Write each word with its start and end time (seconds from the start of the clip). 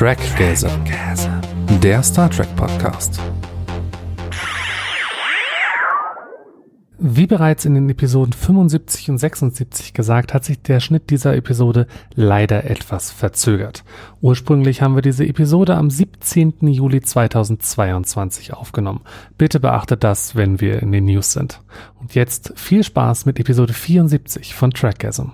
Trackgasm, 0.00 0.66
der 1.82 2.02
Star 2.02 2.30
Trek 2.30 2.48
Podcast. 2.56 3.20
Wie 6.98 7.26
bereits 7.26 7.66
in 7.66 7.74
den 7.74 7.90
Episoden 7.90 8.32
75 8.32 9.10
und 9.10 9.18
76 9.18 9.92
gesagt, 9.92 10.32
hat 10.32 10.46
sich 10.46 10.62
der 10.62 10.80
Schnitt 10.80 11.10
dieser 11.10 11.36
Episode 11.36 11.86
leider 12.14 12.64
etwas 12.64 13.10
verzögert. 13.10 13.84
Ursprünglich 14.22 14.80
haben 14.80 14.94
wir 14.94 15.02
diese 15.02 15.26
Episode 15.26 15.76
am 15.76 15.90
17. 15.90 16.54
Juli 16.62 17.02
2022 17.02 18.54
aufgenommen. 18.54 19.02
Bitte 19.36 19.60
beachtet 19.60 20.02
das, 20.02 20.34
wenn 20.34 20.62
wir 20.62 20.80
in 20.80 20.92
den 20.92 21.04
News 21.04 21.34
sind. 21.34 21.60
Und 22.00 22.14
jetzt 22.14 22.54
viel 22.56 22.84
Spaß 22.84 23.26
mit 23.26 23.38
Episode 23.38 23.74
74 23.74 24.54
von 24.54 24.70
Trackgasm. 24.70 25.32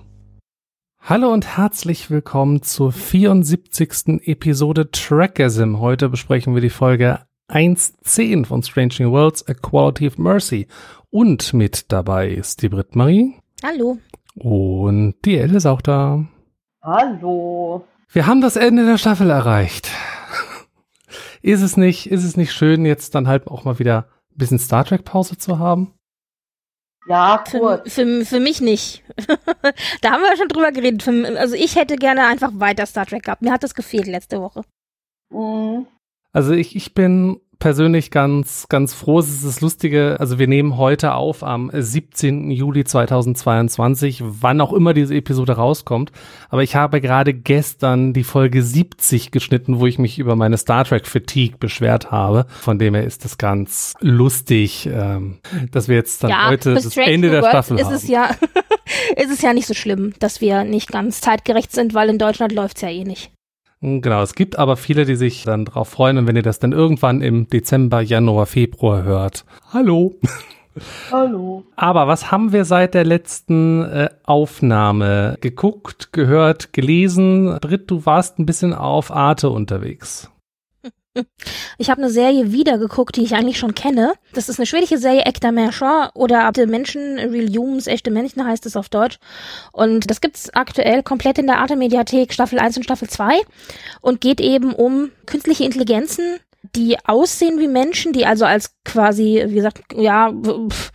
Hallo 1.09 1.31
und 1.31 1.55
herzlich 1.55 2.11
willkommen 2.11 2.63
zur 2.63 2.91
74. 2.91 4.27
Episode 4.27 4.91
Trackgasm. 4.91 5.79
Heute 5.79 6.09
besprechen 6.09 6.53
wir 6.53 6.59
die 6.59 6.69
Folge 6.69 7.21
1.10 7.47 8.45
von 8.45 8.61
Strange 8.61 9.09
Worlds, 9.09 9.47
A 9.47 9.53
Quality 9.53 10.07
of 10.07 10.17
Mercy. 10.17 10.67
Und 11.09 11.53
mit 11.53 11.93
dabei 11.93 12.27
ist 12.27 12.61
die 12.61 12.67
Brit 12.67 12.97
Marie. 12.97 13.35
Hallo. 13.63 13.99
Und 14.35 15.15
die 15.23 15.37
Elle 15.37 15.55
ist 15.55 15.65
auch 15.65 15.79
da. 15.79 16.25
Hallo. 16.81 17.85
Wir 18.11 18.27
haben 18.27 18.41
das 18.41 18.57
Ende 18.57 18.85
der 18.85 18.97
Staffel 18.97 19.29
erreicht. 19.29 19.89
ist 21.41 21.61
es 21.61 21.77
nicht, 21.77 22.11
ist 22.11 22.25
es 22.25 22.35
nicht 22.35 22.51
schön, 22.51 22.85
jetzt 22.85 23.15
dann 23.15 23.29
halt 23.29 23.47
auch 23.47 23.63
mal 23.63 23.79
wieder 23.79 24.09
ein 24.31 24.37
bisschen 24.39 24.59
Star 24.59 24.83
Trek 24.83 25.05
Pause 25.05 25.37
zu 25.37 25.57
haben? 25.57 25.93
Ja, 27.07 27.43
kurz. 27.49 27.93
Für, 27.93 28.05
für, 28.05 28.25
für 28.25 28.39
mich 28.39 28.61
nicht. 28.61 29.03
da 30.01 30.11
haben 30.11 30.21
wir 30.21 30.35
schon 30.37 30.49
drüber 30.49 30.71
geredet. 30.71 31.03
Für, 31.03 31.39
also 31.39 31.55
ich 31.55 31.75
hätte 31.75 31.95
gerne 31.95 32.25
einfach 32.25 32.51
weiter 32.55 32.85
Star 32.85 33.05
Trek 33.05 33.23
gehabt. 33.23 33.41
Mir 33.41 33.51
hat 33.51 33.63
das 33.63 33.75
gefehlt 33.75 34.07
letzte 34.07 34.41
Woche. 34.41 34.63
Mhm. 35.29 35.87
Also 36.33 36.53
ich, 36.53 36.75
ich 36.75 36.93
bin 36.93 37.39
persönlich 37.59 38.11
ganz, 38.11 38.67
ganz 38.69 38.93
froh. 38.93 39.19
Es 39.19 39.29
ist 39.29 39.45
das 39.45 39.61
Lustige, 39.61 40.17
also 40.19 40.39
wir 40.39 40.47
nehmen 40.47 40.77
heute 40.77 41.13
auf 41.13 41.43
am 41.43 41.71
17. 41.73 42.51
Juli 42.51 42.83
2022, 42.83 44.21
wann 44.23 44.61
auch 44.61 44.73
immer 44.73 44.93
diese 44.93 45.15
Episode 45.15 45.53
rauskommt. 45.53 46.11
Aber 46.49 46.63
ich 46.63 46.75
habe 46.75 47.01
gerade 47.01 47.33
gestern 47.33 48.13
die 48.13 48.23
Folge 48.23 48.63
70 48.63 49.31
geschnitten, 49.31 49.79
wo 49.79 49.87
ich 49.87 49.99
mich 49.99 50.19
über 50.19 50.35
meine 50.35 50.57
Star 50.57 50.85
Trek 50.85 51.07
Fatigue 51.07 51.57
beschwert 51.57 52.11
habe. 52.11 52.45
Von 52.49 52.79
dem 52.79 52.93
her 52.93 53.03
ist 53.03 53.25
es 53.25 53.37
ganz 53.37 53.93
lustig, 53.99 54.89
ähm, 54.91 55.39
dass 55.71 55.87
wir 55.87 55.95
jetzt 55.95 56.23
dann 56.23 56.29
ja, 56.29 56.49
heute 56.49 56.73
das 56.73 56.95
Ende 56.97 57.29
der 57.29 57.43
Staffel 57.43 57.79
ist 57.79 57.85
haben. 57.85 57.95
Es 57.95 58.07
ja, 58.07 58.29
ist 59.15 59.31
es 59.31 59.41
ja 59.41 59.53
nicht 59.53 59.67
so 59.67 59.73
schlimm, 59.73 60.13
dass 60.19 60.41
wir 60.41 60.63
nicht 60.63 60.91
ganz 60.91 61.21
zeitgerecht 61.21 61.71
sind, 61.71 61.93
weil 61.93 62.09
in 62.09 62.17
Deutschland 62.17 62.53
läuft's 62.53 62.81
ja 62.81 62.89
eh 62.89 63.03
nicht. 63.03 63.31
Genau, 63.81 64.23
es 64.23 64.33
gibt 64.33 64.57
aber 64.57 64.75
viele, 64.75 65.05
die 65.05 65.15
sich 65.15 65.43
dann 65.43 65.65
drauf 65.65 65.89
freuen 65.89 66.17
und 66.17 66.27
wenn 66.27 66.35
ihr 66.35 66.41
das 66.41 66.59
dann 66.59 66.71
irgendwann 66.71 67.21
im 67.21 67.47
Dezember, 67.47 68.01
Januar, 68.01 68.47
Februar 68.47 69.03
hört. 69.03 69.45
Hallo. 69.71 70.15
Hallo. 71.11 71.63
Aber 71.75 72.07
was 72.07 72.31
haben 72.31 72.53
wir 72.53 72.65
seit 72.65 72.93
der 72.93 73.05
letzten 73.05 73.83
äh, 73.83 74.09
Aufnahme 74.23 75.37
geguckt, 75.41 76.13
gehört, 76.13 76.73
gelesen? 76.73 77.57
Britt, 77.61 77.89
du 77.89 78.05
warst 78.05 78.39
ein 78.39 78.45
bisschen 78.45 78.73
auf 78.73 79.11
Arte 79.11 79.49
unterwegs. 79.49 80.29
Ich 81.79 81.91
habe 81.91 82.01
eine 82.01 82.09
Serie 82.11 82.51
wiedergeguckt, 82.51 83.15
die 83.15 83.23
ich 83.23 83.35
eigentlich 83.35 83.59
schon 83.59 83.75
kenne. 83.75 84.13
Das 84.33 84.49
ist 84.49 84.59
eine 84.59 84.65
schwedische 84.65 84.97
Serie, 84.97 85.25
Ekta 85.25 85.51
Människor 85.51 86.09
oder 86.15 86.51
Menschen, 86.65 87.19
Real 87.19 87.47
Humans, 87.49 87.85
echte 87.85 88.09
Menschen 88.09 88.43
heißt 88.43 88.65
es 88.65 88.75
auf 88.75 88.89
Deutsch. 88.89 89.19
Und 89.71 90.09
das 90.09 90.21
gibt's 90.21 90.49
aktuell 90.53 91.03
komplett 91.03 91.37
in 91.37 91.45
der 91.45 91.59
Arte 91.59 91.75
Mediathek, 91.75 92.33
Staffel 92.33 92.57
1 92.57 92.77
und 92.77 92.83
Staffel 92.83 93.07
2 93.07 93.41
und 94.01 94.21
geht 94.21 94.41
eben 94.41 94.73
um 94.73 95.11
künstliche 95.27 95.65
Intelligenzen, 95.65 96.39
die 96.75 96.97
aussehen 97.05 97.59
wie 97.59 97.67
Menschen, 97.67 98.13
die 98.13 98.25
also 98.25 98.45
als 98.45 98.75
quasi, 98.83 99.43
wie 99.47 99.55
gesagt, 99.55 99.81
ja, 99.95 100.31
pff, 100.31 100.91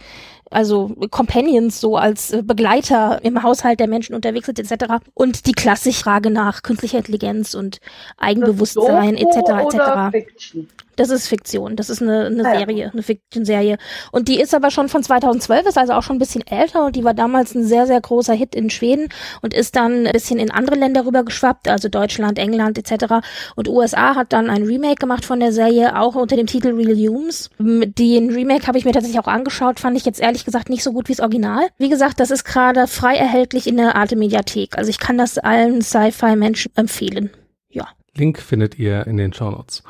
also 0.53 0.89
Companions 1.11 1.81
so 1.81 1.97
als 1.97 2.33
äh, 2.33 2.43
Begleiter 2.43 3.21
im 3.23 3.43
Haushalt 3.43 3.81
der 3.81 3.89
Menschen 3.89 4.15
unterwegs 4.15 4.47
sind 4.47 4.59
etc. 4.59 4.95
Und 5.15 5.47
die 5.47 5.53
klassische 5.53 6.03
Frage 6.03 6.31
nach 6.31 6.63
künstlicher 6.63 6.99
Intelligenz 6.99 7.55
und 7.55 7.81
Eigenbewusstsein 8.19 9.17
etc. 9.17 9.37
etc. 9.67 10.75
Das 11.03 11.11
ist 11.11 11.27
Fiktion. 11.27 11.75
Das 11.75 11.91
ist 11.91 12.01
eine, 12.01 12.27
eine 12.27 12.45
ja. 12.45 12.59
Serie, 12.59 12.91
eine 12.93 13.03
Fiction-Serie. 13.03 13.77
Und 14.13 14.29
die 14.29 14.41
ist 14.41 14.55
aber 14.55 14.71
schon 14.71 14.89
von 14.89 15.03
2012, 15.03 15.67
ist 15.67 15.77
also 15.77 15.95
auch 15.95 16.05
schon 16.05 16.15
ein 16.15 16.21
bisschen 16.21 16.47
älter 16.47 16.87
und 16.87 16.95
die 16.95 17.03
war 17.03 17.13
damals 17.13 17.57
ein 17.57 17.65
sehr, 17.65 17.89
sehr 17.89 18.01
großer 18.01 18.35
Hit 18.35 18.55
in 18.55 18.71
Schweden 18.71 19.09
und 19.41 19.53
ist 19.53 19.75
dann 19.75 20.07
ein 20.07 20.13
bisschen 20.13 20.39
in 20.39 20.53
andere 20.53 20.77
Länder 20.77 21.05
rüber 21.05 21.25
geschwappt, 21.25 21.67
also 21.67 21.89
Deutschland, 21.89 22.39
England 22.39 22.79
etc. 22.79 23.15
Und 23.57 23.67
USA 23.67 24.15
hat 24.15 24.33
dann 24.33 24.49
ein 24.49 24.63
Remake 24.63 24.95
gemacht 24.95 25.25
von 25.25 25.41
der 25.41 25.53
Serie, 25.53 25.99
auch 25.99 26.15
unter 26.15 26.37
dem 26.37 26.47
Titel 26.47 26.69
Real 26.69 26.95
Humans. 26.95 27.51
Den 27.59 28.31
Remake 28.31 28.69
habe 28.69 28.79
ich 28.79 28.85
mir 28.85 28.93
tatsächlich 28.93 29.19
auch 29.19 29.27
angeschaut, 29.27 29.81
fand 29.81 29.97
ich 29.97 30.05
jetzt 30.05 30.21
ehrlich 30.21 30.45
gesagt 30.45 30.71
nicht 30.71 30.85
so 30.85 30.93
gut 30.93 31.09
wie 31.09 31.15
das 31.15 31.21
Original. 31.21 31.67
Wie 31.79 31.89
gesagt, 31.89 32.21
das 32.21 32.31
ist 32.31 32.45
gerade 32.45 32.87
frei 32.87 33.17
erhältlich 33.17 33.67
in 33.67 33.77
der 33.77 33.97
Arte 33.97 34.15
Mediathek. 34.15 34.79
Also 34.79 34.89
ich 34.89 35.01
kann 35.01 35.19
das 35.19 35.37
allen 35.37 35.83
Sci-Fi-Menschen 35.83 36.71
empfehlen. 36.77 37.31
Ja. 37.71 37.89
Link 38.17 38.39
findet 38.39 38.79
ihr 38.79 39.05
in 39.09 39.17
den 39.17 39.33
Show 39.33 39.51
Notes. 39.51 39.83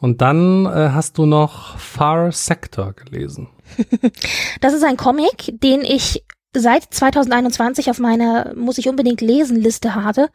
Und 0.00 0.22
dann 0.22 0.66
äh, 0.66 0.90
hast 0.92 1.18
du 1.18 1.26
noch 1.26 1.78
Far 1.78 2.32
Sector 2.32 2.94
gelesen. 2.94 3.48
das 4.60 4.72
ist 4.72 4.82
ein 4.82 4.96
Comic, 4.96 5.54
den 5.62 5.82
ich 5.82 6.24
seit 6.52 6.82
2021 6.92 7.90
auf 7.90 8.00
meiner 8.00 8.54
muss 8.56 8.78
ich 8.78 8.88
unbedingt 8.88 9.20
lesen 9.20 9.56
Liste 9.56 9.94
hatte 9.94 10.30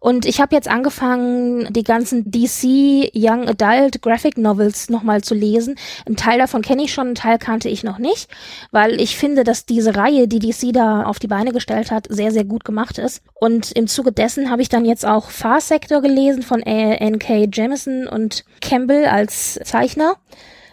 und 0.00 0.26
ich 0.26 0.40
habe 0.40 0.56
jetzt 0.56 0.68
angefangen 0.68 1.72
die 1.72 1.84
ganzen 1.84 2.30
DC 2.30 3.12
Young 3.14 3.48
Adult 3.48 4.02
Graphic 4.02 4.38
Novels 4.38 4.90
nochmal 4.90 5.22
zu 5.22 5.34
lesen. 5.34 5.76
Ein 6.04 6.16
Teil 6.16 6.40
davon 6.40 6.62
kenne 6.62 6.82
ich 6.82 6.92
schon, 6.92 7.10
ein 7.10 7.14
Teil 7.14 7.38
kannte 7.38 7.68
ich 7.68 7.84
noch 7.84 7.98
nicht, 7.98 8.28
weil 8.72 9.00
ich 9.00 9.16
finde, 9.16 9.44
dass 9.44 9.64
diese 9.64 9.94
Reihe, 9.94 10.26
die 10.26 10.40
DC 10.40 10.72
da 10.72 11.04
auf 11.04 11.20
die 11.20 11.28
Beine 11.28 11.52
gestellt 11.52 11.92
hat, 11.92 12.06
sehr 12.08 12.32
sehr 12.32 12.44
gut 12.44 12.64
gemacht 12.64 12.98
ist 12.98 13.22
und 13.34 13.70
im 13.72 13.86
Zuge 13.86 14.10
dessen 14.10 14.50
habe 14.50 14.62
ich 14.62 14.68
dann 14.68 14.84
jetzt 14.84 15.06
auch 15.06 15.30
Far 15.30 15.60
Sector 15.60 16.02
gelesen 16.02 16.42
von 16.42 16.60
N.K. 16.60 17.48
Jemison 17.52 18.08
und 18.08 18.44
Campbell 18.60 19.06
als 19.06 19.60
Zeichner 19.62 20.16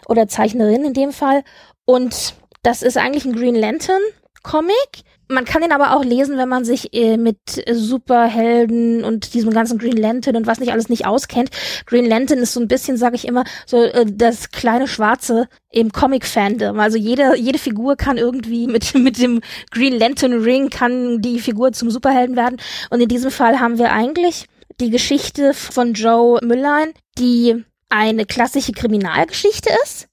oder 0.08 0.26
Zeichnerin 0.26 0.84
in 0.84 0.94
dem 0.94 1.12
Fall 1.12 1.44
und 1.84 2.34
das 2.62 2.82
ist 2.82 2.96
eigentlich 2.96 3.24
ein 3.24 3.34
Green 3.34 3.54
Lantern 3.54 4.02
Comic. 4.42 5.02
Man 5.28 5.44
kann 5.44 5.62
ihn 5.62 5.70
aber 5.70 5.94
auch 5.94 6.04
lesen, 6.04 6.36
wenn 6.38 6.48
man 6.48 6.64
sich 6.64 6.92
äh, 6.92 7.16
mit 7.16 7.38
Superhelden 7.70 9.04
und 9.04 9.32
diesem 9.34 9.52
ganzen 9.52 9.78
Green 9.78 9.96
Lantern 9.96 10.34
und 10.34 10.46
was 10.48 10.58
nicht 10.58 10.72
alles 10.72 10.88
nicht 10.88 11.06
auskennt. 11.06 11.50
Green 11.86 12.04
Lantern 12.04 12.38
ist 12.38 12.52
so 12.52 12.60
ein 12.60 12.66
bisschen, 12.66 12.96
sage 12.96 13.14
ich 13.14 13.28
immer, 13.28 13.44
so 13.64 13.76
äh, 13.80 14.04
das 14.06 14.50
kleine 14.50 14.88
Schwarze 14.88 15.46
im 15.70 15.92
Comic-Fandom. 15.92 16.80
Also 16.80 16.98
jede, 16.98 17.36
jede 17.36 17.58
Figur 17.58 17.94
kann 17.96 18.18
irgendwie 18.18 18.66
mit, 18.66 18.94
mit 18.94 19.18
dem 19.18 19.40
Green 19.70 19.96
Lantern 19.96 20.42
Ring 20.42 20.68
kann 20.68 21.20
die 21.20 21.38
Figur 21.38 21.72
zum 21.72 21.90
Superhelden 21.90 22.34
werden. 22.34 22.60
Und 22.90 23.00
in 23.00 23.08
diesem 23.08 23.30
Fall 23.30 23.60
haben 23.60 23.78
wir 23.78 23.92
eigentlich 23.92 24.46
die 24.80 24.90
Geschichte 24.90 25.54
von 25.54 25.92
Joe 25.92 26.40
Müllein, 26.42 26.92
die 27.18 27.64
eine 27.88 28.24
klassische 28.26 28.72
Kriminalgeschichte 28.72 29.70
ist 29.84 30.09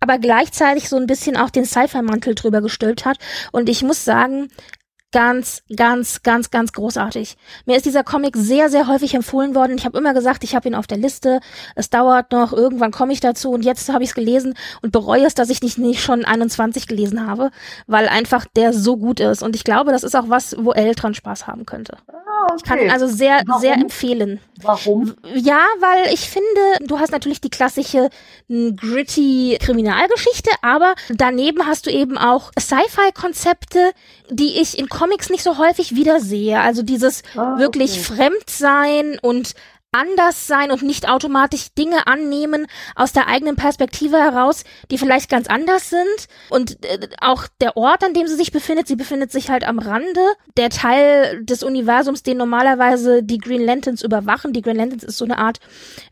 aber 0.00 0.18
gleichzeitig 0.18 0.88
so 0.88 0.96
ein 0.96 1.06
bisschen 1.06 1.36
auch 1.36 1.50
den 1.50 1.64
Sci-Fi-Mantel 1.64 2.34
drüber 2.34 2.60
gestülpt 2.62 3.04
hat. 3.04 3.18
Und 3.52 3.68
ich 3.68 3.82
muss 3.82 4.04
sagen, 4.04 4.48
ganz, 5.12 5.62
ganz, 5.74 6.22
ganz, 6.22 6.50
ganz 6.50 6.72
großartig. 6.72 7.36
Mir 7.66 7.76
ist 7.76 7.84
dieser 7.84 8.04
Comic 8.04 8.36
sehr, 8.36 8.70
sehr 8.70 8.86
häufig 8.86 9.14
empfohlen 9.14 9.54
worden. 9.54 9.76
Ich 9.76 9.84
habe 9.84 9.98
immer 9.98 10.14
gesagt, 10.14 10.44
ich 10.44 10.54
habe 10.54 10.68
ihn 10.68 10.74
auf 10.74 10.86
der 10.86 10.98
Liste. 10.98 11.40
Es 11.74 11.90
dauert 11.90 12.32
noch, 12.32 12.52
irgendwann 12.52 12.92
komme 12.92 13.12
ich 13.12 13.20
dazu. 13.20 13.50
Und 13.50 13.64
jetzt 13.64 13.92
habe 13.92 14.04
ich 14.04 14.10
es 14.10 14.14
gelesen 14.14 14.54
und 14.82 14.92
bereue 14.92 15.26
es, 15.26 15.34
dass 15.34 15.50
ich 15.50 15.62
nicht, 15.62 15.78
nicht 15.78 16.02
schon 16.02 16.24
21 16.24 16.86
gelesen 16.86 17.26
habe, 17.26 17.50
weil 17.86 18.08
einfach 18.08 18.46
der 18.56 18.72
so 18.72 18.96
gut 18.96 19.20
ist. 19.20 19.42
Und 19.42 19.56
ich 19.56 19.64
glaube, 19.64 19.92
das 19.92 20.04
ist 20.04 20.14
auch 20.14 20.28
was, 20.28 20.56
wo 20.58 20.72
Elle 20.72 20.94
dran 20.94 21.14
Spaß 21.14 21.46
haben 21.46 21.66
könnte. 21.66 21.96
Ah, 22.40 22.46
okay. 22.46 22.54
Ich 22.56 22.64
kann 22.64 22.78
ihn 22.78 22.90
also 22.90 23.06
sehr, 23.06 23.42
Warum? 23.46 23.60
sehr 23.60 23.74
empfehlen. 23.74 24.40
Warum? 24.62 25.14
Ja, 25.34 25.64
weil 25.80 26.12
ich 26.12 26.28
finde, 26.28 26.46
du 26.80 26.98
hast 26.98 27.12
natürlich 27.12 27.40
die 27.40 27.50
klassische 27.50 28.10
gritty 28.48 29.58
Kriminalgeschichte, 29.60 30.50
aber 30.62 30.94
daneben 31.08 31.66
hast 31.66 31.86
du 31.86 31.90
eben 31.90 32.18
auch 32.18 32.50
Sci-Fi-Konzepte, 32.58 33.92
die 34.30 34.60
ich 34.60 34.78
in 34.78 34.88
Comics 34.88 35.30
nicht 35.30 35.42
so 35.42 35.58
häufig 35.58 35.94
wiedersehe. 35.94 36.60
Also 36.60 36.82
dieses 36.82 37.22
ah, 37.36 37.58
wirklich 37.58 37.92
okay. 37.92 38.14
Fremdsein 38.14 39.18
und 39.20 39.54
anders 39.92 40.46
sein 40.46 40.70
und 40.70 40.82
nicht 40.82 41.08
automatisch 41.08 41.74
Dinge 41.74 42.06
annehmen 42.06 42.66
aus 42.94 43.12
der 43.12 43.26
eigenen 43.26 43.56
Perspektive 43.56 44.18
heraus, 44.18 44.64
die 44.90 44.98
vielleicht 44.98 45.28
ganz 45.28 45.48
anders 45.48 45.90
sind. 45.90 46.28
Und 46.48 46.84
äh, 46.84 47.08
auch 47.20 47.46
der 47.60 47.76
Ort, 47.76 48.04
an 48.04 48.14
dem 48.14 48.26
sie 48.26 48.36
sich 48.36 48.52
befindet, 48.52 48.86
sie 48.86 48.96
befindet 48.96 49.32
sich 49.32 49.50
halt 49.50 49.66
am 49.66 49.78
Rande. 49.78 50.20
Der 50.56 50.70
Teil 50.70 51.44
des 51.44 51.62
Universums, 51.62 52.22
den 52.22 52.36
normalerweise 52.36 53.22
die 53.22 53.38
Green 53.38 53.64
Lanterns 53.64 54.02
überwachen. 54.02 54.52
Die 54.52 54.62
Green 54.62 54.76
Lanterns 54.76 55.04
ist 55.04 55.18
so 55.18 55.24
eine 55.24 55.38
Art 55.38 55.58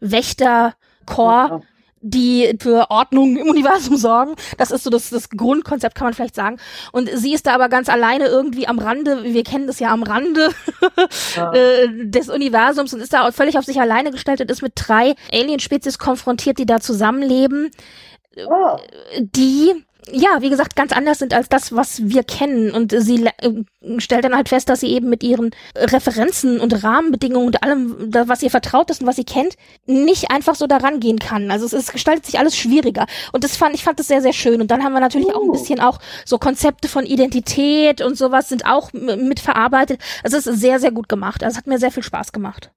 Wächter-Core. 0.01 1.63
Die 2.01 2.57
für 2.61 2.91
Ordnung 2.91 3.37
im 3.37 3.49
Universum 3.49 3.97
sorgen. 3.99 4.35
Das 4.57 4.71
ist 4.71 4.85
so 4.85 4.91
das, 4.91 5.11
das 5.11 5.31
Grundkonzept, 5.31 5.95
kann 5.95 6.07
man 6.07 6.15
vielleicht 6.15 6.35
sagen. 6.35 6.59
Und 6.93 7.11
sie 7.13 7.35
ist 7.35 7.47
da 7.47 7.55
aber 7.55 7.69
ganz 7.69 7.89
alleine 7.89 8.27
irgendwie 8.27 8.67
am 8.67 8.79
Rande, 8.79 9.25
wir 9.25 9.45
kennen 9.45 9.67
das 9.67 9.81
ja 9.81 9.93
am 9.93 10.03
Rande 10.03 10.51
ja. 11.37 11.53
Äh, 11.59 11.89
des 12.05 12.29
Universums 12.29 12.93
und 12.93 13.01
ist 13.01 13.13
da 13.13 13.31
völlig 13.33 13.59
auf 13.59 13.65
sich 13.65 13.81
alleine 13.81 14.11
gestellt 14.11 14.41
und 14.41 14.51
ist 14.51 14.63
mit 14.63 14.73
drei 14.75 15.15
Alien-Spezies 15.33 15.99
konfrontiert, 15.99 16.59
die 16.59 16.67
da 16.67 16.79
zusammenleben. 16.79 17.71
Oh. 18.47 18.77
Die 19.21 19.75
ja, 20.13 20.41
wie 20.41 20.51
gesagt, 20.51 20.77
ganz 20.77 20.93
anders 20.93 21.19
sind 21.19 21.35
als 21.35 21.49
das, 21.49 21.75
was 21.75 22.09
wir 22.09 22.23
kennen. 22.23 22.73
Und 22.73 22.93
sie 22.97 23.25
äh, 23.25 23.53
stellt 23.99 24.25
dann 24.25 24.35
halt 24.35 24.49
fest, 24.49 24.69
dass 24.69 24.81
sie 24.81 24.89
eben 24.89 25.09
mit 25.09 25.23
ihren 25.23 25.51
Referenzen 25.77 26.61
und 26.61 26.83
Rahmenbedingungen 26.83 27.47
und 27.47 27.63
allem, 27.63 28.13
was 28.27 28.43
ihr 28.43 28.51
vertraut 28.51 28.91
ist 28.91 29.01
und 29.01 29.07
was 29.07 29.17
sie 29.17 29.25
kennt, 29.25 29.55
nicht 29.87 30.31
einfach 30.31 30.55
so 30.55 30.67
daran 30.67 31.01
gehen 31.01 31.19
kann. 31.19 31.51
Also 31.51 31.67
es, 31.67 31.73
es 31.73 31.93
gestaltet 31.93 32.27
sich 32.27 32.39
alles 32.39 32.57
schwieriger. 32.57 33.07
Und 33.33 33.45
das 33.45 33.57
fand, 33.57 33.75
ich 33.75 33.85
fand 33.85 33.99
das 33.99 34.09
sehr, 34.09 34.23
sehr 34.23 34.33
schön. 34.33 34.61
Und 34.61 34.71
dann 34.71 34.85
haben 34.85 34.93
wir 34.93 35.01
natürlich 35.01 35.29
uh. 35.29 35.33
auch 35.33 35.43
ein 35.43 35.51
oh. 35.51 35.53
bisschen 35.53 35.81
auch 35.81 35.99
so 36.25 36.39
Konzepte 36.39 36.89
von 36.89 37.07
Identität 37.07 38.01
und 38.01 38.17
sowas 38.17 38.49
sind 38.49 38.67
auch 38.67 38.93
mitverarbeitet. 38.93 40.01
Also 40.23 40.37
es 40.37 40.47
ist 40.47 40.61
sehr, 40.61 40.81
sehr 40.81 40.91
gut 40.91 41.09
gemacht. 41.09 41.43
Also 41.43 41.55
es 41.55 41.59
hat 41.59 41.67
mir 41.67 41.79
sehr 41.79 41.93
viel 41.93 42.03
Spaß 42.03 42.33
gemacht. 42.33 42.71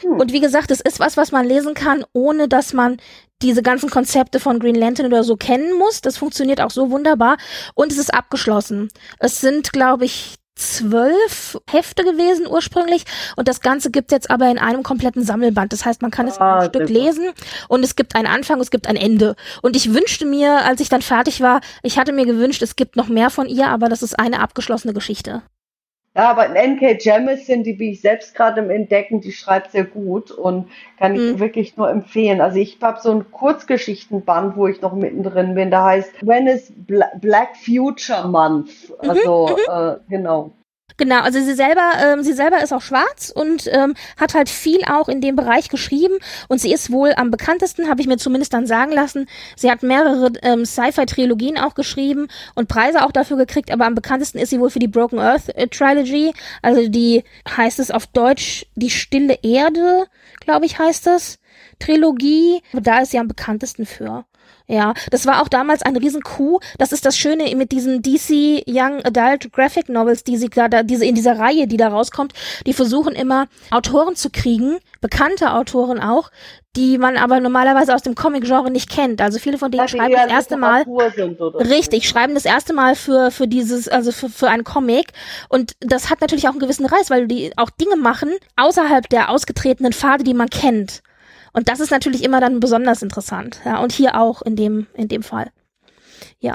Hm. 0.00 0.12
Und 0.12 0.32
wie 0.32 0.40
gesagt, 0.40 0.70
es 0.70 0.80
ist 0.80 1.00
was, 1.00 1.16
was 1.16 1.32
man 1.32 1.46
lesen 1.46 1.74
kann, 1.74 2.04
ohne 2.12 2.48
dass 2.48 2.72
man 2.72 2.98
diese 3.42 3.62
ganzen 3.62 3.90
Konzepte 3.90 4.40
von 4.40 4.60
Green 4.60 4.74
Lantern 4.74 5.06
oder 5.06 5.24
so 5.24 5.36
kennen 5.36 5.76
muss. 5.76 6.00
Das 6.00 6.16
funktioniert 6.16 6.60
auch 6.60 6.70
so 6.70 6.90
wunderbar. 6.90 7.36
Und 7.74 7.92
es 7.92 7.98
ist 7.98 8.14
abgeschlossen. 8.14 8.88
Es 9.18 9.40
sind, 9.40 9.72
glaube 9.72 10.04
ich, 10.04 10.36
zwölf 10.54 11.58
Hefte 11.68 12.04
gewesen 12.04 12.46
ursprünglich 12.46 13.04
und 13.36 13.48
das 13.48 13.62
Ganze 13.62 13.90
gibt 13.90 14.12
jetzt 14.12 14.30
aber 14.30 14.50
in 14.50 14.58
einem 14.58 14.82
kompletten 14.82 15.24
Sammelband. 15.24 15.72
Das 15.72 15.84
heißt, 15.84 16.02
man 16.02 16.10
kann 16.10 16.28
es 16.28 16.38
ah, 16.38 16.60
ein 16.60 16.68
Stück 16.68 16.88
lesen 16.88 17.30
und 17.68 17.82
es 17.82 17.96
gibt 17.96 18.14
einen 18.14 18.26
Anfang, 18.26 18.60
es 18.60 18.70
gibt 18.70 18.86
ein 18.86 18.96
Ende. 18.96 19.34
Und 19.62 19.76
ich 19.76 19.92
wünschte 19.92 20.26
mir, 20.26 20.64
als 20.64 20.80
ich 20.80 20.88
dann 20.88 21.02
fertig 21.02 21.40
war, 21.40 21.60
ich 21.82 21.98
hatte 21.98 22.12
mir 22.12 22.26
gewünscht, 22.26 22.62
es 22.62 22.76
gibt 22.76 22.96
noch 22.96 23.08
mehr 23.08 23.30
von 23.30 23.48
ihr, 23.48 23.68
aber 23.68 23.88
das 23.88 24.02
ist 24.02 24.18
eine 24.18 24.40
abgeschlossene 24.40 24.92
Geschichte. 24.92 25.42
Ja, 26.14 26.30
aber 26.30 26.54
N.K. 26.54 26.98
Jemisin, 27.00 27.64
die 27.64 27.72
bin 27.72 27.92
ich 27.92 28.02
selbst 28.02 28.34
gerade 28.34 28.60
im 28.60 28.68
Entdecken, 28.68 29.22
die 29.22 29.32
schreibt 29.32 29.72
sehr 29.72 29.84
gut 29.84 30.30
und 30.30 30.68
kann 30.98 31.14
ich 31.14 31.20
mhm. 31.20 31.38
wirklich 31.38 31.76
nur 31.78 31.88
empfehlen. 31.88 32.42
Also 32.42 32.58
ich 32.58 32.78
habe 32.82 33.00
so 33.00 33.12
ein 33.12 33.30
Kurzgeschichtenband, 33.30 34.56
wo 34.56 34.66
ich 34.66 34.82
noch 34.82 34.94
mittendrin 34.94 35.54
bin, 35.54 35.70
da 35.70 35.86
heißt 35.86 36.26
When 36.26 36.46
is 36.48 36.70
Black 36.76 37.56
Future 37.56 38.28
Month. 38.28 38.90
Mhm, 39.02 39.10
also 39.10 39.48
mhm. 39.48 39.72
äh, 39.72 39.96
genau. 40.10 40.52
Genau, 40.96 41.20
also 41.20 41.40
sie 41.40 41.54
selber, 41.54 41.92
ähm, 42.02 42.22
sie 42.22 42.32
selber 42.32 42.62
ist 42.62 42.72
auch 42.72 42.82
schwarz 42.82 43.32
und 43.34 43.68
ähm, 43.72 43.94
hat 44.16 44.34
halt 44.34 44.48
viel 44.48 44.82
auch 44.84 45.08
in 45.08 45.20
dem 45.20 45.36
Bereich 45.36 45.68
geschrieben 45.68 46.14
und 46.48 46.60
sie 46.60 46.72
ist 46.72 46.90
wohl 46.90 47.12
am 47.16 47.30
bekanntesten, 47.30 47.88
habe 47.88 48.00
ich 48.00 48.06
mir 48.06 48.18
zumindest 48.18 48.52
dann 48.52 48.66
sagen 48.66 48.92
lassen. 48.92 49.28
Sie 49.56 49.70
hat 49.70 49.82
mehrere 49.82 50.32
ähm, 50.42 50.64
Sci-Fi-Trilogien 50.64 51.58
auch 51.58 51.74
geschrieben 51.74 52.28
und 52.54 52.68
Preise 52.68 53.04
auch 53.04 53.12
dafür 53.12 53.36
gekriegt, 53.36 53.70
aber 53.70 53.86
am 53.86 53.94
bekanntesten 53.94 54.38
ist 54.38 54.50
sie 54.50 54.60
wohl 54.60 54.70
für 54.70 54.78
die 54.78 54.88
Broken 54.88 55.18
Earth 55.18 55.48
äh, 55.56 55.66
Trilogy, 55.68 56.32
also 56.60 56.88
die 56.88 57.24
heißt 57.48 57.78
es 57.78 57.90
auf 57.90 58.06
Deutsch 58.06 58.66
die 58.74 58.90
Stille 58.90 59.38
Erde, 59.42 60.06
glaube 60.40 60.66
ich 60.66 60.78
heißt 60.78 61.06
es. 61.08 61.38
Trilogie, 61.78 62.62
da 62.72 63.00
ist 63.00 63.10
sie 63.10 63.18
am 63.18 63.28
bekanntesten 63.28 63.86
für. 63.86 64.24
Ja, 64.66 64.94
das 65.10 65.26
war 65.26 65.42
auch 65.42 65.48
damals 65.48 65.82
ein 65.82 65.96
Riesen-Coup. 65.96 66.62
Das 66.78 66.92
ist 66.92 67.04
das 67.04 67.18
Schöne 67.18 67.54
mit 67.56 67.72
diesen 67.72 68.02
DC 68.02 68.62
Young 68.66 69.04
Adult 69.04 69.52
Graphic 69.52 69.88
Novels, 69.88 70.24
die 70.24 70.36
sie 70.36 70.48
da, 70.48 70.82
diese 70.82 71.04
in 71.04 71.14
dieser 71.14 71.38
Reihe, 71.38 71.66
die 71.66 71.76
da 71.76 71.88
rauskommt, 71.88 72.32
die 72.66 72.72
versuchen 72.72 73.14
immer 73.14 73.48
Autoren 73.70 74.16
zu 74.16 74.30
kriegen, 74.30 74.78
bekannte 75.00 75.52
Autoren 75.52 76.00
auch, 76.00 76.30
die 76.76 76.96
man 76.96 77.16
aber 77.16 77.38
normalerweise 77.40 77.94
aus 77.94 78.02
dem 78.02 78.14
Comic-Genre 78.14 78.70
nicht 78.70 78.88
kennt. 78.88 79.20
Also 79.20 79.38
viele 79.38 79.58
von 79.58 79.70
denen 79.70 79.88
schreiben 79.88 80.14
das 80.14 80.30
erste 80.30 80.56
Mal 80.56 80.84
richtig, 81.58 82.08
schreiben 82.08 82.34
das 82.34 82.46
erste 82.46 82.72
Mal 82.72 82.94
für 82.94 83.30
für 83.30 83.46
dieses 83.46 83.88
also 83.88 84.10
für 84.10 84.30
für 84.30 84.48
ein 84.48 84.64
Comic 84.64 85.12
und 85.48 85.72
das 85.80 86.08
hat 86.08 86.20
natürlich 86.22 86.46
auch 86.48 86.52
einen 86.52 86.60
gewissen 86.60 86.86
Reiz, 86.86 87.10
weil 87.10 87.26
die 87.26 87.52
auch 87.56 87.70
Dinge 87.70 87.96
machen 87.96 88.30
außerhalb 88.56 89.08
der 89.10 89.28
ausgetretenen 89.28 89.92
Pfade, 89.92 90.24
die 90.24 90.34
man 90.34 90.48
kennt. 90.48 91.02
Und 91.52 91.68
das 91.68 91.80
ist 91.80 91.90
natürlich 91.90 92.24
immer 92.24 92.40
dann 92.40 92.60
besonders 92.60 93.02
interessant. 93.02 93.60
Ja, 93.64 93.78
und 93.82 93.92
hier 93.92 94.18
auch 94.18 94.42
in 94.42 94.56
dem, 94.56 94.86
in 94.94 95.08
dem 95.08 95.22
Fall. 95.22 95.50
Ja, 96.40 96.54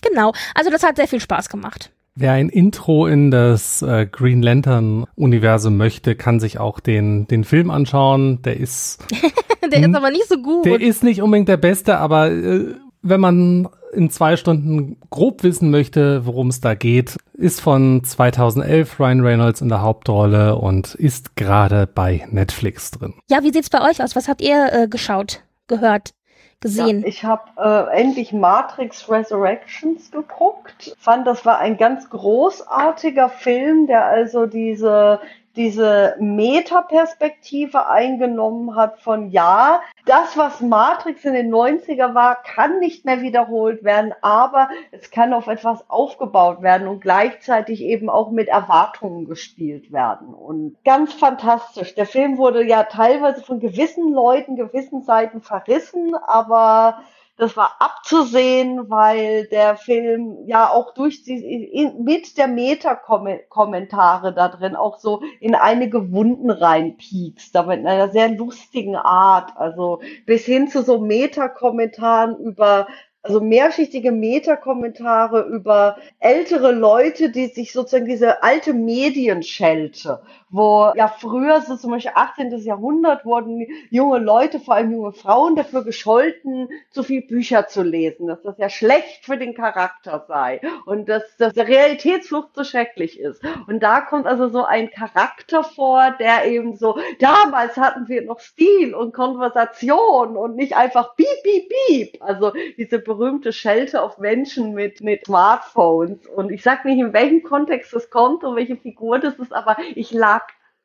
genau. 0.00 0.32
Also 0.54 0.70
das 0.70 0.82
hat 0.82 0.96
sehr 0.96 1.08
viel 1.08 1.20
Spaß 1.20 1.48
gemacht. 1.48 1.90
Wer 2.14 2.32
ein 2.32 2.50
Intro 2.50 3.06
in 3.06 3.30
das 3.30 3.80
äh, 3.80 4.06
Green 4.10 4.42
Lantern 4.42 5.06
Universum 5.14 5.78
möchte, 5.78 6.14
kann 6.14 6.40
sich 6.40 6.58
auch 6.58 6.78
den, 6.78 7.26
den 7.26 7.44
Film 7.44 7.70
anschauen. 7.70 8.42
Der 8.42 8.58
ist. 8.58 9.02
der 9.72 9.80
ist 9.80 9.94
aber 9.94 10.10
nicht 10.10 10.28
so 10.28 10.36
gut. 10.36 10.66
Der 10.66 10.80
ist 10.80 11.02
nicht 11.02 11.22
unbedingt 11.22 11.48
der 11.48 11.56
beste, 11.56 11.96
aber 11.96 12.30
äh, 12.30 12.74
wenn 13.00 13.20
man 13.20 13.68
in 13.92 14.10
zwei 14.10 14.36
Stunden 14.36 14.96
grob 15.10 15.42
wissen 15.42 15.70
möchte, 15.70 16.26
worum 16.26 16.48
es 16.48 16.60
da 16.60 16.74
geht, 16.74 17.18
ist 17.34 17.60
von 17.60 18.02
2011 18.02 18.98
Ryan 18.98 19.20
Reynolds 19.20 19.60
in 19.60 19.68
der 19.68 19.82
Hauptrolle 19.82 20.56
und 20.56 20.94
ist 20.94 21.36
gerade 21.36 21.86
bei 21.86 22.26
Netflix 22.30 22.90
drin. 22.90 23.14
Ja, 23.30 23.42
wie 23.42 23.52
sieht's 23.52 23.70
bei 23.70 23.88
euch 23.88 24.02
aus? 24.02 24.16
Was 24.16 24.28
habt 24.28 24.40
ihr 24.40 24.72
äh, 24.72 24.88
geschaut, 24.88 25.42
gehört? 25.68 26.14
Gesehen. 26.60 27.00
Ja, 27.00 27.08
ich 27.08 27.24
habe 27.24 27.42
äh, 27.56 28.00
endlich 28.00 28.32
Matrix 28.32 29.10
Resurrections 29.10 30.12
geguckt. 30.12 30.94
Fand, 30.96 31.26
das 31.26 31.44
war 31.44 31.58
ein 31.58 31.76
ganz 31.76 32.08
großartiger 32.08 33.28
Film, 33.30 33.88
der 33.88 34.06
also 34.06 34.46
diese 34.46 35.18
diese 35.56 36.16
Metaperspektive 36.18 37.86
eingenommen 37.86 38.74
hat 38.74 39.00
von 39.00 39.30
ja, 39.30 39.82
das, 40.06 40.36
was 40.36 40.60
Matrix 40.60 41.24
in 41.24 41.34
den 41.34 41.52
90er 41.52 42.14
war, 42.14 42.42
kann 42.42 42.78
nicht 42.78 43.04
mehr 43.04 43.20
wiederholt 43.20 43.84
werden, 43.84 44.14
aber 44.22 44.68
es 44.90 45.10
kann 45.10 45.32
auf 45.32 45.46
etwas 45.46 45.88
aufgebaut 45.90 46.62
werden 46.62 46.88
und 46.88 47.00
gleichzeitig 47.00 47.82
eben 47.82 48.08
auch 48.08 48.30
mit 48.30 48.48
Erwartungen 48.48 49.26
gespielt 49.26 49.92
werden. 49.92 50.34
Und 50.34 50.76
ganz 50.84 51.12
fantastisch. 51.12 51.94
Der 51.94 52.06
Film 52.06 52.38
wurde 52.38 52.64
ja 52.64 52.84
teilweise 52.84 53.42
von 53.42 53.60
gewissen 53.60 54.12
Leuten, 54.12 54.56
gewissen 54.56 55.02
Seiten 55.02 55.42
verrissen, 55.42 56.14
aber 56.14 57.02
das 57.42 57.56
war 57.56 57.74
abzusehen, 57.80 58.88
weil 58.88 59.48
der 59.48 59.76
Film 59.76 60.38
ja 60.46 60.70
auch 60.70 60.94
durch 60.94 61.24
die, 61.24 61.90
mit 61.98 62.38
der 62.38 62.46
Meta-Kommentare 62.46 64.32
da 64.32 64.46
drin 64.46 64.76
auch 64.76 65.00
so 65.00 65.22
in 65.40 65.56
einige 65.56 66.12
Wunden 66.12 66.50
reinpiekst, 66.50 67.56
aber 67.56 67.74
in 67.74 67.88
einer 67.88 68.10
sehr 68.10 68.28
lustigen 68.28 68.94
Art. 68.94 69.56
Also 69.56 70.00
bis 70.24 70.44
hin 70.44 70.68
zu 70.68 70.82
so 70.82 71.00
Meta-Kommentaren 71.00 72.38
über 72.38 72.86
also 73.24 73.40
mehrschichtige 73.40 74.10
Meta-Kommentare 74.10 75.42
über 75.42 75.96
ältere 76.18 76.72
Leute, 76.72 77.30
die 77.30 77.46
sich 77.46 77.72
sozusagen 77.72 78.06
diese 78.06 78.42
alte 78.42 78.72
Medienschelte, 78.72 80.22
wo 80.52 80.92
ja 80.94 81.08
früher, 81.08 81.62
so 81.62 81.76
zum 81.76 81.90
Beispiel 81.90 82.12
18. 82.14 82.56
Jahrhundert, 82.58 83.24
wurden 83.24 83.66
junge 83.90 84.18
Leute, 84.18 84.60
vor 84.60 84.74
allem 84.74 84.92
junge 84.92 85.12
Frauen, 85.12 85.56
dafür 85.56 85.82
gescholten, 85.82 86.68
zu 86.90 87.02
viel 87.02 87.22
Bücher 87.22 87.66
zu 87.68 87.82
lesen, 87.82 88.26
dass 88.26 88.42
das 88.42 88.58
ja 88.58 88.68
schlecht 88.68 89.24
für 89.24 89.38
den 89.38 89.54
Charakter 89.54 90.24
sei 90.28 90.60
und 90.84 91.08
dass, 91.08 91.22
dass 91.38 91.54
der 91.54 91.66
Realitätsflucht 91.66 92.54
so 92.54 92.64
schrecklich 92.64 93.18
ist. 93.18 93.42
Und 93.66 93.82
da 93.82 94.02
kommt 94.02 94.26
also 94.26 94.48
so 94.48 94.64
ein 94.64 94.90
Charakter 94.90 95.64
vor, 95.64 96.14
der 96.20 96.44
eben 96.46 96.76
so, 96.76 96.98
damals 97.18 97.76
hatten 97.78 98.08
wir 98.08 98.22
noch 98.22 98.40
Stil 98.40 98.94
und 98.94 99.14
Konversation 99.14 100.36
und 100.36 100.56
nicht 100.56 100.76
einfach 100.76 101.16
piep, 101.16 101.26
piep, 101.42 101.72
piep. 101.86 102.22
Also 102.22 102.52
diese 102.76 102.98
berühmte 102.98 103.52
Schelte 103.52 104.02
auf 104.02 104.18
Menschen 104.18 104.74
mit, 104.74 105.00
mit 105.00 105.24
Smartphones. 105.26 106.26
Und 106.26 106.50
ich 106.50 106.62
sag 106.62 106.84
nicht, 106.84 106.98
in 106.98 107.14
welchem 107.14 107.42
Kontext 107.42 107.94
das 107.94 108.10
kommt 108.10 108.44
und 108.44 108.54
welche 108.56 108.76
Figur 108.76 109.18
das 109.18 109.34
ist, 109.36 109.54
aber 109.54 109.76
ich 109.94 110.12
lag 110.12 110.41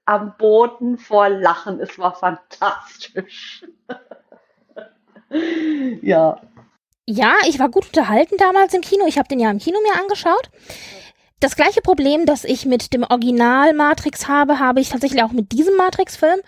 am 0.08 0.34
Boden 0.38 0.98
vor 0.98 1.30
Lachen. 1.30 1.80
Es 1.80 2.00
war 2.00 2.16
fantastisch. 2.16 3.66
ja. 6.02 6.42
Ja, 7.06 7.34
ich 7.48 7.60
war 7.60 7.70
gut 7.70 7.88
unterhalten 7.88 8.38
damals 8.38 8.74
im 8.74 8.82
Kino. 8.82 9.06
Ich 9.08 9.18
habe 9.18 9.28
den 9.28 9.40
ja 9.40 9.52
im 9.52 9.60
Kino 9.60 9.78
mir 9.82 10.02
angeschaut. 10.02 10.50
Das 11.40 11.56
gleiche 11.56 11.82
Problem, 11.82 12.26
das 12.26 12.44
ich 12.44 12.66
mit 12.66 12.94
dem 12.94 13.04
Original 13.04 13.74
Matrix 13.74 14.28
habe, 14.28 14.60
habe 14.60 14.82
ich 14.82 14.90
tatsächlich 14.90 15.24
auch 15.24 15.32
mit 15.32 15.52
diesem 15.52 15.76
Matrix-Film 15.76 16.40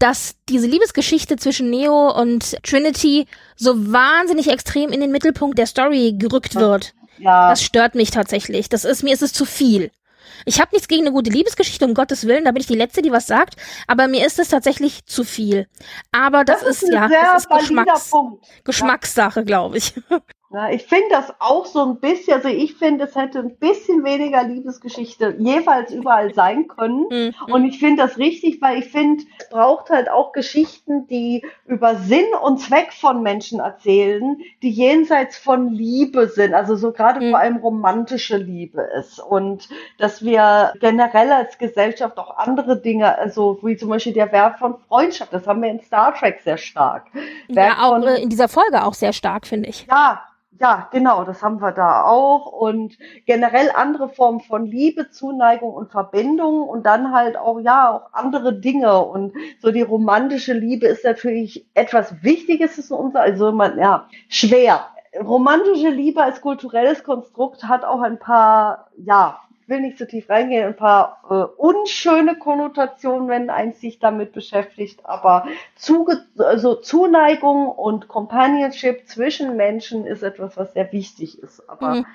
dass 0.00 0.34
diese 0.48 0.66
Liebesgeschichte 0.66 1.36
zwischen 1.36 1.68
Neo 1.68 2.10
und 2.10 2.56
Trinity 2.62 3.26
so 3.54 3.92
wahnsinnig 3.92 4.48
extrem 4.48 4.92
in 4.92 5.00
den 5.00 5.12
Mittelpunkt 5.12 5.58
der 5.58 5.66
Story 5.66 6.14
gerückt 6.16 6.56
wird. 6.56 6.94
Ja. 7.18 7.50
Das 7.50 7.62
stört 7.62 7.94
mich 7.94 8.10
tatsächlich. 8.10 8.70
Das 8.70 8.86
ist 8.86 9.02
mir 9.02 9.12
ist 9.12 9.22
es 9.22 9.34
zu 9.34 9.44
viel. 9.44 9.90
Ich 10.44 10.60
habe 10.60 10.70
nichts 10.72 10.88
gegen 10.88 11.02
eine 11.02 11.12
gute 11.12 11.30
Liebesgeschichte, 11.30 11.84
um 11.84 11.94
Gottes 11.94 12.26
Willen, 12.26 12.44
da 12.44 12.52
bin 12.52 12.60
ich 12.60 12.66
die 12.66 12.74
Letzte, 12.74 13.02
die 13.02 13.12
was 13.12 13.26
sagt, 13.26 13.56
aber 13.86 14.08
mir 14.08 14.26
ist 14.26 14.38
es 14.38 14.48
tatsächlich 14.48 15.04
zu 15.06 15.24
viel. 15.24 15.66
Aber 16.12 16.44
das, 16.44 16.60
das 16.60 16.68
ist, 16.68 16.82
ist 16.84 16.92
ja, 16.92 17.08
das 17.08 17.44
ist 17.44 17.50
Geschmacks 17.50 18.10
Geschmackssache, 18.64 19.44
glaube 19.44 19.78
ich. 19.78 19.94
Ja, 20.52 20.68
ich 20.68 20.82
finde 20.82 21.10
das 21.10 21.32
auch 21.38 21.64
so 21.64 21.84
ein 21.84 22.00
bisschen, 22.00 22.34
also 22.34 22.48
ich 22.48 22.74
finde, 22.74 23.04
es 23.04 23.14
hätte 23.14 23.38
ein 23.38 23.54
bisschen 23.54 24.02
weniger 24.02 24.42
Liebesgeschichte 24.42 25.36
jeweils 25.38 25.92
überall 25.92 26.34
sein 26.34 26.66
können. 26.66 27.06
Mhm. 27.08 27.34
Und 27.52 27.64
ich 27.66 27.78
finde 27.78 28.02
das 28.02 28.18
richtig, 28.18 28.60
weil 28.60 28.80
ich 28.80 28.90
finde, 28.90 29.22
es 29.38 29.48
braucht 29.48 29.90
halt 29.90 30.10
auch 30.10 30.32
Geschichten, 30.32 31.06
die 31.06 31.46
über 31.66 31.94
Sinn 31.94 32.24
und 32.42 32.58
Zweck 32.58 32.92
von 32.92 33.22
Menschen 33.22 33.60
erzählen, 33.60 34.38
die 34.60 34.70
jenseits 34.70 35.38
von 35.38 35.68
Liebe 35.68 36.26
sind, 36.26 36.52
also 36.52 36.74
so 36.74 36.90
gerade 36.90 37.24
mhm. 37.24 37.30
vor 37.30 37.38
allem 37.38 37.56
romantische 37.58 38.36
Liebe 38.36 38.82
ist. 38.98 39.20
Und 39.20 39.68
dass 39.98 40.24
wir 40.24 40.72
generell 40.80 41.30
als 41.30 41.58
Gesellschaft 41.58 42.18
auch 42.18 42.36
andere 42.38 42.76
Dinge, 42.76 43.16
also 43.16 43.60
wie 43.62 43.76
zum 43.76 43.88
Beispiel 43.88 44.14
der 44.14 44.32
Wert 44.32 44.58
von 44.58 44.78
Freundschaft, 44.88 45.32
das 45.32 45.46
haben 45.46 45.62
wir 45.62 45.70
in 45.70 45.80
Star 45.80 46.12
Trek 46.12 46.40
sehr 46.42 46.58
stark. 46.58 47.06
Wert 47.46 47.76
ja, 47.78 47.84
auch 47.84 48.02
in 48.02 48.28
dieser 48.28 48.48
Folge 48.48 48.84
auch 48.84 48.94
sehr 48.94 49.12
stark, 49.12 49.46
finde 49.46 49.68
ich. 49.68 49.86
Ja, 49.88 50.24
ja, 50.60 50.88
genau, 50.92 51.24
das 51.24 51.42
haben 51.42 51.60
wir 51.62 51.72
da 51.72 52.04
auch. 52.04 52.46
Und 52.52 52.98
generell 53.24 53.70
andere 53.74 54.10
Formen 54.10 54.40
von 54.40 54.66
Liebe, 54.66 55.08
Zuneigung 55.10 55.72
und 55.72 55.90
Verbindung 55.90 56.68
und 56.68 56.84
dann 56.84 57.12
halt 57.12 57.38
auch, 57.38 57.60
ja, 57.60 57.90
auch 57.90 58.12
andere 58.12 58.60
Dinge. 58.60 59.02
Und 59.04 59.32
so 59.60 59.70
die 59.72 59.80
romantische 59.80 60.52
Liebe 60.52 60.86
ist 60.86 61.04
natürlich 61.04 61.66
etwas 61.72 62.22
Wichtiges 62.22 62.78
in 62.78 62.94
unser, 62.94 63.20
also 63.22 63.52
man, 63.52 63.78
ja, 63.78 64.06
schwer. 64.28 64.86
Romantische 65.18 65.88
Liebe 65.88 66.22
als 66.22 66.42
kulturelles 66.42 67.04
Konstrukt 67.04 67.64
hat 67.64 67.84
auch 67.84 68.02
ein 68.02 68.18
paar, 68.18 68.90
ja, 68.98 69.40
will 69.70 69.80
nicht 69.80 69.96
so 69.96 70.04
tief 70.04 70.28
reingehen, 70.28 70.66
ein 70.66 70.76
paar 70.76 71.22
äh, 71.30 71.60
unschöne 71.60 72.36
Konnotationen, 72.36 73.28
wenn 73.28 73.48
eins 73.48 73.80
sich 73.80 74.00
damit 74.00 74.32
beschäftigt, 74.32 75.00
aber 75.04 75.46
Zuge 75.76 76.26
also 76.36 76.74
Zuneigung 76.74 77.68
und 77.68 78.08
Companionship 78.08 79.06
zwischen 79.06 79.56
Menschen 79.56 80.04
ist 80.06 80.22
etwas, 80.22 80.56
was 80.56 80.72
sehr 80.74 80.92
wichtig 80.92 81.38
ist. 81.38 81.66
Aber 81.68 81.94
mhm. 81.94 82.06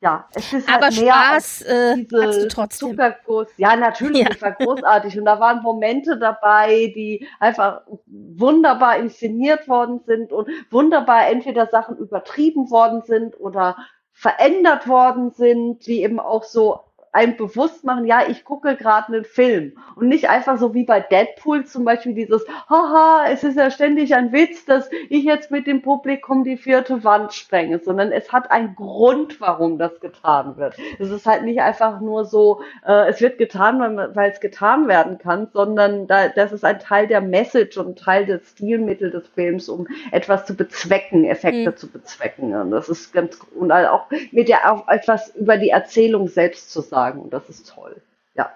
ja, 0.00 0.28
es 0.34 0.52
ist 0.52 0.68
aber 0.68 0.86
halt 0.86 1.00
mehr 1.00 1.12
Spaß 1.12 1.62
äh, 1.62 1.94
diese 2.04 2.48
trotzdem. 2.48 2.90
Zuckerguss. 2.90 3.48
Ja, 3.56 3.76
natürlich, 3.76 4.22
ja. 4.22 4.30
es 4.30 4.40
war 4.40 4.52
großartig 4.52 5.18
und 5.18 5.24
da 5.24 5.40
waren 5.40 5.62
Momente 5.62 6.16
dabei, 6.18 6.92
die 6.94 7.26
einfach 7.40 7.82
wunderbar 8.06 8.96
inszeniert 8.96 9.68
worden 9.68 10.00
sind 10.06 10.32
und 10.32 10.48
wunderbar 10.70 11.26
entweder 11.28 11.66
Sachen 11.66 11.96
übertrieben 11.98 12.70
worden 12.70 13.02
sind 13.02 13.38
oder 13.40 13.76
verändert 14.12 14.86
worden 14.86 15.30
sind, 15.30 15.86
wie 15.86 16.02
eben 16.02 16.20
auch 16.20 16.44
so 16.44 16.80
einem 17.12 17.36
bewusst 17.36 17.84
machen, 17.84 18.06
ja, 18.06 18.22
ich 18.26 18.44
gucke 18.44 18.74
gerade 18.74 19.08
einen 19.08 19.24
Film 19.24 19.72
und 19.96 20.08
nicht 20.08 20.30
einfach 20.30 20.58
so 20.58 20.72
wie 20.72 20.84
bei 20.84 21.00
Deadpool 21.00 21.66
zum 21.66 21.84
Beispiel 21.84 22.14
dieses, 22.14 22.44
haha, 22.70 23.26
es 23.30 23.44
ist 23.44 23.58
ja 23.58 23.70
ständig 23.70 24.14
ein 24.14 24.32
Witz, 24.32 24.64
dass 24.64 24.88
ich 25.10 25.22
jetzt 25.24 25.50
mit 25.50 25.66
dem 25.66 25.82
Publikum 25.82 26.42
die 26.42 26.56
vierte 26.56 27.04
Wand 27.04 27.34
sprenge, 27.34 27.78
sondern 27.80 28.12
es 28.12 28.32
hat 28.32 28.50
einen 28.50 28.74
Grund, 28.74 29.42
warum 29.42 29.76
das 29.76 30.00
getan 30.00 30.56
wird. 30.56 30.76
Es 30.98 31.10
ist 31.10 31.26
halt 31.26 31.44
nicht 31.44 31.60
einfach 31.60 32.00
nur 32.00 32.24
so, 32.24 32.62
äh, 32.86 33.10
es 33.10 33.20
wird 33.20 33.36
getan, 33.36 33.80
weil 34.14 34.30
es 34.30 34.40
getan 34.40 34.88
werden 34.88 35.18
kann, 35.18 35.48
sondern 35.52 36.06
da, 36.06 36.28
das 36.28 36.50
ist 36.50 36.64
ein 36.64 36.78
Teil 36.78 37.08
der 37.08 37.20
Message 37.20 37.76
und 37.76 37.98
Teil 37.98 38.24
des 38.24 38.52
Stilmittels 38.52 39.12
des 39.12 39.28
Films, 39.28 39.68
um 39.68 39.86
etwas 40.12 40.46
zu 40.46 40.56
bezwecken, 40.56 41.24
Effekte 41.24 41.72
mhm. 41.72 41.76
zu 41.76 41.88
bezwecken. 41.88 42.54
Und 42.54 42.70
das 42.70 42.88
ist 42.88 43.12
ganz, 43.12 43.38
und 43.54 43.70
auch 43.70 44.06
mit 44.30 44.48
der 44.48 44.72
auch 44.72 44.88
etwas 44.88 45.36
über 45.36 45.58
die 45.58 45.68
Erzählung 45.68 46.28
selbst 46.28 46.72
zu 46.72 46.80
sagen 46.80 47.01
sagen 47.02 47.20
und 47.20 47.32
das 47.32 47.48
ist 47.48 47.68
toll. 47.68 48.00
Ja. 48.34 48.50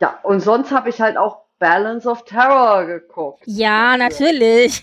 Ja, 0.00 0.18
und 0.22 0.40
sonst 0.40 0.70
habe 0.70 0.88
ich 0.88 1.00
halt 1.00 1.16
auch 1.16 1.38
Balance 1.58 2.08
of 2.08 2.24
Terror 2.24 2.84
geguckt. 2.86 3.42
Ja, 3.46 3.96
natürlich. 3.96 4.82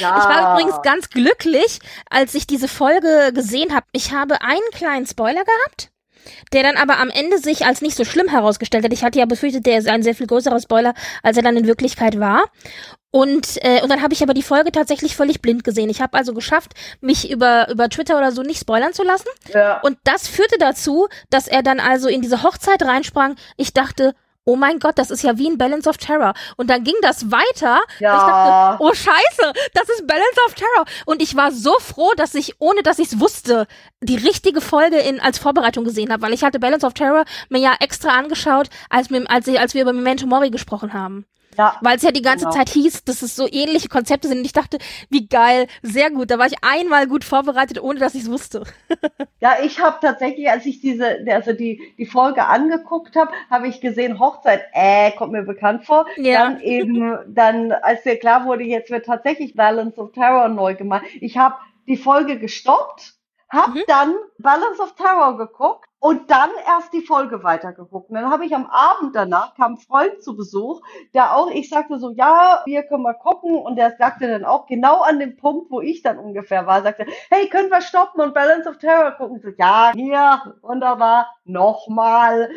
Ja. 0.00 0.16
Ich 0.18 0.28
war 0.28 0.52
übrigens 0.52 0.80
ganz 0.82 1.10
glücklich, 1.10 1.80
als 2.08 2.34
ich 2.34 2.46
diese 2.46 2.68
Folge 2.68 3.32
gesehen 3.34 3.74
habe. 3.74 3.86
Ich 3.92 4.12
habe 4.12 4.40
einen 4.40 4.70
kleinen 4.72 5.06
Spoiler 5.06 5.44
gehabt 5.44 5.90
der 6.52 6.62
dann 6.62 6.76
aber 6.76 6.98
am 6.98 7.10
Ende 7.10 7.38
sich 7.38 7.64
als 7.64 7.80
nicht 7.80 7.96
so 7.96 8.04
schlimm 8.04 8.28
herausgestellt 8.28 8.84
hat. 8.84 8.92
Ich 8.92 9.04
hatte 9.04 9.18
ja 9.18 9.26
befürchtet, 9.26 9.66
der 9.66 9.78
ist 9.78 9.88
ein 9.88 10.02
sehr 10.02 10.14
viel 10.14 10.26
größerer 10.26 10.60
Spoiler, 10.60 10.94
als 11.22 11.36
er 11.36 11.42
dann 11.42 11.56
in 11.56 11.66
Wirklichkeit 11.66 12.18
war. 12.20 12.44
Und, 13.10 13.56
äh, 13.64 13.80
und 13.82 13.88
dann 13.88 14.02
habe 14.02 14.12
ich 14.12 14.22
aber 14.22 14.34
die 14.34 14.42
Folge 14.42 14.70
tatsächlich 14.70 15.16
völlig 15.16 15.40
blind 15.40 15.64
gesehen. 15.64 15.88
Ich 15.88 16.02
habe 16.02 16.16
also 16.16 16.34
geschafft, 16.34 16.74
mich 17.00 17.30
über, 17.30 17.68
über 17.70 17.88
Twitter 17.88 18.18
oder 18.18 18.32
so 18.32 18.42
nicht 18.42 18.60
spoilern 18.60 18.92
zu 18.92 19.02
lassen. 19.02 19.28
Ja. 19.52 19.80
Und 19.80 19.98
das 20.04 20.28
führte 20.28 20.58
dazu, 20.58 21.08
dass 21.30 21.48
er 21.48 21.62
dann 21.62 21.80
also 21.80 22.08
in 22.08 22.20
diese 22.20 22.42
Hochzeit 22.42 22.82
reinsprang. 22.82 23.36
Ich 23.56 23.72
dachte, 23.72 24.14
oh 24.48 24.56
mein 24.56 24.78
Gott, 24.78 24.98
das 24.98 25.10
ist 25.10 25.22
ja 25.22 25.36
wie 25.36 25.48
ein 25.48 25.58
Balance 25.58 25.88
of 25.88 25.98
Terror. 25.98 26.32
Und 26.56 26.70
dann 26.70 26.82
ging 26.82 26.94
das 27.02 27.30
weiter. 27.30 27.80
Ja. 27.98 28.16
Ich 28.16 28.22
dachte, 28.22 28.82
oh 28.82 28.94
scheiße, 28.94 29.52
das 29.74 29.88
ist 29.90 30.06
Balance 30.06 30.40
of 30.46 30.54
Terror. 30.54 30.84
Und 31.04 31.22
ich 31.22 31.36
war 31.36 31.52
so 31.52 31.74
froh, 31.80 32.12
dass 32.16 32.34
ich, 32.34 32.54
ohne 32.58 32.82
dass 32.82 32.98
ich 32.98 33.12
es 33.12 33.20
wusste, 33.20 33.66
die 34.00 34.16
richtige 34.16 34.62
Folge 34.62 34.96
in, 34.98 35.20
als 35.20 35.38
Vorbereitung 35.38 35.84
gesehen 35.84 36.10
habe, 36.10 36.22
weil 36.22 36.32
ich 36.32 36.44
hatte 36.44 36.58
Balance 36.60 36.86
of 36.86 36.94
Terror 36.94 37.24
mir 37.50 37.58
ja 37.58 37.74
extra 37.80 38.10
angeschaut, 38.16 38.68
als, 38.88 39.10
wir, 39.10 39.30
als, 39.30 39.46
ich, 39.46 39.60
als 39.60 39.74
wir 39.74 39.82
über 39.82 39.92
Memento 39.92 40.26
Mori 40.26 40.50
gesprochen 40.50 40.94
haben. 40.94 41.26
Ja, 41.58 41.76
Weil 41.80 41.96
es 41.96 42.02
ja 42.02 42.12
die 42.12 42.22
ganze 42.22 42.44
genau. 42.44 42.56
Zeit 42.56 42.68
hieß, 42.68 43.02
dass 43.02 43.22
es 43.22 43.34
so 43.34 43.48
ähnliche 43.50 43.88
Konzepte 43.88 44.28
sind. 44.28 44.38
Und 44.38 44.44
ich 44.44 44.52
dachte, 44.52 44.78
wie 45.10 45.26
geil, 45.26 45.66
sehr 45.82 46.12
gut. 46.12 46.30
Da 46.30 46.38
war 46.38 46.46
ich 46.46 46.54
einmal 46.62 47.08
gut 47.08 47.24
vorbereitet, 47.24 47.82
ohne 47.82 47.98
dass 47.98 48.14
ich 48.14 48.22
es 48.22 48.30
wusste. 48.30 48.62
ja, 49.40 49.56
ich 49.64 49.80
habe 49.80 49.98
tatsächlich, 50.00 50.48
als 50.48 50.66
ich 50.66 50.80
diese, 50.80 51.18
also 51.26 51.52
die, 51.52 51.80
die 51.98 52.06
Folge 52.06 52.44
angeguckt 52.44 53.16
habe, 53.16 53.32
habe 53.50 53.66
ich 53.66 53.80
gesehen, 53.80 54.20
Hochzeit, 54.20 54.62
äh, 54.72 55.10
kommt 55.12 55.32
mir 55.32 55.42
bekannt 55.42 55.84
vor. 55.84 56.06
Ja. 56.16 56.44
Dann 56.44 56.60
eben, 56.60 57.18
dann, 57.34 57.72
als 57.72 58.04
mir 58.04 58.18
klar 58.18 58.44
wurde, 58.44 58.62
jetzt 58.62 58.90
wird 58.90 59.06
tatsächlich 59.06 59.56
Balance 59.56 59.98
of 59.98 60.12
Terror 60.12 60.48
neu 60.48 60.76
gemacht. 60.76 61.06
Ich 61.20 61.36
habe 61.38 61.56
die 61.88 61.96
Folge 61.96 62.38
gestoppt, 62.38 63.14
hab 63.50 63.74
mhm. 63.74 63.82
dann 63.88 64.14
Balance 64.38 64.80
of 64.80 64.94
Terror 64.94 65.36
geguckt 65.36 65.87
und 66.00 66.30
dann 66.30 66.50
erst 66.66 66.92
die 66.92 67.00
Folge 67.00 67.42
weitergeguckt. 67.42 68.10
Und 68.10 68.14
dann 68.14 68.30
habe 68.30 68.46
ich 68.46 68.54
am 68.54 68.66
Abend 68.66 69.16
danach, 69.16 69.54
kam 69.56 69.74
ein 69.74 69.78
Freund 69.78 70.22
zu 70.22 70.36
Besuch, 70.36 70.80
der 71.12 71.36
auch, 71.36 71.50
ich 71.50 71.68
sagte 71.68 71.98
so, 71.98 72.10
ja, 72.10 72.62
wir 72.66 72.84
können 72.84 73.02
mal 73.02 73.14
gucken. 73.14 73.56
Und 73.56 73.76
der 73.76 73.96
sagte 73.96 74.28
dann 74.28 74.44
auch 74.44 74.66
genau 74.66 75.00
an 75.00 75.18
dem 75.18 75.36
Punkt, 75.36 75.70
wo 75.70 75.80
ich 75.80 76.02
dann 76.02 76.18
ungefähr 76.18 76.66
war, 76.66 76.82
sagte, 76.82 77.06
hey, 77.30 77.48
können 77.48 77.70
wir 77.70 77.80
stoppen 77.80 78.20
und 78.20 78.34
Balance 78.34 78.68
of 78.68 78.78
Terror 78.78 79.12
gucken? 79.12 79.40
so, 79.42 79.48
ja, 79.58 79.92
hier, 79.94 80.54
wunderbar, 80.62 81.34
nochmal. 81.44 82.50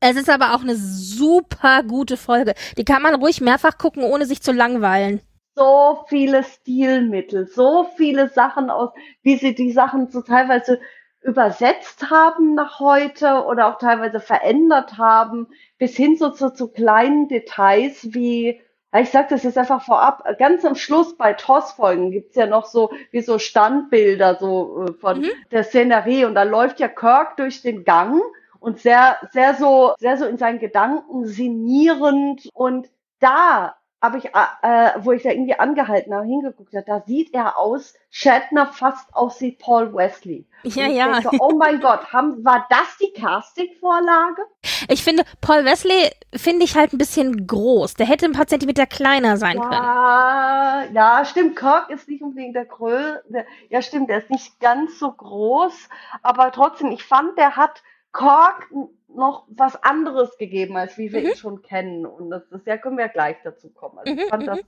Es 0.00 0.16
ist 0.16 0.28
aber 0.28 0.54
auch 0.54 0.62
eine 0.62 0.76
super 0.76 1.82
gute 1.84 2.16
Folge. 2.16 2.54
Die 2.76 2.84
kann 2.84 3.02
man 3.02 3.14
ruhig 3.14 3.40
mehrfach 3.40 3.78
gucken, 3.78 4.02
ohne 4.02 4.26
sich 4.26 4.42
zu 4.42 4.52
langweilen 4.52 5.22
so 5.54 6.04
viele 6.08 6.44
Stilmittel, 6.44 7.46
so 7.46 7.86
viele 7.96 8.28
Sachen 8.30 8.70
aus, 8.70 8.90
wie 9.22 9.36
sie 9.36 9.54
die 9.54 9.70
Sachen 9.70 10.10
so 10.10 10.22
teilweise 10.22 10.80
übersetzt 11.22 12.10
haben 12.10 12.54
nach 12.54 12.80
heute 12.80 13.44
oder 13.44 13.68
auch 13.68 13.78
teilweise 13.78 14.20
verändert 14.20 14.98
haben, 14.98 15.48
bis 15.78 15.96
hin 15.96 16.16
so 16.16 16.30
zu, 16.30 16.52
zu 16.52 16.68
kleinen 16.68 17.28
Details 17.28 18.12
wie, 18.12 18.60
ich 18.96 19.10
sag 19.10 19.28
das 19.28 19.44
jetzt 19.44 19.58
einfach 19.58 19.84
vorab, 19.84 20.24
ganz 20.38 20.64
am 20.64 20.74
Schluss 20.74 21.16
bei 21.16 21.32
TOS-Folgen 21.32 22.10
gibt's 22.10 22.36
ja 22.36 22.46
noch 22.46 22.66
so 22.66 22.90
wie 23.10 23.20
so 23.20 23.38
Standbilder 23.38 24.36
so 24.36 24.84
äh, 24.84 24.92
von 24.94 25.20
mhm. 25.20 25.30
der 25.50 25.64
Szenerie 25.64 26.24
und 26.24 26.34
da 26.34 26.42
läuft 26.42 26.80
ja 26.80 26.88
Kirk 26.88 27.36
durch 27.36 27.62
den 27.62 27.84
Gang 27.84 28.20
und 28.58 28.80
sehr, 28.80 29.18
sehr 29.32 29.54
so, 29.54 29.94
sehr 29.98 30.16
so 30.16 30.24
in 30.24 30.38
seinen 30.38 30.58
Gedanken 30.58 31.26
sinnierend 31.26 32.48
und 32.52 32.88
da 33.20 33.76
habe 34.02 34.18
ich, 34.18 34.26
äh, 34.26 34.90
wo 34.98 35.12
ich 35.12 35.22
da 35.22 35.30
irgendwie 35.30 35.58
angehalten 35.58 36.12
habe, 36.12 36.26
hingeguckt 36.26 36.74
habe, 36.74 36.84
da 36.84 37.02
sieht 37.06 37.32
er 37.32 37.56
aus, 37.56 37.94
Shatner 38.10 38.66
fast 38.66 39.14
aussieht 39.14 39.60
Paul 39.60 39.94
Wesley. 39.94 40.44
Ja, 40.64 40.86
ja. 40.86 41.20
Denke, 41.20 41.36
oh 41.40 41.54
mein 41.56 41.80
Gott, 41.80 42.12
haben, 42.12 42.44
war 42.44 42.66
das 42.68 42.98
die 43.00 43.12
Casting-Vorlage? 43.18 44.42
Ich 44.88 45.02
finde, 45.02 45.24
Paul 45.40 45.64
Wesley 45.64 46.10
finde 46.34 46.64
ich 46.64 46.76
halt 46.76 46.92
ein 46.92 46.98
bisschen 46.98 47.46
groß. 47.46 47.94
Der 47.94 48.06
hätte 48.06 48.26
ein 48.26 48.32
paar 48.32 48.46
Zentimeter 48.46 48.86
kleiner 48.86 49.36
sein 49.36 49.56
ja, 49.56 49.62
können. 49.62 50.94
Ja, 50.94 51.24
stimmt. 51.24 51.56
Kirk 51.56 51.90
ist 51.90 52.08
nicht 52.08 52.22
unbedingt 52.22 52.56
der 52.56 52.66
Größte. 52.66 53.46
Ja, 53.70 53.82
stimmt, 53.82 54.10
der 54.10 54.18
ist 54.18 54.30
nicht 54.30 54.60
ganz 54.60 54.98
so 54.98 55.10
groß. 55.10 55.88
Aber 56.22 56.52
trotzdem, 56.52 56.90
ich 56.90 57.04
fand, 57.04 57.38
der 57.38 57.56
hat 57.56 57.82
Kork 58.12 58.68
noch 59.14 59.44
was 59.48 59.82
anderes 59.82 60.36
gegeben, 60.38 60.76
als 60.76 60.96
wie 60.98 61.12
wir 61.12 61.20
mhm. 61.20 61.26
ihn 61.28 61.36
schon 61.36 61.62
kennen. 61.62 62.06
Und 62.06 62.30
das 62.30 62.42
ist 62.50 62.66
ja, 62.66 62.76
können 62.76 62.98
wir 62.98 63.08
gleich 63.08 63.36
dazu 63.44 63.70
kommen. 63.70 63.98
Also 63.98 64.12
ich 64.12 64.24
mhm, 64.24 64.28
fand 64.28 64.46
das, 64.46 64.58
mhm. 64.58 64.64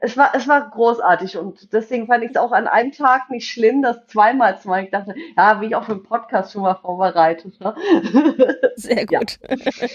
es 0.00 0.16
war, 0.16 0.34
es 0.34 0.48
war 0.48 0.70
großartig 0.70 1.36
und 1.38 1.72
deswegen 1.72 2.06
fand 2.06 2.24
ich 2.24 2.30
es 2.30 2.36
auch 2.36 2.52
an 2.52 2.66
einem 2.66 2.92
Tag 2.92 3.30
nicht 3.30 3.48
schlimm, 3.48 3.82
das 3.82 4.06
zweimal 4.06 4.58
zu 4.58 4.68
machen. 4.68 4.84
Ich 4.84 4.90
dachte, 4.90 5.14
ja, 5.36 5.60
wie 5.60 5.66
ich 5.66 5.76
auch 5.76 5.84
für 5.84 5.94
den 5.94 6.02
Podcast 6.02 6.52
schon 6.52 6.62
mal 6.62 6.74
vorbereitet. 6.74 7.60
Ne? 7.60 7.74
Sehr 8.76 9.06
gut. 9.06 9.38
Ja. 9.48 9.88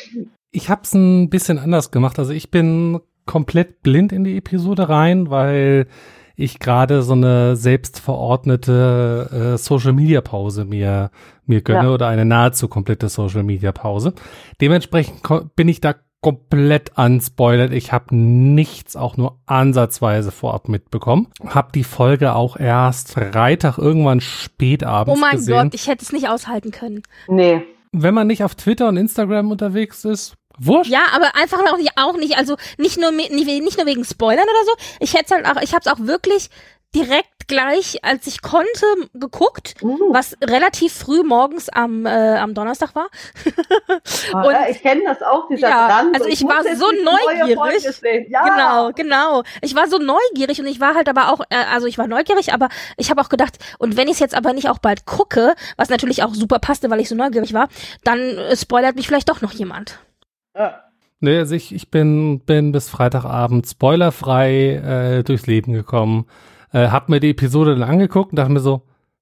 Ich 0.52 0.70
habe 0.70 0.82
es 0.84 0.94
ein 0.94 1.30
bisschen 1.30 1.60
anders 1.60 1.92
gemacht. 1.92 2.20
Also 2.20 2.34
ich 2.34 2.52
bin 2.52 3.02
komplett 3.26 3.84
blind 3.84 4.12
in 4.12 4.24
die 4.24 4.38
Episode 4.38 4.90
rein, 4.90 5.30
weil 5.30 5.88
ich 6.42 6.60
gerade 6.60 7.02
so 7.04 7.14
eine 7.14 7.56
selbstverordnete 7.56 9.54
äh, 9.54 9.58
Social 9.58 9.94
Media 9.94 10.22
Pause 10.22 10.66
mir 10.66 11.12
mir 11.46 11.62
gönne 11.62 11.86
Ja. 11.86 11.94
oder 11.94 12.08
eine 12.08 12.26
nahezu 12.26 12.68
komplette 12.68 13.10
Social 13.10 13.44
Media 13.44 13.72
Pause. 13.72 14.14
Dementsprechend 14.62 15.22
bin 15.56 15.68
ich 15.68 15.82
da 15.82 15.96
komplett 16.22 16.92
unspoilert. 16.98 17.74
Ich 17.74 17.92
habe 17.92 18.16
nichts 18.16 18.96
auch 18.96 19.18
nur 19.18 19.40
ansatzweise 19.48 20.32
vorab 20.32 20.70
mitbekommen. 20.70 21.28
Hab 21.48 21.74
die 21.74 21.84
Folge 21.84 22.36
auch 22.36 22.58
erst 22.58 23.14
Freitag 23.14 23.80
irgendwann 23.80 24.22
spät 24.22 24.84
abends 24.84 25.18
Oh 25.20 25.22
mein 25.22 25.38
gesehen. 25.38 25.64
Gott, 25.64 25.74
ich 25.74 25.88
hätte 25.88 26.04
es 26.06 26.12
nicht 26.12 26.30
aushalten 26.30 26.70
können. 26.72 27.02
Nee. 27.28 27.64
Wenn 27.92 28.14
man 28.14 28.28
nicht 28.28 28.44
auf 28.44 28.56
Twitter 28.56 28.88
und 28.88 28.98
Instagram 28.98 29.52
unterwegs 29.52 30.06
ist, 30.06 30.36
wurscht. 30.60 30.92
Ja, 30.92 31.02
aber 31.14 31.36
einfach 31.36 31.60
auch 31.72 31.78
nicht, 31.78 31.92
auch 31.98 32.18
nicht, 32.18 32.38
also 32.38 32.58
nicht 32.78 32.98
nur 33.00 33.12
nicht, 33.12 33.32
nicht 33.32 33.78
nur 33.78 33.86
wegen 33.86 34.06
Spoilern 34.06 34.44
oder 34.46 34.66
so. 34.66 34.72
Ich 35.00 35.14
hätte 35.14 35.36
halt 35.36 35.46
auch, 35.46 35.62
ich 35.62 35.74
habe 35.74 35.82
es 35.86 35.88
auch 35.92 36.00
wirklich 36.00 36.50
direkt 36.94 37.48
gleich, 37.48 38.04
als 38.04 38.28
ich 38.28 38.42
konnte, 38.42 38.86
geguckt, 39.14 39.76
Uh, 39.82 40.14
was 40.14 40.38
relativ 40.44 40.94
früh 40.94 41.24
morgens 41.24 41.70
am 41.70 42.06
äh, 42.06 42.38
am 42.38 42.54
Donnerstag 42.54 42.96
war. 42.96 43.08
ah, 44.34 44.42
und- 44.42 44.54
ja, 44.54 44.68
ich 44.70 44.82
kenne 44.82 45.02
das 45.06 45.22
auch, 45.22 45.48
dieser 45.50 45.70
Ja, 45.70 46.06
also 46.14 46.24
so, 46.26 46.30
ich 46.30 46.42
muss 46.44 46.54
war 46.54 46.76
so 46.76 46.86
neugierig. 46.92 48.30
Ja. 48.30 48.44
Genau, 48.44 48.92
genau. 48.94 49.44
Ich 49.62 49.76
war 49.76 49.88
so 49.88 49.98
neugierig 49.98 50.60
und 50.60 50.68
ich 50.68 50.80
war 50.80 50.96
halt 50.96 51.10
aber 51.10 51.32
auch, 51.32 51.42
äh, 51.50 51.56
also 51.72 51.88
ich 51.88 51.98
war 51.98 52.08
neugierig, 52.08 52.54
aber 52.54 52.70
ich 52.98 53.10
habe 53.10 53.22
auch 53.22 53.30
gedacht, 53.30 53.58
und 53.80 53.98
wenn 53.98 54.08
ich 54.08 54.14
es 54.16 54.20
jetzt 54.20 54.36
aber 54.36 54.54
nicht 54.54 54.70
auch 54.70 54.80
bald 54.80 55.06
gucke, 55.06 55.56
was 55.78 55.90
natürlich 55.90 56.24
auch 56.24 56.34
super 56.34 56.60
passte, 56.60 56.90
weil 56.90 57.00
ich 57.00 57.10
so 57.10 57.16
neugierig 57.16 57.54
war, 57.54 57.68
dann 58.04 58.20
äh, 58.20 58.56
spoilert 58.56 58.96
mich 58.96 59.08
vielleicht 59.08 59.30
doch 59.30 59.42
noch 59.42 59.54
jemand. 59.54 60.00
Ja. 60.56 60.76
Nee, 61.20 61.38
also 61.38 61.54
ich, 61.56 61.74
ich 61.74 61.92
bin, 61.92 62.40
bin 62.40 62.72
bis 62.72 62.90
Freitagabend 62.90 63.68
spoilerfrei 63.68 65.20
äh, 65.20 65.24
durchs 65.24 65.46
Leben 65.46 65.72
gekommen. 65.74 66.26
Äh, 66.74 66.88
hab 66.88 67.10
mir 67.10 67.20
die 67.20 67.30
Episode 67.32 67.76
dann 67.76 67.88
angeguckt 67.88 68.32
und 68.32 68.38
dachte 68.38 68.52
mir 68.52 68.60
so, 68.60 68.82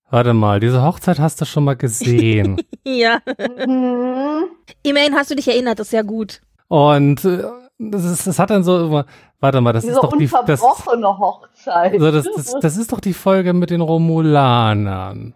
warte 0.10 0.34
mal, 0.34 0.60
diese 0.60 0.82
Hochzeit 0.84 1.20
hast 1.20 1.42
du 1.42 1.46
schon 1.46 1.64
mal 1.66 1.76
gesehen. 1.76 2.62
Ja. 2.86 3.20
Mhm. 3.68 4.46
Immerhin 4.82 5.14
hast 5.14 5.30
du 5.30 5.36
dich 5.36 5.48
erinnert, 5.48 5.78
das 5.80 5.88
ist 5.88 5.94
ja 5.94 6.02
gut. 6.02 6.42
und 6.70 7.24
äh, 7.26 7.44
das, 7.78 8.04
ist, 8.04 8.26
das 8.26 8.40
hat 8.40 8.50
dann 8.50 8.64
so 8.64 8.86
immer, 8.88 9.06
warte 9.40 9.62
mal, 9.62 9.74
das 9.74 9.84
Diese 9.84 9.96
ist 9.96 10.04
doch 10.04 10.18
die, 10.18 10.26
das, 10.28 10.62
unverbrochene 10.62 11.18
Hochzeit. 11.20 11.94
also 11.94 12.12
das, 12.12 12.26
das, 12.36 12.56
das 12.60 12.78
ist 12.78 12.92
doch 12.92 13.00
die 13.00 13.14
Folge 13.14 13.54
mit 13.54 13.70
den 13.70 13.82
Romulanern. 13.82 15.36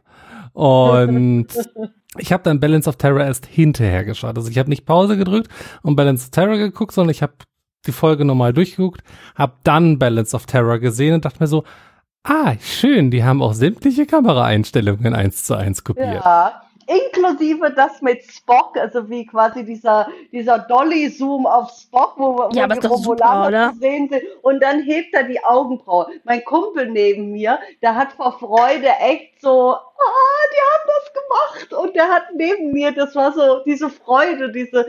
Und 0.53 1.48
ich 2.17 2.31
habe 2.31 2.43
dann 2.43 2.60
Balance 2.60 2.88
of 2.88 2.95
Terror 2.95 3.22
erst 3.22 3.45
hinterher 3.45 4.05
geschaut. 4.05 4.38
Also 4.38 4.50
ich 4.50 4.57
habe 4.57 4.69
nicht 4.69 4.86
Pause 4.86 5.17
gedrückt 5.17 5.50
und 5.81 5.95
Balance 5.95 6.25
of 6.25 6.31
Terror 6.31 6.57
geguckt, 6.57 6.93
sondern 6.93 7.12
ich 7.12 7.22
habe 7.22 7.33
die 7.86 7.91
Folge 7.91 8.24
nochmal 8.24 8.53
durchgeguckt, 8.53 9.03
habe 9.36 9.53
dann 9.63 10.00
Balance 10.00 10.36
of 10.36 10.45
Terror 10.45 10.79
gesehen 10.79 11.15
und 11.15 11.25
dachte 11.25 11.41
mir 11.41 11.48
so, 11.48 11.63
ah, 12.24 12.53
schön, 12.62 13.12
die 13.12 13.24
haben 13.24 13.41
auch 13.41 13.53
sämtliche 13.53 14.05
Kameraeinstellungen 14.05 15.13
eins 15.13 15.43
zu 15.43 15.55
eins 15.55 15.83
kopiert. 15.83 16.24
Ja, 16.24 16.62
inklusive 16.95 17.71
das 17.71 18.01
mit 18.01 18.23
Spock, 18.23 18.77
also 18.77 19.09
wie 19.09 19.25
quasi 19.25 19.63
dieser, 19.65 20.09
dieser 20.31 20.59
Dolly-Zoom 20.59 21.45
auf 21.45 21.71
Spock, 21.71 22.13
wo, 22.17 22.38
wo 22.38 22.50
Ja, 22.51 22.67
die 22.67 22.85
Romulaner 22.85 23.71
zu 23.73 23.79
sehen 23.79 24.09
sind. 24.09 24.23
Und 24.41 24.62
dann 24.62 24.81
hebt 24.81 25.13
er 25.13 25.23
die 25.23 25.43
Augenbraue. 25.43 26.07
Mein 26.23 26.43
Kumpel 26.43 26.89
neben 26.89 27.31
mir, 27.31 27.59
der 27.81 27.95
hat 27.95 28.13
vor 28.13 28.38
Freude 28.39 28.89
echt 29.00 29.41
so, 29.41 29.73
ah, 29.73 30.43
die 30.53 30.62
haben 30.71 30.88
das 30.88 31.13
gemacht. 31.13 31.73
Und 31.83 31.95
der 31.95 32.09
hat 32.09 32.23
neben 32.35 32.71
mir, 32.71 32.91
das 32.91 33.15
war 33.15 33.33
so 33.33 33.63
diese 33.65 33.89
Freude, 33.89 34.51
diese, 34.51 34.85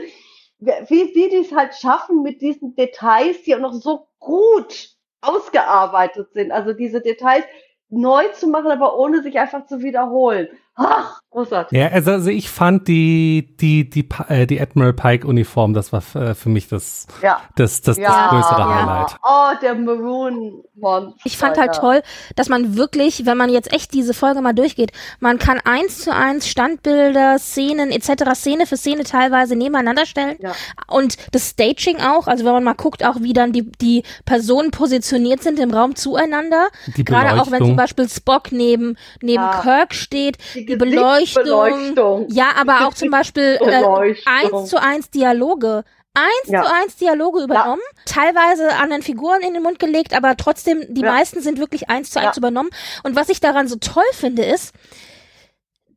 wie 0.59 1.13
sie 1.13 1.29
dies 1.29 1.53
halt 1.55 1.75
schaffen 1.75 2.21
mit 2.21 2.41
diesen 2.41 2.75
Details, 2.75 3.43
die 3.43 3.55
auch 3.55 3.59
noch 3.59 3.73
so 3.73 4.07
gut 4.19 4.95
ausgearbeitet 5.21 6.33
sind. 6.33 6.51
Also 6.51 6.73
diese 6.73 7.01
Details 7.01 7.45
neu 7.89 8.27
zu 8.29 8.47
machen, 8.47 8.71
aber 8.71 8.97
ohne 8.97 9.21
sich 9.21 9.37
einfach 9.39 9.65
zu 9.67 9.81
wiederholen. 9.81 10.47
Ach, 10.77 11.21
großartig. 11.29 11.77
Ja, 11.77 11.87
also, 11.87 12.11
also 12.11 12.29
ich 12.29 12.49
fand 12.49 12.87
die, 12.89 13.55
die, 13.61 13.89
die, 13.89 14.07
äh, 14.27 14.45
die 14.45 14.59
Admiral 14.59 14.91
Pike 14.93 15.25
Uniform, 15.25 15.73
das 15.73 15.93
war 15.93 16.03
äh, 16.15 16.35
für 16.35 16.49
mich 16.49 16.67
das, 16.67 17.07
Ja. 17.21 17.41
das, 17.55 17.81
das, 17.81 17.97
Ja, 17.97 18.09
das 18.09 18.29
größere 18.31 18.59
ja. 18.59 18.75
Highlight. 18.75 19.15
Oh, 19.23 19.59
der 19.61 19.75
Maroon 19.75 20.63
Monster. 20.75 21.15
Ich 21.23 21.37
fand 21.37 21.57
halt 21.57 21.75
ja. 21.75 21.79
toll, 21.79 22.01
dass 22.35 22.49
man 22.49 22.75
wirklich, 22.75 23.25
wenn 23.25 23.37
man 23.37 23.49
jetzt 23.49 23.71
echt 23.71 23.93
diese 23.93 24.13
Folge 24.13 24.41
mal 24.41 24.51
durchgeht, 24.51 24.91
man 25.21 25.39
kann 25.39 25.61
eins 25.63 25.99
zu 25.99 26.13
eins 26.13 26.47
Standbilder, 26.49 27.39
Szenen 27.39 27.91
etc., 27.91 28.33
Szene 28.33 28.65
für 28.65 28.75
Szene 28.75 29.03
teilweise 29.05 29.55
nebeneinander 29.55 30.05
stellen. 30.05 30.35
Ja. 30.41 30.51
Und 30.87 31.15
das 31.33 31.51
Staging 31.51 32.01
auch, 32.01 32.27
also 32.27 32.43
wenn 32.43 32.51
man 32.51 32.63
mal 32.65 32.73
guckt, 32.73 33.05
auch 33.05 33.21
wie 33.21 33.31
dann 33.31 33.53
die, 33.53 33.71
die 33.79 34.03
Personen 34.25 34.71
positioniert 34.71 35.41
sind 35.41 35.57
im 35.59 35.71
Raum 35.71 35.95
zueinander. 35.95 36.67
Die 36.97 37.05
Gerade 37.05 37.41
auch 37.41 37.49
wenn 37.51 37.63
zum 37.63 37.77
Beispiel 37.77 38.09
Spock 38.09 38.51
neben, 38.51 38.97
neben 39.21 39.41
Ja. 39.41 39.61
Kirk 39.61 39.93
steht, 39.93 40.37
Die 40.53 40.64
die 40.65 40.75
Beleuchtung. 40.75 42.25
Ja, 42.29 42.49
aber 42.59 42.87
auch 42.87 42.93
zum 42.93 43.09
Beispiel 43.09 43.57
äh, 43.61 44.15
eins 44.25 44.69
zu 44.69 44.81
eins 44.81 45.09
Dialoge. 45.09 45.83
Eins 46.17 46.49
Ja. 46.49 46.63
zu 46.63 46.73
eins 46.73 46.95
Dialoge 46.95 47.43
übernommen, 47.43 47.81
teilweise 48.05 48.73
anderen 48.77 49.01
Figuren 49.01 49.41
in 49.41 49.53
den 49.53 49.61
Mund 49.63 49.79
gelegt, 49.79 50.13
aber 50.15 50.37
trotzdem, 50.37 50.85
die 50.87 51.01
Ja. 51.01 51.11
meisten 51.11 51.41
sind 51.41 51.59
wirklich 51.59 51.89
eins 51.89 52.09
zu 52.11 52.19
eins 52.19 52.37
Ja. 52.37 52.39
übernommen. 52.39 52.69
Und 53.03 53.17
was 53.17 53.27
ich 53.27 53.41
daran 53.41 53.67
so 53.67 53.75
toll 53.75 54.05
finde, 54.13 54.43
ist, 54.45 54.73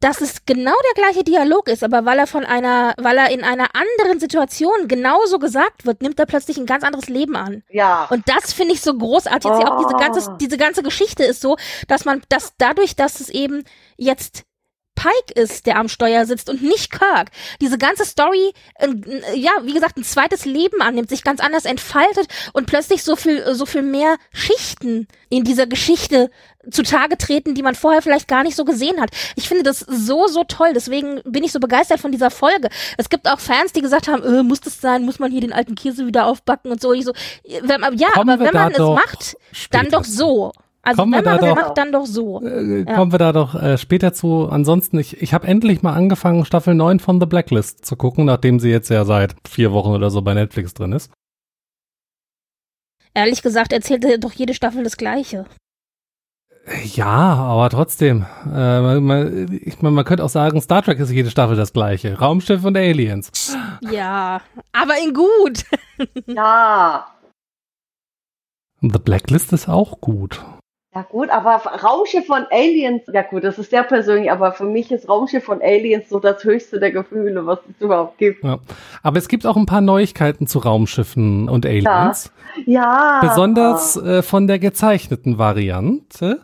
dass 0.00 0.20
es 0.20 0.44
genau 0.46 0.74
der 0.94 1.02
gleiche 1.04 1.24
Dialog 1.24 1.68
ist, 1.68 1.82
aber 1.82 2.04
weil 2.04 2.18
er 2.20 2.28
von 2.28 2.44
einer, 2.44 2.94
weil 2.98 3.16
er 3.18 3.30
in 3.30 3.42
einer 3.42 3.68
anderen 3.74 4.20
Situation 4.20 4.86
genauso 4.86 5.40
gesagt 5.40 5.86
wird, 5.86 6.02
nimmt 6.02 6.20
er 6.20 6.26
plötzlich 6.26 6.56
ein 6.56 6.66
ganz 6.66 6.84
anderes 6.84 7.08
Leben 7.08 7.34
an. 7.34 7.64
Ja. 7.68 8.06
Und 8.10 8.28
das 8.28 8.52
finde 8.52 8.74
ich 8.74 8.80
so 8.80 8.94
großartig. 8.94 9.50
Jetzt 9.50 9.66
Auch 9.68 9.78
diese 9.84 9.98
ganze, 9.98 10.30
Oh. 10.30 10.36
diese 10.40 10.56
ganze 10.56 10.82
Geschichte 10.84 11.24
ist 11.24 11.40
so, 11.40 11.56
dass 11.88 12.04
man, 12.04 12.22
dass 12.28 12.52
dadurch, 12.58 12.94
dass 12.94 13.18
es 13.20 13.28
eben 13.28 13.64
jetzt 13.96 14.44
Pike 14.98 15.40
ist, 15.40 15.66
der 15.66 15.76
am 15.76 15.88
Steuer 15.88 16.26
sitzt 16.26 16.50
und 16.50 16.60
nicht 16.60 16.90
Kirk. 16.90 17.30
Diese 17.60 17.78
ganze 17.78 18.04
Story, 18.04 18.52
äh, 18.74 18.88
ja, 19.34 19.52
wie 19.62 19.72
gesagt, 19.72 19.96
ein 19.96 20.02
zweites 20.02 20.44
Leben 20.44 20.82
annimmt, 20.82 21.08
sich 21.08 21.22
ganz 21.22 21.40
anders 21.40 21.66
entfaltet 21.66 22.26
und 22.52 22.66
plötzlich 22.66 23.04
so 23.04 23.14
viel, 23.14 23.54
so 23.54 23.64
viel 23.64 23.82
mehr 23.82 24.16
Schichten 24.32 25.06
in 25.28 25.44
dieser 25.44 25.68
Geschichte 25.68 26.30
zutage 26.68 27.16
treten, 27.16 27.54
die 27.54 27.62
man 27.62 27.76
vorher 27.76 28.02
vielleicht 28.02 28.26
gar 28.26 28.42
nicht 28.42 28.56
so 28.56 28.64
gesehen 28.64 29.00
hat. 29.00 29.10
Ich 29.36 29.46
finde 29.46 29.62
das 29.62 29.78
so, 29.78 30.26
so 30.26 30.42
toll. 30.42 30.72
Deswegen 30.74 31.22
bin 31.24 31.44
ich 31.44 31.52
so 31.52 31.60
begeistert 31.60 32.00
von 32.00 32.10
dieser 32.10 32.32
Folge. 32.32 32.68
Es 32.96 33.08
gibt 33.08 33.28
auch 33.28 33.38
Fans, 33.38 33.72
die 33.72 33.82
gesagt 33.82 34.08
haben, 34.08 34.24
äh, 34.24 34.42
muss 34.42 34.60
das 34.60 34.80
sein? 34.80 35.04
Muss 35.04 35.20
man 35.20 35.30
hier 35.30 35.40
den 35.40 35.52
alten 35.52 35.76
Käse 35.76 36.06
wieder 36.06 36.26
aufbacken 36.26 36.72
und 36.72 36.80
so? 36.80 36.92
Ich 36.92 37.04
so, 37.04 37.12
wenn, 37.62 37.82
ja, 37.96 38.10
Kommen 38.10 38.30
aber 38.30 38.44
wenn 38.44 38.52
man 38.52 38.72
doch 38.72 38.98
es 38.98 39.04
macht, 39.06 39.36
dann 39.70 39.86
später 39.86 39.96
doch 39.98 40.02
zu. 40.02 40.10
so. 40.10 40.52
Also 40.82 41.02
Kommen 41.02 41.12
wenn 41.12 41.24
wir 41.24 41.30
man 41.32 41.40
da 41.40 41.46
es 41.48 41.54
doch- 41.54 41.62
macht, 41.62 41.78
dann 41.78 41.92
doch 41.92 42.06
so. 42.06 42.42
Äh, 42.42 42.84
Ja. 42.88 42.94
Kommen 42.94 43.12
wir 43.12 43.18
da 43.18 43.32
doch 43.32 43.54
äh, 43.54 43.76
später 43.78 44.12
zu. 44.12 44.48
Ansonsten, 44.48 44.98
ich, 44.98 45.20
ich 45.20 45.34
habe 45.34 45.46
endlich 45.46 45.82
mal 45.82 45.92
angefangen, 45.94 46.44
Staffel 46.44 46.74
9 46.74 47.00
von 47.00 47.20
The 47.20 47.26
Blacklist 47.26 47.84
zu 47.84 47.96
gucken, 47.96 48.24
nachdem 48.24 48.60
sie 48.60 48.70
jetzt 48.70 48.88
ja 48.88 49.04
seit 49.04 49.34
vier 49.46 49.72
Wochen 49.72 49.90
oder 49.90 50.10
so 50.10 50.22
bei 50.22 50.34
Netflix 50.34 50.74
drin 50.74 50.92
ist. 50.92 51.10
Ehrlich 53.14 53.42
gesagt 53.42 53.72
erzählte 53.72 54.18
doch 54.18 54.32
jede 54.32 54.54
Staffel 54.54 54.84
das 54.84 54.96
Gleiche. 54.96 55.46
Ja, 56.84 57.06
aber 57.34 57.70
trotzdem. 57.70 58.26
Äh, 58.46 58.80
man, 58.80 59.02
man, 59.02 59.60
ich 59.64 59.80
mein, 59.80 59.94
man 59.94 60.04
könnte 60.04 60.22
auch 60.24 60.28
sagen, 60.28 60.60
Star 60.60 60.82
Trek 60.82 60.98
ist 61.00 61.10
jede 61.10 61.30
Staffel 61.30 61.56
das 61.56 61.72
gleiche. 61.72 62.18
Raumschiff 62.18 62.62
und 62.64 62.76
Aliens. 62.76 63.56
Ja, 63.90 64.42
aber 64.72 64.94
in 65.02 65.14
gut. 65.14 65.64
Ja. 66.26 67.06
The 68.82 68.98
Blacklist 68.98 69.52
ist 69.52 69.68
auch 69.68 70.00
gut. 70.00 70.40
Ja 70.98 71.06
gut, 71.08 71.30
aber 71.30 71.62
Raumschiff 71.80 72.26
von 72.26 72.44
Aliens, 72.50 73.02
ja 73.12 73.22
gut, 73.22 73.44
das 73.44 73.56
ist 73.56 73.70
sehr 73.70 73.84
persönlich, 73.84 74.32
aber 74.32 74.50
für 74.50 74.64
mich 74.64 74.90
ist 74.90 75.08
Raumschiff 75.08 75.44
von 75.44 75.62
Aliens 75.62 76.08
so 76.08 76.18
das 76.18 76.42
höchste 76.42 76.80
der 76.80 76.90
Gefühle, 76.90 77.46
was 77.46 77.60
es 77.70 77.80
überhaupt 77.80 78.18
gibt. 78.18 78.42
Ja. 78.42 78.58
Aber 79.04 79.16
es 79.18 79.28
gibt 79.28 79.46
auch 79.46 79.56
ein 79.56 79.66
paar 79.66 79.80
Neuigkeiten 79.80 80.48
zu 80.48 80.58
Raumschiffen 80.58 81.48
und 81.48 81.64
Aliens. 81.64 82.32
Ja. 82.66 83.20
Besonders 83.20 83.96
äh, 83.96 84.22
von 84.22 84.48
der 84.48 84.58
gezeichneten 84.58 85.38
Variante. 85.38 86.40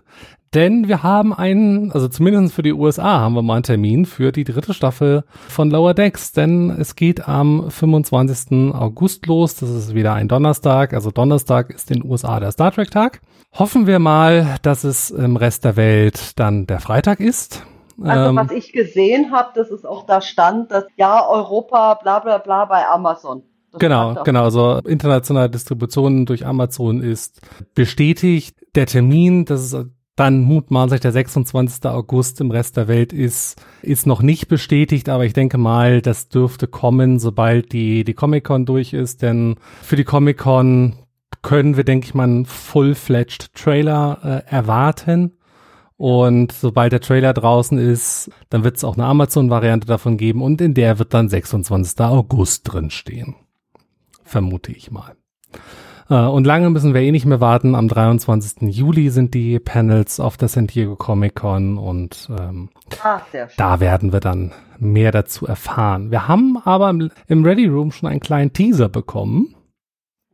Denn 0.54 0.86
wir 0.86 1.02
haben 1.02 1.34
einen, 1.34 1.90
also 1.90 2.06
zumindest 2.06 2.54
für 2.54 2.62
die 2.62 2.74
USA 2.74 3.18
haben 3.18 3.34
wir 3.34 3.42
mal 3.42 3.54
einen 3.54 3.64
Termin 3.64 4.06
für 4.06 4.30
die 4.30 4.44
dritte 4.44 4.72
Staffel 4.72 5.24
von 5.48 5.68
Lower 5.68 5.94
Decks. 5.94 6.30
Denn 6.30 6.70
es 6.70 6.94
geht 6.94 7.26
am 7.26 7.72
25. 7.72 8.72
August 8.72 9.26
los. 9.26 9.56
Das 9.56 9.68
ist 9.68 9.96
wieder 9.96 10.14
ein 10.14 10.28
Donnerstag. 10.28 10.94
Also 10.94 11.10
Donnerstag 11.10 11.70
ist 11.70 11.90
in 11.90 12.02
den 12.02 12.08
USA 12.08 12.38
der 12.38 12.52
Star 12.52 12.70
Trek 12.70 12.92
Tag. 12.92 13.20
Hoffen 13.56 13.86
wir 13.86 14.00
mal, 14.00 14.56
dass 14.62 14.82
es 14.82 15.10
im 15.10 15.36
Rest 15.36 15.64
der 15.64 15.76
Welt 15.76 16.32
dann 16.36 16.66
der 16.66 16.80
Freitag 16.80 17.20
ist. 17.20 17.64
Also 18.02 18.30
Ähm, 18.30 18.36
was 18.36 18.50
ich 18.50 18.72
gesehen 18.72 19.30
habe, 19.30 19.50
das 19.54 19.70
ist 19.70 19.86
auch 19.86 20.06
da 20.06 20.20
stand, 20.20 20.72
dass 20.72 20.84
ja 20.96 21.24
Europa 21.28 21.94
bla 21.94 22.18
bla 22.18 22.38
bla 22.38 22.64
bei 22.64 22.84
Amazon. 22.86 23.44
Das 23.70 23.78
Genau, 23.78 24.14
genau. 24.24 24.42
Also 24.42 24.78
internationale 24.78 25.50
Distribution 25.50 26.26
durch 26.26 26.44
Amazon 26.44 27.00
ist 27.00 27.40
bestätigt. 27.74 28.56
Der 28.74 28.86
Termin, 28.86 29.44
das 29.44 29.72
ist 29.72 29.86
dann 30.16 30.42
mutmaßlich 30.42 31.00
der 31.00 31.12
26. 31.12 31.84
August 31.86 32.40
im 32.40 32.50
Rest 32.50 32.76
der 32.76 32.88
Welt 32.88 33.12
ist, 33.12 33.60
ist 33.82 34.06
noch 34.06 34.22
nicht 34.22 34.48
bestätigt, 34.48 35.08
aber 35.08 35.24
ich 35.24 35.32
denke 35.32 35.58
mal, 35.58 36.02
das 36.02 36.28
dürfte 36.28 36.68
kommen, 36.68 37.18
sobald 37.18 37.72
die, 37.72 38.04
die 38.04 38.14
Comic-Con 38.14 38.64
durch 38.64 38.92
ist, 38.92 39.22
denn 39.22 39.56
für 39.82 39.96
die 39.96 40.04
Comic-Con 40.04 41.03
können 41.44 41.76
wir, 41.76 41.84
denke 41.84 42.06
ich 42.06 42.14
mal, 42.14 42.24
einen 42.24 42.46
full-fledged 42.46 43.54
Trailer 43.54 44.18
äh, 44.48 44.50
erwarten. 44.50 45.36
Und 45.96 46.50
sobald 46.50 46.92
der 46.92 47.00
Trailer 47.00 47.32
draußen 47.32 47.78
ist, 47.78 48.30
dann 48.50 48.64
wird 48.64 48.78
es 48.78 48.82
auch 48.82 48.96
eine 48.96 49.04
Amazon-Variante 49.04 49.86
davon 49.86 50.16
geben 50.16 50.42
und 50.42 50.60
in 50.60 50.74
der 50.74 50.98
wird 50.98 51.14
dann 51.14 51.28
26. 51.28 52.00
August 52.00 52.62
drinstehen. 52.64 53.36
Vermute 54.24 54.72
ich 54.72 54.90
mal. 54.90 55.14
Äh, 56.10 56.16
und 56.16 56.46
lange 56.46 56.70
müssen 56.70 56.94
wir 56.94 57.02
eh 57.02 57.12
nicht 57.12 57.26
mehr 57.26 57.40
warten. 57.40 57.74
Am 57.76 57.88
23. 57.88 58.74
Juli 58.74 59.10
sind 59.10 59.34
die 59.34 59.60
Panels 59.60 60.18
auf 60.18 60.36
der 60.36 60.48
San 60.48 60.66
Diego 60.66 60.96
Comic 60.96 61.36
Con 61.36 61.78
und 61.78 62.28
ähm, 62.36 62.70
schön. 63.30 63.48
da 63.56 63.80
werden 63.80 64.12
wir 64.12 64.20
dann 64.20 64.52
mehr 64.78 65.12
dazu 65.12 65.46
erfahren. 65.46 66.10
Wir 66.10 66.26
haben 66.26 66.58
aber 66.64 66.90
im, 66.90 67.10
im 67.28 67.44
Ready 67.44 67.66
Room 67.66 67.92
schon 67.92 68.08
einen 68.08 68.20
kleinen 68.20 68.52
Teaser 68.52 68.88
bekommen 68.88 69.54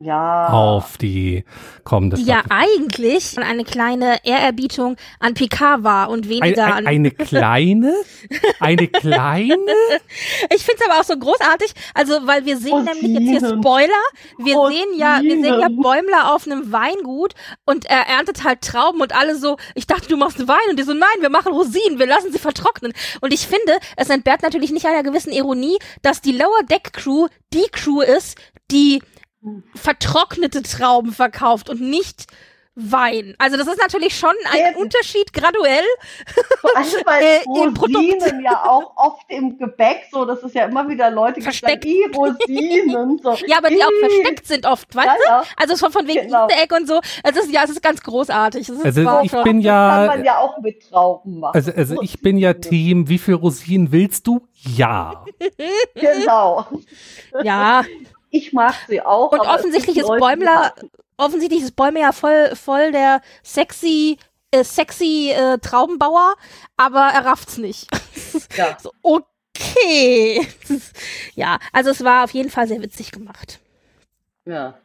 Ja. 0.03 0.49
auf 0.49 0.97
die 0.97 1.45
kommende 1.85 2.17
Die 2.17 2.25
ja 2.25 2.41
Staffel. 2.41 2.53
eigentlich 2.53 3.39
eine 3.39 3.65
kleine 3.65 4.25
Ehrerbietung 4.25 4.97
an 5.19 5.35
Picard 5.35 5.85
war 5.85 6.09
und 6.09 6.25
Ein, 6.25 6.31
weniger 6.31 6.65
ein, 6.65 6.73
an. 6.73 6.87
eine 6.87 7.11
kleine? 7.11 7.95
Eine 8.61 8.89
kleine? 8.89 9.57
Ich 10.55 10.65
finde 10.65 10.83
es 10.83 10.89
aber 10.91 11.01
auch 11.01 11.05
so 11.05 11.19
großartig, 11.19 11.73
also 11.93 12.27
weil 12.27 12.47
wir 12.47 12.57
sehen 12.57 12.85
nämlich 12.85 13.31
jetzt 13.31 13.47
hier. 13.47 13.59
Spoiler, 13.59 14.03
wir 14.39 14.57
sehen 14.71 14.89
ja, 14.97 15.21
wir 15.23 15.33
sehen 15.43 15.61
ja. 15.61 15.69
Bäumler 15.69 16.35
auf 16.35 16.47
einem 16.47 16.73
Weingut 16.73 17.35
und 17.67 17.85
er 17.85 18.07
erntet 18.09 18.43
halt 18.43 18.63
Trauben 18.63 19.03
und 19.03 19.15
alle 19.15 19.37
so, 19.37 19.59
ich 19.75 19.87
dachte, 19.87 20.09
du 20.09 20.17
machst 20.17 20.49
Wein 20.49 20.57
und 20.71 20.79
die 20.79 20.83
so, 20.85 20.95
nein, 20.95 21.09
wir 21.21 21.29
machen 21.31 21.53
Rosinen, 21.53 21.99
wir 21.99 22.07
lassen 22.07 22.33
sie 22.33 22.39
vertrocknen. 22.39 22.95
Und 23.21 23.35
ich 23.35 23.47
finde, 23.47 23.77
es 23.97 24.09
entbehrt 24.09 24.43
natürlich 24.43 24.71
nicht 24.71 24.87
einer 24.87 25.03
gewissen 25.03 25.31
Ironie, 25.33 25.79
dass 26.01 26.23
die 26.23 26.33
Lower 26.33 26.63
Deck 26.71 26.95
Crew 26.95 27.27
die 27.53 27.67
Crew 27.71 28.01
ist, 28.01 28.39
die 28.71 29.03
vertrocknete 29.75 30.63
Trauben 30.63 31.13
verkauft 31.13 31.71
und 31.71 31.81
nicht 31.81 32.27
Wein. 32.77 33.35
Also 33.39 33.57
das 33.59 33.67
ist 33.67 33.79
natürlich 33.79 34.17
schon 34.17 34.31
ein 34.53 34.57
Sehr- 34.59 34.79
Unterschied 34.79 35.33
graduell. 35.35 35.85
Allem, 36.75 36.87
weil 37.05 37.23
Äh, 37.23 37.65
im 37.65 37.75
Produkt. 37.75 37.97
Rosinen 38.23 38.43
ja 38.45 38.63
auch 38.65 38.93
oft 38.97 39.25
im 39.29 39.59
Gebäck 39.59 40.05
so, 40.11 40.25
das 40.25 40.39
ist 40.45 40.55
ja 40.55 40.65
immer 40.67 40.89
wieder 40.89 41.11
Leute, 41.11 41.41
die 41.41 41.43
Versteckt. 41.43 41.83
sagen, 41.85 41.95
"Ih, 41.95 42.15
Rosinen. 42.17 43.19
So. 43.23 43.35
Ja, 43.47 43.59
aber 43.59 43.69
die 43.71 43.83
auch 43.83 43.91
versteckt 43.99 44.47
sind 44.47 44.65
oft, 44.67 44.95
weißt 44.95 45.07
Ja, 45.09 45.15
du? 45.15 45.29
ja. 45.29 45.43
Also 45.57 45.77
von, 45.77 45.91
von 45.93 46.07
wegen 46.07 46.27
Genau. 46.29 46.47
Easter 46.47 46.63
Egg 46.63 46.75
und 46.75 46.87
so. 46.87 47.01
Es 47.25 47.37
ist, 47.37 47.51
ja, 47.53 47.65
es 47.65 47.71
ist 47.71 47.83
ganz 47.83 48.01
großartig. 48.03 48.63
Es 48.69 48.77
ist 48.79 48.85
Also 48.85 49.05
war 49.05 49.25
ich 49.25 49.31
schon- 49.33 49.43
bin 49.45 49.57
Das 49.59 49.65
ja- 49.67 49.97
kann 49.97 50.07
man 50.07 50.25
ja 50.25 50.39
auch 50.39 50.59
mit 50.61 50.89
Trauben 50.89 51.41
machen. 51.41 51.57
Also, 51.57 51.73
also 51.73 52.01
ich 52.03 52.23
bin 52.23 52.39
ja 52.39 52.55
Team, 52.55 53.09
wie 53.09 53.19
viel 53.19 53.35
Rosinen 53.35 53.91
willst 53.91 54.27
du? 54.29 54.47
Ja. 54.55 55.25
Genau. 55.97 56.67
ja. 57.43 57.83
Ich 58.31 58.53
mag 58.53 58.75
sie 58.89 59.03
auch. 59.03 59.33
Und 59.33 59.41
offensichtlich 59.41 59.99
ist 59.99 60.09
Leute, 60.09 60.21
Bäumler, 60.21 60.75
offensichtlich 61.17 61.63
ist 61.63 61.77
Bäumler 61.77 62.01
ja 62.01 62.13
voll, 62.13 62.55
voll 62.55 62.93
der 62.93 63.21
sexy, 63.43 64.19
äh, 64.51 64.65
sexy 64.65 65.33
äh, 65.35 65.59
Traubenbauer, 65.59 66.35
aber 66.77 67.11
er 67.13 67.25
rafft's 67.25 67.59
nicht. 67.59 67.89
Ja. 68.57 68.77
so, 68.81 68.93
okay. 69.03 70.47
ja, 71.35 71.59
also 71.73 71.91
es 71.91 72.05
war 72.05 72.25
auf 72.25 72.31
jeden 72.33 72.51
Fall 72.51 72.69
sehr 72.69 72.83
witzig 72.83 73.11
gemacht. 73.11 73.59
Ja. 74.45 74.79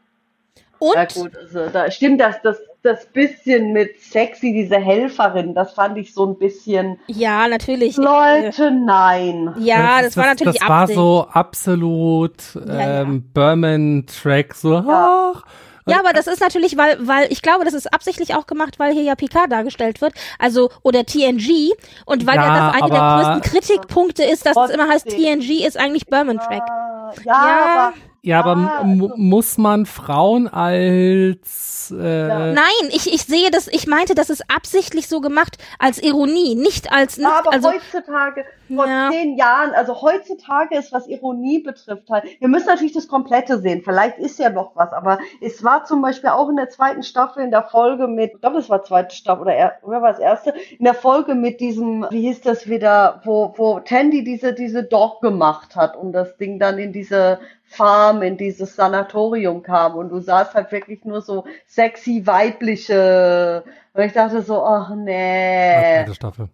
Und 0.79 0.95
Ja 0.95 1.05
gut, 1.05 1.35
also 1.35 1.69
da 1.69 1.89
stimmt 1.91 2.21
das, 2.21 2.41
das, 2.41 2.57
das 2.85 3.05
bisschen 3.07 3.73
mit 3.73 3.99
sexy, 4.01 4.53
diese 4.53 4.77
Helferin, 4.77 5.53
das 5.55 5.73
fand 5.73 5.97
ich 5.97 6.13
so 6.13 6.25
ein 6.25 6.37
bisschen. 6.37 6.99
ja, 7.07 7.47
natürlich. 7.47 7.97
Leute, 7.97 8.71
nein. 8.71 9.53
Ja, 9.59 10.01
das, 10.01 10.15
war 10.15 10.27
natürlich 10.27 10.59
Das 10.59 10.69
war 10.69 10.87
so 10.87 11.27
absolut 11.31 12.33
ja. 12.67 13.01
ähm, 13.01 13.23
Berman-Track, 13.33 14.53
so, 14.55 14.73
Ja. 14.75 15.33
ach. 15.35 15.43
Ja, 15.87 15.99
aber 15.99 16.13
das 16.13 16.25
ist 16.25 16.41
natürlich, 16.41 16.77
weil, 16.77 16.97
weil 17.07 17.31
ich 17.31 17.43
glaube, 17.43 17.63
das 17.63 17.75
ist 17.75 17.93
absichtlich 17.93 18.33
auch 18.33 18.47
gemacht, 18.47 18.79
weil 18.79 18.91
hier 18.93 19.03
ja 19.03 19.13
Picard 19.13 19.51
dargestellt 19.51 20.01
wird, 20.01 20.13
also 20.39 20.71
oder 20.81 21.05
TNG 21.05 21.73
und 22.07 22.25
weil 22.25 22.37
ja, 22.37 22.45
Ja, 22.47 22.71
das 22.71 22.81
eine 22.81 22.91
der 22.91 22.99
größten 22.99 23.41
Kritikpunkte 23.51 24.23
ist, 24.23 24.47
dass 24.47 24.57
es 24.57 24.71
immer 24.71 24.87
heißt. 24.89 25.07
TNG 25.07 25.63
ist 25.63 25.77
eigentlich 25.79 26.07
Berman 26.07 26.37
Track. 26.39 26.63
Ah, 26.67 27.13
ja, 27.23 27.31
Ja. 27.33 27.65
aber 27.91 27.93
Ja, 28.25 28.39
aber 28.39 28.57
Ah, 28.57 28.79
also- 28.81 29.13
muss 29.17 29.57
man 29.59 29.85
Frauen 29.85 30.47
als 30.47 31.91
äh. 31.95 32.27
Nein, 32.53 32.89
ich, 32.89 33.13
ich 33.13 33.21
sehe 33.23 33.51
das, 33.51 33.67
ich 33.67 33.85
meinte, 33.85 34.15
das 34.15 34.31
ist 34.31 34.43
absichtlich 34.49 35.07
so 35.07 35.21
gemacht 35.21 35.57
als 35.77 36.01
Ironie, 36.01 36.55
nicht 36.55 36.91
als, 36.91 37.17
nicht, 37.17 37.27
aber 37.27 37.53
also, 37.53 37.69
heutzutage, 37.71 38.43
vor 38.75 38.87
Ja. 38.87 39.11
zehn 39.11 39.37
Jahren, 39.37 39.71
also 39.75 40.01
heutzutage 40.01 40.75
ist, 40.79 40.91
was 40.91 41.05
Ironie 41.07 41.59
betrifft, 41.59 42.09
halt, 42.09 42.23
wir 42.39 42.47
müssen 42.47 42.65
natürlich 42.65 42.93
das 42.93 43.07
Komplette 43.07 43.59
sehen, 43.59 43.83
vielleicht 43.85 44.17
ist 44.17 44.39
ja 44.39 44.49
noch 44.49 44.75
was, 44.75 44.91
aber 44.93 45.19
es 45.41 45.63
war 45.63 45.85
zum 45.85 46.01
Beispiel 46.01 46.31
auch 46.31 46.49
in 46.49 46.55
der 46.55 46.69
zweiten 46.69 47.03
Staffel 47.03 47.43
in 47.43 47.51
der 47.51 47.63
Folge 47.63 48.07
mit, 48.07 48.31
ich 48.33 48.41
glaube, 48.41 48.57
es 48.57 48.69
war 48.71 48.83
zweite 48.83 49.15
Staffel 49.15 49.43
oder, 49.43 49.53
er, 49.53 49.73
oder 49.83 50.01
war 50.01 50.09
es 50.09 50.17
erste, 50.19 50.55
in 50.79 50.85
der 50.85 50.95
Folge 50.95 51.35
mit 51.35 51.59
diesem, 51.59 52.07
wie 52.09 52.21
hieß 52.21 52.41
das 52.41 52.67
wieder, 52.67 53.21
wo, 53.25 53.53
wo 53.57 53.79
Tandy 53.81 54.23
diese, 54.23 54.53
diese 54.53 54.81
Dog 54.83 55.21
gemacht 55.21 55.75
hat 55.75 55.95
und 55.95 56.13
das 56.13 56.35
Ding 56.37 56.57
dann 56.57 56.79
in 56.79 56.91
diese 56.91 57.37
Farm, 57.75 58.21
in 58.21 58.37
dieses 58.37 58.75
Sanatorium 58.75 59.63
kam 59.63 59.95
und 59.95 60.09
du 60.09 60.19
sahst 60.19 60.53
halt 60.53 60.71
wirklich 60.71 61.05
nur 61.05 61.21
so 61.21 61.45
sexy 61.67 62.25
weibliche, 62.25 63.63
und 63.95 64.03
ich 64.03 64.11
dachte 64.11 64.41
so, 64.41 64.61
ach 64.61 64.93
nee. 64.93 66.03
zweite 66.03 66.15
Staffel. 66.15 66.49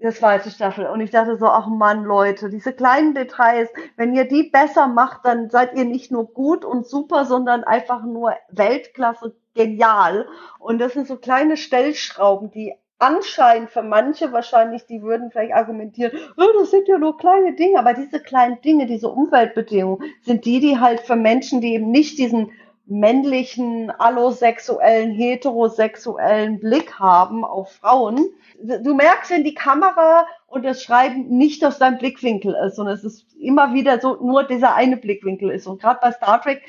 Der 0.00 0.12
zweite 0.12 0.50
Staffel. 0.50 0.86
Und 0.86 1.00
ich 1.02 1.10
dachte 1.10 1.36
so, 1.36 1.46
ach 1.46 1.66
Mann, 1.66 2.04
Leute, 2.04 2.48
diese 2.48 2.72
kleinen 2.72 3.14
Details, 3.14 3.68
wenn 3.96 4.14
ihr 4.14 4.26
die 4.26 4.44
besser 4.44 4.86
macht, 4.88 5.24
dann 5.24 5.50
seid 5.50 5.74
ihr 5.74 5.84
nicht 5.84 6.10
nur 6.10 6.32
gut 6.32 6.64
und 6.64 6.86
super, 6.86 7.26
sondern 7.26 7.62
einfach 7.62 8.04
nur 8.04 8.32
Weltklasse 8.48 9.36
genial. 9.54 10.26
Und 10.58 10.78
das 10.78 10.94
sind 10.94 11.08
so 11.08 11.16
kleine 11.16 11.58
Stellschrauben, 11.58 12.50
die 12.50 12.74
anscheinend 12.98 13.70
für 13.70 13.82
manche 13.82 14.32
wahrscheinlich, 14.32 14.86
die 14.86 15.02
würden 15.02 15.30
vielleicht 15.30 15.54
argumentieren, 15.54 16.12
oh, 16.36 16.58
das 16.58 16.70
sind 16.70 16.88
ja 16.88 16.98
nur 16.98 17.16
kleine 17.16 17.54
Dinge, 17.54 17.78
aber 17.78 17.94
diese 17.94 18.20
kleinen 18.20 18.60
Dinge, 18.60 18.86
diese 18.86 19.08
Umweltbedingungen 19.08 20.02
sind 20.22 20.44
die, 20.44 20.60
die 20.60 20.78
halt 20.78 21.00
für 21.00 21.16
Menschen, 21.16 21.60
die 21.60 21.74
eben 21.74 21.90
nicht 21.90 22.18
diesen 22.18 22.50
männlichen, 22.86 23.90
allosexuellen, 23.90 25.12
heterosexuellen 25.12 26.58
Blick 26.58 26.98
haben 26.98 27.44
auf 27.44 27.72
Frauen. 27.72 28.30
Du 28.62 28.94
merkst, 28.94 29.30
wenn 29.30 29.44
die 29.44 29.54
Kamera 29.54 30.26
und 30.46 30.64
das 30.64 30.82
Schreiben 30.82 31.28
nicht 31.28 31.64
aus 31.64 31.78
deinem 31.78 31.98
Blickwinkel 31.98 32.56
ist 32.66 32.78
und 32.78 32.88
es 32.88 33.04
ist 33.04 33.26
immer 33.38 33.74
wieder 33.74 34.00
so 34.00 34.16
nur 34.16 34.44
dieser 34.44 34.74
eine 34.74 34.96
Blickwinkel 34.96 35.50
ist. 35.50 35.66
Und 35.66 35.82
gerade 35.82 36.00
bei 36.00 36.12
Star 36.12 36.40
Trek 36.40 36.62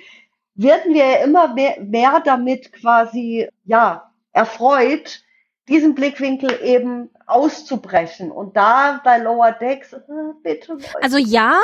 werden 0.56 0.94
wir 0.94 1.06
ja 1.06 1.24
immer 1.24 1.54
mehr, 1.54 1.80
mehr 1.80 2.22
damit 2.24 2.74
quasi, 2.74 3.48
ja, 3.64 4.12
erfreut, 4.34 5.24
diesen 5.70 5.96
Blickwinkel 5.96 6.60
eben 6.64 7.10
auszubrechen. 7.30 8.32
Und 8.32 8.56
da 8.58 9.02
bei 9.04 9.18
Lower 9.18 9.52
Decks, 9.52 9.94
äh, 9.94 10.00
bitte. 10.44 10.78
Also 11.02 11.18
ja, 11.18 11.56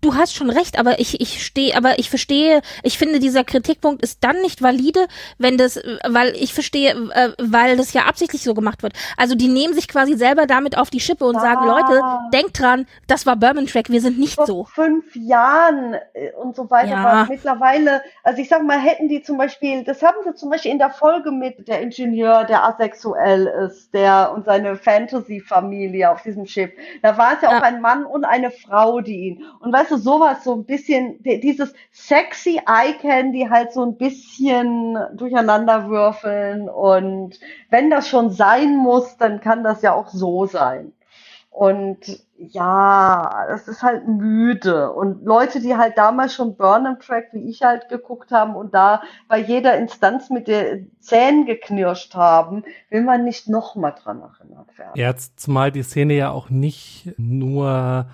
du 0.00 0.16
hast 0.16 0.34
schon 0.34 0.50
recht, 0.50 0.80
aber 0.80 0.98
ich, 0.98 1.20
ich 1.20 1.46
stehe, 1.46 1.76
aber 1.76 2.00
ich 2.00 2.10
verstehe, 2.10 2.60
ich 2.82 2.98
finde, 2.98 3.20
dieser 3.20 3.44
Kritikpunkt 3.44 4.02
ist 4.02 4.24
dann 4.24 4.40
nicht 4.40 4.60
valide, 4.60 5.06
wenn 5.38 5.56
das, 5.56 5.76
weil 6.08 6.34
ich 6.34 6.52
verstehe, 6.52 6.90
äh, 7.14 7.30
weil 7.38 7.76
das 7.76 7.92
ja 7.92 8.02
absichtlich 8.06 8.42
so 8.42 8.52
gemacht 8.52 8.82
wird. 8.82 8.94
Also 9.16 9.36
die 9.36 9.46
nehmen 9.46 9.74
sich 9.74 9.86
quasi 9.86 10.14
selber 10.16 10.46
damit 10.46 10.76
auf 10.76 10.90
die 10.90 10.98
Schippe 10.98 11.24
und 11.24 11.38
sagen, 11.40 11.60
Ah. 11.62 11.66
Leute, 11.66 12.02
denkt 12.32 12.58
dran, 12.58 12.86
das 13.06 13.26
war 13.26 13.36
Berman 13.36 13.66
Track, 13.68 13.90
wir 13.90 14.00
sind 14.00 14.18
nicht 14.18 14.34
vor 14.34 14.46
so. 14.48 14.64
fünf 14.64 15.14
Jahren 15.14 15.94
äh, 16.14 16.32
und 16.32 16.56
so 16.56 16.68
weiter 16.68 16.88
Ja. 16.96 17.04
war 17.04 17.28
mittlerweile, 17.28 18.02
also 18.24 18.42
ich 18.42 18.48
sag 18.48 18.64
mal, 18.64 18.80
hätten 18.80 19.08
die 19.08 19.22
zum 19.22 19.38
Beispiel, 19.38 19.84
das 19.84 20.02
haben 20.02 20.16
sie 20.24 20.34
zum 20.34 20.50
Beispiel 20.50 20.72
in 20.72 20.78
der 20.80 20.90
Folge 20.90 21.30
mit 21.30 21.68
der 21.68 21.80
Ingenieur, 21.80 22.42
der 22.42 22.64
asexuell 22.64 23.46
ist, 23.66 23.94
der 23.94 24.32
und 24.34 24.46
seine 24.46 24.74
Fantasy-Familie 25.12 26.10
auf 26.10 26.22
diesem 26.22 26.46
Schiff. 26.46 26.70
Da 27.02 27.16
war 27.18 27.34
es 27.34 27.42
ja, 27.42 27.50
Ja. 27.52 27.58
auch 27.58 27.62
ein 27.62 27.80
Mann 27.80 28.04
und 28.04 28.24
eine 28.24 28.50
Frau, 28.50 29.00
die 29.00 29.28
ihn. 29.28 29.44
Und 29.60 29.72
weißt 29.72 29.90
du, 29.90 29.96
sowas, 29.96 30.44
so 30.44 30.54
ein 30.54 30.64
bisschen, 30.64 31.22
di- 31.22 31.40
dieses 31.40 31.72
sexy 31.90 32.60
Eye-Candy 32.66 33.48
halt 33.50 33.72
so 33.72 33.84
ein 33.84 33.96
bisschen 33.96 34.96
durcheinander 35.14 35.88
würfeln. 35.88 36.68
Und 36.68 37.38
wenn 37.70 37.90
das 37.90 38.08
schon 38.08 38.30
sein 38.30 38.76
muss, 38.76 39.16
dann 39.16 39.40
kann 39.40 39.64
das 39.64 39.82
ja 39.82 39.92
auch 39.94 40.08
so 40.08 40.46
sein. 40.46 40.92
Und 41.50 41.98
ja, 42.50 43.46
das 43.48 43.68
ist 43.68 43.82
halt 43.82 44.06
müde. 44.08 44.92
Und 44.92 45.24
Leute, 45.24 45.60
die 45.60 45.76
halt 45.76 45.96
damals 45.96 46.34
schon 46.34 46.56
Burnham 46.56 46.98
Track, 46.98 47.28
wie 47.32 47.48
ich 47.48 47.62
halt 47.62 47.88
geguckt 47.88 48.32
haben 48.32 48.56
und 48.56 48.74
da 48.74 49.02
bei 49.28 49.38
jeder 49.38 49.76
Instanz 49.76 50.30
mit 50.30 50.48
den 50.48 50.90
Zähnen 51.00 51.46
geknirscht 51.46 52.14
haben, 52.14 52.64
will 52.90 53.02
man 53.02 53.24
nicht 53.24 53.48
nochmal 53.48 53.94
dran 54.00 54.20
erinnert 54.20 54.76
werden. 54.78 54.92
Ja, 54.94 55.08
jetzt, 55.08 55.38
zumal 55.38 55.70
die 55.70 55.82
Szene 55.82 56.14
ja 56.14 56.30
auch 56.30 56.50
nicht 56.50 57.12
nur 57.16 58.06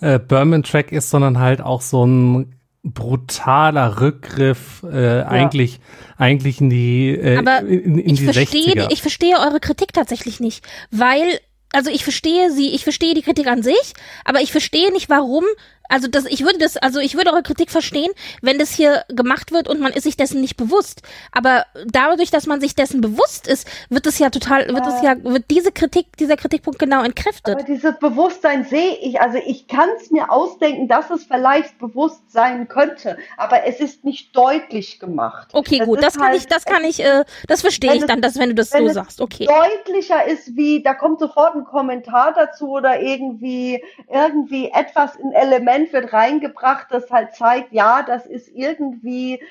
äh, 0.00 0.18
Berman-Track 0.18 0.92
ist, 0.92 1.10
sondern 1.10 1.38
halt 1.38 1.60
auch 1.60 1.80
so 1.80 2.06
ein 2.06 2.54
brutaler 2.84 4.00
Rückgriff 4.00 4.82
äh, 4.82 5.22
eigentlich 5.22 5.80
eigentlich 6.18 6.60
in 6.60 6.68
die 6.68 7.16
äh, 7.16 7.38
Aber 7.38 7.60
in, 7.60 7.98
in 7.98 8.14
ich 8.14 8.20
die 8.20 8.24
verstehe, 8.24 8.74
60er. 8.74 8.92
ich 8.92 9.00
verstehe 9.00 9.36
eure 9.38 9.58
Kritik 9.58 9.94
tatsächlich 9.94 10.38
nicht, 10.38 10.66
weil 10.90 11.40
also 11.74 11.90
ich 11.90 12.04
verstehe 12.04 12.50
sie, 12.50 12.74
ich 12.74 12.84
verstehe 12.84 13.14
die 13.14 13.22
Kritik 13.22 13.46
an 13.46 13.62
sich, 13.62 13.94
aber 14.24 14.40
ich 14.40 14.52
verstehe 14.52 14.92
nicht, 14.92 15.08
warum 15.08 15.44
Also 15.88 16.08
das, 16.08 16.24
ich 16.26 16.44
würde 16.44 16.58
das, 16.58 16.76
also 16.76 16.98
ich 17.00 17.14
würde 17.16 17.30
eure 17.32 17.42
Kritik 17.42 17.70
verstehen, 17.70 18.10
wenn 18.42 18.58
das 18.58 18.70
hier 18.70 19.04
gemacht 19.08 19.52
wird 19.52 19.68
und 19.68 19.80
man 19.80 19.92
ist 19.92 20.04
sich 20.04 20.16
dessen 20.16 20.40
nicht 20.40 20.56
bewusst. 20.56 21.02
Aber 21.30 21.66
dadurch, 21.86 22.30
dass 22.30 22.46
man 22.46 22.60
sich 22.60 22.74
dessen 22.74 23.00
bewusst 23.00 23.46
ist, 23.46 23.68
wird 23.90 24.06
es 24.06 24.18
ja 24.18 24.30
total, 24.30 24.66
wird 24.68 24.86
es 24.86 25.02
ja, 25.02 25.22
wird 25.22 25.44
diese 25.50 25.72
Kritik, 25.72 26.16
dieser 26.16 26.36
Kritikpunkt 26.36 26.78
genau 26.78 27.02
entkräftet. 27.02 27.54
Aber 27.54 27.64
dieses 27.64 27.98
Bewusstsein 27.98 28.64
sehe 28.64 28.96
ich, 29.02 29.20
also 29.20 29.38
ich 29.44 29.68
kann 29.68 29.88
es 30.00 30.10
mir 30.10 30.30
ausdenken, 30.30 30.88
dass 30.88 31.10
es 31.10 31.24
vielleicht 31.24 31.78
bewusst 31.78 32.22
sein 32.30 32.66
könnte, 32.68 33.18
aber 33.36 33.64
es 33.66 33.80
ist 33.80 34.04
nicht 34.04 34.34
deutlich 34.34 34.98
gemacht. 34.98 35.48
Okay, 35.52 35.80
Es 35.80 35.86
gut, 35.86 36.02
das 36.02 36.14
kann 36.14 36.28
halt- 36.28 36.38
ich, 36.38 36.46
das 36.46 36.64
kann 36.64 36.84
ich, 36.84 37.04
äh, 37.04 37.24
das 37.46 37.60
verstehe 37.60 37.94
ich 37.94 38.04
dann, 38.04 38.20
dass 38.22 38.38
wenn 38.38 38.50
du 38.50 38.54
das 38.54 38.72
wenn 38.72 38.86
so 38.88 38.94
sagst. 38.94 39.20
Okay. 39.20 39.46
deutlicher 39.46 40.24
ist, 40.26 40.56
wie 40.56 40.82
da 40.82 40.94
kommt 40.94 41.20
sofort 41.20 41.54
ein 41.54 41.64
Kommentar 41.64 42.32
dazu 42.34 42.70
oder 42.70 43.00
irgendwie 43.00 43.82
irgendwie 44.10 44.70
etwas 44.70 45.12
ein 45.16 45.32
Element 45.32 45.73
wird 45.92 46.12
reingebracht, 46.12 46.86
das 46.90 47.10
halt 47.10 47.34
zeigt, 47.34 47.72
ja, 47.72 48.02
das 48.02 48.26
ist 48.26 48.48
irgendwie 48.48 49.42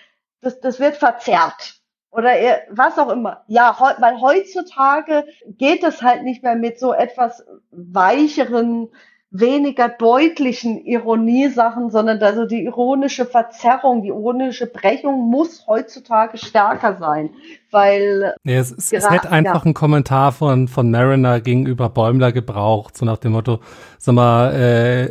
das 0.42 0.60
das 0.60 0.80
wird 0.80 0.96
verzerrt 0.98 1.82
oder 2.14 2.32
was 2.70 3.00
auch 3.00 3.10
immer. 3.10 3.44
Ja, 3.48 3.76
weil 4.00 4.22
heutzutage 4.22 5.26
geht 5.46 5.84
es 5.84 6.04
halt 6.04 6.24
nicht 6.24 6.44
mehr 6.44 6.56
mit 6.56 6.80
so 6.80 6.94
etwas 6.94 7.44
weicheren 7.72 8.90
weniger 9.36 9.90
deutlichen 9.90 10.86
Ironiesachen, 10.86 11.90
sondern 11.90 12.22
also 12.22 12.46
die 12.46 12.66
ironische 12.66 13.26
Verzerrung, 13.26 14.04
die 14.04 14.10
ironische 14.10 14.68
Brechung 14.68 15.32
muss 15.32 15.66
heutzutage 15.66 16.38
stärker 16.38 16.98
sein, 17.00 17.32
weil 17.72 18.36
Nee, 18.44 18.58
es, 18.58 18.72
es, 18.72 18.94
es 18.94 19.10
hätte 19.10 19.32
einfach 19.32 19.66
ja. 19.66 19.72
ein 19.72 19.74
Kommentar 19.74 20.34
von, 20.34 20.68
von 20.68 20.92
Mariner 20.92 21.42
gegenüber 21.42 21.90
Bäumler 21.90 22.32
gebraucht, 22.32 22.96
so 22.96 23.06
nach 23.06 23.18
dem 23.18 23.32
Motto, 23.32 23.60
sag 23.98 24.14
mal, 24.14 24.54
äh, 24.54 25.10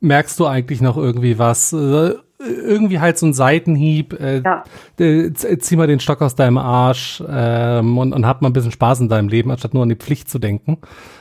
merkst 0.00 0.38
du 0.40 0.46
eigentlich 0.46 0.80
noch 0.80 0.96
irgendwie 0.96 1.38
was? 1.38 1.72
Äh, 1.72 2.14
irgendwie 2.46 3.00
halt 3.00 3.18
so 3.18 3.26
ein 3.26 3.32
Seitenhieb, 3.34 4.18
äh, 4.20 4.42
Ja. 4.44 4.64
äh, 4.98 5.32
z- 5.32 5.62
zieh 5.62 5.76
mal 5.76 5.86
den 5.86 6.00
Stock 6.00 6.20
aus 6.22 6.34
deinem 6.34 6.58
Arsch 6.58 7.22
ähm, 7.28 7.98
und, 7.98 8.12
und 8.12 8.26
hab 8.26 8.42
mal 8.42 8.48
ein 8.50 8.52
bisschen 8.52 8.72
Spaß 8.72 9.00
in 9.00 9.08
deinem 9.08 9.28
Leben, 9.28 9.50
anstatt 9.50 9.74
nur 9.74 9.82
an 9.82 9.88
die 9.88 9.96
Pflicht 9.96 10.28
zu 10.30 10.38
denken. 10.38 10.78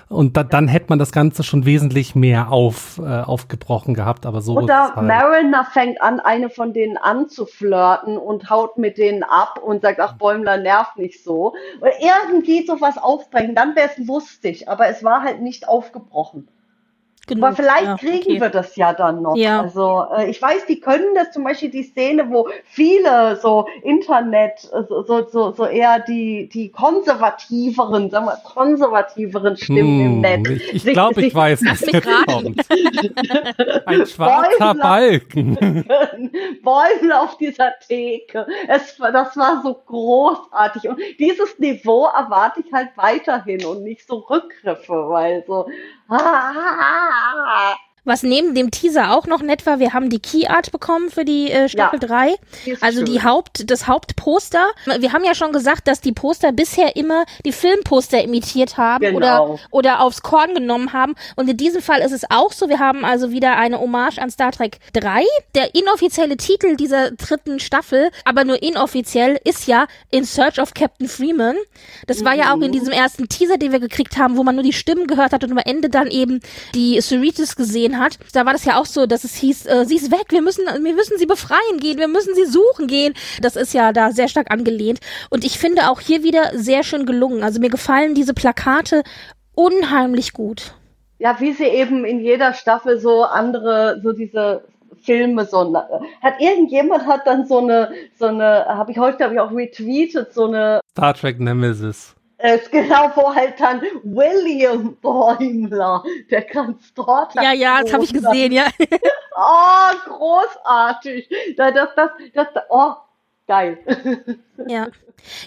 Und 0.10 0.38
da, 0.38 0.44
dann 0.44 0.68
hätte 0.68 0.88
man 0.90 1.00
das 1.00 1.12
Ganze 1.12 1.44
schon 1.44 1.66
wesentlich 1.66 2.14
mehr 2.14 2.52
auf, 2.52 3.00
äh, 3.04 3.22
aufgebrochen 3.22 3.96
gehabt, 3.96 4.26
aber 4.28 4.42
so 4.42 4.56
Oder 4.58 4.96
halt. 4.96 5.08
Mariner 5.08 5.66
fängt 5.66 6.02
an, 6.02 6.20
eine 6.20 6.50
von 6.50 6.72
denen 6.74 6.98
anzuflirten 6.98 8.18
und 8.18 8.50
haut 8.50 8.78
mit 8.78 8.98
denen 8.98 9.24
ab 9.24 9.60
und 9.64 9.82
sagt, 9.82 10.00
ach, 10.00 10.14
Bäumler 10.14 10.58
nervt 10.58 10.98
nicht 10.98 11.24
so. 11.24 11.54
Oder 11.82 11.92
irgendwie 12.00 12.66
sowas 12.66 12.98
aufbrechen, 12.98 13.56
dann 13.56 13.76
wäre 13.76 13.90
es 13.98 14.06
lustig, 14.06 14.70
aber 14.70 14.88
es 14.88 15.04
war 15.04 15.24
halt 15.24 15.42
nicht 15.42 15.68
aufgebrochen. 15.68 16.48
Genug. 17.26 17.46
Aber 17.46 17.56
vielleicht 17.56 17.84
ja, 17.86 17.96
kriegen 17.96 18.32
okay. 18.32 18.42
wir 18.42 18.50
das 18.50 18.76
ja 18.76 18.92
dann 18.92 19.22
noch. 19.22 19.38
Ja. 19.38 19.62
Also 19.62 20.06
äh, 20.14 20.30
ich 20.30 20.42
weiß, 20.42 20.66
die 20.66 20.82
können 20.82 21.16
das 21.16 21.32
zum 21.32 21.46
Beispiel 21.46 21.70
die 21.70 21.84
Szene, 21.84 22.30
wo 22.30 22.50
viele 22.66 23.38
so 23.38 23.66
Internet, 23.82 24.70
äh, 24.74 24.84
so, 24.90 25.04
so, 25.04 25.26
so, 25.30 25.52
so 25.54 25.66
eher 25.66 26.00
die, 26.00 26.50
die 26.52 26.70
konservativeren, 26.70 28.10
sagen 28.10 28.26
wir, 28.26 28.38
konservativeren 28.44 29.56
Stimmen 29.56 30.02
im 30.02 30.12
Hm, 30.16 30.22
Netz. 30.44 30.50
ich 30.50 30.86
ich 30.86 30.94
glaube, 30.94 31.22
ich 31.26 31.34
weiß, 31.34 31.62
was 31.66 31.80
jetzt 31.82 32.06
kommt. 32.28 32.60
Ein 33.86 34.06
schwarzer 34.06 34.58
Bäumler. 34.60 34.84
Balken. 34.84 35.56
Bäume 36.62 37.22
auf 37.22 37.38
dieser 37.38 37.72
Theke. 37.88 38.46
Es, 38.68 39.00
war- 39.00 39.14
das 39.14 39.38
war 39.38 39.62
so 39.64 39.74
großartig. 39.86 40.90
Und 40.90 41.00
dieses 41.20 41.58
Niveau 41.58 42.06
erwarte 42.08 42.62
ich 42.66 42.74
halt 42.74 42.90
weiterhin 42.98 43.64
und 43.66 43.84
nicht 43.84 44.06
so 44.06 44.18
Rückgriffe, 44.18 45.08
weil 45.10 45.44
so. 45.48 45.68
Ah, 46.10 47.78
Was 48.06 48.22
neben 48.24 48.54
dem 48.54 48.70
Teaser 48.70 49.12
auch 49.16 49.28
noch 49.28 49.42
nett 49.42 49.66
war, 49.66 49.80
wir 49.80 49.94
haben 49.94 50.10
die 50.10 50.20
Key 50.20 50.48
Art 50.48 50.72
bekommen 50.72 51.10
für 51.10 51.24
die 51.24 51.50
äh, 51.52 51.70
Staffel 51.70 52.00
Ja. 52.02 52.08
3. 52.08 52.36
die 52.66 52.72
ist 52.72 52.84
Also 52.84 52.98
schön. 52.98 53.06
die 53.06 53.24
Haupt, 53.24 53.72
das 53.72 53.88
Hauptposter. 53.88 54.66
Wir 55.00 55.14
haben 55.14 55.24
ja 55.24 55.34
schon 55.36 55.54
gesagt, 55.54 55.88
dass 55.88 56.02
die 56.02 56.12
Poster 56.12 56.52
bisher 56.52 56.96
immer 56.98 57.24
die 57.46 57.54
Filmposter 57.54 58.22
imitiert 58.22 58.78
haben 58.78 59.02
Genau. 59.06 59.18
oder, 59.54 59.60
oder 59.72 60.02
aufs 60.02 60.22
Korn 60.22 60.54
genommen 60.54 60.92
haben. 60.94 61.16
Und 61.38 61.50
in 61.50 61.56
diesem 61.58 61.82
Fall 61.82 62.02
ist 62.02 62.12
es 62.12 62.24
auch 62.30 62.52
so. 62.52 62.68
Wir 62.68 62.80
haben 62.80 63.06
also 63.06 63.32
wieder 63.32 63.56
eine 63.58 63.80
Hommage 63.80 64.20
an 64.20 64.30
Star 64.30 64.52
Trek 64.52 64.80
3. 64.94 65.24
Der 65.56 65.74
inoffizielle 65.76 66.36
Titel 66.38 66.76
dieser 66.76 67.12
dritten 67.12 67.60
Staffel, 67.60 68.10
aber 68.26 68.44
nur 68.44 68.62
inoffiziell, 68.62 69.40
ist 69.46 69.68
ja 69.68 69.88
In 70.10 70.26
Search 70.26 70.60
of 70.60 70.74
Captain 70.74 71.08
Freeman. 71.08 71.56
Das 72.08 72.26
war 72.26 72.34
ja 72.34 72.52
auch 72.52 72.60
in 72.60 72.68
Mhm. 72.68 72.72
diesem 72.74 72.92
ersten 72.92 73.30
Teaser, 73.30 73.58
den 73.58 73.72
wir 73.72 73.80
gekriegt 73.80 74.18
haben, 74.18 74.36
wo 74.36 74.44
man 74.44 74.56
nur 74.56 74.64
die 74.64 74.74
Stimmen 74.74 75.08
gehört 75.08 75.32
hat 75.32 75.44
und 75.44 75.52
am 75.52 75.58
Ende 75.60 75.90
dann 75.90 76.08
eben 76.08 76.42
die 76.76 77.00
Cerritos 77.02 77.56
gesehen 77.56 77.93
hat. 77.98 78.18
Da 78.34 78.46
war 78.46 78.54
das 78.54 78.66
ja 78.66 78.80
auch 78.80 78.86
so, 78.86 79.06
dass 79.06 79.24
es 79.24 79.36
hieß, 79.36 79.66
äh, 79.66 79.86
sie 79.86 79.96
ist 79.96 80.12
weg, 80.12 80.28
wir 80.30 80.42
müssen, 80.42 80.66
wir 80.66 80.94
müssen 80.94 81.18
sie 81.18 81.26
befreien 81.26 81.80
gehen, 81.80 81.98
wir 81.98 82.08
müssen 82.08 82.36
sie 82.36 82.46
suchen 82.46 82.88
gehen. 82.88 83.14
Das 83.42 83.56
ist 83.56 83.74
ja 83.74 83.92
da 83.94 84.12
sehr 84.12 84.28
stark 84.28 84.52
angelehnt. 84.52 85.00
Und 85.30 85.44
ich 85.44 85.58
finde 85.58 85.90
auch 85.90 86.00
hier 86.00 86.24
wieder 86.24 86.52
sehr 86.54 86.84
schön 86.84 87.06
gelungen. 87.06 87.44
Also 87.44 87.60
mir 87.60 87.70
gefallen 87.70 88.16
diese 88.16 88.34
Plakate 88.34 89.04
unheimlich 89.56 90.34
gut. 90.34 90.74
Ja, 91.20 91.40
wie 91.40 91.54
sie 91.54 91.66
eben 91.66 92.06
in 92.06 92.20
jeder 92.20 92.54
Staffel 92.54 93.00
so 93.00 93.24
andere, 93.24 94.02
so 94.04 94.12
diese 94.12 94.64
Filme 95.02 95.46
so 95.46 95.74
hat 96.22 96.40
irgendjemand 96.40 97.06
hat 97.06 97.26
dann 97.26 97.46
so 97.46 97.60
eine 97.60 97.92
so 98.18 98.26
eine 98.28 98.66
habe 98.66 98.92
ich 98.92 98.98
heute 98.98 99.18
glaube 99.18 99.34
ich 99.34 99.40
auch 99.40 99.52
retweetet 99.52 100.34
so 100.34 100.46
eine 100.46 100.80
Star 100.92 101.14
Trek 101.14 101.40
Nemesis. 101.40 102.16
Äh, 102.44 102.60
genau 102.72 103.10
wo 103.16 103.34
halt 103.34 103.58
dann 103.60 103.82
William 104.04 104.98
Bäumler 104.98 106.04
der 106.30 106.46
Transporter 106.48 107.42
Ja, 107.42 107.54
ja, 107.54 107.82
das 107.82 107.94
habe 107.94 108.04
ich 108.04 108.14
gesehen, 108.14 108.52
ja. 108.52 108.68
oh 109.38 109.96
großartig 110.06 111.30
das 111.56 111.74
das 111.74 111.90
das, 111.96 112.12
das 112.34 112.48
oh 112.70 112.94
geil 113.48 113.80
Ja. 114.68 114.88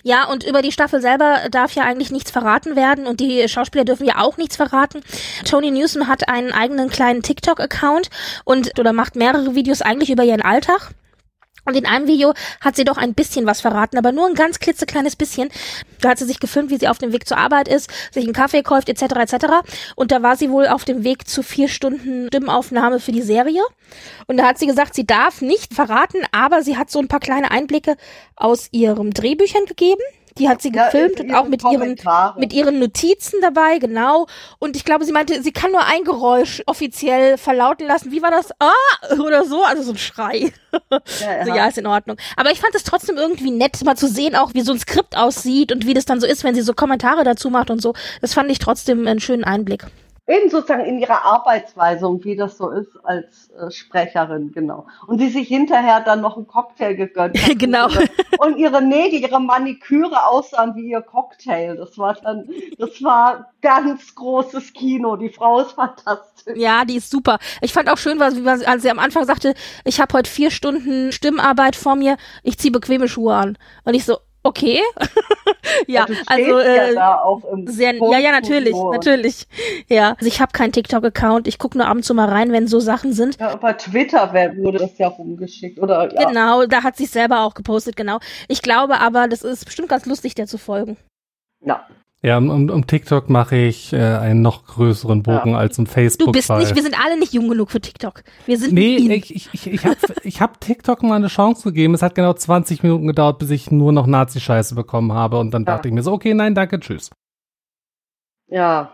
Ja, 0.02 0.26
und 0.26 0.46
über 0.46 0.62
die 0.62 0.72
Staffel 0.72 1.02
selber 1.02 1.48
darf 1.50 1.74
ja 1.74 1.82
eigentlich 1.82 2.10
nichts 2.10 2.30
verraten 2.30 2.76
werden 2.76 3.06
und 3.06 3.20
die 3.20 3.46
Schauspieler 3.46 3.84
dürfen 3.84 4.06
ja 4.06 4.22
auch 4.22 4.38
nichts 4.38 4.56
verraten. 4.56 5.02
Tony 5.44 5.70
Newsom 5.70 6.08
hat 6.08 6.30
einen 6.30 6.52
eigenen 6.52 6.88
kleinen 6.88 7.22
TikTok-Account 7.22 8.08
und 8.44 8.78
oder 8.78 8.94
macht 8.94 9.16
mehrere 9.16 9.54
Videos 9.54 9.82
eigentlich 9.82 10.10
über 10.10 10.24
ihren 10.24 10.40
Alltag. 10.40 10.92
Und 11.66 11.76
in 11.76 11.84
einem 11.84 12.06
Video 12.06 12.32
hat 12.60 12.76
sie 12.76 12.84
doch 12.84 12.96
ein 12.96 13.14
bisschen 13.14 13.44
was 13.44 13.60
verraten, 13.60 13.98
aber 13.98 14.12
nur 14.12 14.26
ein 14.26 14.34
ganz 14.34 14.60
klitzekleines 14.60 15.16
bisschen. 15.16 15.50
Da 16.00 16.10
hat 16.10 16.18
sie 16.18 16.24
sich 16.24 16.38
gefilmt, 16.38 16.70
wie 16.70 16.78
sie 16.78 16.88
auf 16.88 16.98
dem 16.98 17.12
Weg 17.12 17.26
zur 17.26 17.38
Arbeit 17.38 17.66
ist, 17.68 17.90
sich 18.12 18.24
einen 18.24 18.32
Kaffee 18.32 18.62
kauft, 18.62 18.88
etc. 18.88 19.02
etc. 19.16 19.46
Und 19.96 20.12
da 20.12 20.22
war 20.22 20.36
sie 20.36 20.50
wohl 20.50 20.68
auf 20.68 20.84
dem 20.84 21.02
Weg 21.02 21.28
zu 21.28 21.42
vier 21.42 21.68
Stunden 21.68 22.28
Stimmaufnahme 22.28 23.00
für 23.00 23.12
die 23.12 23.22
Serie. 23.22 23.62
Und 24.28 24.36
da 24.36 24.46
hat 24.46 24.58
sie 24.58 24.66
gesagt, 24.66 24.94
sie 24.94 25.06
darf 25.06 25.42
nicht 25.42 25.74
verraten, 25.74 26.20
aber 26.30 26.62
sie 26.62 26.76
hat 26.76 26.90
so 26.90 27.00
ein 27.00 27.08
paar 27.08 27.20
kleine 27.20 27.50
Einblicke 27.50 27.96
aus 28.36 28.68
ihren 28.70 29.10
Drehbüchern 29.10 29.66
gegeben. 29.66 30.02
Die 30.38 30.48
hat 30.48 30.60
sie 30.62 30.72
Ja, 30.72 30.86
gefilmt 30.86 31.20
in 31.20 31.30
und 31.30 31.34
auch 31.34 31.48
mit 31.48 31.62
ihren, 31.64 31.96
mit 32.36 32.52
ihren 32.52 32.78
Notizen 32.78 33.40
dabei, 33.40 33.78
genau. 33.78 34.26
Und 34.58 34.76
ich 34.76 34.84
glaube, 34.84 35.04
sie 35.04 35.12
meinte, 35.12 35.42
sie 35.42 35.52
kann 35.52 35.72
nur 35.72 35.84
ein 35.84 36.04
Geräusch 36.04 36.62
offiziell 36.66 37.38
verlauten 37.38 37.86
lassen. 37.86 38.12
Wie 38.12 38.22
war 38.22 38.30
das? 38.30 38.50
Ah! 38.58 38.72
Oder 39.18 39.44
so, 39.44 39.62
also 39.64 39.82
so 39.82 39.92
ein 39.92 39.98
Schrei. 39.98 40.52
Ja, 40.90 41.46
ja. 41.46 41.46
ja, 41.56 41.66
ist 41.66 41.78
in 41.78 41.86
Ordnung. 41.86 42.16
Aber 42.36 42.50
ich 42.50 42.60
fand 42.60 42.74
es 42.74 42.84
trotzdem 42.84 43.16
irgendwie 43.16 43.50
nett, 43.50 43.82
mal 43.84 43.96
zu 43.96 44.08
sehen, 44.08 44.36
auch 44.36 44.52
wie 44.54 44.62
so 44.62 44.72
ein 44.72 44.78
Skript 44.78 45.16
aussieht 45.16 45.72
und 45.72 45.86
wie 45.86 45.94
das 45.94 46.04
dann 46.04 46.20
so 46.20 46.26
ist, 46.26 46.44
wenn 46.44 46.54
sie 46.54 46.62
so 46.62 46.74
Kommentare 46.74 47.24
dazu 47.24 47.50
macht 47.50 47.70
und 47.70 47.80
so. 47.80 47.94
Das 48.20 48.34
fand 48.34 48.50
ich 48.50 48.58
trotzdem 48.58 49.06
einen 49.06 49.20
schönen 49.20 49.44
Einblick. 49.44 49.86
Eben 50.28 50.50
sozusagen 50.50 50.84
in 50.84 50.98
ihrer 50.98 51.24
Arbeitsweise 51.24 52.08
und 52.08 52.24
wie 52.24 52.34
das 52.34 52.58
so 52.58 52.70
ist 52.70 52.96
als 53.04 53.48
äh, 53.50 53.70
Sprecherin, 53.70 54.50
genau. 54.52 54.86
Und 55.06 55.18
sie 55.20 55.28
sich 55.28 55.46
hinterher 55.46 56.00
dann 56.00 56.20
noch 56.20 56.36
einen 56.36 56.48
Cocktail 56.48 56.94
gegönnt 56.94 57.38
hat. 57.46 57.58
Genau. 57.58 57.86
Und 58.38 58.56
ihre, 58.58 58.82
Nägel, 58.82 59.20
ihre 59.20 59.40
Maniküre 59.40 60.26
aussahen 60.26 60.74
wie 60.74 60.90
ihr 60.90 61.00
Cocktail. 61.00 61.76
Das 61.76 61.96
war 61.96 62.14
dann, 62.14 62.48
das 62.78 63.02
war 63.04 63.52
ganz 63.62 64.14
großes 64.16 64.72
Kino. 64.72 65.14
Die 65.16 65.28
Frau 65.30 65.60
ist 65.60 65.72
fantastisch. 65.72 66.56
Ja, 66.56 66.84
die 66.84 66.96
ist 66.96 67.10
super. 67.10 67.38
Ich 67.60 67.72
fand 67.72 67.88
auch 67.88 67.98
schön, 67.98 68.18
was, 68.18 68.34
wie 68.36 68.44
was- 68.44 68.64
als 68.64 68.82
sie 68.82 68.90
am 68.90 68.98
Anfang 68.98 69.24
sagte, 69.24 69.54
ich 69.84 70.00
habe 70.00 70.12
heute 70.12 70.28
vier 70.30 70.50
Stunden 70.50 71.12
Stimmarbeit 71.12 71.76
vor 71.76 71.94
mir, 71.94 72.16
ich 72.42 72.58
ziehe 72.58 72.72
bequeme 72.72 73.06
Schuhe 73.08 73.34
an. 73.34 73.58
Und 73.84 73.94
ich 73.94 74.04
so, 74.04 74.18
okay. 74.46 74.80
ja, 75.86 76.06
also 76.26 76.60
ja 76.60 77.22
äh, 77.24 77.52
im 77.52 77.66
sehr, 77.66 77.94
ja, 77.94 78.18
ja, 78.18 78.30
natürlich, 78.32 78.74
natürlich. 78.74 79.46
Ja, 79.88 80.10
also 80.10 80.26
ich 80.26 80.40
habe 80.40 80.52
keinen 80.52 80.72
TikTok-Account, 80.72 81.48
ich 81.48 81.58
gucke 81.58 81.78
nur 81.78 81.86
ab 81.86 81.96
und 81.96 82.02
zu 82.02 82.14
mal 82.14 82.28
rein, 82.28 82.52
wenn 82.52 82.66
so 82.66 82.80
Sachen 82.80 83.12
sind. 83.12 83.38
Ja, 83.40 83.56
bei 83.56 83.72
Twitter 83.72 84.32
wurde 84.32 84.78
das 84.78 84.96
ja 84.98 85.08
rumgeschickt, 85.08 85.78
oder? 85.78 86.12
Ja. 86.14 86.28
Genau, 86.28 86.66
da 86.66 86.82
hat 86.82 86.96
sich 86.96 87.10
selber 87.10 87.40
auch 87.40 87.54
gepostet, 87.54 87.96
genau. 87.96 88.18
Ich 88.48 88.62
glaube 88.62 89.00
aber, 89.00 89.28
das 89.28 89.42
ist 89.42 89.64
bestimmt 89.64 89.88
ganz 89.88 90.06
lustig, 90.06 90.34
der 90.34 90.46
zu 90.46 90.58
folgen. 90.58 90.96
ja. 91.60 91.86
Ja, 92.26 92.38
um, 92.38 92.50
um, 92.70 92.86
TikTok 92.88 93.30
mache 93.30 93.54
ich 93.54 93.92
äh, 93.92 93.98
einen 93.98 94.42
noch 94.42 94.66
größeren 94.66 95.22
Bogen 95.22 95.50
Ja. 95.50 95.58
als 95.58 95.78
um 95.78 95.86
Facebook. 95.86 96.26
Du 96.26 96.32
bist 96.32 96.50
nicht, 96.50 96.74
wir 96.74 96.82
sind 96.82 96.98
alle 97.00 97.16
nicht 97.16 97.32
jung 97.32 97.48
genug 97.48 97.70
für 97.70 97.80
TikTok. 97.80 98.24
Wir 98.46 98.58
sind 98.58 98.74
Nee, 98.74 98.96
ich, 98.96 99.32
ich, 99.32 99.48
ich, 99.52 99.66
ich 99.68 99.84
habe 99.86 99.96
ich 100.24 100.40
hab 100.40 100.60
TikTok 100.60 101.04
mal 101.04 101.14
eine 101.14 101.28
Chance 101.28 101.62
gegeben. 101.62 101.94
Es 101.94 102.02
hat 102.02 102.16
genau 102.16 102.32
20 102.32 102.82
Minuten 102.82 103.06
gedauert, 103.06 103.38
bis 103.38 103.50
ich 103.50 103.70
nur 103.70 103.92
noch 103.92 104.08
Nazi-Scheiße 104.08 104.74
bekommen 104.74 105.12
habe. 105.12 105.38
Und 105.38 105.52
dann 105.52 105.62
Ja. 105.62 105.74
dachte 105.76 105.86
ich 105.86 105.94
mir 105.94 106.02
so, 106.02 106.10
okay, 106.10 106.34
nein, 106.34 106.56
danke, 106.56 106.80
tschüss. 106.80 107.10
Ja. 108.48 108.90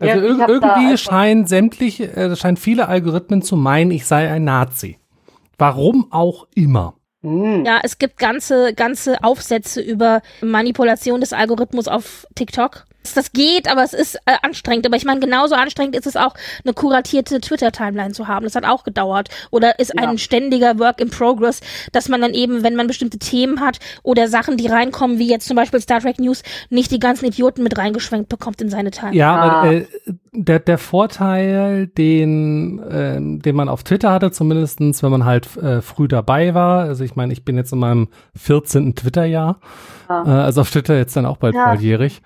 Also 0.00 0.18
Ja, 0.18 0.26
ir 0.26 0.48
irgendwie 0.48 0.98
scheinen 0.98 1.46
sämtliche, 1.46 2.16
äh, 2.16 2.34
scheinen 2.34 2.56
viele 2.56 2.88
Algorithmen 2.88 3.42
zu 3.42 3.54
meinen, 3.56 3.92
ich 3.92 4.06
sei 4.06 4.28
ein 4.28 4.42
Nazi. 4.42 4.98
Warum 5.56 6.08
auch 6.10 6.48
immer. 6.56 6.97
Hm. 7.28 7.64
Ja, 7.64 7.80
es 7.82 7.98
gibt 7.98 8.18
ganze, 8.18 8.74
ganze 8.74 9.22
Aufsätze 9.22 9.80
über 9.80 10.22
Manipulation 10.40 11.20
des 11.20 11.32
Algorithmus 11.32 11.88
auf 11.88 12.26
TikTok. 12.34 12.84
Das 13.14 13.32
geht, 13.32 13.70
aber 13.70 13.84
es 13.84 13.94
ist 13.94 14.16
äh, 14.26 14.34
anstrengend. 14.42 14.84
Aber 14.84 14.96
ich 14.96 15.04
meine, 15.06 15.20
genauso 15.20 15.54
anstrengend 15.54 15.96
ist 15.96 16.06
es 16.06 16.16
auch, 16.16 16.34
eine 16.64 16.74
kuratierte 16.74 17.40
Twitter-Timeline 17.40 18.12
zu 18.12 18.28
haben. 18.28 18.44
Das 18.44 18.54
hat 18.54 18.64
auch 18.66 18.84
gedauert. 18.84 19.30
Oder 19.50 19.78
ist 19.78 19.94
Ja. 19.96 20.06
ein 20.06 20.18
ständiger 20.18 20.78
Work 20.78 21.00
in 21.00 21.08
Progress, 21.08 21.60
dass 21.92 22.10
man 22.10 22.20
dann 22.20 22.34
eben, 22.34 22.64
wenn 22.64 22.74
man 22.76 22.86
bestimmte 22.86 23.18
Themen 23.18 23.60
hat 23.60 23.78
oder 24.02 24.28
Sachen, 24.28 24.58
die 24.58 24.66
reinkommen, 24.66 25.18
wie 25.18 25.28
jetzt 25.30 25.46
zum 25.48 25.56
Beispiel 25.56 25.80
Star 25.80 26.00
Trek 26.00 26.18
News, 26.18 26.42
nicht 26.68 26.90
die 26.90 26.98
ganzen 26.98 27.24
Idioten 27.26 27.62
mit 27.62 27.78
reingeschwenkt 27.78 28.28
bekommt 28.28 28.60
in 28.60 28.68
seine 28.68 28.90
Timeline. 28.90 29.16
Ja, 29.16 29.34
Ah. 29.36 29.60
aber 29.62 29.72
äh, 29.72 29.86
der, 30.44 30.58
der 30.60 30.78
Vorteil, 30.78 31.86
den, 31.86 32.80
ähm, 32.90 33.40
den 33.42 33.56
man 33.56 33.68
auf 33.68 33.82
Twitter 33.84 34.10
hatte, 34.12 34.30
zumindestens, 34.30 35.02
wenn 35.02 35.10
man 35.10 35.24
halt 35.24 35.56
äh, 35.56 35.82
früh 35.82 36.08
dabei 36.08 36.54
war, 36.54 36.80
also 36.80 37.04
ich 37.04 37.16
meine, 37.16 37.32
ich 37.32 37.44
bin 37.44 37.56
jetzt 37.56 37.72
in 37.72 37.78
meinem 37.78 38.08
14. 38.36 38.94
Twitter-Jahr, 38.94 39.58
Ja. 40.08 40.24
äh, 40.24 40.28
also 40.44 40.60
auf 40.62 40.70
Twitter 40.70 40.96
jetzt 40.96 41.16
dann 41.16 41.26
auch 41.26 41.36
bald 41.38 41.54
Ja. 41.54 41.64
volljährig. 41.74 42.22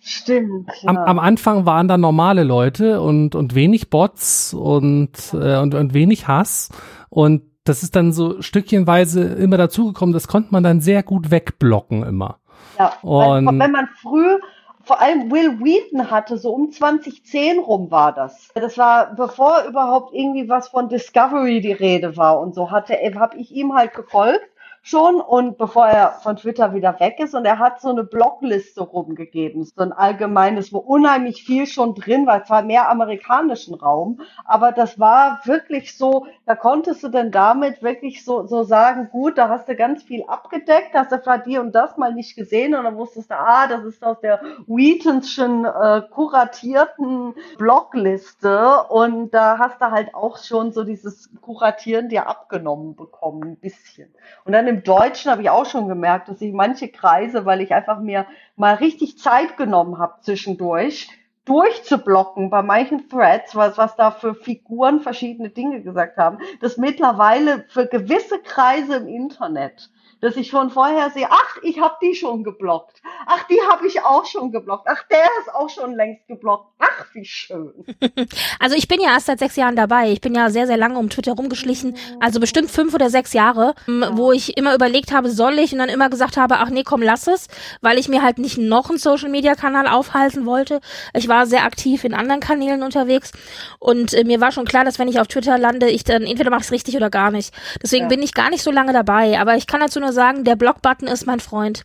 Stimmt. 0.00 0.68
Ja. 0.82 0.90
Am, 0.90 0.96
am 0.98 1.18
Anfang 1.18 1.66
waren 1.66 1.88
da 1.88 1.98
normale 1.98 2.44
Leute 2.44 3.00
und, 3.00 3.34
und 3.34 3.54
wenig 3.54 3.90
Bots 3.90 4.54
und, 4.54 5.10
äh, 5.34 5.58
und, 5.58 5.74
und 5.74 5.94
wenig 5.94 6.28
Hass. 6.28 6.68
Und 7.08 7.42
das 7.64 7.82
ist 7.82 7.96
dann 7.96 8.12
so 8.12 8.40
stückchenweise 8.40 9.22
immer 9.24 9.56
dazugekommen, 9.56 10.12
das 10.12 10.28
konnte 10.28 10.50
man 10.52 10.62
dann 10.62 10.80
sehr 10.80 11.02
gut 11.02 11.32
wegblocken 11.32 12.04
immer. 12.04 12.38
Ja, 12.78 12.92
Und- 13.02 13.46
wenn 13.58 13.72
man 13.72 13.88
früh, 14.00 14.36
vor 14.86 15.00
allem 15.00 15.32
Will 15.32 15.58
Wheaton 15.58 16.10
hatte, 16.10 16.38
so 16.38 16.54
um 16.54 16.70
2010 16.70 17.58
rum 17.58 17.90
war 17.90 18.14
das. 18.14 18.50
Das 18.54 18.78
war, 18.78 19.14
bevor 19.16 19.64
überhaupt 19.64 20.14
irgendwie 20.14 20.48
was 20.48 20.68
von 20.68 20.88
Discovery 20.88 21.60
die 21.60 21.72
Rede 21.72 22.16
war 22.16 22.38
und 22.38 22.54
so, 22.54 22.70
hatte, 22.70 22.94
habe 23.16 23.36
ich 23.36 23.50
ihm 23.50 23.74
halt 23.74 23.94
gefolgt 23.94 24.48
schon 24.86 25.20
und 25.20 25.58
bevor 25.58 25.88
er 25.88 26.12
von 26.12 26.36
Twitter 26.36 26.72
wieder 26.72 27.00
weg 27.00 27.18
ist. 27.18 27.34
Und 27.34 27.44
er 27.44 27.58
hat 27.58 27.80
so 27.80 27.88
eine 27.88 28.04
Blogliste 28.04 28.82
rumgegeben, 28.82 29.64
so 29.64 29.82
ein 29.82 29.92
allgemeines, 29.92 30.72
wo 30.72 30.78
unheimlich 30.78 31.42
viel 31.42 31.66
schon 31.66 31.96
drin 31.96 32.24
war, 32.26 32.44
zwar 32.44 32.62
mehr 32.62 32.88
amerikanischen 32.88 33.74
Raum, 33.74 34.20
aber 34.44 34.70
das 34.70 35.00
war 35.00 35.40
wirklich 35.44 35.98
so, 35.98 36.26
da 36.44 36.54
konntest 36.54 37.02
du 37.02 37.08
dann 37.08 37.32
damit 37.32 37.82
wirklich 37.82 38.24
so, 38.24 38.46
so 38.46 38.62
sagen, 38.62 39.08
gut, 39.10 39.38
da 39.38 39.48
hast 39.48 39.68
du 39.68 39.74
ganz 39.74 40.04
viel 40.04 40.22
abgedeckt, 40.28 40.94
hast 40.94 41.10
du 41.10 41.18
vielleicht 41.18 41.46
die 41.46 41.58
und 41.58 41.74
das 41.74 41.96
mal 41.96 42.14
nicht 42.14 42.36
gesehen 42.36 42.76
und 42.76 42.84
dann 42.84 42.96
wusstest 42.96 43.30
du, 43.30 43.34
ah, 43.34 43.66
das 43.66 43.84
ist 43.84 44.04
aus 44.04 44.20
der 44.20 44.40
Wheatonschen 44.68 45.64
äh, 45.64 46.02
kuratierten 46.10 47.34
Blogliste 47.58 48.84
und 48.84 49.34
da 49.34 49.58
hast 49.58 49.80
du 49.80 49.90
halt 49.90 50.14
auch 50.14 50.38
schon 50.38 50.70
so 50.70 50.84
dieses 50.84 51.28
Kuratieren 51.40 52.08
dir 52.08 52.28
abgenommen 52.28 52.94
bekommen, 52.94 53.42
ein 53.42 53.56
bisschen. 53.56 54.14
Und 54.44 54.52
dann 54.52 54.68
im 54.68 54.75
Deutschen 54.76 55.30
habe 55.30 55.42
ich 55.42 55.50
auch 55.50 55.66
schon 55.66 55.88
gemerkt, 55.88 56.28
dass 56.28 56.40
ich 56.40 56.52
manche 56.52 56.88
Kreise, 56.88 57.44
weil 57.44 57.60
ich 57.60 57.74
einfach 57.74 58.00
mir 58.00 58.26
mal 58.56 58.74
richtig 58.74 59.18
Zeit 59.18 59.56
genommen 59.56 59.98
habe 59.98 60.20
zwischendurch, 60.20 61.08
durchzublocken 61.44 62.50
bei 62.50 62.62
manchen 62.62 63.08
Threads, 63.08 63.54
was, 63.54 63.78
was 63.78 63.96
da 63.96 64.10
für 64.10 64.34
Figuren 64.34 65.00
verschiedene 65.00 65.48
Dinge 65.48 65.82
gesagt 65.82 66.18
haben, 66.18 66.38
dass 66.60 66.76
mittlerweile 66.76 67.64
für 67.68 67.86
gewisse 67.86 68.40
Kreise 68.40 68.96
im 68.96 69.06
Internet, 69.06 69.90
dass 70.20 70.36
ich 70.36 70.48
schon 70.48 70.70
vorher 70.70 71.10
sehe, 71.10 71.28
ach, 71.30 71.56
ich 71.62 71.78
habe 71.80 71.94
die 72.02 72.14
schon 72.14 72.42
geblockt. 72.44 73.02
Ach, 73.26 73.42
die 73.48 73.58
habe 73.68 73.86
ich 73.86 74.02
auch 74.02 74.24
schon 74.24 74.50
geblockt. 74.52 74.86
Ach, 74.88 75.02
der 75.10 75.24
ist 75.40 75.54
auch 75.54 75.68
schon 75.68 75.94
längst 75.94 76.26
geblockt. 76.26 76.68
Ach, 76.78 77.06
wie 77.12 77.24
schön. 77.24 77.72
Also 78.58 78.74
ich 78.76 78.88
bin 78.88 79.00
ja 79.00 79.10
erst 79.12 79.26
seit 79.26 79.38
sechs 79.38 79.56
Jahren 79.56 79.76
dabei. 79.76 80.10
Ich 80.10 80.20
bin 80.20 80.34
ja 80.34 80.50
sehr, 80.50 80.66
sehr 80.66 80.76
lange 80.76 80.98
um 80.98 81.10
Twitter 81.10 81.32
rumgeschlichen. 81.32 81.96
Also 82.20 82.40
bestimmt 82.40 82.70
fünf 82.70 82.94
oder 82.94 83.10
sechs 83.10 83.32
Jahre, 83.32 83.74
m, 83.86 84.04
wo 84.12 84.32
ich 84.32 84.56
immer 84.56 84.74
überlegt 84.74 85.12
habe, 85.12 85.30
soll 85.30 85.58
ich? 85.58 85.72
Und 85.72 85.78
dann 85.78 85.88
immer 85.88 86.08
gesagt 86.08 86.36
habe, 86.36 86.56
ach 86.58 86.70
nee, 86.70 86.82
komm, 86.82 87.02
lass 87.02 87.26
es. 87.26 87.48
Weil 87.82 87.98
ich 87.98 88.08
mir 88.08 88.22
halt 88.22 88.38
nicht 88.38 88.58
noch 88.58 88.88
einen 88.88 88.98
Social-Media-Kanal 88.98 89.86
aufhalten 89.88 90.46
wollte. 90.46 90.80
Ich 91.14 91.28
war 91.28 91.46
sehr 91.46 91.64
aktiv 91.64 92.04
in 92.04 92.14
anderen 92.14 92.40
Kanälen 92.40 92.82
unterwegs. 92.82 93.32
Und 93.78 94.14
äh, 94.14 94.24
mir 94.24 94.40
war 94.40 94.52
schon 94.52 94.64
klar, 94.64 94.84
dass 94.84 94.98
wenn 94.98 95.08
ich 95.08 95.20
auf 95.20 95.28
Twitter 95.28 95.58
lande, 95.58 95.88
ich 95.90 96.04
dann 96.04 96.22
entweder 96.22 96.50
mache 96.50 96.60
ich 96.60 96.66
es 96.66 96.72
richtig 96.72 96.96
oder 96.96 97.10
gar 97.10 97.30
nicht. 97.30 97.52
Deswegen 97.82 98.04
Ja. 98.04 98.08
bin 98.08 98.22
ich 98.22 98.34
gar 98.34 98.50
nicht 98.50 98.62
so 98.62 98.70
lange 98.70 98.92
dabei. 98.92 99.38
Aber 99.38 99.56
ich 99.56 99.66
kann 99.66 99.80
dazu 99.80 100.00
nur 100.00 100.05
sagen, 100.12 100.44
der 100.44 100.56
Block-Button 100.56 101.08
ist 101.08 101.26
mein 101.26 101.40
Freund. 101.40 101.84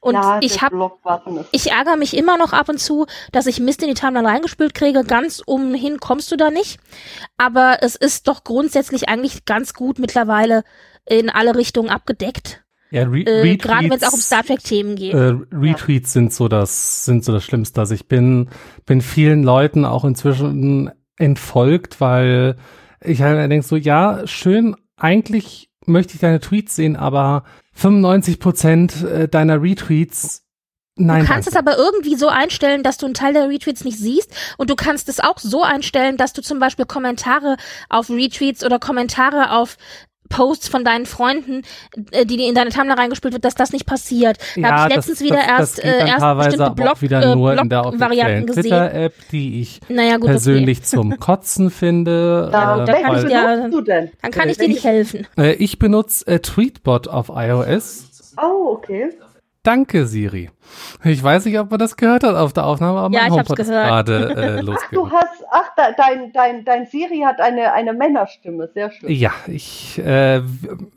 Und 0.00 0.14
ja, 0.14 0.38
ich 0.40 0.62
habe 0.62 0.92
ich 1.52 1.70
ärgere 1.72 1.96
mich 1.96 2.16
immer 2.16 2.38
noch 2.38 2.52
ab 2.52 2.68
und 2.68 2.78
zu, 2.78 3.06
dass 3.32 3.46
ich 3.46 3.60
Mist 3.60 3.82
in 3.82 3.88
die 3.88 3.94
Timeline 3.94 4.28
reingespült 4.28 4.74
kriege. 4.74 5.02
Ganz 5.04 5.42
umhin 5.44 5.98
kommst 5.98 6.30
du 6.30 6.36
da 6.36 6.50
nicht. 6.50 6.78
Aber 7.38 7.78
es 7.80 7.96
ist 7.96 8.28
doch 8.28 8.44
grundsätzlich 8.44 9.08
eigentlich 9.08 9.44
ganz 9.44 9.74
gut 9.74 9.98
mittlerweile 9.98 10.62
in 11.06 11.30
alle 11.30 11.56
Richtungen 11.56 11.90
abgedeckt. 11.90 12.62
Ja, 12.90 13.02
Re 13.04 13.20
Äh, 13.20 13.56
Gerade 13.56 13.90
wenn 13.90 13.98
es 13.98 14.04
auch 14.04 14.12
um 14.12 14.20
Star 14.20 14.44
Trek-Themen 14.44 14.96
geht. 14.96 15.14
Äh, 15.14 15.34
Retweets 15.52 16.12
sind 16.12 16.32
so 16.32 16.48
das 16.48 17.04
sind 17.04 17.24
so 17.24 17.32
das 17.32 17.44
Schlimmste. 17.44 17.80
Also 17.80 17.94
ich 17.94 18.06
bin 18.06 18.48
bin 18.84 19.00
vielen 19.00 19.42
Leuten 19.42 19.84
auch 19.84 20.04
inzwischen 20.04 20.92
entfolgt, 21.16 22.00
weil 22.00 22.56
ich 23.00 23.22
halt 23.22 23.50
denke 23.50 23.66
so 23.66 23.76
ja 23.76 24.26
schön. 24.26 24.76
Eigentlich 24.96 25.68
möchte 25.86 26.14
ich 26.14 26.20
deine 26.20 26.40
Tweets 26.40 26.76
sehen, 26.76 26.96
aber 26.96 27.44
95 27.74 28.40
Prozent 28.40 29.02
äh, 29.02 29.28
deiner 29.28 29.62
Retweets 29.62 30.46
Nein, 30.98 31.22
du 31.22 31.26
kannst 31.26 31.46
danke. 31.48 31.50
es 31.50 31.74
aber 31.74 31.76
irgendwie 31.76 32.16
so 32.16 32.28
einstellen, 32.28 32.82
dass 32.82 32.96
du 32.96 33.04
einen 33.04 33.14
Teil 33.14 33.34
der 33.34 33.50
Retweets 33.50 33.84
nicht 33.84 33.98
siehst 33.98 34.34
und 34.56 34.70
du 34.70 34.76
kannst 34.76 35.10
es 35.10 35.20
auch 35.20 35.38
so 35.38 35.62
einstellen, 35.62 36.16
dass 36.16 36.32
du 36.32 36.40
zum 36.40 36.58
Beispiel 36.58 36.86
Kommentare 36.86 37.58
auf 37.90 38.08
Retweets 38.08 38.64
oder 38.64 38.78
Kommentare 38.78 39.52
auf 39.52 39.76
Posts 40.28 40.68
von 40.68 40.84
deinen 40.84 41.06
Freunden, 41.06 41.62
äh, 42.10 42.26
die 42.26 42.36
dir 42.36 42.48
in 42.48 42.54
deine 42.54 42.70
Timeline 42.70 42.98
reingespielt 42.98 43.34
wird, 43.34 43.44
dass 43.44 43.54
das 43.54 43.72
nicht 43.72 43.86
passiert. 43.86 44.38
Da 44.54 44.60
ja, 44.60 44.70
habe 44.70 44.90
ich 44.90 44.96
letztens 44.96 45.20
wieder 45.20 45.36
das, 45.36 45.46
erst, 45.46 45.78
das 45.78 45.84
geht 45.84 45.94
äh, 45.94 45.98
dann 45.98 46.08
erst 46.08 46.56
bestimmte 46.56 46.92
auch 46.92 47.02
wieder 47.02 47.22
äh, 47.22 47.34
nur 47.34 47.52
in 47.52 47.68
der 47.68 47.82
Blog-Varianten 47.82 48.46
gesehen. 48.46 48.62
Twitter-App, 48.62 49.14
die 49.32 49.60
ich 49.60 49.80
Naja, 49.88 50.16
gut, 50.16 50.26
persönlich 50.26 50.82
zum 50.82 51.18
Kotzen 51.18 51.70
finde. 51.70 52.50
Da, 52.56 52.84
äh, 52.84 53.02
kann 53.02 53.16
ich 53.16 53.32
weil, 53.32 53.70
du 53.70 53.80
denn? 53.80 54.10
Dann 54.22 54.30
kann 54.30 54.48
ich 54.48 54.56
dir 54.56 54.68
nicht 54.68 54.84
helfen. 54.84 55.26
äh, 55.36 55.52
ich 55.54 55.78
benutze 55.78 56.26
äh, 56.26 56.38
Tweetbot 56.38 57.08
auf 57.08 57.30
iOS. 57.34 58.32
Oh, 58.40 58.72
okay. 58.72 59.10
Danke, 59.66 60.06
Siri. 60.06 60.50
Ich 61.02 61.20
weiß 61.22 61.44
nicht, 61.44 61.58
ob 61.58 61.70
man 61.70 61.80
das 61.80 61.96
gehört 61.96 62.22
hat 62.22 62.36
auf 62.36 62.52
der 62.52 62.64
Aufnahme, 62.66 63.00
aber 63.00 63.14
Ja, 63.14 63.22
mein 63.22 63.32
HomePod 63.32 63.58
ist 63.58 63.68
gerade 63.68 64.28
äh, 64.36 64.56
Ach, 64.56 64.60
du 64.60 64.66
losgegangen. 64.66 65.12
hast, 65.12 65.44
ach, 65.50 65.70
da, 65.76 65.90
dein, 65.92 66.32
dein, 66.32 66.64
dein 66.64 66.86
Siri 66.86 67.22
hat 67.26 67.40
eine, 67.40 67.72
eine 67.72 67.92
Männerstimme. 67.92 68.68
Sehr 68.74 68.92
schön. 68.92 69.10
Ja, 69.10 69.32
ich, 69.48 69.98
äh, 69.98 70.40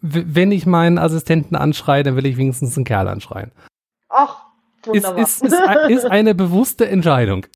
wenn 0.02 0.52
ich 0.52 0.68
meinen 0.68 1.00
Assistenten 1.00 1.56
anschreie, 1.56 2.04
dann 2.04 2.16
will 2.16 2.28
ich 2.28 2.38
wenigstens 2.38 2.76
einen 2.78 2.86
Kerl 2.86 3.08
anschreien. 3.08 3.52
Ach, 4.10 4.44
Ist, 4.82 4.88
wunderbar. 4.88 5.18
ist, 5.20 5.44
ist, 5.44 5.54
ist 5.90 6.06
eine 6.06 6.36
bewusste 6.36 6.88
Entscheidung. 6.88 7.48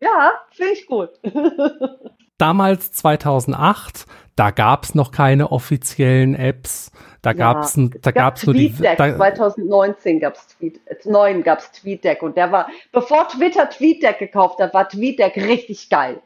ja, 0.00 0.32
finde 0.50 0.72
ich 0.72 0.86
gut. 0.86 1.08
Damals 2.38 2.92
2008, 2.92 4.06
da 4.36 4.50
gab's 4.50 4.94
noch 4.94 5.12
keine 5.12 5.50
offiziellen 5.52 6.34
Apps. 6.34 6.90
Da 7.22 7.32
gab's, 7.32 7.76
ein, 7.76 7.94
da 8.02 8.10
gab's 8.10 8.44
nur 8.44 8.54
die, 8.54 8.74
da, 8.76 8.96
2019 8.96 10.18
gab's 10.20 10.48
Tweet, 10.48 10.80
äh, 10.86 10.96
9 11.04 11.42
gab's 11.44 11.70
TweetDeck 11.72 12.22
und 12.22 12.36
der 12.36 12.50
war, 12.50 12.66
bevor 12.90 13.28
Twitter 13.28 13.70
TweetDeck 13.70 14.18
gekauft 14.18 14.58
hat, 14.60 14.74
war 14.74 14.88
TweetDeck 14.88 15.36
richtig 15.36 15.88
geil. 15.88 16.20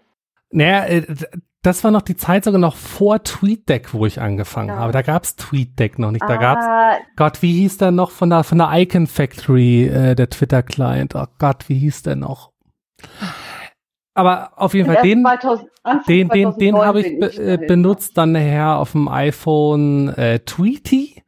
naja, 0.50 0.86
äh, 0.86 1.02
das 1.62 1.82
war 1.82 1.90
noch 1.90 2.02
die 2.02 2.16
Zeit 2.16 2.44
sogar 2.44 2.60
noch 2.60 2.76
vor 2.76 3.22
TweetDeck, 3.24 3.92
wo 3.92 4.06
ich 4.06 4.20
angefangen 4.20 4.68
Ja. 4.68 4.76
habe. 4.76 4.92
Da 4.92 5.02
gab's 5.02 5.34
TweetDeck 5.36 5.98
noch 5.98 6.12
nicht. 6.12 6.22
Da 6.22 6.36
gab's, 6.36 6.64
ah, 6.64 6.96
Gott, 7.16 7.42
wie 7.42 7.52
hieß 7.52 7.78
der 7.78 7.90
noch 7.90 8.12
von 8.12 8.30
der, 8.30 8.44
von 8.44 8.58
der 8.58 8.70
Icon 8.72 9.06
Factory, 9.08 9.86
äh, 9.88 10.14
der 10.14 10.30
Twitter-Client? 10.30 11.14
Oh 11.16 11.26
Gott, 11.38 11.68
wie 11.68 11.78
hieß 11.78 12.04
der 12.04 12.14
noch? 12.16 12.52
Aber 14.16 14.50
auf 14.56 14.72
jeden 14.72 14.86
Fall, 14.86 15.02
den, 15.02 15.22
2000, 15.22 15.68
Anfang 15.82 16.06
den, 16.06 16.28
den, 16.30 16.50
den 16.58 16.74
2009 16.74 16.86
habe 16.86 17.00
ich 17.00 17.20
be 17.20 17.26
äh, 17.26 17.56
dahin. 17.56 17.66
benutzt 17.66 18.16
dann 18.16 18.32
nachher 18.32 18.78
auf 18.78 18.92
dem 18.92 19.08
iPhone 19.08 20.08
äh, 20.08 20.38
Tweety. 20.40 21.22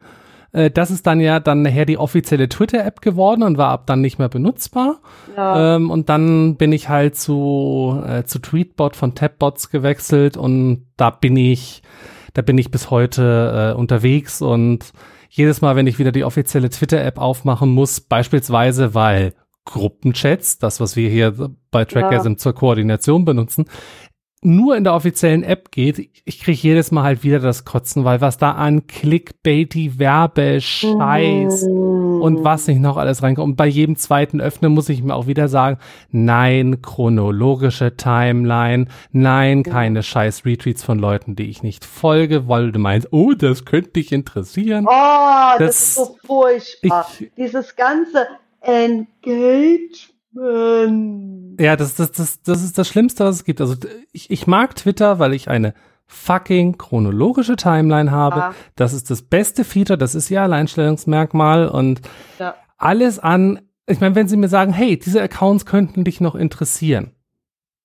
Äh, 0.53 0.71
das 0.71 0.91
ist 0.91 1.07
dann 1.07 1.21
ja 1.21 1.39
dann 1.39 1.63
nachher 1.63 1.85
die 1.85 1.99
offizielle 1.99 2.49
Twitter-App 2.49 3.03
geworden 3.03 3.43
und 3.43 3.59
war 3.59 3.71
ab 3.71 3.87
dann 3.87 4.01
nicht 4.01 4.19
mehr 4.19 4.31
benutzbar. 4.31 5.01
Ja. 5.37 5.77
Ähm, 5.77 5.91
und 5.91 6.09
dann 6.09 6.57
bin 6.57 6.73
ich 6.73 6.89
halt 6.89 7.17
zu, 7.17 8.03
äh, 8.07 8.25
zu 8.25 8.39
Tweetbot 8.39 8.97
von 8.97 9.15
Tabbots 9.15 9.69
gewechselt 9.69 10.39
und 10.39 10.87
da 10.97 11.11
bin 11.11 11.37
ich, 11.37 11.83
da 12.33 12.41
bin 12.41 12.57
ich 12.57 12.71
bis 12.71 12.91
heute 12.91 13.75
äh, 13.75 13.79
unterwegs 13.79 14.41
und 14.41 14.93
jedes 15.29 15.61
Mal, 15.61 15.77
wenn 15.77 15.87
ich 15.87 15.99
wieder 15.99 16.11
die 16.11 16.25
offizielle 16.25 16.71
Twitter-App 16.71 17.19
aufmachen 17.19 17.69
muss, 17.69 18.01
beispielsweise, 18.01 18.95
weil 18.95 19.35
Gruppenchats, 19.73 20.59
das, 20.59 20.81
was 20.81 20.97
wir 20.97 21.09
hier 21.09 21.33
bei 21.71 21.85
Trackgasm 21.85 22.35
zur 22.37 22.55
Koordination 22.55 23.25
benutzen, 23.25 23.67
nur 24.41 24.77
in 24.77 24.85
der 24.85 24.95
offiziellen 24.95 25.43
App 25.43 25.73
geht, 25.73 25.99
ich 26.25 26.39
kriege 26.41 26.59
jedes 26.61 26.93
Mal 26.93 27.03
halt 27.03 27.25
wieder 27.25 27.41
das 27.41 27.65
Kotzen, 27.65 28.05
weil 28.05 28.21
was 28.21 28.39
da 28.39 28.53
an 28.53 28.87
Clickbaity, 28.87 29.99
Werbescheiß, 29.99 31.65
Mm. 31.67 32.21
und 32.23 32.45
was 32.45 32.69
nicht 32.69 32.81
noch 32.81 32.97
alles 32.99 33.21
reinkommt. 33.25 33.49
Und 33.51 33.57
bei 33.57 33.67
jedem 33.67 33.97
zweiten 33.97 34.41
Öffnen 34.41 34.73
muss 34.73 34.89
ich 34.91 35.03
mir 35.03 35.17
auch 35.17 35.27
wieder 35.27 35.49
sagen, 35.49 35.79
nein, 36.13 36.83
chronologische 36.83 37.97
Timeline, 37.97 38.87
nein, 39.11 39.65
keine 39.65 40.05
scheiß 40.05 40.45
Retweets 40.45 40.85
von 40.85 41.01
Leuten, 41.01 41.35
die 41.35 41.51
ich 41.51 41.65
nicht 41.65 41.85
folge, 41.85 42.47
weil 42.49 42.71
du 42.71 42.79
meinst, 42.79 43.09
oh, 43.11 43.33
das 43.33 43.65
könnte 43.65 43.91
dich 43.91 44.13
interessieren. 44.13 44.87
Oh, 44.89 45.59
das, 45.59 45.67
Das- 45.67 45.77
ist 45.81 45.95
so 45.97 46.17
furchtbar. 46.25 47.07
ich- 47.19 47.33
Dieses 47.37 47.75
ganze 47.75 48.29
Engagement. 48.61 50.11
Ja, 51.61 51.77
das, 51.77 51.95
das, 51.97 52.13
das, 52.13 52.43
das 52.43 52.63
ist 52.63 52.79
das 52.79 52.89
Schlimmste, 52.89 53.25
was 53.25 53.37
es 53.37 53.45
gibt. 53.45 53.61
Also 53.61 53.75
ich, 54.13 54.31
ich 54.31 54.47
mag 54.47 54.77
Twitter, 54.77 55.19
weil 55.19 55.35
ich 55.35 55.49
eine 55.49 55.75
fucking 56.07 56.79
chronologische 56.79 57.57
Timeline 57.57 58.11
habe. 58.11 58.37
Ja. 58.39 58.55
Das 58.77 58.93
ist 58.93 59.11
das 59.11 59.23
beste 59.23 59.65
Feature, 59.65 59.99
das 59.99 60.15
ist 60.15 60.31
ihr 60.31 60.43
Alleinstellungsmerkmal 60.43 61.69
und 61.69 62.01
Ja. 62.39 62.55
alles 62.79 63.19
an, 63.19 63.61
ich 63.87 64.01
meine, 64.01 64.15
wenn 64.15 64.29
sie 64.29 64.37
mir 64.39 64.49
sagen, 64.49 64.73
hey, 64.73 64.99
diese 64.99 65.21
Accounts 65.21 65.67
könnten 65.67 66.05
dich 66.05 66.21
noch 66.21 66.35
interessieren, 66.35 67.11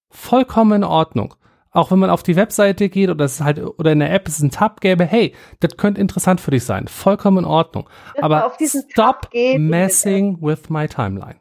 vollkommen 0.10 0.72
in 0.74 0.84
Ordnung. 0.86 1.36
Auch 1.74 1.90
wenn 1.90 2.00
man 2.00 2.12
auf 2.12 2.22
die 2.22 2.36
Webseite 2.36 2.88
geht 2.88 3.10
oder 3.10 3.26
es 3.26 3.42
halt 3.42 3.60
oder 3.60 3.92
in 3.92 4.00
der 4.00 4.14
App 4.14 4.28
es 4.28 4.40
einen 4.40 4.52
Tab 4.52 4.80
gäbe, 4.80 5.06
hey, 5.06 5.34
das 5.60 5.76
könnte 5.76 6.00
interessant 6.00 6.40
für 6.40 6.52
dich 6.52 6.64
sein, 6.64 6.88
vollkommen 6.88 7.40
in 7.40 7.46
Ordnung. 7.46 7.90
Dass 8.14 8.24
Aber 8.24 8.46
auf 8.46 8.58
diesen 8.58 8.88
Tab 8.90 9.30
stop 9.32 9.60
messing 9.60 10.38
with 10.40 10.70
my 10.70 10.88
timeline. 10.88 11.36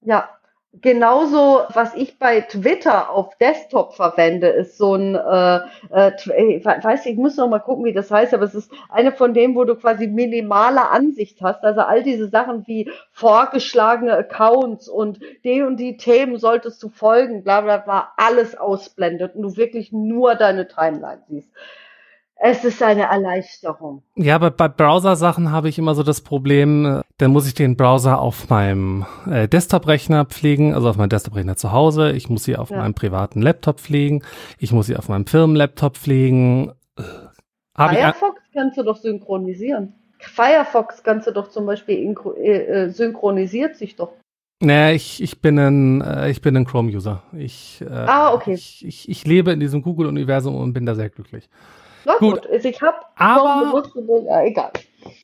Ja, 0.00 0.28
genauso, 0.80 1.62
was 1.72 1.94
ich 1.94 2.18
bei 2.18 2.40
Twitter 2.40 3.10
auf 3.10 3.36
Desktop 3.38 3.94
verwende, 3.94 4.48
ist 4.48 4.78
so 4.78 4.94
ein, 4.94 5.14
äh, 5.14 5.60
äh, 5.90 6.64
weiß 6.64 7.06
ich, 7.06 7.12
ich 7.12 7.18
muss 7.18 7.36
noch 7.36 7.48
mal 7.48 7.58
gucken, 7.58 7.84
wie 7.84 7.92
das 7.92 8.10
heißt, 8.10 8.34
aber 8.34 8.44
es 8.44 8.54
ist 8.54 8.70
eine 8.88 9.12
von 9.12 9.34
denen, 9.34 9.54
wo 9.54 9.64
du 9.64 9.74
quasi 9.76 10.06
minimale 10.06 10.88
Ansicht 10.88 11.40
hast. 11.42 11.64
Also 11.64 11.80
all 11.80 12.02
diese 12.02 12.28
Sachen 12.28 12.66
wie 12.66 12.90
vorgeschlagene 13.12 14.12
Accounts 14.14 14.88
und 14.88 15.20
die 15.44 15.62
und 15.62 15.76
die 15.78 15.96
Themen 15.96 16.38
solltest 16.38 16.82
du 16.82 16.88
folgen, 16.88 17.42
bla 17.42 17.60
bla 17.60 17.78
bla, 17.78 18.12
alles 18.16 18.56
ausblendet 18.56 19.34
und 19.34 19.42
du 19.42 19.56
wirklich 19.56 19.92
nur 19.92 20.34
deine 20.34 20.68
Timeline 20.68 21.22
siehst. 21.28 21.50
Es 22.40 22.62
ist 22.64 22.80
eine 22.82 23.02
Erleichterung. 23.02 24.02
Ja, 24.14 24.36
aber 24.36 24.52
bei 24.52 24.68
Browser-Sachen 24.68 25.50
habe 25.50 25.68
ich 25.68 25.76
immer 25.78 25.94
so 25.96 26.04
das 26.04 26.20
Problem, 26.20 26.86
äh, 26.86 27.00
dann 27.18 27.32
muss 27.32 27.48
ich 27.48 27.54
den 27.54 27.76
Browser 27.76 28.20
auf 28.20 28.48
meinem 28.48 29.04
äh, 29.28 29.48
Desktop-Rechner 29.48 30.24
pflegen, 30.24 30.72
also 30.72 30.88
auf 30.88 30.96
meinem 30.96 31.08
Desktop-Rechner 31.08 31.56
zu 31.56 31.72
Hause. 31.72 32.12
Ich 32.12 32.30
muss 32.30 32.44
sie 32.44 32.56
auf 32.56 32.70
Ja. 32.70 32.78
meinem 32.78 32.94
privaten 32.94 33.42
Laptop 33.42 33.80
pflegen. 33.80 34.22
Ich 34.58 34.70
muss 34.72 34.86
sie 34.86 34.96
auf 34.96 35.08
meinem 35.08 35.26
Firmenlaptop 35.26 35.96
pflegen. 35.96 36.70
Äh, 36.96 37.02
an- 37.74 37.94
Firefox 37.96 38.40
kannst 38.52 38.78
du 38.78 38.82
doch 38.84 38.96
synchronisieren. 38.98 39.94
Firefox 40.20 41.02
kannst 41.02 41.26
du 41.26 41.32
doch 41.32 41.48
zum 41.48 41.66
Beispiel 41.66 42.14
äh, 42.40 42.50
äh, 42.50 42.88
synchronisiert 42.90 43.76
sich 43.76 43.96
doch. 43.96 44.12
naja, 44.62 44.94
ich, 44.94 45.20
ich 45.22 45.40
bin 45.40 45.58
ein, 45.58 46.00
äh, 46.02 46.30
ich 46.30 46.40
bin 46.40 46.56
ein 46.56 46.64
Chrome-User. 46.64 47.22
Ich, 47.36 47.80
äh, 47.88 47.92
Ah, 47.92 48.32
okay. 48.32 48.54
ich, 48.54 48.84
ich, 48.86 49.08
ich 49.08 49.26
lebe 49.26 49.50
in 49.52 49.58
diesem 49.60 49.82
Google-Universum 49.82 50.54
und 50.56 50.72
bin 50.72 50.86
da 50.86 50.94
sehr 50.94 51.08
glücklich. 51.10 51.48
Na 52.04 52.14
Gut. 52.18 52.42
gut, 52.42 52.50
also 52.50 52.68
ich 52.68 52.80
habe 52.82 52.96
Aber- 53.16 53.82
ja, 54.26 54.42
egal. 54.44 54.70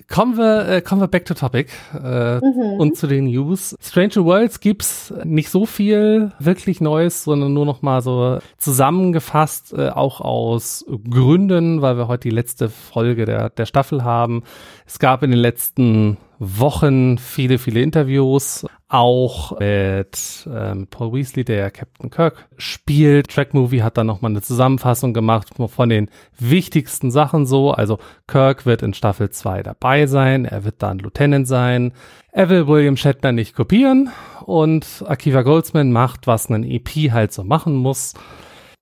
Kommen 0.09 0.37
wir, 0.37 0.69
äh, 0.69 0.81
kommen 0.83 1.01
wir 1.01 1.09
back 1.09 1.25
to 1.25 1.35
topic. 1.35 1.71
Äh, 1.95 2.37
Mhm. 2.37 2.79
Und 2.81 2.97
zu 2.97 3.07
den 3.07 3.25
News. 3.25 3.75
Stranger 3.81 4.25
Worlds 4.25 4.61
gibt's 4.61 5.13
nicht 5.25 5.51
so 5.51 5.67
viel 5.67 6.33
wirklich 6.39 6.81
Neues, 6.81 7.25
sondern 7.25 7.53
nur 7.55 7.65
noch 7.67 7.83
mal 7.83 8.01
so 8.03 8.39
zusammengefasst, 8.59 9.73
äh, 9.73 9.89
auch 9.89 10.21
aus 10.21 10.85
Gründen, 11.11 11.83
weil 11.83 11.97
wir 11.97 12.07
heute 12.09 12.29
die 12.29 12.35
letzte 12.35 12.69
Folge 12.69 13.25
der, 13.25 13.51
der 13.51 13.67
Staffel 13.67 14.05
haben. 14.05 14.43
Es 14.87 14.99
gab 14.99 15.23
in 15.23 15.31
den 15.31 15.41
letzten 15.41 16.17
Wochen 16.45 17.19
viele, 17.19 17.59
viele 17.59 17.81
Interviews, 17.81 18.67
auch 18.89 19.59
mit, 19.59 20.47
äh, 20.47 20.87
Paul 20.91 21.13
Weasley, 21.13 21.45
der 21.45 21.71
Captain 21.71 22.11
Kirk 22.11 22.49
spielt. 22.57 23.29
Track 23.29 23.55
Movie 23.55 23.83
hat 23.83 23.97
dann 23.97 24.07
noch 24.07 24.21
mal 24.21 24.29
eine 24.29 24.43
Zusammenfassung 24.43 25.15
gemacht 25.15 25.49
von 25.67 25.89
den 25.89 26.11
wichtigsten 26.39 27.11
Sachen 27.11 27.47
so. 27.47 27.73
Also 27.73 27.99
Kirk 28.27 28.67
wird 28.67 28.83
in 28.83 28.95
Staffel 28.95 29.31
2 29.31 29.63
dabei 29.63 30.07
sein, 30.07 30.45
er 30.45 30.65
wird 30.65 30.83
dann 30.83 30.99
Lieutenant 30.99 31.49
sein. 31.49 31.93
Er 32.31 32.49
will 32.49 32.67
William 32.67 32.97
Shatner 32.97 33.33
nicht 33.33 33.55
kopieren 33.55 34.11
und 34.45 35.05
Akiva 35.07 35.43
Goldsman 35.43 35.93
macht, 35.93 36.27
was 36.27 36.51
ein 36.51 36.65
EP 36.65 37.13
halt 37.13 37.33
so 37.33 37.45
machen 37.45 37.75
muss. 37.75 38.15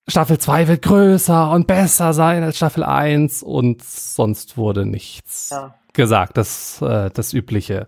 Staffel 0.09 0.39
2 0.39 0.69
wird 0.69 0.83
größer 0.83 1.51
und 1.53 1.67
besser 1.67 2.13
sein 2.13 2.43
als 2.43 2.57
Staffel 2.57 2.83
1 2.83 3.43
und 3.43 3.83
sonst 3.83 4.57
wurde 4.57 4.85
nichts 4.85 5.51
Ja. 5.51 5.75
Gesagt. 5.93 6.37
Das, 6.37 6.81
äh, 6.83 7.11
das 7.13 7.33
Übliche. 7.33 7.87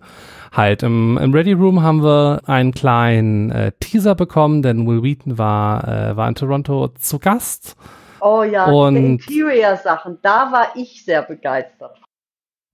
Halt, 0.51 0.83
im, 0.83 1.17
im 1.17 1.33
Ready 1.33 1.53
Room 1.53 1.81
haben 1.83 2.03
wir 2.03 2.41
einen 2.45 2.71
kleinen 2.73 3.51
äh, 3.51 3.71
Teaser 3.79 4.15
bekommen, 4.15 4.61
denn 4.61 4.87
Will 4.87 5.03
Wheaton 5.03 5.37
war, 5.37 5.87
äh, 5.87 6.15
war 6.15 6.27
in 6.29 6.35
Toronto 6.35 6.87
zu 6.97 7.19
Gast. 7.19 7.75
Oh 8.21 8.43
ja, 8.43 8.65
Und- 8.65 8.95
Interior-Sachen, 8.95 10.19
da 10.21 10.51
war 10.51 10.67
ich 10.75 11.03
sehr 11.03 11.21
begeistert. 11.23 12.01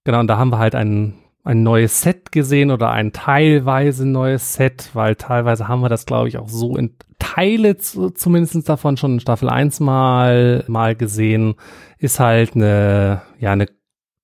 Genau, 0.04 0.20
und 0.20 0.28
da 0.28 0.38
haben 0.38 0.52
wir 0.52 0.60
halt 0.60 0.76
ein, 0.76 1.16
ein 1.44 1.64
neues 1.64 2.02
Set 2.02 2.32
gesehen 2.32 2.72
oder 2.72 2.92
ein 2.92 3.12
teilweise 3.14 4.08
neues 4.08 4.54
Set, 4.54 4.92
weil 4.94 5.16
teilweise 5.16 5.68
haben 5.68 5.82
wir 5.82 5.90
das, 5.90 6.06
glaube 6.06 6.28
ich, 6.28 6.38
auch 6.38 6.50
so 6.50 6.76
in 6.78 6.96
Teile 7.20 7.78
zu, 7.78 8.10
zumindest 8.10 8.68
davon 8.68 8.98
schon 8.98 9.14
in 9.14 9.20
Staffel 9.20 9.50
1 9.50 9.80
mal, 9.80 10.64
mal 10.68 10.96
gesehen. 10.96 11.56
Ist 11.98 12.20
halt 12.20 12.56
eine, 12.56 13.22
ja, 13.40 13.52
eine 13.52 13.68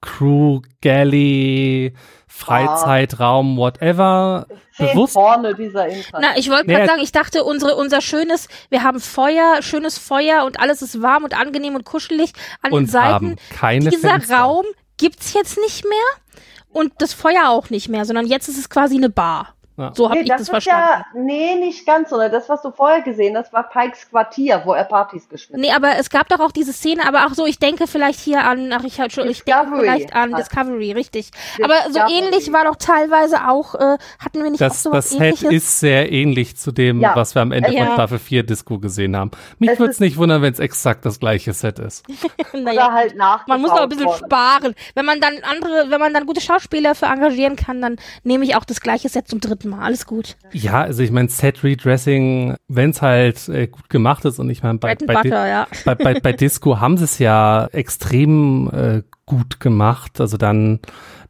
Crew, 0.01 0.61
Galley, 0.81 1.93
Freizeitraum, 2.27 3.57
whatever. 3.57 4.45
Zehn 4.75 4.87
Bewusst- 4.87 5.13
vorne 5.13 5.55
dieser 5.55 5.87
Inhalt. 5.87 6.13
Na, 6.19 6.37
ich 6.37 6.49
wollte 6.49 6.67
gerade 6.67 6.85
sagen, 6.85 7.01
ich 7.01 7.11
dachte, 7.11 7.43
unsere, 7.43 7.75
unser 7.75 8.01
schönes, 8.01 8.47
wir 8.69 8.83
haben 8.83 8.99
Feuer, 8.99 9.61
schönes 9.61 9.97
Feuer 9.97 10.45
und 10.45 10.59
alles 10.59 10.81
ist 10.81 11.01
warm 11.01 11.23
und 11.23 11.37
angenehm 11.39 11.75
und 11.75 11.83
kuschelig 11.83 12.31
an 12.61 12.71
den 12.71 12.77
Und 12.77 12.91
Seiten. 12.91 13.07
haben 13.13 13.35
keine 13.49 13.89
Dieser 13.89 14.09
Fenster. 14.11 14.37
Raum 14.37 14.65
gibt's 14.97 15.33
jetzt 15.33 15.57
nicht 15.57 15.83
mehr 15.83 16.69
und 16.69 16.93
das 16.99 17.13
Feuer 17.13 17.49
auch 17.49 17.69
nicht 17.69 17.89
mehr, 17.89 18.05
sondern 18.05 18.27
jetzt 18.27 18.47
ist 18.49 18.57
es 18.59 18.69
quasi 18.69 18.95
eine 18.97 19.09
Bar. 19.09 19.55
Ja. 19.77 19.91
So 19.95 20.05
habe 20.05 20.15
nee, 20.15 20.21
ich 20.23 20.27
das 20.29 20.37
das 20.37 20.41
ist 20.47 20.49
verstanden. 20.49 21.05
ja, 21.13 21.21
nee, 21.21 21.55
nicht 21.55 21.85
ganz, 21.85 22.09
sondern 22.09 22.31
das, 22.31 22.49
was 22.49 22.61
du 22.63 22.71
vorher 22.71 23.01
gesehen 23.01 23.37
hast, 23.37 23.53
war 23.53 23.69
Pikes 23.69 24.09
Quartier, 24.09 24.61
wo 24.65 24.73
er 24.73 24.83
Partys 24.85 25.29
geschmissen 25.29 25.61
Nee, 25.61 25.71
aber 25.71 25.97
es 25.99 26.09
gab 26.09 26.27
doch 26.29 26.39
auch 26.39 26.51
diese 26.51 26.73
Szene, 26.73 27.07
aber 27.07 27.27
auch 27.27 27.33
so, 27.33 27.45
ich 27.45 27.59
denke 27.59 27.85
vielleicht 27.87 28.19
hier 28.19 28.43
an, 28.43 28.71
ach, 28.73 28.83
ich, 28.83 28.97
ich 28.99 29.13
denke 29.15 29.27
Discovery. 29.27 29.79
vielleicht 29.79 30.15
an 30.15 30.33
Ah. 30.33 30.37
Discovery, 30.37 30.91
richtig. 30.93 31.29
Aber 31.63 31.75
so 31.87 31.93
Discovery. 31.93 32.13
ähnlich 32.17 32.51
war 32.53 32.65
doch 32.65 32.75
teilweise 32.75 33.47
auch, 33.47 33.75
äh, 33.75 33.97
hatten 34.19 34.43
wir 34.43 34.49
nicht 34.49 34.63
auch 34.63 34.67
Das, 34.69 34.81
sowas 34.83 35.09
das 35.09 35.17
Set 35.17 35.43
ist 35.43 35.79
sehr 35.79 36.11
ähnlich 36.11 36.57
zu 36.57 36.71
dem, 36.71 36.99
Ja. 36.99 37.15
was 37.15 37.35
wir 37.35 37.43
am 37.43 37.51
Ende 37.51 37.71
Ja. 37.71 37.85
von 37.85 37.93
Staffel 37.93 38.19
4 38.19 38.43
Disco 38.43 38.79
gesehen 38.79 39.15
haben. 39.15 39.29
Mich 39.59 39.77
würde 39.77 39.91
es 39.91 39.99
nicht 39.99 40.17
wundern, 40.17 40.41
wenn 40.41 40.53
es 40.53 40.59
exakt 40.59 41.05
das 41.05 41.19
gleiche 41.19 41.53
Set 41.53 41.77
ist. 41.79 42.03
Naja, 42.53 42.87
Oder 42.87 42.93
halt 42.93 43.15
nach. 43.15 43.45
Man 43.45 43.61
muss 43.61 43.69
noch 43.69 43.81
ein 43.81 43.89
bisschen 43.89 44.11
sparen. 44.13 44.73
Wenn 44.95 45.05
man 45.05 45.19
dann 45.21 45.33
andere, 45.43 45.91
wenn 45.91 45.99
man 45.99 46.13
dann 46.13 46.25
gute 46.25 46.41
Schauspieler 46.41 46.95
für 46.95 47.05
engagieren 47.05 47.55
kann, 47.55 47.81
dann 47.81 47.97
nehme 48.23 48.43
ich 48.45 48.55
auch 48.55 48.63
das 48.65 48.81
gleiche 48.81 49.09
Set 49.09 49.27
zum 49.27 49.39
dritten 49.39 49.66
Mal. 49.67 49.79
Alles 49.79 50.05
gut. 50.05 50.37
Ja, 50.51 50.81
also 50.81 51.03
ich 51.03 51.11
meine, 51.11 51.29
Set-Redressing, 51.29 52.55
wenn 52.67 52.89
es 52.89 53.01
halt 53.01 53.47
äh, 53.49 53.67
gut 53.67 53.89
gemacht 53.89 54.25
ist 54.25 54.39
und 54.39 54.49
ich 54.49 54.63
meine, 54.63 54.79
bei, 54.79 54.95
bei, 54.95 55.15
Butter, 55.15 55.47
ja. 55.47 55.67
bei, 55.85 55.95
bei, 55.95 56.19
bei 56.19 56.31
Disco 56.33 56.79
haben 56.79 56.97
sie 56.97 57.03
es 57.03 57.19
ja 57.19 57.67
extrem 57.67 58.69
äh, 58.73 59.03
gut 59.25 59.59
gemacht. 59.59 60.19
Also 60.19 60.37
dann, 60.37 60.79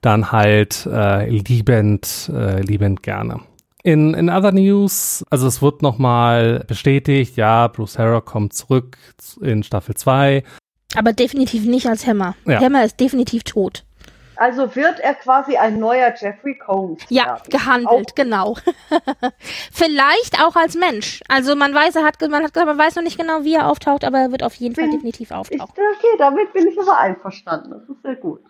dann 0.02 0.32
halt 0.32 0.86
äh, 0.86 1.30
liebend, 1.30 2.32
äh, 2.34 2.62
liebend 2.62 3.04
gerne. 3.04 3.42
In, 3.84 4.14
in 4.14 4.30
other 4.30 4.52
news, 4.52 5.24
also 5.30 5.48
es 5.48 5.62
wird 5.62 5.82
nochmal 5.82 6.66
bestätigt, 6.68 7.38
ja, 7.38 7.68
Bruce 7.68 7.98
Harrow 7.98 8.24
kommt 8.24 8.54
zurück 8.54 8.98
in 9.42 9.64
Staffel 9.64 9.96
2. 9.96 10.44
Aber 10.96 11.14
definitiv 11.14 11.66
nicht 11.66 11.88
als 11.88 12.06
Hammer. 12.06 12.36
Ja. 12.46 12.60
Hammer 12.60 12.84
ist 12.84 13.00
definitiv 13.00 13.44
tot. 13.44 13.86
Also 14.38 14.76
wird 14.76 15.00
er 15.00 15.16
quasi 15.16 15.58
ein 15.58 15.80
neuer 15.80 16.14
Jeffrey 16.20 16.58
Combs. 16.58 17.04
Ja, 17.10 17.26
werden. 17.26 17.50
gehandelt, 17.50 18.10
Auch- 18.12 18.16
genau. 18.16 18.56
Vielleicht 19.72 20.40
auch 20.44 20.56
als 20.56 20.76
Mensch. 20.76 21.22
Also 21.28 21.56
man 21.56 21.74
weiß, 21.74 21.96
er 21.96 22.04
hat, 22.06 22.16
man 22.30 22.44
hat 22.44 22.54
gesagt, 22.54 22.68
man 22.68 22.78
weiß 22.78 22.96
noch 22.96 23.04
nicht 23.04 23.18
genau, 23.20 23.44
wie 23.44 23.56
er 23.56 23.70
auftaucht, 23.70 24.04
aber 24.04 24.20
er 24.20 24.32
wird 24.32 24.44
auf 24.44 24.54
jeden 24.56 24.76
Fall 24.76 24.86
Bin- 24.86 24.94
definitiv 24.94 25.30
Ich, 25.30 25.36
auftauchen. 25.36 25.72
okay, 25.72 26.16
damit 26.18 26.54
bin 26.54 26.68
ich 26.68 26.80
aber 26.80 26.98
einverstanden. 26.98 27.72
Das 27.72 27.84
ist 27.90 28.02
sehr 28.04 28.16
gut. 28.16 28.42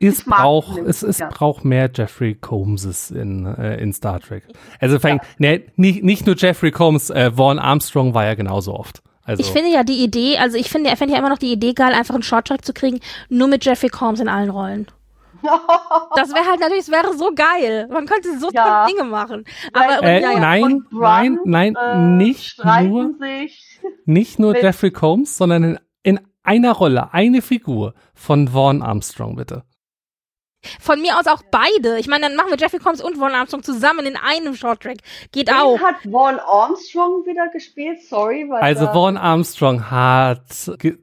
Es 0.00 0.18
Ich 0.20 0.24
braucht, 0.26 0.76
es, 0.78 1.02
es 1.02 1.18
ja. 1.18 1.28
braucht 1.32 1.64
mehr 1.64 1.88
Jeffrey 1.94 2.34
Combses 2.34 3.10
in, 3.10 3.46
äh, 3.46 3.76
in 3.80 3.92
Star 3.92 4.20
Trek. 4.20 4.42
Also 4.80 4.98
fängt, 4.98 5.22
nee, 5.38 5.66
nicht, 5.76 6.02
nicht 6.02 6.26
nur 6.26 6.36
Jeffrey 6.36 6.72
Combs, 6.72 7.10
äh, 7.10 7.30
Vaughn 7.32 7.58
Armstrong 7.58 8.12
war 8.12 8.24
ja 8.24 8.34
genauso 8.34 8.74
oft. 8.74 9.02
Also, 9.26 9.40
Ich 9.42 9.50
finde 9.50 9.70
ja 9.70 9.84
die 9.84 10.04
Idee, 10.04 10.36
also 10.36 10.58
ich 10.58 10.68
finde, 10.68 10.90
er 10.90 10.98
fände 10.98 11.14
ja 11.14 11.18
immer 11.20 11.30
noch 11.30 11.38
die 11.38 11.50
Idee 11.52 11.72
geil, 11.72 11.94
einfach 11.94 12.12
einen 12.14 12.22
Shorttrack 12.22 12.62
zu 12.64 12.74
kriegen, 12.74 13.00
nur 13.30 13.48
mit 13.48 13.64
Jeffrey 13.64 13.88
Combs 13.88 14.20
in 14.20 14.28
allen 14.28 14.50
Rollen. 14.50 14.86
Das 16.16 16.32
wäre 16.34 16.44
halt 16.46 16.60
natürlich, 16.60 16.82
es 16.82 16.90
wäre 16.90 17.14
so 17.16 17.32
geil. 17.34 17.88
Man 17.90 18.06
könnte 18.06 18.38
so 18.38 18.50
Ja. 18.52 18.84
tolle 18.86 18.92
Dinge 18.96 19.04
machen. 19.10 19.44
Aber 19.72 20.02
äh, 20.02 20.20
ja, 20.22 20.32
ja. 20.32 20.38
nein, 20.40 20.62
Und 20.64 20.90
Brun, 20.90 21.00
nein, 21.00 21.38
nein, 21.44 21.76
äh, 21.76 21.98
nicht 21.98 22.64
nur, 22.64 23.14
sich. 23.18 23.80
nicht 24.06 24.38
nur 24.38 24.56
Jeffrey 24.56 24.90
Combs, 24.90 25.36
sondern 25.36 25.64
in, 25.64 25.78
in 26.02 26.20
einer 26.42 26.72
Rolle, 26.72 27.12
eine 27.12 27.42
Figur 27.42 27.94
von 28.14 28.48
Vaughn 28.48 28.82
Armstrong, 28.82 29.36
bitte. 29.36 29.64
Von 30.80 31.02
mir 31.02 31.18
aus 31.18 31.26
auch 31.26 31.42
beide. 31.50 31.98
Ich 31.98 32.08
meine, 32.08 32.26
dann 32.26 32.36
machen 32.36 32.48
wir 32.50 32.56
Jeffrey 32.56 32.78
Combs 32.80 33.02
und 33.02 33.18
Vaughn 33.18 33.34
Armstrong 33.34 33.62
zusammen 33.62 34.06
in 34.06 34.16
einem 34.16 34.54
Shorttrack. 34.54 34.96
Geht 35.30 35.48
Wen 35.48 35.56
auch. 35.56 35.78
hat 35.78 35.96
Vaughn 36.10 36.38
Armstrong 36.38 37.26
wieder 37.26 37.48
gespielt? 37.48 38.00
Sorry, 38.02 38.46
weil 38.48 38.62
Also 38.62 38.86
Vaughn 38.86 39.18
Armstrong 39.18 39.90
hat 39.90 40.46
ge- 40.78 40.96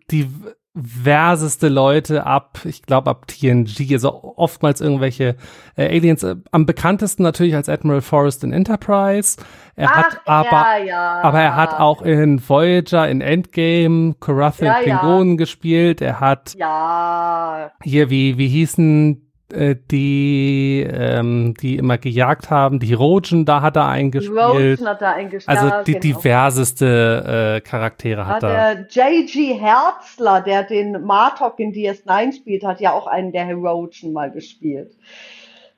diverseste 0.74 1.68
Leute 1.68 2.26
ab, 2.26 2.60
ich 2.64 2.84
glaube 2.84 3.10
ab 3.10 3.28
TNG, 3.28 3.92
also 3.94 4.36
oftmals 4.38 4.80
irgendwelche 4.80 5.36
äh, 5.76 5.86
Aliens. 5.86 6.24
Äh, 6.24 6.38
am 6.52 6.66
bekanntesten 6.66 7.24
natürlich 7.24 7.56
als 7.56 7.68
Admiral 7.68 8.02
Forrest 8.02 8.44
in 8.44 8.54
Enterprise. 8.54 9.38
Er 9.76 9.90
Ach, 9.90 9.96
hat 9.98 10.22
aber, 10.26 10.78
ja, 10.80 10.86
ja. 10.86 11.22
aber 11.24 11.40
er 11.42 11.56
hat 11.56 11.74
auch 11.80 12.02
in 12.02 12.40
Voyager, 12.48 13.10
in 13.10 13.20
Endgame, 13.22 14.16
Karathe 14.20 14.66
Ja, 14.66 14.80
ja. 14.80 14.82
Klingonen 14.82 15.38
gespielt. 15.38 16.02
Er 16.02 16.20
hat 16.22 16.56
Ja, 16.58 17.72
hier, 17.84 18.10
wie, 18.10 18.38
wie 18.38 18.48
hießen 18.48 19.31
äh, 19.54 19.76
die, 19.90 20.86
ähm, 20.90 21.54
die 21.60 21.78
immer 21.78 21.98
gejagt 21.98 22.50
haben, 22.50 22.80
die 22.80 22.88
Hirogen, 22.88 23.46
da 23.46 23.62
hat 23.62 23.76
er 23.76 23.88
eingespielt. 23.88 24.38
Rosen 24.38 24.88
hat 24.88 25.02
da 25.02 25.12
eingestellt. 25.12 25.58
Also 25.58 25.70
ja, 25.70 25.84
die 25.84 25.94
genau. 25.94 26.02
diverseste 26.02 27.58
äh, 27.58 27.62
Charaktere 27.62 28.28
hat 28.28 28.36
Hat 28.36 28.44
er. 28.44 28.76
der 28.76 28.88
J.G. 28.90 29.54
Herzler, 29.60 30.42
der 30.42 30.64
den 30.64 31.04
Martok 31.04 31.60
in 31.60 31.74
DS9 31.74 32.34
spielt, 32.36 32.64
hat 32.64 32.80
ja 32.82 32.94
auch 32.94 33.08
einen 33.08 33.32
der 33.32 33.46
Heroischen 33.46 34.14
mal 34.14 34.32
gespielt. 34.32 34.96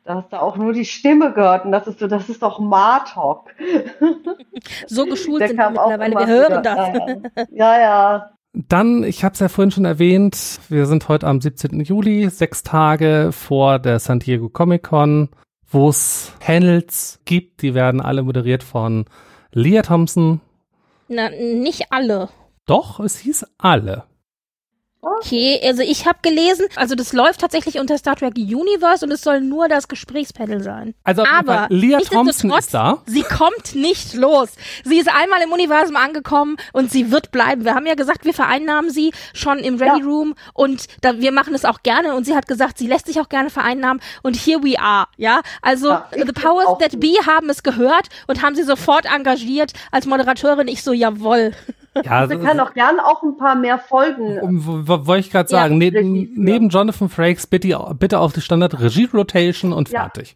Da 0.04 0.16
hast 0.16 0.34
du 0.34 0.42
auch 0.42 0.58
nur 0.58 0.74
die 0.74 0.86
Stimme 0.86 1.32
gehört 1.32 1.64
und 1.64 1.72
das 1.72 1.88
ist 1.88 2.00
so, 2.00 2.08
das 2.08 2.28
ist 2.28 2.44
doch 2.44 2.60
Martok. 2.60 3.52
So 4.88 5.06
geschult 5.10 5.42
Der 5.42 5.48
sind 5.48 5.58
wir 5.58 5.70
mittlerweile. 5.70 6.16
Wir 6.16 6.28
hören 6.28 6.60
wieder. 6.60 7.22
das. 7.36 7.48
Ja, 7.52 7.80
ja. 7.80 8.30
Dann, 8.54 9.04
ich 9.04 9.24
habe 9.24 9.34
es 9.34 9.40
ja 9.40 9.50
vorhin 9.50 9.72
schon 9.72 9.86
erwähnt, 9.86 10.60
wir 10.70 10.86
sind 10.86 11.10
heute 11.10 11.26
am 11.26 11.42
17. 11.42 11.80
Juli, 11.82 12.30
sechs 12.30 12.62
Tage 12.62 13.32
vor 13.32 13.80
der 13.80 13.98
San 13.98 14.20
Diego 14.20 14.48
Comic 14.48 14.84
Con, 14.84 15.30
wo 15.68 15.90
es 15.90 16.32
Panels 16.40 17.20
gibt, 17.26 17.64
die 17.64 17.74
werden 17.74 18.00
alle 18.00 18.22
moderiert 18.22 18.62
von 18.62 19.06
Leah 19.54 19.82
Thompson. 19.82 20.40
Na, 21.08 21.30
nicht 21.30 21.92
alle. 21.92 22.30
Doch, 22.68 23.00
es 23.00 23.18
hieß 23.18 23.48
alle. 23.58 24.04
Okay, 25.06 25.60
also 25.64 25.82
ich 25.82 26.06
habe 26.06 26.20
gelesen, 26.22 26.66
also 26.78 26.96
das 26.96 27.12
läuft 27.12 27.42
tatsächlich 27.42 27.78
unter 27.78 27.98
Star 27.98 28.16
Trek 28.16 28.36
Universe 28.38 29.04
und 29.06 29.12
es 29.12 29.22
soll 29.22 29.42
nur 29.42 29.68
das 29.68 29.90
Gesprächspanel 29.90 30.64
sein. 30.64 30.96
Also 31.04 31.26
Aber 31.26 31.54
Fall, 31.54 31.68
Leah 31.72 32.00
Thompson 32.00 32.52
ist 32.58 32.74
da. 32.74 33.02
Sie 33.06 33.24
kommt 33.24 33.76
nicht 33.76 34.14
los. 34.14 34.52
Sie 34.86 34.98
ist 34.98 35.10
einmal 35.14 35.42
im 35.42 35.52
Universum 35.52 35.98
angekommen 35.98 36.56
und 36.72 36.90
sie 36.90 37.12
wird 37.12 37.32
bleiben. 37.32 37.66
Wir 37.66 37.76
haben 37.76 37.86
ja 37.86 37.96
gesagt, 37.96 38.24
wir 38.24 38.34
vereinnahmen 38.34 38.92
sie 38.92 39.12
schon 39.34 39.60
im 39.60 39.76
Ready 39.76 40.00
Ja. 40.00 40.06
Room 40.06 40.36
und 40.54 40.86
da, 41.02 41.20
wir 41.20 41.34
machen 41.34 41.54
es 41.54 41.66
auch 41.66 41.84
gerne 41.84 42.16
und 42.16 42.26
sie 42.26 42.36
hat 42.36 42.48
gesagt, 42.48 42.78
sie 42.78 42.88
lässt 42.88 43.08
sich 43.08 43.20
auch 43.20 43.28
gerne 43.28 43.50
vereinnahmen 43.50 44.02
und 44.22 44.36
here 44.38 44.64
we 44.64 44.80
are, 44.80 45.08
ja? 45.18 45.42
Also 45.62 45.90
Ja, 45.90 46.08
the 46.14 46.32
powers 46.32 46.78
that 46.80 47.00
be 47.02 47.14
haben 47.28 47.50
es 47.50 47.62
gehört 47.64 48.08
und 48.28 48.42
haben 48.42 48.56
sie 48.56 48.64
sofort 48.64 49.06
engagiert 49.06 49.74
als 49.92 50.06
Moderatorin. 50.06 50.70
Ich 50.70 50.82
so, 50.82 50.94
jawoll. 50.94 51.52
Ja, 52.04 52.28
Sie 52.28 52.38
kann 52.38 52.60
auch 52.60 52.74
gern 52.74 53.00
auch 53.00 53.22
ein 53.24 53.38
paar 53.38 53.56
mehr 53.56 53.78
Folgen. 53.78 54.40
Um, 54.40 54.66
wo- 54.66 54.88
wo- 54.88 55.06
Wollte 55.08 55.28
ich 55.28 55.32
gerade 55.32 55.52
Ja, 55.52 55.62
sagen, 55.64 55.80
führen. 55.80 56.32
neben 56.36 56.70
Jonathan 56.70 57.10
Frakes 57.10 57.46
bitte, 57.48 57.78
bitte 58.00 58.20
auf 58.20 58.34
die 58.34 58.42
Standard-Regie-Rotation 58.42 59.74
und 59.74 59.90
Ja. 59.90 60.02
fertig. 60.02 60.36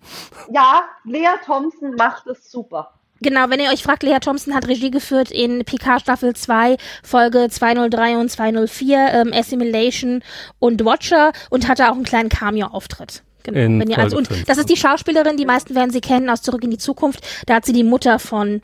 Ja, 0.52 0.84
Lea 1.04 1.28
Thompson 1.46 1.96
macht 1.96 2.28
es 2.28 2.52
super. 2.52 2.92
Genau, 3.22 3.50
wenn 3.50 3.60
ihr 3.60 3.72
euch 3.72 3.82
fragt, 3.82 4.04
Lea 4.04 4.20
Thompson 4.22 4.54
hat 4.54 4.68
Regie 4.68 4.92
geführt 4.92 5.32
in 5.32 5.66
Picard 5.66 6.02
Staffel 6.02 6.36
2, 6.36 6.78
Folge 7.04 7.48
203 7.50 8.16
und 8.18 8.30
204, 8.30 9.08
ähm, 9.12 9.32
Assimilation 9.34 10.22
und 10.60 10.86
Watcher 10.86 11.32
und 11.50 11.68
hatte 11.68 11.88
auch 11.90 11.96
einen 11.96 12.04
kleinen 12.04 12.30
Cameo-Auftritt. 12.30 13.24
Genau. 13.42 13.58
Wenn 13.58 13.90
ihr 13.90 13.98
also, 13.98 14.18
und 14.18 14.30
das 14.48 14.58
ist 14.60 14.70
die 14.70 14.76
Schauspielerin, 14.78 15.38
die 15.38 15.46
meisten 15.46 15.74
werden 15.74 15.90
sie 15.90 16.02
kennen 16.02 16.30
aus 16.30 16.42
Zurück 16.44 16.64
in 16.64 16.70
die 16.70 16.78
Zukunft. 16.78 17.26
Da 17.48 17.56
hat 17.56 17.66
sie 17.66 17.74
die 17.74 17.84
Mutter 17.86 18.20
von, 18.20 18.62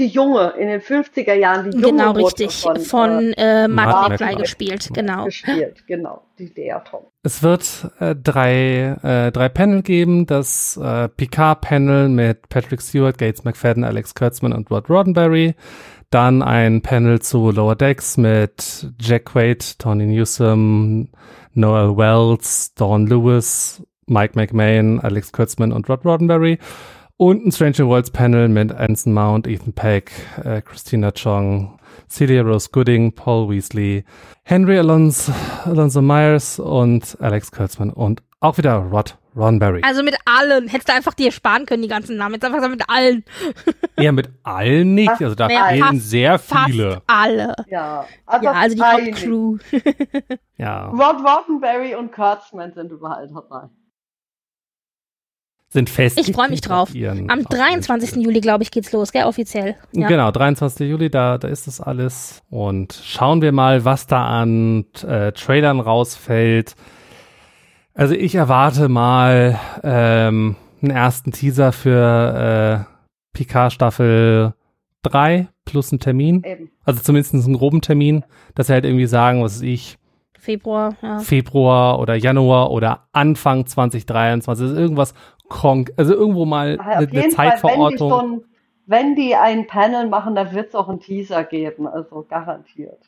Die 0.00 0.06
Junge 0.06 0.54
in 0.58 0.68
den 0.68 0.80
50er 0.80 1.34
Jahren, 1.34 1.70
die 1.70 1.76
junge 1.76 1.90
genau 1.90 2.12
richtig, 2.12 2.62
von, 2.62 2.80
von, 2.80 3.34
äh, 3.34 3.64
äh, 3.64 3.68
Mark 3.68 3.90
Mark 3.90 4.08
McFly 4.20 4.34
gespielt. 4.36 4.88
Genau. 4.94 5.26
gespielt, 5.26 5.86
genau, 5.86 6.22
die 6.38 6.46
Lea 6.46 6.76
Thompson. 6.90 7.10
Es 7.22 7.42
wird 7.42 7.90
äh, 8.00 8.16
drei, 8.16 8.96
äh, 9.02 9.30
drei 9.30 9.50
Panel 9.50 9.82
geben. 9.82 10.24
Das 10.24 10.78
äh, 10.82 11.10
Picard-Panel 11.10 12.08
mit 12.08 12.48
Patrick 12.48 12.80
Stewart, 12.80 13.18
Gates 13.18 13.44
McFadden, 13.44 13.84
Alex 13.84 14.14
Kurtzman 14.14 14.54
und 14.54 14.70
Rod 14.70 14.88
Roddenberry. 14.88 15.54
Dann 16.08 16.42
ein 16.42 16.80
Panel 16.80 17.20
zu 17.20 17.50
Lower 17.50 17.76
Decks 17.76 18.16
mit 18.16 18.88
Jack 18.98 19.26
Quaid, 19.26 19.78
Tony 19.78 20.06
Newsom, 20.06 21.10
Noel 21.52 21.94
Wells, 21.94 22.72
Dawn 22.74 23.06
Lewis, 23.06 23.82
Mike 24.06 24.32
McMahon, 24.34 24.98
Alex 25.00 25.30
Kurtzman 25.30 25.72
und 25.72 25.90
Rod 25.90 26.06
Roddenberry. 26.06 26.58
Und 27.20 27.44
ein 27.44 27.52
Stranger 27.52 27.86
Worlds 27.86 28.10
Panel 28.12 28.48
mit 28.48 28.72
Anson 28.72 29.12
Mount, 29.12 29.46
Ethan 29.46 29.74
Peck, 29.74 30.10
äh, 30.42 30.62
Christina 30.62 31.12
Chong, 31.12 31.78
Celia 32.08 32.40
Rose 32.40 32.70
Gooding, 32.72 33.12
Paul 33.14 33.50
Weasley, 33.50 34.04
Henry 34.42 34.78
Alonso, 34.78 35.30
Alonso 35.66 36.00
Myers 36.00 36.58
und 36.58 37.18
Alex 37.20 37.52
Kurtzman 37.52 37.90
und 37.90 38.22
auch 38.40 38.56
wieder 38.56 38.76
Rod 38.76 39.18
Roddenberry. 39.36 39.82
Also 39.84 40.02
mit 40.02 40.16
allen. 40.24 40.66
Hättest 40.68 40.88
du 40.88 40.94
einfach 40.94 41.12
dir 41.12 41.30
sparen 41.30 41.66
können, 41.66 41.82
die 41.82 41.88
ganzen 41.88 42.16
Namen. 42.16 42.36
Jetzt 42.36 42.44
einfach 42.46 42.66
mit 42.70 42.82
allen. 42.88 43.22
Eher 43.98 44.12
mit 44.12 44.30
allen 44.42 44.94
nicht, 44.94 45.10
also 45.10 45.34
da 45.34 45.46
Naja, 45.46 45.66
fehlen 45.66 45.82
fast- 45.84 46.10
sehr 46.10 46.38
Fast 46.38 46.70
viele. 46.70 47.02
alle. 47.06 47.54
Ja, 47.68 48.06
aber 48.24 48.44
Ja, 48.44 48.52
also 48.52 48.76
die. 48.76 48.82
Hauptcrew. 48.82 49.58
Ja, 50.56 50.86
Rod 50.88 51.16
Roddenberry 51.22 51.94
und 51.96 52.12
Kurtzman 52.12 52.72
sind 52.72 52.90
überall 52.90 53.28
dabei. 53.28 53.68
Sind 55.72 55.88
fest. 55.88 56.18
Ich 56.18 56.34
freu 56.34 56.48
mich 56.48 56.60
drauf. 56.60 56.90
Am 57.28 57.44
23. 57.44 58.16
Juli, 58.16 58.40
glaube 58.40 58.64
ich, 58.64 58.72
geht's 58.72 58.90
los, 58.92 59.12
gell, 59.12 59.24
offiziell. 59.24 59.76
Ja. 59.92 60.08
Genau, 60.08 60.30
23. 60.32 60.88
Juli, 60.88 61.10
da, 61.10 61.38
da 61.38 61.46
ist 61.46 61.68
das 61.68 61.80
alles. 61.80 62.42
Und 62.50 63.00
schauen 63.04 63.40
wir 63.40 63.52
mal, 63.52 63.84
was 63.84 64.08
da 64.08 64.26
an 64.26 64.84
äh, 65.06 65.30
Trailern 65.32 65.78
rausfällt. 65.78 66.74
Also 67.94 68.14
ich 68.14 68.34
erwarte 68.34 68.88
mal 68.88 69.60
ähm, 69.84 70.56
einen 70.82 70.90
ersten 70.90 71.30
Teaser 71.30 71.70
für 71.70 72.86
äh, 72.86 72.90
Picard 73.32 73.72
Staffel 73.72 74.54
3 75.02 75.48
plus 75.64 75.92
einen 75.92 76.00
Termin. 76.00 76.42
Eben. 76.44 76.70
Also 76.84 77.00
zumindest 77.00 77.34
einen 77.34 77.56
groben 77.56 77.80
Termin, 77.80 78.24
dass 78.56 78.66
sie 78.66 78.72
halt 78.72 78.84
irgendwie 78.84 79.06
sagen, 79.06 79.42
was 79.42 79.60
ich, 79.62 79.98
Februar, 80.40 80.96
ja. 81.02 81.18
Februar 81.18 82.00
oder 82.00 82.14
Januar 82.14 82.70
oder 82.70 83.06
Anfang 83.12 83.66
2023. 83.66 84.48
Also 84.48 84.74
irgendwas 84.74 85.12
konk, 85.50 85.92
also 85.98 86.14
irgendwo 86.14 86.46
mal 86.46 86.78
Aber 86.80 86.84
eine, 86.88 86.96
eine 86.96 87.12
jeden 87.12 87.30
Fall, 87.32 87.46
wenn 87.46 87.50
die 87.50 87.58
Zeitverortung. 87.60 88.10
schon, 88.10 88.44
wenn 88.86 89.14
die 89.14 89.34
ein 89.34 89.66
Panel 89.66 90.08
machen, 90.08 90.34
dann 90.34 90.52
wird 90.54 90.68
es 90.68 90.74
auch 90.74 90.88
einen 90.88 91.00
Teaser 91.00 91.44
geben, 91.44 91.86
also 91.86 92.24
garantiert. 92.26 92.98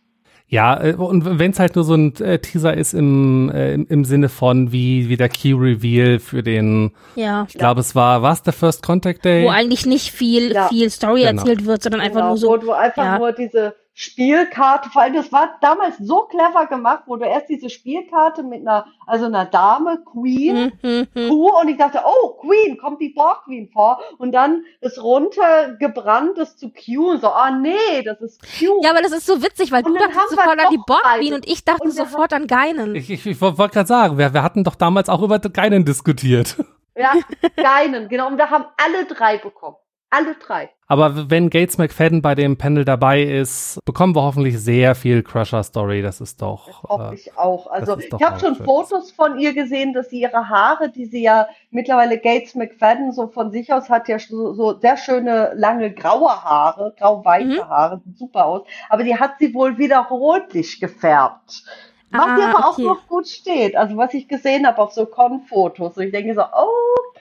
Ja, 0.49 0.85
äh, 0.85 0.93
und 0.95 1.39
wenn 1.39 1.53
es 1.53 1.59
halt 1.59 1.77
nur 1.77 1.85
so 1.85 1.95
ein 1.95 2.15
äh, 2.17 2.39
Teaser 2.39 2.77
ist 2.77 2.93
im, 2.93 3.51
äh, 3.55 3.73
im, 3.73 3.87
im 3.89 4.05
Sinne 4.05 4.29
von 4.29 4.71
wie, 4.71 5.09
wie 5.09 5.17
der 5.17 5.31
Key 5.31 5.55
Reveal 5.55 6.19
für 6.19 6.43
den, 6.43 6.93
Ja. 7.15 7.47
ich 7.49 7.55
glaube, 7.55 7.81
es 7.81 7.95
war, 7.95 8.21
was 8.21 8.43
der 8.43 8.53
First 8.53 8.83
Contact 8.83 9.25
Day? 9.25 9.45
Wo 9.45 9.49
eigentlich 9.49 9.87
nicht 9.87 10.13
viel, 10.13 10.53
Ja. 10.53 10.69
viel 10.69 10.91
Story 10.91 11.23
Genau. 11.23 11.41
erzählt 11.41 11.65
wird, 11.65 11.83
sondern 11.83 12.03
einfach 12.03 12.17
Genau, 12.21 12.29
nur 12.29 12.37
so. 12.37 12.49
wo 12.49 12.57
du 12.59 12.73
einfach 12.73 13.03
ja. 13.05 13.19
nur 13.19 13.33
diese 13.33 13.75
Spielkarte, 13.95 14.89
vor 14.89 15.03
allem 15.03 15.15
das 15.15 15.31
war 15.33 15.59
damals 15.61 15.99
so 15.99 16.23
clever 16.23 16.67
gemacht, 16.67 17.03
wo 17.07 17.17
du 17.17 17.27
erst 17.27 17.51
diese 17.51 17.69
Spielkarte 17.69 18.43
mit 18.43 18.63
einer, 18.63 18.87
also 19.07 19.27
einer 19.27 19.45
Dame, 19.45 20.03
Queen, 20.11 20.53
Hm, 20.53 20.73
hm, 20.81 21.07
hm. 21.13 21.29
Q 21.29 21.61
und 21.61 21.69
ich 21.69 21.77
dachte, 21.77 22.01
oh, 22.05 22.35
Queen, 22.41 22.79
kommt 22.79 23.03
die 23.03 23.11
Borg 23.11 23.45
Queen 23.45 23.69
vor 23.71 24.01
und 24.17 24.33
dann 24.33 24.65
ist 24.81 25.03
runtergebrannt 25.03 26.39
ist 26.39 26.59
zu 26.59 26.71
Q 26.71 27.11
und 27.11 27.21
so, 27.21 27.29
ah 27.29 27.51
nee, 27.51 28.03
das 28.05 28.21
ist 28.23 28.41
Q. 28.43 28.81
Ja, 28.83 28.91
aber 28.91 29.03
das 29.03 29.13
ist 29.13 29.27
so 29.27 29.43
witzig, 29.43 29.71
weil 29.73 29.85
Und 29.85 29.95
du 29.95 29.99
dachtest 29.99 30.31
sofort 30.31 30.59
an 30.59 30.71
die 30.71 30.81
Borg 30.87 31.03
beide. 31.03 31.21
Queen 31.21 31.35
und 31.35 31.47
ich 31.47 31.65
dachte 31.65 31.83
Und 31.83 31.91
sofort 31.91 32.33
an 32.33 32.47
Geinen. 32.47 32.95
Ich, 32.95 33.11
ich, 33.11 33.27
ich 33.27 33.41
wollte 33.41 33.69
gerade 33.69 33.87
sagen, 33.87 34.17
wir, 34.17 34.33
wir 34.33 34.43
hatten 34.43 34.65
doch 34.65 34.75
damals 34.75 35.11
auch 35.11 35.21
über 35.21 35.39
keinen 35.39 35.85
diskutiert. 35.85 36.57
Ja, 36.97 37.13
keinen, 37.57 38.09
genau, 38.09 38.29
und 38.29 38.39
wir 38.39 38.51
haben 38.51 38.65
alle 38.77 39.05
drei 39.07 39.39
bekommen. 39.39 39.77
Alle 40.15 40.35
drei. 40.35 40.69
Aber 40.89 41.31
wenn 41.31 41.49
Gates 41.49 41.79
McFadden 41.79 42.21
bei 42.21 42.35
dem 42.35 42.59
Panel 42.59 42.85
dabei 42.85 43.23
ist, 43.23 43.79
bekommen 43.87 44.15
wir 44.15 44.21
hoffentlich 44.23 44.59
sehr 44.61 44.95
viel 44.95 45.23
Crusher-Story. 45.23 46.03
Das 46.03 46.21
ist 46.21 46.43
doch. 46.43 46.67
Das 46.67 46.83
hoffe 46.83 47.13
äh, 47.13 47.15
ich 47.15 47.39
auch. 47.39 47.67
Also 47.69 47.97
ich 47.97 48.13
habe 48.13 48.37
auch 48.37 48.39
schon 48.39 48.55
schön. 48.57 48.67
Fotos 48.67 49.11
von 49.13 49.39
ihr 49.39 49.55
gesehen, 49.55 49.95
dass 49.95 50.11
sie 50.11 50.21
ihre 50.21 50.51
Haare, 50.51 50.91
die 50.91 51.07
sie 51.07 51.23
ja 51.23 51.49
mittlerweile 51.71 52.19
Gates 52.19 52.55
McFadden 52.55 53.13
so 53.13 53.29
von 53.29 53.51
sich 53.53 53.73
aus 53.73 53.89
hat, 53.89 54.07
ja 54.09 54.19
so, 54.19 54.53
so 54.53 54.79
sehr 54.79 54.99
schöne 54.99 55.53
lange 55.55 55.91
graue 55.95 56.29
Haare, 56.45 56.95
grau-weiße 56.99 57.47
Mhm. 57.47 57.69
Haare, 57.71 58.03
sieht 58.05 58.19
super 58.19 58.45
aus. 58.45 58.63
Aber 58.91 59.05
die 59.05 59.19
hat 59.19 59.39
sie 59.39 59.55
wohl 59.55 59.79
wieder 59.79 60.01
rotlich 60.11 60.79
gefärbt. 60.79 61.65
Was 62.11 62.21
Ah, 62.27 62.37
ihr 62.39 62.49
aber 62.49 62.67
auch 62.69 62.73
okay. 62.75 62.83
noch 62.85 63.07
gut 63.09 63.27
steht. 63.27 63.75
Also 63.75 63.97
was 63.97 64.13
ich 64.13 64.29
gesehen 64.29 64.67
habe 64.67 64.83
auf 64.83 64.93
so 64.93 65.07
Con-Fotos. 65.07 65.97
Und 65.97 66.03
ich 66.03 66.13
denke 66.13 66.35
so, 66.35 66.43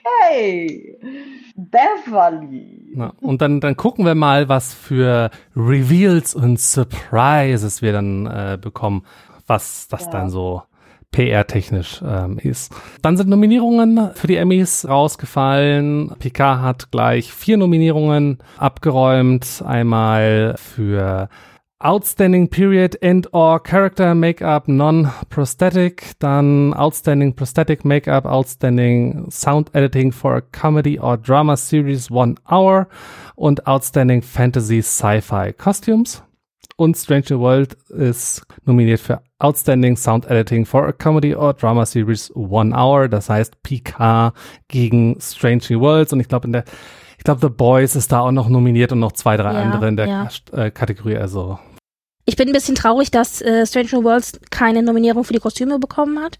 okay, 0.04 0.98
Beverly. 1.56 2.92
Na, 2.94 3.12
und 3.20 3.40
dann, 3.42 3.60
dann 3.60 3.76
gucken 3.76 4.04
wir 4.04 4.14
mal, 4.14 4.48
was 4.48 4.74
für 4.74 5.30
Reveals 5.56 6.34
und 6.34 6.58
Surprises 6.58 7.82
wir 7.82 7.92
dann 7.92 8.26
äh, 8.26 8.58
bekommen, 8.60 9.04
was 9.46 9.88
das 9.88 10.04
Ja. 10.06 10.10
dann 10.10 10.30
so 10.30 10.62
PR-technisch 11.10 12.00
ähm, 12.06 12.38
ist. 12.38 12.72
Dann 13.02 13.18
sind 13.18 13.28
Nominierungen 13.28 14.10
für 14.14 14.26
die 14.26 14.36
Emmys 14.36 14.88
rausgefallen. 14.88 16.14
Picard 16.18 16.62
hat 16.62 16.90
gleich 16.90 17.32
vier 17.32 17.58
Nominierungen 17.58 18.38
abgeräumt. 18.56 19.62
Einmal 19.66 20.54
für 20.56 21.28
Outstanding 21.84 22.48
Period 22.48 22.96
and 23.02 23.26
or 23.32 23.60
Character 23.60 24.14
Makeup 24.14 24.68
Non-Prosthetic, 24.68 26.12
dann 26.20 26.72
Outstanding 26.74 27.34
Prosthetic 27.34 27.84
Makeup, 27.84 28.24
Outstanding 28.24 29.28
Sound 29.30 29.74
Editing 29.74 30.12
for 30.12 30.36
a 30.36 30.40
Comedy 30.40 30.98
or 31.00 31.16
Drama 31.16 31.56
Series 31.56 32.08
One 32.08 32.36
Hour 32.48 32.86
und 33.34 33.66
Outstanding 33.66 34.22
Fantasy 34.22 34.78
Sci-Fi 34.78 35.52
Costumes. 35.54 36.22
Und 36.76 36.96
Strange 36.96 37.24
New 37.30 37.40
World 37.40 37.74
ist 37.88 38.46
nominiert 38.64 39.00
für 39.00 39.20
Outstanding 39.40 39.96
Sound 39.96 40.26
Editing 40.30 40.64
for 40.64 40.86
a 40.86 40.92
Comedy 40.92 41.34
or 41.34 41.52
Drama 41.52 41.84
Series 41.84 42.30
One 42.34 42.74
Hour. 42.76 43.08
Das 43.08 43.28
heißt 43.28 43.60
PK 43.64 44.32
gegen 44.68 45.18
Strange 45.20 45.62
New 45.70 45.80
Worlds. 45.80 46.12
Und 46.12 46.20
ich 46.20 46.28
glaube, 46.28 46.46
in 46.46 46.52
der, 46.52 46.64
ich 47.18 47.24
glaube, 47.24 47.40
The 47.40 47.52
Boys 47.52 47.96
ist 47.96 48.12
da 48.12 48.20
auch 48.20 48.30
noch 48.30 48.48
nominiert 48.48 48.92
und 48.92 49.00
noch 49.00 49.12
zwei, 49.12 49.36
drei 49.36 49.52
ja, 49.52 49.62
andere 49.62 49.88
in 49.88 49.96
der 49.96 50.06
ja. 50.06 50.28
Äh, 50.52 50.70
Kategorie. 50.70 51.16
Also 51.16 51.58
ich 52.24 52.36
bin 52.36 52.48
ein 52.48 52.52
bisschen 52.52 52.74
traurig, 52.74 53.10
dass 53.10 53.40
äh, 53.42 53.66
Strange 53.66 53.88
New 53.92 54.04
Worlds 54.04 54.40
keine 54.50 54.82
Nominierung 54.82 55.24
für 55.24 55.32
die 55.32 55.40
Kostüme 55.40 55.78
bekommen 55.78 56.20
hat. 56.20 56.38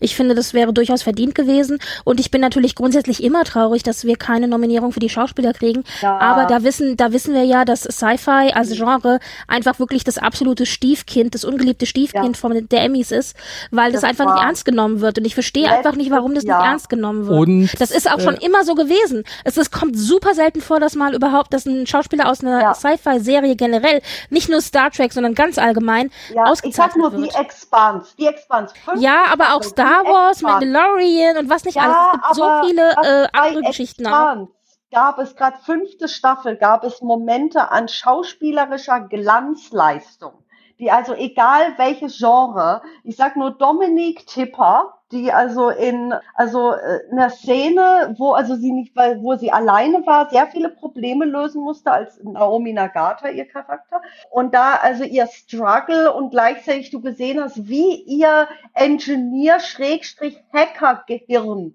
Ich 0.00 0.16
finde, 0.16 0.34
das 0.34 0.54
wäre 0.54 0.72
durchaus 0.72 1.02
verdient 1.02 1.34
gewesen. 1.34 1.78
Und 2.04 2.20
ich 2.20 2.30
bin 2.30 2.40
natürlich 2.40 2.74
grundsätzlich 2.74 3.22
immer 3.22 3.44
traurig, 3.44 3.82
dass 3.82 4.04
wir 4.04 4.16
keine 4.16 4.48
Nominierung 4.48 4.92
für 4.92 5.00
die 5.00 5.08
Schauspieler 5.08 5.52
kriegen. 5.52 5.84
Ja. 6.02 6.18
Aber 6.18 6.46
da 6.46 6.62
wissen, 6.62 6.96
da 6.96 7.12
wissen 7.12 7.34
wir 7.34 7.44
ja, 7.44 7.64
dass 7.64 7.82
Sci-Fi 7.82 8.52
als 8.54 8.70
Genre 8.70 9.20
einfach 9.48 9.78
wirklich 9.78 10.04
das 10.04 10.18
absolute 10.18 10.66
Stiefkind, 10.66 11.34
das 11.34 11.44
ungeliebte 11.44 11.86
Stiefkind 11.86 12.36
ja. 12.36 12.40
von 12.40 12.66
der 12.68 12.82
Emmys 12.82 13.10
ist, 13.10 13.36
weil 13.70 13.92
das, 13.92 14.02
das 14.02 14.10
einfach 14.10 14.34
nicht 14.34 14.44
ernst 14.44 14.64
genommen 14.64 15.00
wird. 15.00 15.18
Und 15.18 15.24
ich 15.24 15.34
verstehe 15.34 15.70
einfach 15.70 15.94
nicht, 15.94 16.10
warum 16.10 16.34
das 16.34 16.44
ja. 16.44 16.58
nicht 16.58 16.66
ernst 16.66 16.88
genommen 16.88 17.26
wird. 17.26 17.38
Und, 17.38 17.80
das 17.80 17.90
ist 17.90 18.10
auch 18.10 18.18
äh, 18.18 18.22
schon 18.22 18.34
immer 18.34 18.64
so 18.64 18.74
gewesen. 18.74 19.24
Es, 19.44 19.56
es 19.56 19.70
kommt 19.70 19.98
super 19.98 20.34
selten 20.34 20.60
vor, 20.60 20.80
dass 20.80 20.94
mal 20.94 21.14
überhaupt, 21.14 21.52
dass 21.52 21.66
ein 21.66 21.86
Schauspieler 21.86 22.28
aus 22.28 22.42
einer 22.42 22.74
Sci-Fi-Serie 22.74 23.56
generell, 23.56 24.02
nicht 24.30 24.48
nur 24.48 24.60
Star 24.60 24.90
Trek, 24.90 25.12
sondern 25.12 25.34
ganz 25.34 25.58
allgemein 25.58 26.10
ja, 26.34 26.44
ausgezeichnet 26.44 26.96
wird. 26.96 27.14
Ich 27.14 27.32
sag 27.32 27.34
nur 27.34 27.42
die 27.42 27.46
Expanse. 27.46 28.10
Die 28.18 28.26
Expanse. 28.26 28.74
Ja, 28.98 29.24
aber 29.32 29.54
auch 29.56 29.62
Star 29.62 30.04
Wars, 30.04 30.42
Mandalorian 30.42 31.36
und 31.38 31.50
was 31.50 31.64
nicht 31.64 31.76
ja, 31.76 31.82
alles. 31.82 31.96
Es 31.96 32.12
gibt 32.12 32.34
so 32.34 32.66
viele 32.66 32.90
äh, 32.90 33.28
andere 33.32 33.62
Geschichten 33.62 34.06
auch. 34.06 34.48
Gab 34.92 35.18
es 35.18 35.34
gerade 35.34 35.58
fünfte 35.58 36.08
Staffel, 36.08 36.56
gab 36.56 36.84
es 36.84 37.02
Momente 37.02 37.70
an 37.70 37.88
schauspielerischer 37.88 39.00
Glanzleistung, 39.00 40.44
die 40.78 40.90
also 40.90 41.12
egal 41.14 41.74
welches 41.76 42.18
Genre, 42.18 42.82
ich 43.02 43.16
sag 43.16 43.36
nur 43.36 43.50
Dominik 43.50 44.26
Tipper, 44.26 44.95
die 45.12 45.32
also 45.32 45.68
in 45.68 46.14
also 46.34 46.72
äh, 46.72 47.00
einer 47.12 47.30
Szene, 47.30 48.14
wo 48.18 48.32
also 48.32 48.56
sie 48.56 48.72
nicht, 48.72 48.96
weil 48.96 49.22
wo 49.22 49.36
sie 49.36 49.52
alleine 49.52 50.04
war, 50.06 50.30
sehr 50.30 50.48
viele 50.48 50.70
Probleme 50.70 51.24
lösen 51.24 51.62
musste 51.62 51.92
als 51.92 52.20
Naomi 52.22 52.72
Nagata 52.72 53.28
ihr 53.28 53.46
Charakter 53.46 54.02
und 54.30 54.54
da 54.54 54.74
also 54.74 55.04
ihr 55.04 55.26
Struggle 55.28 56.12
und 56.12 56.30
gleichzeitig 56.30 56.90
du 56.90 57.00
gesehen 57.00 57.40
hast, 57.40 57.68
wie 57.68 58.02
ihr 58.02 58.48
Engineer 58.74 59.60
Schrägstrich 59.60 60.42
Hacker 60.52 61.04
Gehirn 61.06 61.74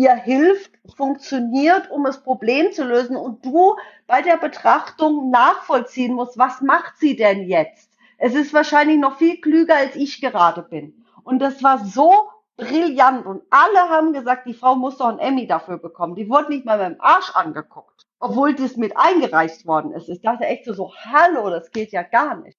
ihr 0.00 0.14
hilft, 0.14 0.70
funktioniert, 0.96 1.90
um 1.90 2.04
das 2.04 2.22
Problem 2.22 2.72
zu 2.72 2.84
lösen 2.84 3.16
und 3.16 3.44
du 3.44 3.76
bei 4.06 4.22
der 4.22 4.38
Betrachtung 4.38 5.30
nachvollziehen 5.30 6.14
musst, 6.14 6.38
was 6.38 6.62
macht 6.62 6.96
sie 6.98 7.16
denn 7.16 7.46
jetzt? 7.46 7.90
Es 8.16 8.34
ist 8.34 8.54
wahrscheinlich 8.54 8.98
noch 8.98 9.18
viel 9.18 9.40
klüger 9.42 9.76
als 9.76 9.96
ich 9.96 10.22
gerade 10.22 10.62
bin. 10.62 11.04
Und 11.22 11.40
das 11.40 11.62
war 11.62 11.84
so 11.84 12.12
brillant. 12.60 13.26
Und 13.26 13.42
alle 13.50 13.88
haben 13.88 14.12
gesagt, 14.12 14.46
die 14.46 14.54
Frau 14.54 14.76
muss 14.76 14.98
doch 14.98 15.08
einen 15.08 15.18
Emmy 15.18 15.46
dafür 15.46 15.78
bekommen. 15.78 16.14
Die 16.14 16.28
wurde 16.28 16.50
nicht 16.50 16.64
mal 16.64 16.78
mit 16.78 16.98
dem 16.98 17.00
Arsch 17.00 17.30
angeguckt. 17.34 18.06
Obwohl 18.18 18.54
das 18.54 18.76
mit 18.76 18.96
eingereicht 18.96 19.66
worden 19.66 19.92
ist. 19.92 20.08
Ich 20.08 20.20
dachte 20.20 20.44
echt 20.44 20.66
so, 20.66 20.74
so, 20.74 20.92
hallo, 20.94 21.48
das 21.50 21.70
geht 21.70 21.90
ja 21.92 22.02
gar 22.02 22.36
nicht. 22.36 22.58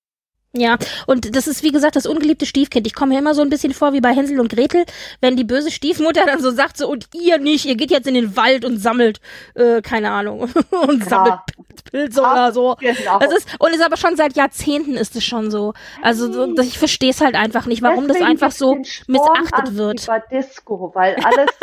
Ja, 0.54 0.78
und 1.08 1.34
das 1.36 1.48
ist 1.48 1.64
wie 1.64 1.72
gesagt 1.72 1.96
das 1.96 2.06
ungeliebte 2.06 2.46
Stiefkind. 2.46 2.86
Ich 2.86 2.94
komme 2.94 3.14
mir 3.14 3.20
immer 3.20 3.34
so 3.34 3.42
ein 3.42 3.50
bisschen 3.50 3.74
vor 3.74 3.94
wie 3.94 4.02
bei 4.02 4.14
Hänsel 4.14 4.40
und 4.40 4.50
Gretel, 4.50 4.84
wenn 5.22 5.38
die 5.38 5.46
böse 5.46 5.72
Stiefmutter 5.72 6.26
dann 6.26 6.42
so 6.42 6.52
sagt 6.52 6.76
so 6.76 6.90
und 6.90 7.08
ihr 7.14 7.38
nicht, 7.38 7.66
ihr 7.66 7.76
geht 7.76 7.90
jetzt 7.90 8.08
in 8.08 8.16
den 8.16 8.36
Wald 8.36 8.66
und 8.66 8.78
sammelt 8.78 9.22
äh, 9.56 9.82
keine 9.82 10.12
Ahnung 10.12 10.42
und 10.88 11.04
ja. 11.04 11.10
sammelt 11.10 11.40
Pilze 11.92 12.22
ja, 12.22 12.32
oder 12.32 12.52
so. 12.52 12.76
Genau. 12.80 13.20
Das 13.20 13.34
ist 13.34 13.48
und 13.60 13.74
ist 13.74 13.84
aber 13.84 13.98
schon 13.98 14.16
seit 14.16 14.36
Jahrzehnten 14.36 14.96
ist 14.96 15.16
es 15.16 15.24
schon 15.24 15.52
so. 15.52 15.74
Also 16.02 16.32
so, 16.32 16.62
ich 16.62 16.78
verstehe 16.78 17.12
es 17.12 17.22
halt 17.22 17.36
einfach 17.36 17.66
nicht, 17.66 17.82
warum 17.82 18.08
Deswegen 18.08 18.26
das 18.26 18.32
einfach 18.32 18.52
so 18.52 18.76
missachtet 19.08 19.76
wird. 19.76 20.04
Über 20.04 20.20
Disco, 20.20 20.92
weil 20.94 21.16
alle 21.16 21.46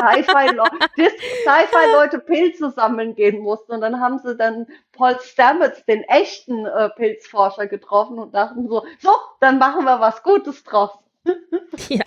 Sci-Fi-Leute 1.45 2.19
Sci 2.19 2.27
Pilze 2.27 2.71
sammeln 2.71 3.15
gehen 3.15 3.41
mussten 3.41 3.73
und 3.73 3.81
dann 3.81 4.01
haben 4.01 4.19
sie 4.19 4.37
dann 4.37 4.67
Paul 4.93 5.19
Stamets, 5.21 5.85
den 5.85 6.03
echten 6.05 6.67
äh, 6.67 6.91
Pilzforscher, 6.91 7.67
getroffen 7.67 8.19
und 8.19 8.35
dachten 8.35 8.69
so, 8.69 8.85
so, 9.01 9.11
dann 9.41 9.59
machen 9.59 9.85
wir 9.85 10.01
was 10.01 10.23
Gutes 10.23 10.65
draus. 10.65 10.91
ja. 11.89 12.05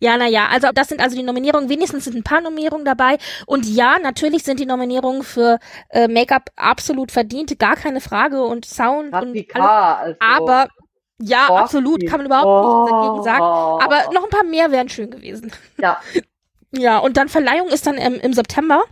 ja, 0.00 0.16
naja, 0.16 0.48
also 0.50 0.68
das 0.74 0.88
sind 0.88 1.00
also 1.00 1.16
die 1.16 1.22
Nominierungen. 1.22 1.68
Wenigstens 1.68 2.04
sind 2.04 2.16
ein 2.16 2.22
paar 2.22 2.40
Nominierungen 2.40 2.84
dabei. 2.84 3.18
Und 3.46 3.66
ja, 3.66 3.98
natürlich 3.98 4.44
sind 4.44 4.60
die 4.60 4.66
Nominierungen 4.66 5.22
für 5.22 5.58
äh, 5.90 6.08
Make-up 6.08 6.50
absolut 6.56 7.12
verdient, 7.12 7.58
gar 7.58 7.76
keine 7.76 8.00
Frage. 8.00 8.42
Und 8.42 8.64
Sound 8.64 9.12
Radikal, 9.12 9.62
und 9.62 9.68
alles. 9.68 10.16
Also 10.20 10.42
aber 10.42 10.68
ja, 11.20 11.48
absolut, 11.48 12.06
kann 12.06 12.20
man 12.20 12.26
überhaupt 12.26 12.46
oh. 12.46 12.82
nichts 12.84 12.92
dagegen 12.92 13.22
sagen. 13.24 13.42
Aber 13.82 14.12
noch 14.12 14.24
ein 14.24 14.30
paar 14.30 14.44
mehr 14.44 14.70
wären 14.70 14.88
schön 14.88 15.10
gewesen. 15.10 15.52
Ja. 15.78 16.00
Ja, 16.70 16.98
und 16.98 17.16
dann 17.16 17.30
Verleihung 17.30 17.68
ist 17.68 17.86
dann 17.86 17.96
im, 17.96 18.20
im 18.20 18.34
September. 18.34 18.84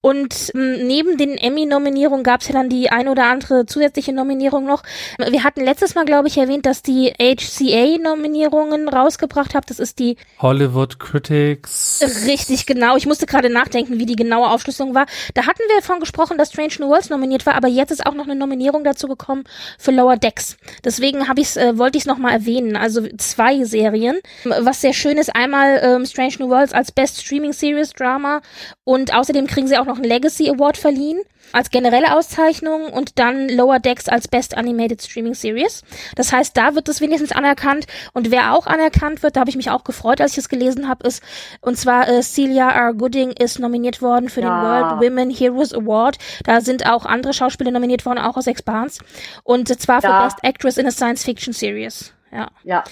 Und 0.00 0.52
ähm, 0.54 0.86
neben 0.86 1.16
den 1.16 1.36
Emmy-Nominierungen 1.36 2.22
gab 2.22 2.40
es 2.40 2.46
ja 2.46 2.54
dann 2.54 2.68
die 2.68 2.90
ein 2.90 3.08
oder 3.08 3.24
andere 3.24 3.66
zusätzliche 3.66 4.12
Nominierung 4.12 4.64
noch. 4.64 4.84
Wir 5.18 5.42
hatten 5.42 5.64
letztes 5.64 5.96
Mal, 5.96 6.04
glaube 6.04 6.28
ich, 6.28 6.38
erwähnt, 6.38 6.66
dass 6.66 6.82
die 6.82 7.12
HCA-Nominierungen 7.18 8.88
rausgebracht 8.88 9.56
habt. 9.56 9.70
Das 9.70 9.80
ist 9.80 9.98
die 9.98 10.16
Hollywood 10.38 11.00
Critics. 11.00 12.00
Richtig, 12.26 12.66
genau. 12.66 12.96
Ich 12.96 13.06
musste 13.06 13.26
gerade 13.26 13.50
nachdenken, 13.50 13.98
wie 13.98 14.06
die 14.06 14.14
genaue 14.14 14.48
Aufschlüsselung 14.48 14.94
war. 14.94 15.06
Da 15.34 15.46
hatten 15.46 15.62
wir 15.66 15.80
davon 15.80 15.98
gesprochen, 15.98 16.38
dass 16.38 16.50
Strange 16.50 16.74
New 16.78 16.88
Worlds 16.88 17.10
nominiert 17.10 17.44
war, 17.44 17.54
aber 17.54 17.66
jetzt 17.66 17.90
ist 17.90 18.06
auch 18.06 18.14
noch 18.14 18.26
eine 18.26 18.36
Nominierung 18.36 18.84
dazu 18.84 19.08
gekommen 19.08 19.42
für 19.80 19.90
Lower 19.90 20.16
Decks. 20.16 20.56
Deswegen 20.84 21.26
habe 21.26 21.40
ich's, 21.40 21.56
äh, 21.56 21.76
wollte 21.76 21.98
ich 21.98 22.04
es 22.04 22.06
nochmal 22.06 22.34
erwähnen. 22.34 22.76
Also 22.76 23.04
zwei 23.18 23.64
Serien. 23.64 24.20
Was 24.44 24.80
sehr 24.80 24.92
schön 24.92 25.18
ist, 25.18 25.34
einmal 25.34 25.80
ähm, 25.82 26.06
Strange 26.06 26.34
New 26.38 26.48
Worlds 26.48 26.72
als 26.72 26.92
Best 26.92 27.15
Streaming 27.20 27.52
Series 27.52 27.92
Drama 27.92 28.40
und 28.84 29.14
außerdem 29.14 29.46
kriegen 29.46 29.66
sie 29.66 29.78
auch 29.78 29.86
noch 29.86 29.96
einen 29.96 30.04
Legacy 30.04 30.48
Award 30.48 30.76
verliehen 30.76 31.20
als 31.52 31.70
generelle 31.70 32.16
Auszeichnung 32.16 32.92
und 32.92 33.18
dann 33.18 33.48
Lower 33.48 33.78
Decks 33.78 34.08
als 34.08 34.28
Best 34.28 34.56
Animated 34.56 35.02
Streaming 35.02 35.34
Series. 35.34 35.82
Das 36.16 36.32
heißt, 36.32 36.56
da 36.56 36.74
wird 36.74 36.88
es 36.88 37.00
wenigstens 37.00 37.32
anerkannt 37.32 37.86
und 38.12 38.30
wer 38.30 38.54
auch 38.54 38.66
anerkannt 38.66 39.22
wird, 39.22 39.36
da 39.36 39.40
habe 39.40 39.50
ich 39.50 39.56
mich 39.56 39.70
auch 39.70 39.84
gefreut, 39.84 40.20
als 40.20 40.32
ich 40.32 40.38
es 40.38 40.48
gelesen 40.48 40.88
habe, 40.88 41.06
ist 41.06 41.22
und 41.60 41.78
zwar 41.78 42.08
äh, 42.08 42.22
Celia 42.22 42.68
R. 42.70 42.94
Gooding 42.94 43.30
ist 43.30 43.58
nominiert 43.58 44.02
worden 44.02 44.28
für 44.28 44.40
ja. 44.40 44.48
den 44.48 44.62
World 44.62 45.04
Women 45.04 45.30
Heroes 45.30 45.72
Award. 45.72 46.18
Da 46.44 46.60
sind 46.60 46.86
auch 46.86 47.04
andere 47.04 47.32
Schauspieler 47.32 47.70
nominiert 47.70 48.04
worden, 48.06 48.18
auch 48.18 48.36
aus 48.36 48.46
Expanse 48.46 49.00
und 49.44 49.68
zwar 49.80 50.02
ja. 50.02 50.20
für 50.20 50.24
Best 50.24 50.38
Actress 50.42 50.78
in 50.78 50.86
a 50.86 50.90
Science 50.90 51.24
Fiction 51.24 51.52
Series. 51.52 52.12
Ja. 52.32 52.48
Ja. 52.64 52.84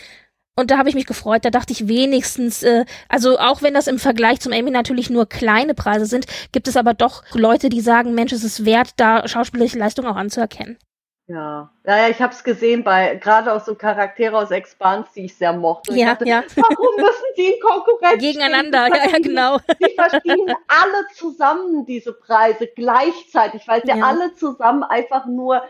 Und 0.56 0.70
da 0.70 0.78
habe 0.78 0.88
ich 0.88 0.94
mich 0.94 1.06
gefreut. 1.06 1.44
Da 1.44 1.50
dachte 1.50 1.72
ich 1.72 1.88
wenigstens, 1.88 2.62
äh, 2.62 2.84
also 3.08 3.38
auch 3.38 3.62
wenn 3.62 3.74
das 3.74 3.86
im 3.86 3.98
Vergleich 3.98 4.40
zum 4.40 4.52
Emmy 4.52 4.70
natürlich 4.70 5.10
nur 5.10 5.26
kleine 5.26 5.74
Preise 5.74 6.06
sind, 6.06 6.26
gibt 6.52 6.68
es 6.68 6.76
aber 6.76 6.94
doch 6.94 7.24
Leute, 7.32 7.68
die 7.68 7.80
sagen, 7.80 8.14
Mensch, 8.14 8.32
es 8.32 8.44
ist 8.44 8.64
wert, 8.64 8.90
da 8.96 9.26
schauspielerische 9.26 9.78
Leistung 9.78 10.06
auch 10.06 10.16
anzuerkennen. 10.16 10.78
Ja, 11.26 11.70
ja, 11.86 11.96
ja 11.96 12.08
ich 12.08 12.20
habe 12.20 12.34
es 12.34 12.44
gesehen 12.44 12.84
bei 12.84 13.16
gerade 13.16 13.52
auch 13.52 13.64
so 13.64 13.74
Charaktere 13.74 14.36
aus 14.36 14.50
Expans, 14.50 15.08
die 15.16 15.24
ich 15.24 15.36
sehr 15.36 15.54
mochte. 15.54 15.94
Ja, 15.94 16.14
dachte, 16.14 16.28
ja. 16.28 16.44
Warum 16.54 16.96
müssen 16.96 17.24
die 17.36 17.46
in 17.46 17.60
Konkurrenz 17.60 18.20
Gegeneinander, 18.20 18.88
ja, 18.88 19.10
ja, 19.10 19.18
genau. 19.18 19.58
Die 19.80 19.94
verstehen 19.94 20.54
alle 20.68 21.06
zusammen 21.14 21.86
diese 21.86 22.12
Preise 22.12 22.68
gleichzeitig, 22.76 23.66
weil 23.66 23.82
sie 23.82 23.88
ja. 23.88 24.04
alle 24.04 24.34
zusammen 24.34 24.82
einfach 24.82 25.24
nur 25.26 25.62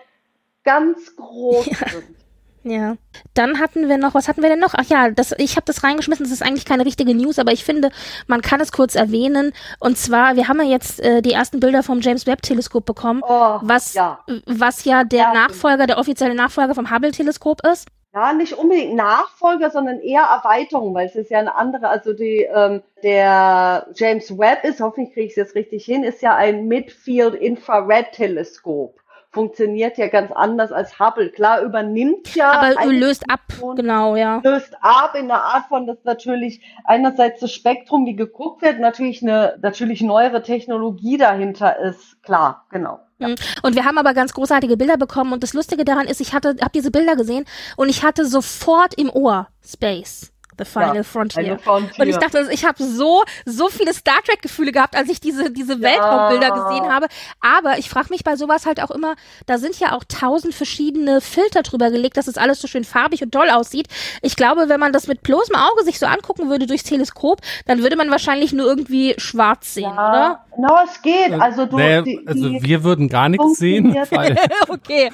ganz 0.64 1.14
groß 1.14 1.66
ja. 1.66 1.88
sind. 1.88 2.23
Ja. 2.64 2.96
Dann 3.34 3.60
hatten 3.60 3.88
wir 3.88 3.98
noch, 3.98 4.14
was 4.14 4.26
hatten 4.26 4.42
wir 4.42 4.48
denn 4.48 4.58
noch? 4.58 4.72
Ach 4.74 4.84
ja, 4.86 5.10
das, 5.10 5.32
ich 5.36 5.56
habe 5.56 5.66
das 5.66 5.84
reingeschmissen, 5.84 6.24
das 6.24 6.32
ist 6.32 6.42
eigentlich 6.42 6.64
keine 6.64 6.86
richtige 6.86 7.14
News, 7.14 7.38
aber 7.38 7.52
ich 7.52 7.62
finde, 7.62 7.90
man 8.26 8.40
kann 8.40 8.60
es 8.60 8.72
kurz 8.72 8.94
erwähnen. 8.94 9.52
Und 9.80 9.98
zwar, 9.98 10.34
wir 10.36 10.48
haben 10.48 10.60
ja 10.60 10.66
jetzt 10.66 11.00
äh, 11.00 11.20
die 11.20 11.32
ersten 11.32 11.60
Bilder 11.60 11.82
vom 11.82 12.00
James 12.00 12.26
Webb 12.26 12.40
Teleskop 12.40 12.86
bekommen, 12.86 13.22
oh, 13.22 13.58
was, 13.60 13.92
ja. 13.92 14.18
was 14.46 14.84
ja 14.84 15.04
der 15.04 15.18
ja. 15.18 15.34
Nachfolger, 15.34 15.86
der 15.86 15.98
offizielle 15.98 16.34
Nachfolger 16.34 16.74
vom 16.74 16.90
Hubble 16.90 17.12
Teleskop 17.12 17.60
ist. 17.66 17.86
Ja, 18.14 18.32
nicht 18.32 18.54
unbedingt 18.54 18.94
Nachfolger, 18.94 19.70
sondern 19.70 20.00
eher 20.00 20.22
Erweiterung, 20.22 20.94
weil 20.94 21.06
es 21.06 21.16
ist 21.16 21.30
ja 21.30 21.40
eine 21.40 21.54
andere, 21.56 21.88
also 21.88 22.12
die, 22.14 22.48
ähm, 22.54 22.82
der 23.02 23.88
James 23.94 24.38
Webb 24.38 24.64
ist, 24.64 24.80
hoffentlich 24.80 25.12
kriege 25.12 25.26
ich 25.26 25.32
es 25.32 25.36
jetzt 25.36 25.54
richtig 25.56 25.84
hin, 25.84 26.04
ist 26.04 26.22
ja 26.22 26.34
ein 26.34 26.66
Midfield 26.66 27.34
Infrared 27.34 28.12
Teleskop 28.12 29.03
funktioniert 29.34 29.98
ja 29.98 30.08
ganz 30.08 30.32
anders 30.32 30.72
als 30.72 30.98
Hubble. 30.98 31.30
Klar 31.30 31.60
übernimmt 31.60 32.34
ja. 32.34 32.52
Aber 32.52 32.86
löst 32.86 33.24
ab, 33.28 33.40
genau, 33.76 34.16
ja. 34.16 34.40
Löst 34.42 34.74
ab 34.80 35.14
in 35.18 35.28
der 35.28 35.42
Art 35.42 35.66
von, 35.68 35.86
dass 35.86 35.98
natürlich 36.04 36.62
einerseits 36.84 37.40
das 37.40 37.52
Spektrum, 37.52 38.06
wie 38.06 38.16
geguckt 38.16 38.62
wird, 38.62 38.80
natürlich 38.80 39.22
eine 39.22 39.58
natürlich 39.60 40.00
neuere 40.00 40.42
Technologie 40.42 41.18
dahinter 41.18 41.78
ist. 41.78 42.22
Klar, 42.22 42.64
genau. 42.70 43.00
Ja. 43.18 43.28
Mhm. 43.28 43.34
Und 43.62 43.74
wir 43.74 43.84
haben 43.84 43.98
aber 43.98 44.14
ganz 44.14 44.32
großartige 44.32 44.76
Bilder 44.76 44.96
bekommen 44.96 45.32
und 45.32 45.42
das 45.42 45.52
Lustige 45.52 45.84
daran 45.84 46.06
ist, 46.06 46.20
ich 46.20 46.32
hatte, 46.32 46.56
habe 46.60 46.72
diese 46.74 46.90
Bilder 46.90 47.16
gesehen 47.16 47.44
und 47.76 47.88
ich 47.88 48.02
hatte 48.02 48.24
sofort 48.24 48.94
im 48.94 49.10
Ohr 49.10 49.48
Space. 49.62 50.33
The 50.58 50.64
Final 50.64 50.96
ja, 50.96 51.02
Frontier. 51.02 51.58
Frontier. 51.58 52.00
Und 52.00 52.08
ich 52.08 52.16
dachte, 52.16 52.48
ich 52.50 52.64
habe 52.64 52.82
so 52.82 53.22
so 53.44 53.68
viele 53.68 53.92
Star 53.94 54.22
Trek 54.24 54.42
Gefühle 54.42 54.72
gehabt, 54.72 54.96
als 54.96 55.08
ich 55.08 55.20
diese 55.20 55.50
diese 55.50 55.80
Weltraumbilder 55.80 56.48
ja. 56.48 56.54
gesehen 56.54 56.92
habe. 56.92 57.06
Aber 57.40 57.78
ich 57.78 57.88
frage 57.88 58.08
mich 58.10 58.24
bei 58.24 58.36
sowas 58.36 58.66
halt 58.66 58.80
auch 58.80 58.90
immer, 58.90 59.14
da 59.46 59.58
sind 59.58 59.78
ja 59.80 59.92
auch 59.92 60.04
tausend 60.04 60.54
verschiedene 60.54 61.20
Filter 61.20 61.62
drüber 61.62 61.90
gelegt, 61.90 62.16
dass 62.16 62.28
es 62.28 62.38
alles 62.38 62.60
so 62.60 62.68
schön 62.68 62.84
farbig 62.84 63.22
und 63.22 63.32
toll 63.32 63.50
aussieht. 63.50 63.88
Ich 64.22 64.36
glaube, 64.36 64.68
wenn 64.68 64.80
man 64.80 64.92
das 64.92 65.06
mit 65.06 65.22
bloßem 65.22 65.54
Auge 65.54 65.84
sich 65.84 65.98
so 65.98 66.06
angucken 66.06 66.50
würde 66.50 66.66
durchs 66.66 66.84
Teleskop, 66.84 67.40
dann 67.66 67.82
würde 67.82 67.96
man 67.96 68.10
wahrscheinlich 68.10 68.52
nur 68.52 68.66
irgendwie 68.66 69.14
schwarz 69.18 69.74
sehen, 69.74 69.94
ja. 69.94 70.08
oder? 70.08 70.43
No, 70.56 70.76
es 70.84 71.00
geht. 71.02 71.30
Äh, 71.30 71.38
also 71.38 71.66
du, 71.66 71.76
naja, 71.76 72.02
die, 72.02 72.24
also 72.26 72.50
wir 72.50 72.84
würden 72.84 73.08
gar 73.08 73.28
nichts 73.28 73.58
sehen. 73.58 73.96
okay. 74.68 75.10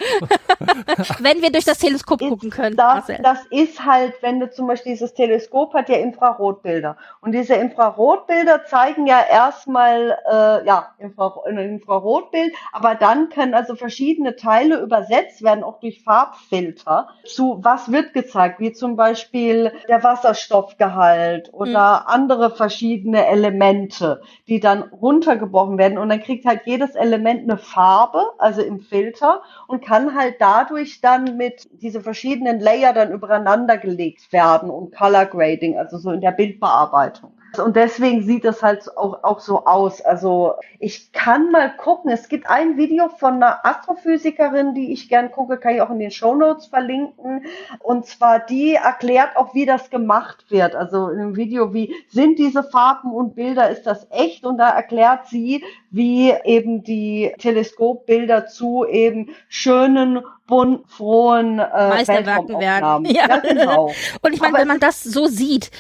wenn 1.20 1.43
wir 1.43 1.51
durch 1.51 1.64
das 1.64 1.78
Teleskop 1.78 2.20
gucken 2.20 2.51
können. 2.51 2.76
Das, 2.76 3.07
das 3.22 3.38
ist 3.51 3.84
halt, 3.84 4.14
wenn 4.20 4.41
du 4.41 4.51
zum 4.51 4.66
Beispiel 4.66 4.93
dieses 4.93 5.14
Teleskop 5.14 5.74
hat 5.74 5.88
ja 5.88 5.97
Infrarotbilder. 5.97 6.97
Und 7.20 7.32
diese 7.32 7.55
Infrarotbilder 7.55 8.64
zeigen 8.64 9.07
ja 9.07 9.22
erstmal 9.22 10.18
äh, 10.30 10.66
ja, 10.66 10.95
Infra 10.99 11.34
ein 11.47 11.59
Infrarotbild, 11.59 12.53
aber 12.72 12.95
dann 12.95 13.28
können 13.28 13.55
also 13.55 13.74
verschiedene 13.74 14.36
Teile 14.36 14.80
übersetzt 14.80 15.43
werden, 15.43 15.64
auch 15.64 15.80
durch 15.80 16.03
Farbfilter, 16.03 17.09
zu 17.24 17.61
was 17.62 17.93
wird 17.93 18.12
gezeigt, 18.12 18.61
wie 18.61 18.72
zum 18.72 18.97
Beispiel 18.97 19.72
der 19.88 20.03
Wasserstoffgehalt 20.03 21.53
oder 21.53 22.01
mhm. 22.01 22.07
andere 22.07 22.51
verschiedene 22.51 23.26
Elemente, 23.26 24.22
die 24.49 24.61
dann 24.61 24.91
runtergebrochen 25.31 25.78
werden. 25.78 25.99
Und 25.99 26.09
dann 26.09 26.20
kriegt 26.20 26.45
halt 26.45 26.62
jedes 26.64 26.95
Element 26.95 27.43
eine 27.43 27.59
Farbe, 27.59 28.24
also 28.39 28.62
im 28.62 28.81
Filter, 28.81 29.43
und 29.66 29.85
kann 29.85 30.14
halt 30.14 30.37
dadurch 30.41 31.01
dann 31.01 31.37
mit 31.37 31.68
diese 31.72 32.01
verschiedenen 32.01 32.61
Layer 32.61 32.93
dann 32.93 33.12
übereinander 33.12 33.78
gelegt 33.78 34.33
werden 34.33 34.70
und 34.70 34.95
Color 34.95 35.11
Color 35.11 35.26
Grading, 35.26 35.78
also 35.78 35.99
so 35.99 36.11
in 36.11 36.20
der 36.20 36.33
Bildbearbeitung. 36.33 37.33
Und 37.59 37.76
deswegen 37.76 38.22
sieht 38.22 38.44
es 38.44 38.62
halt 38.62 38.96
auch, 38.96 39.24
auch 39.24 39.40
so 39.40 39.64
aus. 39.64 40.01
Also 40.01 40.55
ich 40.78 41.12
kann 41.12 41.51
mal 41.51 41.74
gucken. 41.76 42.11
Es 42.11 42.28
gibt 42.28 42.48
ein 42.48 42.76
Video 42.76 43.09
von 43.09 43.34
einer 43.34 43.64
Astrophysikerin, 43.64 44.74
die 44.74 44.92
ich 44.92 45.09
gern 45.09 45.30
gucke, 45.32 45.59
kann 45.59 45.74
ich 45.74 45.82
auch 45.82 45.90
in 45.90 45.98
den 45.98 46.11
Show 46.11 46.34
Notes 46.34 46.66
verlinken. 46.66 47.46
Und 47.80 48.07
zwar 48.07 48.38
die 48.38 48.74
erklärt 48.74 49.36
auch, 49.36 49.55
wie 49.55 49.66
das 49.66 49.90
gemacht 49.90 50.44
wird. 50.51 50.74
Also 50.74 51.09
in 51.09 51.18
einem 51.18 51.36
Video, 51.36 51.74
wie 51.74 51.94
sind 52.09 52.38
diese 52.38 52.62
Farben 52.62 53.12
und 53.12 53.34
Bilder, 53.34 53.70
ist 53.70 53.84
das 53.84 54.07
echt? 54.11 54.44
Und 54.44 54.59
da 54.59 54.70
erklärt 54.70 55.26
sie, 55.26 55.64
wie 55.90 56.32
eben 56.44 56.84
die 56.84 57.32
Teleskopbilder 57.38 58.46
zu 58.46 58.86
eben 58.86 59.30
schönen 59.48 60.20
bunt, 60.46 60.90
frohen 60.90 61.59
äh, 61.59 61.88
Meisterwerken 61.88 62.59
werden. 62.61 63.07
Ja. 63.11 63.28
ja, 63.28 63.36
genau. 63.38 63.92
Und 64.22 64.32
ich 64.34 64.40
meine, 64.40 64.59
wenn 64.59 64.68
man 64.68 64.80
das 64.80 65.03
so 65.03 65.26
sieht, 65.26 65.70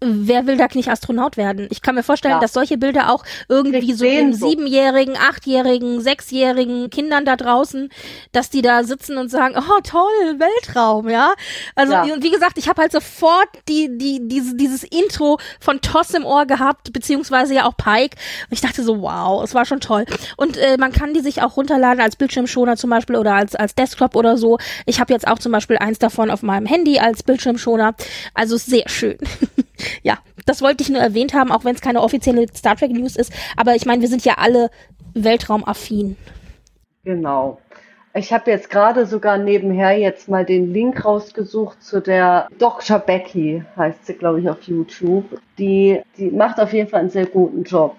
wer 0.00 0.46
will 0.46 0.56
da 0.56 0.66
nicht 0.72 0.88
Astronaut 0.88 1.36
werden? 1.36 1.68
Ich 1.70 1.82
kann 1.82 1.94
mir 1.94 2.02
vorstellen, 2.02 2.34
ja. 2.34 2.40
dass 2.40 2.54
solche 2.54 2.78
Bilder 2.78 3.12
auch 3.12 3.24
irgendwie 3.48 3.92
so 3.92 4.04
den 4.04 4.32
siebenjährigen, 4.32 5.16
achtjährigen, 5.16 6.00
sechsjährigen 6.00 6.88
Kindern 6.88 7.24
da 7.24 7.36
draußen, 7.36 7.90
dass 8.32 8.48
die 8.48 8.62
da 8.62 8.82
sitzen 8.84 9.18
und 9.18 9.30
sagen, 9.30 9.56
oh 9.58 9.80
toll, 9.82 10.38
Weltraum, 10.38 11.08
ja. 11.08 11.34
Also 11.74 11.92
ja. 11.92 12.02
und 12.04 12.22
wie 12.22 12.30
gesagt, 12.30 12.56
ich 12.56 12.68
habe 12.68 12.80
halt 12.80 12.92
sofort 12.92 13.48
die, 13.68 13.98
die, 13.98 14.26
diese, 14.26 14.56
dieses 14.56 14.84
Intro 14.84 15.38
von 15.60 15.80
Toss 15.82 16.14
im 16.14 16.24
Ohr 16.24 16.46
gehabt, 16.46 16.92
beziehungsweise 16.92 17.54
ja 17.54 17.66
auch 17.66 17.76
Pike. 17.76 18.16
Und 18.48 18.52
ich 18.52 18.62
dachte 18.62 18.82
so, 18.82 19.02
wow, 19.02 19.42
es 19.44 19.54
war 19.54 19.66
schon 19.66 19.80
toll. 19.80 20.06
Und 20.36 20.56
äh, 20.56 20.78
man 20.78 20.92
kann 20.92 21.12
die 21.12 21.20
sich 21.20 21.42
auch 21.42 21.56
runterladen 21.58 22.00
als 22.00 22.16
Bildschirmschoner 22.16 22.76
zum 22.76 22.88
Beispiel 22.88 23.16
oder 23.16 23.34
als, 23.34 23.54
als 23.54 23.74
Desktop 23.74 24.16
oder 24.16 24.38
so. 24.38 24.58
Ich 24.86 24.98
habe 24.98 25.12
jetzt 25.12 25.28
auch 25.28 25.38
zum 25.38 25.52
Beispiel 25.52 25.76
eins 25.76 25.98
davon 25.98 26.30
auf 26.30 26.42
meinem 26.42 26.66
Handy 26.66 26.98
als 26.98 27.22
Bildschirmschoner. 27.22 27.94
Also 28.32 28.56
sehr 28.56 28.88
schön. 28.88 29.18
ja, 30.02 30.18
das 30.46 30.62
wollte 30.62 30.82
ich 30.82 30.90
nur 30.90 31.00
erwähnt 31.00 31.34
haben, 31.34 31.52
auch 31.52 31.64
wenn 31.64 31.74
es 31.74 31.80
keine 31.80 32.00
offizielle 32.00 32.46
Star 32.54 32.76
Trek 32.76 32.92
News 32.92 33.16
ist. 33.16 33.32
Aber 33.56 33.74
ich 33.74 33.86
meine, 33.86 34.00
wir 34.00 34.08
sind 34.08 34.24
ja 34.24 34.34
alle 34.38 34.70
weltraumaffin. 35.14 36.16
Genau. 37.04 37.58
Ich 38.12 38.32
habe 38.32 38.50
jetzt 38.50 38.70
gerade 38.70 39.06
sogar 39.06 39.38
nebenher 39.38 39.96
jetzt 39.96 40.28
mal 40.28 40.44
den 40.44 40.72
Link 40.72 41.04
rausgesucht 41.04 41.80
zu 41.82 42.00
der 42.00 42.48
Dr. 42.58 42.98
Becky, 42.98 43.62
heißt 43.76 44.06
sie, 44.06 44.14
glaube 44.14 44.40
ich, 44.40 44.50
auf 44.50 44.62
YouTube. 44.62 45.24
Die, 45.58 46.00
die 46.16 46.30
macht 46.30 46.58
auf 46.58 46.72
jeden 46.72 46.88
Fall 46.88 47.00
einen 47.00 47.10
sehr 47.10 47.26
guten 47.26 47.62
Job. 47.62 47.96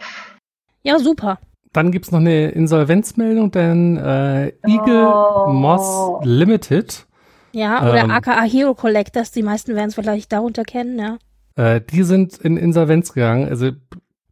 Ja, 0.83 0.99
super. 0.99 1.39
Dann 1.71 1.91
gibt 1.91 2.05
es 2.05 2.11
noch 2.11 2.19
eine 2.19 2.49
Insolvenzmeldung, 2.49 3.51
denn 3.51 3.95
äh, 3.95 4.47
Eagle 4.67 5.07
oh. 5.07 5.47
Moss 5.47 6.19
Limited. 6.25 7.05
Ja, 7.53 7.81
oder 7.81 7.99
ähm, 7.99 8.11
aka 8.11 8.41
Hero 8.43 8.73
Collectors, 8.73 9.31
die 9.31 9.43
meisten 9.43 9.75
werden 9.75 9.89
es 9.89 9.95
vielleicht 9.95 10.33
darunter 10.33 10.63
kennen, 10.63 10.99
ja. 10.99 11.17
Äh, 11.55 11.81
die 11.81 12.03
sind 12.03 12.37
in 12.37 12.57
Insolvenz 12.57 13.13
gegangen. 13.13 13.47
Also 13.47 13.71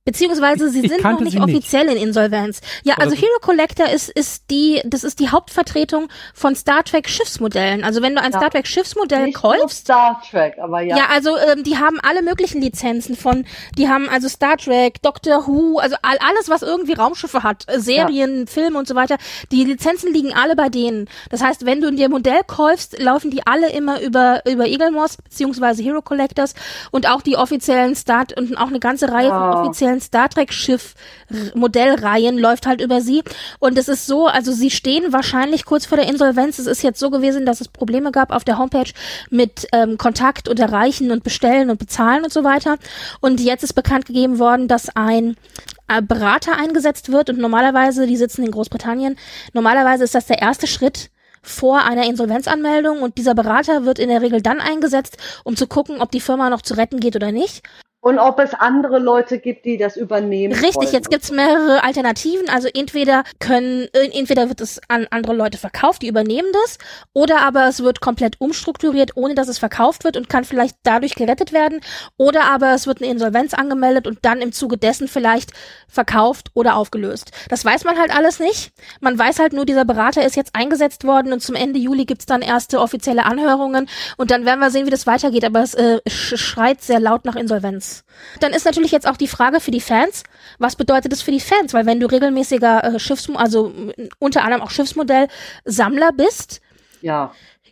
Beziehungsweise 0.09 0.71
sie 0.71 0.81
ich, 0.81 0.89
sind 0.89 1.03
noch 1.03 1.19
nicht 1.19 1.39
offiziell 1.39 1.85
nicht. 1.85 1.97
in 1.97 2.07
Insolvenz. 2.07 2.61
Ja, 2.81 2.95
also 2.95 3.15
Hero 3.15 3.37
Collector 3.41 3.87
ist, 3.87 4.09
ist 4.09 4.49
die, 4.49 4.81
das 4.83 5.03
ist 5.03 5.19
die 5.19 5.29
Hauptvertretung 5.29 6.07
von 6.33 6.55
Star 6.55 6.83
Trek 6.83 7.07
Schiffsmodellen. 7.07 7.83
Also 7.83 8.01
wenn 8.01 8.15
du 8.15 8.21
ein 8.21 8.31
ja. 8.31 8.39
Star 8.39 8.49
Trek 8.49 8.65
Schiffsmodell 8.65 9.25
nicht 9.25 9.37
kaufst. 9.37 9.81
Star 9.81 10.19
Trek, 10.27 10.57
aber 10.59 10.81
ja. 10.81 10.97
Ja, 10.97 11.03
also 11.13 11.37
ähm, 11.37 11.63
die 11.63 11.77
haben 11.77 11.99
alle 12.01 12.23
möglichen 12.23 12.59
Lizenzen 12.59 13.15
von, 13.15 13.45
die 13.77 13.87
haben 13.87 14.09
also 14.09 14.27
Star 14.29 14.57
Trek, 14.57 14.99
Doctor 15.03 15.45
Who, 15.45 15.77
also 15.77 15.95
all, 16.01 16.17
alles, 16.27 16.49
was 16.49 16.63
irgendwie 16.63 16.93
Raumschiffe 16.93 17.43
hat, 17.43 17.65
äh, 17.67 17.79
Serien, 17.79 18.39
ja. 18.39 18.45
Filme 18.47 18.79
und 18.79 18.87
so 18.87 18.95
weiter. 18.95 19.17
Die 19.51 19.63
Lizenzen 19.63 20.11
liegen 20.11 20.33
alle 20.33 20.55
bei 20.55 20.69
denen. 20.69 21.07
Das 21.29 21.43
heißt, 21.43 21.67
wenn 21.67 21.81
du 21.81 21.91
dir 21.91 22.09
Modell 22.09 22.41
kaufst, 22.47 22.97
laufen 22.99 23.29
die 23.29 23.45
alle 23.45 23.71
immer 23.71 24.01
über, 24.01 24.41
über 24.49 24.65
Eagle 24.65 24.89
Moss, 24.89 25.17
beziehungsweise 25.17 25.83
Hero 25.83 26.01
Collectors 26.01 26.55
und 26.89 27.07
auch 27.07 27.21
die 27.21 27.37
offiziellen 27.37 27.95
Start 27.95 28.35
und 28.35 28.57
auch 28.57 28.69
eine 28.69 28.79
ganze 28.79 29.11
Reihe 29.11 29.27
oh. 29.27 29.37
von 29.37 29.53
offiziellen 29.53 29.98
neuen 29.99 30.01
Star 30.01 30.29
Trek 30.29 30.53
Schiff 30.53 30.95
Modellreihen 31.53 32.37
läuft 32.37 32.65
halt 32.65 32.81
über 32.81 33.01
sie 33.01 33.23
und 33.59 33.77
es 33.77 33.87
ist 33.87 34.05
so, 34.05 34.27
also 34.27 34.51
sie 34.51 34.71
stehen 34.71 35.13
wahrscheinlich 35.13 35.65
kurz 35.65 35.85
vor 35.85 35.97
der 35.97 36.07
Insolvenz. 36.07 36.59
Es 36.59 36.67
ist 36.67 36.81
jetzt 36.81 36.99
so 36.99 37.09
gewesen, 37.09 37.45
dass 37.45 37.61
es 37.61 37.67
Probleme 37.67 38.11
gab 38.11 38.31
auf 38.31 38.43
der 38.43 38.57
Homepage 38.57 38.91
mit 39.29 39.67
ähm, 39.73 39.97
Kontakt 39.97 40.47
und 40.47 40.59
Erreichen 40.59 41.11
und 41.11 41.23
Bestellen 41.23 41.69
und 41.69 41.79
Bezahlen 41.79 42.23
und 42.23 42.33
so 42.33 42.43
weiter. 42.43 42.77
Und 43.19 43.39
jetzt 43.39 43.63
ist 43.63 43.73
bekannt 43.73 44.05
gegeben 44.05 44.39
worden, 44.39 44.67
dass 44.67 44.95
ein 44.95 45.35
äh, 45.87 46.01
Berater 46.01 46.57
eingesetzt 46.57 47.11
wird 47.11 47.29
und 47.29 47.39
normalerweise, 47.39 48.07
die 48.07 48.17
sitzen 48.17 48.43
in 48.43 48.51
Großbritannien, 48.51 49.17
normalerweise 49.53 50.03
ist 50.03 50.15
das 50.15 50.27
der 50.27 50.41
erste 50.41 50.67
Schritt, 50.67 51.09
vor 51.41 51.85
einer 51.85 52.05
Insolvenzanmeldung 52.05 53.01
und 53.01 53.17
dieser 53.17 53.33
Berater 53.33 53.85
wird 53.85 53.97
in 53.97 54.09
der 54.09 54.21
Regel 54.21 54.41
dann 54.41 54.59
eingesetzt, 54.59 55.17
um 55.45 55.55
zu 55.55 55.67
gucken, 55.67 56.01
ob 56.01 56.11
die 56.11 56.19
Firma 56.19 56.49
noch 56.49 56.61
zu 56.61 56.73
retten 56.73 56.99
geht 56.99 57.15
oder 57.15 57.31
nicht. 57.31 57.63
Und 58.01 58.17
ob 58.17 58.39
es 58.39 58.53
andere 58.53 58.97
Leute 58.97 59.39
gibt, 59.39 59.65
die 59.65 59.77
das 59.77 59.97
übernehmen. 59.97 60.53
Richtig, 60.53 60.75
wollen. 60.75 60.87
jetzt 60.93 61.09
gibt's 61.09 61.31
mehrere 61.31 61.83
Alternativen. 61.83 62.47
Also 62.47 62.69
entweder 62.73 63.23
können, 63.39 63.89
äh, 63.91 64.09
entweder 64.17 64.47
wird 64.47 64.61
es 64.61 64.79
an 64.87 65.05
andere 65.09 65.33
Leute 65.33 65.57
verkauft, 65.57 66.01
die 66.01 66.07
übernehmen 66.07 66.47
das, 66.53 66.77
oder 67.11 67.41
aber 67.41 67.67
es 67.67 67.83
wird 67.83 67.99
komplett 67.99 68.39
umstrukturiert, 68.39 69.17
ohne 69.17 69.35
dass 69.35 69.49
es 69.49 69.59
verkauft 69.59 70.05
wird 70.05 70.15
und 70.15 70.29
kann 70.29 70.45
vielleicht 70.45 70.77
dadurch 70.83 71.15
gerettet 71.15 71.51
werden. 71.51 71.81
Oder 72.15 72.45
aber 72.45 72.73
es 72.73 72.87
wird 72.87 73.01
eine 73.01 73.11
Insolvenz 73.11 73.53
angemeldet 73.53 74.07
und 74.07 74.19
dann 74.21 74.41
im 74.41 74.53
Zuge 74.53 74.77
dessen 74.77 75.09
vielleicht 75.09 75.51
verkauft 75.89 76.51
oder 76.53 76.77
aufgelöst. 76.77 77.31
Das 77.49 77.65
weiß 77.65 77.83
man 77.83 77.99
halt 77.99 78.15
alles 78.15 78.39
nicht. 78.39 78.71
Man 79.01 79.19
weiß 79.19 79.39
halt 79.39 79.51
nur, 79.51 79.65
dieser 79.65 79.83
Berater 79.83 80.25
ist 80.25 80.37
jetzt 80.37 80.55
eingesetzt 80.55 81.03
worden 81.03 81.33
und 81.33 81.41
zum 81.41 81.55
Ende 81.55 81.79
Juli 81.79 82.05
gibt's 82.05 82.25
dann 82.25 82.41
erste 82.41 82.79
offizielle 82.79 83.25
Anhörungen 83.25 83.89
und 84.15 84.31
dann 84.31 84.45
werden 84.45 84.61
wir 84.61 84.71
sehen, 84.71 84.85
wie 84.85 84.91
das 84.91 85.05
weitergeht. 85.05 85.43
Aber 85.43 85.61
es 85.61 85.73
äh, 85.73 85.99
schreit 86.07 86.81
sehr 86.81 87.01
laut 87.01 87.25
nach 87.25 87.35
Insolvenz. 87.35 87.88
Dann 88.39 88.53
ist 88.53 88.65
natürlich 88.65 88.91
jetzt 88.91 89.07
auch 89.07 89.17
die 89.17 89.27
Frage 89.27 89.59
für 89.59 89.71
die 89.71 89.81
Fans, 89.81 90.23
was 90.57 90.75
bedeutet 90.75 91.11
das 91.11 91.21
für 91.21 91.31
die 91.31 91.39
Fans? 91.39 91.73
Weil 91.73 91.85
wenn 91.85 91.99
du 91.99 92.07
regelmäßiger 92.07 92.83
äh, 92.83 92.99
Schiffs, 92.99 93.29
also 93.33 93.73
unter 94.19 94.43
anderem 94.43 94.61
auch 94.61 94.71
Schiffsmodell-Sammler 94.71 96.11
bist, 96.13 96.61
ja. 97.01 97.31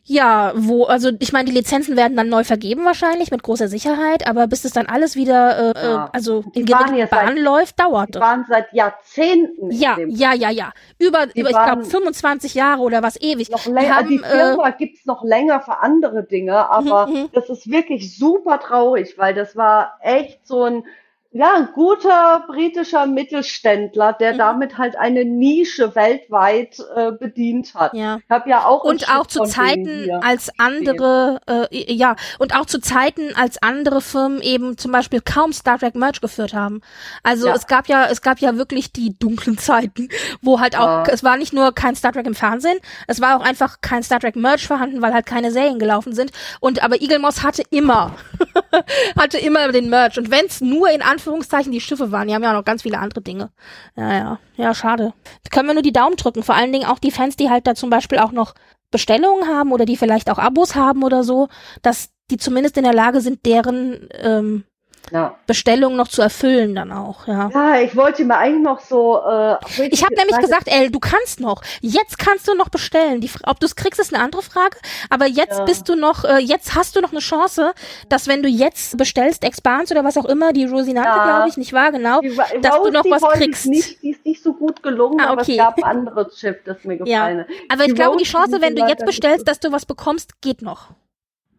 Ja, 0.10 0.54
wo, 0.56 0.86
also 0.86 1.12
ich 1.20 1.34
meine, 1.34 1.50
die 1.50 1.52
Lizenzen 1.52 1.98
werden 1.98 2.16
dann 2.16 2.30
neu 2.30 2.46
vergeben 2.46 2.86
wahrscheinlich 2.86 3.30
mit 3.30 3.44
großer 3.44 3.68
Sicherheit, 3.68 4.26
aber 4.26 4.48
bis 4.48 4.62
das 4.62 4.72
dann 4.72 4.86
alles 4.86 5.18
wieder, 5.18 5.76
äh, 5.76 5.84
ja. 5.84 6.06
Äh, 6.06 6.10
also 6.14 6.46
in 6.54 6.66
geregelten 6.66 7.10
Bahn 7.10 7.38
läuft, 7.38 7.78
dauert. 7.78 8.16
Die 8.16 8.20
waren 8.22 8.46
seit 8.48 8.72
Jahrzehnten. 8.72 9.70
Ja, 9.70 9.98
ja, 10.08 10.34
ja, 10.34 10.50
ja. 10.50 10.72
Über, 10.98 11.26
über 11.36 11.50
ich 11.50 11.58
glaube 11.58 11.84
25 11.84 12.54
Jahre 12.54 12.84
oder 12.84 13.04
was 13.04 13.20
ewig. 13.20 13.50
Noch 13.50 13.66
länger, 13.66 13.82
die, 13.82 13.92
haben, 13.92 14.08
die 14.08 14.20
Firma 14.20 14.70
äh, 14.70 14.74
gibt's 14.78 15.06
noch 15.06 15.26
länger 15.26 15.60
für 15.60 15.80
andere 15.80 16.24
Dinge, 16.24 16.70
aber 16.70 17.08
mhm, 17.08 17.14
mhm. 17.14 17.30
das 17.34 17.50
ist 17.50 17.70
wirklich 17.70 18.18
super 18.18 18.62
traurig, 18.62 19.18
weil 19.18 19.34
das 19.34 19.58
war 19.58 19.98
echt 20.02 20.48
so 20.48 20.64
ein 20.64 20.84
ja, 21.32 21.54
ein 21.56 21.70
guter 21.74 22.46
britischer 22.48 23.06
Mittelständler, 23.06 24.14
der 24.14 24.34
Mhm. 24.34 24.38
damit 24.38 24.78
halt 24.78 24.96
eine 24.98 25.26
Nische 25.26 25.96
weltweit 25.96 26.78
äh, 26.96 27.12
bedient 27.12 27.76
hat. 27.76 27.94
Ja. 27.94 28.18
Ich 28.24 28.30
habe 28.30 28.50
ja 28.50 28.66
auch 28.66 28.84
Und 28.84 29.10
auch 29.14 29.28
zu 29.28 29.44
Zeiten, 29.44 30.10
als 30.22 30.50
andere, 30.58 31.40
äh, 31.48 31.94
ja, 31.94 32.16
und 32.40 32.56
auch 32.56 32.66
zu 32.66 32.80
Zeiten, 32.80 33.36
als 33.36 33.62
andere 33.62 34.02
Firmen 34.02 34.42
eben 34.42 34.78
zum 34.78 34.92
Beispiel 34.92 35.22
kaum 35.22 35.54
Star 35.54 35.78
Trek 35.78 35.96
Merch 35.96 36.22
geführt 36.22 36.54
haben. 36.54 36.82
Also 37.24 37.48
Ja. 37.48 37.56
es 37.56 37.68
gab 37.68 37.88
ja, 37.88 38.06
es 38.10 38.22
gab 38.22 38.40
ja 38.40 38.56
wirklich 38.58 38.92
die 38.94 39.18
dunklen 39.20 39.58
Zeiten, 39.58 40.10
wo 40.42 40.60
halt 40.60 40.76
auch, 40.78 41.06
Ja. 41.08 41.14
es 41.14 41.24
war 41.24 41.38
nicht 41.38 41.54
nur 41.54 41.74
kein 41.74 41.96
Star 41.96 42.14
Trek 42.14 42.26
im 42.26 42.36
Fernsehen, 42.36 42.78
es 43.08 43.22
war 43.22 43.38
auch 43.38 43.44
einfach 43.44 43.82
kein 43.82 44.02
Star 44.02 44.20
Trek 44.20 44.36
Merch 44.36 44.66
vorhanden, 44.66 45.02
weil 45.02 45.14
halt 45.14 45.26
keine 45.26 45.52
Serien 45.52 45.78
gelaufen 45.80 46.14
sind. 46.14 46.32
Und 46.62 46.84
aber 46.84 47.02
Eagle 47.02 47.20
Moss 47.20 47.44
hatte 47.44 47.64
immer, 47.70 48.16
hatte 49.20 49.38
immer 49.38 49.72
den 49.72 49.90
Merch. 49.90 50.18
Und 50.18 50.32
wenn 50.32 50.46
es 50.46 50.62
nur 50.62 50.90
in 50.90 51.02
Anführungszeichen 51.18 51.72
die 51.72 51.82
Schiffe 51.82 52.12
waren, 52.12 52.28
die 52.28 52.36
haben 52.36 52.44
ja 52.44 52.54
noch 52.54 52.64
ganz 52.64 52.84
viele 52.84 53.00
andere 53.00 53.22
Dinge. 53.22 53.50
Ja, 53.96 54.14
ja, 54.14 54.40
ja, 54.56 54.74
schade. 54.76 55.14
Da 55.44 55.50
können 55.50 55.68
wir 55.68 55.74
nur 55.74 55.84
die 55.84 55.92
Daumen 55.92 56.16
drücken. 56.16 56.44
Vor 56.44 56.56
allen 56.56 56.72
Dingen 56.72 56.88
auch 56.88 57.00
die 57.00 57.12
Fans, 57.12 57.36
die 57.36 57.50
halt 57.50 57.66
da 57.66 57.74
zum 57.74 57.90
Beispiel 57.90 58.20
auch 58.20 58.32
noch 58.32 58.54
Bestellungen 58.92 59.48
haben 59.48 59.72
oder 59.72 59.86
die 59.86 59.98
vielleicht 59.98 60.30
auch 60.30 60.38
Abos 60.38 60.76
haben 60.76 61.04
oder 61.04 61.24
so, 61.24 61.50
dass 61.82 62.12
die 62.30 62.38
zumindest 62.38 62.78
in 62.78 62.84
der 62.84 62.94
Lage 62.94 63.22
sind, 63.22 63.46
deren 63.46 64.08
ähm, 64.12 64.64
ja. 65.12 65.36
Bestellungen 65.48 65.98
noch 65.98 66.08
zu 66.08 66.22
erfüllen 66.22 66.76
dann 66.76 66.92
auch, 66.92 67.28
ja. 67.28 67.50
ja, 67.54 67.80
ich 67.82 67.96
wollte 67.96 68.26
mir 68.26 68.38
eigentlich 68.38 68.64
noch 68.64 68.80
so. 68.80 69.22
Äh, 69.26 69.56
Ich 69.90 70.04
habe 70.04 70.16
nämlich 70.16 70.38
gesagt, 70.38 70.68
El, 70.68 70.92
du 70.92 71.00
kannst 71.00 71.40
noch. 71.40 71.62
Jetzt 71.82 72.18
kannst 72.20 72.48
du 72.48 72.54
noch 72.56 72.70
bestellen. 72.70 73.22
Die, 73.22 73.30
ob 73.46 73.60
du 73.60 73.66
es 73.66 73.76
kriegst, 73.76 74.00
ist 74.00 74.14
eine 74.14 74.24
andere 74.24 74.42
Frage. 74.42 74.78
Aber 75.10 75.26
jetzt 75.26 75.60
Ja. 75.60 75.66
bist 75.66 75.88
du 75.90 75.96
noch, 75.96 76.24
äh, 76.24 76.40
jetzt 76.40 76.76
hast 76.76 76.96
du 76.96 77.02
noch 77.02 77.12
eine 77.12 77.20
Chance, 77.22 77.74
dass 78.10 78.28
wenn 78.28 78.44
du 78.44 78.50
jetzt 78.50 78.98
bestellst, 78.98 79.44
Expans 79.44 79.92
oder 79.92 80.04
was 80.04 80.18
auch 80.18 80.26
immer, 80.26 80.54
die 80.54 80.66
Rosinante, 80.66 81.10
Ja. 81.10 81.24
glaube 81.38 81.50
ich, 81.50 81.58
nicht 81.58 81.74
wahr? 81.74 81.92
Genau. 81.92 82.22
Die 82.22 82.36
dass 82.36 82.50
du 82.76 82.78
Rose, 82.80 82.92
noch 82.92 83.04
die 83.04 83.12
was 83.12 83.22
kriegst. 83.34 83.66
Nicht, 83.68 84.02
die 84.04 84.12
ist 84.12 84.26
nicht 84.26 84.44
so 84.44 84.54
gut 84.54 84.84
gelungen, 84.84 85.20
Ah, 85.22 85.30
aber 85.32 85.42
okay. 85.42 85.54
es 85.54 85.58
gab 85.58 85.78
ein 85.78 85.84
anderes 85.84 86.38
Schiff, 86.40 86.58
das 86.66 86.84
mir 86.84 86.96
Ja. 87.06 87.28
gefallen 87.28 87.40
hat. 87.40 87.48
Aber 87.70 87.82
ich 87.84 87.88
Die 87.90 87.94
glaube, 87.96 88.18
die 88.18 88.24
Chance, 88.26 88.62
wenn 88.62 88.76
du 88.76 88.86
jetzt 88.88 89.06
bestellst, 89.06 89.48
dass 89.48 89.60
du 89.60 89.72
was 89.72 89.86
bekommst, 89.86 90.42
geht 90.42 90.62
noch. 90.62 90.90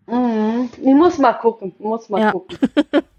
Mhm. 0.06 0.70
Ich 0.80 0.94
muss 0.94 1.18
mal 1.18 1.34
gucken, 1.34 1.74
muss 1.78 2.08
mal 2.08 2.20
Ja. 2.20 2.32
gucken. 2.32 2.58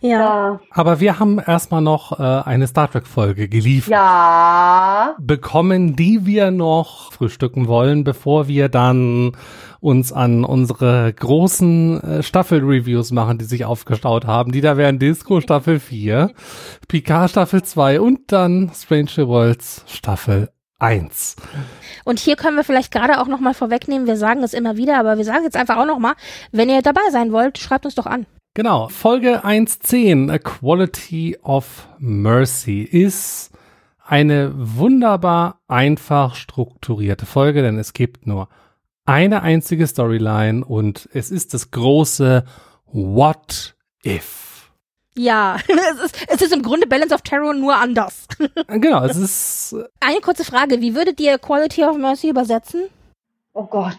Ja. 0.00 0.60
Aber 0.70 1.00
wir 1.00 1.18
haben 1.18 1.38
erstmal 1.38 1.80
noch 1.80 2.18
äh, 2.18 2.22
eine 2.22 2.66
Star 2.66 2.90
Trek-Folge 2.90 3.48
geliefert. 3.48 3.92
ja. 3.92 5.14
bekommen, 5.18 5.96
die 5.96 6.26
wir 6.26 6.50
noch 6.50 7.12
frühstücken 7.12 7.66
wollen, 7.66 8.04
bevor 8.04 8.48
wir 8.48 8.68
dann 8.68 9.32
uns 9.80 10.12
an 10.12 10.44
unsere 10.44 11.12
großen 11.12 12.02
äh, 12.02 12.22
Staffel-Reviews 12.22 13.12
machen, 13.12 13.38
die 13.38 13.44
sich 13.44 13.64
aufgestaut 13.64 14.26
haben. 14.26 14.52
Die 14.52 14.60
da 14.60 14.76
wären 14.76 14.98
Disco 14.98 15.40
Staffel 15.40 15.80
4, 15.80 16.32
Picard 16.88 17.30
Staffel 17.30 17.62
2 17.62 18.00
und 18.00 18.32
dann 18.32 18.70
Stranger 18.74 19.28
Worlds 19.28 19.84
Staffel 19.86 20.50
1. 20.78 21.36
Und 22.04 22.18
hier 22.18 22.36
können 22.36 22.56
wir 22.56 22.64
vielleicht 22.64 22.92
gerade 22.92 23.20
auch 23.20 23.28
noch 23.28 23.40
mal 23.40 23.54
vorwegnehmen, 23.54 24.06
wir 24.06 24.16
sagen 24.16 24.42
es 24.42 24.52
immer 24.52 24.76
wieder, 24.76 24.98
aber 24.98 25.16
wir 25.16 25.24
sagen 25.24 25.44
jetzt 25.44 25.56
einfach 25.56 25.76
auch 25.78 25.86
noch 25.86 25.98
mal, 25.98 26.14
wenn 26.52 26.68
ihr 26.68 26.82
dabei 26.82 27.00
sein 27.10 27.32
wollt, 27.32 27.58
schreibt 27.58 27.86
uns 27.86 27.94
doch 27.94 28.06
an. 28.06 28.26
Genau, 28.56 28.88
Folge 28.88 29.44
1.10, 29.44 30.32
A 30.32 30.38
Quality 30.38 31.36
of 31.42 31.88
Mercy, 31.98 32.80
ist 32.80 33.50
eine 34.02 34.50
wunderbar 34.56 35.60
einfach 35.68 36.34
strukturierte 36.36 37.26
Folge, 37.26 37.60
denn 37.60 37.78
es 37.78 37.92
gibt 37.92 38.26
nur 38.26 38.48
eine 39.04 39.42
einzige 39.42 39.86
Storyline 39.86 40.64
und 40.64 41.06
es 41.12 41.30
ist 41.30 41.52
das 41.52 41.70
große 41.70 42.46
What 42.86 43.76
If. 44.02 44.70
Ja, 45.18 45.58
es 45.68 46.04
ist, 46.06 46.26
es 46.26 46.40
ist 46.40 46.54
im 46.54 46.62
Grunde 46.62 46.86
Balance 46.86 47.14
of 47.14 47.20
Terror 47.20 47.52
nur 47.52 47.76
anders. 47.76 48.26
Genau, 48.68 49.04
es 49.04 49.18
ist 49.18 49.76
Eine 50.00 50.20
kurze 50.20 50.44
Frage, 50.44 50.80
wie 50.80 50.94
würdet 50.94 51.20
ihr 51.20 51.36
Quality 51.36 51.84
of 51.84 51.98
Mercy 51.98 52.30
übersetzen? 52.30 52.84
Oh 53.52 53.66
Gott. 53.66 53.98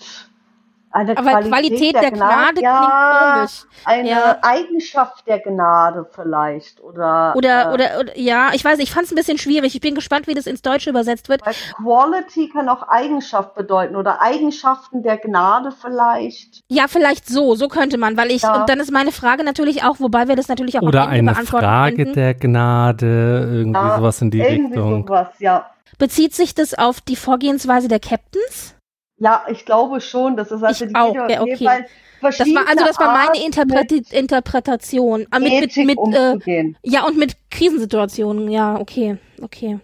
Eine 0.98 1.16
Aber 1.18 1.42
Qualität 1.42 1.94
der 1.94 2.10
Gnade 2.12 2.60
ja, 2.62 2.80
klingt 2.80 3.36
komisch. 3.36 3.66
Eine 3.86 4.10
Ja. 4.10 4.38
Eigenschaft 4.42 5.28
der 5.28 5.40
Gnade 5.40 6.08
vielleicht. 6.10 6.82
Oder, 6.82 7.34
Oder, 7.36 7.70
äh, 7.70 7.74
oder, 7.74 8.00
oder, 8.00 8.18
ja, 8.18 8.50
ich 8.54 8.66
weiß, 8.66 8.80
ich 8.80 8.90
fand 8.92 9.06
es 9.06 9.12
ein 9.12 9.16
bisschen 9.16 9.38
schwierig. 9.38 9.76
Ich 9.76 9.82
bin 9.82 9.94
gespannt, 9.94 10.26
wie 10.26 10.34
das 10.34 10.48
ins 10.48 10.62
Deutsche 10.64 10.90
übersetzt 10.90 11.30
wird. 11.30 11.46
weil 11.46 11.54
Quality 11.84 12.50
kann 12.50 12.68
auch 12.68 12.82
Eigenschaft 12.88 13.54
bedeuten. 13.54 13.96
Oder 13.96 14.22
Eigenschaften 14.22 15.04
der 15.04 15.18
Gnade 15.18 15.72
vielleicht. 15.72 16.64
Ja, 16.68 16.88
vielleicht 16.88 17.28
so, 17.28 17.54
so 17.54 17.68
könnte 17.68 17.98
man, 18.00 18.18
weil 18.18 18.32
ich, 18.32 18.42
Ja. 18.42 18.56
und 18.62 18.70
dann 18.70 18.80
ist 18.80 18.92
meine 18.92 19.12
Frage 19.12 19.44
natürlich 19.44 19.84
auch, 19.84 20.00
wobei 20.00 20.28
wir 20.28 20.36
das 20.36 20.48
natürlich 20.48 20.78
auch 20.78 20.82
am 20.82 20.88
oder 20.88 21.02
Ende 21.04 21.12
eine 21.14 21.32
beantworten 21.34 21.66
Frage 21.66 21.96
könnten. 21.98 22.14
der 22.14 22.34
Gnade, 22.34 23.50
irgendwie 23.52 23.80
Ja, 23.80 23.98
sowas 23.98 24.22
in 24.22 24.32
die 24.32 24.40
Irgendwie 24.40 24.74
Richtung. 24.74 25.06
sowas, 25.08 25.28
ja. 25.40 25.68
Bezieht 26.00 26.34
sich 26.34 26.56
das 26.56 26.74
auf 26.74 27.02
die 27.02 27.16
Vorgehensweise 27.16 27.88
der 27.88 28.00
Captains? 28.00 28.74
Ja, 29.18 29.46
ich 29.50 29.66
glaube 29.66 30.02
schon. 30.02 30.38
Das 30.38 30.52
ist 30.52 30.64
also 30.64 30.86
Ich 30.86 30.90
die 30.90 30.96
auch, 30.96 31.14
Video 31.14 31.28
ja, 31.30 31.42
okay. 31.42 31.86
Das 32.22 32.40
war, 32.40 32.68
also 32.68 32.86
das 32.86 33.00
war 33.00 33.14
meine 33.14 33.46
Interpreti 33.46 34.04
Interpretation. 34.12 35.28
Ah, 35.30 35.40
mit 35.40 35.78
mit, 35.78 35.78
mit, 35.78 35.98
äh, 36.16 36.74
ja, 36.82 37.06
und 37.06 37.18
mit 37.18 37.36
Krisensituationen, 37.52 38.50
ja, 38.50 38.80
okay, 38.80 39.18
okay. 39.42 39.80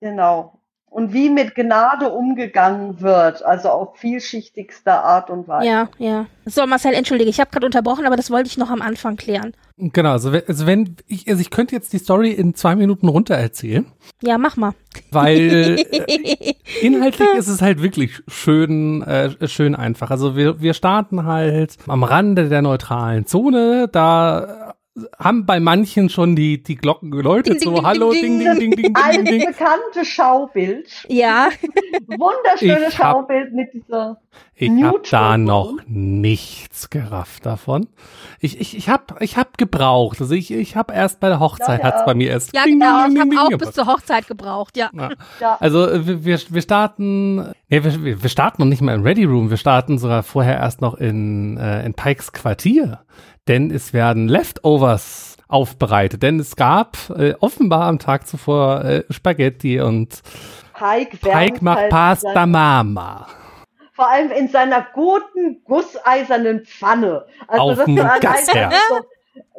Genau. 0.00 0.58
Und 0.94 1.12
wie 1.12 1.28
mit 1.28 1.56
Gnade 1.56 2.08
umgegangen 2.08 3.00
wird, 3.00 3.44
also 3.44 3.68
auf 3.68 3.96
vielschichtigster 3.98 5.02
Art 5.02 5.28
und 5.28 5.48
Weise. 5.48 5.66
Ja, 5.66 5.88
ja. 5.98 6.26
So, 6.44 6.64
Marcel, 6.68 6.94
entschuldige, 6.94 7.28
ich 7.28 7.40
habe 7.40 7.50
gerade 7.50 7.66
unterbrochen, 7.66 8.06
aber 8.06 8.14
das 8.14 8.30
wollte 8.30 8.46
ich 8.46 8.58
noch 8.58 8.70
am 8.70 8.80
Anfang 8.80 9.16
klären. 9.16 9.54
Genau, 9.76 10.12
also 10.12 10.30
wenn, 10.32 10.42
also 10.46 10.66
wenn 10.66 10.94
ich, 11.08 11.26
also 11.26 11.40
ich 11.40 11.50
könnte 11.50 11.74
jetzt 11.74 11.92
die 11.94 11.98
Story 11.98 12.30
in 12.30 12.54
zwei 12.54 12.76
Minuten 12.76 13.08
runter 13.08 13.34
erzählen, 13.34 13.86
Ja, 14.22 14.38
mach 14.38 14.56
mal. 14.56 14.70
weil 15.10 15.76
äh, 15.80 16.54
inhaltlich 16.80 17.28
ist 17.36 17.48
es 17.48 17.60
halt 17.60 17.82
wirklich 17.82 18.22
schön, 18.28 19.02
äh, 19.02 19.48
schön 19.48 19.74
einfach. 19.74 20.12
Also 20.12 20.36
wir, 20.36 20.60
wir 20.60 20.74
starten 20.74 21.24
halt 21.24 21.76
am 21.88 22.04
Rande 22.04 22.48
der 22.48 22.62
neutralen 22.62 23.26
Zone, 23.26 23.88
da 23.90 24.73
haben 25.18 25.44
bei 25.44 25.58
manchen 25.58 26.08
schon 26.08 26.36
die, 26.36 26.62
die 26.62 26.76
Glocken 26.76 27.10
geläutet, 27.10 27.54
Ding, 27.54 27.60
ding, 27.60 27.68
so 27.70 27.74
ding, 27.76 27.84
hallo, 27.86 28.12
ding, 28.12 28.38
ding, 28.38 28.58
ding, 28.58 28.70
ding, 28.70 28.94
ding, 28.94 28.94
ding, 28.94 28.96
Ein 28.96 29.24
bekanntes 29.24 30.06
Schaubild. 30.06 30.88
Ja, 31.08 31.48
Wunderschönes 32.06 32.92
Ich 32.94 32.98
hab- 32.98 33.12
Schaubild 33.16 33.52
mit 33.54 33.72
dieser. 33.72 34.18
Ich 34.56 34.70
habe 34.82 35.00
da 35.10 35.36
noch 35.38 35.78
nichts 35.86 36.90
gerafft 36.90 37.44
davon. 37.46 37.88
Ich, 38.40 38.60
ich, 38.60 38.76
ich 38.76 38.88
habe 38.88 39.16
ich 39.20 39.36
hab 39.36 39.58
gebraucht. 39.58 40.20
Also 40.20 40.34
ich, 40.34 40.52
ich 40.52 40.76
habe 40.76 40.92
erst 40.92 41.18
bei 41.20 41.28
der 41.28 41.40
Hochzeit 41.40 41.80
Ja, 41.82 41.88
ja. 41.88 41.92
hat's 41.94 42.04
bei 42.04 42.14
mir 42.14 42.30
erst. 42.30 42.54
ja, 42.54 42.64
ding, 42.64 42.78
genau. 42.78 43.06
ding, 43.06 43.32
Ich 43.32 43.38
habe 43.38 43.54
auch 43.54 43.58
bis 43.58 43.72
zur 43.72 43.86
Hochzeit 43.86 44.26
gebraucht, 44.28 44.76
ja. 44.76 44.90
Ja. 44.92 45.10
Ja, 45.40 45.56
Also 45.60 45.88
äh, 45.88 46.24
wir, 46.24 46.38
wir 46.48 46.62
starten, 46.62 47.36
nee, 47.68 47.82
wir, 47.84 48.22
wir 48.22 48.28
starten 48.30 48.62
noch 48.62 48.68
nicht 48.68 48.80
mal 48.82 48.94
im 48.94 49.02
Ready 49.02 49.24
Room, 49.24 49.50
wir 49.50 49.56
starten 49.56 49.98
sogar 49.98 50.22
vorher 50.22 50.56
erst 50.56 50.80
noch 50.80 50.94
in, 50.94 51.56
äh, 51.56 51.84
in 51.84 51.94
Pikes 51.94 52.32
Quartier, 52.32 53.00
denn 53.48 53.70
es 53.70 53.92
werden 53.92 54.28
Leftovers 54.28 55.36
aufbereitet, 55.48 56.22
denn 56.22 56.40
es 56.40 56.56
gab 56.56 56.96
äh, 57.10 57.34
offenbar 57.40 57.84
am 57.84 57.98
Tag 57.98 58.26
zuvor 58.26 58.84
äh, 58.84 59.04
Spaghetti 59.10 59.80
und 59.80 60.22
Pike 60.74 61.58
macht 61.60 61.78
halt 61.78 61.90
Pasta 61.90 62.46
Mama. 62.46 63.28
Vor 63.92 64.10
allem 64.10 64.32
in 64.32 64.48
seiner 64.48 64.84
guten, 64.92 65.62
gusseisernen 65.64 66.64
Pfanne. 66.64 67.24
Also 67.46 67.62
Auf 67.62 67.76
das 67.76 67.84
dem 67.84 67.98
war 67.98 68.12
allein 68.12 68.72
so, 68.88 69.00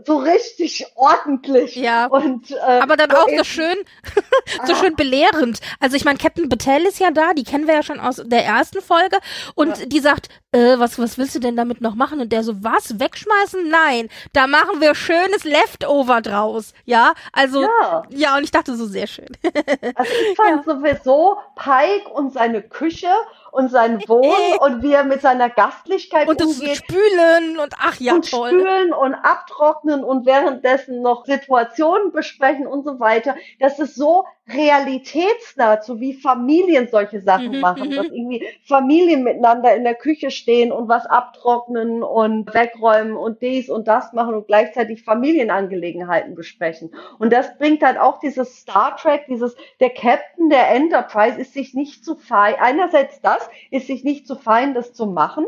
so 0.05 0.17
richtig 0.17 0.85
ordentlich. 0.95 1.75
Ja. 1.75 2.05
Und, 2.05 2.51
äh, 2.51 2.55
Aber 2.55 2.95
dann 2.95 3.09
so 3.09 3.17
auch 3.17 3.29
so 3.37 3.43
schön, 3.43 3.75
so 4.65 4.75
schön 4.75 4.95
belehrend. 4.95 5.59
Also 5.79 5.95
ich 5.95 6.05
meine, 6.05 6.17
Captain 6.17 6.47
Battelle 6.47 6.87
ist 6.87 6.99
ja 6.99 7.11
da, 7.11 7.33
die 7.33 7.43
kennen 7.43 7.67
wir 7.67 7.75
ja 7.75 7.83
schon 7.83 7.99
aus 7.99 8.21
der 8.23 8.45
ersten 8.45 8.81
Folge. 8.81 9.17
Und 9.55 9.91
die 9.91 9.99
sagt, 9.99 10.29
äh, 10.51 10.77
was, 10.79 10.99
was 10.99 11.17
willst 11.17 11.35
du 11.35 11.39
denn 11.39 11.55
damit 11.55 11.81
noch 11.81 11.95
machen? 11.95 12.21
Und 12.21 12.31
der 12.31 12.43
so, 12.43 12.63
was, 12.63 12.99
wegschmeißen? 12.99 13.69
Nein, 13.69 14.09
da 14.33 14.47
machen 14.47 14.79
wir 14.79 14.95
schönes 14.95 15.43
Leftover 15.43 16.21
draus. 16.21 16.73
Ja, 16.85 17.13
also, 17.33 17.63
ja, 17.63 18.03
Ja, 18.09 18.37
und 18.37 18.43
ich 18.43 18.51
dachte 18.51 18.75
so 18.75 18.85
sehr 18.85 19.07
schön. 19.07 19.29
also 19.95 20.11
ich 20.31 20.37
fand 20.37 20.65
sowieso 20.65 21.37
Pike 21.55 22.09
und 22.13 22.33
seine 22.33 22.61
Küche 22.61 23.09
und 23.55 23.69
sein 23.69 24.01
Wohnen 24.07 24.57
und 24.59 24.83
wie 24.83 24.91
er 24.91 25.05
mit 25.05 25.21
seiner 25.21 25.49
Gastlichkeit 25.49 26.27
Und 26.27 26.41
das 26.41 26.47
umgeht. 26.47 26.75
Spülen 26.75 27.57
und 27.57 27.73
ach 27.79 27.97
ja, 28.01 28.13
und 28.13 28.29
toll. 28.29 28.49
spülen 28.49 28.91
und 28.91 29.13
abtrocknen 29.15 30.03
und 30.03 30.25
währenddessen 30.25 31.01
noch 31.01 31.25
Situationen 31.25 32.11
besprechen 32.11 32.67
und 32.67 32.83
so 32.83 32.99
weiter. 32.99 33.35
Das 33.61 33.79
ist 33.79 33.95
so 33.95 34.25
realitätsnah, 34.47 35.81
so 35.81 35.99
wie 35.99 36.13
Familien 36.13 36.87
solche 36.87 37.19
Sachen 37.19 37.53
Mhm, 37.53 37.59
machen, 37.59 37.89
mhm. 37.89 37.95
dass 37.95 38.07
irgendwie 38.07 38.45
Familien 38.63 39.23
miteinander 39.23 39.75
in 39.75 39.83
der 39.83 39.95
Küche 39.95 40.29
stehen 40.29 40.71
und 40.71 40.87
was 40.87 41.05
abtrocknen 41.07 42.03
und 42.03 42.53
wegräumen 42.53 43.15
und 43.17 43.41
dies 43.41 43.69
und 43.69 43.87
das 43.87 44.13
machen 44.13 44.35
und 44.35 44.47
gleichzeitig 44.47 45.03
Familienangelegenheiten 45.03 46.35
besprechen. 46.35 46.93
Und 47.17 47.33
das 47.33 47.57
bringt 47.57 47.81
halt 47.83 47.97
auch 47.97 48.19
dieses 48.19 48.57
Star 48.57 48.95
Trek, 48.97 49.25
dieses, 49.27 49.55
der 49.79 49.89
Captain 49.89 50.49
der 50.49 50.69
Enterprise 50.71 51.39
ist 51.39 51.53
sich 51.53 51.73
nicht 51.73 52.05
zu 52.05 52.15
fein, 52.15 52.55
einerseits 52.59 53.21
das, 53.21 53.49
ist 53.71 53.87
sich 53.87 54.03
nicht 54.03 54.27
zu 54.27 54.35
fein, 54.35 54.75
das 54.75 54.93
zu 54.93 55.07
machen, 55.07 55.45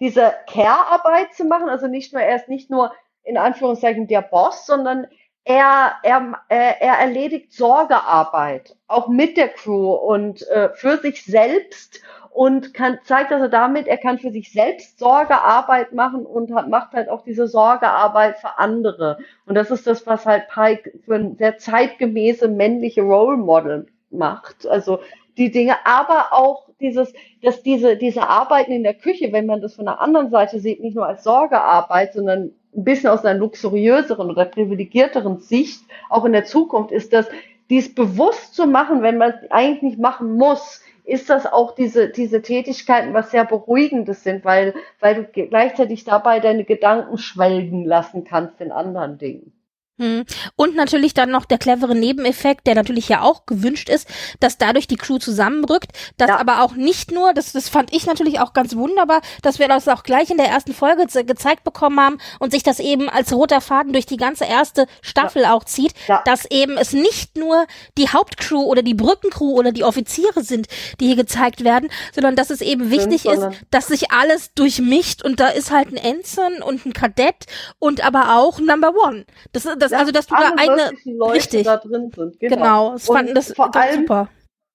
diese 0.00 0.32
Care-Arbeit 0.46 1.34
zu 1.34 1.44
machen, 1.44 1.68
also 1.68 1.88
nicht 1.88 2.12
nur, 2.12 2.22
er 2.22 2.36
ist 2.36 2.48
nicht 2.48 2.70
nur 2.70 2.92
in 3.24 3.36
Anführungszeichen 3.36 4.06
der 4.06 4.22
Boss, 4.22 4.64
sondern 4.64 5.08
er, 5.48 5.94
er, 6.02 6.34
er 6.50 6.98
erledigt 6.98 7.54
Sorgearbeit, 7.54 8.76
auch 8.86 9.08
mit 9.08 9.38
der 9.38 9.48
Crew 9.48 9.94
und 9.94 10.46
äh, 10.48 10.68
für 10.74 10.98
sich 10.98 11.24
selbst 11.24 12.02
und 12.28 12.74
kann, 12.74 12.98
zeigt 13.04 13.32
also 13.32 13.48
damit, 13.48 13.86
er 13.86 13.96
kann 13.96 14.18
für 14.18 14.30
sich 14.30 14.52
selbst 14.52 14.98
Sorgearbeit 14.98 15.94
machen 15.94 16.26
und 16.26 16.54
hat, 16.54 16.68
macht 16.68 16.92
halt 16.92 17.08
auch 17.08 17.24
diese 17.24 17.48
Sorgearbeit 17.48 18.36
für 18.36 18.58
andere. 18.58 19.20
Und 19.46 19.54
das 19.54 19.70
ist 19.70 19.86
das, 19.86 20.06
was 20.06 20.26
halt 20.26 20.48
Pike 20.48 20.92
für 21.06 21.14
ein 21.14 21.36
sehr 21.38 21.56
zeitgemäße 21.56 22.48
männliche 22.48 23.00
Role 23.00 23.38
Model 23.38 23.86
macht. 24.10 24.66
Also 24.66 25.00
die 25.38 25.50
Dinge, 25.50 25.76
aber 25.86 26.26
auch 26.32 26.68
dieses, 26.78 27.14
dass 27.42 27.62
diese, 27.62 27.96
diese 27.96 28.28
Arbeiten 28.28 28.72
in 28.72 28.82
der 28.82 28.94
Küche, 28.94 29.32
wenn 29.32 29.46
man 29.46 29.62
das 29.62 29.76
von 29.76 29.86
der 29.86 30.00
anderen 30.00 30.28
Seite 30.28 30.60
sieht, 30.60 30.80
nicht 30.80 30.94
nur 30.94 31.06
als 31.06 31.24
Sorgearbeit, 31.24 32.12
sondern 32.12 32.52
ein 32.78 32.84
bisschen 32.84 33.10
aus 33.10 33.24
einer 33.24 33.38
luxuriöseren 33.38 34.30
oder 34.30 34.44
privilegierteren 34.44 35.40
Sicht, 35.40 35.82
auch 36.08 36.24
in 36.24 36.32
der 36.32 36.44
Zukunft, 36.44 36.92
ist 36.92 37.12
das, 37.12 37.26
dies 37.70 37.94
bewusst 37.94 38.54
zu 38.54 38.66
machen, 38.66 39.02
wenn 39.02 39.18
man 39.18 39.30
es 39.30 39.50
eigentlich 39.50 39.82
nicht 39.82 39.98
machen 39.98 40.36
muss, 40.36 40.82
ist 41.04 41.28
das 41.30 41.46
auch 41.46 41.74
diese, 41.74 42.08
diese 42.08 42.42
Tätigkeiten, 42.42 43.14
was 43.14 43.30
sehr 43.30 43.44
beruhigendes 43.44 44.22
sind, 44.22 44.44
weil, 44.44 44.74
weil 45.00 45.14
du 45.14 45.24
gleichzeitig 45.24 46.04
dabei 46.04 46.38
deine 46.38 46.64
Gedanken 46.64 47.18
schwelgen 47.18 47.84
lassen 47.84 48.24
kannst 48.24 48.60
in 48.60 48.72
anderen 48.72 49.18
Dingen. 49.18 49.52
Hm. 49.98 50.24
Und 50.54 50.76
natürlich 50.76 51.12
dann 51.12 51.30
noch 51.30 51.44
der 51.44 51.58
clevere 51.58 51.94
Nebeneffekt, 51.94 52.66
der 52.66 52.76
natürlich 52.76 53.08
ja 53.08 53.22
auch 53.22 53.46
gewünscht 53.46 53.88
ist, 53.88 54.08
dass 54.38 54.56
dadurch 54.56 54.86
die 54.86 54.96
Crew 54.96 55.18
zusammenrückt, 55.18 55.92
dass 56.16 56.28
ja. 56.28 56.38
aber 56.38 56.62
auch 56.62 56.74
nicht 56.74 57.10
nur, 57.10 57.34
das, 57.34 57.52
das 57.52 57.68
fand 57.68 57.92
ich 57.92 58.06
natürlich 58.06 58.38
auch 58.38 58.52
ganz 58.52 58.76
wunderbar, 58.76 59.20
dass 59.42 59.58
wir 59.58 59.66
das 59.66 59.88
auch 59.88 60.04
gleich 60.04 60.30
in 60.30 60.36
der 60.36 60.46
ersten 60.46 60.72
Folge 60.72 61.06
gezeigt 61.24 61.64
bekommen 61.64 61.98
haben 62.00 62.18
und 62.38 62.52
sich 62.52 62.62
das 62.62 62.78
eben 62.78 63.08
als 63.08 63.32
roter 63.32 63.60
Faden 63.60 63.92
durch 63.92 64.06
die 64.06 64.16
ganze 64.16 64.44
erste 64.44 64.86
Staffel 65.02 65.42
ja. 65.42 65.52
auch 65.52 65.64
zieht, 65.64 65.94
ja. 66.06 66.22
dass 66.24 66.44
eben 66.50 66.76
es 66.76 66.92
nicht 66.92 67.36
nur 67.36 67.66
die 67.96 68.08
Hauptcrew 68.08 68.62
oder 68.62 68.82
die 68.82 68.94
Brückencrew 68.94 69.50
oder 69.50 69.72
die 69.72 69.84
Offiziere 69.84 70.44
sind, 70.44 70.68
die 71.00 71.06
hier 71.06 71.16
gezeigt 71.16 71.64
werden, 71.64 71.90
sondern 72.14 72.36
dass 72.36 72.50
es 72.50 72.60
eben 72.60 72.90
wichtig 72.90 73.26
ist, 73.26 73.42
dass 73.70 73.88
sich 73.88 74.12
alles 74.12 74.54
durchmischt 74.54 75.24
und 75.24 75.40
da 75.40 75.48
ist 75.48 75.72
halt 75.72 75.88
ein 75.88 75.96
Ensign 75.96 76.62
und 76.62 76.86
ein 76.86 76.92
Kadett 76.92 77.46
und 77.78 78.04
aber 78.04 78.36
auch 78.36 78.60
Number 78.60 78.92
One. 78.94 79.26
Das, 79.52 79.66
das 79.78 79.87
das, 79.90 79.98
also 79.98 80.12
dass 80.12 80.26
du 80.26 80.34
da 80.34 80.52
eine 80.56 80.92
Leute 81.04 81.34
richtig 81.34 81.64
da 81.64 81.76
drin 81.76 82.10
sind. 82.14 82.40
Genau, 82.40 82.56
genau 82.56 82.92
das 82.92 83.06
fanden 83.06 83.34
das 83.34 83.52
vor 83.52 83.74
allem 83.74 84.00
super. 84.00 84.28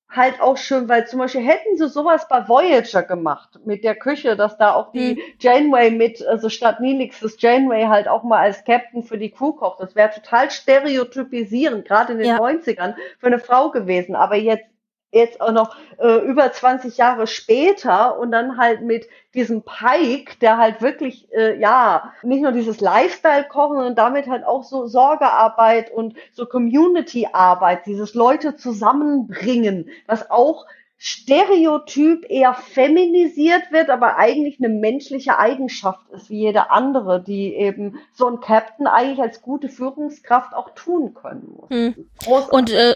Halt 0.09 0.41
auch 0.41 0.57
schön, 0.57 0.88
weil 0.89 1.07
zum 1.07 1.20
Beispiel 1.20 1.41
hätten 1.41 1.76
sie 1.76 1.89
sowas 1.89 2.28
bei 2.30 2.47
Voyager 2.47 3.01
gemacht 3.01 3.59
mit 3.66 3.84
der 3.84 3.95
Küche, 3.95 4.36
dass 4.36 4.59
da 4.59 4.76
auch 4.76 4.91
die 4.91 5.16
hm. 5.16 5.20
Janeway 5.39 5.89
mit, 5.89 6.24
also 6.28 6.49
statt 6.49 6.80
Neelix 6.82 7.20
das 7.20 7.41
Janeway 7.41 7.86
halt 7.86 8.07
auch 8.07 8.22
mal 8.22 8.38
als 8.39 8.64
Captain 8.64 9.01
für 9.01 9.18
die 9.18 9.32
Crew 9.32 9.53
kocht. 9.53 9.80
Das 9.80 9.95
wäre 9.95 10.11
total 10.11 10.51
stereotypisierend, 10.51 11.88
gerade 11.88 12.14
in 12.14 12.20
den 12.20 12.28
ja. 12.28 12.39
90ern, 12.39 12.93
für 13.18 13.28
eine 13.28 13.39
Frau 13.39 13.72
gewesen. 13.72 14.16
Aber 14.16 14.36
jetzt 14.36 14.66
jetzt 15.14 15.39
auch 15.41 15.51
noch 15.51 15.76
äh, 15.99 16.18
über 16.26 16.51
20 16.51 16.97
Jahre 16.97 17.28
später 17.28 18.18
und 18.20 18.32
dann 18.32 18.57
halt 18.57 18.82
mit 18.82 19.07
diesem 19.34 19.64
Pike, 19.64 20.38
der 20.41 20.57
halt 20.57 20.82
wirklich, 20.82 21.32
äh, 21.34 21.59
ja, 21.59 22.14
nicht 22.24 22.41
nur 22.41 22.51
dieses 22.51 22.82
Lifestyle-Kochen, 22.82 23.76
sondern 23.76 23.95
damit 23.95 24.28
halt 24.28 24.43
auch 24.45 24.64
so 24.64 24.88
Sorgearbeit 24.88 25.91
und 25.91 26.16
so 26.32 26.45
Community-Arbeit, 26.45 27.86
dieses 27.86 28.14
Leute 28.14 28.55
zusammenbringen, 28.55 29.89
was 30.07 30.30
auch 30.30 30.66
Stereotyp 31.05 32.30
eher 32.30 32.53
feminisiert 32.53 33.72
wird, 33.72 33.89
aber 33.89 34.16
eigentlich 34.16 34.59
eine 34.59 34.70
menschliche 34.70 35.38
Eigenschaft 35.38 36.09
ist, 36.11 36.30
wie 36.30 36.39
jede 36.39 36.72
andere, 36.72 37.22
die 37.22 37.53
eben 37.53 37.99
so 38.14 38.28
ein 38.28 38.39
Captain 38.39 38.88
eigentlich 38.88 39.20
als 39.20 39.41
gute 39.41 39.68
Führungskraft 39.68 40.53
auch 40.53 40.70
tun 40.76 41.14
können 41.14 41.57
muss. 41.57 41.70
Hm. 41.70 42.09
Und 42.51 42.72
äh, 42.72 42.95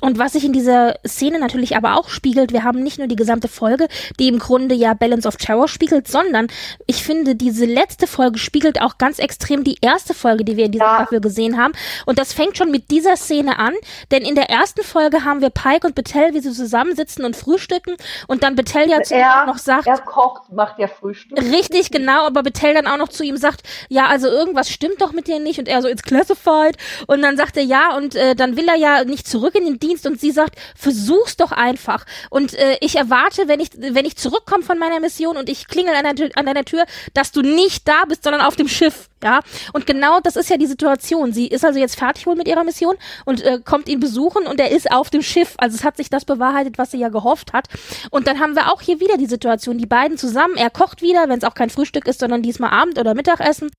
und 0.00 0.18
was 0.18 0.32
sich 0.32 0.44
in 0.44 0.52
dieser 0.52 0.98
Szene 1.06 1.38
natürlich 1.38 1.76
aber 1.76 1.96
auch 1.96 2.08
spiegelt, 2.08 2.52
wir 2.52 2.64
haben 2.64 2.82
nicht 2.82 2.98
nur 2.98 3.06
die 3.06 3.16
gesamte 3.16 3.48
Folge, 3.48 3.86
die 4.18 4.28
im 4.28 4.38
Grunde 4.38 4.74
ja 4.74 4.92
Balance 4.92 5.26
of 5.26 5.36
Terror 5.36 5.68
spiegelt, 5.68 6.08
sondern 6.08 6.48
ich 6.86 7.04
finde, 7.04 7.36
diese 7.36 7.64
letzte 7.64 8.06
Folge 8.06 8.38
spiegelt 8.38 8.82
auch 8.82 8.98
ganz 8.98 9.18
extrem 9.18 9.62
die 9.62 9.78
erste 9.80 10.12
Folge, 10.12 10.44
die 10.44 10.56
wir 10.56 10.64
in 10.66 10.72
dieser 10.72 10.84
ja. 10.84 10.94
Staffel 10.96 11.20
gesehen 11.20 11.56
haben. 11.56 11.74
Und 12.06 12.18
das 12.18 12.32
fängt 12.32 12.58
schon 12.58 12.72
mit 12.72 12.90
dieser 12.90 13.16
Szene 13.16 13.58
an, 13.58 13.72
denn 14.10 14.24
in 14.24 14.34
der 14.34 14.50
ersten 14.50 14.82
Folge 14.82 15.24
haben 15.24 15.40
wir 15.40 15.50
Pike 15.50 15.86
und 15.86 15.94
Betel, 15.94 16.34
wie 16.34 16.40
sie 16.40 16.52
zusammensitzen 16.52 17.24
und 17.24 17.36
frühstücken 17.36 17.94
und 18.26 18.42
dann 18.42 18.56
Betel 18.56 18.90
ja 18.90 19.00
zu 19.02 19.14
ihm 19.14 19.22
auch 19.22 19.46
noch 19.46 19.58
sagt... 19.58 19.86
Er 19.86 19.98
kocht, 19.98 20.52
macht 20.52 20.78
ja 20.80 20.88
Frühstück. 20.88 21.38
Richtig, 21.38 21.90
genau, 21.92 22.26
aber 22.26 22.42
Betel 22.42 22.74
dann 22.74 22.88
auch 22.88 22.98
noch 22.98 23.08
zu 23.08 23.22
ihm 23.22 23.36
sagt, 23.36 23.62
ja, 23.88 24.06
also 24.06 24.26
irgendwas 24.26 24.70
stimmt 24.70 25.00
doch 25.00 25.12
mit 25.12 25.28
dir 25.28 25.38
nicht 25.38 25.60
und 25.60 25.68
er 25.68 25.82
so, 25.82 25.88
it's 25.88 26.02
classified 26.02 26.76
und 27.06 27.22
dann 27.22 27.36
sagt 27.36 27.56
er, 27.56 27.62
ja, 27.62 27.96
und 27.96 28.16
äh, 28.16 28.34
dann 28.34 28.56
will 28.56 28.66
er 28.66 28.76
ja 28.76 29.04
nicht 29.04 29.28
zurück 29.28 29.54
in 29.54 29.64
den 29.64 29.78
Dienst 29.84 30.06
und 30.06 30.20
sie 30.20 30.30
sagt, 30.30 30.56
versuch's 30.74 31.36
doch 31.36 31.52
einfach. 31.52 32.06
Und 32.30 32.54
äh, 32.54 32.78
ich 32.80 32.96
erwarte, 32.96 33.48
wenn 33.48 33.60
ich, 33.60 33.68
wenn 33.76 34.06
ich 34.06 34.16
zurückkomme 34.16 34.62
von 34.62 34.78
meiner 34.78 35.00
Mission 35.00 35.36
und 35.36 35.48
ich 35.48 35.68
klingel 35.68 35.94
an, 35.94 36.16
der, 36.16 36.30
an 36.36 36.46
deiner 36.46 36.64
Tür, 36.64 36.84
dass 37.12 37.32
du 37.32 37.42
nicht 37.42 37.86
da 37.86 38.04
bist, 38.08 38.24
sondern 38.24 38.42
auf 38.42 38.56
dem 38.56 38.68
Schiff. 38.68 39.08
Ja, 39.22 39.40
und 39.72 39.86
genau 39.86 40.20
das 40.20 40.36
ist 40.36 40.50
ja 40.50 40.58
die 40.58 40.66
Situation. 40.66 41.32
Sie 41.32 41.46
ist 41.46 41.64
also 41.64 41.78
jetzt 41.78 41.98
fertig 41.98 42.26
wohl 42.26 42.34
mit 42.34 42.46
ihrer 42.46 42.62
Mission 42.62 42.96
und 43.24 43.42
äh, 43.42 43.58
kommt 43.64 43.88
ihn 43.88 43.98
besuchen 44.00 44.46
und 44.46 44.60
er 44.60 44.70
ist 44.70 44.90
auf 44.90 45.08
dem 45.08 45.22
Schiff. 45.22 45.54
Also 45.56 45.76
es 45.76 45.84
hat 45.84 45.96
sich 45.96 46.10
das 46.10 46.26
bewahrheitet, 46.26 46.76
was 46.76 46.90
sie 46.90 46.98
ja 46.98 47.08
gehofft 47.08 47.54
hat. 47.54 47.68
Und 48.10 48.26
dann 48.26 48.38
haben 48.38 48.54
wir 48.54 48.70
auch 48.70 48.82
hier 48.82 49.00
wieder 49.00 49.16
die 49.16 49.26
Situation, 49.26 49.78
die 49.78 49.86
beiden 49.86 50.18
zusammen. 50.18 50.56
Er 50.56 50.68
kocht 50.68 51.00
wieder, 51.00 51.28
wenn 51.28 51.38
es 51.38 51.44
auch 51.44 51.54
kein 51.54 51.70
Frühstück 51.70 52.06
ist, 52.06 52.20
sondern 52.20 52.42
diesmal 52.42 52.70
Abend 52.70 52.98
oder 52.98 53.14
Mittagessen. 53.14 53.70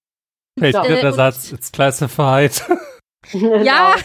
Fällt 0.57 0.75
mir 0.75 0.97
äh, 0.97 1.01
der 1.01 1.13
Satz, 1.13 1.51
it's 1.51 1.71
classified. 1.71 2.63
ja, 3.33 3.95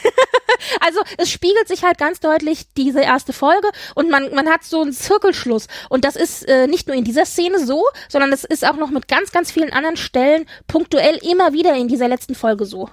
also 0.80 1.00
es 1.18 1.30
spiegelt 1.30 1.68
sich 1.68 1.82
halt 1.82 1.98
ganz 1.98 2.20
deutlich 2.20 2.66
diese 2.76 3.00
erste 3.00 3.32
Folge 3.32 3.68
und 3.94 4.10
man, 4.10 4.34
man 4.34 4.48
hat 4.48 4.64
so 4.64 4.82
einen 4.82 4.92
Zirkelschluss. 4.92 5.66
Und 5.88 6.04
das 6.04 6.16
ist 6.16 6.48
äh, 6.48 6.66
nicht 6.66 6.86
nur 6.86 6.96
in 6.96 7.04
dieser 7.04 7.24
Szene 7.24 7.64
so, 7.64 7.84
sondern 8.08 8.32
es 8.32 8.44
ist 8.44 8.66
auch 8.66 8.76
noch 8.76 8.90
mit 8.90 9.08
ganz, 9.08 9.32
ganz 9.32 9.50
vielen 9.50 9.72
anderen 9.72 9.96
Stellen 9.96 10.46
punktuell 10.66 11.16
immer 11.22 11.52
wieder 11.52 11.74
in 11.74 11.88
dieser 11.88 12.08
letzten 12.08 12.34
Folge 12.34 12.64
so. 12.64 12.88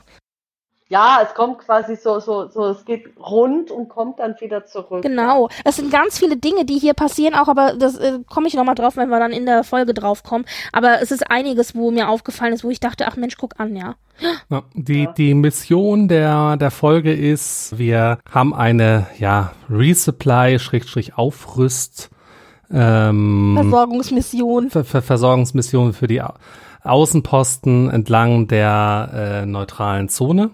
Ja, 0.90 1.20
es 1.22 1.34
kommt 1.34 1.60
quasi 1.60 1.98
so, 1.98 2.20
so, 2.20 2.48
so, 2.48 2.68
es 2.68 2.86
geht 2.86 3.10
rund 3.20 3.72
und 3.72 3.90
kommt 3.90 4.20
dann 4.20 4.36
wieder 4.40 4.66
zurück. 4.66 5.02
Genau. 5.02 5.50
Es 5.66 5.76
sind 5.76 5.92
ganz 5.92 6.18
viele 6.18 6.38
Dinge, 6.38 6.64
die 6.64 6.80
hier 6.80 6.94
passieren, 6.94 7.36
auch, 7.36 7.50
aber 7.50 7.74
das 7.74 7.98
äh, 7.98 8.20
komme 8.30 8.48
ich 8.48 8.54
nochmal 8.54 8.76
drauf, 8.76 8.96
wenn 8.96 9.10
wir 9.10 9.20
dann 9.20 9.34
in 9.34 9.46
der 9.46 9.66
Folge 9.66 9.94
drauf 9.94 10.24
kommen. 10.24 10.46
Aber 10.72 11.02
es 11.02 11.12
ist 11.12 11.30
einiges, 11.30 11.76
wo 11.76 11.92
mir 11.92 12.08
aufgefallen 12.08 12.54
ist, 12.54 12.64
wo 12.64 12.70
ich 12.70 12.80
dachte, 12.80 13.06
ach 13.08 13.18
Mensch, 13.18 13.36
guck 13.36 13.60
an, 13.60 13.76
ja. 13.76 13.96
ja 14.50 14.64
die, 14.76 15.04
ja. 15.04 15.12
die 15.12 15.34
Mission 15.34 16.08
der, 16.08 16.56
der 16.56 16.72
Folge 16.72 17.14
ist, 17.14 17.78
wir 17.78 18.20
haben 18.32 18.54
eine, 18.54 19.08
ja, 19.20 19.52
Resupply, 19.70 20.58
Schrägstrich, 20.58 21.18
Aufrüst, 21.18 22.10
ähm, 22.72 23.56
Versorgungsmission. 23.56 24.70
Ver 24.70 24.86
Ver 24.86 25.02
Versorgungsmission 25.02 25.92
für 25.92 26.08
die 26.08 26.22
Außenposten 26.84 27.90
entlang 27.90 28.48
der 28.48 29.42
äh, 29.44 29.46
neutralen 29.46 30.08
Zone. 30.08 30.52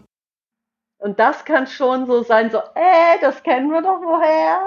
Und 1.03 1.19
das 1.19 1.43
kann 1.43 1.67
schon 1.67 2.05
so 2.05 2.23
sein, 2.23 2.49
so, 2.49 2.59
äh, 2.59 3.19
das 3.19 3.43
kennen 3.43 3.69
wir 3.69 3.81
doch 3.81 3.99
woher. 4.01 4.61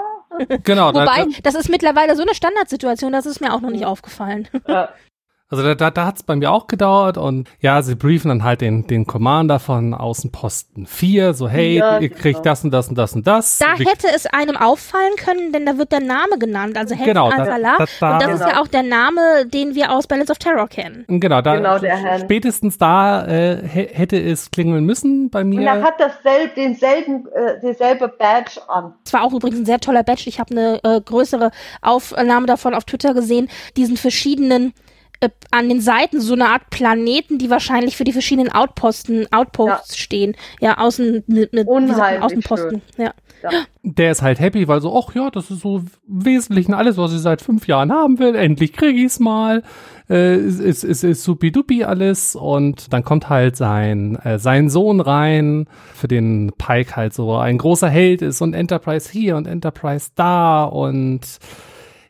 Genau. 0.63 0.89
Wobei, 0.89 1.25
da, 1.25 1.41
das 1.41 1.55
ist 1.55 1.67
mittlerweile 1.67 2.15
so 2.15 2.21
eine 2.21 2.35
Standardsituation, 2.35 3.11
das 3.11 3.25
ist 3.25 3.41
mir 3.41 3.51
auch 3.53 3.61
noch 3.61 3.71
nicht 3.71 3.87
aufgefallen. 3.87 4.47
Ja. 4.67 4.89
Also 5.49 5.63
da, 5.63 5.75
da, 5.75 5.91
da 5.91 6.05
hat 6.05 6.17
es 6.17 6.23
bei 6.23 6.35
mir 6.35 6.51
auch 6.51 6.67
gedauert 6.67 7.17
und 7.17 7.47
ja, 7.61 7.81
sie 7.81 7.95
briefen 7.95 8.27
dann 8.27 8.43
halt 8.43 8.59
den, 8.59 8.85
den 8.85 9.07
Commander 9.07 9.59
von 9.59 9.93
Außenposten 9.93 10.85
4, 10.85 11.33
so 11.33 11.47
hey, 11.47 11.77
ja, 11.77 11.99
ihr 11.99 12.09
kriegt 12.09 12.43
genau. 12.43 12.43
das 12.43 12.65
und 12.65 12.71
das 12.71 12.89
und 12.89 12.97
das 12.97 13.13
und 13.13 13.25
das. 13.25 13.57
Da 13.57 13.79
Wie, 13.79 13.85
hätte 13.85 14.07
es 14.13 14.25
einem 14.25 14.57
auffallen 14.57 15.15
können, 15.15 15.53
denn 15.53 15.65
da 15.65 15.77
wird 15.77 15.93
der 15.93 16.01
Name 16.01 16.37
genannt, 16.37 16.77
also 16.77 16.95
Henry 16.95 17.05
genau, 17.05 17.29
Al-Salah. 17.29 17.77
Da, 17.77 17.85
da, 17.99 18.13
und 18.13 18.21
das 18.21 18.23
genau. 18.23 18.33
ist 18.33 18.51
ja 18.51 18.61
auch 18.61 18.67
der 18.67 18.83
Name, 18.83 19.45
den 19.45 19.73
wir 19.73 19.93
aus 19.93 20.05
Balance 20.05 20.31
of 20.33 20.37
Terror 20.37 20.67
kennen. 20.67 21.05
Genau, 21.07 21.41
da 21.41 21.55
genau, 21.55 21.77
spätestens 22.19 22.77
da 22.77 23.25
äh, 23.25 23.65
hätte 23.65 24.19
es 24.19 24.51
klingeln 24.51 24.83
müssen 24.83 25.29
bei 25.29 25.45
mir. 25.45 25.61
Und 25.61 25.67
er 25.67 25.81
hat 25.81 25.95
dasselbe, 25.97 26.55
denselben, 26.57 27.25
äh, 27.33 27.61
dieselbe 27.63 28.09
Badge 28.09 28.59
an. 28.67 28.95
Es 29.05 29.13
war 29.13 29.23
auch 29.23 29.31
übrigens 29.31 29.59
ein 29.59 29.65
sehr 29.65 29.79
toller 29.79 30.03
Badge. 30.03 30.23
Ich 30.27 30.41
habe 30.41 30.51
eine 30.51 30.83
äh, 30.83 30.99
größere 30.99 31.51
Aufnahme 31.81 32.47
davon 32.47 32.73
auf 32.73 32.83
Twitter 32.83 33.13
gesehen, 33.13 33.47
diesen 33.77 33.95
verschiedenen 33.95 34.73
äh, 35.19 35.29
an 35.51 35.69
den 35.69 35.81
Seiten 35.81 36.21
so 36.21 36.33
eine 36.33 36.49
Art 36.49 36.69
Planeten, 36.69 37.39
die 37.39 37.49
wahrscheinlich 37.49 37.97
für 37.97 38.03
die 38.03 38.13
verschiedenen 38.13 38.51
Outposten, 38.51 39.31
Outposts 39.31 39.95
ja. 39.95 40.01
stehen. 40.01 40.35
Ja, 40.59 40.77
außen, 40.77 41.23
ne, 41.27 41.49
ne, 41.51 41.65
Außenposten. 42.21 42.81
Ja. 42.97 43.13
ja. 43.43 43.49
Der 43.83 44.11
ist 44.11 44.21
halt 44.21 44.39
happy, 44.39 44.67
weil 44.67 44.81
so, 44.81 44.95
ach 44.97 45.15
ja, 45.15 45.31
das 45.31 45.49
ist 45.49 45.61
so 45.61 45.77
im 45.77 46.25
Wesentlichen 46.25 46.73
alles, 46.73 46.97
was 46.97 47.13
ich 47.13 47.19
seit 47.19 47.41
fünf 47.41 47.67
Jahren 47.67 47.91
haben 47.91 48.19
will. 48.19 48.35
Endlich 48.35 48.73
krieg 48.73 48.95
ich's 48.95 49.19
mal. 49.19 49.63
Äh, 50.09 50.37
ist, 50.37 50.59
ist, 50.59 50.83
ist, 50.83 51.03
ist 51.03 51.23
supi-dupi 51.23 51.83
alles. 51.83 52.35
Und 52.35 52.93
dann 52.93 53.03
kommt 53.03 53.29
halt 53.29 53.55
sein, 53.55 54.17
äh, 54.17 54.37
sein 54.37 54.69
Sohn 54.69 54.99
rein, 54.99 55.67
für 55.93 56.07
den 56.07 56.51
Pike 56.57 56.95
halt 56.95 57.13
so 57.13 57.35
ein 57.37 57.57
großer 57.57 57.89
Held 57.89 58.21
ist 58.21 58.41
und 58.41 58.53
Enterprise 58.53 59.11
hier 59.11 59.35
und 59.35 59.47
Enterprise 59.47 60.11
da 60.15 60.63
und 60.63 61.21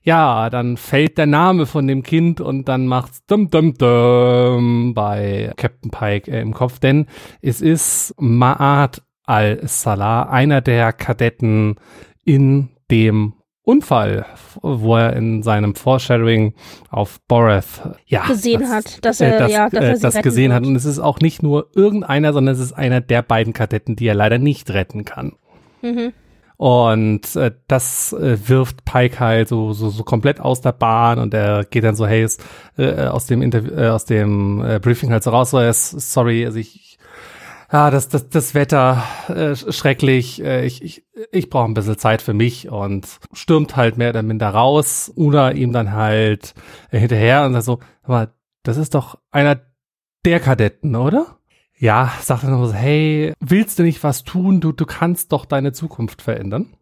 ja, 0.08 0.50
dann 0.50 0.78
fällt 0.78 1.18
der 1.18 1.26
Name 1.26 1.66
von 1.66 1.86
dem 1.86 2.02
Kind 2.02 2.40
und 2.40 2.70
dann 2.70 2.88
macht's 2.88 3.26
dum 3.26 3.50
dum 3.50 3.74
dum 3.74 4.94
bei 4.94 5.52
Captain 5.58 5.92
Pike 5.92 6.32
äh, 6.32 6.40
im 6.40 6.54
Kopf, 6.54 6.80
denn 6.80 7.08
es 7.42 7.60
ist 7.60 8.16
Ma'at 8.18 9.02
al-Salah, 9.26 10.30
einer 10.30 10.62
der 10.62 10.94
Kadetten 10.94 11.76
in 12.24 12.70
dem 12.90 13.34
Unfall, 13.64 14.26
wo 14.62 14.96
er 14.96 15.14
in 15.18 15.44
seinem 15.44 15.76
Foreshadowing 15.76 16.54
auf 16.90 17.20
Borath 17.28 17.98
ja, 18.06 18.28
gesehen 18.28 18.62
das, 18.62 18.72
hat, 18.72 19.04
dass 19.06 19.20
er, 19.20 19.36
äh, 19.36 19.40
das, 19.40 19.52
ja, 19.52 19.70
dass 19.70 19.84
äh, 19.84 19.88
er 19.90 19.96
sie 19.98 20.02
das 20.04 20.22
gesehen 20.22 20.54
hat. 20.54 20.62
wird. 20.62 20.70
Und 20.70 20.78
es 20.78 20.86
ist 20.86 21.00
auch 21.00 21.20
nicht 21.20 21.44
nur 21.44 21.70
irgendeiner, 21.76 22.32
sondern 22.32 22.56
es 22.56 22.62
ist 22.62 22.72
einer 22.72 23.02
der 23.02 23.24
beiden 23.24 23.52
Kadetten, 23.52 23.98
die 23.98 24.08
er 24.08 24.16
leider 24.16 24.38
nicht 24.38 24.70
retten 24.70 25.04
kann. 25.04 25.34
Mhm. 25.82 26.14
Und 26.58 27.36
äh, 27.36 27.52
das 27.68 28.14
äh, 28.14 28.38
wirft 28.50 28.84
Pike 28.84 29.20
halt 29.20 29.48
so, 29.48 29.74
so, 29.74 29.90
so 29.90 30.04
komplett 30.04 30.40
aus 30.40 30.60
der 30.62 30.72
Bahn 30.72 31.20
und 31.20 31.34
er 31.36 31.64
geht 31.66 31.84
dann 31.84 31.96
so, 31.96 32.08
hey, 32.08 32.24
ist, 32.24 32.44
äh, 32.78 33.06
aus 33.06 33.28
dem 33.28 33.44
Interview, 33.44 33.72
äh, 33.74 33.90
aus 33.90 34.06
dem 34.06 34.64
äh, 34.66 34.80
Briefing 34.80 35.12
halt 35.12 35.24
so 35.24 35.30
raus, 35.30 35.52
so, 35.52 35.60
er 35.60 35.70
ist, 35.70 35.92
sorry, 35.92 36.46
also 36.48 36.58
ich, 36.58 36.98
ja, 37.72 37.92
das, 37.92 38.10
das, 38.10 38.30
das 38.30 38.56
Wetter 38.56 39.04
äh, 39.28 39.52
sch- 39.52 39.72
schrecklich, 39.72 40.42
äh, 40.44 40.66
ich, 40.66 40.82
ich, 40.82 41.06
ich 41.32 41.50
brauche 41.52 41.66
ein 41.66 41.76
bisschen 41.76 42.00
Zeit 42.00 42.24
für 42.24 42.34
mich 42.34 42.70
und 42.70 43.08
stürmt 43.34 43.76
halt 43.76 43.98
mehr 44.00 44.10
oder 44.10 44.24
minder 44.24 44.50
raus 44.50 45.12
oder 45.16 45.54
ihm 45.54 45.74
dann 45.74 45.92
halt 45.92 46.56
äh, 46.90 46.98
hinterher 46.98 47.46
und 47.46 47.54
sagt 47.54 47.66
so, 47.66 47.80
aber 48.02 48.30
das 48.64 48.78
ist 48.78 48.96
doch 48.96 49.20
einer 49.30 49.60
der 50.26 50.40
Kadetten, 50.40 50.96
oder? 50.96 51.38
Ja, 51.80 52.12
sagt 52.22 52.44
er 52.44 52.50
noch 52.50 52.66
so, 52.66 52.74
hey, 52.74 53.34
willst 53.40 53.78
du 53.78 53.84
nicht 53.84 54.04
was 54.04 54.24
tun? 54.24 54.62
Du, 54.62 54.72
du 54.72 54.86
kannst 54.86 55.32
doch 55.32 55.46
deine 55.46 55.74
Zukunft 55.74 56.22
verändern. 56.22 56.74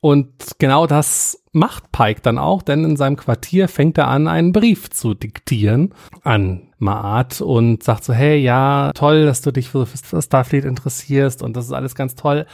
Und 0.00 0.58
genau 0.58 0.86
das 0.86 1.42
macht 1.52 1.92
Pike 1.92 2.20
dann 2.22 2.36
auch, 2.36 2.62
denn 2.62 2.84
in 2.84 2.96
seinem 2.96 3.16
Quartier 3.16 3.68
fängt 3.68 3.96
er 3.98 4.08
an, 4.08 4.28
einen 4.28 4.52
Brief 4.52 4.90
zu 4.90 5.14
diktieren 5.14 5.94
an 6.22 6.68
Maat 6.78 7.40
und 7.40 7.82
sagt 7.82 8.04
so, 8.04 8.12
hey, 8.12 8.36
ja, 8.38 8.90
toll, 8.94 9.24
dass 9.24 9.40
du 9.42 9.52
dich 9.52 9.70
für, 9.70 9.86
für 9.86 10.20
Starfleet 10.20 10.64
interessierst 10.64 11.42
und 11.42 11.56
das 11.56 11.66
ist 11.66 11.72
alles 11.72 11.94
ganz 11.94 12.14
toll. 12.14 12.46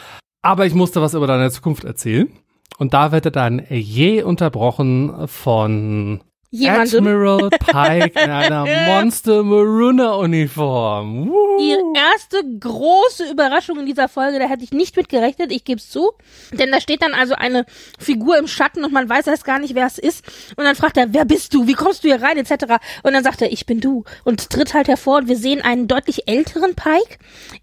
Aber 0.42 0.66
ich 0.66 0.74
musste 0.74 1.00
was 1.00 1.14
über 1.14 1.26
deine 1.26 1.50
Zukunft 1.50 1.84
erzählen. 1.84 2.28
Und 2.76 2.94
da 2.94 3.10
wird 3.10 3.24
er 3.24 3.30
dann 3.32 3.62
je 3.68 4.22
unterbrochen 4.22 5.26
von 5.26 6.20
Jemandem. 6.50 7.06
Admiral 7.06 7.50
Pike 7.60 8.18
in 8.24 8.30
einer 8.30 8.64
Monster 8.86 9.42
Maruna 9.42 10.14
Uniform. 10.14 11.24
Die 11.60 11.74
Woo. 11.74 11.92
erste 11.94 12.42
große 12.58 13.30
Überraschung 13.30 13.78
in 13.80 13.84
dieser 13.84 14.08
Folge, 14.08 14.38
da 14.38 14.46
hätte 14.46 14.64
ich 14.64 14.72
nicht 14.72 14.96
mit 14.96 15.10
gerechnet, 15.10 15.52
ich 15.52 15.64
gebe 15.64 15.78
es 15.78 15.90
zu. 15.90 16.12
Denn 16.52 16.72
da 16.72 16.80
steht 16.80 17.02
dann 17.02 17.12
also 17.12 17.34
eine 17.34 17.66
Figur 17.98 18.38
im 18.38 18.46
Schatten 18.46 18.82
und 18.82 18.92
man 18.92 19.10
weiß 19.10 19.26
erst 19.26 19.44
gar 19.44 19.58
nicht, 19.58 19.74
wer 19.74 19.86
es 19.86 19.98
ist. 19.98 20.24
Und 20.56 20.64
dann 20.64 20.74
fragt 20.74 20.96
er, 20.96 21.12
wer 21.12 21.26
bist 21.26 21.52
du? 21.52 21.66
Wie 21.66 21.74
kommst 21.74 22.02
du 22.02 22.08
hier 22.08 22.22
rein? 22.22 22.38
Etc. 22.38 22.52
Und 23.02 23.12
dann 23.12 23.22
sagt 23.22 23.42
er, 23.42 23.52
ich 23.52 23.66
bin 23.66 23.80
du. 23.80 24.04
Und 24.24 24.48
tritt 24.48 24.72
halt 24.72 24.88
hervor 24.88 25.18
und 25.18 25.28
wir 25.28 25.36
sehen 25.36 25.60
einen 25.60 25.86
deutlich 25.86 26.28
älteren 26.28 26.74
Pike, 26.74 27.18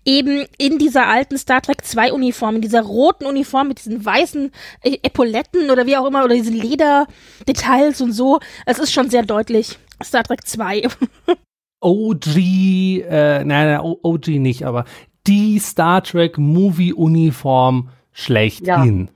eben 0.06 0.46
in 0.60 0.78
dieser 0.78 1.08
alten 1.08 1.40
Star 1.40 1.62
Trek 1.62 1.84
2 1.84 2.14
Uniform, 2.14 2.58
in 2.58 2.62
dieser 2.62 2.84
roten 2.84 3.26
Uniform 3.26 3.70
mit 3.70 3.80
diesen 3.80 4.06
weißen 4.06 4.52
äh, 4.84 4.98
Epauletten 5.02 5.72
oder 5.72 5.88
wie 5.88 5.98
auch 5.98 6.06
immer, 6.06 6.24
oder 6.24 6.36
diesen 6.36 6.56
Lederdetails 6.56 8.02
und 8.02 8.12
so. 8.12 8.40
Es 8.76 8.80
ist 8.80 8.92
schon 8.92 9.10
sehr 9.10 9.24
deutlich. 9.24 9.80
Star 10.04 10.24
Trek 10.24 10.46
2. 10.46 10.90
OG, 11.80 12.36
äh, 12.36 13.44
nein, 13.46 13.46
nein, 13.46 13.80
OG 13.80 14.28
nicht, 14.28 14.66
aber 14.66 14.84
die 15.28 15.60
Star 15.60 16.04
Trek 16.04 16.38
Movie 16.38 16.92
Uniform 16.92 17.90
schlechthin. 18.12 19.12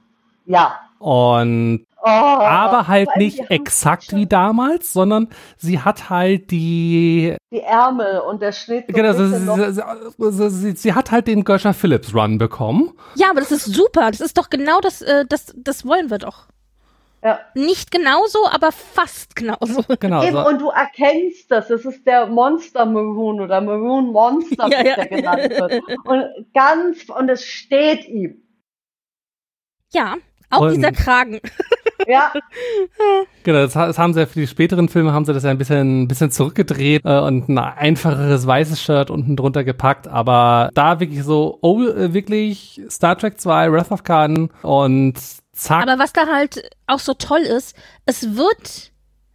Ja. 0.46 0.80
Und 1.00 1.86
Oh, 2.02 2.08
aber 2.08 2.88
halt 2.88 3.10
nicht 3.18 3.52
exakt 3.52 4.16
wie 4.16 4.26
damals, 4.26 4.94
sondern 4.94 5.28
sie 5.58 5.82
hat 5.82 6.10
halt 6.10 6.50
die 6.50 7.36
Die 7.52 7.60
Ärmel 7.60 8.20
und 8.20 8.42
der 8.42 8.54
Schnitt. 8.54 8.86
so 8.88 8.94
genau, 8.94 9.10
ein 9.10 10.32
sie, 10.32 10.50
sie, 10.50 10.72
sie, 10.78 10.94
hat 10.94 11.12
halt 11.12 11.28
den 11.28 11.44
Göscher 11.44 11.74
Phillips 11.74 12.16
Run 12.16 12.38
bekommen. 12.38 12.94
Ja, 13.16 13.30
aber 13.32 13.42
das 13.42 13.52
ist 13.52 13.66
super. 13.66 14.12
Das 14.12 14.22
ist 14.22 14.38
doch 14.38 14.50
genau 14.50 14.80
das, 14.80 15.02
äh, 15.02 15.26
das, 15.28 15.54
das 15.58 15.86
wollen 15.86 16.10
wir 16.10 16.20
doch. 16.20 16.48
Ja. 17.24 17.40
Nicht 17.56 17.92
genauso, 17.92 18.40
aber 18.50 18.72
fast 18.72 19.36
genauso. 19.36 19.84
Genau. 20.00 20.24
Eben, 20.24 20.34
so. 20.38 20.48
und 20.48 20.62
du 20.62 20.70
erkennst 20.70 21.50
das, 21.52 21.68
das 21.68 21.84
ist 21.86 22.06
der 22.06 22.28
Monster 22.28 22.86
Maroon 22.86 23.42
oder 23.42 23.60
Maroon 23.62 24.12
Monster, 24.12 24.68
Ja, 24.70 24.84
wie 24.84 24.88
ja. 24.88 24.96
der 24.96 25.06
genannt 25.08 25.50
wird. 25.50 25.84
Und 26.06 26.24
ganz, 26.54 27.10
und 27.10 27.30
es 27.30 27.44
steht 27.46 28.08
ihm. 28.08 28.42
Ja, 29.92 30.16
auch 30.50 30.62
Und- 30.62 30.76
dieser 30.76 30.92
Kragen. 30.92 31.40
Ja, 32.08 32.32
Genau, 33.44 33.60
das, 33.60 33.74
das 33.74 33.98
haben 34.00 34.14
sie 34.14 34.22
ja 34.22 34.26
für 34.26 34.40
die 34.40 34.48
späteren 34.48 34.88
Filme 34.88 35.12
haben 35.12 35.26
sie 35.26 35.34
das 35.34 35.44
ja 35.44 35.50
ein 35.52 35.58
bisschen, 35.58 36.04
ein 36.04 36.08
bisschen 36.08 36.32
zurückgedreht 36.32 37.02
äh, 37.04 37.20
und 37.20 37.50
ein 37.50 37.58
einfacheres 37.58 38.48
weißes 38.48 38.82
Shirt 38.82 39.12
unten 39.12 39.36
drunter 39.36 39.66
gepackt, 39.66 40.08
aber 40.08 40.70
da 40.74 41.02
wirklich 41.02 41.24
so, 41.24 41.60
oh, 41.62 41.82
äh, 41.84 42.14
wirklich 42.14 42.82
Star 42.90 43.18
Trek 43.18 43.38
2, 43.40 43.72
Wrath 43.74 43.92
of 43.92 44.04
Khan 44.04 44.50
und 44.62 45.16
zack. 45.60 45.84
Aber 45.84 46.00
was 46.00 46.14
da 46.14 46.28
halt 46.28 46.70
auch 46.88 47.00
so 47.00 47.14
toll 47.14 47.42
ist, 47.42 47.76
es 48.06 48.36
wird 48.36 48.92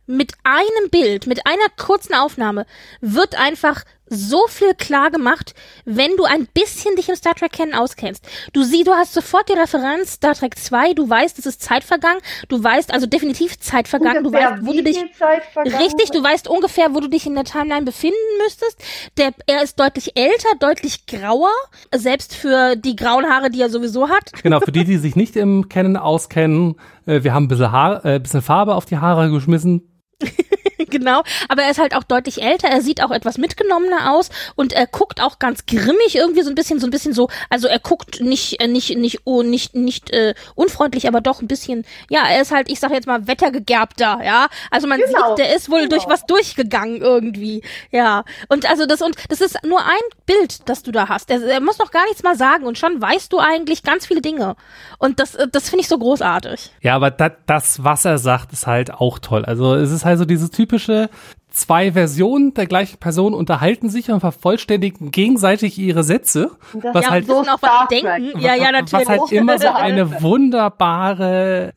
mit 0.06 0.34
einem 0.42 0.90
Bild, 0.90 1.26
mit 1.26 1.46
einer 1.46 1.68
kurzen 1.76 2.14
Aufnahme, 2.14 2.66
wird 3.00 3.36
einfach 3.36 3.84
so 4.06 4.46
viel 4.48 4.74
klar 4.74 5.10
gemacht, 5.10 5.54
wenn 5.84 6.16
du 6.16 6.24
ein 6.24 6.46
bisschen 6.52 6.96
dich 6.96 7.08
im 7.08 7.16
Star 7.16 7.34
Trek 7.34 7.52
kennen 7.52 7.74
auskennst. 7.74 8.24
Du 8.52 8.62
siehst, 8.62 8.86
du 8.86 8.92
hast 8.92 9.14
sofort 9.14 9.48
die 9.48 9.54
Referenz 9.54 10.14
Star 10.14 10.34
Trek 10.34 10.58
2, 10.58 10.94
du 10.94 11.08
weißt, 11.08 11.38
es 11.38 11.46
ist 11.46 11.62
Zeit 11.62 11.84
vergangen, 11.84 12.20
du 12.48 12.62
weißt 12.62 12.92
also 12.92 13.06
definitiv 13.06 13.58
Zeit 13.58 13.88
vergangen, 13.88 14.24
du 14.24 14.32
weißt, 14.32 14.64
wo 14.64 14.72
du 14.72 14.82
dich 14.82 14.98
Richtig, 14.98 16.10
du 16.10 16.22
weißt 16.22 16.48
ungefähr, 16.48 16.94
wo 16.94 17.00
du 17.00 17.08
dich 17.08 17.26
in 17.26 17.34
der 17.34 17.44
Timeline 17.44 17.84
befinden 17.84 18.16
müsstest. 18.42 18.82
Der, 19.16 19.32
er 19.46 19.62
ist 19.62 19.78
deutlich 19.80 20.16
älter, 20.16 20.48
deutlich 20.60 21.06
grauer, 21.06 21.50
selbst 21.94 22.34
für 22.34 22.76
die 22.76 22.96
grauen 22.96 23.26
Haare, 23.26 23.50
die 23.50 23.60
er 23.60 23.70
sowieso 23.70 24.08
hat. 24.08 24.32
Genau, 24.44 24.60
für 24.60 24.72
die, 24.72 24.84
die 24.84 24.98
sich 24.98 25.16
nicht 25.16 25.36
im 25.36 25.70
Kennen 25.70 25.96
auskennen, 25.96 26.76
äh, 27.06 27.22
wir 27.22 27.32
haben 27.32 27.44
ein 27.44 27.48
bisschen, 27.48 27.72
Haar, 27.72 28.04
äh, 28.04 28.20
bisschen 28.20 28.42
Farbe 28.42 28.74
auf 28.74 28.84
die 28.84 28.98
Haare 28.98 29.30
geschmissen. 29.30 30.02
genau, 30.90 31.22
aber 31.48 31.62
er 31.62 31.70
ist 31.70 31.78
halt 31.78 31.94
auch 31.94 32.04
deutlich 32.04 32.42
älter, 32.42 32.68
er 32.68 32.80
sieht 32.80 33.02
auch 33.02 33.10
etwas 33.10 33.38
mitgenommener 33.38 34.12
aus 34.12 34.30
und 34.56 34.72
er 34.72 34.86
guckt 34.86 35.20
auch 35.20 35.38
ganz 35.38 35.66
grimmig 35.66 36.16
irgendwie 36.16 36.42
so 36.42 36.50
ein 36.50 36.54
bisschen 36.54 36.80
so 36.80 36.86
ein 36.86 36.90
bisschen 36.90 37.12
so, 37.12 37.28
also 37.50 37.68
er 37.68 37.78
guckt 37.78 38.20
nicht 38.20 38.60
äh, 38.60 38.66
nicht 38.66 38.96
nicht 38.96 39.20
oh, 39.24 39.42
nicht 39.42 39.74
nicht 39.74 40.10
äh, 40.10 40.34
unfreundlich, 40.54 41.06
aber 41.08 41.20
doch 41.20 41.40
ein 41.40 41.48
bisschen, 41.48 41.84
ja, 42.08 42.22
er 42.28 42.42
ist 42.42 42.52
halt, 42.52 42.70
ich 42.70 42.80
sag 42.80 42.90
jetzt 42.90 43.06
mal 43.06 43.26
wettergegerbter, 43.26 44.20
ja? 44.24 44.48
Also 44.70 44.86
man 44.86 45.00
Genau, 45.00 45.28
sieht, 45.28 45.38
der 45.38 45.54
ist 45.54 45.70
wohl 45.70 45.80
genau. 45.80 45.90
durch 45.90 46.06
was 46.08 46.26
durchgegangen 46.26 47.00
irgendwie. 47.00 47.62
Ja, 47.90 48.24
und 48.48 48.68
also 48.68 48.86
das 48.86 49.02
und 49.02 49.16
das 49.28 49.40
ist 49.40 49.58
nur 49.64 49.80
ein 49.80 50.00
Bild, 50.26 50.68
das 50.68 50.82
du 50.82 50.92
da 50.92 51.08
hast. 51.08 51.30
Er, 51.30 51.42
er 51.42 51.60
muss 51.60 51.78
noch 51.78 51.90
gar 51.90 52.04
nichts 52.06 52.22
mal 52.22 52.36
sagen 52.36 52.64
und 52.64 52.78
schon 52.78 53.00
weißt 53.00 53.32
du 53.32 53.38
eigentlich 53.38 53.82
ganz 53.82 54.06
viele 54.06 54.20
Dinge. 54.20 54.56
Und 54.98 55.20
das 55.20 55.36
das 55.52 55.68
finde 55.68 55.82
ich 55.82 55.88
so 55.88 55.98
großartig. 55.98 56.72
Ja, 56.80 56.94
aber 56.96 57.10
da, 57.10 57.30
das, 57.46 57.84
was 57.84 58.04
er 58.04 58.18
sagt, 58.18 58.52
ist 58.52 58.66
halt 58.66 58.92
auch 58.92 59.18
toll. 59.18 59.44
Also 59.44 59.74
es 59.74 59.90
ist 59.90 60.04
halt 60.04 60.18
so 60.18 60.24
dieses 60.24 60.50
typische, 60.64 61.10
zwei 61.50 61.92
Versionen 61.92 62.54
der 62.54 62.66
gleichen 62.66 62.98
Person 62.98 63.34
unterhalten 63.34 63.90
sich 63.90 64.10
und 64.10 64.20
vervollständigen 64.20 65.10
gegenseitig 65.10 65.78
ihre 65.78 66.02
Sätze. 66.02 66.52
Das 66.72 66.94
was 66.94 67.04
ja, 67.04 67.10
halt 67.10 67.28
wir 67.28 67.36
müssen 67.36 67.50
auch 67.50 67.62
was 67.62 67.88
denken. 67.88 68.40
Ja, 68.40 68.54
ja, 68.54 68.72
natürlich. 68.72 69.06
Was 69.06 69.08
halt 69.08 69.32
immer 69.32 69.58
so 69.58 69.68
eine 69.68 70.22
wunderbare 70.22 71.72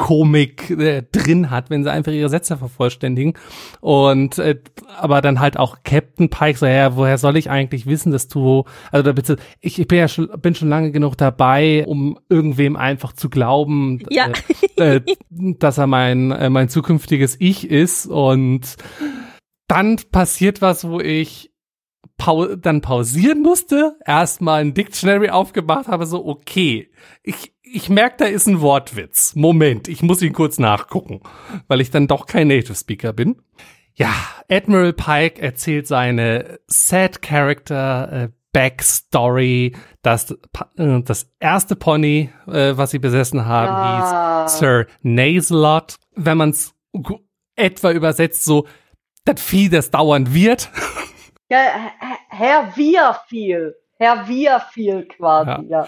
Slapstick-Komik 0.00 0.70
äh, 0.70 1.02
drin 1.12 1.50
hat, 1.50 1.70
wenn 1.70 1.84
sie 1.84 1.90
einfach 1.90 2.12
ihre 2.12 2.28
Sätze 2.28 2.56
vervollständigen. 2.56 3.34
Und 3.80 4.38
äh, 4.38 4.58
aber 4.98 5.20
dann 5.20 5.40
halt 5.40 5.56
auch 5.58 5.78
Captain 5.84 6.28
Pike 6.30 6.58
so, 6.58 6.66
ja, 6.66 6.96
woher 6.96 7.18
soll 7.18 7.36
ich 7.36 7.50
eigentlich 7.50 7.86
wissen, 7.86 8.12
dass 8.12 8.28
du, 8.28 8.64
also 8.90 9.02
da 9.02 9.12
bitte, 9.12 9.36
ich, 9.60 9.78
ich 9.78 9.88
bin 9.88 9.98
ja 9.98 10.08
schon, 10.08 10.28
bin 10.40 10.54
schon 10.54 10.68
lange 10.68 10.90
genug 10.92 11.16
dabei, 11.16 11.84
um 11.86 12.18
irgendwem 12.28 12.76
einfach 12.76 13.12
zu 13.12 13.28
glauben, 13.30 14.00
Ja. 14.10 14.28
äh, 14.76 14.96
äh, 14.96 15.00
dass 15.30 15.78
er 15.78 15.86
mein, 15.86 16.30
äh, 16.32 16.50
mein 16.50 16.68
zukünftiges 16.68 17.36
Ich 17.38 17.68
ist. 17.70 18.06
Und 18.06 18.76
dann 19.68 19.96
passiert 20.10 20.62
was, 20.62 20.88
wo 20.88 21.00
ich 21.00 21.49
pau 22.20 22.54
dann 22.54 22.82
pausieren 22.82 23.40
musste, 23.40 23.96
erstmal 24.04 24.60
ein 24.60 24.74
Dictionary 24.74 25.30
aufgemacht 25.30 25.88
habe, 25.88 26.04
so, 26.04 26.24
okay, 26.26 26.90
ich, 27.22 27.54
ich 27.62 27.88
merke, 27.88 28.16
da 28.18 28.24
ist 28.26 28.46
ein 28.46 28.60
Wortwitz. 28.60 29.34
Moment, 29.34 29.88
ich 29.88 30.02
muss 30.02 30.20
ihn 30.20 30.34
kurz 30.34 30.58
nachgucken, 30.58 31.22
weil 31.66 31.80
ich 31.80 31.90
dann 31.90 32.08
doch 32.08 32.26
kein 32.26 32.48
Native 32.48 32.74
Speaker 32.74 33.14
bin. 33.14 33.40
Ja, 33.94 34.12
Admiral 34.50 34.92
Pike 34.92 35.40
erzählt 35.40 35.86
seine 35.86 36.60
Sad 36.66 37.22
Character 37.22 38.12
äh, 38.12 38.28
Backstory, 38.52 39.74
dass 40.02 40.30
äh, 40.76 41.02
das 41.02 41.30
erste 41.40 41.74
Pony, 41.74 42.28
äh, 42.46 42.76
was 42.76 42.90
sie 42.90 42.98
besessen 42.98 43.46
haben, 43.46 43.72
Ja. 43.72 44.42
hieß 44.46 44.58
Sir 44.58 44.86
Nazelot. 45.02 45.96
Wenn 46.16 46.36
man 46.36 46.50
es 46.50 46.74
etwa 47.56 47.92
übersetzt, 47.92 48.44
so 48.44 48.66
das 49.24 49.40
Vieh, 49.40 49.70
das 49.70 49.90
dauernd 49.90 50.34
wird. 50.34 50.70
Ja, 51.50 51.58
Herr- 51.58 52.18
Herr 52.28 52.76
Wierfiel. 52.76 53.74
Herr 53.98 54.26
Wierfiel 54.28 55.06
quasi, 55.06 55.66
ja. 55.68 55.86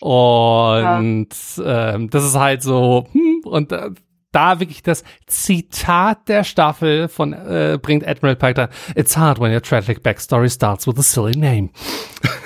Und 0.00 1.28
ähm, 1.64 2.10
das 2.10 2.24
ist 2.24 2.38
halt 2.38 2.62
so, 2.62 3.06
hm, 3.12 3.40
und 3.44 3.72
äh, 3.72 3.90
da 4.32 4.60
wirklich 4.60 4.82
das 4.82 5.02
Zitat 5.26 6.28
der 6.28 6.44
Staffel 6.44 7.08
von 7.08 7.32
äh, 7.32 7.78
bringt 7.80 8.06
Admiral 8.06 8.36
Pike 8.36 8.54
da. 8.54 8.68
It's 8.96 9.16
hard 9.16 9.40
when 9.40 9.52
your 9.54 9.62
tragic 9.62 10.02
backstory 10.02 10.50
starts 10.50 10.86
with 10.86 10.98
a 10.98 11.02
silly 11.02 11.36
name. 11.38 11.70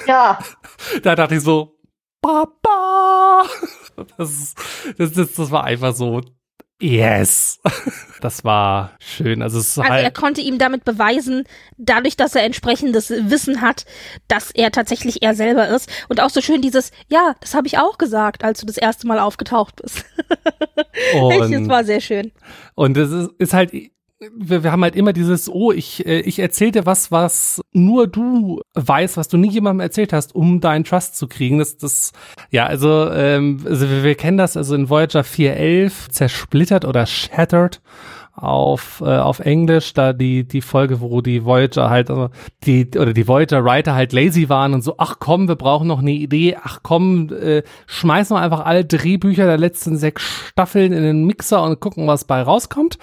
Ja. 0.06 0.38
da 1.02 1.16
dachte 1.16 1.34
ich 1.36 1.40
so, 1.42 1.74
Papa. 2.22 3.44
Das, 4.16 4.54
das, 4.96 5.12
das, 5.14 5.34
das 5.34 5.50
war 5.50 5.64
einfach 5.64 5.92
so 5.92 6.20
Yes. 6.80 7.60
Das 8.20 8.42
war 8.42 8.96
schön. 8.98 9.42
Also, 9.42 9.60
es 9.60 9.78
also 9.78 9.92
halt 9.92 10.02
er 10.02 10.10
konnte 10.10 10.40
ihm 10.40 10.58
damit 10.58 10.84
beweisen, 10.84 11.44
dadurch, 11.76 12.16
dass 12.16 12.34
er 12.34 12.42
entsprechendes 12.42 13.10
Wissen 13.10 13.60
hat, 13.60 13.84
dass 14.26 14.50
er 14.50 14.72
tatsächlich 14.72 15.22
er 15.22 15.36
selber 15.36 15.68
ist. 15.68 15.88
Und 16.08 16.20
auch 16.20 16.30
so 16.30 16.40
schön 16.40 16.60
dieses, 16.60 16.90
ja, 17.06 17.36
das 17.40 17.54
habe 17.54 17.68
ich 17.68 17.78
auch 17.78 17.96
gesagt, 17.96 18.42
als 18.42 18.58
du 18.58 18.66
das 18.66 18.76
erste 18.76 19.06
Mal 19.06 19.20
aufgetaucht 19.20 19.76
bist. 19.80 20.04
Und- 21.14 21.52
das 21.52 21.68
war 21.68 21.84
sehr 21.84 22.00
schön. 22.00 22.32
Und 22.74 22.96
es 22.96 23.12
ist, 23.12 23.30
ist 23.38 23.54
halt, 23.54 23.72
wir, 24.34 24.64
wir 24.64 24.72
haben 24.72 24.82
halt 24.82 24.96
immer 24.96 25.12
dieses, 25.12 25.48
oh, 25.48 25.72
ich, 25.72 26.04
äh, 26.06 26.20
ich 26.20 26.38
erzähl 26.38 26.72
dir 26.72 26.86
was, 26.86 27.12
was 27.12 27.60
nur 27.72 28.06
du 28.06 28.60
weißt, 28.74 29.16
was 29.16 29.28
du 29.28 29.36
nie 29.36 29.50
jemandem 29.50 29.80
erzählt 29.80 30.12
hast, 30.12 30.34
um 30.34 30.60
deinen 30.60 30.84
Trust 30.84 31.16
zu 31.16 31.28
kriegen. 31.28 31.58
Das, 31.58 31.76
das, 31.76 32.12
ja, 32.50 32.66
also, 32.66 33.10
ähm, 33.10 33.60
also 33.64 33.88
wir, 33.88 34.02
wir 34.02 34.14
kennen 34.16 34.38
das, 34.38 34.56
also 34.56 34.74
in 34.74 34.90
Voyager 34.90 35.20
4.11 35.20 36.10
zersplittert 36.10 36.84
oder 36.84 37.06
shattered 37.06 37.80
auf, 38.38 39.02
äh, 39.04 39.16
auf 39.16 39.40
Englisch, 39.40 39.92
da 39.94 40.12
die, 40.12 40.44
die 40.46 40.60
Folge, 40.60 41.00
wo 41.00 41.20
die 41.20 41.44
Voyager 41.44 41.90
halt, 41.90 42.10
also 42.10 42.30
die, 42.64 42.88
oder 42.96 43.12
die 43.12 43.26
Voyager-Writer 43.26 43.94
halt 43.94 44.12
lazy 44.12 44.48
waren 44.48 44.74
und 44.74 44.82
so, 44.82 44.94
ach 44.98 45.16
komm, 45.18 45.48
wir 45.48 45.56
brauchen 45.56 45.88
noch 45.88 45.98
eine 45.98 46.12
Idee, 46.12 46.56
ach 46.62 46.80
komm, 46.82 47.30
äh, 47.32 47.62
schmeißen 47.86 48.36
wir 48.36 48.40
einfach 48.40 48.64
alle 48.64 48.84
Drehbücher 48.84 49.46
der 49.46 49.58
letzten 49.58 49.96
sechs 49.96 50.22
Staffeln 50.22 50.92
in 50.92 51.02
den 51.02 51.24
Mixer 51.24 51.62
und 51.62 51.80
gucken, 51.80 52.06
was 52.06 52.24
bei 52.24 52.42
rauskommt. 52.42 52.98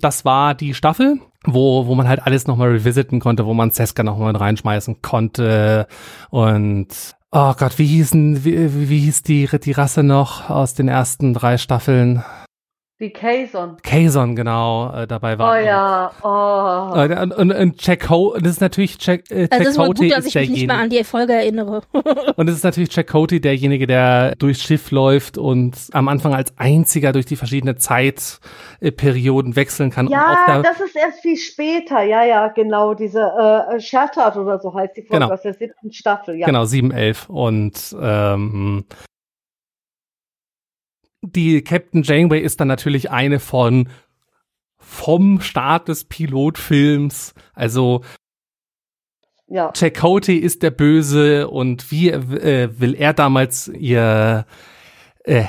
Das 0.00 0.24
war 0.24 0.54
die 0.54 0.74
Staffel, 0.74 1.18
wo, 1.44 1.86
wo 1.86 1.94
man 1.94 2.08
halt 2.08 2.26
alles 2.26 2.46
nochmal 2.46 2.70
revisiten 2.70 3.20
konnte, 3.20 3.46
wo 3.46 3.54
man 3.54 3.70
Seska 3.70 4.02
nochmal 4.02 4.34
reinschmeißen 4.34 5.02
konnte 5.02 5.86
und 6.30 7.16
Oh 7.32 7.54
Gott, 7.56 7.78
wie 7.78 7.86
hießen, 7.86 8.44
wie, 8.44 8.88
wie 8.90 8.98
hieß 8.98 9.22
die, 9.22 9.48
die 9.62 9.70
Rasse 9.70 10.02
noch 10.02 10.50
aus 10.50 10.74
den 10.74 10.88
ersten 10.88 11.32
drei 11.32 11.58
Staffeln? 11.58 12.24
Die 13.00 13.10
Kazon. 13.10 13.78
Kazon, 13.82 14.36
genau, 14.36 14.92
äh, 14.94 15.06
dabei 15.06 15.38
war. 15.38 15.54
Oh 15.54 15.64
ja, 15.64 16.10
oh. 16.22 16.94
Äh, 16.98 17.22
Und, 17.22 17.32
und, 17.32 17.50
und 17.52 17.86
Jack 17.86 18.10
Ho, 18.10 18.36
das 18.38 18.52
ist 18.52 18.60
natürlich 18.60 18.98
Jack, 19.00 19.30
äh, 19.30 19.42
Jack 19.44 19.52
Also 19.54 19.70
es 19.70 19.78
war 19.78 19.86
Cote 19.86 20.02
gut, 20.02 20.12
dass 20.12 20.26
ist 20.26 20.36
ich 20.36 20.40
mich 20.42 20.50
nicht 20.50 20.66
mehr 20.66 20.76
derjenige. 20.76 20.96
an 20.98 20.98
die 21.00 21.04
Folge 21.04 21.32
erinnere. 21.32 21.80
Und 22.36 22.48
es 22.48 22.56
ist 22.56 22.64
natürlich 22.64 22.94
Jack 22.94 23.06
Cote, 23.08 23.40
derjenige, 23.40 23.86
der 23.86 24.34
durchs 24.36 24.62
Schiff 24.62 24.90
läuft 24.90 25.38
und 25.38 25.74
am 25.92 26.08
Anfang 26.08 26.34
als 26.34 26.52
einziger 26.58 27.12
durch 27.12 27.24
die 27.26 27.36
verschiedenen 27.36 27.78
Zeitperioden 27.78 29.56
wechseln 29.56 29.90
kann. 29.90 30.08
Ja, 30.08 30.44
da, 30.46 30.62
das 30.62 30.80
ist 30.80 30.94
erst 30.96 31.20
viel 31.20 31.36
später. 31.36 32.02
Ja, 32.02 32.24
ja, 32.24 32.48
genau. 32.48 32.94
Diese 32.94 33.20
äh, 33.20 33.80
Shattered 33.80 34.36
oder 34.36 34.58
so 34.58 34.74
heißt 34.74 34.96
die 34.96 35.02
Folge 35.02 35.24
Genau. 35.24 35.34
aus 35.34 35.42
der 35.42 35.54
siebten 35.54 35.92
Staffel. 35.92 36.36
Ja. 36.36 36.46
Genau, 36.46 36.64
7, 36.64 36.90
11. 36.90 37.28
Und 37.30 37.96
ähm, 38.00 38.84
die 41.22 41.62
Captain 41.62 42.02
Janeway 42.02 42.40
ist 42.40 42.60
dann 42.60 42.68
natürlich 42.68 43.10
eine 43.10 43.40
von 43.40 43.88
vom 44.78 45.40
Start 45.40 45.88
des 45.88 46.04
Pilotfilms. 46.04 47.34
Also 47.52 48.02
ja. 49.46 49.72
Chakotay 49.72 50.36
ist 50.36 50.62
der 50.62 50.70
Böse 50.70 51.48
und 51.48 51.90
wie 51.90 52.10
äh, 52.10 52.70
will 52.78 52.94
er 52.94 53.12
damals 53.12 53.68
ihr 53.68 54.46
äh, 55.24 55.44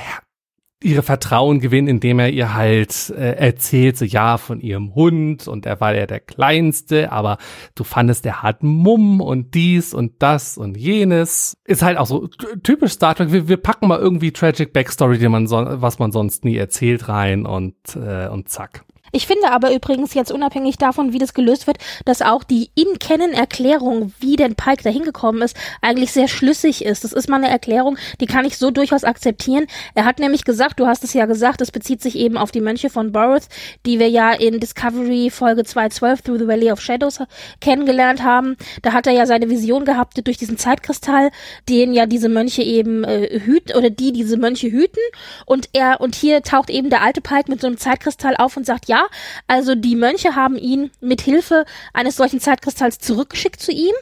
ihre 0.84 1.02
Vertrauen 1.02 1.60
gewinnen, 1.60 1.88
indem 1.88 2.18
er 2.18 2.30
ihr 2.30 2.54
halt 2.54 3.10
äh, 3.10 3.36
erzählt, 3.36 3.96
so 3.96 4.04
ja, 4.04 4.38
von 4.38 4.60
ihrem 4.60 4.94
Hund 4.94 5.48
und 5.48 5.66
er 5.66 5.80
war 5.80 5.94
ja 5.94 6.06
der 6.06 6.20
Kleinste, 6.20 7.12
aber 7.12 7.38
du 7.74 7.84
fandest, 7.84 8.26
er 8.26 8.42
hat 8.42 8.62
Mumm 8.62 9.20
und 9.20 9.54
dies 9.54 9.94
und 9.94 10.22
das 10.22 10.58
und 10.58 10.76
jenes. 10.76 11.56
Ist 11.64 11.82
halt 11.82 11.98
auch 11.98 12.06
so 12.06 12.28
typisch 12.62 12.92
Star 12.92 13.14
Trek, 13.14 13.32
wir, 13.32 13.48
wir 13.48 13.56
packen 13.56 13.88
mal 13.88 13.98
irgendwie 13.98 14.32
Tragic 14.32 14.72
Backstory, 14.72 15.18
die 15.18 15.28
man 15.28 15.46
so, 15.46 15.56
was 15.56 15.98
man 15.98 16.12
sonst 16.12 16.44
nie 16.44 16.56
erzählt, 16.56 17.08
rein 17.08 17.46
und, 17.46 17.74
äh, 17.96 18.28
und 18.28 18.48
zack. 18.48 18.84
Ich 19.14 19.26
finde 19.26 19.50
aber 19.50 19.74
übrigens 19.74 20.14
jetzt 20.14 20.32
unabhängig 20.32 20.78
davon, 20.78 21.12
wie 21.12 21.18
das 21.18 21.34
gelöst 21.34 21.66
wird, 21.66 21.76
dass 22.06 22.22
auch 22.22 22.44
die 22.44 22.70
In-Canon-Erklärung, 22.74 24.14
wie 24.20 24.36
denn 24.36 24.54
Pike 24.54 24.82
da 24.82 24.88
hingekommen 24.88 25.42
ist, 25.42 25.54
eigentlich 25.82 26.12
sehr 26.12 26.28
schlüssig 26.28 26.82
ist. 26.82 27.04
Das 27.04 27.12
ist 27.12 27.28
mal 27.28 27.36
eine 27.36 27.50
Erklärung, 27.50 27.98
die 28.20 28.26
kann 28.26 28.46
ich 28.46 28.56
so 28.56 28.70
durchaus 28.70 29.04
akzeptieren. 29.04 29.66
Er 29.94 30.06
hat 30.06 30.18
nämlich 30.18 30.44
gesagt, 30.44 30.80
du 30.80 30.86
hast 30.86 31.04
es 31.04 31.12
ja 31.12 31.26
gesagt, 31.26 31.60
es 31.60 31.70
bezieht 31.70 32.00
sich 32.00 32.16
eben 32.16 32.38
auf 32.38 32.52
die 32.52 32.62
Mönche 32.62 32.88
von 32.88 33.12
Boreth, 33.12 33.48
die 33.84 33.98
wir 33.98 34.08
ja 34.08 34.32
in 34.32 34.60
Discovery 34.60 35.28
Folge 35.28 35.64
212 35.64 36.22
Through 36.22 36.38
the 36.38 36.48
Valley 36.48 36.72
of 36.72 36.80
Shadows 36.80 37.20
kennengelernt 37.60 38.22
haben. 38.22 38.56
Da 38.80 38.94
hat 38.94 39.06
er 39.06 39.12
ja 39.12 39.26
seine 39.26 39.50
Vision 39.50 39.84
gehabt 39.84 40.26
durch 40.26 40.38
diesen 40.38 40.56
Zeitkristall, 40.56 41.30
den 41.68 41.92
ja 41.92 42.06
diese 42.06 42.30
Mönche 42.30 42.62
eben 42.62 43.04
äh, 43.04 43.40
hüten 43.40 43.76
oder 43.76 43.90
die 43.90 44.12
diese 44.12 44.38
Mönche 44.38 44.70
hüten. 44.70 45.02
Und 45.44 45.68
er 45.74 46.00
und 46.00 46.14
hier 46.14 46.42
taucht 46.42 46.70
eben 46.70 46.88
der 46.88 47.02
alte 47.02 47.20
Pike 47.20 47.50
mit 47.50 47.60
so 47.60 47.66
einem 47.66 47.76
Zeitkristall 47.76 48.36
auf 48.38 48.56
und 48.56 48.64
sagt, 48.64 48.88
ja, 48.88 49.01
also 49.46 49.74
die 49.74 49.96
Mönche 49.96 50.34
haben 50.34 50.56
ihn 50.56 50.90
mit 51.00 51.20
Hilfe 51.20 51.64
eines 51.92 52.16
solchen 52.16 52.40
Zeitkristalls 52.40 52.98
zurückgeschickt 52.98 53.60
zu 53.60 53.72
ihm, 53.72 53.94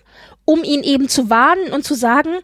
um 0.45 0.65
ihn 0.65 0.83
eben 0.83 1.09
zu 1.09 1.31
warnen 1.31 1.73
und 1.73 1.85
zu 1.85 1.95
sagen, 1.95 2.39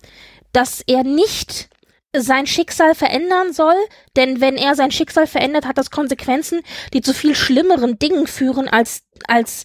dass 0.52 0.82
er 0.86 1.04
nicht 1.04 1.68
sein 2.14 2.46
Schicksal 2.46 2.94
verändern 2.94 3.52
soll, 3.52 3.76
denn 4.16 4.40
wenn 4.40 4.56
er 4.56 4.74
sein 4.74 4.90
Schicksal 4.90 5.26
verändert, 5.26 5.66
hat 5.66 5.78
das 5.78 5.90
Konsequenzen, 5.90 6.62
die 6.92 7.02
zu 7.02 7.12
viel 7.12 7.34
schlimmeren 7.34 7.98
Dingen 7.98 8.26
führen, 8.26 8.68
als, 8.68 9.02
als 9.28 9.64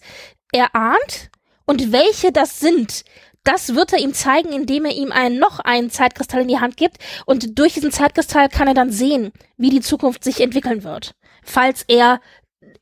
er 0.52 0.74
ahnt. 0.74 1.30
Und 1.64 1.92
welche 1.92 2.32
das 2.32 2.60
sind, 2.60 3.04
das 3.44 3.74
wird 3.74 3.92
er 3.92 3.98
ihm 3.98 4.14
zeigen, 4.14 4.52
indem 4.52 4.84
er 4.84 4.92
ihm 4.92 5.10
einen, 5.12 5.38
noch 5.38 5.60
einen 5.60 5.90
Zeitkristall 5.90 6.42
in 6.42 6.48
die 6.48 6.60
Hand 6.60 6.76
gibt. 6.76 6.98
Und 7.26 7.58
durch 7.58 7.74
diesen 7.74 7.92
Zeitkristall 7.92 8.48
kann 8.48 8.68
er 8.68 8.74
dann 8.74 8.90
sehen, 8.90 9.32
wie 9.56 9.70
die 9.70 9.80
Zukunft 9.80 10.22
sich 10.22 10.40
entwickeln 10.40 10.84
wird. 10.84 11.14
Falls 11.42 11.84
er 11.88 12.20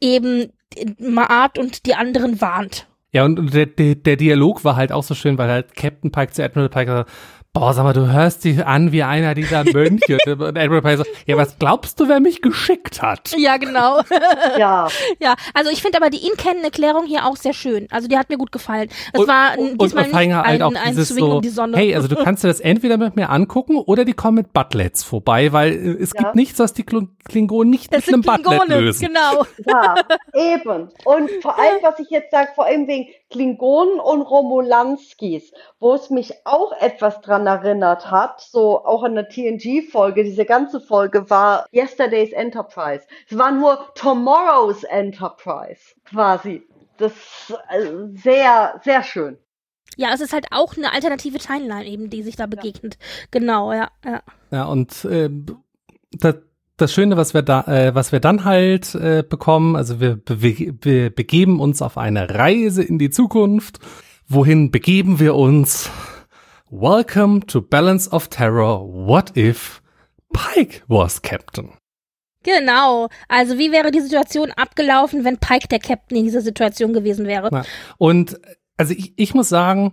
eben 0.00 0.52
Maat 0.98 1.58
und 1.58 1.86
die 1.86 1.94
anderen 1.94 2.40
warnt. 2.40 2.86
Ja, 3.12 3.24
und 3.24 3.52
der, 3.52 3.66
der, 3.66 4.16
Dialog 4.16 4.64
war 4.64 4.76
halt 4.76 4.92
auch 4.92 5.02
so 5.02 5.14
schön, 5.14 5.36
weil 5.36 5.50
halt 5.50 5.74
Captain 5.74 6.12
Pike 6.12 6.32
zu 6.32 6.44
Admiral 6.44 6.68
Pike 6.68 7.06
boah, 7.52 7.74
sag 7.74 7.82
mal, 7.82 7.92
du 7.92 8.10
hörst 8.12 8.44
dich 8.44 8.64
an 8.64 8.92
wie 8.92 9.02
einer 9.02 9.34
dieser 9.34 9.64
Mönche. 9.72 10.18
und 10.26 10.56
Admiral 10.56 10.82
Pike 10.82 10.96
sagt, 10.98 11.10
ja, 11.26 11.36
was 11.36 11.58
glaubst 11.58 11.98
du, 11.98 12.08
wer 12.08 12.20
mich 12.20 12.42
geschickt 12.42 13.02
hat? 13.02 13.32
Ja, 13.36 13.56
genau. 13.56 14.00
Ja. 14.58 14.88
ja, 15.20 15.34
also 15.52 15.70
ich 15.70 15.82
finde 15.82 15.98
aber 15.98 16.10
die 16.10 16.24
In-Canon-Erklärung 16.26 17.06
hier 17.06 17.26
auch 17.26 17.36
sehr 17.36 17.52
schön. 17.52 17.88
Also 17.90 18.06
die 18.08 18.16
hat 18.16 18.28
mir 18.30 18.38
gut 18.38 18.52
gefallen. 18.52 18.88
Es 19.12 19.20
Und- 19.20 19.28
war 19.28 19.58
und, 19.58 19.70
und, 19.72 19.82
diesmal 19.82 20.04
nicht 20.04 20.14
halt 20.14 20.46
ein, 20.46 20.62
auch 20.62 20.74
ein 20.74 20.90
dieses 20.90 21.08
so, 21.08 21.24
um 21.36 21.42
die 21.42 21.48
Sonne. 21.48 21.76
hey, 21.76 21.94
also 21.94 22.06
du 22.08 22.16
kannst 22.24 22.44
dir 22.44 22.48
das 22.48 22.60
entweder 22.60 22.96
mit 22.96 23.16
mir 23.16 23.30
angucken 23.30 23.76
oder 23.76 24.04
die 24.04 24.12
kommen 24.12 24.36
mit 24.36 24.52
Butlets 24.52 25.02
vorbei, 25.02 25.52
weil 25.52 25.72
äh, 25.72 26.02
es 26.02 26.12
Ja. 26.14 26.22
gibt 26.22 26.36
nichts, 26.36 26.58
was 26.60 26.72
die 26.72 26.84
Kl- 26.84 27.08
Klingonen 27.28 27.70
nicht 27.70 27.92
das 27.92 28.06
mit 28.06 28.14
einem 28.14 28.22
sind 28.22 28.42
Butlet 28.44 28.60
Klingone, 28.60 28.80
lösen. 28.80 29.06
genau. 29.08 29.44
Ja, 29.66 29.94
eben. 30.34 30.88
Und 31.04 31.30
vor 31.42 31.58
allem, 31.58 31.78
was 31.82 31.98
ich 31.98 32.10
jetzt 32.10 32.30
sage, 32.30 32.48
vor 32.54 32.66
allem 32.66 32.86
wegen 32.86 33.08
Klingonen 33.30 34.00
und 34.00 34.22
Romulanskis, 34.22 35.52
wo 35.78 35.94
es 35.94 36.10
mich 36.10 36.34
auch 36.44 36.72
etwas 36.80 37.20
dran 37.20 37.46
erinnert 37.46 38.10
hat, 38.10 38.40
so 38.40 38.84
auch 38.84 39.02
an 39.02 39.14
der 39.14 39.28
TNG-Folge, 39.28 40.24
diese 40.24 40.44
ganze 40.44 40.80
Folge 40.80 41.30
war 41.30 41.66
Yesterday's 41.72 42.32
Enterprise. 42.32 43.06
Es 43.28 43.38
war 43.38 43.52
nur 43.52 43.90
Tomorrow's 43.94 44.84
Enterprise, 44.84 45.94
quasi. 46.04 46.66
Das 46.98 47.12
ist 47.12 47.56
äh, 47.70 47.88
sehr, 48.14 48.80
sehr 48.84 49.02
schön. 49.02 49.38
Ja, 49.96 50.12
es 50.14 50.20
ist 50.20 50.32
halt 50.32 50.46
auch 50.50 50.76
eine 50.76 50.92
alternative 50.92 51.38
Timeline 51.38 51.86
eben, 51.86 52.10
die 52.10 52.22
sich 52.22 52.36
da 52.36 52.46
begegnet. 52.46 52.98
Genau, 53.30 53.72
ja, 53.72 53.90
ja. 54.04 54.22
Ja, 54.50 54.64
und 54.64 55.04
äh, 55.04 55.30
das, 56.80 56.92
Schöne, 56.94 57.16
was 57.16 57.34
wir 57.34 57.42
da, 57.42 57.62
äh, 57.62 57.94
was 57.94 58.12
wir 58.12 58.20
dann 58.20 58.44
halt 58.44 58.94
äh, 58.94 59.22
bekommen, 59.28 59.76
also 59.76 60.00
wir, 60.00 60.16
bewe 60.16 60.74
wir 60.80 61.10
begeben 61.10 61.60
uns 61.60 61.82
auf 61.82 61.98
eine 61.98 62.34
Reise 62.34 62.82
in 62.82 62.98
die 62.98 63.10
Zukunft. 63.10 63.78
Wohin 64.26 64.70
begeben 64.70 65.20
wir 65.20 65.34
uns? 65.34 65.90
Welcome 66.70 67.46
to 67.46 67.60
Balance 67.60 68.10
of 68.10 68.28
Terror. 68.28 68.80
What 68.86 69.36
if 69.36 69.82
Pike 70.32 70.82
was 70.88 71.20
Captain? 71.20 71.72
Genau. 72.42 73.08
Also 73.28 73.58
wie 73.58 73.72
wäre 73.72 73.90
die 73.90 74.00
Situation 74.00 74.50
abgelaufen, 74.52 75.24
wenn 75.24 75.38
Pike 75.38 75.68
der 75.68 75.80
Captain 75.80 76.16
in 76.16 76.24
dieser 76.24 76.40
Situation 76.40 76.92
gewesen 76.92 77.26
wäre? 77.26 77.50
Ja. 77.52 77.62
Und 77.98 78.40
also 78.76 78.94
ich, 78.94 79.12
ich 79.16 79.34
muss 79.34 79.48
sagen, 79.48 79.92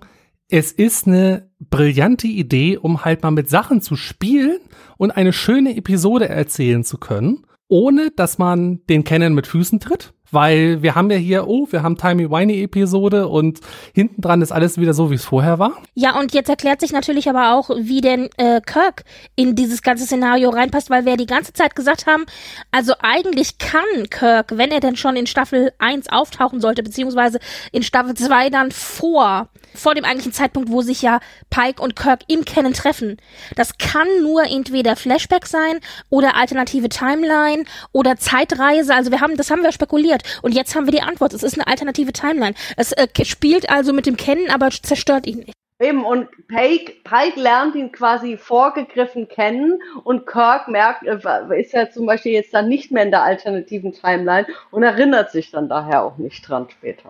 es 0.49 0.71
ist 0.71 1.07
eine 1.07 1.49
brillante 1.59 2.27
Idee, 2.27 2.77
um 2.77 3.03
halt 3.03 3.23
mal 3.23 3.31
mit 3.31 3.49
Sachen 3.49 3.81
zu 3.81 3.95
spielen 3.95 4.59
und 4.97 5.11
eine 5.11 5.33
schöne 5.33 5.75
Episode 5.75 6.29
erzählen 6.29 6.83
zu 6.83 6.97
können, 6.97 7.45
ohne 7.67 8.11
dass 8.15 8.37
man 8.37 8.85
den 8.87 9.03
Canon 9.03 9.33
mit 9.33 9.47
Füßen 9.47 9.79
tritt. 9.79 10.13
Weil 10.31 10.81
wir 10.81 10.95
haben 10.95 11.09
ja 11.09 11.17
hier, 11.17 11.47
oh, 11.47 11.67
wir 11.69 11.83
haben 11.83 11.97
Timey-Wimey-Episode 11.97 13.27
und 13.27 13.59
hinten 13.93 14.21
dran 14.21 14.41
ist 14.41 14.51
alles 14.51 14.77
wieder 14.77 14.93
so, 14.93 15.09
wie 15.11 15.15
es 15.15 15.25
vorher 15.25 15.59
war. 15.59 15.73
Ja, 15.93 16.19
und 16.19 16.33
jetzt 16.33 16.49
erklärt 16.49 16.81
sich 16.81 16.91
natürlich 16.91 17.29
aber 17.29 17.53
auch, 17.53 17.69
wie 17.77 18.01
denn 18.01 18.29
äh, 18.37 18.61
Kirk 18.61 19.03
in 19.35 19.55
dieses 19.55 19.81
ganze 19.81 20.05
Szenario 20.05 20.49
reinpasst, 20.49 20.89
weil 20.89 21.05
wir 21.05 21.11
ja 21.11 21.17
die 21.17 21.25
ganze 21.25 21.53
Zeit 21.53 21.75
gesagt 21.75 22.07
haben, 22.07 22.25
also 22.71 22.93
eigentlich 23.01 23.57
kann 23.57 24.09
Kirk, 24.09 24.57
wenn 24.57 24.71
er 24.71 24.79
denn 24.79 24.95
schon 24.95 25.15
in 25.15 25.27
Staffel 25.27 25.71
1 25.79 26.09
auftauchen 26.09 26.61
sollte, 26.61 26.83
beziehungsweise 26.83 27.39
in 27.71 27.83
Staffel 27.83 28.13
2 28.13 28.49
dann 28.49 28.71
vor, 28.71 29.49
vor 29.73 29.95
dem 29.95 30.05
eigentlichen 30.05 30.33
Zeitpunkt, 30.33 30.71
wo 30.71 30.81
sich 30.81 31.01
ja 31.01 31.19
Pike 31.49 31.81
und 31.81 31.95
Kirk 31.95 32.21
im 32.27 32.45
Kennen 32.45 32.73
treffen. 32.73 33.17
Das 33.55 33.77
kann 33.77 34.07
nur 34.23 34.43
entweder 34.43 34.95
Flashback 34.95 35.45
sein 35.45 35.79
oder 36.09 36.35
alternative 36.35 36.89
Timeline 36.89 37.65
oder 37.91 38.17
Zeitreise. 38.17 38.93
Also 38.93 39.11
wir 39.11 39.21
haben, 39.21 39.37
das 39.37 39.51
haben 39.51 39.63
wir 39.63 39.71
spekuliert. 39.71 40.16
Und 40.41 40.53
jetzt 40.53 40.75
haben 40.75 40.85
wir 40.85 40.91
die 40.91 41.01
Antwort. 41.01 41.33
Es 41.33 41.43
ist 41.43 41.55
eine 41.55 41.67
alternative 41.67 42.13
Timeline. 42.13 42.55
Es 42.75 42.91
äh, 42.91 43.07
spielt 43.23 43.69
also 43.69 43.93
mit 43.93 44.05
dem 44.05 44.17
Kennen, 44.17 44.49
aber 44.49 44.69
zerstört 44.69 45.27
ihn 45.27 45.39
nicht. 45.39 45.53
Eben, 45.79 46.05
und 46.05 46.27
Pike, 46.47 46.93
Pike 47.03 47.39
lernt 47.39 47.75
ihn 47.75 47.91
quasi 47.91 48.37
vorgegriffen 48.37 49.27
kennen 49.27 49.79
und 50.03 50.25
Kirk 50.25 50.67
merkt, 50.67 51.03
äh, 51.05 51.61
ist 51.61 51.73
ja 51.73 51.91
zum 51.91 52.07
Beispiel 52.07 52.31
jetzt 52.31 52.53
dann 52.53 52.67
nicht 52.67 52.91
mehr 52.91 53.03
in 53.03 53.11
der 53.11 53.21
alternativen 53.21 53.93
Timeline 53.93 54.47
und 54.71 54.81
erinnert 54.81 55.31
sich 55.31 55.51
dann 55.51 55.69
daher 55.69 56.01
auch 56.01 56.17
nicht 56.17 56.47
dran 56.47 56.67
später. 56.71 57.09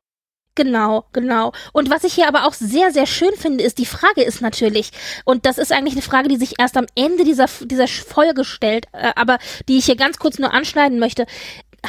Genau, 0.57 1.05
genau. 1.13 1.51
Und 1.71 1.91
was 1.91 2.03
ich 2.03 2.15
hier 2.15 2.27
aber 2.27 2.45
auch 2.45 2.53
sehr, 2.53 2.91
sehr 2.91 3.05
schön 3.05 3.33
finde, 3.37 3.63
ist, 3.63 3.77
die 3.77 3.85
Frage 3.85 4.23
ist 4.23 4.41
natürlich, 4.41 4.89
und 5.23 5.45
das 5.45 5.59
ist 5.59 5.71
eigentlich 5.71 5.93
eine 5.93 6.01
Frage, 6.01 6.29
die 6.29 6.35
sich 6.35 6.55
erst 6.57 6.77
am 6.77 6.87
Ende 6.95 7.23
dieser, 7.23 7.45
dieser 7.61 7.87
Folge 7.87 8.43
stellt, 8.43 8.87
äh, 8.91 9.11
aber 9.15 9.37
die 9.69 9.77
ich 9.77 9.85
hier 9.85 9.95
ganz 9.95 10.17
kurz 10.17 10.39
nur 10.39 10.51
anschneiden 10.51 10.97
möchte. 10.97 11.27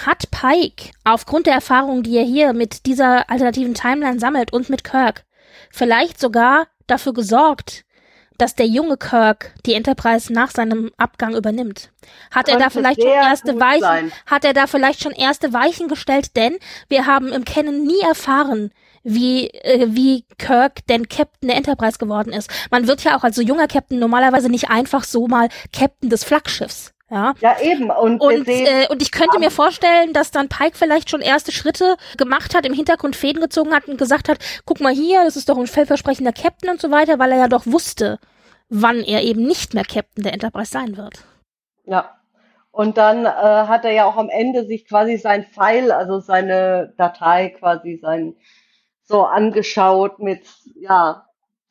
Hat 0.06 0.30
Pike 0.30 0.90
aufgrund 1.04 1.46
der 1.46 1.54
Erfahrung, 1.54 2.02
die 2.02 2.16
er 2.16 2.24
hier 2.24 2.52
mit 2.52 2.86
dieser 2.86 3.28
alternativen 3.30 3.74
Timeline 3.74 4.18
sammelt 4.18 4.52
und 4.52 4.68
mit 4.70 4.84
Kirk, 4.84 5.24
vielleicht 5.70 6.20
sogar 6.20 6.66
dafür 6.86 7.12
gesorgt, 7.12 7.84
dass 8.38 8.54
der 8.54 8.66
junge 8.66 8.96
Kirk 8.96 9.52
die 9.66 9.74
Enterprise 9.74 10.32
nach 10.32 10.52
seinem 10.52 10.92
Abgang 10.96 11.34
übernimmt. 11.34 11.90
Hat 12.30 12.48
er 12.48 12.58
da 12.58 12.70
vielleicht 12.70 13.02
schon 13.02 13.10
erste 13.10 13.58
Weichen, 13.60 13.80
sein. 13.80 14.12
hat 14.26 14.44
er 14.44 14.52
da 14.52 14.68
vielleicht 14.68 15.02
schon 15.02 15.12
erste 15.12 15.52
Weichen 15.52 15.88
gestellt, 15.88 16.36
denn 16.36 16.56
wir 16.88 17.06
haben 17.06 17.32
im 17.32 17.44
Kennen 17.44 17.84
nie 17.84 18.00
erfahren, 18.00 18.70
wie, 19.02 19.48
äh, 19.48 19.88
wie 19.90 20.24
Kirk 20.38 20.86
denn 20.86 21.08
Captain 21.08 21.48
der 21.48 21.56
Enterprise 21.56 21.98
geworden 21.98 22.32
ist. 22.32 22.48
Man 22.70 22.86
wird 22.86 23.02
ja 23.02 23.16
auch 23.16 23.24
als 23.24 23.36
so 23.36 23.42
junger 23.42 23.66
Captain 23.66 23.98
normalerweise 23.98 24.48
nicht 24.48 24.70
einfach 24.70 25.02
so 25.02 25.26
mal 25.26 25.48
Captain 25.72 26.08
des 26.08 26.24
Flaggschiffs. 26.24 26.94
Ja, 27.10 27.34
ja 27.40 27.56
eben. 27.60 27.90
Und, 27.90 28.20
und, 28.20 28.46
äh, 28.48 28.86
und 28.88 29.00
ich 29.00 29.12
könnte 29.12 29.38
mir 29.38 29.50
vorstellen, 29.50 30.12
dass 30.12 30.30
dann 30.30 30.48
Pike 30.48 30.76
vielleicht 30.76 31.08
schon 31.08 31.20
erste 31.20 31.52
Schritte 31.52 31.96
gemacht 32.16 32.54
hat, 32.54 32.66
im 32.66 32.74
Hintergrund 32.74 33.16
Fäden 33.16 33.40
gezogen 33.40 33.74
hat 33.74 33.86
und 33.86 33.98
gesagt 33.98 34.28
hat, 34.28 34.38
guck 34.66 34.80
mal 34.80 34.92
hier, 34.92 35.24
das 35.24 35.36
ist 35.36 35.48
doch 35.48 35.58
ein 35.58 35.66
vielversprechender 35.66 36.32
Captain 36.32 36.70
und 36.70 36.80
so 36.80 36.90
weiter, 36.90 37.18
weil 37.18 37.32
er 37.32 37.38
ja 37.38 37.48
doch 37.48 37.66
wusste, 37.66 38.18
wann 38.68 39.00
er 39.00 39.22
eben 39.22 39.46
nicht 39.46 39.74
mehr 39.74 39.84
Captain 39.84 40.24
der 40.24 40.34
Enterprise 40.34 40.70
sein 40.70 40.96
wird. 40.96 41.24
Ja. 41.84 42.14
Und 42.70 42.98
dann 42.98 43.24
äh, 43.24 43.28
hat 43.28 43.84
er 43.84 43.92
ja 43.92 44.04
auch 44.04 44.16
am 44.16 44.28
Ende 44.28 44.66
sich 44.66 44.86
quasi 44.86 45.16
sein 45.16 45.44
File, 45.44 45.90
also 45.90 46.20
seine 46.20 46.94
Datei 46.96 47.48
quasi 47.48 47.98
sein 48.00 48.36
so 49.02 49.24
angeschaut 49.24 50.18
mit, 50.18 50.42
ja, 50.76 51.27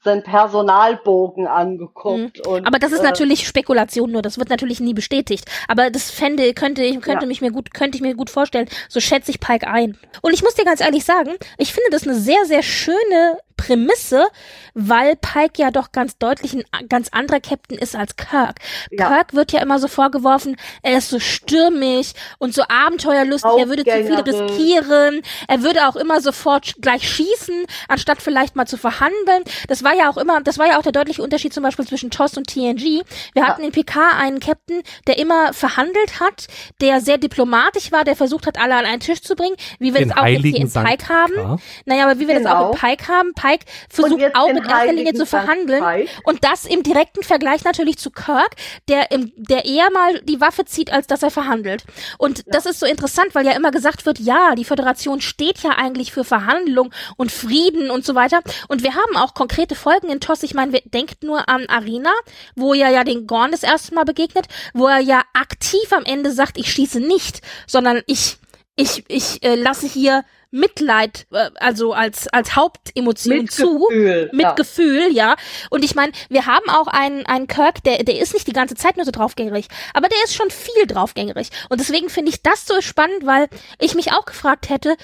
seinen 0.08 0.24
Personalbogen 0.24 1.48
angeguckt. 1.48 2.46
Mhm. 2.46 2.52
Und, 2.52 2.68
aber 2.68 2.80
das 2.80 2.92
ist 2.92 3.02
äh, 3.02 3.04
natürlich 3.04 3.48
Spekulation 3.48 4.12
nur, 4.12 4.22
das 4.22 4.38
wird 4.38 4.50
natürlich 4.50 4.80
nie 4.80 4.94
bestätigt. 4.94 5.46
Aber 5.68 5.90
das 5.90 6.10
fände, 6.10 6.54
könnte 6.54 6.84
ich, 6.84 7.00
könnte 7.02 7.26
ja. 7.26 7.28
mich 7.28 7.42
mir 7.42 7.52
gut, 7.52 7.74
könnte 7.74 7.98
ich 7.98 8.02
mir 8.02 8.16
gut 8.16 8.30
vorstellen. 8.30 8.68
So 8.90 9.00
schätze 9.00 9.32
ich 9.32 9.40
Pike 9.40 9.68
ein. 9.68 9.98
Und 10.22 10.34
ich 10.34 10.44
muss 10.44 10.56
dir 10.56 10.66
ganz 10.66 10.82
ehrlich 10.82 11.06
sagen, 11.06 11.32
ich 11.58 11.74
finde 11.74 11.90
das 11.92 12.04
eine 12.04 12.16
sehr, 12.16 12.46
sehr 12.46 12.64
schöne 12.64 13.38
Prämisse, 13.58 14.28
weil 14.74 15.16
Pike 15.16 15.62
ja 15.62 15.72
doch 15.72 15.92
ganz 15.92 16.18
deutlich 16.18 16.54
ein 16.54 16.64
ganz 16.88 17.10
anderer 17.10 17.40
Captain 17.40 17.78
ist 17.78 17.96
als 17.96 18.16
Kirk. 18.16 18.60
Ja. 18.92 19.08
Kirk 19.10 19.34
wird 19.34 19.52
ja 19.52 19.62
immer 19.62 19.80
so 19.80 19.88
vorgeworfen, 19.88 20.56
er 20.84 21.00
ist 21.00 21.10
so 21.10 21.20
stürmig 21.20 22.14
und 22.38 22.54
so 22.54 22.64
abenteuerlustig, 22.70 23.52
er 23.58 23.68
würde 23.68 23.84
zu 23.84 23.92
viel 23.92 24.20
riskieren, 24.20 25.22
er 25.48 25.64
würde 25.64 25.88
auch 25.88 25.96
immer 25.96 26.22
sofort 26.22 26.76
gleich 26.80 27.10
schießen, 27.10 27.66
anstatt 27.88 28.22
vielleicht 28.22 28.56
mal 28.56 28.68
zu 28.68 28.78
verhandeln. 28.78 29.44
Das 29.68 29.84
war 29.84 29.96
ja 29.96 30.10
auch 30.10 30.18
immer, 30.18 30.42
das 30.42 30.60
war 30.60 30.68
ja 30.68 30.78
auch 30.78 30.84
der 30.84 30.92
deutliche 30.92 31.24
Unterschied 31.24 31.54
zum 31.54 31.64
Beispiel 31.64 31.88
zwischen 31.88 32.12
TOS 32.12 32.38
und 32.38 32.48
TNG. 32.48 33.02
Wir 33.34 33.46
hatten 33.48 33.62
ja. 33.62 33.68
in 33.68 33.72
PK 33.72 34.12
einen 34.20 34.40
Captain, 34.40 34.84
der 35.08 35.18
immer 35.18 35.52
verhandelt 35.54 36.20
hat, 36.20 36.48
der 36.80 37.02
sehr 37.02 37.18
diplomatisch 37.18 37.92
war, 37.92 38.04
der 38.04 38.16
versucht 38.16 38.46
hat, 38.46 38.60
alle 38.60 38.76
an 38.76 38.86
einen 38.86 39.00
Tisch 39.00 39.22
zu 39.22 39.36
bringen, 39.36 39.56
wie 39.80 39.94
wir 39.94 40.02
es 40.02 40.12
auch 40.16 40.26
jetzt 40.26 40.44
hier 40.44 40.56
in 40.56 40.72
Pike 40.72 41.10
haben. 41.10 41.60
Naja, 41.86 42.04
aber 42.04 42.20
wie 42.20 42.28
wir 42.28 42.36
genau. 42.36 42.50
das 42.50 42.60
auch 42.60 42.74
in 42.74 42.80
Pike 42.80 43.08
haben. 43.08 43.34
Pike 43.34 43.47
Pike 43.48 43.65
versucht 43.90 44.36
auch 44.36 44.49
in 44.49 44.57
erster 44.57 44.94
Linie 44.94 45.14
zu 45.14 45.26
verhandeln. 45.26 46.07
Und 46.24 46.44
das 46.44 46.65
im 46.65 46.84
direkten 46.84 47.24
Vergleich 47.24 47.64
natürlich 47.64 47.98
zu 47.98 48.11
Kirk, 48.11 48.56
der, 48.88 49.11
im, 49.11 49.32
der 49.36 49.65
eher 49.65 49.90
mal 49.91 50.22
die 50.22 50.41
Waffe 50.41 50.65
zieht, 50.65 50.91
als 50.91 51.07
dass 51.07 51.24
er 51.24 51.32
verhandelt. 51.32 51.84
Und 52.18 52.40
ja. 52.40 52.44
das 52.48 52.65
ist 52.65 52.80
so 52.80 52.86
interessant, 52.86 53.34
weil 53.34 53.45
ja 53.45 53.53
immer 53.53 53.72
gesagt 53.72 54.06
wird, 54.06 54.19
ja, 54.19 54.56
die 54.56 54.65
Föderation 54.65 55.22
steht 55.22 55.60
ja 55.60 55.72
eigentlich 55.72 56.11
für 56.11 56.24
Verhandlung 56.24 56.94
und 57.15 57.32
Frieden 57.32 57.90
und 57.90 58.06
so 58.06 58.15
weiter. 58.15 58.41
Und 58.68 58.84
wir 58.84 58.95
haben 58.95 59.15
auch 59.18 59.34
konkrete 59.34 59.76
Folgen 59.76 60.10
in 60.10 60.19
TOS. 60.19 60.44
Ich 60.44 60.53
meine, 60.53 60.80
denkt 60.82 61.24
nur 61.24 61.49
an 61.49 61.65
Arena, 61.68 62.11
wo 62.56 62.74
er 62.74 62.90
ja 62.90 63.03
den 63.03 63.28
Gorn 63.28 63.52
das 63.52 63.64
erste 63.64 63.94
Mal 63.95 64.06
begegnet, 64.06 64.48
wo 64.74 64.88
er 64.88 64.99
ja 64.99 65.24
aktiv 65.34 65.91
am 65.91 66.06
Ende 66.06 66.32
sagt, 66.32 66.57
ich 66.57 66.72
schieße 66.72 66.99
nicht, 66.99 67.41
sondern 67.65 68.02
ich 68.06 68.38
ich, 68.78 69.04
ich 69.08 69.44
äh, 69.44 69.56
lasse 69.56 69.88
hier 69.88 70.24
Mitleid, 70.52 71.28
äh, 71.32 71.49
also 71.56 71.94
als, 71.94 72.28
als 72.30 72.56
Hauptemotion 72.56 73.40
mit 73.40 73.52
zu. 73.52 73.80
Gefühl, 73.80 74.30
mit 74.32 74.44
ja. 74.44 74.54
Gefühl, 74.54 75.08
ja. 75.12 75.36
Und 75.70 75.84
ich 75.84 75.95
meine, 75.95 76.14
wir 76.30 76.45
haben 76.45 76.70
auch 76.70 76.88
einen, 76.88 77.26
einen 77.26 77.48
Kirk, 77.48 77.84
der, 77.84 78.04
der 78.04 78.20
ist 78.20 78.34
nicht 78.34 78.48
die 78.48 78.54
ganze 78.54 78.76
Zeit 78.76 78.95
nur 78.95 79.06
so 79.06 79.12
draufgängerig, 79.12 79.68
aber 79.94 80.08
der 80.08 80.24
ist 80.24 80.36
schon 80.36 80.52
viel 80.52 80.86
draufgängerig. 80.88 81.49
Und 81.70 81.80
deswegen 81.80 82.10
finde 82.10 82.30
ich 82.30 82.44
das 82.44 82.66
so 82.66 82.80
spannend, 82.80 83.26
weil 83.26 83.48
ich 83.80 83.95
mich 83.95 84.14
auch 84.14 84.26
gefragt 84.26 84.70
hätte, 84.70 84.95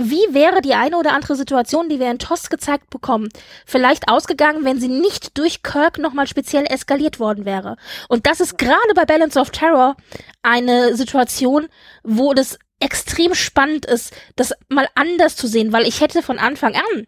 wie 0.00 0.32
wäre 0.32 0.60
die 0.62 0.74
eine 0.74 0.96
oder 0.96 1.12
andere 1.12 1.34
Situation, 1.34 1.88
die 1.88 1.98
wir 1.98 2.08
in 2.08 2.20
TOS 2.20 2.50
gezeigt 2.50 2.88
bekommen, 2.88 3.28
vielleicht 3.66 4.08
ausgegangen, 4.08 4.64
wenn 4.64 4.78
sie 4.78 4.88
nicht 4.88 5.36
durch 5.36 5.64
Kirk 5.64 5.98
nochmal 5.98 6.28
speziell 6.28 6.64
eskaliert 6.66 7.18
worden 7.18 7.44
wäre? 7.44 7.76
Und 8.08 8.26
das 8.26 8.40
ist 8.40 8.58
gerade 8.58 8.94
bei 8.94 9.04
Balance 9.04 9.38
of 9.38 9.50
Terror 9.50 9.96
eine 10.40 10.94
Situation, 10.94 11.66
wo 12.04 12.32
das 12.32 12.60
extrem 12.80 13.34
spannend 13.34 13.86
ist, 13.86 14.14
das 14.36 14.52
mal 14.68 14.88
anders 14.94 15.36
zu 15.36 15.46
sehen, 15.46 15.72
weil 15.72 15.86
ich 15.86 16.00
hätte 16.00 16.22
von 16.22 16.38
Anfang 16.38 16.74
an 16.74 17.06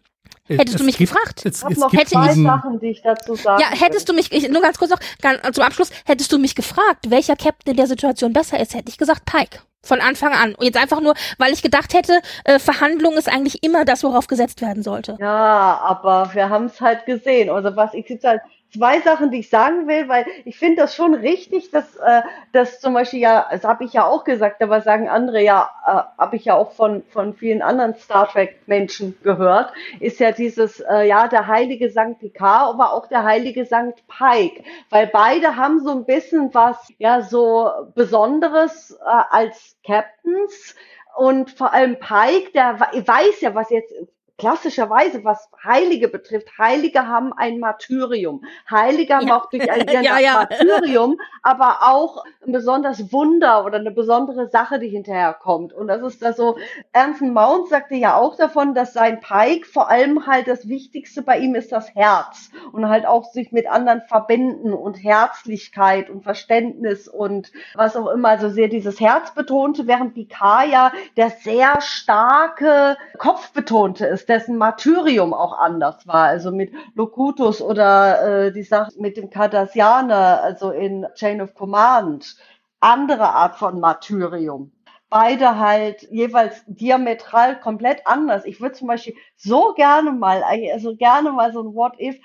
Hättest 0.57 0.75
es 0.75 0.79
du 0.79 0.85
mich 0.85 0.97
gibt, 0.97 1.11
gefragt? 1.11 1.45
Es, 1.45 1.63
es 1.63 1.77
noch 1.77 1.93
hätte 1.93 2.11
zwei 2.11 2.33
Sachen, 2.33 2.79
die 2.79 2.87
ich 2.87 3.01
dazu 3.01 3.35
sagen 3.35 3.61
Ja, 3.61 3.69
hättest 3.69 4.07
will. 4.07 4.15
du 4.15 4.21
mich, 4.21 4.31
ich, 4.31 4.49
nur 4.49 4.61
ganz 4.61 4.77
kurz 4.77 4.91
noch, 4.91 4.99
ganz, 5.21 5.39
zum 5.55 5.63
Abschluss, 5.63 5.91
hättest 6.05 6.31
du 6.31 6.37
mich 6.39 6.55
gefragt, 6.55 7.09
welcher 7.09 7.35
Captain 7.35 7.71
in 7.71 7.77
der 7.77 7.87
Situation 7.87 8.33
besser 8.33 8.59
ist, 8.59 8.73
hätte 8.73 8.89
ich 8.89 8.97
gesagt 8.97 9.25
Pike. 9.25 9.59
Von 9.83 9.99
Anfang 9.99 10.33
an. 10.33 10.53
Und 10.53 10.63
jetzt 10.63 10.77
einfach 10.77 11.01
nur, 11.01 11.15
weil 11.39 11.53
ich 11.53 11.63
gedacht 11.63 11.95
hätte, 11.95 12.19
äh, 12.45 12.59
Verhandlung 12.59 13.13
ist 13.13 13.27
eigentlich 13.27 13.63
immer 13.63 13.83
das, 13.83 14.03
worauf 14.03 14.27
gesetzt 14.27 14.61
werden 14.61 14.83
sollte. 14.83 15.17
Ja, 15.19 15.79
aber 15.83 16.29
wir 16.33 16.49
haben 16.49 16.65
es 16.65 16.79
halt 16.79 17.05
gesehen. 17.07 17.49
Also 17.49 17.75
was 17.75 17.95
ich 17.95 18.07
jetzt 18.07 18.23
halt 18.23 18.41
zwei 18.73 19.01
Sachen, 19.01 19.31
die 19.31 19.39
ich 19.39 19.49
sagen 19.49 19.87
will, 19.87 20.07
weil 20.07 20.25
ich 20.45 20.57
finde 20.57 20.81
das 20.81 20.95
schon 20.95 21.13
richtig, 21.13 21.71
dass 21.71 21.95
äh, 21.97 22.21
das 22.51 22.79
zum 22.79 22.93
Beispiel 22.93 23.19
ja, 23.19 23.47
das 23.51 23.63
habe 23.63 23.83
ich 23.83 23.93
ja 23.93 24.05
auch 24.05 24.23
gesagt, 24.23 24.61
aber 24.61 24.81
sagen 24.81 25.09
andere 25.09 25.41
ja, 25.41 25.69
äh, 25.85 26.21
habe 26.21 26.35
ich 26.35 26.45
ja 26.45 26.55
auch 26.55 26.71
von 26.71 27.03
von 27.09 27.33
vielen 27.33 27.61
anderen 27.61 27.95
Star 27.95 28.29
Trek 28.29 28.61
Menschen 28.67 29.17
gehört, 29.23 29.73
ist 29.99 30.19
ja 30.19 30.31
dieses 30.31 30.79
äh, 30.79 31.07
ja 31.07 31.27
der 31.27 31.47
heilige 31.47 31.89
Sankt 31.89 32.19
Picard, 32.19 32.73
aber 32.73 32.93
auch 32.93 33.07
der 33.07 33.23
heilige 33.23 33.65
Sankt 33.65 34.03
Pike, 34.07 34.63
weil 34.89 35.07
beide 35.07 35.55
haben 35.55 35.79
so 35.81 35.91
ein 35.91 36.05
bisschen 36.05 36.53
was 36.53 36.77
ja 36.97 37.21
so 37.21 37.69
Besonderes 37.95 38.91
äh, 38.91 39.23
als 39.29 39.77
Captains 39.85 40.75
und 41.17 41.51
vor 41.51 41.73
allem 41.73 41.97
Pike, 41.99 42.51
der 42.53 42.79
weiß 42.79 43.41
ja, 43.41 43.53
was 43.53 43.69
jetzt 43.69 43.93
klassischerweise, 44.41 45.23
was 45.23 45.51
Heilige 45.63 46.07
betrifft, 46.07 46.57
Heilige 46.57 47.07
haben 47.07 47.31
ein 47.31 47.59
Martyrium. 47.59 48.43
Heilige 48.67 49.13
haben 49.13 49.27
ja. 49.27 49.39
auch 49.39 49.51
durch 49.51 49.69
ein 49.69 49.85
ja, 50.03 50.17
ja. 50.17 50.33
Martyrium, 50.33 51.19
aber 51.43 51.77
auch 51.83 52.23
ein 52.43 52.51
besonders 52.51 53.13
Wunder 53.13 53.63
oder 53.65 53.77
eine 53.77 53.91
besondere 53.91 54.49
Sache, 54.49 54.79
die 54.79 54.89
hinterher 54.89 55.35
kommt. 55.35 55.73
Und 55.73 55.87
das 55.89 56.01
ist 56.01 56.23
da 56.23 56.33
so, 56.33 56.57
Ernst 56.91 57.21
Mount 57.21 57.69
sagte 57.69 57.93
ja 57.93 58.17
auch 58.17 58.35
davon, 58.35 58.73
dass 58.73 58.93
sein 58.93 59.19
Pike 59.19 59.67
vor 59.67 59.91
allem 59.91 60.25
halt 60.25 60.47
das 60.47 60.67
Wichtigste 60.67 61.21
bei 61.21 61.37
ihm 61.37 61.53
ist 61.53 61.71
das 61.71 61.93
Herz 61.93 62.49
und 62.71 62.89
halt 62.89 63.05
auch 63.05 63.25
sich 63.25 63.51
mit 63.51 63.69
anderen 63.69 64.01
verbinden 64.07 64.73
und 64.73 64.95
Herzlichkeit 64.95 66.09
und 66.09 66.23
Verständnis 66.23 67.07
und 67.07 67.51
was 67.75 67.95
auch 67.95 68.07
immer, 68.07 68.29
also 68.29 68.49
sehr 68.49 68.69
dieses 68.69 68.99
Herz 68.99 69.35
betonte, 69.35 69.85
während 69.85 70.15
Picard 70.15 70.71
ja 70.71 70.91
der 71.15 71.29
sehr 71.29 71.79
starke 71.81 72.97
Kopf 73.19 73.51
betonte 73.51 74.07
ist, 74.07 74.30
dessen 74.31 74.57
Martyrium 74.57 75.33
auch 75.33 75.57
anders 75.59 76.07
war. 76.07 76.25
Also 76.25 76.51
mit 76.51 76.71
Locutus 76.95 77.61
oder 77.61 78.47
äh, 78.47 78.51
die 78.51 78.63
Sache 78.63 78.91
mit 78.97 79.17
dem 79.17 79.29
Cardassianer, 79.29 80.41
also 80.41 80.71
in 80.71 81.05
Chain 81.15 81.41
of 81.41 81.53
Command. 81.53 82.37
Andere 82.79 83.29
Art 83.29 83.55
von 83.57 83.79
Martyrium. 83.79 84.71
beide 85.11 85.59
halt 85.59 86.03
jeweils 86.09 86.63
diametral 86.67 87.59
komplett 87.59 88.07
anders. 88.07 88.45
Ich 88.45 88.61
würde 88.61 88.75
zum 88.75 88.87
Beispiel 88.87 89.15
so 89.35 89.73
gerne 89.75 90.11
mal, 90.13 90.41
also 90.41 90.95
gerne 90.95 91.31
mal 91.33 91.51
so 91.53 91.61
ein 91.61 91.75
What 91.75 91.99
If, 91.99 92.17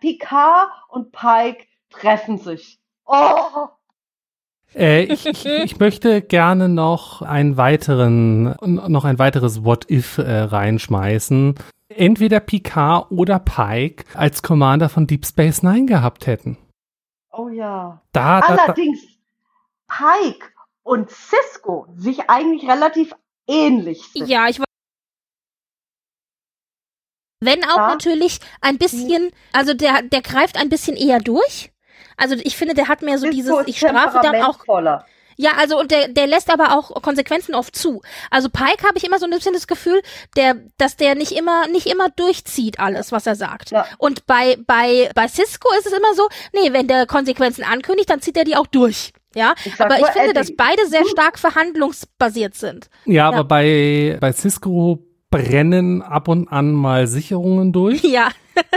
Picard 0.00 0.68
und 0.88 1.12
Pike 1.12 1.66
treffen 1.90 2.38
sich. 2.38 2.80
Oh! 3.04 3.68
Äh, 4.74 5.04
ich, 5.04 5.26
ich, 5.26 5.44
ich, 5.46 5.78
möchte 5.78 6.22
gerne 6.22 6.68
noch 6.68 7.22
einen 7.22 7.56
weiteren, 7.56 8.54
noch 8.60 9.04
ein 9.04 9.18
weiteres 9.18 9.64
What 9.64 9.90
If 9.90 10.18
äh, 10.18 10.22
reinschmeißen. 10.22 11.54
Entweder 11.88 12.38
Picard 12.38 13.10
oder 13.10 13.40
Pike 13.40 14.04
als 14.14 14.42
Commander 14.42 14.88
von 14.88 15.06
Deep 15.06 15.26
Space 15.26 15.62
Nine 15.62 15.86
gehabt 15.86 16.26
hätten. 16.26 16.56
Oh 17.32 17.48
ja. 17.48 18.00
Da, 18.12 18.40
da, 18.40 18.46
Allerdings 18.46 19.00
Pike 19.88 20.46
und 20.82 21.10
Cisco 21.10 21.86
sich 21.96 22.30
eigentlich 22.30 22.70
relativ 22.70 23.12
ähnlich 23.48 24.02
sind. 24.12 24.28
Ja, 24.28 24.48
ich 24.48 24.60
wenn 27.42 27.64
auch 27.64 27.78
ja. 27.78 27.88
natürlich 27.88 28.38
ein 28.60 28.76
bisschen, 28.76 29.30
also 29.52 29.72
der, 29.72 30.02
der 30.02 30.20
greift 30.20 30.58
ein 30.58 30.68
bisschen 30.68 30.94
eher 30.94 31.20
durch. 31.20 31.72
Also 32.16 32.36
ich 32.42 32.56
finde, 32.56 32.74
der 32.74 32.88
hat 32.88 33.02
mehr 33.02 33.18
so 33.18 33.28
dieses, 33.28 33.54
ich 33.66 33.78
strafe 33.78 34.20
dann 34.22 34.42
auch. 34.42 34.58
Ja, 35.36 35.52
also 35.58 35.80
und 35.80 35.90
der, 35.90 36.08
der 36.08 36.26
lässt 36.26 36.50
aber 36.50 36.76
auch 36.76 37.00
Konsequenzen 37.00 37.54
oft 37.54 37.74
zu. 37.74 38.02
Also 38.30 38.50
Pike 38.50 38.86
habe 38.86 38.98
ich 38.98 39.04
immer 39.04 39.18
so 39.18 39.24
ein 39.24 39.30
bisschen 39.30 39.54
das 39.54 39.66
Gefühl, 39.66 40.02
der, 40.36 40.56
dass 40.76 40.96
der 40.96 41.14
nicht 41.14 41.32
immer, 41.32 41.66
nicht 41.68 41.86
immer 41.86 42.10
durchzieht 42.10 42.78
alles, 42.78 43.10
was 43.10 43.26
er 43.26 43.36
sagt. 43.36 43.70
Ja. 43.70 43.86
Und 43.96 44.26
bei, 44.26 44.58
bei, 44.66 45.08
bei 45.14 45.28
Cisco 45.28 45.70
ist 45.78 45.86
es 45.86 45.92
immer 45.94 46.14
so, 46.14 46.28
nee, 46.52 46.74
wenn 46.74 46.88
der 46.88 47.06
Konsequenzen 47.06 47.64
ankündigt, 47.64 48.10
dann 48.10 48.20
zieht 48.20 48.36
er 48.36 48.44
die 48.44 48.54
auch 48.54 48.66
durch. 48.66 49.14
Ja, 49.34 49.54
ich 49.64 49.80
aber 49.80 49.98
ich 49.98 50.06
finde, 50.08 50.34
dass 50.34 50.54
beide 50.54 50.86
sehr 50.88 51.06
stark 51.06 51.38
verhandlungsbasiert 51.38 52.54
sind. 52.54 52.90
Ja, 53.06 53.14
ja, 53.14 53.28
aber 53.28 53.44
bei, 53.44 54.18
bei 54.20 54.32
Cisco 54.32 54.98
brennen 55.30 56.02
ab 56.02 56.28
und 56.28 56.48
an 56.48 56.72
mal 56.72 57.06
Sicherungen 57.06 57.72
durch. 57.72 58.02
Ja. 58.02 58.28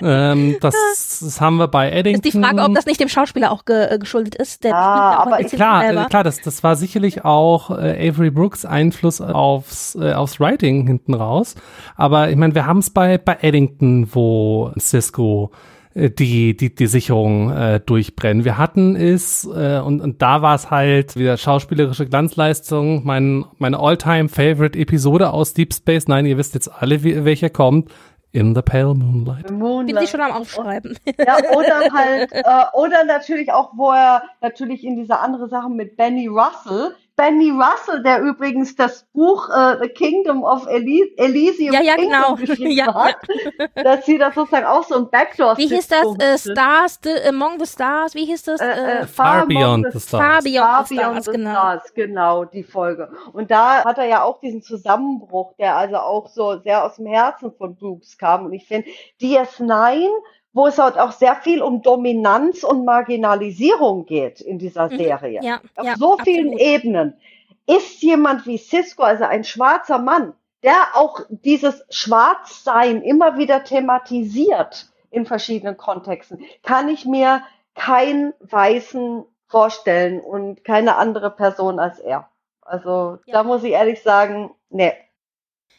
ähm, 0.01 0.57
das, 0.61 0.75
das, 1.21 1.41
haben 1.41 1.57
wir 1.57 1.67
bei 1.67 1.91
Eddington. 1.91 2.23
Ist 2.23 2.33
die 2.33 2.39
Frage, 2.39 2.61
ob 2.61 2.75
das 2.75 2.85
nicht 2.85 2.99
dem 2.99 3.09
Schauspieler 3.09 3.51
auch 3.51 3.65
ge 3.65 3.87
äh, 3.89 3.97
geschuldet 3.97 4.35
ist. 4.35 4.63
Der 4.63 4.75
ah, 4.75 5.15
aber 5.23 5.37
klar, 5.43 5.89
äh, 5.89 6.05
klar, 6.05 6.23
das, 6.23 6.41
das 6.41 6.63
war 6.63 6.75
sicherlich 6.75 7.25
auch 7.25 7.71
äh, 7.71 8.09
Avery 8.09 8.29
Brooks 8.29 8.65
Einfluss 8.65 9.19
aufs, 9.19 9.95
äh, 9.95 10.13
aufs 10.13 10.39
Writing 10.39 10.85
hinten 10.85 11.15
raus. 11.15 11.55
Aber 11.95 12.29
ich 12.29 12.37
meine, 12.37 12.53
wir 12.55 12.67
haben 12.67 12.79
es 12.79 12.91
bei, 12.91 13.17
bei 13.17 13.37
Eddington, 13.41 14.07
wo 14.13 14.71
Cisco 14.79 15.51
die, 15.95 16.57
die, 16.57 16.73
die 16.73 16.87
Sicherung 16.87 17.51
äh, 17.51 17.79
durchbrennen. 17.79 18.45
Wir 18.45 18.57
hatten 18.57 18.95
es, 18.95 19.45
äh, 19.45 19.79
und, 19.79 20.01
und 20.01 20.21
da 20.21 20.41
war 20.41 20.55
es 20.55 20.71
halt 20.71 21.15
wieder 21.15 21.37
schauspielerische 21.37 22.07
Glanzleistung, 22.07 23.05
mein, 23.05 23.45
meine 23.59 23.79
All-Time-Favorite-Episode 23.79 25.31
aus 25.31 25.53
Deep 25.53 25.73
Space 25.73 26.07
Nine, 26.07 26.27
ihr 26.27 26.37
wisst 26.37 26.55
jetzt 26.55 26.69
alle, 26.69 27.03
wie, 27.03 27.25
welcher 27.25 27.49
kommt. 27.49 27.91
In 28.35 28.55
the 28.55 28.63
Pale 28.63 28.95
Moonlight. 28.95 29.51
Moonlight. 29.51 29.93
Bin 29.93 30.03
ich 30.03 30.09
schon 30.09 30.21
am 30.21 30.31
Aufschreiben. 30.31 30.97
Ja, 31.19 31.37
oder 31.55 31.81
halt, 31.93 32.31
äh, 32.31 32.43
oder 32.73 33.03
natürlich 33.03 33.51
auch, 33.51 33.73
wo 33.75 33.91
er 33.91 34.23
natürlich 34.41 34.83
in 34.83 34.95
dieser 34.95 35.21
andere 35.21 35.47
Sache 35.49 35.69
mit 35.69 35.97
Benny 35.97 36.25
Russell, 36.25 36.95
Benny 37.15 37.51
Russell, 37.51 38.01
der 38.01 38.21
übrigens 38.21 38.75
das 38.75 39.05
Buch 39.13 39.47
uh, 39.49 39.75
The 39.79 39.89
Kingdom 39.89 40.43
of 40.43 40.65
Ely 40.67 41.13
Elysium 41.17 41.73
ja, 41.73 41.81
ja, 41.81 41.95
genau. 41.95 42.35
geschrieben 42.35 42.71
ja, 42.71 42.93
hat, 42.93 43.17
ja. 43.75 43.83
dass 43.83 44.05
sie 44.05 44.17
das 44.17 44.33
sozusagen 44.33 44.65
auch 44.65 44.83
so 44.83 44.95
ein 44.95 45.09
Backdoor 45.09 45.55
Wie 45.57 45.67
hieß 45.67 45.87
das? 45.89 46.05
Äh, 46.19 46.51
Stars, 46.51 46.99
the, 47.03 47.11
Among 47.27 47.59
the 47.59 47.67
Stars, 47.67 48.15
wie 48.15 48.25
hieß 48.25 48.43
das? 48.43 48.61
Äh, 48.61 48.65
äh, 48.65 48.99
äh 49.01 49.07
Far, 49.07 49.45
Beyond 49.45 49.93
the, 49.93 49.99
Stars. 49.99 50.23
Far 50.23 50.41
Beyond, 50.41 50.65
Far 50.65 50.85
the, 50.87 50.95
Stars, 50.95 51.25
genau. 51.25 51.51
Stars, 51.51 51.93
genau, 51.93 52.45
die 52.45 52.63
Folge. 52.63 53.11
Und 53.31 53.51
da 53.51 53.83
hat 53.85 53.99
er 53.99 54.05
ja 54.05 54.23
auch 54.23 54.39
diesen 54.39 54.63
Zusammenbruch, 54.63 55.53
der 55.59 55.77
also 55.77 55.97
auch 55.97 56.27
so 56.29 56.59
sehr 56.61 56.83
aus 56.83 56.95
dem 56.95 57.05
Herzen 57.05 57.51
von 57.51 57.75
Brooks 57.75 58.17
kam. 58.17 58.45
Und 58.45 58.53
ich 58.53 58.65
finde, 58.65 58.87
DS9 59.21 60.09
wo 60.53 60.67
es 60.67 60.77
halt 60.77 60.97
auch 60.97 61.11
sehr 61.11 61.35
viel 61.35 61.61
um 61.61 61.81
Dominanz 61.81 62.63
und 62.63 62.85
Marginalisierung 62.85 64.05
geht 64.05 64.39
in 64.39 64.59
dieser 64.59 64.89
mhm. 64.89 64.97
Serie. 64.97 65.39
Ja, 65.41 65.59
Auf 65.75 65.85
ja, 65.85 65.95
so 65.97 66.17
vielen 66.23 66.53
absolut. 66.53 66.61
Ebenen. 66.61 67.13
Ist 67.65 68.01
jemand 68.01 68.45
wie 68.45 68.57
Cisco, 68.57 69.03
also 69.03 69.23
ein 69.23 69.43
schwarzer 69.43 69.97
Mann, 69.97 70.33
der 70.63 70.95
auch 70.95 71.21
dieses 71.29 71.83
Schwarzsein 71.89 73.01
immer 73.01 73.37
wieder 73.37 73.63
thematisiert 73.63 74.87
in 75.11 75.25
verschiedenen 75.25 75.77
Kontexten, 75.77 76.45
kann 76.63 76.89
ich 76.89 77.05
mir 77.05 77.43
keinen 77.75 78.33
Weißen 78.39 79.23
vorstellen 79.47 80.19
und 80.19 80.63
keine 80.63 80.95
andere 80.97 81.31
Person 81.31 81.79
als 81.79 81.99
er. 81.99 82.29
Also 82.61 83.19
ja. 83.25 83.33
da 83.33 83.43
muss 83.43 83.63
ich 83.63 83.71
ehrlich 83.71 84.01
sagen, 84.01 84.51
nee. 84.69 84.93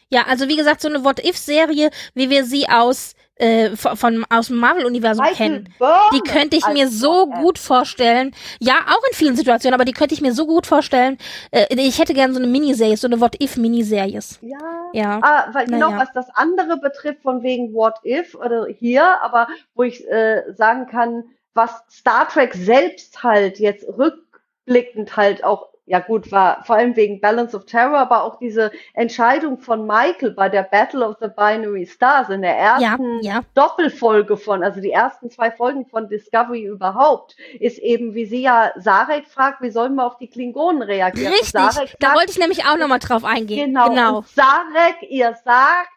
Ja, 0.09 0.23
also 0.27 0.47
wie 0.47 0.55
gesagt, 0.55 0.81
so 0.81 0.87
eine 0.87 1.03
What-If-Serie, 1.03 1.89
wie 2.13 2.29
wir 2.29 2.45
sie 2.45 2.69
aus 2.69 3.15
äh, 3.37 3.75
von, 3.75 4.25
aus 4.29 4.47
dem 4.47 4.57
Marvel-Universum 4.57 5.25
kennen. 5.33 5.73
Die 6.13 6.21
könnte 6.21 6.55
ich 6.55 6.67
mir 6.67 6.87
so 6.87 7.27
gut 7.27 7.59
vorstellen. 7.59 8.33
Ja, 8.59 8.75
auch 8.87 9.03
in 9.09 9.15
vielen 9.15 9.35
Situationen, 9.35 9.73
aber 9.73 9.85
die 9.85 9.91
könnte 9.91 10.13
ich 10.13 10.21
mir 10.21 10.33
so 10.33 10.45
gut 10.45 10.65
vorstellen. 10.67 11.17
Äh, 11.51 11.67
ich 11.75 11.99
hätte 11.99 12.13
gerne 12.13 12.33
so 12.33 12.39
eine 12.39 12.47
Miniserie, 12.47 12.97
so 12.97 13.07
eine 13.07 13.19
What-If-Miniserie. 13.19 14.19
Ja. 14.41 14.57
ja. 14.93 15.19
Ah, 15.21 15.49
weil 15.51 15.65
genau, 15.65 15.91
ja. 15.91 15.97
was 15.97 16.13
das 16.13 16.27
andere 16.33 16.77
betrifft, 16.77 17.23
von 17.23 17.43
wegen 17.43 17.73
What 17.73 17.95
If 18.05 18.35
oder 18.35 18.67
hier, 18.67 19.21
aber 19.21 19.47
wo 19.73 19.83
ich 19.83 20.07
äh, 20.07 20.43
sagen 20.53 20.87
kann, 20.87 21.25
was 21.53 21.83
Star 21.89 22.27
Trek 22.27 22.53
selbst 22.53 23.23
halt 23.23 23.59
jetzt 23.59 23.85
rückblickend 23.87 25.17
halt 25.17 25.43
auch 25.43 25.69
ja 25.87 25.99
gut, 25.99 26.31
war 26.31 26.63
vor 26.63 26.77
allem 26.77 26.95
wegen 26.95 27.21
Balance 27.21 27.55
of 27.55 27.65
Terror, 27.65 27.97
aber 27.97 28.23
auch 28.23 28.39
diese 28.39 28.71
Entscheidung 28.93 29.59
von 29.59 29.85
Michael 29.85 30.31
bei 30.31 30.49
der 30.49 30.63
Battle 30.63 31.07
of 31.07 31.17
the 31.21 31.27
Binary 31.27 31.85
Stars 31.85 32.29
in 32.29 32.41
der 32.41 32.57
ersten 32.57 33.19
ja, 33.21 33.35
ja. 33.35 33.41
Doppelfolge 33.53 34.35
von, 34.35 34.63
also 34.63 34.81
die 34.81 34.91
ersten 34.91 35.29
zwei 35.29 35.51
Folgen 35.51 35.85
von 35.85 36.09
Discovery 36.09 36.63
überhaupt, 36.63 37.35
ist 37.59 37.77
eben, 37.77 38.15
wie 38.15 38.25
sie 38.25 38.41
ja 38.41 38.71
Sarek 38.77 39.27
fragt, 39.27 39.61
wie 39.61 39.69
sollen 39.69 39.93
wir 39.95 40.05
auf 40.05 40.17
die 40.17 40.27
Klingonen 40.27 40.81
reagieren? 40.81 41.33
Richtig, 41.33 41.51
Sarek 41.51 41.95
da 41.99 42.15
wollte 42.15 42.31
ich 42.31 42.39
nämlich 42.39 42.65
auch 42.65 42.77
nochmal 42.77 42.99
drauf 42.99 43.23
eingehen. 43.23 43.67
Genau, 43.67 43.89
genau. 43.89 44.23
Sarek 44.33 45.03
ihr 45.09 45.35
sagt, 45.43 45.94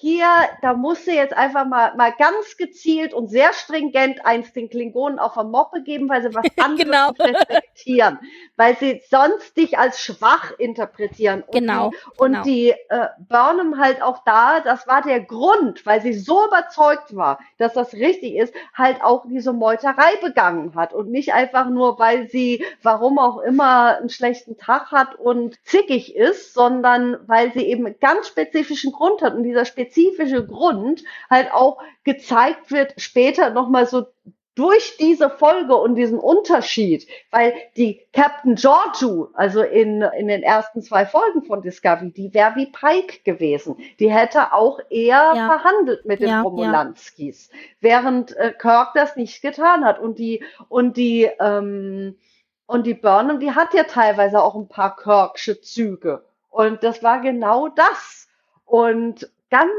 hier, 0.00 0.28
da 0.62 0.74
muss 0.74 1.04
sie 1.04 1.14
jetzt 1.16 1.36
einfach 1.36 1.66
mal, 1.66 1.92
mal 1.96 2.12
ganz 2.16 2.56
gezielt 2.56 3.12
und 3.12 3.26
sehr 3.26 3.52
stringent 3.52 4.24
eins 4.24 4.52
den 4.52 4.70
Klingonen 4.70 5.18
auf 5.18 5.34
der 5.34 5.42
Moppe 5.42 5.82
geben, 5.82 6.08
weil 6.08 6.22
sie 6.22 6.32
was 6.32 6.46
anderes 6.56 6.84
genau. 6.84 7.10
respektieren, 7.18 8.20
weil 8.56 8.76
sie 8.76 9.02
sonst 9.10 9.56
dich 9.56 9.76
als 9.76 10.00
schwach 10.00 10.52
interpretieren. 10.56 11.42
Und 11.42 11.50
genau. 11.50 11.90
Die, 11.90 11.96
und 12.20 12.32
genau. 12.32 12.44
die 12.44 12.70
äh, 12.70 13.08
Burnham 13.28 13.80
halt 13.80 14.00
auch 14.00 14.22
da, 14.24 14.60
das 14.60 14.86
war 14.86 15.02
der 15.02 15.18
Grund, 15.18 15.84
weil 15.84 16.00
sie 16.00 16.12
so 16.12 16.46
überzeugt 16.46 17.16
war, 17.16 17.40
dass 17.56 17.72
das 17.72 17.92
richtig 17.94 18.36
ist, 18.36 18.54
halt 18.74 19.02
auch 19.02 19.24
diese 19.26 19.52
Meuterei 19.52 20.14
begangen 20.22 20.76
hat 20.76 20.94
und 20.94 21.10
nicht 21.10 21.34
einfach 21.34 21.68
nur, 21.68 21.98
weil 21.98 22.28
sie, 22.28 22.64
warum 22.84 23.18
auch 23.18 23.40
immer, 23.40 23.96
einen 23.96 24.10
schlechten 24.10 24.56
Tag 24.58 24.92
hat 24.92 25.16
und 25.16 25.58
zickig 25.64 26.14
ist, 26.14 26.54
sondern 26.54 27.16
weil 27.26 27.52
sie 27.52 27.66
eben 27.66 27.84
einen 27.84 27.98
ganz 27.98 28.28
spezifischen 28.28 28.92
Grund 28.92 29.22
hat 29.22 29.34
und 29.34 29.42
dieser 29.42 29.64
spezifische 29.64 29.87
spezifische 29.88 30.46
Grund 30.46 31.02
halt 31.30 31.52
auch 31.52 31.78
gezeigt 32.04 32.70
wird 32.70 32.94
später 32.98 33.50
nochmal 33.50 33.86
so 33.86 34.06
durch 34.54 34.96
diese 34.96 35.30
Folge 35.30 35.76
und 35.76 35.94
diesen 35.94 36.18
Unterschied, 36.18 37.06
weil 37.30 37.54
die 37.76 38.00
Captain 38.12 38.56
Georgiou, 38.56 39.28
also 39.34 39.62
in, 39.62 40.02
in 40.02 40.26
den 40.26 40.42
ersten 40.42 40.82
zwei 40.82 41.06
Folgen 41.06 41.44
von 41.44 41.62
Discovery, 41.62 42.10
die 42.10 42.34
wäre 42.34 42.56
wie 42.56 42.66
Pike 42.66 43.20
gewesen. 43.22 43.76
Die 44.00 44.10
hätte 44.10 44.52
auch 44.52 44.80
eher 44.90 45.32
ja. 45.36 45.46
verhandelt 45.46 46.06
mit 46.06 46.18
den 46.20 46.30
ja, 46.30 46.40
Romulanskis, 46.40 47.50
ja. 47.52 47.58
während 47.80 48.36
äh, 48.36 48.52
Kirk 48.52 48.94
das 48.94 49.14
nicht 49.14 49.42
getan 49.42 49.84
hat. 49.84 50.00
Und 50.00 50.18
die, 50.18 50.42
und 50.68 50.96
die, 50.96 51.30
ähm, 51.38 52.16
und 52.66 52.84
die 52.84 52.94
Burnham, 52.94 53.38
die 53.38 53.52
hat 53.52 53.74
ja 53.74 53.84
teilweise 53.84 54.42
auch 54.42 54.56
ein 54.56 54.66
paar 54.66 54.96
Kirksche 54.96 55.60
Züge. 55.60 56.24
Und 56.50 56.82
das 56.82 57.04
war 57.04 57.20
genau 57.20 57.68
das. 57.68 58.26
Und 58.64 59.30
ganz 59.50 59.72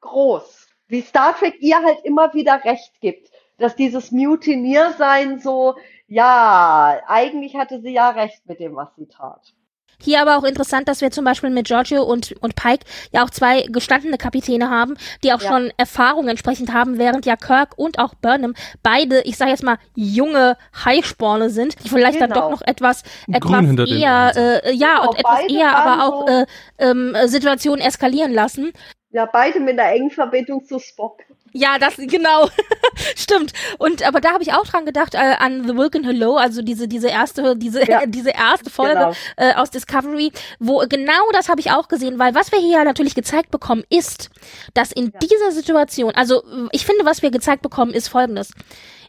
groß, 0.00 0.68
wie 0.88 1.02
Star 1.02 1.36
Trek 1.36 1.56
ihr 1.60 1.82
halt 1.82 2.00
immer 2.04 2.32
wieder 2.34 2.64
recht 2.64 2.92
gibt, 3.00 3.30
dass 3.58 3.76
dieses 3.76 4.10
Mutiniersein 4.10 5.38
so, 5.38 5.76
ja, 6.06 7.00
eigentlich 7.06 7.56
hatte 7.56 7.80
sie 7.80 7.92
ja 7.92 8.10
recht 8.10 8.46
mit 8.46 8.60
dem, 8.60 8.76
was 8.76 8.94
sie 8.96 9.06
tat. 9.06 9.54
Hier 10.02 10.20
aber 10.20 10.36
auch 10.36 10.44
interessant, 10.44 10.88
dass 10.88 11.00
wir 11.00 11.10
zum 11.10 11.24
Beispiel 11.24 11.50
mit 11.50 11.66
Giorgio 11.66 12.02
und, 12.02 12.32
und 12.40 12.56
Pike 12.56 12.84
ja 13.12 13.24
auch 13.24 13.30
zwei 13.30 13.62
gestandene 13.62 14.18
Kapitäne 14.18 14.68
haben, 14.68 14.96
die 15.22 15.32
auch 15.32 15.40
ja. 15.40 15.48
schon 15.48 15.72
Erfahrung 15.76 16.28
entsprechend 16.28 16.72
haben, 16.72 16.98
während 16.98 17.24
ja 17.24 17.36
Kirk 17.36 17.78
und 17.78 17.98
auch 18.00 18.14
Burnham 18.14 18.54
beide, 18.82 19.20
ich 19.22 19.36
sage 19.36 19.52
jetzt 19.52 19.62
mal, 19.62 19.78
junge 19.94 20.56
Highsporne 20.84 21.50
sind, 21.50 21.76
die 21.84 21.88
vielleicht 21.88 22.18
genau. 22.18 22.34
dann 22.34 22.42
doch 22.42 22.50
noch 22.50 22.62
etwas, 22.62 23.04
etwas 23.30 23.88
eher, 23.88 24.32
äh, 24.34 24.74
ja, 24.74 24.98
genau, 24.98 25.10
und 25.10 25.18
etwas 25.18 25.40
eher 25.48 25.76
aber 25.76 26.04
auch 26.04 26.28
äh, 26.28 26.46
ähm, 26.78 27.16
Situationen 27.26 27.80
eskalieren 27.80 28.32
lassen. 28.32 28.72
Ja, 29.12 29.26
beide 29.26 29.60
mit 29.60 29.78
einer 29.78 29.92
engen 29.92 30.10
Verbindung 30.10 30.64
zu 30.64 30.78
Spock. 30.78 31.22
Ja, 31.52 31.78
das 31.78 31.96
genau. 31.96 32.48
Stimmt. 33.14 33.52
Und 33.78 34.02
aber 34.06 34.22
da 34.22 34.32
habe 34.32 34.42
ich 34.42 34.54
auch 34.54 34.64
dran 34.64 34.86
gedacht 34.86 35.14
äh, 35.14 35.18
an 35.18 35.66
The 35.66 35.76
Vulcan 35.76 36.04
Hello, 36.04 36.36
also 36.36 36.62
diese 36.62 36.88
diese 36.88 37.08
erste 37.08 37.56
diese 37.56 37.86
ja. 37.86 38.02
diese 38.06 38.30
erste 38.30 38.70
Folge 38.70 38.94
genau. 38.94 39.12
äh, 39.36 39.54
aus 39.54 39.70
Discovery, 39.70 40.32
wo 40.58 40.78
genau 40.88 41.30
das 41.32 41.50
habe 41.50 41.60
ich 41.60 41.70
auch 41.70 41.88
gesehen, 41.88 42.18
weil 42.18 42.34
was 42.34 42.52
wir 42.52 42.58
hier 42.58 42.84
natürlich 42.84 43.14
gezeigt 43.14 43.50
bekommen 43.50 43.84
ist, 43.90 44.30
dass 44.72 44.92
in 44.92 45.12
ja. 45.12 45.18
dieser 45.18 45.52
Situation, 45.52 46.14
also 46.14 46.42
ich 46.70 46.86
finde, 46.86 47.04
was 47.04 47.20
wir 47.20 47.30
gezeigt 47.30 47.60
bekommen, 47.60 47.92
ist 47.92 48.08
Folgendes: 48.08 48.52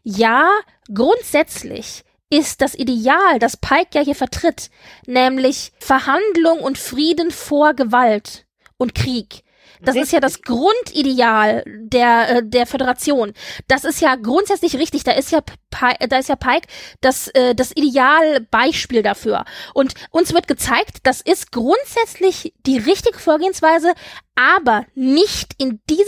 Ja, 0.04 0.50
grundsätzlich 0.94 2.04
ist 2.30 2.62
das 2.62 2.76
Ideal, 2.76 3.40
das 3.40 3.56
Pike 3.56 3.92
ja 3.94 4.02
hier 4.02 4.16
vertritt, 4.16 4.70
nämlich 5.06 5.72
Verhandlung 5.80 6.60
und 6.60 6.78
Frieden 6.78 7.32
vor 7.32 7.74
Gewalt 7.74 8.46
und 8.78 8.96
Krieg. 8.96 9.43
Das 9.84 9.96
richtig. 9.96 10.04
ist 10.04 10.12
ja 10.14 10.20
das 10.20 10.42
Grundideal 10.42 11.64
der 11.66 12.30
äh, 12.30 12.42
der 12.44 12.66
Föderation. 12.66 13.34
Das 13.68 13.84
ist 13.84 14.02
ja 14.02 14.16
grundsätzlich 14.16 14.78
richtig. 14.78 15.04
Da 15.04 15.12
ist 15.12 15.32
ja 15.32 15.42
Pike, 15.70 16.08
da 16.08 16.18
ist 16.18 16.30
ja 16.30 16.36
Pike 16.36 16.68
das 17.02 17.28
äh, 17.30 17.54
das 17.54 17.72
Idealbeispiel 17.76 19.04
dafür. 19.04 19.46
Und 19.74 19.94
uns 20.10 20.34
wird 20.34 20.48
gezeigt, 20.48 21.00
das 21.04 21.22
ist 21.22 21.52
grundsätzlich 21.52 22.54
die 22.66 22.78
richtige 22.78 23.20
Vorgehensweise, 23.20 23.94
aber 24.36 24.86
nicht 24.96 25.54
in 25.58 25.82
dieser 25.90 26.04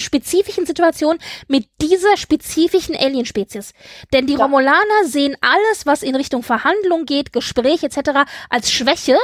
spezifischen 0.00 0.66
Situation 0.66 1.18
mit 1.48 1.66
dieser 1.80 2.16
spezifischen 2.16 2.96
Alienspezies. 2.96 3.72
Denn 4.12 4.26
die 4.26 4.34
ja. 4.34 4.44
Romulaner 4.44 5.04
sehen 5.04 5.36
alles, 5.40 5.86
was 5.86 6.02
in 6.02 6.14
Richtung 6.16 6.42
Verhandlung 6.42 7.06
geht, 7.06 7.32
Gespräch 7.32 7.82
etc. 7.82 8.28
als 8.48 8.70
Schwäche 8.70 9.16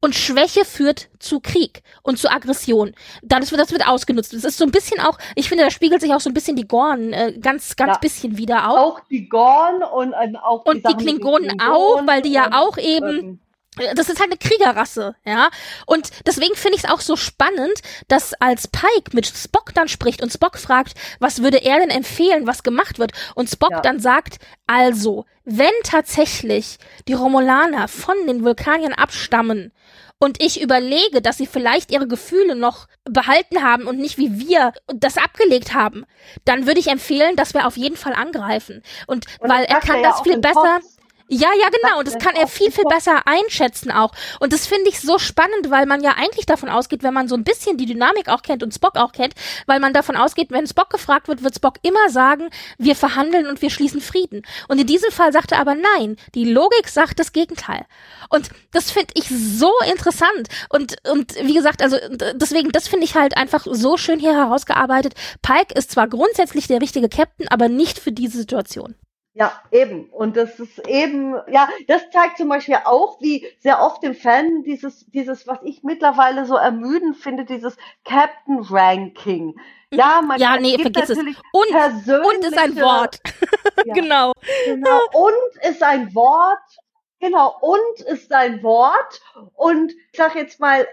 und 0.00 0.14
Schwäche 0.14 0.64
führt 0.64 1.08
zu 1.18 1.40
Krieg 1.40 1.82
und 2.02 2.18
zu 2.18 2.30
Aggression. 2.30 2.94
Das 3.22 3.50
wird, 3.50 3.60
das 3.60 3.72
wird 3.72 3.86
ausgenutzt. 3.86 4.32
Das 4.32 4.44
ist 4.44 4.58
so 4.58 4.64
ein 4.64 4.70
bisschen 4.70 5.00
auch, 5.00 5.18
ich 5.34 5.48
finde, 5.48 5.64
da 5.64 5.70
spiegelt 5.70 6.00
sich 6.00 6.12
auch 6.14 6.20
so 6.20 6.30
ein 6.30 6.34
bisschen 6.34 6.56
die 6.56 6.68
Gorn 6.68 7.12
äh, 7.12 7.32
ganz, 7.40 7.76
ganz 7.76 7.94
ja. 7.94 7.98
bisschen 7.98 8.38
wieder 8.38 8.70
auf. 8.70 8.78
Auch 8.78 9.00
die 9.10 9.28
Gorn 9.28 9.82
und 9.82 10.12
äh, 10.12 10.32
auch 10.42 10.64
die, 10.64 10.70
und 10.70 10.88
die 10.88 10.94
Klingonen, 10.94 11.48
Klingonen 11.48 11.60
auch, 11.60 12.06
weil 12.06 12.22
die 12.22 12.32
ja 12.32 12.50
auch 12.52 12.78
eben 12.78 13.18
ähm, 13.18 13.40
das 13.94 14.08
ist 14.08 14.20
halt 14.20 14.30
eine 14.30 14.38
Kriegerrasse, 14.38 15.14
ja. 15.24 15.50
Und 15.86 16.10
deswegen 16.26 16.54
finde 16.56 16.76
ich 16.76 16.84
es 16.84 16.90
auch 16.90 17.00
so 17.00 17.16
spannend, 17.16 17.80
dass 18.08 18.34
als 18.34 18.68
Pike 18.68 19.12
mit 19.12 19.26
Spock 19.26 19.74
dann 19.74 19.88
spricht 19.88 20.22
und 20.22 20.32
Spock 20.32 20.58
fragt, 20.58 20.94
was 21.20 21.42
würde 21.42 21.58
er 21.58 21.78
denn 21.78 21.90
empfehlen, 21.90 22.46
was 22.46 22.62
gemacht 22.62 22.98
wird? 22.98 23.12
Und 23.34 23.48
Spock 23.48 23.72
ja. 23.72 23.80
dann 23.80 24.00
sagt, 24.00 24.38
also, 24.66 25.24
wenn 25.44 25.72
tatsächlich 25.82 26.78
die 27.06 27.14
Romulaner 27.14 27.88
von 27.88 28.16
den 28.26 28.44
Vulkaniern 28.44 28.92
abstammen 28.92 29.72
und 30.18 30.42
ich 30.42 30.60
überlege, 30.60 31.22
dass 31.22 31.36
sie 31.36 31.46
vielleicht 31.46 31.90
ihre 31.92 32.08
Gefühle 32.08 32.56
noch 32.56 32.88
behalten 33.04 33.62
haben 33.62 33.84
und 33.84 33.98
nicht 33.98 34.18
wie 34.18 34.38
wir 34.38 34.72
das 34.88 35.16
abgelegt 35.16 35.74
haben, 35.74 36.04
dann 36.44 36.66
würde 36.66 36.80
ich 36.80 36.88
empfehlen, 36.88 37.36
dass 37.36 37.54
wir 37.54 37.66
auf 37.66 37.76
jeden 37.76 37.96
Fall 37.96 38.14
angreifen. 38.14 38.82
Und, 39.06 39.26
und 39.38 39.48
weil 39.48 39.64
er 39.64 39.80
kann 39.80 40.02
das 40.02 40.20
viel 40.22 40.38
besser. 40.38 40.80
Kopf 40.80 40.97
ja, 41.30 41.50
ja, 41.60 41.68
genau. 41.68 41.98
Und 41.98 42.08
das 42.08 42.18
kann 42.18 42.34
er 42.34 42.46
viel, 42.46 42.72
viel 42.72 42.84
besser 42.84 43.22
einschätzen 43.26 43.90
auch. 43.90 44.12
Und 44.40 44.54
das 44.54 44.66
finde 44.66 44.88
ich 44.88 45.00
so 45.00 45.18
spannend, 45.18 45.68
weil 45.68 45.84
man 45.84 46.02
ja 46.02 46.14
eigentlich 46.16 46.46
davon 46.46 46.70
ausgeht, 46.70 47.02
wenn 47.02 47.12
man 47.12 47.28
so 47.28 47.34
ein 47.34 47.44
bisschen 47.44 47.76
die 47.76 47.84
Dynamik 47.84 48.30
auch 48.30 48.40
kennt 48.40 48.62
und 48.62 48.72
Spock 48.72 48.96
auch 48.96 49.12
kennt, 49.12 49.34
weil 49.66 49.78
man 49.78 49.92
davon 49.92 50.16
ausgeht, 50.16 50.50
wenn 50.50 50.66
Spock 50.66 50.88
gefragt 50.88 51.28
wird, 51.28 51.42
wird 51.42 51.54
Spock 51.54 51.74
immer 51.82 52.08
sagen, 52.08 52.48
wir 52.78 52.96
verhandeln 52.96 53.46
und 53.46 53.60
wir 53.60 53.68
schließen 53.68 54.00
Frieden. 54.00 54.42
Und 54.68 54.80
in 54.80 54.86
diesem 54.86 55.10
Fall 55.10 55.30
sagt 55.34 55.52
er 55.52 55.60
aber 55.60 55.74
nein. 55.74 56.16
Die 56.34 56.44
Logik 56.44 56.88
sagt 56.88 57.18
das 57.18 57.32
Gegenteil. 57.32 57.84
Und 58.30 58.48
das 58.72 58.90
finde 58.90 59.12
ich 59.14 59.28
so 59.28 59.72
interessant. 59.90 60.48
Und, 60.70 60.96
und 61.10 61.34
wie 61.36 61.54
gesagt, 61.54 61.82
also 61.82 61.98
deswegen, 62.36 62.72
das 62.72 62.88
finde 62.88 63.04
ich 63.04 63.14
halt 63.16 63.36
einfach 63.36 63.66
so 63.70 63.98
schön 63.98 64.18
hier 64.18 64.34
herausgearbeitet. 64.34 65.12
Pike 65.42 65.74
ist 65.74 65.90
zwar 65.90 66.08
grundsätzlich 66.08 66.68
der 66.68 66.80
richtige 66.80 67.10
Captain, 67.10 67.48
aber 67.48 67.68
nicht 67.68 67.98
für 67.98 68.12
diese 68.12 68.38
Situation. 68.38 68.94
Ja, 69.38 69.52
eben. 69.70 70.10
Und 70.10 70.36
das 70.36 70.58
ist 70.58 70.84
eben, 70.88 71.36
ja, 71.46 71.68
das 71.86 72.10
zeigt 72.10 72.38
zum 72.38 72.48
Beispiel 72.48 72.76
auch, 72.84 73.20
wie 73.20 73.46
sehr 73.60 73.80
oft 73.80 74.02
im 74.02 74.16
Fan 74.16 74.64
dieses, 74.64 75.06
dieses, 75.10 75.46
was 75.46 75.60
ich 75.62 75.84
mittlerweile 75.84 76.44
so 76.44 76.56
ermüdend 76.56 77.16
finde, 77.16 77.44
dieses 77.44 77.76
Captain 78.04 78.58
Ranking. 78.68 79.54
Ja, 79.92 80.22
man 80.26 80.40
ja, 80.40 80.58
nee, 80.58 80.76
vergiss 80.76 81.10
es. 81.10 81.18
Und, 81.18 81.28
und 81.52 82.44
ist 82.44 82.58
ein 82.58 82.74
Wort. 82.80 83.20
ja, 83.84 83.94
genau. 83.94 84.32
Genau. 84.64 85.00
Und 85.12 85.64
ist 85.70 85.84
ein 85.84 86.12
Wort. 86.16 86.58
Genau. 87.20 87.56
Und 87.60 88.00
ist 88.08 88.32
ein 88.32 88.60
Wort. 88.64 89.20
Und 89.54 89.92
ich 89.92 90.18
sag 90.18 90.34
jetzt 90.34 90.58
mal, 90.58 90.84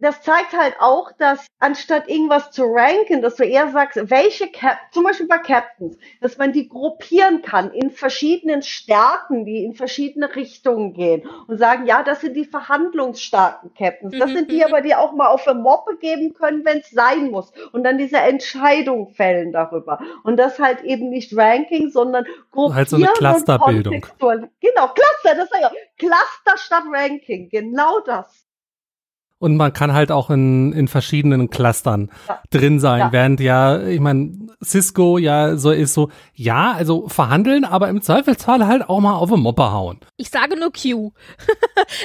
das 0.00 0.22
zeigt 0.22 0.52
halt 0.52 0.76
auch, 0.78 1.10
dass 1.12 1.46
anstatt 1.58 2.08
irgendwas 2.08 2.50
zu 2.52 2.64
ranken, 2.64 3.20
dass 3.20 3.36
du 3.36 3.44
eher 3.44 3.68
sagst, 3.70 3.98
welche 4.10 4.48
Cap 4.48 4.78
zum 4.92 5.04
Beispiel 5.04 5.26
bei 5.26 5.38
Captains, 5.38 5.98
dass 6.20 6.38
man 6.38 6.52
die 6.52 6.68
gruppieren 6.68 7.42
kann 7.42 7.72
in 7.72 7.90
verschiedenen 7.90 8.62
Stärken, 8.62 9.44
die 9.44 9.64
in 9.64 9.74
verschiedene 9.74 10.34
Richtungen 10.34 10.92
gehen 10.92 11.28
und 11.48 11.58
sagen, 11.58 11.86
ja, 11.86 12.02
das 12.02 12.20
sind 12.20 12.34
die 12.34 12.44
verhandlungsstarken 12.44 13.74
Captains. 13.74 14.14
Das 14.18 14.30
sind 14.30 14.50
die 14.50 14.58
mhm, 14.58 14.64
aber, 14.64 14.80
die 14.82 14.94
auch 14.94 15.12
mal 15.12 15.28
auf 15.28 15.46
eine 15.48 15.58
Moppe 15.58 15.96
geben 15.96 16.34
können, 16.34 16.64
wenn 16.64 16.78
es 16.78 16.90
sein 16.90 17.30
muss 17.30 17.52
und 17.72 17.82
dann 17.82 17.98
diese 17.98 18.18
Entscheidung 18.18 19.08
fällen 19.08 19.52
darüber. 19.52 19.98
Und 20.22 20.36
das 20.36 20.58
halt 20.58 20.82
eben 20.84 21.08
nicht 21.08 21.36
Ranking, 21.36 21.90
sondern 21.90 22.24
gruppieren. 22.52 22.76
Halt 22.76 22.88
so 22.88 22.96
eine 22.96 23.06
Clusterbildung. 23.06 24.06
Genau, 24.60 24.88
Cluster, 24.88 25.34
das 25.34 25.50
ist 25.50 25.60
ja 25.60 25.70
Cluster 25.96 26.56
statt 26.56 26.84
Ranking, 26.92 27.48
genau 27.48 28.00
das. 28.00 28.47
Und 29.40 29.56
man 29.56 29.72
kann 29.72 29.92
halt 29.92 30.10
auch 30.10 30.30
in, 30.30 30.72
in 30.72 30.88
verschiedenen 30.88 31.48
Clustern 31.48 32.10
ja. 32.28 32.42
drin 32.50 32.80
sein, 32.80 32.98
ja. 33.00 33.12
während 33.12 33.38
ja, 33.38 33.80
ich 33.80 34.00
meine, 34.00 34.48
Cisco 34.64 35.16
ja 35.16 35.56
so 35.56 35.70
ist 35.70 35.94
so, 35.94 36.10
ja, 36.34 36.72
also 36.72 37.06
verhandeln, 37.08 37.64
aber 37.64 37.88
im 37.88 38.02
Zweifelsfall 38.02 38.66
halt 38.66 38.88
auch 38.88 38.98
mal 38.98 39.14
auf 39.14 39.30
eine 39.30 39.40
Moppe 39.40 39.70
hauen. 39.70 40.00
Ich 40.16 40.30
sage 40.30 40.58
nur 40.58 40.72
Q. 40.72 41.12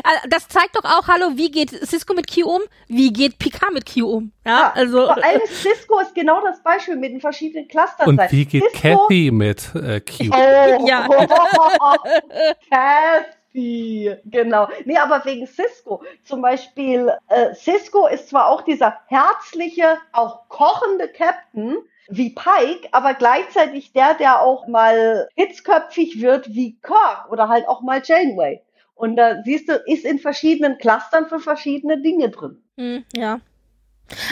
Äh, 0.06 0.30
das 0.30 0.48
zeigt 0.48 0.76
doch 0.76 0.86
auch, 0.86 1.08
hallo, 1.08 1.32
wie 1.36 1.52
geht 1.52 1.70
Cisco 1.70 2.14
mit 2.14 2.34
Q 2.34 2.46
um? 2.48 2.62
Wie 2.88 3.12
geht 3.12 3.38
Picard 3.38 3.74
mit 3.74 3.92
Q 3.92 4.06
um? 4.06 4.32
Ja, 4.46 4.52
ja 4.52 4.74
also. 4.74 5.06
Vor 5.06 5.24
allem 5.24 5.42
Cisco 5.46 6.00
ist 6.00 6.16
genau 6.16 6.42
das 6.42 6.62
Beispiel 6.64 6.96
mit 6.96 7.12
den 7.12 7.20
verschiedenen 7.20 7.68
Clustern. 7.68 8.08
Und 8.08 8.32
wie 8.32 8.46
geht 8.46 8.64
Cisco, 8.72 8.80
Kathy 8.80 9.32
mit 9.32 9.74
äh, 9.76 10.00
Q? 10.00 10.30
Oh, 10.32 10.86
ja. 10.88 11.08
Kathy. 12.70 13.43
Pi, 13.54 14.14
genau. 14.26 14.68
Nee, 14.86 14.98
aber 14.98 15.24
wegen 15.26 15.48
Cisco. 15.48 16.04
Zum 16.24 16.42
Beispiel, 16.42 17.12
äh, 17.30 17.54
Cisco 17.54 18.08
ist 18.08 18.30
zwar 18.30 18.50
auch 18.50 18.62
dieser 18.64 18.98
herzliche, 19.08 19.98
auch 20.12 20.50
kochende 20.50 21.08
Captain, 21.08 21.78
wie 22.10 22.32
Pike, 22.32 22.90
aber 22.92 23.14
gleichzeitig 23.14 23.94
der, 23.94 24.16
der 24.16 24.42
auch 24.42 24.68
mal 24.68 25.30
hitzköpfig 25.36 26.22
wird 26.22 26.54
wie 26.54 26.78
Kirk 26.82 27.32
oder 27.32 27.48
halt 27.48 27.68
auch 27.68 27.82
mal 27.82 28.02
Janeway. 28.04 28.62
Und 28.96 29.16
da 29.16 29.42
siehst 29.44 29.70
du, 29.70 29.74
ist 29.86 30.06
in 30.06 30.20
verschiedenen 30.20 30.78
Clustern 30.78 31.28
für 31.28 31.40
verschiedene 31.40 32.02
Dinge 32.02 32.30
drin. 32.30 32.62
Hm, 32.78 33.06
ja. 33.16 33.40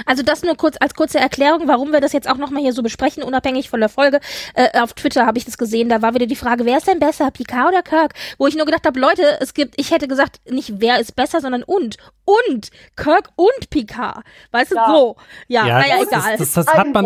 Also 0.05 0.23
das 0.23 0.43
nur 0.43 0.55
kurz 0.55 0.75
als 0.79 0.93
kurze 0.93 1.19
Erklärung, 1.19 1.67
warum 1.67 1.91
wir 1.91 2.01
das 2.01 2.13
jetzt 2.13 2.29
auch 2.29 2.37
nochmal 2.37 2.61
hier 2.61 2.73
so 2.73 2.83
besprechen, 2.83 3.23
unabhängig 3.23 3.69
von 3.69 3.79
der 3.79 3.89
Folge. 3.89 4.19
Äh, 4.53 4.79
auf 4.79 4.93
Twitter 4.93 5.25
habe 5.25 5.37
ich 5.37 5.45
das 5.45 5.57
gesehen, 5.57 5.89
da 5.89 6.01
war 6.01 6.13
wieder 6.13 6.27
die 6.27 6.35
Frage, 6.35 6.65
wer 6.65 6.77
ist 6.77 6.87
denn 6.87 6.99
besser, 6.99 7.31
Picard 7.31 7.69
oder 7.69 7.81
Kirk? 7.81 8.13
Wo 8.37 8.47
ich 8.47 8.55
nur 8.55 8.65
gedacht 8.65 8.85
habe, 8.85 8.99
Leute, 8.99 9.39
es 9.39 9.53
gibt, 9.53 9.79
ich 9.79 9.91
hätte 9.91 10.07
gesagt, 10.07 10.39
nicht 10.49 10.73
wer 10.77 10.99
ist 10.99 11.15
besser, 11.15 11.41
sondern 11.41 11.63
und. 11.63 11.97
Und 12.31 12.69
Kirk 12.95 13.29
und 13.35 13.69
Picard. 13.69 14.23
Weißt 14.51 14.73
ja. 14.73 14.85
du, 14.85 14.91
so. 14.91 15.15
Ja, 15.47 15.67
ja 15.67 15.79
naja, 15.79 15.95
egal. 16.01 16.37
Das, 16.37 16.53
das, 16.53 16.65
das 16.65 16.73
hat 16.73 16.93
man, 16.93 17.05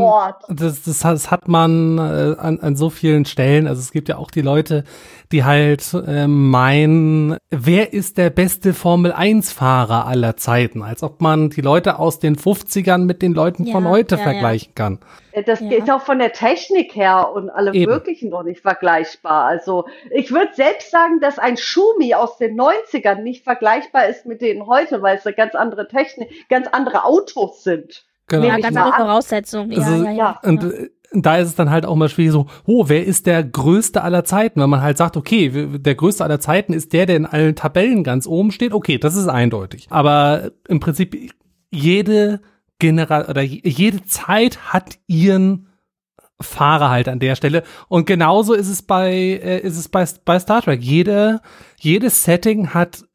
das, 0.50 0.84
das, 0.84 1.00
das 1.00 1.32
hat 1.32 1.48
man 1.48 1.98
äh, 1.98 2.36
an, 2.38 2.60
an 2.60 2.76
so 2.76 2.90
vielen 2.90 3.26
Stellen. 3.26 3.68
Also 3.68 3.82
es 3.82 3.92
gibt 3.92 4.10
ja 4.10 4.18
auch 4.18 4.32
die 4.32 4.42
Leute, 4.42 4.84
die 5.32 5.44
halt 5.44 5.94
äh, 5.94 6.28
meinen, 6.28 7.38
wer 7.50 7.94
ist 7.94 8.18
der 8.18 8.30
beste 8.30 8.74
Formel 8.74 9.12
1 9.12 9.52
Fahrer 9.52 10.06
aller 10.06 10.38
Zeiten? 10.38 10.84
Als 10.84 11.04
ob 11.04 11.22
man 11.22 11.50
die 11.50 11.62
Leute 11.62 12.00
aus 12.00 12.20
den 12.20 12.36
50ern 12.36 13.00
mit 13.00 13.22
den 13.22 13.34
Leuten 13.34 13.66
ja, 13.66 13.74
von 13.74 13.88
heute 13.88 14.16
ja, 14.16 14.24
vergleichen 14.24 14.74
ja. 14.78 14.84
kann. 14.84 15.00
Das 15.46 15.60
ja. 15.60 15.72
ist 15.72 15.92
auch 15.92 16.02
von 16.02 16.20
der 16.20 16.32
Technik 16.32 16.96
her 16.96 17.32
und 17.34 17.50
allem 17.50 17.74
Eben. 17.74 17.92
Möglichen 17.92 18.30
noch 18.30 18.44
nicht 18.44 18.62
vergleichbar. 18.62 19.46
Also 19.46 19.86
ich 20.12 20.32
würde 20.32 20.54
selbst 20.54 20.92
sagen, 20.92 21.20
dass 21.20 21.40
ein 21.40 21.58
Schumi 21.58 22.14
aus 22.14 22.38
den 22.38 22.60
90ern 22.60 23.22
nicht 23.22 23.44
vergleichbar 23.44 24.08
ist 24.08 24.26
mit 24.26 24.42
denen 24.42 24.68
heute, 24.68 25.02
weil 25.02 25.18
es 25.18 25.26
eine 25.26 25.36
ganz 25.36 25.56
andere 25.56 25.88
Technik, 25.88 26.48
ganz 26.50 26.68
andere 26.68 27.04
Autos 27.04 27.64
sind. 27.64 28.06
Genau. 28.28 28.48
Ja, 28.48 28.58
ganz 28.58 28.78
andere 28.78 28.96
Voraussetzungen. 28.96 29.78
Also, 29.78 30.04
ja, 30.04 30.12
ja, 30.12 30.18
ja. 30.18 30.40
Und 30.44 30.64
äh, 30.64 30.90
da 31.14 31.38
ist 31.38 31.48
es 31.50 31.56
dann 31.56 31.70
halt 31.70 31.86
auch 31.86 31.96
mal 31.96 32.10
schwierig 32.10 32.32
so, 32.32 32.48
oh, 32.66 32.86
wer 32.88 33.06
ist 33.06 33.26
der 33.26 33.44
größte 33.44 34.02
aller 34.02 34.24
Zeiten? 34.24 34.62
Wenn 34.62 34.70
man 34.70 34.82
halt 34.82 34.98
sagt, 34.98 35.18
okay, 35.18 35.68
der 35.78 35.96
größte 35.96 36.24
aller 36.24 36.40
Zeiten 36.40 36.74
ist 36.74 36.94
der, 36.94 37.06
der 37.06 37.18
in 37.18 37.26
allen 37.26 37.56
Tabellen 37.56 38.04
ganz 38.04 38.28
oben 38.28 38.52
steht, 38.52 38.74
okay, 38.74 38.98
das 38.98 39.16
ist 39.16 39.28
eindeutig. 39.28 39.88
Aber 39.90 40.52
im 40.68 40.80
Prinzip 40.80 41.34
jede 41.72 42.42
General 42.80 43.26
oder 43.26 43.42
jede 43.42 44.04
Zeit 44.06 44.74
hat 44.74 44.98
ihren 45.08 45.70
Fahrer 46.42 46.90
halt 46.90 47.08
an 47.08 47.20
der 47.20 47.36
Stelle. 47.36 47.64
Und 47.88 48.06
genauso 48.06 48.54
ist 48.54 48.70
es 48.70 48.82
bei, 48.82 49.12
äh, 49.14 49.60
ist 49.60 49.78
es 49.78 49.88
bei, 49.88 50.06
bei 50.26 50.40
Star 50.40 50.62
Trek. 50.62 50.82
Jede, 50.82 51.42
jedes 51.80 52.24
Setting 52.24 52.74
hat 52.74 53.06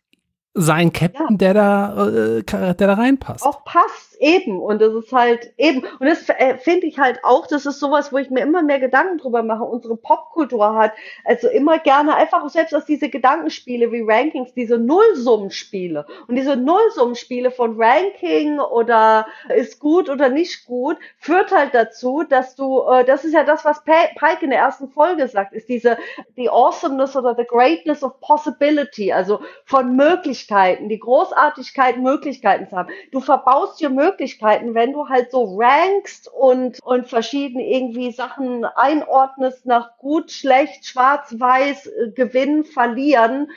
seinen 0.54 0.92
Captain, 0.92 1.26
ja. 1.30 1.36
der 1.36 1.54
da, 1.54 2.08
äh, 2.08 2.42
der 2.42 2.74
da 2.74 2.94
reinpasst. 2.94 3.44
Auch 3.44 3.64
passt 3.64 4.09
eben. 4.20 4.60
Und 4.60 4.80
das 4.80 4.92
ist 4.94 5.12
halt 5.12 5.52
eben. 5.56 5.80
Und 5.98 6.06
das 6.06 6.28
äh, 6.28 6.56
finde 6.58 6.86
ich 6.86 6.98
halt 6.98 7.24
auch, 7.24 7.46
das 7.46 7.66
ist 7.66 7.80
sowas, 7.80 8.12
wo 8.12 8.18
ich 8.18 8.30
mir 8.30 8.40
immer 8.40 8.62
mehr 8.62 8.78
Gedanken 8.78 9.18
drüber 9.18 9.42
mache. 9.42 9.64
Unsere 9.64 9.96
Popkultur 9.96 10.74
hat 10.74 10.92
also 11.24 11.48
immer 11.48 11.78
gerne 11.78 12.14
einfach 12.14 12.48
selbst 12.48 12.74
aus 12.74 12.84
diese 12.84 13.08
Gedankenspiele 13.08 13.90
wie 13.92 14.02
Rankings, 14.06 14.54
diese 14.54 14.78
Nullsummenspiele. 14.78 16.06
Und 16.28 16.36
diese 16.36 16.56
Nullsummenspiele 16.56 17.50
von 17.50 17.80
Ranking 17.80 18.60
oder 18.60 19.26
ist 19.54 19.80
gut 19.80 20.08
oder 20.08 20.28
nicht 20.28 20.66
gut, 20.66 20.96
führt 21.18 21.50
halt 21.50 21.74
dazu, 21.74 22.22
dass 22.28 22.54
du, 22.54 22.82
äh, 22.82 23.04
das 23.04 23.24
ist 23.24 23.32
ja 23.32 23.44
das, 23.44 23.64
was 23.64 23.82
Pike 23.84 24.44
in 24.44 24.50
der 24.50 24.60
ersten 24.60 24.88
Folge 24.88 25.26
sagt, 25.28 25.54
ist 25.54 25.68
diese, 25.68 25.96
die 26.36 26.50
Awesomeness 26.50 27.16
oder 27.16 27.34
the 27.34 27.44
greatness 27.44 28.02
of 28.02 28.20
possibility, 28.20 29.12
also 29.12 29.40
von 29.64 29.96
Möglichkeiten, 29.96 30.88
die 30.88 30.98
Großartigkeit, 30.98 31.98
Möglichkeiten 31.98 32.68
zu 32.68 32.76
haben. 32.76 32.92
Du 33.12 33.20
verbaust 33.20 33.80
dir 33.80 33.88
Möglichkeiten, 33.88 34.09
wenn 34.18 34.92
du 34.92 35.08
halt 35.08 35.30
so 35.30 35.56
rankst 35.58 36.28
und, 36.28 36.78
und 36.82 37.06
verschiedene 37.08 37.66
irgendwie 37.66 38.12
Sachen 38.12 38.64
einordnest 38.64 39.66
nach 39.66 39.96
gut, 39.98 40.30
schlecht, 40.30 40.86
schwarz, 40.86 41.34
weiß, 41.38 41.86
äh, 41.86 42.10
gewinnen, 42.12 42.64
verlieren, 42.64 43.48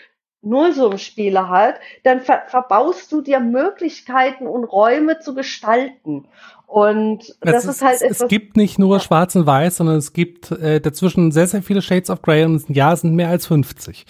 Nullsummspiele 0.44 1.50
halt, 1.50 1.76
dann 2.04 2.20
ver 2.20 2.44
verbaust 2.48 3.12
du 3.12 3.22
dir 3.22 3.40
Möglichkeiten 3.40 4.46
und 4.46 4.66
Räume 4.66 5.20
zu 5.20 5.34
gestalten. 5.34 6.28
Und 6.68 7.36
das 7.42 7.66
es, 7.66 7.76
ist 7.76 7.82
halt 7.82 8.02
etwas. 8.02 8.22
Es 8.22 8.28
gibt 8.28 8.58
nicht 8.58 8.80
nur 8.80 9.00
Schwarz 9.00 9.36
und 9.36 9.46
Weiß, 9.46 9.78
sondern 9.78 9.98
es 9.98 10.12
gibt 10.12 10.52
äh, 10.52 10.82
dazwischen 10.82 11.32
sehr, 11.32 11.48
sehr 11.48 11.64
viele 11.64 11.82
Shades 11.82 12.10
of 12.10 12.22
Grey 12.22 12.44
und 12.44 12.68
ja, 12.70 12.94
es 12.94 13.02
sind 13.02 13.16
mehr 13.16 13.30
als 13.30 13.46
50. 13.48 14.06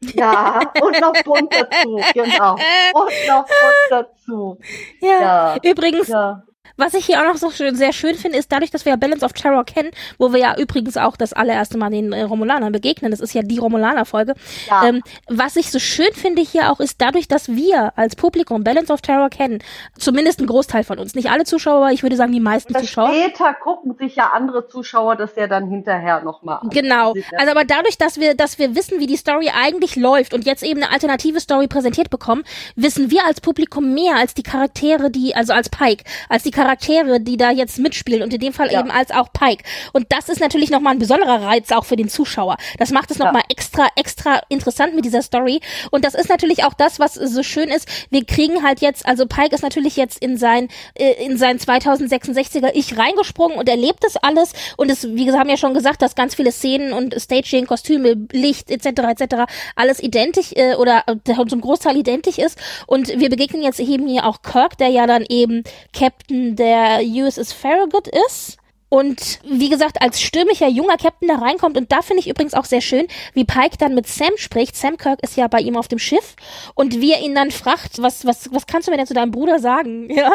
Ja, 0.00 0.60
und 0.80 1.00
noch 1.00 1.12
bunt 1.24 1.52
dazu, 1.52 2.00
genau. 2.14 2.52
Und 2.52 3.12
noch 3.26 3.46
bunt 3.46 3.90
dazu. 3.90 4.58
Ja, 5.00 5.20
ja. 5.20 5.56
übrigens, 5.62 6.08
ja. 6.08 6.42
Was 6.76 6.94
ich 6.94 7.06
hier 7.06 7.20
auch 7.20 7.24
noch 7.24 7.36
so 7.36 7.50
schön, 7.50 7.74
sehr 7.76 7.92
schön 7.92 8.14
finde, 8.14 8.38
ist 8.38 8.52
dadurch, 8.52 8.70
dass 8.70 8.84
wir 8.84 8.90
ja 8.90 8.96
Balance 8.96 9.24
of 9.24 9.32
Terror 9.32 9.64
kennen, 9.64 9.90
wo 10.18 10.32
wir 10.32 10.40
ja 10.40 10.56
übrigens 10.58 10.96
auch 10.96 11.16
das 11.16 11.32
allererste 11.32 11.78
Mal 11.78 11.90
den 11.90 12.12
äh, 12.12 12.22
Romulanern 12.22 12.72
begegnen. 12.72 13.10
Das 13.10 13.20
ist 13.20 13.34
ja 13.34 13.42
die 13.42 13.58
Romulaner-Folge. 13.58 14.34
Ja. 14.68 14.86
Ähm, 14.86 15.02
was 15.28 15.56
ich 15.56 15.70
so 15.70 15.78
schön 15.78 16.12
finde 16.12 16.42
hier 16.42 16.70
auch, 16.70 16.80
ist 16.80 17.00
dadurch, 17.00 17.28
dass 17.28 17.48
wir 17.48 17.92
als 17.96 18.16
Publikum 18.16 18.64
Balance 18.64 18.92
of 18.92 19.00
Terror 19.00 19.30
kennen, 19.30 19.58
zumindest 19.98 20.40
ein 20.40 20.46
Großteil 20.46 20.84
von 20.84 20.98
uns, 20.98 21.14
nicht 21.14 21.30
alle 21.30 21.44
Zuschauer, 21.44 21.76
aber 21.78 21.92
ich 21.92 22.02
würde 22.02 22.16
sagen 22.16 22.32
die 22.32 22.40
meisten 22.40 22.72
das 22.72 22.82
Zuschauer. 22.82 23.12
Später 23.12 23.54
gucken 23.54 23.96
sich 23.98 24.16
ja 24.16 24.30
andere 24.32 24.68
Zuschauer 24.68 25.16
das 25.16 25.36
ja 25.36 25.46
dann 25.46 25.68
hinterher 25.68 26.22
nochmal 26.22 26.58
an. 26.62 26.70
Genau. 26.70 27.14
Also 27.36 27.50
aber 27.50 27.64
dadurch, 27.64 27.98
dass 27.98 28.18
wir, 28.18 28.34
dass 28.34 28.58
wir 28.58 28.74
wissen, 28.74 29.00
wie 29.00 29.06
die 29.06 29.16
Story 29.16 29.50
eigentlich 29.54 29.96
läuft 29.96 30.34
und 30.34 30.44
jetzt 30.44 30.62
eben 30.62 30.82
eine 30.82 30.92
alternative 30.92 31.40
Story 31.40 31.66
präsentiert 31.66 32.10
bekommen, 32.10 32.44
wissen 32.76 33.10
wir 33.10 33.24
als 33.24 33.40
Publikum 33.40 33.94
mehr 33.94 34.16
als 34.16 34.34
die 34.34 34.42
Charaktere, 34.42 35.10
die, 35.10 35.34
also 35.34 35.52
als 35.52 35.68
Pike, 35.68 36.04
als 36.28 36.42
die 36.42 36.50
Charaktere 36.58 37.20
die 37.20 37.36
da 37.36 37.52
jetzt 37.52 37.78
mitspielen 37.78 38.22
und 38.22 38.34
in 38.34 38.40
dem 38.40 38.52
Fall 38.52 38.72
ja. 38.72 38.80
eben 38.80 38.90
als 38.90 39.12
auch 39.12 39.32
Pike. 39.32 39.62
Und 39.92 40.06
das 40.10 40.28
ist 40.28 40.40
natürlich 40.40 40.70
nochmal 40.70 40.94
ein 40.94 40.98
besonderer 40.98 41.42
Reiz 41.42 41.70
auch 41.70 41.84
für 41.84 41.94
den 41.94 42.08
Zuschauer. 42.08 42.56
Das 42.78 42.90
macht 42.90 43.10
es 43.12 43.18
nochmal 43.18 43.42
ja. 43.42 43.50
extra, 43.50 43.86
extra 43.94 44.40
interessant 44.48 44.94
mit 44.94 45.04
dieser 45.04 45.22
Story. 45.22 45.60
Und 45.92 46.04
das 46.04 46.14
ist 46.14 46.28
natürlich 46.28 46.64
auch 46.64 46.74
das, 46.74 46.98
was 46.98 47.14
so 47.14 47.42
schön 47.44 47.68
ist. 47.68 47.88
Wir 48.10 48.24
kriegen 48.24 48.64
halt 48.64 48.80
jetzt, 48.80 49.06
also 49.06 49.26
Pike 49.26 49.54
ist 49.54 49.62
natürlich 49.62 49.94
jetzt 49.96 50.20
in 50.20 50.36
sein, 50.36 50.68
äh, 50.94 51.24
in 51.24 51.38
sein 51.38 51.58
2066er 51.58 52.70
Ich 52.74 52.98
reingesprungen 52.98 53.56
und 53.56 53.68
erlebt 53.68 54.02
das 54.02 54.16
alles. 54.16 54.52
Und 54.76 54.90
es, 54.90 55.04
wie 55.04 55.24
gesagt, 55.24 55.40
haben 55.40 55.50
ja 55.50 55.56
schon 55.56 55.74
gesagt, 55.74 56.02
dass 56.02 56.16
ganz 56.16 56.34
viele 56.34 56.50
Szenen 56.50 56.92
und 56.92 57.14
Staging, 57.20 57.66
Kostüme, 57.66 58.16
Licht 58.32 58.70
etc. 58.70 58.86
etc. 59.20 59.44
alles 59.76 60.02
identisch 60.02 60.52
äh, 60.56 60.74
oder 60.74 61.04
äh, 61.06 61.46
zum 61.46 61.60
Großteil 61.60 61.96
identisch 61.96 62.38
ist. 62.38 62.58
Und 62.86 63.08
wir 63.08 63.30
begegnen 63.30 63.62
jetzt 63.62 63.78
eben 63.78 64.08
hier 64.08 64.26
auch 64.26 64.42
Kirk, 64.42 64.76
der 64.78 64.88
ja 64.88 65.06
dann 65.06 65.24
eben 65.28 65.62
Captain 65.92 66.47
der 66.56 67.00
USS 67.02 67.52
Farragut 67.52 68.08
ist 68.08 68.57
und 68.88 69.40
wie 69.44 69.68
gesagt, 69.68 70.00
als 70.00 70.20
stürmischer 70.20 70.68
junger 70.68 70.96
Captain 70.96 71.28
da 71.28 71.36
reinkommt. 71.36 71.76
Und 71.76 71.92
da 71.92 72.00
finde 72.00 72.20
ich 72.20 72.28
übrigens 72.28 72.54
auch 72.54 72.64
sehr 72.64 72.80
schön, 72.80 73.06
wie 73.34 73.44
Pike 73.44 73.76
dann 73.78 73.94
mit 73.94 74.06
Sam 74.06 74.30
spricht. 74.36 74.76
Sam 74.76 74.96
Kirk 74.96 75.22
ist 75.22 75.36
ja 75.36 75.46
bei 75.46 75.60
ihm 75.60 75.76
auf 75.76 75.88
dem 75.88 75.98
Schiff. 75.98 76.36
Und 76.74 77.00
wie 77.00 77.12
er 77.12 77.20
ihn 77.20 77.34
dann 77.34 77.50
fragt, 77.50 78.00
was, 78.00 78.24
was, 78.24 78.48
was 78.52 78.66
kannst 78.66 78.88
du 78.88 78.92
mir 78.92 78.96
denn 78.96 79.06
zu 79.06 79.14
deinem 79.14 79.30
Bruder 79.30 79.58
sagen? 79.58 80.08
Ja. 80.18 80.34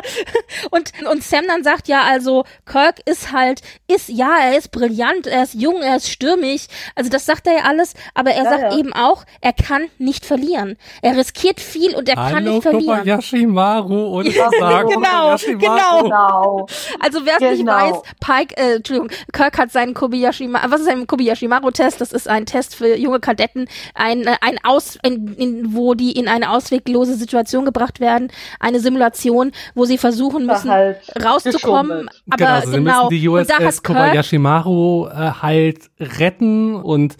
Und, 0.71 0.93
und 1.11 1.23
Sam 1.23 1.43
dann 1.45 1.63
sagt, 1.63 1.89
ja, 1.89 2.03
also 2.03 2.45
Kirk 2.65 3.01
ist 3.05 3.33
halt, 3.33 3.61
ist, 3.87 4.07
ja, 4.07 4.37
er 4.39 4.57
ist 4.57 4.71
brillant, 4.71 5.27
er 5.27 5.43
ist 5.43 5.55
jung, 5.55 5.81
er 5.81 5.97
ist 5.97 6.09
stürmisch. 6.09 6.67
Also 6.95 7.09
das 7.09 7.25
sagt 7.25 7.47
er 7.47 7.53
ja 7.53 7.63
alles. 7.63 7.93
Aber 8.13 8.31
er 8.31 8.45
ja, 8.45 8.49
sagt 8.49 8.71
ja. 8.71 8.77
eben 8.77 8.93
auch, 8.93 9.25
er 9.41 9.51
kann 9.51 9.89
nicht 9.97 10.25
verlieren. 10.25 10.77
Er 11.01 11.17
riskiert 11.17 11.59
viel 11.59 11.95
und 11.95 12.07
er 12.07 12.15
Hallo, 12.15 12.33
kann 12.33 12.43
nicht 12.45 12.61
verlieren. 12.61 12.99
Kobayashi 12.99 13.45
Maru 13.45 14.19
und 14.19 14.27
ja, 14.33 14.49
sagen, 14.57 14.89
genau, 14.93 15.35
genau. 15.37 16.03
genau. 16.03 16.67
Also 17.01 17.25
wer 17.25 17.33
es 17.33 17.39
genau. 17.39 17.51
nicht 17.51 17.65
weiß, 17.67 18.01
Pike 18.21 18.42
Mike, 18.43 18.55
äh, 18.57 18.75
Entschuldigung, 18.75 19.09
Kirk 19.31 19.57
hat 19.57 19.71
seinen 19.71 19.93
Kobayashi, 19.93 20.51
was 20.51 20.81
ist 20.81 20.89
ein 20.89 21.07
Kobayashi-Maru-Test? 21.07 22.01
Das 22.01 22.11
ist 22.11 22.27
ein 22.27 22.45
Test 22.45 22.75
für 22.75 22.95
junge 22.97 23.19
Kadetten, 23.19 23.67
ein, 23.95 24.23
äh, 24.23 24.35
ein 24.41 24.57
Aus, 24.63 24.97
in, 25.03 25.33
in, 25.35 25.73
wo 25.73 25.93
die 25.93 26.11
in 26.11 26.27
eine 26.27 26.51
ausweglose 26.51 27.15
Situation 27.15 27.65
gebracht 27.65 27.99
werden, 27.99 28.31
eine 28.59 28.79
Simulation, 28.79 29.51
wo 29.75 29.85
sie 29.85 29.97
versuchen 29.97 30.45
müssen, 30.45 30.69
halt 30.69 30.97
rauszukommen. 31.23 32.09
Aber 32.29 32.37
genau, 32.37 32.51
also 32.51 32.71
genau. 32.71 33.09
die 33.09 33.27
USS 33.27 33.83
Kobayashi 33.83 34.37
Maru 34.37 35.07
äh, 35.07 35.31
halt 35.41 35.89
retten 35.99 36.75
und 36.75 37.15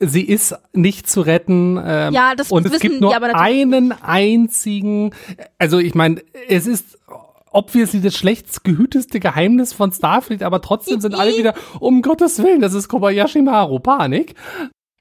sie 0.00 0.22
ist 0.22 0.54
nicht 0.72 1.08
zu 1.08 1.20
retten. 1.20 1.80
Ähm, 1.84 2.12
ja, 2.12 2.34
das 2.34 2.50
und 2.50 2.66
es 2.66 2.80
gibt 2.80 3.00
nur 3.00 3.14
einen 3.36 3.92
einzigen. 3.92 5.12
Also 5.58 5.78
ich 5.78 5.94
meine, 5.94 6.22
es 6.48 6.66
ist 6.66 6.98
obviously 7.56 8.00
das 8.00 8.14
schlechtst 8.14 8.64
gehüteste 8.64 9.18
Geheimnis 9.18 9.72
von 9.72 9.90
Starfleet, 9.90 10.42
aber 10.42 10.60
trotzdem 10.60 11.00
sind 11.00 11.14
alle 11.14 11.36
wieder, 11.36 11.54
um 11.80 12.02
Gottes 12.02 12.42
Willen, 12.42 12.60
das 12.60 12.74
ist 12.74 12.88
Kobayashi 12.88 13.42
Maru, 13.42 13.78
Panik. 13.78 14.34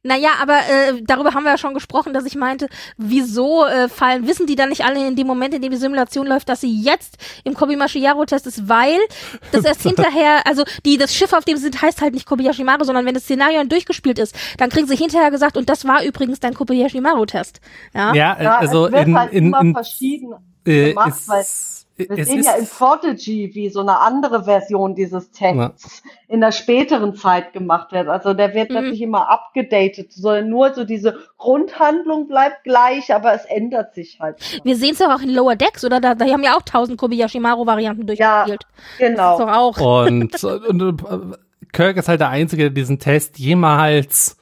Naja, 0.04 0.30
aber 0.40 0.60
äh, 0.60 1.02
darüber 1.02 1.34
haben 1.34 1.46
wir 1.46 1.50
ja 1.50 1.58
schon 1.58 1.74
gesprochen, 1.74 2.14
dass 2.14 2.26
ich 2.26 2.36
meinte, 2.36 2.68
wieso 2.96 3.66
äh, 3.66 3.90
fallen, 3.90 4.28
wissen 4.28 4.46
die 4.46 4.56
dann 4.56 4.70
nicht 4.70 4.86
alle 4.86 5.06
in 5.06 5.16
dem 5.16 5.26
Moment, 5.26 5.56
in 5.56 5.64
dem 5.64 5.72
die 5.72 5.78
Simulation 5.78 6.28
läuft, 6.28 6.48
dass 6.48 6.62
sie 6.62 6.80
jetzt 6.80 7.18
im 7.44 7.56
Kobayashi-Maru-Test 7.56 8.46
ist, 8.46 8.70
weil 8.70 9.00
das 9.52 9.66
erst 9.66 9.82
hinterher, 9.82 10.46
also 10.46 10.64
die 10.86 10.98
das 10.98 11.16
Schiff, 11.16 11.34
auf 11.34 11.44
dem 11.44 11.58
sie 11.58 11.64
sind, 11.64 11.82
heißt 11.82 12.04
halt 12.04 12.14
nicht 12.14 12.28
Kobayashi-Maru, 12.28 12.84
sondern 12.84 13.04
wenn 13.08 13.16
das 13.16 13.24
Szenario 13.24 13.58
dann 13.58 13.70
durchgespielt 13.70 14.20
ist, 14.20 14.36
dann 14.60 14.70
kriegen 14.70 14.86
sie 14.86 14.96
hinterher 14.96 15.32
gesagt, 15.32 15.58
und 15.58 15.70
das 15.70 15.86
war 15.86 16.04
übrigens 16.04 16.40
dein 16.40 16.54
Kobayashi-Maru-Test. 16.54 17.60
Ja, 17.96 18.14
ja, 18.14 18.38
ja 18.40 18.58
also 18.58 18.86
in, 18.86 19.18
halt 19.18 19.34
in, 19.34 19.56
in, 19.56 19.74
verschieden 19.74 20.36
äh, 20.66 20.90
gemacht, 20.90 21.20
weil 21.26 21.44
wir 21.98 22.10
es 22.12 22.28
sehen 22.28 22.44
ja 22.44 22.54
in 22.54 22.68
Prodigy, 22.68 23.52
wie 23.54 23.70
so 23.70 23.80
eine 23.80 24.00
andere 24.00 24.44
Version 24.44 24.96
dieses 24.96 25.32
Tests 25.32 26.02
ja. 26.04 26.12
in 26.28 26.42
der 26.42 26.52
späteren 26.52 27.16
Zeit 27.16 27.54
gemacht 27.54 27.94
wird. 27.94 28.10
Also 28.10 28.34
der 28.34 28.54
wird 28.54 28.70
mhm. 28.70 28.76
natürlich 28.76 29.02
immer 29.02 29.30
abgedatet, 29.30 30.12
sondern 30.12 30.50
nur 30.50 30.74
so 30.74 30.84
diese 30.84 31.18
Grundhandlung 31.38 32.28
bleibt 32.28 32.64
gleich, 32.64 33.14
aber 33.14 33.34
es 33.34 33.46
ändert 33.46 33.94
sich 33.94 34.20
halt. 34.20 34.38
Wir 34.64 34.76
sehen 34.76 34.92
es 34.92 35.00
doch 35.00 35.10
auch 35.10 35.22
in 35.22 35.30
Lower 35.30 35.56
Decks, 35.56 35.86
oder? 35.86 36.02
Da, 36.02 36.16
da 36.16 36.26
haben 36.26 36.44
ja 36.44 36.58
auch 36.58 36.64
tausend 36.64 37.00
Kobayashi-Maru-Varianten 37.00 38.06
durchgespielt. 38.06 38.64
Ja, 39.00 39.08
genau. 39.08 39.38
Das 39.38 39.40
ist 39.40 39.46
doch 39.46 39.56
auch. 39.56 40.06
Und, 40.06 40.44
und, 40.44 40.82
und 40.82 41.38
Kirk 41.72 41.98
ist 41.98 42.10
halt 42.10 42.20
der 42.20 42.30
Einzige, 42.30 42.64
der 42.64 42.70
diesen 42.72 43.00
Test 43.00 43.40
jemals 43.40 44.38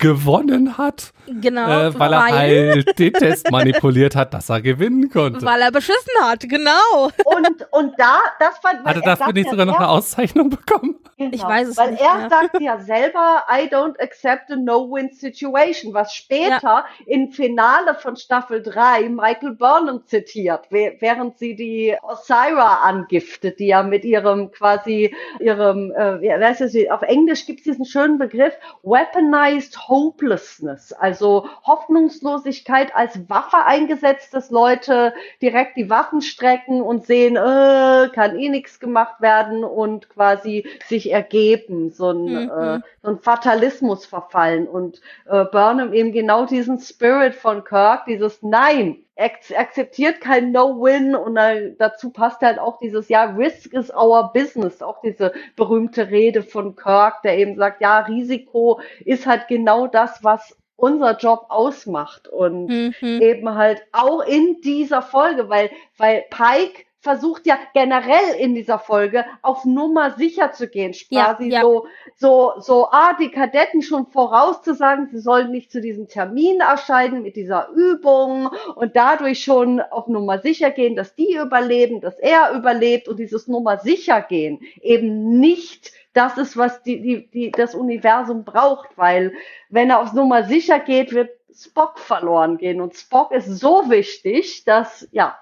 gewonnen 0.00 0.76
hat. 0.78 1.12
Genau. 1.26 1.68
Äh, 1.68 1.98
weil, 1.98 2.12
er 2.12 2.28
halt 2.28 2.98
den 2.98 3.12
Test 3.12 3.50
manipuliert 3.50 4.16
hat, 4.16 4.34
dass 4.34 4.48
er 4.48 4.60
gewinnen 4.60 5.10
konnte. 5.10 5.44
Weil 5.44 5.60
er 5.60 5.70
beschissen 5.70 6.12
hat, 6.22 6.40
genau. 6.48 7.10
Und, 7.24 7.66
und 7.70 7.92
da, 7.98 8.18
das 8.40 8.58
fand 8.58 8.84
Hat 8.84 8.96
er 8.96 9.02
dafür 9.02 9.32
nicht 9.32 9.48
sogar 9.48 9.66
noch 9.66 9.78
eine 9.78 9.88
Auszeichnung 9.88 10.50
bekommen? 10.50 10.96
Genau, 11.20 11.34
ich 11.34 11.42
weiß 11.42 11.68
es 11.68 11.76
weil 11.76 11.90
nicht. 11.92 12.00
Weil 12.00 12.08
er 12.08 12.18
mehr. 12.18 12.30
sagt 12.30 12.60
ja 12.60 12.78
selber, 12.78 13.44
I 13.50 13.68
don't 13.68 14.00
accept 14.00 14.50
a 14.50 14.56
no-win 14.56 15.12
situation, 15.12 15.92
was 15.92 16.14
später 16.14 16.62
ja. 16.62 16.86
im 17.06 17.30
Finale 17.30 17.94
von 17.94 18.16
Staffel 18.16 18.62
3 18.62 19.10
Michael 19.10 19.52
Burnham 19.52 20.06
zitiert, 20.06 20.62
während 20.70 21.38
sie 21.38 21.54
die 21.54 21.94
Osira 22.02 22.82
angiftet, 22.84 23.60
die 23.60 23.66
ja 23.66 23.82
mit 23.82 24.04
ihrem 24.04 24.50
quasi, 24.50 25.14
ihrem, 25.40 25.92
äh, 25.92 26.22
wie 26.22 26.32
heißt 26.32 26.62
es, 26.62 26.74
auf 26.90 27.02
Englisch 27.02 27.44
gibt 27.44 27.58
es 27.60 27.64
diesen 27.64 27.84
schönen 27.84 28.18
Begriff, 28.18 28.54
weaponized 28.82 29.89
hopelessness, 29.90 30.92
also 30.92 31.48
Hoffnungslosigkeit 31.64 32.94
als 32.94 33.28
Waffe 33.28 33.64
eingesetzt, 33.66 34.32
dass 34.32 34.50
Leute 34.50 35.12
direkt 35.42 35.76
die 35.76 35.90
Waffen 35.90 36.22
strecken 36.22 36.80
und 36.80 37.04
sehen, 37.04 37.36
äh, 37.36 38.08
kann 38.14 38.38
eh 38.38 38.48
nichts 38.48 38.78
gemacht 38.80 39.20
werden 39.20 39.64
und 39.64 40.08
quasi 40.08 40.66
sich 40.86 41.10
ergeben, 41.10 41.90
so 41.90 42.10
ein, 42.10 42.22
mhm. 42.22 42.50
äh, 42.50 42.80
so 43.02 43.10
ein 43.10 43.18
Fatalismus 43.18 44.06
verfallen. 44.06 44.68
Und 44.68 45.00
äh, 45.26 45.44
Burnham 45.44 45.92
eben 45.92 46.12
genau 46.12 46.46
diesen 46.46 46.78
Spirit 46.78 47.34
von 47.34 47.64
Kirk, 47.64 48.04
dieses 48.06 48.42
Nein, 48.42 49.04
akzeptiert 49.16 50.20
kein 50.20 50.52
No-Win 50.52 51.14
und 51.14 51.34
dazu 51.78 52.10
passt 52.10 52.40
halt 52.40 52.58
auch 52.58 52.78
dieses, 52.78 53.08
ja, 53.08 53.24
Risk 53.24 53.74
is 53.74 53.92
our 53.94 54.32
business, 54.32 54.82
auch 54.82 55.00
diese 55.02 55.32
berühmte 55.56 56.10
Rede 56.10 56.42
von 56.42 56.74
Kirk, 56.74 57.22
der 57.22 57.38
eben 57.38 57.56
sagt, 57.56 57.80
ja, 57.82 58.00
Risiko 58.00 58.80
ist 59.04 59.26
halt 59.26 59.46
genau 59.48 59.86
das, 59.86 60.24
was 60.24 60.56
unser 60.76 61.16
Job 61.18 61.46
ausmacht 61.50 62.28
und 62.28 62.68
mhm. 62.68 62.94
eben 63.20 63.54
halt 63.54 63.82
auch 63.92 64.22
in 64.22 64.60
dieser 64.62 65.02
Folge, 65.02 65.48
weil, 65.50 65.70
weil 65.98 66.24
Pike 66.30 66.86
versucht 67.00 67.46
ja 67.46 67.58
generell 67.74 68.34
in 68.38 68.54
dieser 68.54 68.78
Folge 68.78 69.24
auf 69.42 69.64
Nummer 69.64 70.12
sicher 70.12 70.52
zu 70.52 70.68
gehen. 70.68 70.92
Ja, 71.08 71.34
Quasi 71.34 71.50
ja. 71.50 71.62
so, 71.62 71.86
so, 72.16 72.52
so, 72.58 72.88
ah, 72.90 73.14
die 73.18 73.30
Kadetten 73.30 73.82
schon 73.82 74.06
vorauszusagen, 74.06 75.08
sie 75.10 75.18
sollen 75.18 75.50
nicht 75.50 75.72
zu 75.72 75.80
diesem 75.80 76.08
Termin 76.08 76.60
erscheinen 76.60 77.22
mit 77.22 77.36
dieser 77.36 77.70
Übung 77.70 78.50
und 78.76 78.96
dadurch 78.96 79.42
schon 79.42 79.80
auf 79.80 80.08
Nummer 80.08 80.38
sicher 80.38 80.70
gehen, 80.70 80.96
dass 80.96 81.14
die 81.14 81.36
überleben, 81.36 82.00
dass 82.00 82.18
er 82.18 82.52
überlebt 82.52 83.08
und 83.08 83.18
dieses 83.18 83.48
Nummer 83.48 83.78
sicher 83.78 84.20
gehen 84.22 84.60
eben 84.80 85.40
nicht 85.40 85.92
das 86.12 86.38
ist, 86.38 86.56
was 86.56 86.82
die, 86.82 87.00
die, 87.00 87.30
die, 87.30 87.50
das 87.52 87.74
Universum 87.74 88.44
braucht, 88.44 88.88
weil 88.96 89.32
wenn 89.68 89.90
er 89.90 90.00
auf 90.00 90.12
Nummer 90.12 90.42
sicher 90.44 90.80
geht, 90.80 91.12
wird 91.12 91.30
Spock 91.54 91.98
verloren 91.98 92.58
gehen. 92.58 92.80
Und 92.80 92.96
Spock 92.96 93.30
ist 93.32 93.46
so 93.46 93.88
wichtig, 93.90 94.64
dass, 94.64 95.08
ja, 95.12 95.38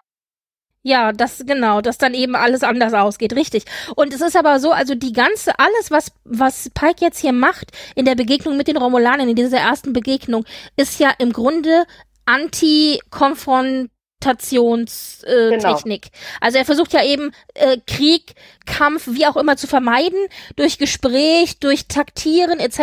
Ja, 0.88 1.12
das 1.12 1.44
genau, 1.44 1.82
dass 1.82 1.98
dann 1.98 2.14
eben 2.14 2.34
alles 2.34 2.62
anders 2.62 2.94
ausgeht, 2.94 3.34
richtig. 3.36 3.64
Und 3.94 4.14
es 4.14 4.22
ist 4.22 4.34
aber 4.34 4.58
so, 4.58 4.72
also 4.72 4.94
die 4.94 5.12
ganze 5.12 5.58
alles 5.58 5.90
was 5.90 6.12
was 6.24 6.70
Pike 6.70 7.04
jetzt 7.04 7.18
hier 7.18 7.34
macht 7.34 7.72
in 7.94 8.06
der 8.06 8.14
Begegnung 8.14 8.56
mit 8.56 8.68
den 8.68 8.78
Romulanern 8.78 9.28
in 9.28 9.36
dieser 9.36 9.58
ersten 9.58 9.92
Begegnung 9.92 10.46
ist 10.78 10.98
ja 10.98 11.12
im 11.18 11.34
Grunde 11.34 11.84
anti 12.24 13.00
Konfrontationstechnik. 14.20 16.02
Genau. 16.02 16.14
Also 16.40 16.58
er 16.58 16.64
versucht 16.64 16.92
ja 16.92 17.04
eben 17.04 17.32
äh, 17.54 17.78
Krieg, 17.86 18.34
Kampf, 18.66 19.08
wie 19.10 19.26
auch 19.26 19.36
immer 19.36 19.56
zu 19.56 19.66
vermeiden 19.66 20.18
durch 20.56 20.78
Gespräch, 20.78 21.58
durch 21.58 21.86
Taktieren 21.88 22.58
etc. 22.60 22.78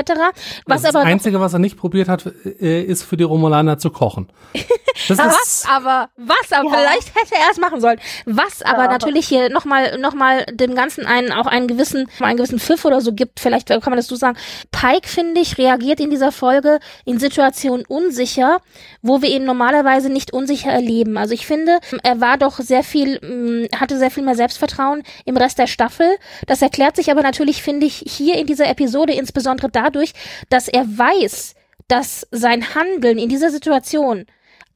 Was 0.66 0.82
das 0.82 0.96
aber 0.96 1.06
Einzige, 1.06 1.40
was 1.40 1.54
er 1.54 1.60
nicht 1.60 1.78
probiert 1.78 2.08
hat, 2.10 2.26
äh, 2.60 2.82
ist 2.82 3.04
für 3.04 3.18
die 3.18 3.24
Romulaner 3.24 3.78
zu 3.78 3.90
kochen. 3.90 4.30
Das 5.10 5.18
Was 5.18 5.66
aber, 5.70 6.08
was 6.16 6.52
aber, 6.54 6.70
Ja. 6.70 6.78
vielleicht 6.78 7.10
hätte 7.16 7.36
er 7.36 7.52
es 7.52 7.58
machen 7.58 7.82
sollen. 7.82 8.00
Was 8.26 8.62
aber 8.62 8.84
Ja. 8.86 8.92
natürlich 8.92 9.28
hier 9.28 9.50
nochmal, 9.50 9.98
noch 9.98 10.14
mal 10.14 10.46
dem 10.50 10.74
Ganzen 10.74 11.06
einen, 11.06 11.34
auch 11.34 11.48
einen 11.48 11.68
gewissen, 11.68 12.10
einen 12.22 12.38
gewissen 12.38 12.60
Pfiff 12.60 12.86
oder 12.86 13.02
so 13.02 13.12
gibt, 13.12 13.42
vielleicht 13.42 13.68
kann 13.68 13.82
man 13.84 13.98
das 13.98 14.08
so 14.08 14.16
sagen. 14.16 14.38
Pike, 14.72 15.10
finde 15.10 15.42
ich, 15.42 15.58
reagiert 15.58 16.00
in 16.00 16.12
dieser 16.12 16.32
Folge 16.32 16.80
in 17.04 17.20
Situationen 17.20 17.86
unsicher, 17.86 18.62
wo 19.02 19.22
wir 19.22 19.30
ihn 19.30 19.44
normalerweise 19.44 20.10
nicht 20.10 20.32
unsicher 20.32 20.72
erleben. 20.72 21.18
Also 21.18 21.25
ich 21.34 21.48
finde, 21.48 21.80
er 22.04 22.22
war 22.22 22.38
doch 22.38 22.60
sehr 22.60 22.84
viel, 22.84 23.20
mh, 23.22 23.80
hatte 23.80 23.98
sehr 23.98 24.12
viel 24.12 24.24
mehr 24.24 24.36
Selbstvertrauen 24.36 25.04
im 25.26 25.38
Rest 25.38 25.60
der 25.60 25.68
Staffel. 25.68 26.18
Das 26.48 26.62
erklärt 26.62 26.96
sich 26.96 27.12
aber 27.12 27.22
natürlich, 27.22 27.62
finde 27.62 27.86
ich, 27.86 28.04
hier 28.08 28.38
in 28.38 28.48
dieser 28.48 28.68
Episode 28.68 29.14
insbesondere 29.14 29.70
dadurch, 29.70 30.14
dass 30.50 30.68
er 30.68 30.86
weiß, 30.86 31.56
dass 31.88 32.28
sein 32.32 32.76
Handeln 32.76 33.18
in 33.18 33.30
dieser 33.30 33.52
Situation 33.52 34.26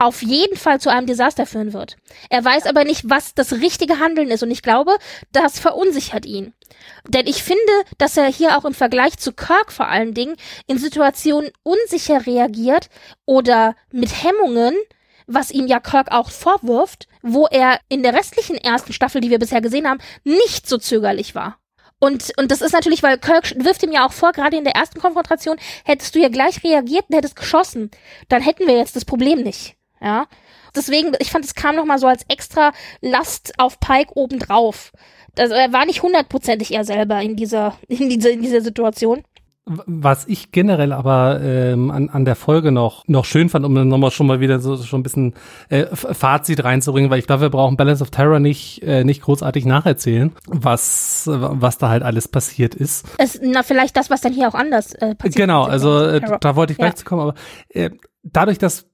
auf 0.02 0.22
jeden 0.22 0.56
Fall 0.56 0.80
zu 0.80 0.90
einem 0.90 1.08
Desaster 1.08 1.46
führen 1.46 1.74
wird. 1.74 1.98
Er 2.30 2.44
weiß 2.44 2.68
aber 2.68 2.86
nicht, 2.86 3.10
was 3.10 3.36
das 3.36 3.52
richtige 3.52 4.00
Handeln 4.00 4.30
ist 4.30 4.42
und 4.42 4.50
ich 4.50 4.62
glaube, 4.62 4.96
das 5.34 5.60
verunsichert 5.60 6.26
ihn. 6.26 6.54
Denn 7.08 7.28
ich 7.28 7.44
finde, 7.44 7.62
dass 7.98 8.16
er 8.16 8.28
hier 8.28 8.58
auch 8.58 8.64
im 8.64 8.74
Vergleich 8.74 9.18
zu 9.18 9.34
Kirk 9.34 9.74
vor 9.74 9.90
allen 9.90 10.14
Dingen 10.14 10.36
in 10.68 10.78
Situationen 10.78 11.52
unsicher 11.64 12.26
reagiert 12.26 12.90
oder 13.26 13.76
mit 13.92 14.24
Hemmungen, 14.24 14.74
was 15.30 15.52
ihm 15.52 15.68
ja 15.68 15.80
Kirk 15.80 16.12
auch 16.12 16.30
vorwirft, 16.30 17.08
wo 17.22 17.48
er 17.48 17.80
in 17.88 18.04
der 18.04 18.14
restlichen 18.14 18.56
ersten 18.58 18.94
Staffel, 18.94 19.22
die 19.22 19.30
wir 19.30 19.40
bisher 19.40 19.62
gesehen 19.62 19.88
haben, 19.88 20.00
nicht 20.24 20.68
so 20.68 20.78
zögerlich 20.78 21.36
war. 21.36 21.58
Und, 22.00 22.32
und 22.38 22.50
das 22.52 22.62
ist 22.62 22.72
natürlich, 22.72 23.04
weil 23.04 23.18
Kirk 23.18 23.54
wirft 23.58 23.84
ihm 23.84 23.92
ja 23.92 24.06
auch 24.06 24.14
vor, 24.14 24.32
gerade 24.32 24.58
in 24.58 24.64
der 24.64 24.76
ersten 24.76 25.00
Konfrontation, 25.00 25.58
hättest 25.84 26.16
du 26.16 26.20
ja 26.20 26.30
gleich 26.30 26.64
reagiert 26.64 27.06
und 27.10 27.16
hättest 27.16 27.36
geschossen, 27.36 27.92
dann 28.30 28.42
hätten 28.42 28.68
wir 28.68 28.78
jetzt 28.78 28.96
das 28.96 29.06
Problem 29.06 29.42
nicht. 29.42 29.76
Ja. 30.02 30.28
Deswegen, 30.76 31.14
ich 31.20 31.30
fand, 31.30 31.46
es 31.46 31.56
kam 31.56 31.76
noch 31.76 31.86
mal 31.86 32.00
so 32.00 32.08
als 32.08 32.24
extra 32.30 32.72
Last 33.02 33.54
auf 33.58 33.80
Pike 33.80 34.14
obendrauf. 34.16 34.92
Also 35.38 35.54
er 35.54 35.74
war 35.74 35.86
nicht 35.86 36.02
hundertprozentig 36.02 36.74
er 36.74 36.86
selber 36.86 37.22
in 37.22 37.36
dieser, 37.36 37.78
in 37.88 38.10
dieser, 38.10 38.32
in 38.32 38.42
dieser 38.42 38.62
Situation. 38.62 39.24
Was 39.86 40.26
ich 40.28 40.52
generell 40.52 40.92
aber 40.92 41.40
ähm, 41.42 41.92
an, 41.92 42.10
an 42.10 42.26
der 42.26 42.36
Folge 42.36 42.72
noch, 42.72 43.08
noch 43.08 43.24
schön 43.26 43.50
fand, 43.50 43.66
um 43.66 43.76
dann 43.76 43.88
nochmal 43.88 44.10
schon 44.12 44.26
mal 44.28 44.40
wieder 44.40 44.60
so 44.60 44.78
schon 44.78 45.02
ein 45.02 45.04
bisschen 45.04 45.34
äh, 45.70 45.86
Fazit 45.96 46.64
reinzubringen, 46.64 47.12
weil 47.12 47.20
ich 47.20 47.28
glaube, 47.28 47.42
wir 47.44 47.50
brauchen 47.50 47.78
Balance 47.78 48.02
of 48.02 48.10
Terror 48.10 48.40
nicht, 48.40 48.82
äh, 48.84 49.04
nicht 49.04 49.22
großartig 49.22 49.66
nacherzählen, 49.66 50.32
was, 50.48 51.30
was 51.32 51.78
da 51.78 51.90
halt 51.90 52.04
alles 52.04 52.28
passiert 52.28 52.74
ist. 52.74 53.06
Es, 53.20 53.40
na, 53.42 53.62
vielleicht 53.64 53.96
das, 53.96 54.10
was 54.10 54.22
dann 54.22 54.34
hier 54.34 54.48
auch 54.50 54.56
anders 54.56 54.94
äh, 54.96 55.14
passiert. 55.16 55.36
Genau, 55.36 55.64
also 55.64 56.00
äh, 56.04 56.22
da 56.42 56.56
wollte 56.56 56.74
ich 56.74 56.78
gleich 56.80 56.90
Ja. 56.92 56.96
zu 56.96 57.06
kommen, 57.06 57.22
aber 57.22 57.36
äh, 57.70 57.92
dadurch, 58.24 58.58
dass 58.58 58.88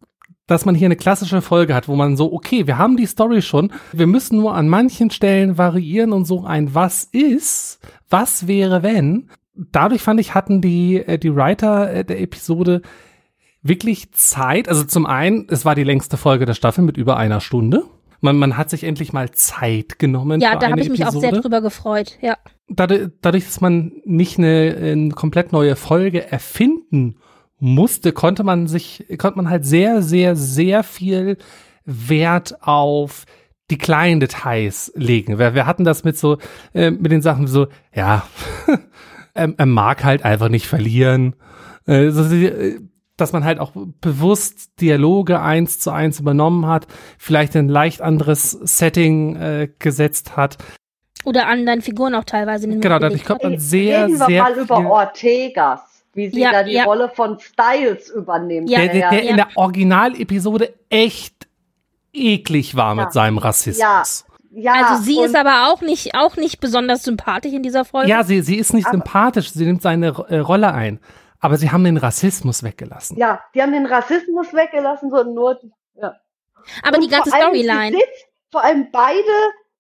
dass 0.47 0.64
man 0.64 0.76
hier 0.76 0.85
eine 0.85 0.95
klassische 0.95 1.41
Folge 1.41 1.73
hat, 1.73 1.88
wo 1.88 1.95
man 1.95 2.18
so, 2.18 2.31
okay, 2.31 2.68
wir 2.68 2.77
haben 2.77 2.97
die 2.97 3.07
Story 3.07 3.41
schon, 3.41 3.72
wir 3.93 4.06
müssen 4.06 4.38
nur 4.38 4.53
an 4.53 4.69
manchen 4.69 5.10
Stellen 5.10 5.57
variieren 5.57 6.14
und 6.14 6.26
so 6.26 6.45
ein 6.45 6.76
Was 6.76 7.03
ist, 7.06 7.80
was 8.11 8.45
wäre 8.45 8.84
wenn. 8.84 9.31
Dadurch 9.56 10.02
fand 10.02 10.19
ich, 10.19 10.34
hatten 10.34 10.61
die, 10.61 10.98
äh, 10.98 11.18
die 11.18 11.36
Writer 11.36 11.91
äh, 11.91 12.06
der 12.06 12.22
Episode 12.22 12.82
wirklich 13.61 14.11
Zeit. 14.11 14.69
Also 14.69 14.84
zum 14.84 15.06
einen, 15.06 15.48
es 15.49 15.65
war 15.65 15.76
die 15.76 15.84
längste 15.84 16.18
Folge 16.18 16.45
der 16.45 16.53
Staffel 16.53 16.84
mit 16.84 16.98
über 16.98 17.18
einer 17.18 17.41
Stunde. 17.41 17.84
Man, 18.22 18.38
man 18.38 18.57
hat 18.57 18.69
sich 18.69 18.84
endlich 18.84 19.14
mal 19.14 19.32
Zeit 19.32 19.99
genommen. 19.99 20.41
Ja, 20.41 20.56
da 20.56 20.69
habe 20.69 20.80
ich 20.80 20.90
mich 20.90 21.03
auch 21.03 21.10
Episode 21.10 21.32
sehr 21.32 21.41
drüber 21.41 21.61
gefreut. 21.61 22.18
Ja. 22.22 22.38
dadurch, 22.68 23.10
dadurch, 23.22 23.45
dass 23.45 23.61
man 23.61 23.91
nicht 24.06 24.38
eine, 24.38 24.76
eine 24.80 25.10
komplett 25.10 25.52
neue 25.52 25.76
Folge 25.76 26.32
erfinden 26.32 27.18
musste, 27.60 28.11
konnte 28.11 28.44
man 28.44 28.68
sich, 28.68 29.06
konnte 29.18 29.38
man 29.38 29.49
halt 29.49 29.65
sehr, 29.65 30.02
sehr, 30.02 30.36
sehr 30.36 30.84
viel 30.84 31.38
Wert 31.86 32.61
auf 32.61 33.26
die 33.72 33.77
kleinen 33.77 34.19
Details 34.19 34.91
legen. 34.95 35.40
Wir, 35.40 35.56
wir 35.56 35.65
hatten 35.65 35.84
das 35.84 36.03
mit 36.03 36.18
so, 36.18 36.38
äh, 36.73 36.91
mit 36.91 37.11
den 37.11 37.22
Sachen 37.22 37.48
so, 37.48 37.68
ja, 37.94 38.27
er, 39.35 39.53
er 39.55 39.65
mag 39.65 40.03
halt 40.03 40.25
einfach 40.25 40.49
nicht 40.49 40.65
verlieren. 40.65 41.35
Äh, 41.87 42.07
äh, 42.07 42.79
dass 43.17 43.31
man 43.31 43.45
halt 43.45 43.59
auch 43.59 43.71
bewusst 44.01 44.81
Dialoge 44.81 45.39
eins 45.39 45.79
zu 45.79 45.91
eins 45.91 46.19
übernommen 46.19 46.65
hat, 46.65 46.87
vielleicht 47.17 47.55
ein 47.55 47.69
leicht 47.69 48.01
anderes 48.01 48.51
Setting 48.51 49.35
äh, 49.37 49.69
gesetzt 49.79 50.35
hat. 50.35 50.57
Oder 51.23 51.47
anderen 51.47 51.81
Figuren 51.81 52.13
auch 52.13 52.25
teilweise. 52.25 52.65
in 52.65 52.71
den 52.71 52.81
Genau, 52.81 52.99
dadurch 52.99 53.23
kommt 53.23 53.43
man 53.43 53.57
sehr, 53.57 54.07
Reden 54.07 54.19
wir 54.19 54.25
sehr 54.25 54.43
mal 54.43 54.53
viel, 54.53 54.63
über 54.63 54.77
Ortegas, 54.89 56.03
wie 56.13 56.29
sie 56.29 56.41
Ja, 56.41 56.51
da 56.51 56.63
die 56.63 56.73
ja. 56.73 56.83
Rolle 56.83 57.09
von 57.09 57.39
Styles 57.39 58.09
übernimmt. 58.09 58.69
Ja, 58.69 58.79
der, 58.79 58.89
der, 58.89 59.09
der 59.11 59.23
ja. 59.23 59.29
in 59.29 59.37
der 59.37 59.47
Originalepisode 59.55 60.73
echt 60.89 61.47
eklig 62.13 62.75
war 62.75 62.95
Ja. 62.95 63.03
mit 63.05 63.13
seinem 63.13 63.37
Rassismus. 63.37 64.25
Ja. 64.27 64.34
Ja, 64.57 64.73
Also 64.73 65.03
sie 65.03 65.19
ist 65.19 65.36
aber 65.36 65.68
auch 65.69 65.82
nicht, 65.82 66.15
auch 66.15 66.38
nicht 66.38 66.60
besonders 66.61 67.03
sympathisch 67.03 67.52
in 67.53 67.61
dieser 67.64 67.84
Folge. 67.86 68.10
Ja, 68.10 68.23
sie, 68.23 68.41
sie 68.41 68.56
ist 68.56 68.73
nicht 68.73 68.88
Aber- 68.88 68.94
sympathisch, 68.98 69.52
sie 69.52 69.65
nimmt 69.65 69.82
seine 69.82 70.07
äh, 70.30 70.38
Rolle 70.38 70.73
ein. 70.73 70.99
Aber 71.41 71.57
sie 71.57 71.72
haben 71.72 71.84
den 71.84 71.98
Rassismus 71.98 72.64
weggelassen. 72.64 73.18
ja, 73.18 73.41
die 73.53 73.61
haben 73.61 73.73
den 73.73 73.86
Rassismus 73.86 74.53
weggelassen, 74.53 75.10
sondern 75.11 75.34
nur 75.36 75.56
die, 75.56 75.72
ja. 75.95 76.15
aber 76.84 76.98
die 76.98 77.06
Und 77.06 77.11
ganze 77.11 77.30
vor 77.32 77.40
allem, 77.40 77.53
sie 77.53 77.64
Storyline. 77.64 77.98
Sitzt, 77.98 78.26
vor 78.52 78.64
allem 78.64 78.88
beide 78.91 79.22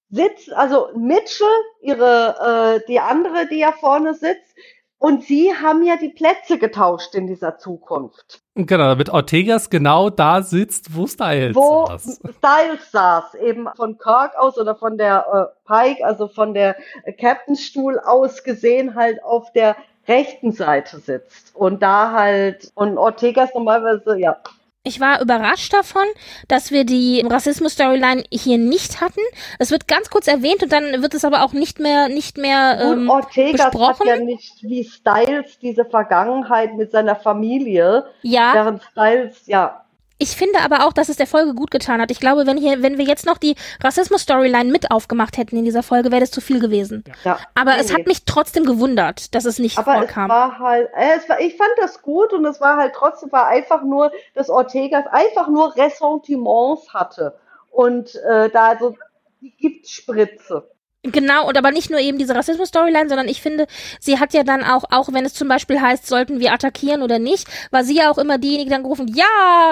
sitzt, 0.09 0.53
also 0.53 0.89
Mitchell, 0.95 1.47
ihre, 1.81 2.81
äh, 2.83 2.85
die 2.87 2.99
andere, 2.99 3.47
die 3.47 3.57
ja 3.59 3.71
vorne 3.71 4.13
sitzt, 4.13 4.54
und 4.97 5.23
sie 5.23 5.53
haben 5.53 5.83
ja 5.83 5.97
die 5.97 6.09
Plätze 6.09 6.57
getauscht 6.57 7.15
in 7.15 7.27
dieser 7.27 7.57
Zukunft. 7.57 8.41
Genau, 8.55 8.85
damit 8.85 9.09
Ortegas 9.09 9.69
genau 9.69 10.09
da 10.09 10.41
sitzt, 10.41 10.95
wo 10.95 11.05
Styles 11.05 11.55
Wo 11.55 11.85
saß. 11.87 12.21
Styles 12.37 12.91
saß, 12.91 13.35
eben 13.35 13.67
von 13.75 13.97
Kirk 13.97 14.37
aus 14.37 14.57
oder 14.57 14.75
von 14.75 14.97
der 14.97 15.25
äh, 15.31 15.67
Pike, 15.67 16.05
also 16.05 16.27
von 16.27 16.53
der 16.53 16.77
äh, 17.03 17.11
Captainstuhl 17.11 17.99
aus 17.99 18.43
gesehen, 18.43 18.95
halt 18.95 19.21
auf 19.23 19.51
der 19.51 19.75
rechten 20.07 20.51
Seite 20.51 20.99
sitzt. 20.99 21.55
Und 21.55 21.81
da 21.83 22.11
halt, 22.11 22.71
und 22.75 22.97
Ortegas 22.97 23.53
normalerweise, 23.53 24.17
ja, 24.17 24.37
Ich 24.85 24.99
war 24.99 25.19
überrascht 25.19 25.73
davon, 25.73 26.05
dass 26.47 26.71
wir 26.71 26.85
die 26.85 27.25
Rassismus-Storyline 27.27 28.23
hier 28.31 28.59
nicht 28.59 29.01
hatten. 29.01 29.19
Es 29.57 29.71
wird 29.71 29.87
ganz 29.87 30.11
kurz 30.11 30.27
erwähnt 30.27 30.61
und 30.61 30.71
dann 30.71 31.01
wird 31.01 31.15
es 31.15 31.25
aber 31.25 31.43
auch 31.43 31.53
nicht 31.53 31.79
mehr, 31.79 32.07
nicht 32.07 32.37
mehr 32.37 32.77
Gut, 32.81 32.97
ähm, 32.97 33.09
Ortegas 33.09 33.61
hat 33.61 33.71
besprochen. 33.71 34.07
ja 34.07 34.17
nicht 34.17 34.61
wie 34.61 34.83
Styles 34.83 35.57
diese 35.59 35.85
Vergangenheit 35.85 36.75
mit 36.75 36.91
seiner 36.91 37.15
Familie, 37.15 38.05
ja. 38.21 38.51
während 38.53 38.83
Styles, 38.83 39.41
ja, 39.47 39.84
Ich 40.17 40.35
finde 40.37 40.59
aber 40.61 40.85
auch, 40.87 40.93
dass 40.93 41.09
es 41.09 41.17
der 41.17 41.27
Folge 41.27 41.53
gut 41.53 41.71
getan 41.71 41.99
hat. 42.01 42.09
Ich 42.09 42.21
glaube, 42.21 42.47
wenn 42.47 42.57
hier, 42.57 42.81
wenn 42.81 42.97
wir 42.97 43.05
jetzt 43.05 43.25
noch 43.25 43.37
die 43.37 43.55
Rassismus-Storyline 43.83 44.71
mit 44.71 44.89
aufgemacht 44.91 45.37
hätten 45.37 45.57
in 45.57 45.65
dieser 45.65 45.83
Folge, 45.83 46.09
wäre 46.11 46.21
das 46.21 46.31
zu 46.31 46.39
viel 46.41 46.59
gewesen. 46.61 47.03
ja. 47.25 47.37
Aber 47.53 47.75
Nee, 47.75 47.81
es 47.81 47.89
nee. 47.89 47.95
hat 47.95 48.07
mich 48.07 48.23
trotzdem 48.25 48.65
gewundert, 48.65 49.35
dass 49.35 49.43
es 49.45 49.59
nicht 49.59 49.77
Aber 49.77 49.93
es 50.03 50.13
vorkam. 50.13 50.29
war 50.29 50.59
halt, 50.59 50.89
äh, 50.95 51.17
es 51.17 51.27
war, 51.27 51.39
ich 51.41 51.57
fand 51.57 51.71
das 51.77 52.01
gut 52.01 52.31
und 52.33 52.45
es 52.45 52.61
war 52.61 52.77
halt 52.77 52.93
trotzdem 52.93 53.31
war 53.31 53.47
einfach 53.47 53.83
nur, 53.83 54.11
dass 54.33 54.49
Ortegas 54.49 55.05
einfach 55.07 55.49
nur 55.49 55.75
Ressentiments 55.75 56.93
hatte 56.93 57.37
und 57.71 58.15
äh, 58.15 58.49
da 58.49 58.77
so 58.79 58.95
die 59.41 59.51
Giftspritze. 59.57 60.69
Genau, 61.11 61.47
und 61.47 61.57
aber 61.57 61.71
nicht 61.71 61.91
nur 61.91 61.99
eben 61.99 62.17
diese 62.17 62.35
Rassismus-Storyline, 62.35 63.09
sondern 63.09 63.27
ich 63.27 63.41
finde, 63.41 63.67
sie 63.99 64.19
hat 64.19 64.33
ja 64.33 64.43
dann 64.43 64.63
auch, 64.63 64.85
auch 64.89 65.13
wenn 65.13 65.25
es 65.25 65.33
zum 65.33 65.47
Beispiel 65.47 65.79
heißt, 65.79 66.07
sollten 66.07 66.39
wir 66.39 66.51
attackieren 66.51 67.03
oder 67.03 67.19
nicht, 67.19 67.47
war 67.71 67.83
sie 67.83 67.95
ja 67.95 68.09
auch 68.09 68.17
immer 68.17 68.37
diejenige, 68.37 68.69
die 68.69 68.71
dann 68.71 68.83
gerufen, 68.83 69.07
ja, 69.13 69.25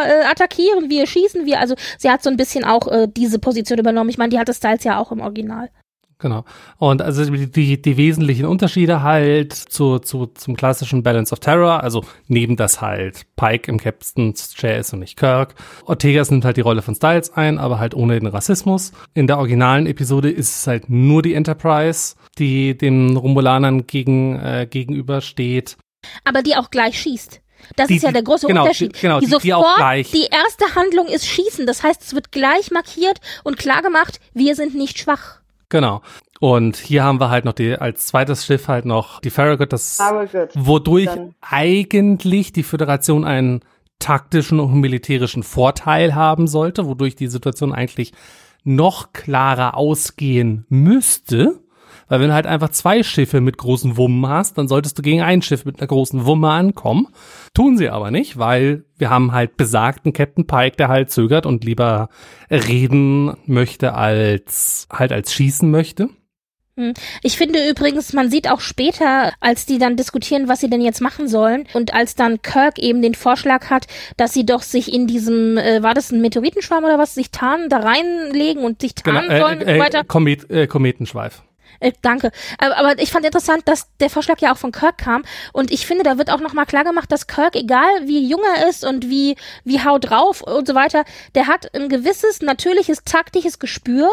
äh, 0.05 0.25
attackieren 0.25 0.89
wir, 0.89 1.07
schießen 1.07 1.45
wir. 1.45 1.59
Also 1.59 1.75
sie 1.97 2.09
hat 2.09 2.21
so 2.21 2.29
ein 2.29 2.37
bisschen 2.37 2.65
auch 2.65 2.87
äh, 2.87 3.07
diese 3.07 3.39
Position 3.39 3.79
übernommen. 3.79 4.09
Ich 4.09 4.17
meine, 4.17 4.29
die 4.29 4.39
hatte 4.39 4.53
Styles 4.53 4.83
ja 4.83 4.99
auch 4.99 5.11
im 5.11 5.21
Original. 5.21 5.69
Genau. 6.19 6.45
Und 6.77 7.01
also 7.01 7.25
die, 7.25 7.81
die 7.81 7.97
wesentlichen 7.97 8.45
Unterschiede 8.45 9.01
halt 9.01 9.53
zu, 9.53 9.99
zu, 9.99 10.27
zum 10.27 10.55
klassischen 10.55 11.03
Balance 11.03 11.33
of 11.33 11.39
Terror, 11.39 11.83
also 11.83 12.05
neben 12.27 12.55
das 12.55 12.81
halt 12.81 13.23
Pike 13.35 13.69
im 13.69 13.77
Captain's 13.79 14.53
Chair 14.53 14.79
ist 14.79 14.93
und 14.93 14.99
nicht 14.99 15.17
Kirk. 15.17 15.55
Ortegas 15.85 16.31
nimmt 16.31 16.45
halt 16.45 16.57
die 16.57 16.61
Rolle 16.61 16.81
von 16.81 16.95
Styles 16.95 17.33
ein, 17.33 17.57
aber 17.57 17.79
halt 17.79 17.93
ohne 17.93 18.19
den 18.19 18.27
Rassismus. 18.27 18.93
In 19.13 19.27
der 19.27 19.37
originalen 19.37 19.85
Episode 19.85 20.29
ist 20.29 20.55
es 20.55 20.67
halt 20.67 20.89
nur 20.89 21.21
die 21.21 21.33
Enterprise, 21.33 22.15
die 22.37 22.77
den 22.77 23.17
Romulanern 23.17 23.85
gegen, 23.87 24.39
äh, 24.39 24.67
gegenübersteht. 24.69 25.77
Aber 26.23 26.41
die 26.41 26.55
auch 26.55 26.69
gleich 26.69 26.99
schießt. 27.01 27.41
Das 27.75 27.87
die, 27.87 27.95
ist 27.95 28.03
ja 28.03 28.11
der 28.11 28.23
große 28.23 28.47
genau, 28.47 28.63
Unterschied. 28.63 28.95
Die, 28.95 28.99
genau, 29.01 29.19
die, 29.19 29.25
die, 29.25 29.31
sofort, 29.31 29.79
die, 29.95 30.03
die 30.03 30.27
erste 30.29 30.75
Handlung 30.75 31.07
ist 31.07 31.25
Schießen. 31.25 31.65
Das 31.65 31.83
heißt, 31.83 32.01
es 32.01 32.13
wird 32.13 32.31
gleich 32.31 32.71
markiert 32.71 33.19
und 33.43 33.57
klar 33.57 33.81
gemacht, 33.81 34.19
wir 34.33 34.55
sind 34.55 34.75
nicht 34.75 34.99
schwach. 34.99 35.42
Genau. 35.69 36.01
Und 36.39 36.75
hier 36.75 37.03
haben 37.03 37.19
wir 37.19 37.29
halt 37.29 37.45
noch 37.45 37.53
die, 37.53 37.75
als 37.75 38.07
zweites 38.07 38.45
Schiff 38.45 38.67
halt 38.67 38.85
noch 38.85 39.21
die 39.21 39.29
Farragut, 39.29 39.71
das, 39.71 39.95
Farragut. 39.95 40.49
wodurch 40.55 41.05
Dann. 41.05 41.35
eigentlich 41.41 42.51
die 42.51 42.63
Föderation 42.63 43.23
einen 43.23 43.61
taktischen 43.99 44.59
und 44.59 44.73
militärischen 44.79 45.43
Vorteil 45.43 46.15
haben 46.15 46.47
sollte, 46.47 46.85
wodurch 46.85 47.15
die 47.15 47.27
Situation 47.27 47.71
eigentlich 47.73 48.11
noch 48.65 49.13
klarer 49.13 49.77
ausgehen 49.77 50.65
müsste. 50.69 51.62
Weil 52.13 52.19
wenn 52.19 52.27
du 52.27 52.35
halt 52.35 52.45
einfach 52.45 52.69
zwei 52.69 53.01
Schiffe 53.01 53.41
mit 53.41 53.57
großen 53.57 53.97
Wummen 53.97 54.29
hast, 54.29 54.59
dann 54.59 54.67
solltest 54.67 54.99
du 54.99 55.01
gegen 55.01 55.23
ein 55.23 55.41
Schiff 55.41 55.65
mit 55.65 55.79
einer 55.79 55.87
großen 55.87 56.27
Wumme 56.27 56.51
ankommen. 56.51 57.07
Tun 57.55 57.75
sie 57.75 57.89
aber 57.89 58.11
nicht, 58.11 58.37
weil 58.37 58.85
wir 58.99 59.09
haben 59.09 59.31
halt 59.31 59.57
besagten 59.57 60.13
Captain 60.13 60.45
Pike, 60.45 60.77
der 60.77 60.89
halt 60.89 61.09
zögert 61.09 61.47
und 61.47 61.63
lieber 61.63 62.09
reden 62.51 63.35
möchte 63.47 63.95
als 63.95 64.87
halt 64.93 65.11
als 65.11 65.33
schießen 65.33 65.71
möchte. 65.71 66.09
Hm. 66.77 66.93
Ich 67.23 67.35
finde 67.35 67.67
übrigens, 67.67 68.13
man 68.13 68.29
sieht 68.29 68.47
auch 68.47 68.59
später, 68.59 69.33
als 69.39 69.65
die 69.65 69.79
dann 69.79 69.95
diskutieren, 69.95 70.47
was 70.47 70.59
sie 70.59 70.69
denn 70.69 70.81
jetzt 70.81 71.01
machen 71.01 71.27
sollen, 71.27 71.67
und 71.73 71.95
als 71.95 72.13
dann 72.13 72.43
Kirk 72.43 72.77
eben 72.77 73.01
den 73.01 73.15
Vorschlag 73.15 73.71
hat, 73.71 73.87
dass 74.17 74.33
sie 74.33 74.45
doch 74.45 74.61
sich 74.61 74.93
in 74.93 75.07
diesem, 75.07 75.57
äh, 75.57 75.81
war 75.81 75.95
das 75.95 76.11
ein 76.11 76.21
Meteoritenschwarm 76.21 76.83
oder 76.83 76.99
was, 76.99 77.15
sich 77.15 77.31
tarnen, 77.31 77.69
da 77.69 77.77
reinlegen 77.77 78.63
und 78.63 78.81
sich 78.81 78.93
tarnen 78.93 79.23
genau, 79.23 79.33
äh, 79.33 79.39
sollen 79.39 79.61
äh, 79.61 79.73
und 79.73 79.79
weiter. 79.79 80.03
Komet, 80.03 80.47
äh, 80.51 80.67
Kometenschweif. 80.67 81.41
Äh, 81.83 81.91
danke. 82.01 82.31
Aber, 82.57 82.77
aber 82.77 83.01
ich 83.01 83.11
fand 83.11 83.25
interessant, 83.25 83.67
dass 83.67 83.89
der 83.99 84.09
Vorschlag 84.09 84.39
ja 84.39 84.53
auch 84.53 84.57
von 84.57 84.71
Kirk 84.71 84.97
kam. 84.99 85.23
Und 85.51 85.69
ich 85.69 85.85
finde, 85.85 86.03
da 86.03 86.17
wird 86.17 86.31
auch 86.31 86.39
nochmal 86.39 86.65
klar 86.65 86.85
gemacht, 86.85 87.11
dass 87.11 87.27
Kirk, 87.27 87.55
egal 87.55 87.89
wie 88.05 88.27
jung 88.27 88.39
er 88.55 88.69
ist 88.69 88.85
und 88.85 89.09
wie, 89.09 89.35
wie 89.65 89.83
haut 89.83 90.09
drauf 90.09 90.41
und 90.41 90.65
so 90.65 90.75
weiter, 90.75 91.03
der 91.35 91.47
hat 91.47 91.75
ein 91.75 91.89
gewisses, 91.89 92.41
natürliches, 92.41 93.03
taktisches 93.03 93.59
Gespür, 93.59 94.09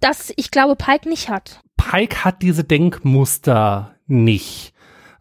das 0.00 0.32
ich 0.36 0.52
glaube 0.52 0.76
Pike 0.76 1.08
nicht 1.08 1.28
hat. 1.28 1.60
Pike 1.76 2.24
hat 2.24 2.40
diese 2.40 2.62
Denkmuster 2.62 3.96
nicht. 4.06 4.72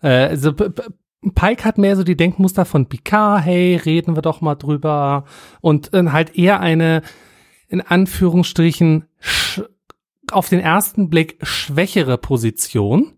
Äh, 0.04 0.28
also 0.28 0.54
Pike 0.54 1.66
hat 1.66 1.80
mehr 1.80 1.96
so 1.96 2.04
die 2.04 2.16
Denkmuster 2.16 2.66
von 2.66 2.86
Picard, 2.86 3.44
hey, 3.44 3.76
reden 3.76 4.16
wir 4.16 4.22
doch 4.22 4.42
mal 4.42 4.56
drüber. 4.56 5.26
Und 5.62 5.96
äh, 5.96 6.06
halt 6.12 6.36
eher 6.36 6.60
eine, 6.60 7.02
in 7.70 7.82
Anführungsstrichen, 7.82 9.06
auf 10.34 10.50
den 10.50 10.60
ersten 10.60 11.10
Blick 11.10 11.38
schwächere 11.42 12.18
Position. 12.18 13.14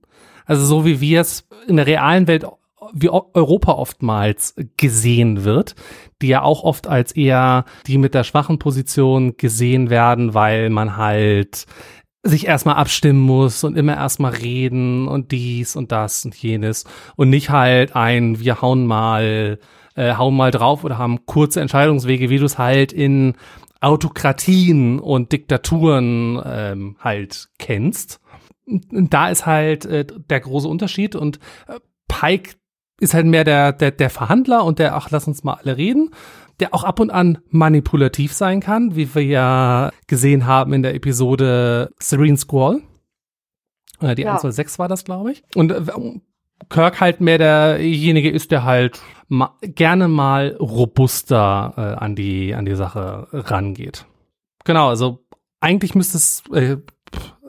Also 0.46 0.66
so 0.66 0.86
wie 0.86 1.00
wir 1.02 1.22
es 1.22 1.48
in 1.68 1.78
der 1.78 1.88
realen 1.88 2.28
Welt 2.28 2.46
wie 2.94 3.10
Europa 3.10 3.74
oftmals 3.74 4.56
gesehen 4.78 5.44
wird, 5.44 5.76
die 6.22 6.28
ja 6.28 6.42
auch 6.42 6.64
oft 6.64 6.88
als 6.88 7.12
eher 7.12 7.66
die 7.88 7.98
mit 7.98 8.14
der 8.14 8.24
schwachen 8.24 8.58
Position 8.58 9.38
gesehen 9.38 9.90
werden, 9.90 10.34
weil 10.34 10.70
man 10.70 10.98
halt 10.98 11.66
sich 12.24 12.48
erstmal 12.48 12.76
abstimmen 12.76 13.20
muss 13.20 13.64
und 13.64 13.78
immer 13.78 13.96
erstmal 13.96 14.34
reden 14.34 15.08
und 15.08 15.32
dies 15.32 15.76
und 15.76 15.92
das 15.92 16.26
und 16.26 16.36
jenes 16.36 16.86
und 17.16 17.30
nicht 17.30 17.50
halt 17.50 17.96
ein, 17.96 18.40
wir 18.40 18.62
hauen 18.62 18.86
mal, 18.86 19.60
äh, 19.96 20.16
hauen 20.16 20.36
mal 20.36 20.52
drauf 20.52 20.84
oder 20.84 20.98
haben 20.98 21.26
kurze 21.26 21.62
Entscheidungswege, 21.62 22.30
wie 22.30 22.38
du 22.38 22.46
es 22.46 22.58
halt 22.58 22.92
in 22.92 23.36
Autokratien 23.82 25.00
und 25.00 25.32
Diktaturen 25.32 26.42
ähm, 26.46 26.98
halt 27.00 27.50
kennst. 27.58 28.20
Und 28.66 29.14
da 29.14 29.30
ist 29.30 29.46
halt 29.46 29.86
äh, 29.86 30.06
der 30.06 30.40
große 30.40 30.68
Unterschied 30.68 31.16
und 31.16 31.40
äh, 31.68 31.80
Pike 32.08 32.56
ist 33.00 33.14
halt 33.14 33.26
mehr 33.26 33.44
der, 33.44 33.72
der, 33.72 33.92
der 33.92 34.10
Verhandler 34.10 34.64
und 34.66 34.80
der, 34.80 34.96
ach, 34.96 35.10
lass 35.10 35.28
uns 35.28 35.44
mal 35.44 35.54
alle 35.54 35.78
reden, 35.78 36.12
der 36.60 36.74
auch 36.74 36.84
ab 36.84 37.00
und 37.00 37.10
an 37.10 37.40
manipulativ 37.50 38.34
sein 38.34 38.60
kann, 38.60 38.96
wie 38.96 39.16
wir 39.16 39.24
ja 39.24 39.92
gesehen 40.08 40.46
haben 40.46 40.74
in 40.74 40.84
der 40.84 40.94
Episode 40.96 41.92
Serene 42.00 42.38
Squall. 42.38 42.82
Oder 44.02 44.16
die 44.16 44.24
ja. 44.24 44.32
106 44.32 44.80
war 44.80 44.88
das, 44.88 45.06
glaube 45.06 45.32
ich. 45.32 45.44
Und 45.56 45.72
äh, 45.72 45.82
Kirk 46.70 47.00
halt 47.00 47.22
mehr 47.22 47.38
derjenige 47.38 48.30
ist, 48.30 48.52
der 48.52 48.64
halt 48.64 49.02
ma 49.28 49.56
gerne 49.62 50.08
mal 50.08 50.58
robuster 50.60 51.74
äh, 51.78 52.04
an 52.04 52.16
die 52.16 52.54
an 52.54 52.66
die 52.66 52.76
Sache 52.76 53.28
rangeht. 53.32 54.06
Genau, 54.66 54.90
also 54.90 55.26
eigentlich 55.62 55.96
müsste 55.96 56.18
es 56.18 56.44
äh, 56.54 56.78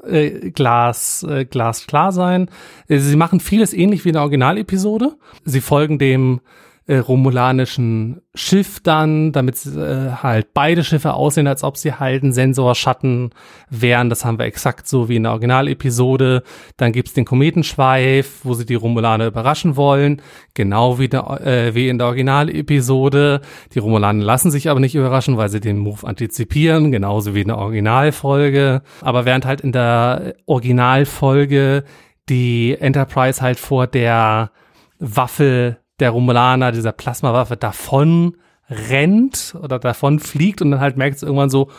äh, 0.05 0.51
Glas, 0.51 1.23
äh, 1.28 1.45
Glas 1.45 1.87
klar 1.87 2.12
sein. 2.12 2.51
Äh, 2.89 2.99
sie 2.99 3.16
machen 3.16 3.41
vieles 3.41 3.73
ähnlich 3.73 4.05
wie 4.05 4.11
in 4.11 4.15
der 4.15 4.23
Originalepisode. 4.23 5.16
Sie 5.45 5.61
folgen 5.61 5.99
dem 5.99 6.41
äh, 6.86 6.97
romulanischen 6.97 8.20
Schiff 8.35 8.81
dann, 8.81 9.32
damit 9.32 9.65
äh, 9.66 10.11
halt 10.23 10.55
beide 10.55 10.82
Schiffe 10.82 11.15
aussehen, 11.15 11.47
als 11.47 11.62
ob 11.62 11.77
sie 11.77 11.94
halt 11.94 12.23
ein 12.23 12.32
Sensorschatten 12.32 13.31
wären. 13.69 14.11
Das 14.11 14.24
haben 14.24 14.39
wir 14.39 14.47
exakt 14.47 14.89
so 14.89 15.09
wie 15.09 15.16
in 15.16 15.24
der 15.24 15.32
Originalepisode. 15.32 16.43
Dann 16.77 16.93
gibt's 16.93 17.12
den 17.12 17.24
Kometenschweif, 17.24 18.40
wo 18.44 18.55
sie 18.55 18.66
die 18.66 18.74
Romulaner 18.74 19.27
überraschen 19.27 19.77
wollen. 19.77 20.23
Genau 20.55 20.98
wie, 20.98 21.09
der, 21.09 21.40
äh, 21.47 21.74
wie 21.74 21.89
in 21.89 21.98
der 21.98 22.09
Originalepisode. 22.09 23.40
Die 23.74 23.78
Romulaner 23.78 24.24
lassen 24.24 24.51
sich 24.51 24.69
aber 24.69 24.81
nicht 24.81 24.94
überraschen, 24.94 25.36
weil 25.36 25.48
sie 25.48 25.61
den 25.61 25.78
Move 25.78 26.07
antizipieren, 26.07 26.90
genauso 26.90 27.35
wie 27.35 27.43
in 27.43 27.48
der 27.48 27.59
Originalfolge. 27.59 28.82
Aber 29.01 29.24
während 29.24 29.44
halt 29.44 29.61
in 29.61 29.73
der 29.73 30.35
Originalfolge 30.47 31.85
die 32.28 32.77
Enterprise 32.78 33.43
halt 33.43 33.59
vor 33.59 33.86
der 33.86 34.51
Waffe 34.98 35.80
der 36.01 36.11
Romulaner, 36.11 36.73
dieser 36.73 36.93
Plasmawaffe, 36.93 37.57
davon 37.57 38.37
rennt 38.69 39.57
oder 39.61 39.79
davon 39.79 40.21
fliegt 40.21 40.63
und 40.63 40.71
dann 40.71 40.81
halt 40.81 40.97
merkt 40.97 41.17
es 41.17 41.23
irgendwann 41.23 41.51
so, 41.51 41.71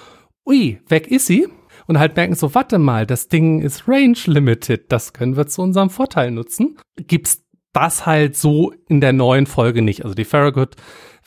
ui, 0.45 0.81
weg 0.87 1.07
ist 1.07 1.27
sie. 1.27 1.47
Und 1.87 1.99
halt 1.99 2.15
merken 2.15 2.35
so, 2.35 2.53
warte 2.53 2.77
mal, 2.77 3.05
das 3.05 3.27
Ding 3.27 3.59
ist 3.61 3.87
range 3.87 4.19
limited, 4.25 4.91
das 4.91 5.13
können 5.13 5.35
wir 5.35 5.47
zu 5.47 5.61
unserem 5.61 5.89
Vorteil 5.89 6.31
nutzen. 6.31 6.77
Gibt's 6.95 7.43
das 7.73 8.05
halt 8.05 8.37
so 8.37 8.73
in 8.87 9.01
der 9.01 9.13
neuen 9.13 9.45
Folge 9.45 9.81
nicht. 9.81 10.03
Also 10.03 10.13
die 10.13 10.25
Farragut 10.25 10.75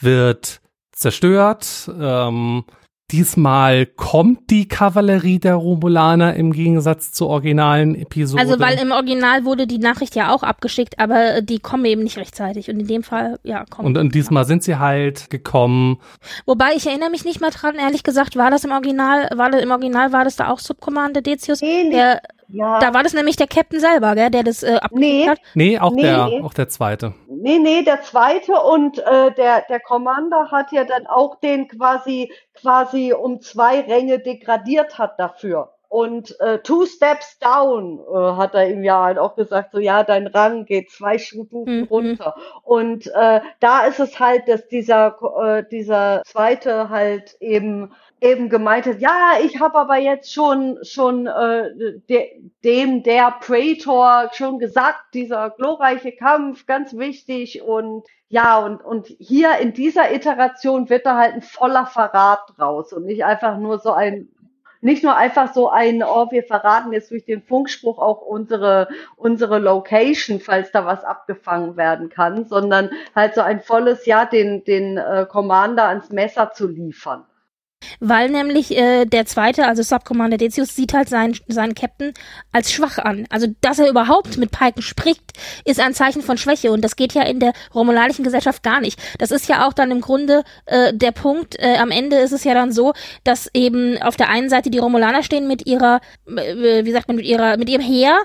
wird 0.00 0.60
zerstört, 0.92 1.90
ähm, 1.98 2.64
Diesmal 3.10 3.84
kommt 3.84 4.50
die 4.50 4.66
Kavallerie 4.66 5.38
der 5.38 5.56
Romulaner 5.56 6.34
im 6.34 6.52
Gegensatz 6.52 7.12
zur 7.12 7.28
originalen 7.28 7.94
Episode. 7.94 8.40
Also 8.40 8.58
weil 8.58 8.78
im 8.78 8.92
Original 8.92 9.44
wurde 9.44 9.66
die 9.66 9.78
Nachricht 9.78 10.14
ja 10.14 10.34
auch 10.34 10.42
abgeschickt, 10.42 10.98
aber 10.98 11.42
die 11.42 11.58
kommen 11.58 11.84
eben 11.84 12.02
nicht 12.02 12.16
rechtzeitig 12.16 12.70
und 12.70 12.80
in 12.80 12.86
dem 12.86 13.02
Fall 13.02 13.38
ja 13.42 13.66
kommen. 13.66 13.88
Und, 13.88 13.98
und 13.98 14.14
diesmal 14.14 14.46
sind 14.46 14.62
sie 14.62 14.78
halt 14.78 15.28
gekommen. 15.28 15.98
Wobei 16.46 16.72
ich 16.76 16.86
erinnere 16.86 17.10
mich 17.10 17.26
nicht 17.26 17.42
mehr 17.42 17.50
dran, 17.50 17.74
ehrlich 17.76 18.04
gesagt, 18.04 18.36
war 18.36 18.50
das 18.50 18.64
im 18.64 18.72
Original, 18.72 19.28
war 19.36 19.50
das 19.50 19.62
im 19.62 19.70
Original 19.70 20.12
war 20.12 20.24
das 20.24 20.36
da 20.36 20.48
auch 20.48 20.58
Subcommander 20.58 21.20
Decius? 21.20 21.60
Nee, 21.60 21.84
nee. 21.84 21.90
Der, 21.90 22.22
ja. 22.48 22.78
Da 22.78 22.94
war 22.94 23.02
das 23.02 23.14
nämlich 23.14 23.36
der 23.36 23.46
Captain 23.46 23.80
selber, 23.80 24.14
gell, 24.14 24.30
der 24.30 24.42
das 24.42 24.62
äh, 24.62 24.78
nee. 24.92 25.26
hat. 25.28 25.38
Nee, 25.54 25.78
auch 25.78 25.92
nee. 25.92 26.02
der, 26.02 26.28
auch 26.42 26.54
der 26.54 26.68
zweite. 26.68 27.14
Nee, 27.28 27.58
nee, 27.58 27.82
der 27.82 28.02
zweite 28.02 28.52
und 28.60 28.98
äh, 28.98 29.32
der 29.34 29.62
der 29.68 29.80
Commander 29.80 30.50
hat 30.50 30.72
ja 30.72 30.84
dann 30.84 31.06
auch 31.06 31.40
den 31.40 31.68
quasi 31.68 32.32
quasi 32.54 33.12
um 33.12 33.40
zwei 33.40 33.80
Ränge 33.80 34.18
degradiert 34.18 34.98
hat 34.98 35.18
dafür. 35.18 35.74
Und 35.94 36.40
äh, 36.40 36.58
two 36.58 36.86
steps 36.86 37.38
down 37.38 38.00
äh, 38.00 38.32
hat 38.36 38.52
er 38.54 38.68
ihm 38.68 38.82
ja 38.82 39.04
halt 39.04 39.16
auch 39.16 39.36
gesagt, 39.36 39.70
so 39.70 39.78
ja, 39.78 40.02
dein 40.02 40.26
Rang 40.26 40.64
geht 40.64 40.90
zwei 40.90 41.18
Stufen 41.18 41.64
mhm. 41.64 41.84
runter. 41.84 42.34
Und 42.64 43.06
äh, 43.14 43.40
da 43.60 43.86
ist 43.86 44.00
es 44.00 44.18
halt, 44.18 44.48
dass 44.48 44.66
dieser 44.66 45.16
äh, 45.40 45.62
dieser 45.70 46.22
zweite 46.24 46.88
halt 46.88 47.36
eben 47.38 47.92
eben 48.20 48.48
gemeint 48.48 48.86
hat, 48.86 49.00
ja, 49.00 49.32
ich 49.42 49.60
habe 49.60 49.78
aber 49.78 49.96
jetzt 49.98 50.32
schon 50.32 50.78
schon 50.82 51.26
äh, 51.26 51.70
de, 52.08 52.42
dem 52.64 53.02
der 53.02 53.34
Praetor 53.40 54.30
schon 54.32 54.58
gesagt, 54.58 55.14
dieser 55.14 55.50
glorreiche 55.50 56.12
Kampf, 56.12 56.66
ganz 56.66 56.96
wichtig 56.96 57.62
und 57.62 58.06
ja, 58.28 58.58
und, 58.58 58.82
und 58.82 59.06
hier 59.06 59.58
in 59.58 59.74
dieser 59.74 60.12
Iteration 60.12 60.88
wird 60.90 61.06
da 61.06 61.16
halt 61.16 61.34
ein 61.34 61.42
voller 61.42 61.86
Verrat 61.86 62.40
draus 62.56 62.92
und 62.92 63.04
nicht 63.04 63.24
einfach 63.24 63.58
nur 63.58 63.78
so 63.78 63.92
ein 63.92 64.28
nicht 64.84 65.02
nur 65.02 65.16
einfach 65.16 65.54
so 65.54 65.70
ein, 65.70 66.02
oh, 66.02 66.30
wir 66.30 66.42
verraten 66.42 66.92
jetzt 66.92 67.10
durch 67.10 67.24
den 67.24 67.42
Funkspruch 67.42 67.98
auch 67.98 68.20
unsere, 68.20 68.88
unsere 69.16 69.58
Location, 69.58 70.40
falls 70.40 70.72
da 70.72 70.84
was 70.84 71.04
abgefangen 71.04 71.78
werden 71.78 72.10
kann, 72.10 72.44
sondern 72.44 72.90
halt 73.14 73.34
so 73.34 73.40
ein 73.40 73.62
volles 73.62 74.04
Jahr 74.04 74.26
den, 74.26 74.62
den 74.64 74.98
äh, 74.98 75.26
Commander 75.26 75.84
ans 75.86 76.10
Messer 76.10 76.52
zu 76.52 76.68
liefern. 76.68 77.24
Weil 78.00 78.30
nämlich 78.30 78.76
äh, 78.76 79.04
der 79.04 79.26
zweite, 79.26 79.66
also 79.66 79.82
Subcommander 79.82 80.36
Decius, 80.36 80.74
sieht 80.74 80.94
halt 80.94 81.08
seinen, 81.08 81.36
seinen 81.48 81.74
Captain 81.74 82.12
als 82.52 82.72
schwach 82.72 82.98
an. 82.98 83.26
Also, 83.30 83.46
dass 83.60 83.78
er 83.78 83.88
überhaupt 83.88 84.36
mit 84.36 84.50
Piken 84.50 84.82
spricht, 84.82 85.22
ist 85.64 85.80
ein 85.80 85.94
Zeichen 85.94 86.22
von 86.22 86.38
Schwäche. 86.38 86.72
Und 86.72 86.82
das 86.82 86.96
geht 86.96 87.14
ja 87.14 87.22
in 87.22 87.40
der 87.40 87.52
romulanischen 87.74 88.24
Gesellschaft 88.24 88.62
gar 88.62 88.80
nicht. 88.80 89.00
Das 89.18 89.30
ist 89.30 89.48
ja 89.48 89.66
auch 89.66 89.72
dann 89.72 89.90
im 89.90 90.00
Grunde 90.00 90.44
äh, 90.66 90.92
der 90.94 91.12
Punkt. 91.12 91.56
Äh, 91.58 91.76
am 91.76 91.90
Ende 91.90 92.16
ist 92.16 92.32
es 92.32 92.44
ja 92.44 92.54
dann 92.54 92.72
so, 92.72 92.92
dass 93.24 93.48
eben 93.54 94.00
auf 94.02 94.16
der 94.16 94.28
einen 94.28 94.48
Seite 94.48 94.70
die 94.70 94.78
Romulaner 94.78 95.22
stehen 95.22 95.48
mit 95.48 95.66
ihrer, 95.66 96.00
äh, 96.26 96.84
wie 96.84 96.92
sagt 96.92 97.08
man, 97.08 97.16
mit 97.16 97.26
ihrer, 97.26 97.56
mit 97.56 97.68
ihrem 97.68 97.82
Heer 97.82 98.18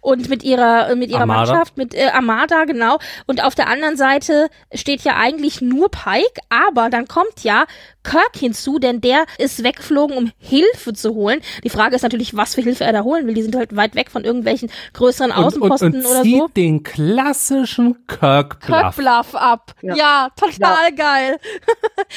und 0.00 0.28
mit 0.28 0.42
ihrer, 0.42 0.94
mit 0.96 1.10
ihrer 1.10 1.20
Armada. 1.20 1.52
Mannschaft, 1.52 1.76
mit 1.76 1.94
äh, 1.94 2.08
Armada, 2.12 2.64
genau. 2.64 2.98
Und 3.26 3.42
auf 3.44 3.54
der 3.54 3.68
anderen 3.68 3.96
Seite 3.96 4.48
steht 4.74 5.02
ja 5.02 5.16
eigentlich 5.16 5.60
nur 5.60 5.90
Pike, 5.90 6.40
aber 6.48 6.90
dann 6.90 7.06
kommt 7.08 7.42
ja 7.42 7.64
Kirk 8.04 8.36
hinzu, 8.36 8.78
denn 8.78 9.00
der 9.00 9.24
ist 9.38 9.64
weggeflogen, 9.64 10.16
um 10.16 10.30
Hilfe 10.38 10.92
zu 10.92 11.14
holen. 11.14 11.40
Die 11.64 11.70
Frage 11.70 11.96
ist 11.96 12.02
natürlich, 12.02 12.36
was 12.36 12.54
für 12.54 12.60
Hilfe 12.60 12.84
er 12.84 12.92
da 12.92 13.02
holen 13.02 13.26
will. 13.26 13.34
Die 13.34 13.42
sind 13.42 13.56
halt 13.56 13.74
weit 13.74 13.96
weg 13.96 14.10
von 14.10 14.22
irgendwelchen 14.24 14.70
größeren 14.92 15.32
Außenposten 15.32 15.88
und, 15.88 15.94
und, 15.98 16.04
und 16.04 16.10
oder 16.12 16.22
zieht 16.22 16.38
so. 16.38 16.48
den 16.48 16.82
klassischen 16.84 18.06
Kirk 18.06 18.60
Kirk 18.60 18.94
Bluff. 18.96 19.34
Ab. 19.34 19.72
Ja, 19.82 19.94
Ja. 19.96 20.28
total 20.36 20.92
geil. 20.94 21.38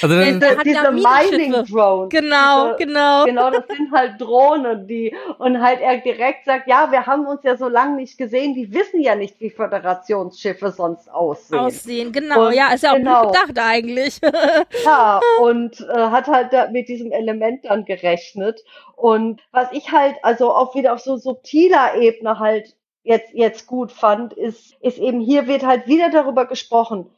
Also, 0.02 0.16
Äh, 0.16 0.34
der 0.40 0.50
Diese, 0.50 0.58
hat 0.60 0.66
diese 0.66 0.76
ja 0.76 0.92
Minenschiffe. 0.92 1.38
Mining 1.38 1.66
Drones. 1.66 2.10
Genau, 2.10 2.74
diese, 2.78 2.86
genau. 2.88 3.26
Genau, 3.26 3.50
das 3.50 3.64
sind 3.76 3.92
halt 3.92 4.22
Drohnen, 4.22 4.88
die, 4.88 5.16
und 5.40 5.60
halt 5.62 5.82
er 5.82 5.98
direkt 5.98 6.46
sagt, 6.46 6.68
ja, 6.68 6.92
wir 6.92 7.06
haben 7.06 7.26
uns 7.26 7.39
ja 7.44 7.58
so 7.58 7.68
lange 7.68 7.98
nicht 7.98 8.18
gesehen, 8.18 8.54
die 8.54 8.74
wissen 8.74 9.02
ja 9.02 9.16
nicht, 9.16 9.40
wie 9.40 9.50
Föderationsschiffe 9.50 10.72
sonst 10.72 11.10
aussehen. 11.12 11.60
Aussehen, 11.60 12.12
genau. 12.12 12.48
Und- 12.48 12.54
ja, 12.54 12.74
ist 12.74 12.84
ja 12.84 12.92
auch 12.92 12.98
genau. 12.98 13.24
gut 13.24 13.34
gedacht 13.34 13.60
eigentlich. 13.60 14.20
Ja, 14.86 15.20
und 15.42 15.80
äh, 15.82 15.94
hat 15.94 16.28
halt 16.28 16.72
mit 16.72 16.88
diesem 16.90 17.12
Element 17.12 17.66
dann 17.66 17.86
gerechnet. 17.86 18.64
Und 18.96 19.42
was 19.52 19.72
ich 19.72 19.92
halt, 19.92 20.16
also 20.24 20.54
auch 20.54 20.76
wieder 20.76 20.94
auf 20.94 21.00
so 21.00 21.18
subtiler 21.18 21.96
Ebene 21.96 22.40
halt 22.40 22.76
jetzt, 23.04 23.34
jetzt 23.34 23.68
gut 23.68 23.92
fand, 23.92 24.34
ist, 24.34 24.74
ist 24.82 24.98
eben 24.98 25.20
hier 25.20 25.48
wird 25.48 25.66
halt 25.66 25.88
wieder 25.88 26.10
darüber 26.10 26.46
gesprochen, 26.46 27.10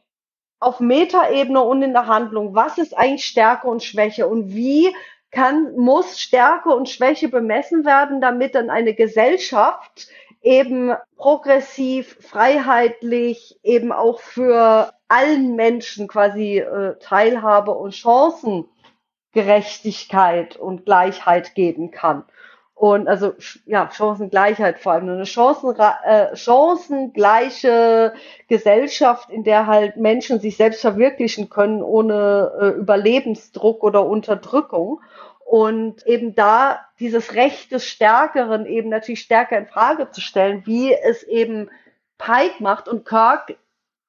auf 0.60 0.78
Metaebene 0.80 1.60
und 1.60 1.82
in 1.82 1.92
der 1.92 2.06
Handlung, 2.06 2.54
was 2.54 2.78
ist 2.78 2.96
eigentlich 2.96 3.24
Stärke 3.24 3.66
und 3.66 3.82
Schwäche 3.82 4.28
und 4.28 4.54
wie 4.54 4.94
kann, 5.32 5.74
muss 5.76 6.20
Stärke 6.20 6.68
und 6.68 6.88
Schwäche 6.88 7.28
bemessen 7.28 7.84
werden, 7.84 8.20
damit 8.20 8.54
dann 8.54 8.70
eine 8.70 8.94
Gesellschaft 8.94 10.06
eben 10.42 10.94
progressiv, 11.16 12.16
freiheitlich, 12.20 13.58
eben 13.62 13.90
auch 13.92 14.20
für 14.20 14.92
allen 15.08 15.56
Menschen 15.56 16.06
quasi 16.08 16.58
äh, 16.58 16.98
Teilhabe 16.98 17.70
und 17.72 17.94
Chancengerechtigkeit 17.94 20.56
und 20.56 20.84
Gleichheit 20.84 21.54
geben 21.54 21.90
kann. 21.90 22.24
Und 22.74 23.06
also 23.06 23.34
ja, 23.64 23.90
Chancengleichheit 23.92 24.80
vor 24.80 24.92
allem. 24.92 25.08
Eine 25.08 25.24
Chancen, 25.24 25.74
äh, 25.76 26.34
chancengleiche 26.34 28.14
Gesellschaft, 28.48 29.30
in 29.30 29.44
der 29.44 29.66
halt 29.66 29.96
Menschen 29.96 30.40
sich 30.40 30.56
selbst 30.56 30.80
verwirklichen 30.80 31.48
können 31.48 31.82
ohne 31.82 32.52
äh, 32.60 32.68
Überlebensdruck 32.78 33.84
oder 33.84 34.04
Unterdrückung. 34.04 35.00
Und 35.44 36.06
eben 36.06 36.34
da 36.34 36.80
dieses 36.98 37.34
Recht 37.34 37.72
des 37.72 37.86
Stärkeren 37.86 38.66
eben 38.66 38.88
natürlich 38.88 39.20
stärker 39.20 39.58
in 39.58 39.66
Frage 39.66 40.10
zu 40.10 40.20
stellen, 40.20 40.62
wie 40.64 40.94
es 40.94 41.22
eben 41.22 41.70
Pike 42.16 42.62
macht 42.62 42.88
und 42.88 43.04
Kirk 43.04 43.56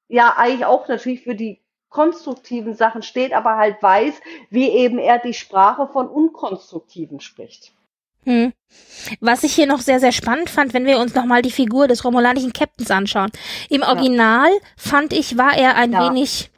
ja 0.08 0.34
eigentlich 0.36 0.64
auch 0.64 0.88
natürlich 0.88 1.22
für 1.22 1.34
die 1.34 1.60
konstruktiven 1.90 2.74
Sachen 2.74 3.02
steht, 3.02 3.32
aber 3.32 3.56
halt 3.56 3.82
weiß, 3.82 4.20
wie 4.50 4.68
eben 4.68 4.98
er 4.98 5.18
die 5.18 5.34
Sprache 5.34 5.86
von 5.86 6.08
Unkonstruktiven 6.08 7.20
spricht. 7.20 7.72
Hm. 8.24 8.52
Was 9.20 9.44
ich 9.44 9.54
hier 9.54 9.66
noch 9.66 9.80
sehr, 9.80 10.00
sehr 10.00 10.12
spannend 10.12 10.50
fand, 10.50 10.74
wenn 10.74 10.86
wir 10.86 10.98
uns 10.98 11.14
nochmal 11.14 11.42
die 11.42 11.50
Figur 11.50 11.88
des 11.88 12.04
romulanischen 12.04 12.52
Captains 12.52 12.90
anschauen. 12.90 13.30
Im 13.68 13.82
Original 13.82 14.50
fand 14.76 15.12
ich, 15.12 15.36
war 15.36 15.56
er 15.56 15.76
ein 15.76 15.92
Ja. 15.92 16.08
wenig 16.08 16.50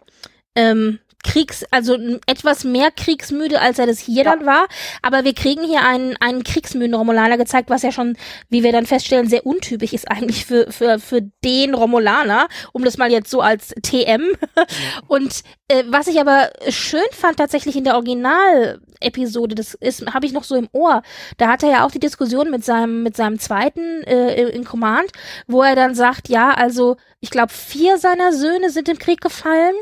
ähm, 0.54 1.00
Kriegs, 1.24 1.64
also 1.70 1.96
etwas 2.26 2.64
mehr 2.64 2.90
kriegsmüde, 2.90 3.60
als 3.60 3.78
er 3.78 3.86
das 3.86 3.98
hier 3.98 4.24
Ja. 4.24 4.36
dann 4.36 4.46
war. 4.46 4.66
Aber 5.02 5.24
wir 5.24 5.34
kriegen 5.34 5.64
hier 5.64 5.82
einen, 5.82 6.16
einen 6.18 6.44
kriegsmüden 6.44 6.94
Romulaner 6.94 7.36
gezeigt, 7.36 7.68
was 7.70 7.82
ja 7.82 7.92
schon, 7.92 8.16
wie 8.48 8.62
wir 8.62 8.72
dann 8.72 8.86
feststellen, 8.86 9.28
sehr 9.28 9.44
untypisch 9.46 9.92
ist 9.92 10.10
eigentlich 10.10 10.46
für, 10.46 10.70
für, 10.70 10.98
für 10.98 11.22
den 11.44 11.74
Romulaner, 11.74 12.48
um 12.72 12.84
das 12.84 12.96
mal 12.98 13.10
jetzt 13.10 13.30
so 13.30 13.40
als 13.40 13.74
TM. 13.82 14.22
Und 15.08 15.42
äh, 15.68 15.82
was 15.88 16.06
ich 16.06 16.20
aber 16.20 16.50
schön 16.68 17.00
fand 17.12 17.38
tatsächlich 17.38 17.76
in 17.76 17.84
der 17.84 17.96
Original-Episode, 17.96 19.54
das 19.54 19.74
ist, 19.74 20.06
habe 20.14 20.26
ich 20.26 20.32
noch 20.32 20.44
so 20.44 20.54
im 20.54 20.68
Ohr. 20.72 21.02
Da 21.38 21.48
hat 21.48 21.62
er 21.62 21.70
ja 21.70 21.86
auch 21.86 21.90
die 21.90 21.98
Diskussion 22.00 22.50
mit 22.50 22.64
seinem 22.64 23.02
mit 23.02 23.16
seinem 23.16 23.38
zweiten 23.38 24.02
äh, 24.04 24.48
in 24.48 24.64
Command, 24.64 25.10
wo 25.46 25.62
er 25.62 25.74
dann 25.74 25.94
sagt, 25.94 26.28
ja, 26.28 26.50
also 26.50 26.96
ich 27.20 27.30
glaube 27.30 27.52
vier 27.52 27.98
seiner 27.98 28.32
Söhne 28.32 28.70
sind 28.70 28.88
im 28.88 28.98
Krieg 28.98 29.20
gefallen. 29.20 29.74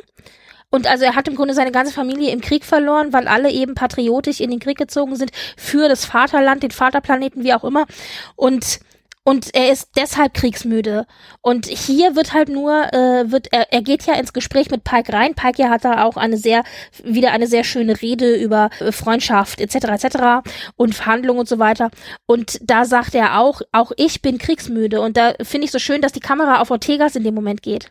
Und 0.75 0.89
also 0.89 1.05
er 1.05 1.15
hat 1.15 1.29
im 1.29 1.37
Grunde 1.37 1.55
seine 1.55 1.71
ganze 1.71 1.93
Familie 1.93 2.33
im 2.33 2.41
Krieg 2.41 2.65
verloren, 2.65 3.13
weil 3.13 3.29
alle 3.29 3.49
eben 3.49 3.77
patriotisch 3.77 4.41
in 4.41 4.51
den 4.51 4.59
Krieg 4.59 4.77
gezogen 4.77 5.15
sind 5.15 5.31
für 5.57 5.89
das 5.89 6.05
Vaterland, 6.05 6.65
den 6.65 6.73
Vaterplaneten, 6.73 7.45
wie 7.45 7.55
auch 7.55 7.63
immer. 7.63 7.87
Und 8.35 8.81
und 9.23 9.55
er 9.55 9.71
ist 9.71 9.91
deshalb 9.97 10.35
kriegsmüde. 10.35 11.07
Und 11.43 11.67
hier 11.67 12.17
wird 12.17 12.35
halt 12.35 12.49
nur, 12.49 12.93
äh, 12.93 13.31
wird 13.31 13.53
er, 13.53 13.73
er 13.73 13.83
geht 13.83 14.05
ja 14.05 14.15
ins 14.15 14.33
Gespräch 14.33 14.71
mit 14.73 14.83
Pike 14.83 15.13
rein. 15.13 15.35
Pike 15.35 15.63
ja 15.63 15.71
hat 15.71 15.85
da 15.85 16.05
auch 16.05 16.17
eine 16.17 16.37
sehr, 16.37 16.65
wieder 17.05 17.31
eine 17.31 17.47
sehr 17.47 17.63
schöne 17.63 18.03
Rede 18.03 18.35
über 18.35 18.69
äh, 18.81 18.91
Freundschaft 18.91 19.61
etc. 19.61 20.05
etc. 20.05 20.51
und 20.77 20.95
Verhandlungen 20.97 21.39
und 21.39 21.49
so 21.49 21.61
weiter. 21.61 21.91
Und 22.27 22.59
da 22.63 22.85
sagt 22.85 23.15
er 23.15 23.39
auch, 23.39 23.63
auch 23.71 23.93
ich 23.97 24.23
bin 24.23 24.39
kriegsmüde. 24.39 25.01
Und 25.01 25.17
da 25.17 25.35
finde 25.41 25.67
ich 25.67 25.71
so 25.71 25.79
schön, 25.79 26.03
dass 26.03 26.13
die 26.13 26.21
Kamera 26.21 26.61
auf 26.61 26.73
Ortegas 26.73 27.15
in 27.15 27.23
dem 27.23 27.35
Moment 27.35 27.63
geht 27.63 27.91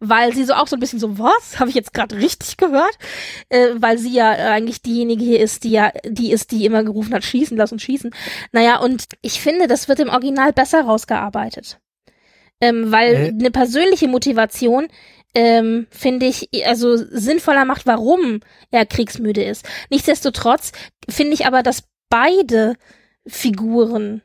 weil 0.00 0.32
sie 0.34 0.44
so 0.44 0.54
auch 0.54 0.66
so 0.66 0.76
ein 0.76 0.80
bisschen 0.80 0.98
so, 0.98 1.18
was? 1.18 1.58
Habe 1.60 1.70
ich 1.70 1.76
jetzt 1.76 1.94
gerade 1.94 2.16
richtig 2.16 2.56
gehört? 2.56 2.96
Äh, 3.48 3.68
weil 3.76 3.98
sie 3.98 4.12
ja 4.12 4.30
eigentlich 4.30 4.82
diejenige 4.82 5.24
hier 5.24 5.40
ist, 5.40 5.64
die 5.64 5.70
ja, 5.70 5.92
die 6.04 6.32
ist, 6.32 6.50
die 6.50 6.64
immer 6.64 6.84
gerufen 6.84 7.14
hat, 7.14 7.24
schießen, 7.24 7.56
lass 7.56 7.72
uns 7.72 7.82
schießen. 7.82 8.10
Naja, 8.52 8.78
und 8.78 9.04
ich 9.22 9.40
finde, 9.40 9.66
das 9.66 9.88
wird 9.88 10.00
im 10.00 10.08
Original 10.08 10.52
besser 10.52 10.82
rausgearbeitet. 10.82 11.78
Ähm, 12.60 12.92
weil 12.92 13.14
Äh. 13.14 13.28
eine 13.28 13.50
persönliche 13.50 14.08
Motivation 14.08 14.88
ähm, 15.34 15.86
finde 15.90 16.26
ich, 16.26 16.48
also 16.66 16.96
sinnvoller 16.96 17.64
macht, 17.64 17.86
warum 17.86 18.40
er 18.70 18.86
kriegsmüde 18.86 19.42
ist. 19.42 19.68
Nichtsdestotrotz 19.90 20.72
finde 21.08 21.34
ich 21.34 21.46
aber, 21.46 21.62
dass 21.62 21.84
beide 22.08 22.76
Figuren 23.26 24.22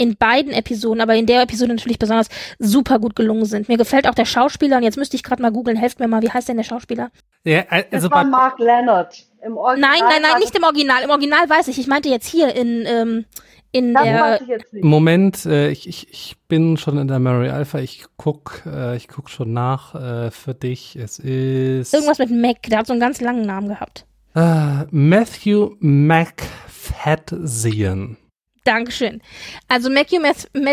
in 0.00 0.16
beiden 0.16 0.52
Episoden, 0.52 1.00
aber 1.00 1.14
in 1.14 1.26
der 1.26 1.42
Episode 1.42 1.74
natürlich 1.74 1.98
besonders 1.98 2.28
super 2.58 2.98
gut 2.98 3.14
gelungen 3.14 3.44
sind. 3.44 3.68
Mir 3.68 3.76
gefällt 3.76 4.08
auch 4.08 4.14
der 4.14 4.24
Schauspieler 4.24 4.78
und 4.78 4.82
jetzt 4.82 4.96
müsste 4.96 5.16
ich 5.16 5.22
gerade 5.22 5.42
mal 5.42 5.52
googeln, 5.52 5.76
helft 5.76 6.00
mir 6.00 6.08
mal, 6.08 6.22
wie 6.22 6.30
heißt 6.30 6.48
denn 6.48 6.56
der 6.56 6.64
Schauspieler? 6.64 7.10
ja, 7.44 7.62
Das 7.70 7.84
also 7.92 8.10
war 8.10 8.24
bei, 8.24 8.30
Mark 8.30 8.58
Leonard. 8.58 9.14
Im 9.44 9.56
Original 9.56 9.90
Nein, 9.90 10.00
nein, 10.00 10.22
war 10.22 10.30
nein, 10.32 10.38
nicht 10.40 10.50
das- 10.54 10.58
im 10.58 10.64
Original. 10.64 11.02
Im 11.04 11.10
Original 11.10 11.48
weiß 11.48 11.68
ich. 11.68 11.78
Ich 11.78 11.86
meinte 11.86 12.08
jetzt 12.08 12.26
hier 12.26 12.54
in 12.54 12.84
ähm, 12.86 13.24
in 13.72 13.94
Das 13.94 14.02
der 14.02 14.20
weiß 14.20 14.40
ich 14.42 14.48
jetzt 14.48 14.72
nicht. 14.72 14.84
Moment, 14.84 15.46
äh, 15.46 15.70
ich, 15.70 15.88
ich, 15.88 16.08
ich 16.10 16.36
bin 16.48 16.76
schon 16.76 16.98
in 16.98 17.06
der 17.08 17.20
Mary 17.20 17.50
Alpha. 17.50 17.78
Ich 17.78 18.04
guck, 18.16 18.62
äh, 18.66 18.96
ich 18.96 19.06
guck 19.06 19.30
schon 19.30 19.52
nach 19.52 19.94
äh, 19.94 20.30
für 20.32 20.54
dich. 20.54 20.96
Es 20.96 21.18
ist 21.20 21.94
irgendwas 21.94 22.18
mit 22.18 22.30
Mac. 22.32 22.62
Der 22.64 22.78
hat 22.80 22.86
so 22.88 22.92
einen 22.92 23.00
ganz 23.00 23.20
langen 23.20 23.46
Namen 23.46 23.68
gehabt. 23.68 24.06
äh, 24.34 24.84
Matthew 24.90 25.76
McFadzean. 26.90 28.16
Dankeschön. 28.64 29.22
Also 29.68 29.88
Matthew 29.88 30.20
Matt, 30.20 30.46
m- 30.52 30.66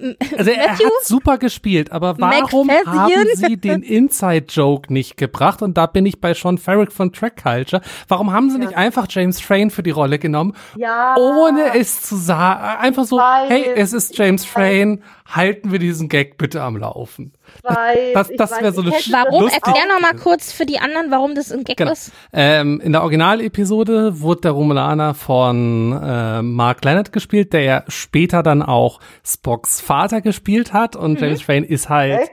m- 0.00 0.16
Also 0.38 0.50
er 0.50 0.68
Matthew? 0.70 0.84
hat 0.86 0.92
super 1.04 1.36
gespielt, 1.36 1.92
aber 1.92 2.18
warum 2.18 2.70
haben 2.70 3.26
sie 3.34 3.58
den 3.58 3.82
Inside-Joke 3.82 4.90
nicht 4.92 5.18
gebracht? 5.18 5.60
Und 5.60 5.76
da 5.76 5.84
bin 5.86 6.06
ich 6.06 6.20
bei 6.22 6.32
Sean 6.32 6.56
Ferrick 6.56 6.90
von 6.90 7.12
Track 7.12 7.42
Culture. 7.42 7.82
Warum 8.08 8.32
haben 8.32 8.48
sie 8.50 8.58
nicht 8.58 8.74
einfach 8.76 9.06
James 9.10 9.40
Frayne 9.40 9.70
für 9.70 9.82
die 9.82 9.90
Rolle 9.90 10.18
genommen, 10.18 10.54
Ja. 10.76 11.16
ohne 11.18 11.74
es 11.78 12.00
zu 12.02 12.16
sagen? 12.16 12.64
Einfach 12.80 13.04
so, 13.04 13.16
Weil- 13.18 13.50
hey, 13.50 13.64
es 13.76 13.92
ist 13.92 14.16
James 14.16 14.44
Frayne, 14.46 15.00
halten 15.26 15.72
wir 15.72 15.78
diesen 15.78 16.08
Gag 16.08 16.36
bitte 16.36 16.62
am 16.62 16.76
Laufen. 16.76 17.32
Weil 17.62 18.12
das- 18.12 18.30
das 18.36 18.50
weiß, 18.52 18.62
wär 18.62 18.72
so 18.72 18.82
eine 18.82 18.90
das 18.90 19.10
Warum? 19.10 19.48
Erklär 19.48 19.84
noch 19.88 20.00
mal 20.00 20.14
kurz 20.14 20.52
für 20.52 20.66
die 20.66 20.78
anderen, 20.78 21.10
warum 21.10 21.34
das 21.34 21.50
ein 21.50 21.64
Gag 21.64 21.78
Genau. 21.78 21.92
ist. 21.92 22.12
Ähm, 22.32 22.80
in 22.84 22.92
der 22.92 23.02
Originalepisode 23.02 24.20
wurde 24.20 24.42
der 24.42 24.50
Romulaner 24.52 25.14
von 25.14 25.92
äh, 26.02 26.42
Mark 26.42 26.84
Leonard 26.84 27.12
gespielt, 27.12 27.52
der 27.52 27.62
ja 27.62 27.84
später 27.88 28.42
dann 28.42 28.62
auch 28.62 29.00
Spocks 29.26 29.80
Vater 29.80 30.20
gespielt 30.20 30.72
hat. 30.72 30.94
Und 30.94 31.20
James 31.20 31.40
Frayne 31.42 31.66
ist 31.66 31.88
halt 31.88 32.20
Echt? 32.20 32.32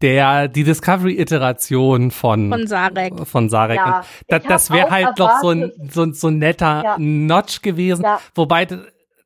der 0.00 0.48
die 0.48 0.64
Discovery-Iteration 0.64 2.10
von 2.10 2.50
Von 2.50 2.66
Sarek. 2.66 3.12
Von 3.26 3.48
Sarek. 3.50 3.76
Ja, 3.76 4.04
da, 4.26 4.38
das 4.40 4.70
wäre 4.70 4.90
halt 4.90 5.10
doch 5.18 5.30
so 5.40 5.50
ein, 5.50 5.70
so, 5.92 6.02
ein- 6.02 6.14
so 6.14 6.26
ein 6.28 6.38
netter 6.38 6.82
Ja. 6.84 6.96
Notch 6.98 7.62
gewesen, 7.62 8.02
Ja. 8.02 8.18
wobei 8.34 8.66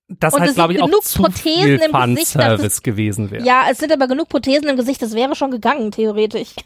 das 0.08 0.34
Und 0.34 0.40
halt, 0.40 0.54
glaube 0.54 0.72
ich, 0.72 0.78
sind 0.78 0.84
auch 0.84 0.90
genug 0.90 1.04
zu 1.04 1.22
Prothesen 1.22 1.62
viel 1.62 1.72
im 1.74 1.80
Gesicht, 1.80 1.90
dass 1.90 2.18
es- 2.18 2.32
Fanservice 2.32 2.82
gewesen 2.82 3.30
wäre. 3.30 3.44
Ja, 3.44 3.64
es 3.70 3.78
sind 3.78 3.92
aber 3.92 4.06
genug 4.06 4.28
Prothesen 4.28 4.68
im 4.68 4.76
Gesicht, 4.76 5.02
das 5.02 5.14
wäre 5.14 5.34
schon 5.34 5.50
gegangen, 5.50 5.90
theoretisch. 5.90 6.54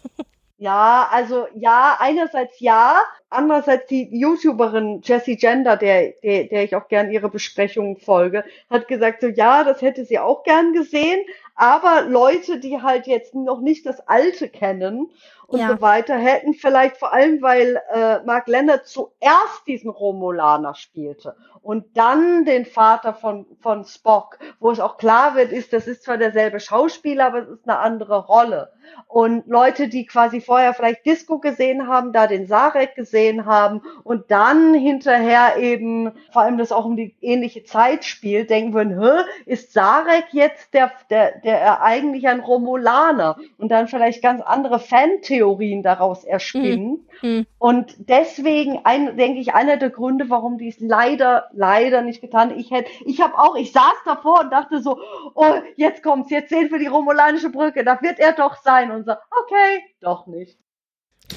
Ja, 0.62 1.08
also 1.10 1.46
ja, 1.54 1.96
einerseits 2.00 2.60
ja, 2.60 3.00
andererseits 3.30 3.86
die 3.86 4.10
YouTuberin 4.12 5.00
Jessie 5.02 5.36
Gender, 5.36 5.78
der, 5.78 6.12
der, 6.22 6.44
der 6.48 6.64
ich 6.64 6.76
auch 6.76 6.86
gern 6.88 7.10
ihre 7.10 7.30
Besprechungen 7.30 7.96
folge, 7.96 8.44
hat 8.68 8.86
gesagt 8.86 9.22
so, 9.22 9.28
ja, 9.28 9.64
das 9.64 9.80
hätte 9.80 10.04
sie 10.04 10.18
auch 10.18 10.42
gern 10.42 10.74
gesehen, 10.74 11.24
aber 11.54 12.02
Leute, 12.02 12.60
die 12.60 12.82
halt 12.82 13.06
jetzt 13.06 13.34
noch 13.34 13.60
nicht 13.62 13.86
das 13.86 14.06
Alte 14.06 14.50
kennen 14.50 15.08
und 15.46 15.60
Ja. 15.60 15.68
so 15.68 15.80
weiter, 15.80 16.18
hätten 16.18 16.52
vielleicht 16.52 16.98
vor 16.98 17.14
allem, 17.14 17.40
weil 17.40 17.80
äh, 17.94 18.18
Mark 18.26 18.46
Leonard 18.46 18.86
zuerst 18.86 19.66
diesen 19.66 19.88
Romulaner 19.88 20.74
spielte 20.74 21.36
und 21.62 21.84
dann 21.94 22.44
den 22.44 22.64
Vater 22.64 23.12
von, 23.12 23.46
von 23.60 23.84
Spock, 23.84 24.38
wo 24.60 24.70
es 24.70 24.80
auch 24.80 24.96
klar 24.96 25.34
wird, 25.34 25.52
ist, 25.52 25.72
das 25.72 25.86
ist 25.86 26.04
zwar 26.04 26.16
derselbe 26.16 26.58
Schauspieler, 26.58 27.26
aber 27.26 27.38
es 27.40 27.48
ist 27.48 27.68
eine 27.68 27.78
andere 27.78 28.26
Rolle. 28.26 28.72
Und 29.06 29.46
Leute, 29.46 29.88
die 29.88 30.06
quasi 30.06 30.40
vorher 30.40 30.72
vielleicht 30.72 31.04
Disco 31.04 31.38
gesehen 31.38 31.86
haben, 31.88 32.12
da 32.12 32.26
den 32.26 32.46
Sarek 32.46 32.94
gesehen 32.94 33.44
haben 33.44 33.82
und 34.04 34.30
dann 34.30 34.74
hinterher 34.74 35.56
eben, 35.58 36.12
vor 36.32 36.42
allem 36.42 36.58
das 36.58 36.72
auch 36.72 36.84
um 36.84 36.96
die 36.96 37.14
ähnliche 37.20 37.64
Zeit 37.64 38.04
spielt, 38.04 38.50
denken 38.50 38.72
würden, 38.72 39.00
Hä, 39.00 39.24
ist 39.46 39.72
Sarek 39.72 40.26
jetzt 40.32 40.74
der, 40.74 40.92
der, 41.10 41.38
der 41.40 41.82
eigentlich 41.82 42.28
ein 42.28 42.40
Romulaner? 42.40 43.36
Und 43.58 43.70
dann 43.70 43.88
vielleicht 43.88 44.22
ganz 44.22 44.42
andere 44.42 44.78
Fantheorien 44.78 45.82
daraus 45.82 46.24
erspinnen. 46.24 47.06
Mhm. 47.22 47.46
Und 47.58 47.94
deswegen, 47.98 48.80
ein, 48.84 49.16
denke 49.16 49.40
ich, 49.40 49.54
einer 49.54 49.76
der 49.76 49.90
Gründe, 49.90 50.30
warum 50.30 50.56
die 50.56 50.68
es 50.68 50.80
leider, 50.80 51.49
leider 51.52 52.02
nicht 52.02 52.20
getan. 52.20 52.56
Ich 52.58 52.70
hätte, 52.70 52.90
ich 53.04 53.20
habe 53.20 53.38
auch, 53.38 53.56
ich 53.56 53.72
saß 53.72 53.94
davor 54.04 54.40
und 54.40 54.50
dachte 54.50 54.80
so, 54.82 55.00
oh, 55.34 55.54
jetzt 55.76 56.02
kommt's, 56.02 56.30
jetzt 56.30 56.50
sehen 56.50 56.70
wir 56.70 56.78
die 56.78 56.86
Romulanische 56.86 57.50
Brücke, 57.50 57.84
da 57.84 58.00
wird 58.02 58.18
er 58.18 58.32
doch 58.32 58.56
sein. 58.62 58.90
Und 58.90 59.04
so, 59.06 59.12
okay, 59.12 59.82
doch 60.00 60.26
nicht. 60.26 60.58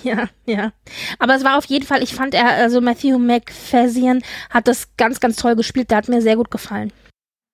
Ja, 0.01 0.27
ja. 0.45 0.71
Aber 1.19 1.35
es 1.35 1.43
war 1.43 1.57
auf 1.57 1.65
jeden 1.65 1.85
Fall, 1.85 2.01
ich 2.01 2.15
fand 2.15 2.33
er, 2.33 2.47
also 2.53 2.81
Matthew 2.81 3.19
McFadden 3.19 4.23
hat 4.49 4.67
das 4.67 4.95
ganz, 4.97 5.19
ganz 5.19 5.35
toll 5.35 5.55
gespielt. 5.55 5.91
Der 5.91 5.97
hat 5.97 6.07
mir 6.09 6.21
sehr 6.21 6.35
gut 6.35 6.49
gefallen. 6.49 6.91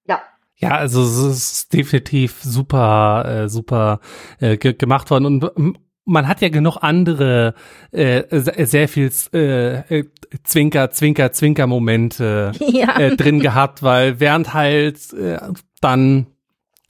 Ja, 0.07 0.21
Ja, 0.55 0.71
also 0.75 1.03
es 1.03 1.17
ist 1.17 1.73
definitiv 1.73 2.41
super, 2.41 3.43
äh, 3.45 3.49
super 3.49 3.99
äh, 4.39 4.57
ge 4.57 4.73
gemacht 4.73 5.09
worden 5.09 5.25
und 5.25 5.51
ähm, 5.57 5.77
man 6.05 6.27
hat 6.27 6.41
ja 6.41 6.49
genug 6.49 6.77
andere 6.81 7.53
äh, 7.91 8.23
se- 8.31 8.65
sehr 8.65 8.87
viel 8.87 9.11
äh, 9.33 9.99
äh, 9.99 10.03
Zwinker, 10.43 10.91
Zwinker, 10.91 11.31
Zwinker 11.31 11.67
Momente 11.67 12.51
Ja. 12.59 12.99
äh, 12.99 13.15
drin 13.15 13.39
gehabt, 13.39 13.83
weil 13.83 14.19
während 14.19 14.53
halt 14.53 15.13
äh, 15.13 15.37
dann 15.81 16.27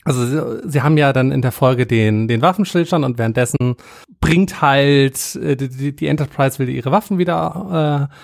also 0.04 0.24
sie, 0.24 0.68
sie 0.70 0.80
haben 0.82 0.96
ja 0.96 1.12
dann 1.12 1.30
in 1.30 1.42
der 1.42 1.52
Folge 1.52 1.86
den 1.86 2.26
den 2.26 2.40
Waffenstillstand 2.40 3.04
und 3.04 3.18
währenddessen 3.18 3.76
bringt 4.20 4.62
halt 4.62 5.36
äh, 5.36 5.56
die, 5.56 5.68
die- 5.68 5.94
die 5.96 6.06
Enterprise 6.06 6.58
will 6.58 6.68
ihre 6.70 6.90
Waffen 6.90 7.18
wieder 7.18 8.08
äh, 8.10 8.14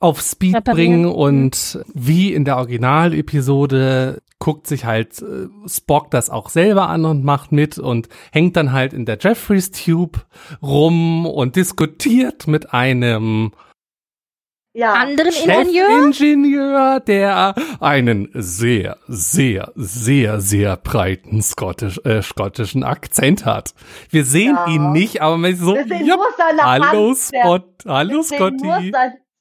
auf 0.00 0.20
Speed 0.22 0.56
Reparieren. 0.56 1.02
bringen 1.02 1.06
und 1.06 1.78
wie 1.94 2.32
in 2.32 2.44
der 2.44 2.56
Originalepisode 2.56 4.22
guckt 4.38 4.66
sich 4.66 4.86
halt 4.86 5.20
äh, 5.20 5.48
Spock 5.68 6.10
das 6.10 6.30
auch 6.30 6.48
selber 6.48 6.88
an 6.88 7.04
und 7.04 7.22
macht 7.24 7.52
mit 7.52 7.78
und 7.78 8.08
hängt 8.32 8.56
dann 8.56 8.72
halt 8.72 8.94
in 8.94 9.04
der 9.04 9.18
Jeffreys 9.20 9.70
Tube 9.70 10.24
rum 10.62 11.26
und 11.26 11.54
diskutiert 11.56 12.46
mit 12.46 12.72
einem 12.72 13.52
ja. 14.72 14.94
Anderen 14.94 15.32
Ingenieur? 15.34 15.88
Chefingenieur, 16.12 17.00
der 17.00 17.54
einen 17.80 18.30
sehr, 18.34 18.96
sehr, 19.08 19.72
sehr, 19.74 20.40
sehr 20.40 20.76
breiten 20.76 21.42
skottisch, 21.42 22.00
äh, 22.04 22.22
schottischen 22.22 22.84
Akzent 22.84 23.44
hat. 23.44 23.74
Wir 24.10 24.24
sehen 24.24 24.54
Ja. 24.54 24.66
ihn 24.72 24.92
nicht, 24.92 25.20
aber 25.20 25.36
man 25.36 25.52
ist 25.52 25.60
so, 25.60 25.74
Wir 25.74 25.86
sehen 25.88 26.06
ja, 26.06 26.14
nur 26.16 26.24
seine 26.38 26.62
hallo 26.62 27.14
Spot, 27.14 27.64
hallo 27.86 28.22
Scotty. 28.22 28.92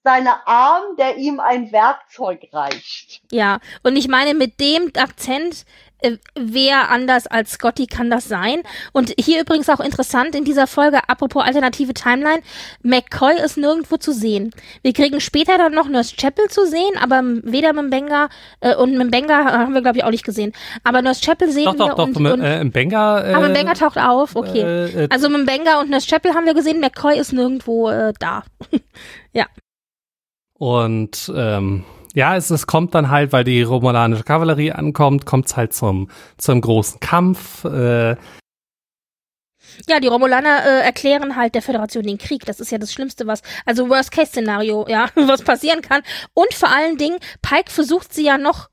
Sein, 0.10 0.20
seine 0.20 0.48
Arm, 0.48 0.96
der 0.98 1.18
ihm 1.18 1.40
ein 1.40 1.72
Werkzeug 1.72 2.48
reicht. 2.52 3.22
Ja, 3.32 3.60
und 3.84 3.96
ich 3.96 4.08
meine, 4.08 4.34
mit 4.34 4.60
dem 4.60 4.92
Akzent, 4.98 5.66
äh, 6.02 6.18
wer 6.36 6.90
anders 6.90 7.28
als 7.28 7.52
Scotty 7.52 7.86
kann 7.86 8.10
das 8.10 8.28
sein? 8.28 8.64
Und 8.92 9.14
hier 9.20 9.42
übrigens 9.42 9.70
auch 9.70 9.80
interessant 9.80 10.34
in 10.34 10.46
dieser 10.46 10.66
Folge, 10.66 10.98
apropos 11.08 11.44
alternative 11.44 11.94
Timeline, 11.94 12.42
McCoy 12.82 13.36
ist 13.44 13.58
nirgendwo 13.58 13.98
zu 13.98 14.14
sehen. 14.14 14.52
Wir 14.82 14.94
kriegen 14.94 15.20
später 15.20 15.58
dann 15.58 15.74
noch 15.74 15.88
Nurse 15.88 16.16
Chapel 16.16 16.48
zu 16.50 16.66
sehen, 16.66 16.98
aber 17.00 17.22
weder 17.44 17.74
Mbenga 17.74 18.30
äh, 18.62 18.76
und 18.76 18.98
Mbenga 18.98 19.46
haben 19.46 19.74
wir, 19.74 19.82
glaube 19.82 19.98
ich, 19.98 20.04
auch 20.04 20.12
nicht 20.12 20.26
gesehen. 20.26 20.54
Aber 20.84 21.02
Nurse 21.02 21.22
Chapel 21.22 21.52
sehen 21.52 21.66
Doch, 21.66 21.74
wir 21.74 21.88
doch, 21.90 21.96
doch, 21.96 22.08
und, 22.08 22.18
im, 22.18 22.26
und 22.26 22.42
äh, 22.42 22.62
im 22.62 22.72
Benga. 22.72 23.30
Äh, 23.30 23.34
aber 23.34 23.50
Mbenga 23.50 23.74
taucht 23.74 23.98
auf, 23.98 24.36
okay. 24.36 24.62
Äh, 24.62 25.04
äh, 25.04 25.08
Also 25.12 25.30
Mbenga 25.30 25.82
und 25.82 25.90
Nurse 25.90 26.08
Chapel 26.08 26.34
haben 26.34 26.46
wir 26.46 26.56
gesehen, 26.56 26.80
McCoy 26.80 27.20
ist 27.20 27.34
nirgendwo 27.34 27.90
äh, 27.90 28.14
da. 28.20 28.44
Und 30.60 31.32
ähm, 31.36 31.86
ja, 32.14 32.36
es, 32.36 32.50
es 32.50 32.68
kommt 32.68 32.94
dann 32.94 33.10
halt, 33.10 33.32
weil 33.32 33.46
die 33.46 33.64
romulanische 33.64 34.24
Kavallerie 34.24 34.74
ankommt, 34.74 35.26
kommt 35.26 35.48
es 35.48 35.56
halt 35.58 35.74
zum, 35.74 36.10
zum 36.38 36.60
großen 36.62 37.00
Kampf. 37.00 37.64
Äh, 37.64 38.18
Ja, 39.88 40.00
die 40.02 40.08
Romulaner 40.08 40.66
äh, 40.66 40.82
erklären 40.82 41.38
halt 41.38 41.56
der 41.56 41.62
Föderation 41.62 42.04
den 42.04 42.18
Krieg. 42.18 42.46
Das 42.46 42.60
ist 42.60 42.72
ja 42.72 42.78
das 42.78 42.92
Schlimmste, 42.92 43.26
was, 43.26 43.42
also 43.66 43.90
Worst-Case-Szenario, 43.90 44.86
ja, 44.90 45.08
was 45.16 45.44
passieren 45.44 45.82
kann. 45.82 46.02
Und 46.34 46.54
vor 46.54 46.70
allen 46.70 46.98
Dingen, 46.98 47.20
Pike 47.42 47.72
versucht 47.72 48.14
sie 48.14 48.26
ja 48.26 48.38
noch 48.38 48.70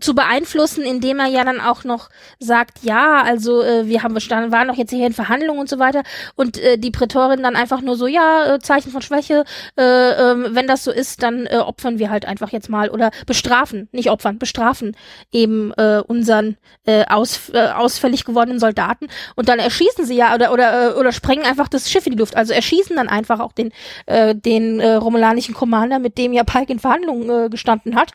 zu 0.00 0.14
beeinflussen, 0.14 0.84
indem 0.84 1.18
er 1.18 1.26
ja 1.26 1.44
dann 1.44 1.60
auch 1.60 1.84
noch 1.84 2.08
sagt, 2.38 2.82
ja, 2.82 3.22
also 3.22 3.62
äh, 3.62 3.86
wir 3.86 4.02
haben 4.02 4.14
bestanden, 4.14 4.52
waren 4.52 4.68
doch 4.68 4.76
jetzt 4.76 4.90
hier 4.90 5.06
in 5.06 5.12
Verhandlungen 5.12 5.60
und 5.60 5.68
so 5.68 5.78
weiter. 5.78 6.02
Und 6.34 6.58
äh, 6.58 6.78
die 6.78 6.90
Prätorin 6.90 7.42
dann 7.42 7.56
einfach 7.56 7.80
nur 7.80 7.96
so, 7.96 8.06
ja, 8.06 8.54
äh, 8.54 8.58
Zeichen 8.58 8.90
von 8.90 9.02
Schwäche, 9.02 9.44
äh, 9.78 9.82
ähm, 9.82 10.48
wenn 10.50 10.66
das 10.66 10.84
so 10.84 10.90
ist, 10.90 11.22
dann 11.22 11.46
äh, 11.46 11.58
opfern 11.58 11.98
wir 11.98 12.10
halt 12.10 12.26
einfach 12.26 12.52
jetzt 12.52 12.68
mal 12.68 12.90
oder 12.90 13.10
bestrafen, 13.26 13.88
nicht 13.92 14.10
opfern, 14.10 14.38
bestrafen 14.38 14.96
eben 15.32 15.72
äh, 15.72 16.02
unseren 16.06 16.56
äh, 16.84 17.04
aus, 17.06 17.50
äh, 17.50 17.68
ausfällig 17.68 18.24
gewordenen 18.24 18.60
Soldaten. 18.60 19.08
Und 19.34 19.48
dann 19.48 19.58
erschießen 19.58 20.04
sie 20.04 20.16
ja 20.16 20.34
oder 20.34 20.52
oder 20.52 20.90
äh, 20.90 20.92
oder 20.94 21.12
sprengen 21.12 21.44
einfach 21.44 21.68
das 21.68 21.90
Schiff 21.90 22.06
in 22.06 22.12
die 22.12 22.18
Luft, 22.18 22.36
also 22.36 22.52
erschießen 22.52 22.96
dann 22.96 23.08
einfach 23.08 23.40
auch 23.40 23.52
den 23.52 23.72
äh, 24.06 24.34
den 24.34 24.80
äh, 24.80 24.94
romulanischen 24.94 25.54
Commander, 25.54 25.98
mit 25.98 26.18
dem 26.18 26.32
ja 26.32 26.44
Pike 26.44 26.72
in 26.72 26.78
Verhandlungen 26.78 27.46
äh, 27.46 27.48
gestanden 27.48 27.96
hat. 27.96 28.12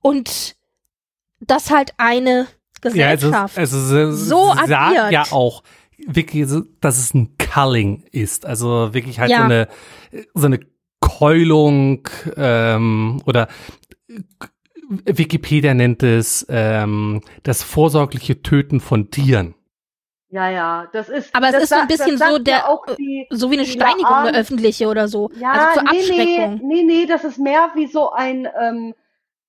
Und 0.00 0.57
das 1.40 1.70
halt 1.70 1.92
eine 1.98 2.46
ja, 2.84 3.12
es 3.12 3.22
ist, 3.22 3.30
Gesellschaft. 3.30 3.58
es 3.58 3.72
ist, 3.72 3.90
es 3.90 4.28
so 4.28 4.54
sagt 4.54 4.70
agiert. 4.72 5.10
ja 5.12 5.24
auch 5.32 5.62
wirklich, 6.06 6.48
dass 6.80 6.98
es 6.98 7.12
ein 7.14 7.36
Culling 7.38 8.04
ist. 8.12 8.46
Also 8.46 8.94
wirklich 8.94 9.18
halt 9.18 9.30
Ja. 9.30 9.38
so 9.38 9.42
eine 9.44 9.68
so 10.34 10.46
eine 10.46 10.60
Keulung 11.00 12.08
ähm, 12.36 13.20
oder 13.26 13.48
Wikipedia 15.04 15.74
nennt 15.74 16.02
es 16.02 16.46
ähm, 16.48 17.20
das 17.42 17.62
vorsorgliche 17.62 18.42
Töten 18.42 18.80
von 18.80 19.10
Tieren. 19.10 19.54
Ja, 20.30 20.50
ja, 20.50 20.88
das 20.92 21.08
ist. 21.08 21.34
Aber 21.34 21.46
es 21.48 21.52
das 21.54 21.62
ist 21.64 21.68
so 21.70 21.74
ein 21.76 21.88
bisschen 21.88 22.18
so 22.18 22.24
ja 22.24 22.38
der- 22.38 22.68
auch 22.68 22.84
die, 22.98 23.26
so 23.30 23.50
wie 23.50 23.58
eine 23.58 23.66
Steinigung, 23.66 24.04
Laan- 24.10 24.28
eine 24.28 24.38
öffentliche 24.38 24.88
oder 24.88 25.08
so. 25.08 25.30
Ja, 25.40 25.52
also 25.52 25.80
zur 25.80 25.90
nee, 25.90 25.98
Abschreckung. 25.98 26.60
nee, 26.68 26.82
nee, 26.82 26.82
nee, 26.84 27.06
das 27.06 27.24
ist 27.24 27.38
mehr 27.38 27.70
wie 27.74 27.86
so 27.86 28.10
ein, 28.12 28.46
ähm, 28.60 28.94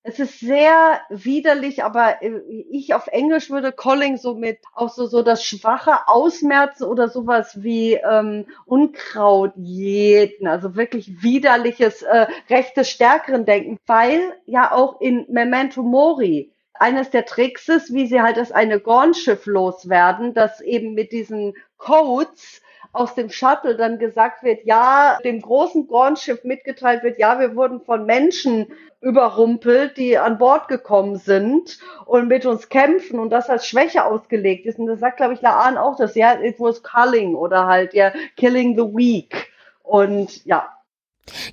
es 0.10 0.18
ist 0.20 0.40
sehr 0.40 1.02
widerlich, 1.10 1.84
aber 1.84 2.22
äh, 2.24 2.40
ich 2.72 2.94
auf 2.96 3.08
Englisch 3.08 3.52
würde 3.52 3.72
Calling 3.72 4.18
so 4.18 4.34
mit 4.34 4.60
auch 4.74 4.90
so, 4.90 5.06
so 5.06 5.22
das 5.22 5.44
schwache 5.44 6.08
Ausmerzen 6.08 6.86
oder 6.86 7.10
sowas 7.10 7.62
wie 7.62 7.94
ähm, 7.94 8.48
Unkraut 8.66 9.54
jäten, 9.56 10.48
also 10.48 10.76
wirklich 10.76 11.22
widerliches, 11.22 12.02
äh, 12.02 12.26
rechtes 12.50 12.90
Stärkeren 12.90 13.46
denken, 13.46 13.78
weil 13.86 14.34
ja 14.46 14.72
auch 14.72 15.00
in 15.00 15.26
Memento 15.30 15.84
Mori 15.84 16.52
eines 16.74 17.12
der 17.12 17.26
Tricks 17.26 17.70
ist, 17.70 17.94
wie 17.94 18.08
sie 18.08 18.22
halt 18.22 18.38
das 18.38 18.52
eine 18.52 18.80
Gorn-Schiff 18.80 19.46
loswerden, 19.46 20.34
dass 20.34 20.60
eben 20.62 20.96
mit 20.96 21.12
diesen 21.12 21.54
Codes 21.78 22.62
aus 22.92 23.14
dem 23.16 23.30
Shuttle 23.30 23.76
dann 23.76 24.00
gesagt 24.00 24.44
wird, 24.44 24.66
ja, 24.66 25.20
dem 25.24 25.42
großen 25.42 25.88
Gorn-Schiff 25.88 26.44
mitgeteilt 26.44 27.04
wird, 27.04 27.20
ja, 27.20 27.40
wir 27.40 27.56
wurden 27.56 27.82
von 27.82 28.06
Menschen 28.06 28.68
überrumpelt, 29.02 29.96
die 29.98 30.18
an 30.18 30.38
Bord 30.38 30.68
gekommen 30.68 31.18
sind 31.18 31.80
und 32.06 32.28
mit 32.28 32.46
uns 32.46 32.70
kämpfen 32.70 33.20
und 33.20 33.30
das 33.30 33.50
als 33.50 33.66
Schwäche 33.66 34.04
ausgelegt 34.04 34.66
ist. 34.66 34.80
Und 34.80 34.88
das 34.88 35.00
sagt, 35.00 35.18
glaube 35.18 35.34
ich, 35.34 35.42
Laan 35.42 35.78
auch, 35.78 35.96
dass 35.96 36.16
ja, 36.16 36.34
it 36.42 36.60
was 36.60 36.84
culling 36.84 37.36
oder 37.36 37.66
halt 37.68 37.94
ja, 37.94 38.12
killing 38.36 38.76
the 38.76 38.84
weak. 38.84 39.52
Und 39.84 40.46
ja, 40.46 40.68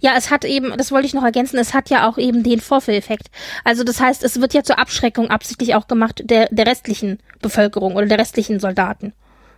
Ja, 0.00 0.14
es 0.16 0.30
hat 0.30 0.44
eben, 0.44 0.76
das 0.76 0.90
wollte 0.90 1.06
ich 1.06 1.14
noch 1.14 1.24
ergänzen, 1.24 1.58
es 1.58 1.74
hat 1.74 1.90
ja 1.90 2.08
auch 2.08 2.18
eben 2.18 2.42
den 2.42 2.60
Vorführeffekt. 2.60 3.28
Also 3.62 3.84
das 3.84 4.00
heißt, 4.00 4.24
es 4.24 4.40
wird 4.40 4.54
ja 4.54 4.62
zur 4.62 4.78
Abschreckung 4.78 5.30
absichtlich 5.30 5.74
auch 5.74 5.86
gemacht 5.86 6.22
der, 6.24 6.48
der 6.50 6.66
restlichen 6.66 7.18
Bevölkerung 7.42 7.94
oder 7.94 8.06
der 8.06 8.18
restlichen 8.18 8.58
Soldaten. 8.58 9.12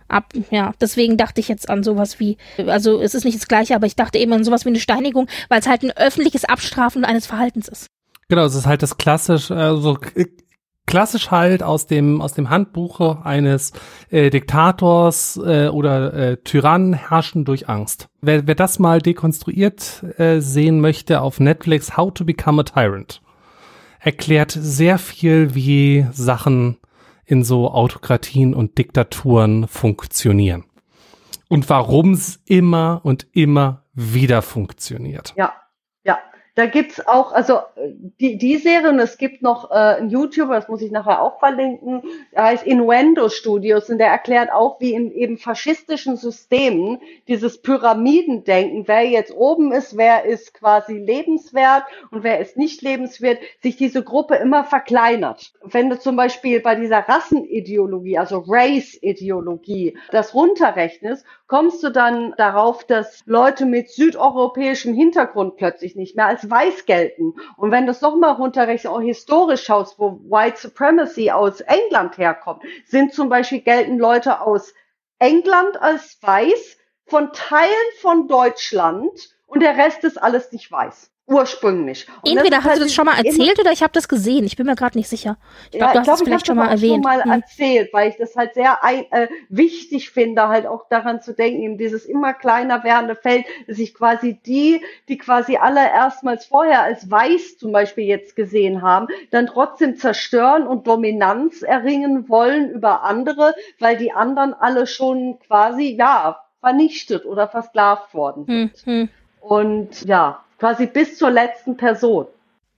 Ab, 0.09 0.33
ja, 0.51 0.73
deswegen 0.81 1.17
dachte 1.17 1.39
ich 1.41 1.47
jetzt 1.47 1.69
an 1.69 1.83
sowas 1.83 2.19
wie, 2.19 2.37
also 2.67 3.01
es 3.01 3.13
ist 3.13 3.25
nicht 3.25 3.39
das 3.39 3.47
gleiche, 3.47 3.75
aber 3.75 3.87
ich 3.87 3.95
dachte 3.95 4.17
eben 4.17 4.33
an 4.33 4.43
sowas 4.43 4.65
wie 4.65 4.69
eine 4.69 4.79
Steinigung, 4.79 5.27
weil 5.49 5.59
es 5.59 5.67
halt 5.67 5.83
ein 5.83 5.91
öffentliches 5.91 6.45
Abstrafen 6.45 7.05
eines 7.05 7.27
Verhaltens 7.27 7.67
ist. 7.67 7.87
Genau, 8.27 8.45
es 8.45 8.55
ist 8.55 8.67
halt 8.67 8.83
das 8.83 8.97
klassisch, 8.97 9.49
also 9.49 9.97
klassisch 10.89 11.29
halt 11.29 11.61
aus 11.61 11.85
dem 11.85 12.19
aus 12.19 12.33
dem 12.33 12.49
Handbuch 12.49 13.23
eines 13.23 13.73
äh, 14.09 14.31
Diktators 14.31 15.37
äh, 15.37 15.67
oder 15.67 16.13
äh, 16.15 16.37
Tyrannen 16.37 16.93
herrschen 16.93 17.45
durch 17.45 17.69
Angst. 17.69 18.07
Wer, 18.21 18.47
wer 18.47 18.55
das 18.55 18.79
mal 18.79 18.99
dekonstruiert 18.99 20.03
äh, 20.17 20.39
sehen 20.39 20.81
möchte 20.81 21.21
auf 21.21 21.39
Netflix, 21.39 21.95
How 21.95 22.11
to 22.11 22.25
Become 22.25 22.61
a 22.61 22.63
Tyrant, 22.63 23.21
erklärt 23.99 24.51
sehr 24.51 24.97
viel, 24.97 25.53
wie 25.53 26.07
Sachen 26.11 26.78
in 27.29 27.43
so 27.43 27.69
Autokratien 27.69 28.55
und 28.55 28.79
Diktaturen 28.79 29.67
funktionieren. 29.67 30.65
Und 31.47 31.69
warum 31.69 32.13
es 32.13 32.41
immer 32.45 33.01
und 33.03 33.27
immer 33.33 33.83
wieder 33.93 34.41
funktioniert. 34.41 35.35
Ja. 35.37 35.53
Da 36.59 36.65
gibt's 36.65 37.07
auch, 37.07 37.31
also 37.31 37.59
die, 38.19 38.37
die 38.37 38.57
Serie, 38.57 38.89
und 38.89 38.99
es 38.99 39.17
gibt 39.17 39.41
noch 39.41 39.71
äh, 39.71 39.75
einen 39.75 40.09
YouTuber, 40.09 40.55
das 40.55 40.67
muss 40.67 40.81
ich 40.81 40.91
nachher 40.91 41.21
auch 41.21 41.39
verlinken, 41.39 42.03
der 42.33 42.43
heißt 42.43 42.67
Innuendo 42.67 43.29
Studios 43.29 43.89
und 43.89 43.97
der 43.97 44.09
erklärt 44.09 44.51
auch, 44.51 44.77
wie 44.81 44.91
in 44.91 45.09
eben 45.13 45.37
faschistischen 45.37 46.17
Systemen 46.17 46.99
dieses 47.29 47.61
Pyramidendenken, 47.61 48.89
wer 48.89 49.07
jetzt 49.07 49.33
oben 49.33 49.71
ist, 49.71 49.95
wer 49.95 50.25
ist 50.25 50.53
quasi 50.53 50.97
lebenswert 50.97 51.83
und 52.11 52.23
wer 52.23 52.41
ist 52.41 52.57
nicht 52.57 52.81
lebenswert, 52.81 53.39
sich 53.63 53.77
diese 53.77 54.03
Gruppe 54.03 54.35
immer 54.35 54.65
verkleinert. 54.65 55.53
Wenn 55.63 55.89
du 55.89 55.97
zum 55.97 56.17
Beispiel 56.17 56.59
bei 56.59 56.75
dieser 56.75 57.07
Rassenideologie, 57.07 58.17
also 58.17 58.43
Race-Ideologie, 58.45 59.97
das 60.11 60.33
runterrechnest, 60.33 61.25
kommst 61.49 61.83
du 61.83 61.89
dann 61.89 62.33
darauf, 62.37 62.85
dass 62.85 63.23
Leute 63.25 63.65
mit 63.65 63.89
südeuropäischem 63.89 64.93
Hintergrund 64.93 65.57
plötzlich 65.57 65.95
nicht 65.95 66.15
mehr 66.15 66.27
als 66.27 66.49
weiß 66.49 66.85
gelten. 66.85 67.33
Und 67.57 67.71
wenn 67.71 67.85
du 67.85 67.91
es 67.91 68.01
nochmal 68.01 68.33
runterrechnest, 68.33 68.87
auch 68.87 69.01
historisch 69.01 69.63
schaust, 69.63 69.99
wo 69.99 70.21
White 70.29 70.57
Supremacy 70.57 71.31
aus 71.31 71.59
England 71.61 72.17
herkommt, 72.17 72.63
sind 72.85 73.13
zum 73.13 73.29
Beispiel 73.29 73.61
gelten 73.61 73.97
Leute 73.97 74.41
aus 74.41 74.73
England 75.17 75.81
als 75.81 76.17
weiß, 76.21 76.77
von 77.07 77.33
Teilen 77.33 77.71
von 77.99 78.27
Deutschland 78.27 79.35
und 79.47 79.61
der 79.61 79.75
Rest 79.75 80.03
ist 80.03 80.21
alles 80.21 80.51
nicht 80.51 80.71
weiß 80.71 81.11
ursprünglich. 81.29 82.07
Und 82.21 82.35
Entweder 82.35 82.57
hast 82.57 82.65
halt 82.65 82.79
du 82.79 82.83
das 82.83 82.93
schon 82.93 83.05
mal 83.05 83.17
erzählt 83.17 83.59
oder 83.59 83.71
ich 83.71 83.83
habe 83.83 83.93
das 83.93 84.07
gesehen. 84.07 84.45
Ich 84.45 84.55
bin 84.55 84.65
mir 84.65 84.75
gerade 84.75 84.97
nicht 84.97 85.07
sicher. 85.07 85.37
Ich 85.71 85.77
glaube, 85.77 85.95
ja, 85.95 86.01
du 86.01 86.11
hast 86.11 86.21
es 86.21 86.25
vielleicht 86.25 86.47
schon 86.47 86.57
mal 86.57 86.69
erwähnt. 86.69 87.05
Ich 87.05 87.11
habe 87.11 87.19
mal 87.19 87.23
hm. 87.23 87.31
erzählt, 87.31 87.93
weil 87.93 88.09
ich 88.09 88.17
das 88.17 88.35
halt 88.35 88.55
sehr 88.55 88.79
äh, 88.83 89.27
wichtig 89.49 90.09
finde, 90.09 90.47
halt 90.47 90.65
auch 90.65 90.87
daran 90.89 91.21
zu 91.21 91.33
denken, 91.33 91.61
eben 91.61 91.77
dieses 91.77 92.05
immer 92.05 92.33
kleiner 92.33 92.83
werdende 92.83 93.15
Feld, 93.15 93.45
dass 93.67 93.77
sich 93.77 93.93
quasi 93.93 94.39
die, 94.45 94.81
die 95.07 95.17
quasi 95.17 95.57
alle 95.57 95.81
erstmals 95.81 96.45
vorher 96.45 96.81
als 96.81 97.09
weiß 97.09 97.57
zum 97.57 97.71
Beispiel 97.71 98.05
jetzt 98.05 98.35
gesehen 98.35 98.81
haben, 98.81 99.07
dann 99.31 99.45
trotzdem 99.45 99.97
zerstören 99.97 100.65
und 100.65 100.87
Dominanz 100.87 101.61
erringen 101.61 102.27
wollen 102.27 102.71
über 102.71 103.03
andere, 103.03 103.53
weil 103.79 103.97
die 103.97 104.11
anderen 104.11 104.53
alle 104.53 104.87
schon 104.87 105.37
quasi, 105.45 105.95
ja, 105.95 106.41
vernichtet 106.59 107.25
oder 107.25 107.47
versklavt 107.47 108.13
worden 108.13 108.45
sind. 108.45 108.85
Hm, 108.85 108.93
hm. 109.01 109.09
Und 109.41 110.05
ja, 110.05 110.43
quasi 110.59 110.85
bis 110.85 111.17
zur 111.17 111.31
letzten 111.31 111.77
Person. 111.77 112.27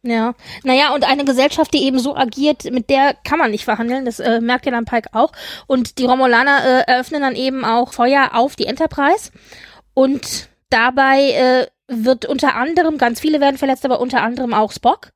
Ja, 0.03 0.34
naja, 0.64 0.95
und 0.95 1.08
eine 1.08 1.26
Gesellschaft, 1.26 1.74
die 1.74 1.84
eben 1.84 1.99
so 1.99 2.16
agiert, 2.16 2.64
mit 2.72 2.90
der 2.90 3.14
kann 3.24 3.38
man 3.38 3.52
nicht 3.52 3.66
verhandeln, 3.66 4.03
das 4.03 4.20
äh, 4.20 4.41
merkt 4.41 4.66
ja 4.66 4.72
dann 4.72 4.86
Pike 4.86 5.10
auch. 5.12 5.32
Und 5.68 5.99
die 5.99 6.06
Romulaner 6.06 6.64
äh, 6.66 6.91
eröffnen 6.91 7.22
dann 7.22 7.36
eben 7.36 7.64
auch 7.64 7.94
Feuer 7.94 8.32
auf 8.34 8.56
die 8.56 8.66
Enterprise. 8.66 9.32
Und 9.94 10.49
dabei 10.72 11.32
äh, 11.32 11.68
wird 11.88 12.26
unter 12.26 12.56
anderem, 12.56 12.98
ganz 12.98 13.20
viele 13.20 13.41
werden 13.41 13.58
verletzt, 13.58 13.86
aber 13.86 13.99
unter 13.99 14.24
anderem 14.24 14.56
auch 14.56 14.72
Spock. 14.72 15.12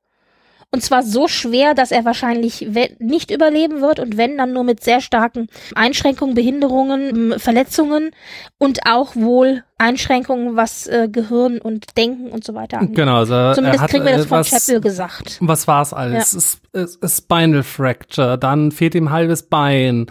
Und 0.72 0.82
zwar 0.82 1.02
so 1.02 1.28
schwer, 1.28 1.74
dass 1.74 1.90
er 1.90 2.04
wahrscheinlich 2.04 2.68
nicht 2.98 3.30
überleben 3.30 3.80
wird 3.80 3.98
und 3.98 4.16
wenn, 4.16 4.36
dann 4.36 4.52
nur 4.52 4.64
mit 4.64 4.82
sehr 4.82 5.00
starken 5.00 5.48
Einschränkungen, 5.74 6.34
Behinderungen, 6.34 7.38
Verletzungen 7.38 8.10
und 8.58 8.80
auch 8.84 9.14
wohl 9.16 9.62
Einschränkungen, 9.78 10.56
was 10.56 10.86
äh, 10.86 11.08
Gehirn 11.10 11.58
und 11.58 11.96
Denken 11.96 12.28
und 12.30 12.44
so 12.44 12.54
weiter 12.54 12.78
angeht. 12.78 12.96
Genau, 12.96 13.16
also 13.16 13.54
Zumindest 13.54 13.82
hat, 13.82 13.90
kriegen 13.90 14.04
wir 14.04 14.16
das 14.16 14.26
äh, 14.26 14.28
von 14.28 14.38
was, 14.40 14.50
Chappell 14.50 14.80
gesagt. 14.80 15.38
Was 15.40 15.68
war's 15.68 15.92
alles? 15.92 16.58
Ja. 16.74 16.86
Spinal 17.08 17.62
Fracture, 17.62 18.36
dann 18.36 18.72
fehlt 18.72 18.94
ihm 18.94 19.10
halbes 19.10 19.44
Bein, 19.44 20.06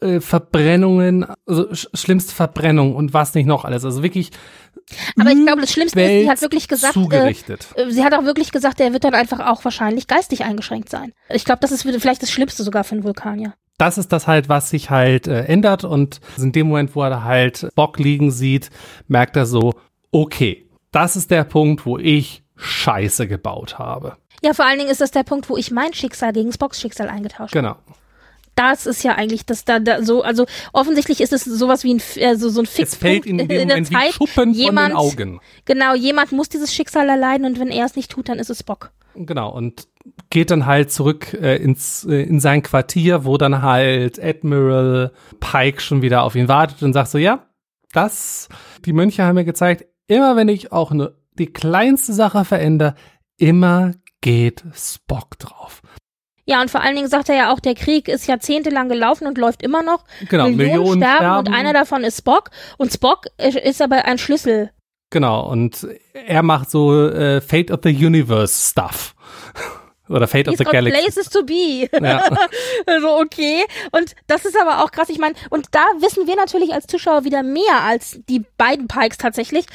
äh, 0.00 0.20
Verbrennungen, 0.20 1.26
also 1.46 1.74
sch 1.74 1.88
schlimmste 1.94 2.32
Verbrennung 2.34 2.94
und 2.94 3.14
was 3.14 3.34
nicht 3.34 3.46
noch 3.46 3.64
alles. 3.64 3.84
Also 3.84 4.02
wirklich 4.02 4.30
aber 5.18 5.30
ich 5.30 5.44
glaube, 5.44 5.60
das 5.60 5.72
Schlimmste 5.72 6.00
ist, 6.00 6.22
sie 6.22 6.30
hat 6.30 6.42
wirklich 6.42 6.68
gesagt, 6.68 6.96
äh, 6.96 7.30
äh, 7.30 7.90
sie 7.90 8.04
hat 8.04 8.14
auch 8.14 8.24
wirklich 8.24 8.50
gesagt, 8.50 8.80
er 8.80 8.92
wird 8.92 9.04
dann 9.04 9.14
einfach 9.14 9.40
auch 9.40 9.64
wahrscheinlich 9.64 10.06
geistig 10.06 10.44
eingeschränkt 10.44 10.88
sein. 10.88 11.12
Ich 11.28 11.44
glaube, 11.44 11.60
das 11.60 11.72
ist 11.72 11.82
vielleicht 11.82 12.22
das 12.22 12.30
Schlimmste 12.30 12.62
sogar 12.62 12.84
für 12.84 12.92
einen 12.92 13.04
Vulkanier. 13.04 13.54
Das 13.76 13.96
ist 13.96 14.12
das 14.12 14.26
halt, 14.26 14.48
was 14.48 14.70
sich 14.70 14.90
halt 14.90 15.28
äh, 15.28 15.44
ändert 15.44 15.84
und 15.84 16.20
in 16.36 16.52
dem 16.52 16.68
Moment, 16.68 16.96
wo 16.96 17.02
er 17.02 17.24
halt 17.24 17.68
Bock 17.74 17.98
liegen 17.98 18.30
sieht, 18.30 18.70
merkt 19.06 19.36
er 19.36 19.46
so, 19.46 19.74
okay, 20.10 20.68
das 20.90 21.16
ist 21.16 21.30
der 21.30 21.44
Punkt, 21.44 21.86
wo 21.86 21.98
ich 21.98 22.42
Scheiße 22.56 23.28
gebaut 23.28 23.78
habe. 23.78 24.16
Ja, 24.42 24.52
vor 24.52 24.66
allen 24.66 24.78
Dingen 24.78 24.90
ist 24.90 25.00
das 25.00 25.12
der 25.12 25.22
Punkt, 25.22 25.48
wo 25.48 25.56
ich 25.56 25.70
mein 25.70 25.92
Schicksal 25.92 26.32
gegen 26.32 26.52
Spocks 26.52 26.80
Schicksal 26.80 27.08
eingetauscht 27.08 27.54
habe. 27.54 27.62
Genau 27.62 27.76
das 28.58 28.86
ist 28.86 29.04
ja 29.04 29.14
eigentlich 29.14 29.46
das 29.46 29.64
da, 29.64 29.78
da 29.78 30.02
so, 30.02 30.22
also 30.22 30.46
offensichtlich 30.72 31.20
ist 31.20 31.32
es 31.32 31.44
sowas 31.44 31.84
wie 31.84 31.94
ein 31.94 32.02
äh, 32.16 32.34
so, 32.34 32.48
ein 32.60 32.66
Fixpunkt 32.66 32.82
es 32.82 32.96
fällt 32.96 33.26
in, 33.26 33.38
in, 33.38 33.48
in 33.50 33.68
der 33.68 33.84
Zeit. 33.84 34.12
Schuppen 34.12 34.52
jemand, 34.52 34.94
von 34.94 35.16
den 35.16 35.30
Augen. 35.30 35.40
Genau, 35.64 35.94
jemand 35.94 36.32
muss 36.32 36.48
dieses 36.48 36.74
Schicksal 36.74 37.08
erleiden 37.08 37.46
und 37.46 37.60
wenn 37.60 37.68
er 37.68 37.86
es 37.86 37.94
nicht 37.94 38.10
tut, 38.10 38.28
dann 38.28 38.38
ist 38.38 38.50
es 38.50 38.64
Bock. 38.64 38.90
Genau 39.14 39.52
und 39.54 39.86
geht 40.30 40.50
dann 40.50 40.66
halt 40.66 40.90
zurück 40.90 41.34
äh, 41.34 41.56
ins 41.56 42.04
äh, 42.04 42.22
in 42.22 42.40
sein 42.40 42.62
Quartier, 42.62 43.24
wo 43.24 43.38
dann 43.38 43.62
halt 43.62 44.22
Admiral 44.22 45.12
Pike 45.38 45.80
schon 45.80 46.02
wieder 46.02 46.24
auf 46.24 46.34
ihn 46.34 46.48
wartet 46.48 46.82
und 46.82 46.92
sagt 46.92 47.10
so, 47.10 47.18
ja, 47.18 47.46
das 47.92 48.48
die 48.84 48.92
Mönche 48.92 49.22
haben 49.22 49.36
mir 49.36 49.44
gezeigt, 49.44 49.86
immer 50.08 50.34
wenn 50.34 50.48
ich 50.48 50.72
auch 50.72 50.90
nur 50.90 51.16
die 51.38 51.52
kleinste 51.52 52.12
Sache 52.12 52.44
verändere, 52.44 52.96
immer 53.36 53.92
geht 54.20 54.64
Spock 54.74 55.38
drauf. 55.38 55.77
Ja, 56.48 56.62
und 56.62 56.70
vor 56.70 56.80
allen 56.80 56.96
Dingen 56.96 57.08
sagt 57.08 57.28
er 57.28 57.36
ja 57.36 57.52
auch, 57.52 57.60
der 57.60 57.74
Krieg 57.74 58.08
ist 58.08 58.26
jahrzehntelang 58.26 58.88
gelaufen 58.88 59.26
und 59.26 59.36
läuft 59.36 59.62
immer 59.62 59.82
noch. 59.82 60.04
Genau, 60.30 60.44
Millionen, 60.44 60.78
Millionen 60.78 61.02
sterben, 61.02 61.16
sterben, 61.18 61.46
und 61.46 61.54
einer 61.54 61.74
davon 61.74 62.04
ist 62.04 62.16
Spock. 62.16 62.48
Und 62.78 62.90
Spock 62.90 63.26
ist 63.36 63.82
aber 63.82 64.06
ein 64.06 64.16
Schlüssel. 64.16 64.70
Genau, 65.10 65.46
und 65.46 65.86
er 66.14 66.42
macht 66.42 66.70
so 66.70 67.06
äh, 67.06 67.42
Fate 67.42 67.70
of 67.70 67.80
the 67.82 67.90
Universe 67.90 68.70
Stuff. 68.70 69.14
Oder 70.08 70.26
Fate 70.26 70.48
He's 70.48 70.60
of 70.60 70.66
the 70.66 70.72
Galaxy. 70.72 71.00
Places 71.00 71.30
to 71.30 71.44
be. 71.44 71.88
Ja. 72.00 72.22
also 72.86 73.20
okay. 73.20 73.64
Und 73.92 74.14
das 74.26 74.44
ist 74.44 74.58
aber 74.60 74.82
auch 74.82 74.90
krass. 74.90 75.08
Ich 75.08 75.18
meine, 75.18 75.34
und 75.50 75.66
da 75.72 75.84
wissen 76.00 76.26
wir 76.26 76.36
natürlich 76.36 76.72
als 76.72 76.86
Zuschauer 76.86 77.24
wieder 77.24 77.42
mehr 77.42 77.82
als 77.82 78.20
die 78.28 78.44
beiden 78.56 78.88
Pikes 78.88 79.18
tatsächlich, 79.18 79.66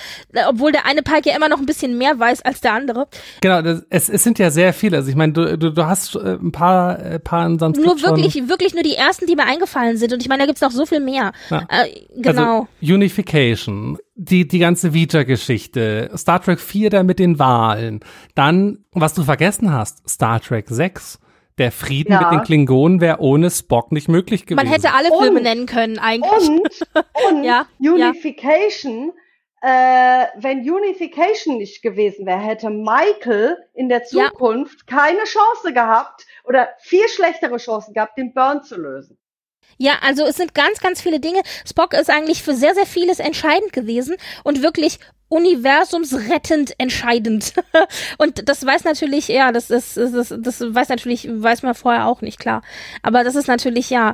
obwohl 0.47 0.71
der 0.71 0.85
eine 0.85 1.03
Pike 1.03 1.29
ja 1.29 1.35
immer 1.35 1.49
noch 1.49 1.59
ein 1.59 1.65
bisschen 1.65 1.97
mehr 1.97 2.17
weiß 2.17 2.41
als 2.43 2.61
der 2.61 2.73
andere. 2.73 3.07
Genau, 3.41 3.61
das, 3.61 3.83
es, 3.89 4.09
es 4.09 4.23
sind 4.23 4.39
ja 4.39 4.49
sehr 4.49 4.73
viele. 4.73 4.97
Also 4.97 5.09
ich 5.09 5.15
meine, 5.15 5.33
du, 5.33 5.57
du, 5.57 5.71
du 5.71 5.85
hast 5.85 6.15
äh, 6.15 6.37
ein 6.41 6.51
paar, 6.51 6.99
äh, 6.99 7.19
paar 7.19 7.45
in 7.45 7.59
sonst 7.59 7.79
Nur 7.79 8.01
wirklich, 8.01 8.33
schon. 8.33 8.49
wirklich 8.49 8.73
nur 8.73 8.83
die 8.83 8.95
ersten, 8.95 9.25
die 9.27 9.35
mir 9.35 9.45
eingefallen 9.45 9.97
sind. 9.97 10.13
Und 10.13 10.21
ich 10.21 10.29
meine, 10.29 10.43
da 10.43 10.47
gibt's 10.47 10.61
noch 10.61 10.71
so 10.71 10.85
viel 10.85 10.99
mehr. 10.99 11.31
Ja. 11.49 11.67
Äh, 11.69 11.89
genau. 12.15 12.67
Also 12.81 12.93
Unification, 12.93 13.97
die, 14.15 14.47
die 14.47 14.59
ganze 14.59 14.93
Vita-Geschichte, 14.93 16.11
Star 16.15 16.41
Trek 16.41 16.59
4 16.59 16.89
da 16.89 17.03
mit 17.03 17.19
den 17.19 17.39
Wahlen, 17.39 18.01
dann, 18.35 18.85
was 18.91 19.13
du 19.13 19.23
vergessen 19.23 19.71
hast, 19.71 20.07
Star 20.09 20.39
Trek 20.39 20.67
6. 20.69 21.19
Der 21.59 21.71
Frieden 21.71 22.13
ja. 22.13 22.21
mit 22.21 22.31
den 22.31 22.43
Klingonen 22.43 22.99
wäre 22.99 23.19
ohne 23.19 23.51
Spock 23.51 23.91
nicht 23.91 24.09
möglich 24.09 24.47
gewesen. 24.47 24.65
Man 24.65 24.73
hätte 24.73 24.93
alle 24.93 25.09
Filme 25.09 25.37
und, 25.37 25.43
nennen 25.43 25.65
können 25.67 25.99
eigentlich. 25.99 26.49
Und, 26.49 26.67
und 27.29 27.43
ja, 27.43 27.67
Unification, 27.79 29.11
ja. 29.63 30.23
Äh, 30.23 30.27
wenn 30.39 30.59
Unification 30.59 31.57
nicht 31.57 31.83
gewesen 31.83 32.25
wäre, 32.25 32.39
hätte 32.39 32.69
Michael 32.69 33.57
in 33.75 33.87
der 33.87 34.03
Zukunft 34.03 34.83
ja. 34.89 34.97
keine 34.97 35.23
Chance 35.25 35.73
gehabt 35.73 36.25
oder 36.43 36.69
viel 36.79 37.07
schlechtere 37.07 37.57
Chancen 37.57 37.93
gehabt, 37.93 38.17
den 38.17 38.33
Burn 38.33 38.63
zu 38.63 38.75
lösen. 38.75 39.17
Ja, 39.77 39.93
also 40.01 40.25
es 40.25 40.37
sind 40.37 40.53
ganz, 40.53 40.79
ganz 40.79 41.01
viele 41.01 41.19
Dinge. 41.19 41.41
Spock 41.65 41.93
ist 41.93 42.09
eigentlich 42.09 42.43
für 42.43 42.55
sehr, 42.55 42.75
sehr 42.75 42.85
vieles 42.85 43.19
entscheidend 43.19 43.73
gewesen 43.73 44.15
und 44.43 44.61
wirklich 44.61 44.99
universumsrettend 45.29 46.79
entscheidend. 46.79 47.53
und 48.19 48.47
das 48.47 48.65
weiß 48.65 48.83
natürlich, 48.83 49.27
ja, 49.27 49.51
das 49.51 49.71
ist, 49.71 49.97
das, 49.97 50.11
das, 50.11 50.33
das 50.37 50.61
weiß 50.61 50.89
natürlich, 50.89 51.27
weiß 51.27 51.63
man 51.63 51.73
vorher 51.73 52.05
auch 52.05 52.21
nicht, 52.21 52.39
klar. 52.39 52.61
Aber 53.01 53.23
das 53.23 53.35
ist 53.35 53.47
natürlich, 53.47 53.89
ja. 53.89 54.13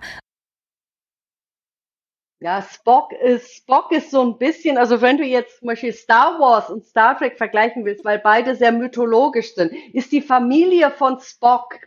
Ja, 2.41 2.61
Spock 2.61 3.11
ist, 3.11 3.53
Spock 3.53 3.91
ist 3.91 4.11
so 4.11 4.21
ein 4.21 4.37
bisschen, 4.37 4.77
also 4.77 5.01
wenn 5.01 5.17
du 5.17 5.25
jetzt 5.25 5.59
zum 5.59 5.67
Beispiel 5.67 5.91
Star 5.91 6.39
Wars 6.39 6.69
und 6.69 6.85
Star 6.85 7.17
Trek 7.17 7.37
vergleichen 7.37 7.83
willst, 7.83 8.05
weil 8.05 8.19
beide 8.19 8.55
sehr 8.55 8.71
mythologisch 8.71 9.55
sind, 9.55 9.73
ist 9.93 10.13
die 10.13 10.21
Familie 10.21 10.89
von 10.89 11.19
Spock 11.19 11.79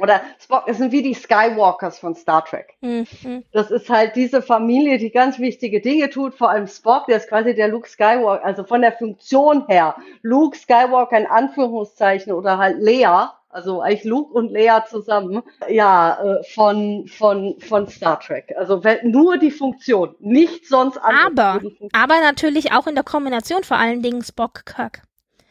Oder 0.00 0.22
Spock 0.38 0.64
sind 0.68 0.92
wie 0.92 1.02
die 1.02 1.14
Skywalkers 1.14 1.98
von 1.98 2.14
Star 2.14 2.44
Trek. 2.44 2.74
Mhm. 2.80 3.44
Das 3.52 3.70
ist 3.70 3.90
halt 3.90 4.16
diese 4.16 4.42
Familie, 4.42 4.98
die 4.98 5.10
ganz 5.10 5.38
wichtige 5.38 5.80
Dinge 5.80 6.10
tut. 6.10 6.34
Vor 6.34 6.50
allem 6.50 6.66
Spock, 6.66 7.06
der 7.06 7.18
ist 7.18 7.28
quasi 7.28 7.54
der 7.54 7.68
Luke 7.68 7.88
Skywalker, 7.88 8.44
also 8.44 8.64
von 8.64 8.80
der 8.80 8.92
Funktion 8.92 9.66
her. 9.68 9.96
Luke 10.22 10.56
Skywalker 10.56 11.18
in 11.18 11.26
Anführungszeichen 11.26 12.32
oder 12.32 12.58
halt 12.58 12.78
Lea, 12.80 13.28
also 13.50 13.80
eigentlich 13.80 14.04
Luke 14.04 14.32
und 14.32 14.50
Lea 14.50 14.78
zusammen, 14.88 15.42
ja, 15.68 16.22
äh, 16.22 16.44
von, 16.44 17.06
von, 17.08 17.56
von 17.60 17.88
Star 17.88 18.20
Trek. 18.20 18.54
Also 18.56 18.80
nur 19.02 19.38
die 19.38 19.50
Funktion, 19.50 20.14
nicht 20.20 20.66
sonst 20.66 20.98
anders. 20.98 21.56
Aber, 21.56 21.60
aber 21.92 22.20
natürlich 22.20 22.72
auch 22.72 22.86
in 22.86 22.94
der 22.94 23.04
Kombination 23.04 23.64
vor 23.64 23.76
allen 23.76 24.02
Dingen 24.02 24.22
Spock-Kirk. 24.22 25.02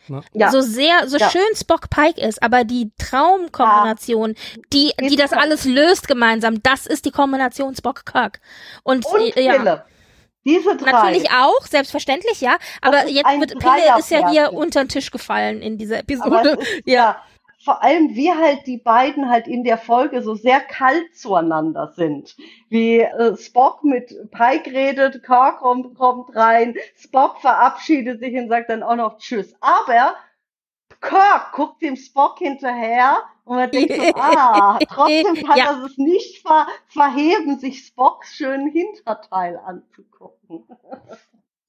Ne? 0.10 0.22
Ja. 0.34 0.52
So 0.52 0.62
sehr, 0.62 1.08
so 1.08 1.18
ja. 1.18 1.30
schön 1.30 1.56
Spock 1.56 1.90
Pike 1.90 2.20
ist, 2.20 2.42
aber 2.42 2.64
die 2.64 2.92
Traumkombination, 2.98 4.36
ja. 4.36 4.62
die, 4.74 4.94
die 5.02 5.16
das 5.16 5.34
alles 5.34 5.66
löst 5.66 6.08
gemeinsam, 6.08 6.62
das 6.64 6.86
ist 6.86 7.06
die 7.06 7.12
Kombination 7.12 7.76
Spock 7.76 8.06
Kirk. 8.06 8.40
Und, 8.84 9.06
Und 9.06 9.38
äh, 9.38 9.42
ja. 9.42 9.86
Diese 10.46 10.76
drei. 10.78 10.92
Natürlich 10.92 11.30
auch, 11.32 11.68
selbstverständlich, 11.68 12.40
ja. 12.42 12.58
Aber 12.82 13.08
jetzt 13.08 13.40
wird 13.40 13.60
Pille 13.60 14.00
ist 14.00 14.10
ja 14.10 14.30
hier 14.30 14.54
unter 14.54 14.84
den 14.84 14.88
Tisch 14.88 15.12
gefallen 15.12 15.62
in 15.62 15.78
dieser 15.78 16.00
Episode. 16.00 16.58
Ist, 16.60 16.70
ja 16.86 17.22
vor 17.64 17.84
allem 17.84 18.16
wie 18.16 18.32
halt 18.32 18.66
die 18.68 18.78
beiden 18.78 19.30
halt 19.30 19.48
in 19.48 19.64
der 19.64 19.78
Folge 19.78 20.22
so 20.22 20.36
sehr 20.36 20.62
kalt 20.62 21.16
zueinander 21.16 21.92
sind. 21.96 22.36
Wie 22.70 23.00
äh, 23.00 23.36
Spock 23.38 23.84
mit 23.84 24.14
Pike 24.32 24.72
redet, 24.72 25.24
Kirk 25.24 25.60
kommt, 25.60 25.96
kommt 25.96 26.36
rein, 26.36 26.76
Spock 26.96 27.42
verabschiedet 27.42 28.20
sich 28.20 28.36
und 28.36 28.48
sagt 28.48 28.70
dann 28.70 28.84
auch 28.84 28.96
noch 28.96 29.18
Tschüss. 29.18 29.54
Aber 29.60 30.16
Kirk 31.02 31.52
guckt 31.54 31.82
dem 31.82 31.96
Spock 31.96 32.40
hinterher 32.40 33.24
und 33.44 33.58
man 33.58 33.72
denkt 33.72 33.94
so, 33.94 34.02
ah, 34.16 34.80
trotzdem 34.88 35.36
kann 35.46 35.58
ja. 35.58 35.72
er 35.72 35.84
es 35.84 35.98
nicht 35.98 36.42
ver 36.42 36.68
verheben, 36.88 37.60
sich 37.60 37.86
Spocks 37.86 38.36
schönen 38.36 38.72
Hinterteil 38.72 39.58
anzugucken. 39.58 40.64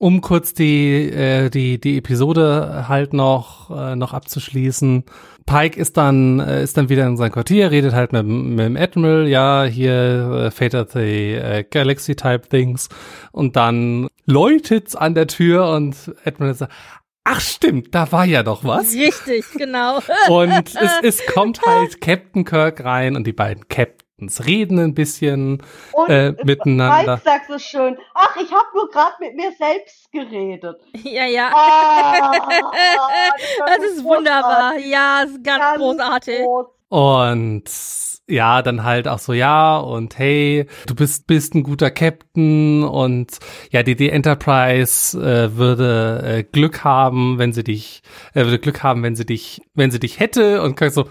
Um 0.03 0.23
kurz 0.23 0.55
die, 0.55 1.11
äh, 1.11 1.51
die, 1.51 1.79
die 1.79 1.99
Episode 1.99 2.87
halt 2.89 3.13
noch, 3.13 3.71
äh, 3.71 3.97
noch 3.97 4.15
abzuschließen. 4.15 5.05
Pike 5.45 5.79
ist 5.79 5.99
dann, 5.99 6.41
äh, 6.41 6.63
ist 6.63 6.79
dann 6.79 6.89
wieder 6.89 7.07
in 7.07 7.19
sein 7.19 7.31
Quartier, 7.31 7.71
redet 7.71 7.93
halt 7.93 8.15
mit, 8.15 8.25
mit 8.25 8.65
dem 8.65 8.79
Admiral, 8.79 9.29
ja, 9.29 9.65
hier 9.65 10.47
äh, 10.47 10.51
Fate 10.51 10.75
of 10.75 10.93
the 10.93 11.35
äh, 11.35 11.65
Galaxy 11.69 12.17
Type 12.17 12.49
Things. 12.49 12.89
Und 13.31 13.57
dann 13.57 14.09
läutet's 14.25 14.97
an 14.97 15.15
der 15.15 15.27
Tür 15.27 15.69
und 15.69 16.15
Admiral 16.25 16.55
sagt, 16.55 16.73
ach 17.25 17.41
stimmt, 17.43 17.95
da 17.95 18.11
war 18.11 18.25
ja 18.25 18.43
doch 18.43 18.65
was. 18.65 18.95
Richtig, 18.95 19.45
genau. 19.53 19.99
und 20.31 20.75
es, 20.77 20.93
es 21.03 21.27
kommt 21.27 21.61
halt 21.67 22.01
Captain 22.01 22.47
Kirk 22.47 22.83
rein 22.83 23.17
und 23.17 23.27
die 23.27 23.35
beiden 23.35 23.69
Captain 23.69 24.00
reden 24.29 24.79
ein 24.79 24.95
bisschen 24.95 25.63
und 25.93 26.09
äh, 26.09 26.35
miteinander. 26.45 27.17
Mike 27.17 27.23
sagt 27.25 27.47
so 27.49 27.59
schön, 27.59 27.97
ach, 28.15 28.37
ich 28.37 28.51
habe 28.53 28.67
nur 28.75 28.89
gerade 28.91 29.15
mit 29.21 29.35
mir 29.37 29.53
selbst 29.53 30.11
geredet. 30.13 30.77
Ja, 31.03 31.25
ja. 31.25 31.51
Ah, 31.53 32.33
das, 33.67 33.79
das 33.79 33.85
ist 33.93 34.05
wunderbar. 34.05 34.77
Ja, 34.79 35.23
ist 35.23 35.43
ganz, 35.43 35.59
ganz 35.59 35.79
großartig. 35.79 36.39
Groß. 36.45 36.67
Und 36.91 37.71
ja, 38.29 38.63
dann 38.63 38.83
halt 38.83 39.07
auch 39.07 39.19
so, 39.19 39.33
ja, 39.33 39.79
und 39.79 40.19
hey, 40.19 40.67
du 40.87 40.95
bist, 40.95 41.27
bist 41.27 41.55
ein 41.55 41.63
guter 41.63 41.91
Captain 41.91 42.83
und 42.85 43.39
ja, 43.71 43.83
die, 43.83 43.95
die 43.97 44.11
Enterprise 44.11 45.17
äh, 45.17 45.57
würde 45.57 46.23
äh, 46.25 46.43
Glück 46.43 46.83
haben, 46.83 47.39
wenn 47.39 47.53
sie 47.53 47.65
dich, 47.65 48.03
äh, 48.35 48.45
würde 48.45 48.59
Glück 48.59 48.83
haben, 48.83 49.03
wenn 49.03 49.15
sie 49.15 49.27
dich, 49.27 49.63
wenn 49.75 49.91
sie 49.91 50.01
dich 50.01 50.19
hätte 50.19 50.63
und 50.63 50.79
so, 50.93 51.09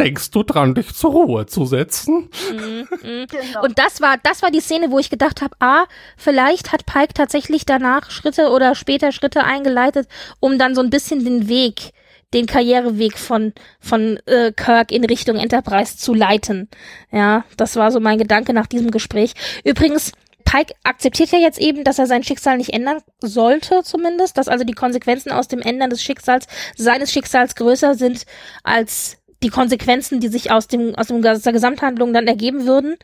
denkst 0.00 0.30
du 0.30 0.42
dran, 0.42 0.74
dich 0.74 0.94
zur 0.94 1.12
Ruhe 1.12 1.46
zu 1.46 1.66
setzen? 1.66 2.30
Mhm, 2.50 2.88
mhm. 2.90 3.26
Genau. 3.28 3.62
Und 3.62 3.78
das 3.78 4.00
war, 4.00 4.16
das 4.22 4.42
war 4.42 4.50
die 4.50 4.60
Szene, 4.60 4.90
wo 4.90 4.98
ich 4.98 5.10
gedacht 5.10 5.42
habe, 5.42 5.54
ah, 5.60 5.84
vielleicht 6.16 6.72
hat 6.72 6.86
Pike 6.86 7.14
tatsächlich 7.14 7.66
danach 7.66 8.10
Schritte 8.10 8.50
oder 8.50 8.74
später 8.74 9.12
Schritte 9.12 9.44
eingeleitet, 9.44 10.08
um 10.40 10.58
dann 10.58 10.74
so 10.74 10.80
ein 10.80 10.90
bisschen 10.90 11.24
den 11.24 11.48
Weg, 11.48 11.92
den 12.32 12.46
Karriereweg 12.46 13.18
von 13.18 13.52
von 13.78 14.18
äh, 14.26 14.52
Kirk 14.52 14.90
in 14.90 15.04
Richtung 15.04 15.36
Enterprise 15.36 15.96
zu 15.96 16.14
leiten. 16.14 16.68
Ja, 17.12 17.44
das 17.56 17.76
war 17.76 17.90
so 17.90 18.00
mein 18.00 18.18
Gedanke 18.18 18.52
nach 18.52 18.66
diesem 18.66 18.90
Gespräch. 18.90 19.34
Übrigens 19.64 20.12
Pike 20.44 20.74
akzeptiert 20.82 21.30
ja 21.30 21.38
jetzt 21.38 21.60
eben, 21.60 21.84
dass 21.84 22.00
er 22.00 22.06
sein 22.06 22.24
Schicksal 22.24 22.56
nicht 22.56 22.72
ändern 22.72 22.98
sollte, 23.20 23.82
zumindest, 23.84 24.36
dass 24.36 24.48
also 24.48 24.64
die 24.64 24.72
Konsequenzen 24.72 25.30
aus 25.30 25.46
dem 25.46 25.60
Ändern 25.60 25.90
des 25.90 26.02
Schicksals, 26.02 26.46
seines 26.76 27.12
Schicksals 27.12 27.54
größer 27.54 27.94
sind 27.94 28.24
als 28.64 29.18
die 29.42 29.48
Konsequenzen, 29.48 30.20
die 30.20 30.28
sich 30.28 30.50
aus 30.50 30.66
dem, 30.66 30.94
aus 30.94 31.08
dem, 31.08 31.24
aus 31.24 31.42
der 31.42 31.52
Gesamthandlung 31.52 32.12
dann 32.12 32.26
ergeben 32.26 32.66
würden 32.66 32.96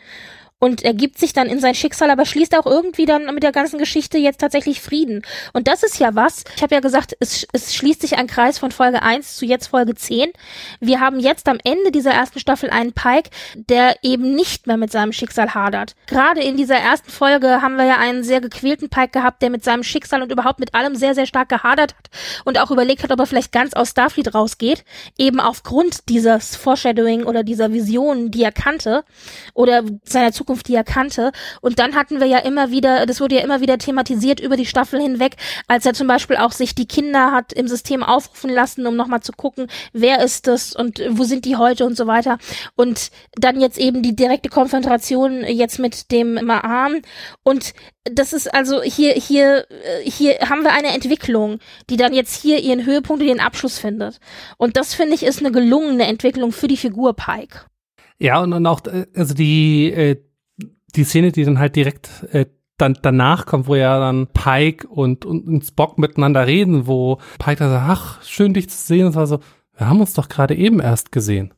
und 0.59 0.83
ergibt 0.83 1.19
sich 1.19 1.35
dann 1.35 1.49
in 1.49 1.61
sein 1.61 1.75
Schicksal, 1.75 2.11
aber 2.11 2.25
schließt 2.25 2.57
auch 2.57 2.65
irgendwie 2.65 3.05
dann 3.05 3.27
mit 3.35 3.43
der 3.43 3.53
ganzen 3.53 3.79
Geschichte 3.79 4.17
jetzt 4.17 4.41
tatsächlich 4.41 4.81
Frieden. 4.81 5.23
Und 5.53 5.69
das 5.69 5.83
ist 5.83 5.99
ja 5.99 6.15
was. 6.15 6.45
Ich 6.57 6.63
habe 6.63 6.75
ja 6.75 6.81
gesagt, 6.81 7.15
es, 7.21 7.47
es 7.53 7.75
schließt 7.75 8.01
sich 8.01 8.17
ein 8.17 8.27
Kreis 8.27 8.59
von 8.59 8.73
Folge 8.73 9.03
1 9.03 9.37
zu 9.37 9.45
jetzt 9.45 9.67
Folge 9.67 9.95
10. 9.95 10.31
Wir 10.81 11.01
haben 11.01 11.21
jetzt 11.21 11.49
am 11.49 11.59
Ende 11.63 11.91
dieser 11.91 12.13
ersten 12.13 12.39
Staffel 12.39 12.71
einen 12.71 12.95
Pike, 12.95 13.31
der 13.55 13.97
eben 14.03 14.35
nicht 14.35 14.67
mehr 14.67 14.79
mit 14.79 14.91
seinem 14.91 15.13
Schicksal 15.13 15.55
hadert. 15.55 15.95
Gerade 16.07 16.41
in 16.41 16.57
dieser 16.57 16.77
ersten 16.77 17.11
Folge 17.11 17.61
haben 17.61 17.77
wir 17.77 17.85
ja 17.85 17.99
einen 17.99 18.25
sehr 18.25 18.41
gequälten 18.41 18.89
Pike 18.89 19.11
gehabt, 19.11 19.43
der 19.43 19.51
mit 19.51 19.63
seinem 19.63 19.83
Schicksal 19.83 20.23
und 20.23 20.33
überhaupt 20.33 20.59
mit 20.59 20.75
allem 20.75 20.97
sehr, 20.97 21.15
sehr 21.15 21.27
stark 21.27 21.51
gehadert 21.51 21.95
hat 21.95 22.11
und 22.47 22.59
auch 22.59 22.71
überlegt 22.71 23.03
hat, 23.03 23.13
ob 23.13 23.21
er 23.21 23.27
vielleicht 23.27 23.53
ganz 23.53 23.75
aus 23.75 23.91
Starfleet 23.91 24.35
rausgeht, 24.35 24.85
eben 25.19 25.39
aufgrund 25.39 26.09
dieses 26.09 26.57
Foreshadowing 26.57 27.25
oder 27.25 27.43
dieser 27.43 27.73
Vision, 27.73 28.31
die 28.31 28.43
er 28.43 28.53
kannte 28.53 29.05
oder 29.53 29.83
seiner 30.05 30.33
Zukunft 30.33 30.46
Zukunft, 30.47 30.69
die 30.69 30.75
er 30.75 30.85
kannte. 30.85 31.33
Und 31.61 31.81
dann 31.81 31.97
hatten 31.97 32.21
wir 32.21 32.27
ja 32.27 32.39
immer 32.39 32.71
wieder, 32.71 33.05
das 33.07 33.21
wurde 33.21 33.35
ja 33.35 33.43
immer 33.43 33.61
wieder 33.61 33.79
thematisiert 33.79 34.39
über 34.39 34.57
die 34.57 34.65
Staffel 34.65 35.01
hinweg, 35.01 35.37
als 35.67 35.85
er 35.85 35.93
zum 35.93 36.07
Beispiel 36.07 36.37
auch 36.37 36.53
sich 36.53 36.75
die 36.75 36.87
Kinder 36.87 37.33
hat 37.33 37.53
im 37.53 37.67
System 37.67 38.05
aufrufen 38.05 38.51
lassen, 38.51 38.87
um 38.87 38.95
nochmal 38.95 39.23
zu 39.23 39.33
gucken, 39.33 39.67
wer 39.93 40.23
ist 40.23 40.47
das 40.47 40.73
und 40.75 41.03
wo 41.11 41.25
sind 41.25 41.45
die 41.45 41.57
heute 41.57 41.85
und 41.85 41.97
so 41.97 42.07
weiter. 42.07 42.39
Und 42.77 43.11
dann 43.33 43.61
jetzt 43.61 43.79
eben 43.79 44.03
die 44.03 44.15
direkte 44.15 44.49
Konfrontation 44.49 45.43
jetzt 45.45 45.81
mit 45.81 46.13
dem 46.13 46.39
Ma'am. 46.39 47.03
Und 47.43 47.75
das 48.05 48.33
ist 48.33 48.55
also 48.55 48.83
hier, 48.83 49.15
hier, 49.15 49.67
hier 50.05 50.39
haben 50.49 50.63
wir 50.63 50.73
eine 50.73 50.95
Entwicklung, 50.95 51.59
die 51.91 51.97
dann 51.97 52.15
jetzt 52.15 52.41
hier 52.41 52.61
ihren 52.61 52.87
Höhepunkt 52.87 53.21
und 53.21 53.29
ihren 53.29 53.41
Abschluss 53.41 53.81
findet. 53.81 54.21
Und 54.59 54.77
das 54.77 54.95
finde 54.95 55.15
ich 55.15 55.25
ist 55.25 55.41
eine 55.41 55.51
gelungene 55.51 56.07
Entwicklung 56.07 56.53
für 56.53 56.69
die 56.69 56.77
Figur 56.77 57.17
Pike. 57.17 57.67
Ja, 58.19 58.41
und, 58.41 58.53
und 58.53 58.67
auch, 58.67 58.81
äh, 58.87 59.07
also 59.15 59.35
die, 59.35 59.93
äh, 59.93 60.17
die 60.97 61.05
Szene, 61.05 61.33
die 61.33 61.45
dann 61.45 61.59
halt 61.59 61.77
direkt 61.77 62.25
äh, 62.33 62.47
dann 62.79 62.99
danach 63.01 63.47
kommt, 63.47 63.69
wo 63.69 63.75
ja 63.75 63.99
dann 63.99 64.27
Pike 64.29 64.87
und, 64.89 65.25
und, 65.25 65.47
und 65.47 65.65
Spock 65.65 65.99
miteinander 65.99 66.47
reden, 66.47 66.87
wo 66.87 67.19
Pike 67.39 67.57
dann 67.61 67.71
sagt, 67.71 67.89
ach, 67.89 68.23
schön 68.23 68.55
dich 68.55 68.69
zu 68.69 68.77
sehen. 68.77 69.07
Und 69.07 69.17
es 69.17 69.29
so, 69.29 69.41
wir 69.77 69.89
haben 69.89 70.01
uns 70.01 70.15
doch 70.15 70.29
gerade 70.29 70.55
eben 70.55 70.81
erst 70.81 71.13
gesehen. 71.13 71.55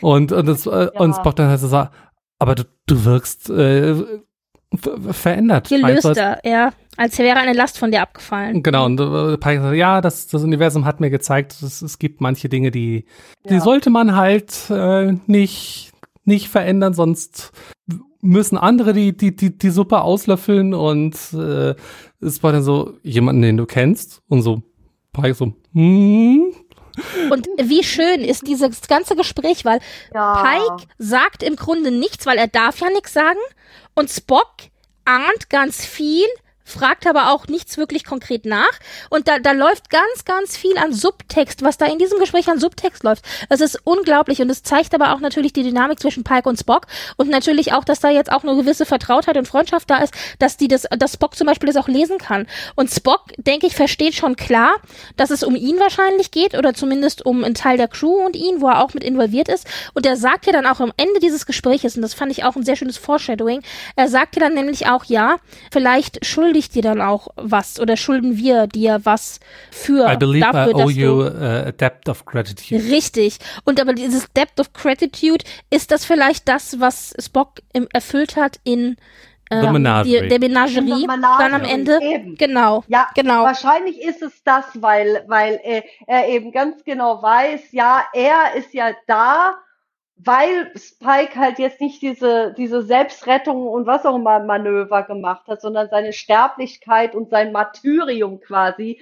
Und, 0.00 0.32
und, 0.32 0.46
das, 0.46 0.66
äh, 0.66 0.84
ja. 0.84 1.00
und 1.00 1.14
Spock 1.14 1.36
dann 1.36 1.48
halt 1.48 1.60
so 1.60 1.68
sagt, 1.68 1.94
aber 2.38 2.54
du, 2.54 2.64
du 2.86 3.04
wirkst 3.04 3.50
äh, 3.50 3.94
verändert. 5.10 5.68
Gelöster, 5.68 6.38
ja. 6.44 6.72
Als 6.96 7.18
wäre 7.18 7.38
eine 7.38 7.52
Last 7.52 7.78
von 7.78 7.90
dir 7.90 8.02
abgefallen. 8.02 8.62
Genau, 8.62 8.86
und 8.86 9.00
äh, 9.00 9.36
Pike 9.36 9.62
sagt, 9.62 9.76
ja, 9.76 10.00
das, 10.00 10.28
das 10.28 10.42
Universum 10.42 10.84
hat 10.84 11.00
mir 11.00 11.10
gezeigt, 11.10 11.62
dass 11.62 11.82
es 11.82 11.98
gibt 11.98 12.20
manche 12.20 12.48
Dinge, 12.48 12.70
die, 12.70 13.04
ja. 13.44 13.50
die 13.50 13.60
sollte 13.60 13.90
man 13.90 14.16
halt 14.16 14.70
äh, 14.70 15.14
nicht, 15.26 15.92
nicht 16.26 16.48
verändern, 16.48 16.94
sonst 16.94 17.52
müssen 18.20 18.58
andere 18.58 18.92
die, 18.92 19.16
die, 19.16 19.34
die, 19.34 19.56
die 19.56 19.70
Suppe 19.70 20.00
auslöffeln 20.00 20.74
und 20.74 21.14
äh, 21.32 21.74
es 22.20 22.42
war 22.42 22.52
dann 22.52 22.62
so 22.62 22.94
jemanden, 23.02 23.42
den 23.42 23.56
du 23.56 23.66
kennst 23.66 24.22
und 24.28 24.42
so, 24.42 24.62
so, 25.32 25.54
hm. 25.72 26.52
Und 27.30 27.46
wie 27.62 27.84
schön 27.84 28.20
ist 28.22 28.46
dieses 28.46 28.80
ganze 28.82 29.16
Gespräch, 29.16 29.64
weil 29.64 29.80
ja. 30.14 30.42
Pike 30.42 30.88
sagt 30.98 31.42
im 31.42 31.56
Grunde 31.56 31.90
nichts, 31.90 32.26
weil 32.26 32.38
er 32.38 32.48
darf 32.48 32.80
ja 32.80 32.88
nichts 32.90 33.12
sagen 33.12 33.38
und 33.94 34.10
Spock 34.10 34.54
ahnt 35.04 35.50
ganz 35.50 35.84
viel, 35.84 36.26
fragt 36.66 37.06
aber 37.06 37.32
auch 37.32 37.46
nichts 37.46 37.78
wirklich 37.78 38.04
konkret 38.04 38.44
nach. 38.44 38.72
Und 39.08 39.28
da, 39.28 39.38
da 39.38 39.52
läuft 39.52 39.88
ganz, 39.88 40.24
ganz 40.24 40.56
viel 40.56 40.76
an 40.76 40.92
Subtext, 40.92 41.62
was 41.62 41.78
da 41.78 41.86
in 41.86 41.98
diesem 41.98 42.18
Gespräch 42.18 42.48
an 42.48 42.58
Subtext 42.58 43.04
läuft. 43.04 43.24
Es 43.48 43.60
ist 43.60 43.80
unglaublich 43.84 44.42
und 44.42 44.50
es 44.50 44.62
zeigt 44.62 44.94
aber 44.94 45.14
auch 45.14 45.20
natürlich 45.20 45.52
die 45.52 45.62
Dynamik 45.62 46.00
zwischen 46.00 46.24
Pike 46.24 46.48
und 46.48 46.58
Spock 46.58 46.86
und 47.16 47.30
natürlich 47.30 47.72
auch, 47.72 47.84
dass 47.84 48.00
da 48.00 48.10
jetzt 48.10 48.32
auch 48.32 48.42
eine 48.42 48.56
gewisse 48.56 48.84
Vertrautheit 48.84 49.36
und 49.36 49.46
Freundschaft 49.46 49.88
da 49.88 49.98
ist, 49.98 50.12
dass 50.38 50.56
die 50.56 50.68
das, 50.68 50.86
dass 50.98 51.14
Spock 51.14 51.36
zum 51.36 51.46
Beispiel 51.46 51.68
das 51.68 51.76
auch 51.76 51.88
lesen 51.88 52.18
kann. 52.18 52.46
Und 52.74 52.90
Spock, 52.90 53.26
denke 53.38 53.66
ich, 53.66 53.76
versteht 53.76 54.14
schon 54.14 54.36
klar, 54.36 54.74
dass 55.16 55.30
es 55.30 55.44
um 55.44 55.54
ihn 55.54 55.78
wahrscheinlich 55.78 56.32
geht 56.32 56.56
oder 56.56 56.74
zumindest 56.74 57.24
um 57.24 57.44
einen 57.44 57.54
Teil 57.54 57.76
der 57.76 57.88
Crew 57.88 58.26
und 58.26 58.34
ihn, 58.34 58.60
wo 58.60 58.68
er 58.68 58.82
auch 58.82 58.92
mit 58.92 59.04
involviert 59.04 59.48
ist. 59.48 59.66
Und 59.94 60.04
er 60.04 60.16
sagt 60.16 60.46
ja 60.46 60.52
dann 60.52 60.66
auch 60.66 60.80
am 60.80 60.92
Ende 60.96 61.20
dieses 61.20 61.46
Gespräches, 61.46 61.94
und 61.94 62.02
das 62.02 62.14
fand 62.14 62.32
ich 62.32 62.44
auch 62.44 62.56
ein 62.56 62.64
sehr 62.64 62.76
schönes 62.76 62.98
Foreshadowing, 62.98 63.62
er 63.94 64.08
sagt 64.08 64.36
ja 64.36 64.40
dann 64.40 64.54
nämlich 64.54 64.88
auch, 64.88 65.04
ja, 65.04 65.36
vielleicht 65.70 66.24
schuldig 66.24 66.55
schuldig 66.56 66.70
dir 66.70 66.82
dann 66.82 67.00
auch 67.00 67.28
was 67.36 67.78
oder 67.78 67.96
schulden 67.96 68.36
wir 68.38 68.66
dir 68.66 69.00
was 69.04 69.40
für 69.70 70.10
I 70.10 70.16
believe 70.16 70.40
dafür, 70.40 70.70
I 70.70 70.74
owe 70.74 70.86
dass 70.86 70.94
you 70.94 71.22
du 71.22 71.26
uh, 71.26 71.68
a 71.68 71.72
debt 71.72 72.08
of 72.08 72.24
gratitude. 72.24 72.82
Richtig. 72.90 73.38
Und 73.64 73.80
aber 73.80 73.92
dieses 73.92 74.32
Depth 74.32 74.58
of 74.60 74.72
Gratitude, 74.72 75.44
ist 75.70 75.90
das 75.90 76.04
vielleicht 76.04 76.48
das, 76.48 76.80
was 76.80 77.14
Spock 77.20 77.60
im, 77.72 77.86
erfüllt 77.92 78.36
hat 78.36 78.58
in 78.64 78.96
ähm, 79.50 79.72
Menagerie. 79.72 80.22
die, 80.22 80.28
der 80.28 80.40
Menagerie, 80.40 80.74
der 80.86 81.16
Menagerie, 81.16 81.38
dann 81.38 81.54
am 81.54 81.64
Ende? 81.64 81.98
eben. 82.02 82.34
Genau. 82.36 82.84
Ja, 82.88 83.08
Genau. 83.14 83.44
wahrscheinlich 83.44 84.00
ist 84.02 84.22
es 84.22 84.42
das, 84.42 84.64
weil, 84.74 85.24
weil 85.28 85.60
er, 85.62 85.84
er 86.06 86.28
eben 86.28 86.50
ganz 86.52 86.82
genau 86.84 87.22
weiß, 87.22 87.72
ja, 87.72 88.02
er 88.12 88.56
ist 88.56 88.74
ja 88.74 88.90
da, 89.06 89.56
weil 90.18 90.72
Spike 90.76 91.38
halt 91.38 91.58
jetzt 91.58 91.80
nicht 91.80 92.00
diese, 92.00 92.54
diese 92.56 92.82
Selbstrettung 92.82 93.66
und 93.66 93.86
was 93.86 94.06
auch 94.06 94.16
immer 94.16 94.40
Manöver 94.40 95.02
gemacht 95.02 95.46
hat, 95.46 95.60
sondern 95.60 95.88
seine 95.90 96.12
Sterblichkeit 96.12 97.14
und 97.14 97.28
sein 97.28 97.52
Martyrium 97.52 98.40
quasi 98.40 98.98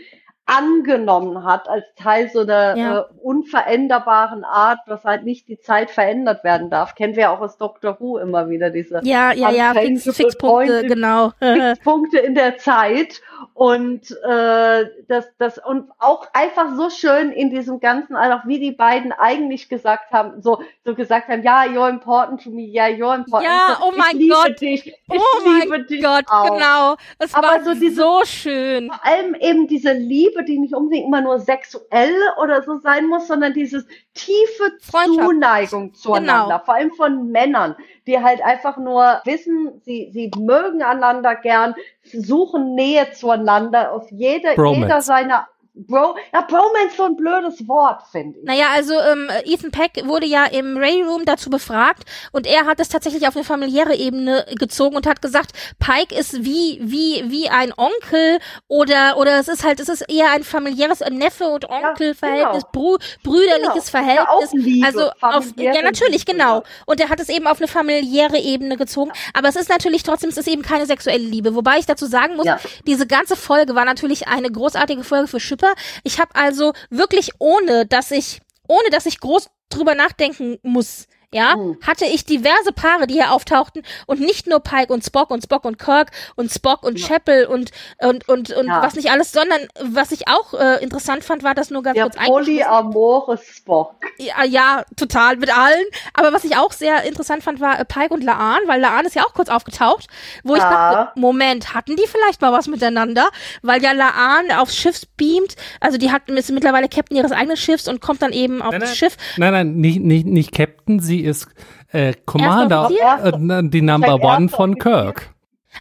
angenommen 0.46 1.44
hat 1.44 1.68
als 1.68 1.84
Teil 1.96 2.28
so 2.30 2.40
einer 2.40 2.76
Ja. 2.76 2.98
äh, 3.00 3.04
unveränderbaren 3.22 4.44
Art, 4.44 4.80
was 4.86 5.04
halt 5.04 5.24
nicht 5.24 5.48
die 5.48 5.58
Zeit 5.58 5.90
verändert 5.90 6.44
werden 6.44 6.70
darf. 6.70 6.94
Kennen 6.94 7.16
wir 7.16 7.30
auch 7.30 7.40
aus 7.40 7.56
Doctor 7.56 7.96
Who 8.00 8.18
immer 8.18 8.48
wieder 8.50 8.70
diese 8.70 9.00
Ja, 9.04 9.32
ja, 9.32 9.50
ja, 9.50 9.72
Fix, 9.72 10.04
Fixpunkte, 10.04 10.36
Point 10.80 10.88
genau. 10.88 11.32
Fixpunkte 11.40 12.18
in 12.18 12.34
der 12.34 12.58
Zeit 12.58 13.20
und 13.54 14.10
äh, 14.22 14.84
das 15.08 15.26
das 15.38 15.58
und 15.58 15.90
auch 15.98 16.26
einfach 16.32 16.74
so 16.76 16.90
schön 16.90 17.30
in 17.30 17.50
diesem 17.50 17.80
ganzen 17.80 18.16
auch 18.16 18.46
wie 18.46 18.58
die 18.58 18.72
beiden 18.72 19.12
eigentlich 19.12 19.68
gesagt 19.68 20.12
haben 20.12 20.40
so 20.42 20.60
so 20.84 20.94
gesagt 20.94 21.28
haben 21.28 21.42
ja 21.42 21.62
you're 21.62 21.88
important 21.88 22.42
to 22.42 22.50
me 22.50 22.62
ja 22.64 22.84
you're 22.86 23.14
important 23.14 23.44
Ja, 23.50 23.76
So, 23.78 23.86
oh 23.86 23.92
mein 23.96 24.10
ich 24.16 24.22
liebe 24.22 24.34
Gott. 24.34 24.60
dich 24.60 24.86
ich 24.88 24.94
oh 25.10 25.48
liebe 25.60 25.68
mein 25.68 25.86
dich 25.86 26.02
Gott, 26.02 26.24
auch. 26.28 26.44
genau. 26.56 26.96
Aber 27.32 27.48
war 27.48 27.64
so 27.64 27.74
diese- 27.74 27.94
so 28.02 28.20
schön. 28.24 28.88
vor 28.88 29.04
allem 29.04 29.34
eben 29.36 29.66
diese 29.68 29.92
Liebe 29.92 30.34
die 30.43 30.59
nicht 30.59 30.74
unbedingt 30.74 31.06
immer 31.06 31.20
nur 31.20 31.39
sexuell 31.39 32.15
oder 32.43 32.62
so 32.62 32.78
sein 32.78 33.06
muss 33.06 33.28
sondern 33.28 33.52
dieses 33.52 33.86
tiefe. 34.15 34.78
Zuneigung 34.81 35.94
zueinander 35.94 36.55
Genau. 36.56 36.65
vor 36.65 36.74
allem 36.74 36.93
von 36.93 37.31
Männern 37.31 37.77
die 38.06 38.19
halt 38.19 38.43
einfach 38.43 38.77
nur 38.77 39.20
wissen 39.24 39.81
sie 39.85 40.11
sie 40.12 40.31
mögen 40.39 40.82
einander 40.82 41.35
gern 41.35 41.74
suchen 42.02 42.74
Nähe 42.74 43.11
zueinander 43.12 43.93
auf 43.93 44.11
jede, 44.11 44.55
Bromance. 44.55 44.81
jeder 44.81 45.02
seiner 45.02 45.48
Bro, 45.76 46.14
ja, 46.32 46.40
Bromance 46.42 46.86
ist 46.90 46.96
so 46.98 47.02
ein 47.02 47.16
blödes 47.16 47.66
Wort, 47.66 48.02
finde 48.12 48.38
ich. 48.38 48.44
Naja, 48.44 48.66
also 48.72 48.94
ähm, 48.94 49.28
Ethan 49.44 49.72
Peck 49.72 50.06
wurde 50.06 50.24
ja 50.24 50.44
im 50.44 50.76
Ray 50.76 51.02
Room 51.02 51.24
dazu 51.24 51.51
befragt 51.51 52.05
und 52.30 52.46
er 52.46 52.64
hat 52.64 52.78
es 52.78 52.88
tatsächlich 52.88 53.26
auf 53.26 53.34
eine 53.34 53.44
familiäre 53.44 53.96
Ebene 53.96 54.46
gezogen 54.56 54.94
und 54.94 55.05
hat 55.05 55.20
gesagt, 55.20 55.51
Pike 55.80 56.14
ist 56.14 56.44
wie 56.44 56.78
wie 56.80 57.24
wie 57.28 57.48
ein 57.48 57.72
Onkel 57.76 58.38
oder 58.68 59.16
oder 59.16 59.40
es 59.40 59.48
ist 59.48 59.64
halt 59.64 59.80
es 59.80 59.88
ist 59.88 60.02
eher 60.09 60.30
ein 60.30 60.44
familiäres 60.44 61.01
Neffe 61.10 61.48
und 61.48 61.68
Onkel-Verhältnis, 61.68 62.62
genau. 62.72 62.96
Brü 62.96 62.98
brüderliches 63.24 63.90
Genau. 63.90 64.05
Ja, 64.06 64.24
Verhältnis. 64.24 64.28
auch 64.28 64.52
Liebe, 64.52 64.86
also 64.86 65.10
auf 65.20 65.44
ja 65.56 65.82
natürlich 65.82 66.24
genau 66.24 66.59
ja. 66.59 66.62
und 66.86 67.01
er 67.01 67.09
hat 67.09 67.18
es 67.18 67.28
eben 67.28 67.48
auf 67.48 67.59
eine 67.59 67.66
familiäre 67.66 68.38
Ebene 68.38 68.76
gezogen, 68.76 69.10
aber 69.32 69.48
es 69.48 69.56
ist 69.56 69.70
natürlich 69.70 70.05
trotzdem 70.05 70.30
es 70.30 70.36
ist 70.36 70.46
eben 70.46 70.62
keine 70.62 70.86
sexuelle 70.86 71.24
Liebe, 71.24 71.56
wobei 71.56 71.78
ich 71.78 71.86
dazu 71.86 72.06
sagen 72.06 72.36
muss, 72.36 72.46
Ja. 72.46 72.60
diese 72.86 73.09
ganze 73.09 73.34
Folge 73.34 73.74
war 73.74 73.84
natürlich 73.84 74.28
eine 74.28 74.52
großartige 74.52 75.02
Folge 75.02 75.26
für 75.26 75.40
Schipper. 75.40 75.63
Ich 76.02 76.20
habe 76.20 76.34
also 76.34 76.72
wirklich 76.90 77.30
ohne, 77.38 77.86
dass 77.86 78.10
ich, 78.10 78.40
ohne 78.68 78.90
dass 78.90 79.06
ich 79.06 79.20
groß 79.20 79.48
drüber 79.68 79.94
nachdenken 79.94 80.58
muss, 80.62 81.06
ja, 81.35 81.56
Mhm. 81.56 81.77
hatte 81.86 82.05
ich 82.06 82.24
diverse 82.24 82.73
Paare, 82.73 83.06
die 83.06 83.15
hier 83.15 83.32
auftauchten 83.32 83.82
und 84.06 84.20
nicht 84.20 84.47
nur 84.47 84.61
Pike 84.61 84.93
und 84.93 85.05
Spock 85.05 85.31
und 85.31 85.43
Spock 85.43 85.65
und 85.65 85.78
Kirk 85.78 86.11
und 86.36 86.51
Spock 86.51 86.82
und 86.85 86.97
Chapel 86.98 87.47
und 87.47 87.70
und 88.01 88.28
und 88.28 88.52
und 88.52 88.66
Ja. 88.69 88.82
was 88.82 88.94
nicht 88.94 89.11
alles, 89.11 89.32
sondern 89.32 89.61
was 89.81 90.12
ich 90.12 90.28
auch 90.28 90.55
äh, 90.55 90.82
interessant 90.82 91.24
fand, 91.24 91.43
war 91.43 91.55
das 91.55 91.70
nur 91.70 91.82
ganz 91.82 91.97
Der 91.97 92.05
kurz 92.05 92.16
polyamore 92.16 93.36
Spock. 93.39 93.94
Ja, 94.19 94.44
ja, 94.44 94.85
total 94.97 95.36
mit 95.36 95.56
allen. 95.56 95.85
Aber 96.15 96.32
was 96.32 96.44
ich 96.44 96.56
auch 96.56 96.73
sehr 96.73 97.02
interessant 97.05 97.43
fand, 97.43 97.61
war 97.61 97.78
äh, 97.81 97.85
Pike 97.85 98.15
und 98.15 98.23
Laan, 98.23 98.61
weil 98.66 98.81
Laan 98.81 99.05
ist 99.06 99.15
ja 99.16 99.23
auch 99.24 99.35
kurz 99.35 99.48
aufgetaucht, 99.48 100.06
wo 100.44 100.55
ich 100.55 100.62
Ja. 100.62 100.70
dachte, 100.70 101.20
Moment, 101.20 101.74
hatten 101.74 101.97
die 101.97 102.06
vielleicht 102.06 102.40
mal 102.40 102.52
was 102.52 102.69
miteinander? 102.69 103.28
Weil 103.62 103.82
ja 103.82 103.93
Laan 103.93 104.51
aufs 104.56 104.77
Schiff 104.77 105.02
beamt, 105.16 105.56
also 105.81 105.98
die 105.98 106.12
hat 106.12 106.28
ist 106.31 106.51
mittlerweile 106.52 106.89
Captain 106.89 107.16
ihres 107.16 107.32
eigenen 107.32 107.56
Schiffs 107.56 107.89
und 107.89 108.01
kommt 108.01 108.23
dann 108.23 108.32
eben 108.32 108.62
auf 108.62 108.73
Nein, 108.73 108.81
das 108.81 108.90
nein. 108.90 108.97
Schiff. 108.97 109.16
Nein, 109.36 109.52
nein, 109.52 109.74
nicht, 109.77 110.01
nicht, 110.01 110.27
nicht 110.27 110.52
Captain, 110.52 111.01
sie 111.01 111.23
ist 111.24 111.48
äh, 111.92 112.14
Commander, 112.26 112.90
äh, 113.22 113.32
die 113.64 113.82
Number 113.82 114.20
One 114.20 114.48
von. 114.48 114.78
Kirk. 114.78 115.34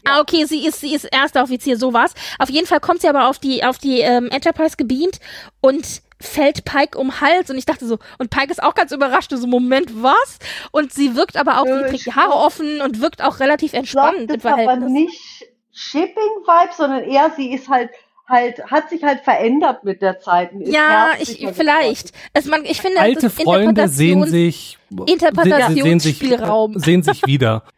Ah, 0.06 0.22
okay, 0.22 0.46
sie 0.46 0.66
ist, 0.66 0.82
sie 0.82 0.94
ist 0.94 1.06
erster 1.06 1.44
Offizier, 1.44 1.78
sowas. 1.78 2.14
Auf 2.40 2.50
jeden 2.50 2.68
Fall 2.68 2.80
kommt 2.80 3.02
sie 3.02 3.08
aber 3.08 3.30
auf 3.30 3.40
die, 3.40 3.64
auf 3.64 3.78
die 3.78 4.00
ähm, 4.02 4.30
Enterprise 4.30 4.76
gebeamt 4.76 5.20
und 5.62 6.02
fällt 6.20 6.66
Pike 6.66 6.98
um 6.98 7.22
Hals 7.22 7.50
und 7.50 7.58
ich 7.58 7.66
dachte 7.66 7.86
so, 7.86 8.00
und 8.18 8.30
Pike 8.30 8.52
ist 8.52 8.64
auch 8.64 8.76
ganz 8.76 8.92
überrascht, 8.92 9.32
so, 9.32 9.46
Moment, 9.46 10.02
was? 10.02 10.40
Und 10.72 10.94
sie 10.94 11.16
wirkt 11.16 11.38
aber 11.38 11.60
auch, 11.60 11.66
sie 11.66 11.96
ich 11.96 12.06
die 12.06 12.14
Haare 12.14 12.34
offen 12.34 12.82
und 12.82 13.02
wirkt 13.02 13.24
auch 13.24 13.40
relativ 13.40 13.74
entspannt 13.74 14.30
das 14.30 14.36
im 14.36 14.40
ist 14.40 14.46
aber 14.46 14.64
Verhältnis. 14.64 14.92
nicht 14.92 15.46
Shipping-Vibe, 15.74 16.74
sondern 16.76 17.04
eher 17.04 17.32
sie 17.36 17.54
ist 17.54 17.68
halt, 17.68 17.90
halt, 18.28 18.64
hat 18.72 18.90
sich 18.90 19.04
halt 19.04 19.22
verändert 19.22 19.84
mit 19.84 20.02
der 20.02 20.20
Zeit. 20.20 20.52
Ja, 20.60 21.12
ich, 21.20 21.46
vielleicht. 21.54 22.12
Es, 22.34 22.46
man, 22.46 22.66
ich 22.66 22.82
finde, 22.82 23.00
Alte 23.00 23.30
Freunde 23.30 23.88
sehen 23.88 24.24
sich, 24.26 24.78
Interpretationsspielraum. 25.06 26.74
sehen 26.74 26.80
sich, 26.80 26.86
sehen 26.86 27.04
sich 27.04 27.28
wieder. 27.28 27.64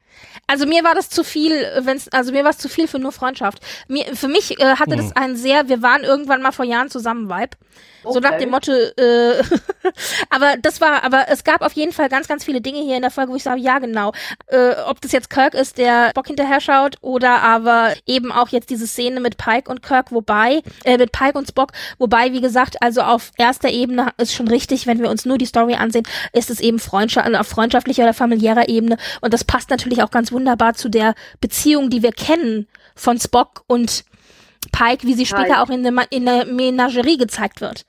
Also 0.47 0.67
mir 0.67 0.83
war 0.83 0.93
das 0.93 1.09
zu 1.09 1.23
viel, 1.23 1.65
wenn's, 1.81 2.07
also 2.09 2.31
mir 2.31 2.43
war 2.43 2.51
es 2.51 2.59
zu 2.59 2.69
viel 2.69 2.87
für 2.87 2.99
nur 2.99 3.11
Freundschaft. 3.11 3.59
Mir, 3.87 4.15
für 4.15 4.27
mich 4.27 4.59
äh, 4.59 4.75
hatte 4.75 4.95
das 4.95 5.15
einen 5.15 5.35
sehr, 5.35 5.69
wir 5.69 5.81
waren 5.81 6.03
irgendwann 6.03 6.43
mal 6.43 6.51
vor 6.51 6.65
Jahren 6.65 6.91
zusammen 6.91 7.29
Vibe. 7.29 7.57
So 8.13 8.19
nach 8.19 8.37
dem 8.37 8.49
Motto, 8.49 8.71
äh, 8.71 9.43
aber 10.29 10.55
das 10.61 10.81
war, 10.81 11.03
aber 11.03 11.25
es 11.29 11.43
gab 11.43 11.61
auf 11.61 11.73
jeden 11.73 11.91
Fall 11.91 12.09
ganz, 12.09 12.27
ganz 12.27 12.43
viele 12.43 12.61
Dinge 12.61 12.79
hier 12.79 12.95
in 12.95 13.01
der 13.01 13.11
Folge, 13.11 13.31
wo 13.31 13.35
ich 13.35 13.43
sage, 13.43 13.61
ja 13.61 13.79
genau, 13.79 14.11
äh, 14.47 14.75
ob 14.87 15.01
das 15.01 15.11
jetzt 15.11 15.29
Kirk 15.29 15.53
ist, 15.53 15.77
der 15.77 16.09
Spock 16.09 16.27
hinterher 16.27 16.61
schaut, 16.61 16.97
oder 17.01 17.41
aber 17.41 17.93
eben 18.05 18.31
auch 18.31 18.49
jetzt 18.49 18.69
diese 18.69 18.87
Szene 18.87 19.19
mit 19.19 19.37
Pike 19.37 19.69
und 19.69 19.81
Kirk, 19.81 20.11
wobei, 20.11 20.61
äh, 20.83 20.97
mit 20.97 21.11
Pike 21.11 21.37
und 21.37 21.47
Spock, 21.47 21.71
wobei, 21.97 22.31
wie 22.33 22.41
gesagt, 22.41 22.81
also 22.81 23.01
auf 23.01 23.31
erster 23.37 23.69
Ebene 23.69 24.11
ist 24.17 24.33
schon 24.33 24.47
richtig, 24.47 24.87
wenn 24.87 24.99
wir 24.99 25.09
uns 25.09 25.25
nur 25.25 25.37
die 25.37 25.45
Story 25.45 25.75
ansehen, 25.75 26.07
ist 26.33 26.49
es 26.49 26.59
eben 26.59 26.79
Freundschaft, 26.79 27.33
auf 27.35 27.47
freundschaftlicher 27.47 28.03
oder 28.03 28.13
familiärer 28.13 28.69
Ebene 28.69 28.97
und 29.21 29.33
das 29.33 29.43
passt 29.43 29.69
natürlich 29.69 30.03
auch 30.03 30.11
ganz 30.11 30.31
wunderbar 30.31 30.73
zu 30.73 30.89
der 30.89 31.15
Beziehung, 31.41 31.89
die 31.89 32.03
wir 32.03 32.11
kennen 32.11 32.67
von 32.95 33.19
Spock 33.19 33.63
und 33.67 34.05
Pike, 34.71 35.05
wie 35.07 35.13
sie 35.13 35.25
später 35.25 35.43
Pike. 35.45 35.61
auch 35.61 35.69
in 35.69 35.83
der, 35.83 36.11
in 36.11 36.25
der 36.25 36.45
Menagerie 36.45 37.17
gezeigt 37.17 37.61
wird. 37.61 37.85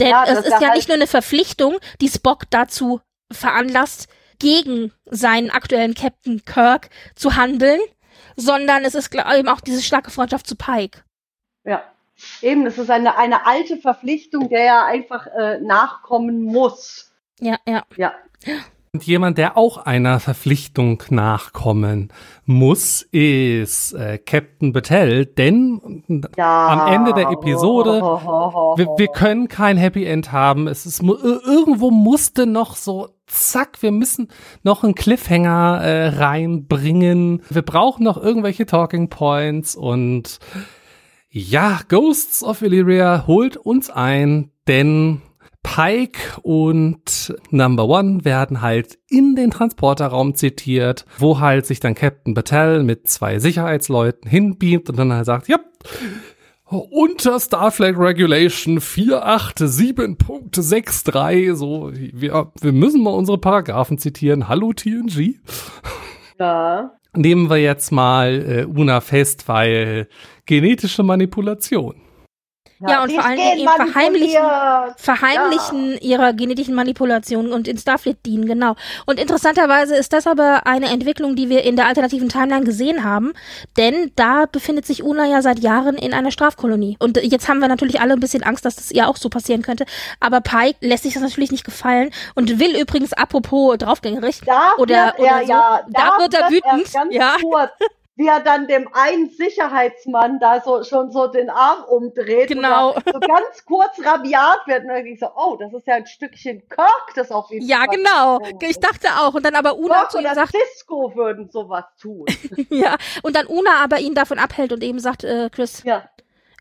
Denn 0.00 0.08
Ja, 0.08 0.24
es 0.24 0.40
ist 0.40 0.50
ja 0.50 0.60
halt- 0.60 0.76
nicht 0.76 0.88
nur 0.88 0.96
eine 0.96 1.06
Verpflichtung, 1.06 1.78
die 2.00 2.08
Spock 2.08 2.44
dazu 2.50 3.00
veranlasst, 3.30 4.08
gegen 4.38 4.92
seinen 5.06 5.50
aktuellen 5.50 5.94
Captain 5.94 6.44
Kirk 6.44 6.90
zu 7.14 7.36
handeln, 7.36 7.80
sondern 8.36 8.84
es 8.84 8.94
ist 8.94 9.14
eben 9.14 9.48
auch 9.48 9.60
diese 9.60 9.82
starke 9.82 10.10
Freundschaft 10.10 10.46
zu 10.46 10.56
Pike. 10.56 11.02
Ja. 11.64 11.82
Eben, 12.42 12.66
es 12.66 12.78
ist 12.78 12.90
eine, 12.90 13.16
eine 13.16 13.46
alte 13.46 13.76
Verpflichtung, 13.76 14.48
der 14.48 14.64
er 14.64 14.84
einfach 14.86 15.26
äh, 15.26 15.58
nachkommen 15.60 16.42
muss. 16.44 17.12
Ja, 17.40 17.56
ja. 17.66 17.84
Ja. 17.96 18.14
Und 18.94 19.04
jemand, 19.04 19.38
der 19.38 19.56
auch 19.56 19.78
einer 19.78 20.20
Verpflichtung 20.20 21.02
nachkommen 21.10 22.12
muss, 22.44 23.02
ist 23.02 23.92
äh, 23.92 24.18
Captain 24.18 24.72
Battelle, 24.72 25.26
denn 25.26 26.04
Ja. 26.36 26.68
am 26.68 26.94
Ende 26.94 27.12
der 27.12 27.28
Episode, 27.30 28.00
wir, 28.76 28.86
wir 28.96 29.08
können 29.08 29.48
kein 29.48 29.76
Happy 29.76 30.04
End 30.04 30.30
haben. 30.30 30.68
Es 30.68 30.86
ist 30.86 31.02
irgendwo 31.02 31.90
musste 31.90 32.46
noch 32.46 32.76
so 32.76 33.08
zack, 33.26 33.82
wir 33.82 33.90
müssen 33.90 34.28
noch 34.62 34.84
einen 34.84 34.94
Cliffhanger 34.94 35.80
äh, 35.82 36.08
reinbringen. 36.10 37.42
Wir 37.50 37.62
brauchen 37.62 38.04
noch 38.04 38.16
irgendwelche 38.16 38.64
Talking 38.64 39.08
Points 39.08 39.74
und 39.74 40.38
ja, 41.30 41.80
Ghosts 41.88 42.44
of 42.44 42.62
Illyria 42.62 43.24
holt 43.26 43.56
uns 43.56 43.90
ein, 43.90 44.52
denn 44.68 45.20
Pike 45.64 46.40
und 46.42 47.34
Number 47.50 47.88
One 47.88 48.24
werden 48.24 48.62
halt 48.62 48.98
in 49.08 49.34
den 49.34 49.50
Transporterraum 49.50 50.36
zitiert, 50.36 51.04
wo 51.18 51.40
halt 51.40 51.66
sich 51.66 51.80
dann 51.80 51.96
Captain 51.96 52.34
Battelle 52.34 52.84
mit 52.84 53.08
zwei 53.08 53.40
Sicherheitsleuten 53.40 54.30
hinbeamt 54.30 54.90
und 54.90 54.96
dann 54.96 55.12
halt 55.12 55.26
sagt, 55.26 55.48
ja, 55.48 55.58
unter 56.66 57.38
Starflag 57.40 57.98
Regulation 57.98 58.78
487.63, 58.78 61.54
so, 61.54 61.90
wir, 61.92 62.52
wir 62.60 62.72
müssen 62.72 63.02
mal 63.02 63.10
unsere 63.10 63.38
Paragraphen 63.38 63.98
zitieren. 63.98 64.48
Hallo 64.48 64.72
TNG. 64.72 65.40
Ja. 66.38 66.92
Nehmen 67.16 67.48
wir 67.48 67.58
jetzt 67.58 67.92
mal 67.92 68.44
äh, 68.46 68.66
Una 68.66 69.00
fest, 69.00 69.48
weil 69.48 70.08
genetische 70.46 71.04
Manipulation. 71.04 71.94
Ja, 72.80 73.02
und 73.02 73.12
vor 73.12 73.24
allen 73.24 73.36
Dingen 73.36 73.58
eben 73.58 73.68
verheimlichen, 73.68 74.42
verheimlichen 74.96 75.92
ja. 75.92 75.98
ihrer 76.00 76.32
genetischen 76.32 76.74
Manipulation 76.74 77.52
und 77.52 77.68
in 77.68 77.78
Starfleet 77.78 78.18
dienen, 78.26 78.46
genau. 78.46 78.74
Und 79.06 79.20
interessanterweise 79.20 79.94
ist 79.96 80.12
das 80.12 80.26
aber 80.26 80.66
eine 80.66 80.86
Entwicklung, 80.86 81.36
die 81.36 81.48
wir 81.48 81.62
in 81.64 81.76
der 81.76 81.86
alternativen 81.86 82.28
Timeline 82.28 82.64
gesehen 82.64 83.04
haben, 83.04 83.32
denn 83.76 84.12
da 84.16 84.46
befindet 84.50 84.86
sich 84.86 85.02
Una 85.02 85.26
ja 85.26 85.40
seit 85.40 85.60
Jahren 85.60 85.96
in 85.96 86.12
einer 86.12 86.30
Strafkolonie. 86.30 86.96
Und 86.98 87.16
jetzt 87.22 87.48
haben 87.48 87.60
wir 87.60 87.68
natürlich 87.68 88.00
alle 88.00 88.14
ein 88.14 88.20
bisschen 88.20 88.42
Angst, 88.42 88.64
dass 88.64 88.76
das 88.76 88.90
ihr 88.90 89.08
auch 89.08 89.16
so 89.16 89.28
passieren 89.28 89.62
könnte. 89.62 89.86
Aber 90.20 90.40
Pike 90.40 90.76
lässt 90.80 91.04
sich 91.04 91.14
das 91.14 91.22
natürlich 91.22 91.52
nicht 91.52 91.64
gefallen 91.64 92.10
und 92.34 92.58
will 92.58 92.78
übrigens 92.78 93.12
apropos 93.12 93.78
draufgängerig 93.78 94.40
da 94.44 94.74
oder, 94.78 95.14
oder 95.18 95.28
er, 95.28 95.40
so, 95.44 95.52
ja, 95.52 95.80
da, 95.88 96.10
da 96.10 96.18
wird 96.18 96.34
er 96.34 96.50
wütend. 96.50 97.12
ja. 97.12 97.36
Kurz 97.40 97.70
wie 98.16 98.28
er 98.28 98.40
dann 98.40 98.68
dem 98.68 98.88
einen 98.92 99.28
Sicherheitsmann 99.30 100.38
da 100.38 100.60
so 100.60 100.84
schon 100.84 101.10
so 101.10 101.26
den 101.26 101.50
Arm 101.50 101.84
umdreht 101.84 102.48
genau. 102.48 102.94
so 102.94 103.18
ganz 103.18 103.64
kurz 103.64 103.98
rabiat 104.04 104.66
wird 104.66 104.82
und 104.82 104.88
dann 104.88 105.04
ging 105.04 105.16
so, 105.16 105.26
oh, 105.34 105.56
das 105.56 105.72
ist 105.72 105.86
ja 105.86 105.94
ein 105.94 106.06
Stückchen 106.06 106.68
Kirk, 106.68 107.12
das 107.16 107.32
auf 107.32 107.50
jeden 107.50 107.66
Ja, 107.66 107.78
Fall 107.78 107.96
genau. 107.96 108.40
Ich 108.60 108.78
dachte 108.78 109.08
auch 109.20 109.34
und 109.34 109.44
dann 109.44 109.56
aber 109.56 109.76
Una 109.76 110.00
Kirk 110.00 110.10
zu 110.12 110.18
ihm 110.18 110.34
sagt, 110.34 110.52
Cisco 110.52 111.14
würden 111.16 111.50
sowas 111.50 111.84
tun. 112.00 112.26
ja, 112.70 112.96
und 113.22 113.34
dann 113.34 113.46
Una 113.46 113.82
aber 113.82 113.98
ihn 113.98 114.14
davon 114.14 114.38
abhält 114.38 114.72
und 114.72 114.82
eben 114.82 115.00
sagt, 115.00 115.24
äh, 115.24 115.50
Chris, 115.50 115.82
ja. 115.84 116.08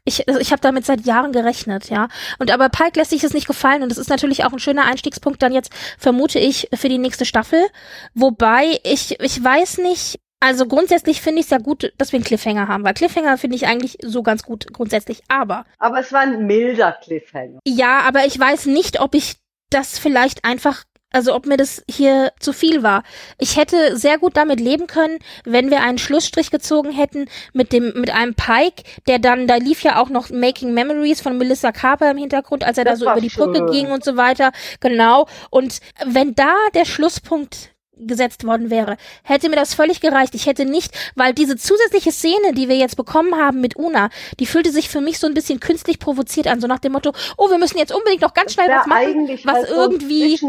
Ich, 0.06 0.28
also 0.28 0.42
ich 0.42 0.52
habe 0.52 0.60
damit 0.60 0.86
seit 0.86 1.06
Jahren 1.06 1.32
gerechnet, 1.32 1.90
ja. 1.90 2.10
Und 2.38 2.52
aber 2.52 2.68
Pike 2.68 3.00
lässt 3.00 3.12
sich 3.12 3.22
das 3.22 3.34
nicht 3.34 3.48
gefallen 3.48 3.84
und 3.84 3.90
das 3.90 3.98
ist 3.98 4.10
natürlich 4.10 4.44
auch 4.44 4.52
ein 4.52 4.60
schöner 4.60 4.84
Einstiegspunkt 4.84 5.42
dann 5.42 5.54
jetzt, 5.54 5.72
vermute 5.98 6.40
ich, 6.40 6.68
für 6.74 6.90
die 6.90 6.98
nächste 6.98 7.24
Staffel. 7.24 7.66
Wobei 8.14 8.80
ich, 8.84 9.18
ich 9.22 9.42
weiß 9.42 9.78
nicht, 9.78 10.20
also 10.44 10.66
grundsätzlich 10.66 11.22
finde 11.22 11.40
ich 11.40 11.46
es 11.46 11.52
ja 11.52 11.58
gut, 11.58 11.94
dass 11.98 12.12
wir 12.12 12.18
einen 12.18 12.26
Cliffhanger 12.26 12.68
haben, 12.68 12.84
weil 12.84 12.94
Cliffhanger 12.94 13.38
finde 13.38 13.56
ich 13.56 13.66
eigentlich 13.66 13.98
so 14.02 14.24
ganz 14.24 14.44
gut 14.44 14.74
grundsätzlich, 14.74 15.24
aber. 15.30 15.64
Aber 15.80 16.02
es 16.02 16.12
war 16.12 16.20
ein 16.20 16.46
milder 16.46 16.92
Cliffhanger. 16.92 17.60
Ja, 17.66 18.02
aber 18.02 18.26
ich 18.26 18.38
weiß 18.38 18.66
nicht, 18.66 19.00
ob 19.00 19.16
ich 19.16 19.36
das 19.70 19.98
vielleicht 19.98 20.44
einfach 20.44 20.84
also 21.16 21.34
ob 21.36 21.46
mir 21.46 21.58
das 21.58 21.84
hier 21.88 22.34
zu 22.40 22.54
viel 22.54 22.82
war. 22.82 23.04
Ich 23.38 23.56
hätte 23.56 23.96
sehr 23.96 24.18
gut 24.18 24.36
damit 24.36 24.60
leben 24.60 24.88
können, 24.88 25.20
wenn 25.46 25.70
wir 25.70 25.82
einen 25.82 26.00
Schlussstrich 26.00 26.50
gezogen 26.50 26.92
hätten 26.92 27.30
mit 27.54 27.72
dem 27.72 27.94
mit 27.96 28.10
einem 28.10 28.34
Pike, 28.34 28.84
der 29.08 29.20
dann 29.20 29.48
da 29.48 29.56
lief 29.58 29.84
ja 29.84 30.02
auch 30.02 30.10
noch 30.10 30.30
Making 30.32 30.74
Memories 30.74 31.22
von 31.22 31.38
Melissa 31.38 31.72
Carper 31.72 32.10
im 32.12 32.18
Hintergrund, 32.18 32.64
als 32.64 32.80
er 32.80 32.84
das 32.84 33.00
da 33.00 33.06
so 33.06 33.12
über 33.12 33.22
die 33.22 33.30
Brücke 33.30 33.60
schön. 33.60 33.72
ging 33.72 33.92
und 33.92 34.04
so 34.04 34.18
weiter. 34.18 34.52
Genau. 34.80 35.28
Und 35.52 35.80
wenn 36.06 36.34
da 36.34 36.54
der 36.74 36.86
Schlusspunkt 36.86 37.73
gesetzt 37.98 38.46
worden 38.46 38.70
wäre, 38.70 38.98
hätte 39.24 39.50
mir 39.50 39.56
das 39.56 39.74
völlig 39.74 40.02
gereicht. 40.02 40.36
Ich 40.36 40.46
hätte 40.46 40.66
nicht, 40.66 40.94
weil 41.16 41.34
diese 41.34 41.58
zusätzliche 41.58 42.12
Szene, 42.12 42.54
die 42.54 42.70
wir 42.70 42.78
jetzt 42.78 42.98
bekommen 42.98 43.36
haben 43.36 43.62
mit 43.62 43.76
Una, 43.76 44.10
die 44.40 44.46
fühlte 44.46 44.72
sich 44.72 44.90
für 44.90 45.02
mich 45.02 45.20
so 45.20 45.28
ein 45.28 45.34
bisschen 45.34 45.60
künstlich 45.60 46.00
provoziert 46.00 46.48
an, 46.48 46.60
so 46.60 46.68
nach 46.68 46.80
dem 46.80 46.94
Motto, 46.94 47.14
oh, 47.38 47.50
wir 47.50 47.58
müssen 47.58 47.78
jetzt 47.78 47.94
unbedingt 47.94 48.22
noch 48.22 48.34
ganz 48.34 48.54
schnell 48.54 48.70
was 48.70 48.88
machen, 48.88 49.28
was 49.44 49.56
halt 49.56 49.70
irgendwie 49.70 50.40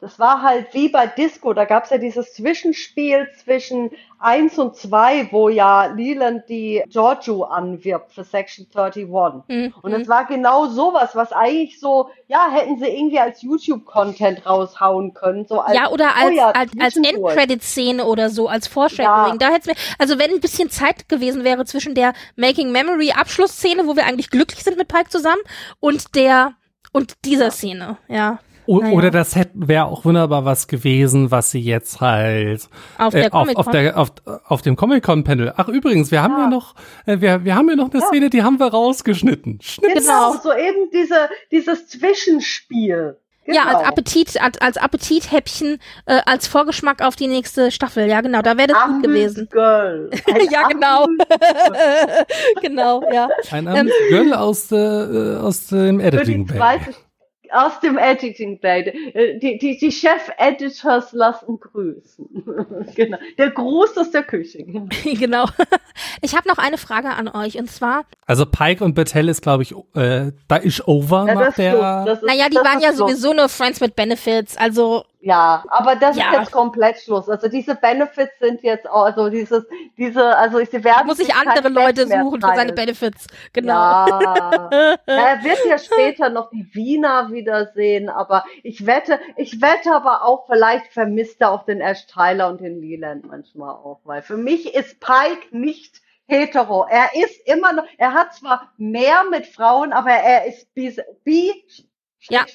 das 0.00 0.18
war 0.18 0.42
halt 0.42 0.74
wie 0.74 0.90
bei 0.90 1.06
Disco, 1.06 1.54
da 1.54 1.64
gab's 1.64 1.88
ja 1.90 1.96
dieses 1.96 2.34
Zwischenspiel 2.34 3.28
zwischen 3.42 3.90
eins 4.18 4.58
und 4.58 4.76
zwei, 4.76 5.28
wo 5.32 5.48
ja 5.48 5.86
Leland 5.86 6.48
die 6.48 6.82
Giorgio 6.88 7.44
anwirbt 7.44 8.12
für 8.12 8.24
Section 8.24 8.66
31. 8.74 9.42
Mhm. 9.48 9.74
Und 9.80 9.92
es 9.92 10.06
war 10.06 10.26
genau 10.26 10.66
sowas, 10.66 11.16
was 11.16 11.32
eigentlich 11.32 11.80
so, 11.80 12.10
ja, 12.28 12.50
hätten 12.50 12.78
sie 12.78 12.86
irgendwie 12.86 13.18
als 13.18 13.40
YouTube-Content 13.40 14.44
raushauen 14.46 15.14
können. 15.14 15.46
So 15.46 15.60
als, 15.60 15.74
ja, 15.74 15.88
oder 15.88 16.14
als, 16.14 16.30
oh 16.30 16.34
ja, 16.34 16.50
als, 16.50 16.72
als 16.78 16.96
Endcredit-Szene 16.96 18.04
oder 18.04 18.28
so, 18.28 18.48
als 18.48 18.66
Foreshadowing. 18.68 19.40
Ja. 19.40 19.48
Da 19.48 19.50
hätte 19.50 19.70
mir, 19.70 19.76
also 19.98 20.18
wenn 20.18 20.30
ein 20.30 20.40
bisschen 20.40 20.68
Zeit 20.68 21.08
gewesen 21.08 21.42
wäre 21.42 21.64
zwischen 21.64 21.94
der 21.94 22.12
Making 22.36 22.70
Memory 22.70 23.12
Abschlussszene, 23.12 23.86
wo 23.86 23.96
wir 23.96 24.04
eigentlich 24.04 24.30
glücklich 24.30 24.62
sind 24.62 24.76
mit 24.76 24.88
Pike 24.88 25.08
zusammen, 25.08 25.42
und 25.80 26.14
der, 26.14 26.54
und 26.92 27.14
dieser 27.24 27.50
Szene, 27.50 27.96
ja. 28.08 28.38
O 28.66 28.80
naja. 28.80 28.94
Oder 28.94 29.10
das 29.10 29.36
wäre 29.54 29.86
auch 29.86 30.04
wunderbar 30.04 30.44
was 30.44 30.66
gewesen, 30.66 31.30
was 31.30 31.50
sie 31.50 31.60
jetzt 31.60 32.00
halt 32.00 32.68
auf, 32.98 33.14
äh, 33.14 33.28
auf, 33.30 33.48
auf, 33.56 33.70
der, 33.70 33.98
auf, 33.98 34.12
auf 34.44 34.62
dem 34.62 34.76
Comic-Con-Panel. 34.76 35.54
Ach 35.56 35.68
übrigens, 35.68 36.10
wir 36.10 36.22
haben 36.22 36.34
ja, 36.34 36.44
ja 36.44 36.48
noch, 36.48 36.74
äh, 37.06 37.20
wir, 37.20 37.44
wir 37.44 37.54
haben 37.54 37.68
ja 37.68 37.76
noch 37.76 37.90
eine 37.90 38.00
ja. 38.00 38.06
Szene, 38.06 38.30
die 38.30 38.42
haben 38.42 38.58
wir 38.58 38.66
rausgeschnitten. 38.66 39.60
Schnitt. 39.62 39.94
Genau, 39.94 40.32
so 40.42 40.52
eben 40.52 40.90
diese, 40.92 41.28
dieses 41.50 41.88
Zwischenspiel. 41.88 43.16
Genau. 43.46 43.58
Ja, 43.58 43.64
als 43.66 43.78
genau. 43.78 43.88
Appetit, 43.88 44.42
als, 44.42 44.60
als 44.60 44.76
Appetithäppchen, 44.76 45.78
äh, 46.06 46.20
als 46.26 46.48
Vorgeschmack 46.48 47.00
auf 47.00 47.14
die 47.14 47.28
nächste 47.28 47.70
Staffel. 47.70 48.08
Ja, 48.08 48.20
genau, 48.20 48.42
da 48.42 48.58
wäre 48.58 48.68
das 48.68 48.84
gut 48.86 49.02
gewesen. 49.04 49.48
Girl. 49.50 50.10
ja, 50.50 50.66
genau. 50.66 51.06
genau, 52.60 53.02
ja. 53.12 53.28
Ein 53.52 53.68
ähm, 53.68 53.90
Girl 54.08 54.34
aus, 54.34 54.72
äh, 54.72 55.36
aus 55.36 55.68
dem 55.68 56.00
Editing 56.00 56.46
Bay 56.46 56.80
aus 57.56 57.80
dem 57.80 57.98
Editing 57.98 58.60
Bay. 58.60 58.82
Äh, 59.14 59.38
die, 59.38 59.58
die, 59.58 59.78
die 59.78 59.92
Chef-Editors 59.92 61.12
lassen 61.12 61.58
grüßen. 61.58 62.26
genau. 62.94 63.18
Der 63.38 63.50
Gruß 63.50 63.96
aus 63.96 64.10
der 64.10 64.22
Küche. 64.22 64.64
genau. 65.04 65.46
Ich 66.22 66.36
habe 66.36 66.48
noch 66.48 66.58
eine 66.58 66.78
Frage 66.78 67.08
an 67.10 67.28
euch 67.28 67.58
und 67.58 67.70
zwar. 67.70 68.04
Also 68.26 68.46
Pike 68.46 68.84
und 68.84 68.94
Battelle 68.94 69.30
ist, 69.30 69.42
glaube 69.42 69.62
ich, 69.62 69.74
äh, 69.94 70.32
da 70.48 70.56
ist 70.56 70.86
over 70.86 71.26
ja, 71.26 71.34
nach 71.34 71.54
der. 71.54 72.06
Ist, 72.12 72.22
naja, 72.22 72.48
die 72.48 72.56
waren 72.56 72.80
ja 72.80 72.92
sowieso 72.92 73.32
nur 73.32 73.48
Friends 73.48 73.80
with 73.80 73.92
Benefits. 73.92 74.56
Also 74.56 75.04
ja, 75.20 75.64
aber 75.68 75.96
das 75.96 76.16
ja. 76.16 76.30
ist 76.30 76.38
jetzt 76.38 76.52
komplett 76.52 76.98
Schluss. 76.98 77.28
Also 77.28 77.48
diese 77.48 77.74
Benefits 77.74 78.38
sind 78.38 78.62
jetzt 78.62 78.88
auch, 78.88 79.04
also 79.04 79.28
dieses, 79.28 79.64
diese, 79.96 80.36
also 80.36 80.58
sie 80.58 80.84
werden. 80.84 81.06
Muss 81.06 81.16
sich 81.16 81.34
andere 81.34 81.68
Leute 81.68 82.06
suchen 82.06 82.40
für 82.40 82.54
seine 82.54 82.72
Benefits. 82.72 83.26
Genau. 83.52 84.06
Ja. 84.26 84.68
er 85.06 85.44
wird 85.44 85.58
ja 85.68 85.78
später 85.78 86.28
noch 86.28 86.50
die 86.50 86.68
Wiener 86.74 87.30
wiedersehen, 87.30 88.08
aber 88.08 88.44
ich 88.62 88.86
wette, 88.86 89.18
ich 89.36 89.60
wette 89.60 89.92
aber 89.92 90.24
auch, 90.24 90.46
vielleicht 90.46 90.92
vermisst 90.92 91.40
er 91.40 91.50
auch 91.50 91.64
den 91.64 91.80
Ash 91.80 92.06
Tyler 92.06 92.48
und 92.48 92.60
den 92.60 92.80
Leland 92.80 93.26
manchmal 93.26 93.70
auch, 93.70 94.00
weil 94.04 94.22
für 94.22 94.36
mich 94.36 94.74
ist 94.74 95.00
Pike 95.00 95.48
nicht 95.50 96.00
hetero. 96.26 96.86
Er 96.88 97.10
ist 97.14 97.46
immer 97.46 97.72
noch, 97.72 97.84
er 97.98 98.14
hat 98.14 98.34
zwar 98.34 98.72
mehr 98.76 99.24
mit 99.30 99.46
Frauen, 99.46 99.92
aber 99.92 100.10
er 100.10 100.46
ist 100.46 100.72
bi, 100.74 100.94
bi 101.24 101.52
ja. 102.30 102.46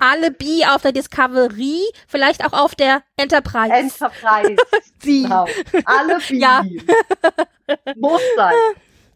Alle 0.00 0.30
B 0.30 0.64
auf 0.66 0.82
der 0.82 0.92
Discovery, 0.92 1.80
vielleicht 2.06 2.44
auch 2.44 2.52
auf 2.52 2.74
der 2.74 3.02
Enterprise. 3.16 3.72
Enterprise. 3.72 4.56
Sie. 5.02 5.22
Genau. 5.22 5.46
Alle 5.84 6.18
B. 6.28 6.36
Ja. 6.38 6.62
Muss 7.96 8.22
sein. 8.36 8.54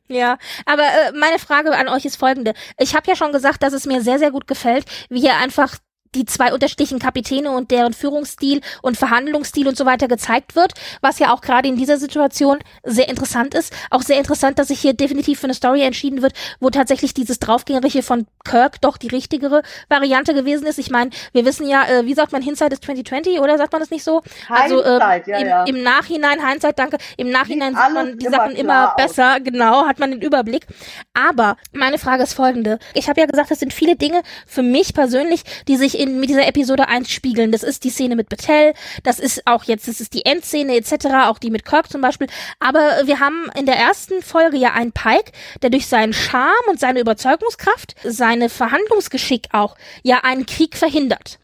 Ja, 0.08 0.38
aber 0.66 0.84
äh, 0.84 1.12
meine 1.14 1.38
Frage 1.38 1.76
an 1.76 1.88
euch 1.88 2.04
ist 2.04 2.16
folgende. 2.16 2.54
Ich 2.78 2.94
habe 2.94 3.08
ja 3.08 3.16
schon 3.16 3.32
gesagt, 3.32 3.62
dass 3.62 3.72
es 3.72 3.86
mir 3.86 4.02
sehr, 4.02 4.18
sehr 4.18 4.30
gut 4.30 4.46
gefällt, 4.46 4.86
wie 5.08 5.20
hier 5.20 5.36
einfach 5.36 5.76
die 6.14 6.24
zwei 6.24 6.52
unterschiedlichen 6.52 6.98
Kapitäne 6.98 7.50
und 7.50 7.70
deren 7.70 7.92
Führungsstil 7.92 8.60
und 8.82 8.96
Verhandlungsstil 8.96 9.68
und 9.68 9.76
so 9.76 9.86
weiter 9.86 10.08
gezeigt 10.08 10.56
wird, 10.56 10.72
was 11.00 11.18
ja 11.18 11.32
auch 11.32 11.40
gerade 11.40 11.68
in 11.68 11.76
dieser 11.76 11.98
Situation 11.98 12.58
sehr 12.84 13.08
interessant 13.08 13.54
ist. 13.54 13.72
Auch 13.90 14.02
sehr 14.02 14.18
interessant, 14.18 14.58
dass 14.58 14.68
sich 14.68 14.80
hier 14.80 14.94
definitiv 14.94 15.40
für 15.40 15.46
eine 15.46 15.54
Story 15.54 15.82
entschieden 15.82 16.22
wird, 16.22 16.32
wo 16.60 16.70
tatsächlich 16.70 17.14
dieses 17.14 17.38
Draufgängerische 17.38 18.02
von 18.02 18.26
Kirk 18.44 18.80
doch 18.80 18.96
die 18.96 19.08
richtigere 19.08 19.62
Variante 19.88 20.34
gewesen 20.34 20.66
ist. 20.66 20.78
Ich 20.78 20.90
meine, 20.90 21.10
wir 21.32 21.44
wissen 21.44 21.68
ja, 21.68 21.84
äh, 21.88 22.06
wie 22.06 22.14
sagt 22.14 22.32
man, 22.32 22.42
Hindsight 22.42 22.72
ist 22.72 22.84
2020 22.84 23.40
oder 23.40 23.58
sagt 23.58 23.72
man 23.72 23.80
das 23.80 23.90
nicht 23.90 24.04
so? 24.04 24.22
also 24.48 24.82
äh, 24.82 24.98
ja, 25.26 25.38
im, 25.38 25.46
ja. 25.46 25.64
im, 25.64 25.82
Nachhinein, 25.82 26.46
Hindsight, 26.46 26.78
danke, 26.78 26.98
im 27.16 27.30
Nachhinein 27.30 27.74
sieht 27.74 27.94
man 27.94 28.18
die 28.18 28.26
Sachen 28.26 28.52
immer 28.52 28.94
besser, 28.96 29.40
genau, 29.40 29.86
hat 29.86 29.98
man 29.98 30.10
den 30.10 30.20
Überblick. 30.20 30.66
Aber 31.14 31.56
meine 31.72 31.98
Frage 31.98 32.22
ist 32.22 32.34
folgende. 32.34 32.78
Ich 32.94 33.08
habe 33.08 33.20
ja 33.20 33.26
gesagt, 33.26 33.50
es 33.50 33.60
sind 33.60 33.72
viele 33.72 33.96
Dinge 33.96 34.22
für 34.46 34.62
mich 34.62 34.94
persönlich, 34.94 35.42
die 35.68 35.76
sich 35.76 35.95
in 35.96 36.20
mit 36.20 36.30
dieser 36.30 36.46
Episode 36.46 36.88
einspiegeln. 36.88 37.52
Das 37.52 37.62
ist 37.62 37.84
die 37.84 37.90
Szene 37.90 38.16
mit 38.16 38.28
Battelle, 38.28 38.74
das 39.02 39.18
ist 39.18 39.46
auch 39.46 39.64
jetzt, 39.64 39.88
das 39.88 40.00
ist 40.00 40.14
die 40.14 40.24
Endszene 40.24 40.76
etc., 40.76 41.06
auch 41.26 41.38
die 41.38 41.50
mit 41.50 41.64
Kirk 41.64 41.90
zum 41.90 42.00
Beispiel. 42.00 42.28
Aber 42.60 43.02
wir 43.04 43.20
haben 43.20 43.50
in 43.58 43.66
der 43.66 43.76
ersten 43.76 44.22
Folge 44.22 44.56
ja 44.56 44.72
einen 44.72 44.92
Pike, 44.92 45.32
der 45.62 45.70
durch 45.70 45.86
seinen 45.86 46.12
Charme 46.12 46.68
und 46.68 46.80
seine 46.80 47.00
Überzeugungskraft, 47.00 47.94
seine 48.04 48.48
Verhandlungsgeschick 48.48 49.48
auch, 49.52 49.76
ja 50.02 50.20
einen 50.22 50.46
Krieg 50.46 50.76
verhindert. 50.76 51.38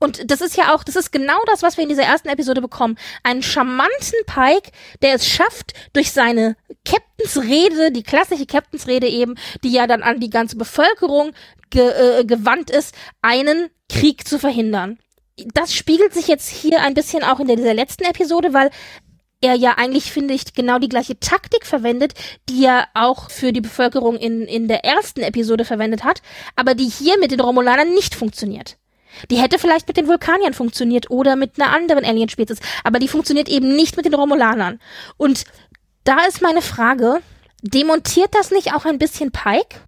Und 0.00 0.30
das 0.30 0.40
ist 0.40 0.56
ja 0.56 0.74
auch, 0.74 0.82
das 0.82 0.96
ist 0.96 1.12
genau 1.12 1.38
das, 1.46 1.62
was 1.62 1.76
wir 1.76 1.82
in 1.82 1.90
dieser 1.90 2.04
ersten 2.04 2.28
Episode 2.28 2.62
bekommen. 2.62 2.96
Einen 3.22 3.42
charmanten 3.42 4.18
Pike, 4.26 4.72
der 5.02 5.14
es 5.14 5.28
schafft, 5.28 5.74
durch 5.92 6.10
seine 6.10 6.56
Captains 6.86 7.36
Rede, 7.36 7.92
die 7.92 8.02
klassische 8.02 8.46
Captains 8.46 8.86
Rede 8.86 9.06
eben, 9.06 9.34
die 9.62 9.70
ja 9.70 9.86
dann 9.86 10.02
an 10.02 10.18
die 10.18 10.30
ganze 10.30 10.56
Bevölkerung 10.56 11.32
ge 11.68 11.90
äh, 12.20 12.24
gewandt 12.24 12.70
ist, 12.70 12.94
einen 13.20 13.68
Krieg 13.90 14.26
zu 14.26 14.38
verhindern. 14.38 14.98
Das 15.52 15.74
spiegelt 15.74 16.14
sich 16.14 16.28
jetzt 16.28 16.48
hier 16.48 16.80
ein 16.80 16.94
bisschen 16.94 17.22
auch 17.22 17.38
in 17.38 17.46
der, 17.46 17.56
dieser 17.56 17.74
letzten 17.74 18.04
Episode, 18.04 18.54
weil 18.54 18.70
er 19.42 19.54
ja 19.54 19.74
eigentlich, 19.76 20.12
finde 20.12 20.34
ich, 20.34 20.54
genau 20.54 20.78
die 20.78 20.88
gleiche 20.88 21.18
Taktik 21.18 21.66
verwendet, 21.66 22.14
die 22.48 22.64
er 22.64 22.88
auch 22.94 23.30
für 23.30 23.52
die 23.52 23.60
Bevölkerung 23.60 24.16
in, 24.16 24.42
in 24.42 24.66
der 24.68 24.84
ersten 24.84 25.20
Episode 25.20 25.64
verwendet 25.64 26.04
hat, 26.04 26.22
aber 26.56 26.74
die 26.74 26.88
hier 26.88 27.18
mit 27.18 27.32
den 27.32 27.40
Romulanern 27.40 27.90
nicht 27.90 28.14
funktioniert. 28.14 28.76
Die 29.30 29.36
hätte 29.36 29.58
vielleicht 29.58 29.88
mit 29.88 29.96
den 29.96 30.08
Vulkaniern 30.08 30.54
funktioniert 30.54 31.10
oder 31.10 31.36
mit 31.36 31.60
einer 31.60 31.72
anderen 31.72 32.04
Alien-Spezies, 32.04 32.60
aber 32.84 32.98
die 32.98 33.08
funktioniert 33.08 33.48
eben 33.48 33.74
nicht 33.74 33.96
mit 33.96 34.06
den 34.06 34.14
Romulanern. 34.14 34.80
Und 35.16 35.44
da 36.04 36.24
ist 36.26 36.42
meine 36.42 36.62
Frage, 36.62 37.20
demontiert 37.62 38.34
das 38.34 38.50
nicht 38.50 38.74
auch 38.74 38.84
ein 38.84 38.98
bisschen 38.98 39.32
Pike? 39.32 39.80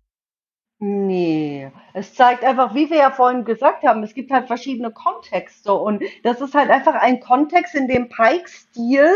Nee, 0.84 1.70
es 1.94 2.12
zeigt 2.14 2.42
einfach, 2.42 2.74
wie 2.74 2.90
wir 2.90 2.96
ja 2.96 3.12
vorhin 3.12 3.44
gesagt 3.44 3.84
haben, 3.84 4.02
es 4.02 4.14
gibt 4.14 4.32
halt 4.32 4.48
verschiedene 4.48 4.90
Kontexte 4.90 5.72
und 5.72 6.02
das 6.24 6.40
ist 6.40 6.54
halt 6.56 6.70
einfach 6.70 6.94
ein 6.94 7.20
Kontext, 7.20 7.76
in 7.76 7.86
dem 7.86 8.08
Pikes 8.08 8.66
Stil 8.70 9.08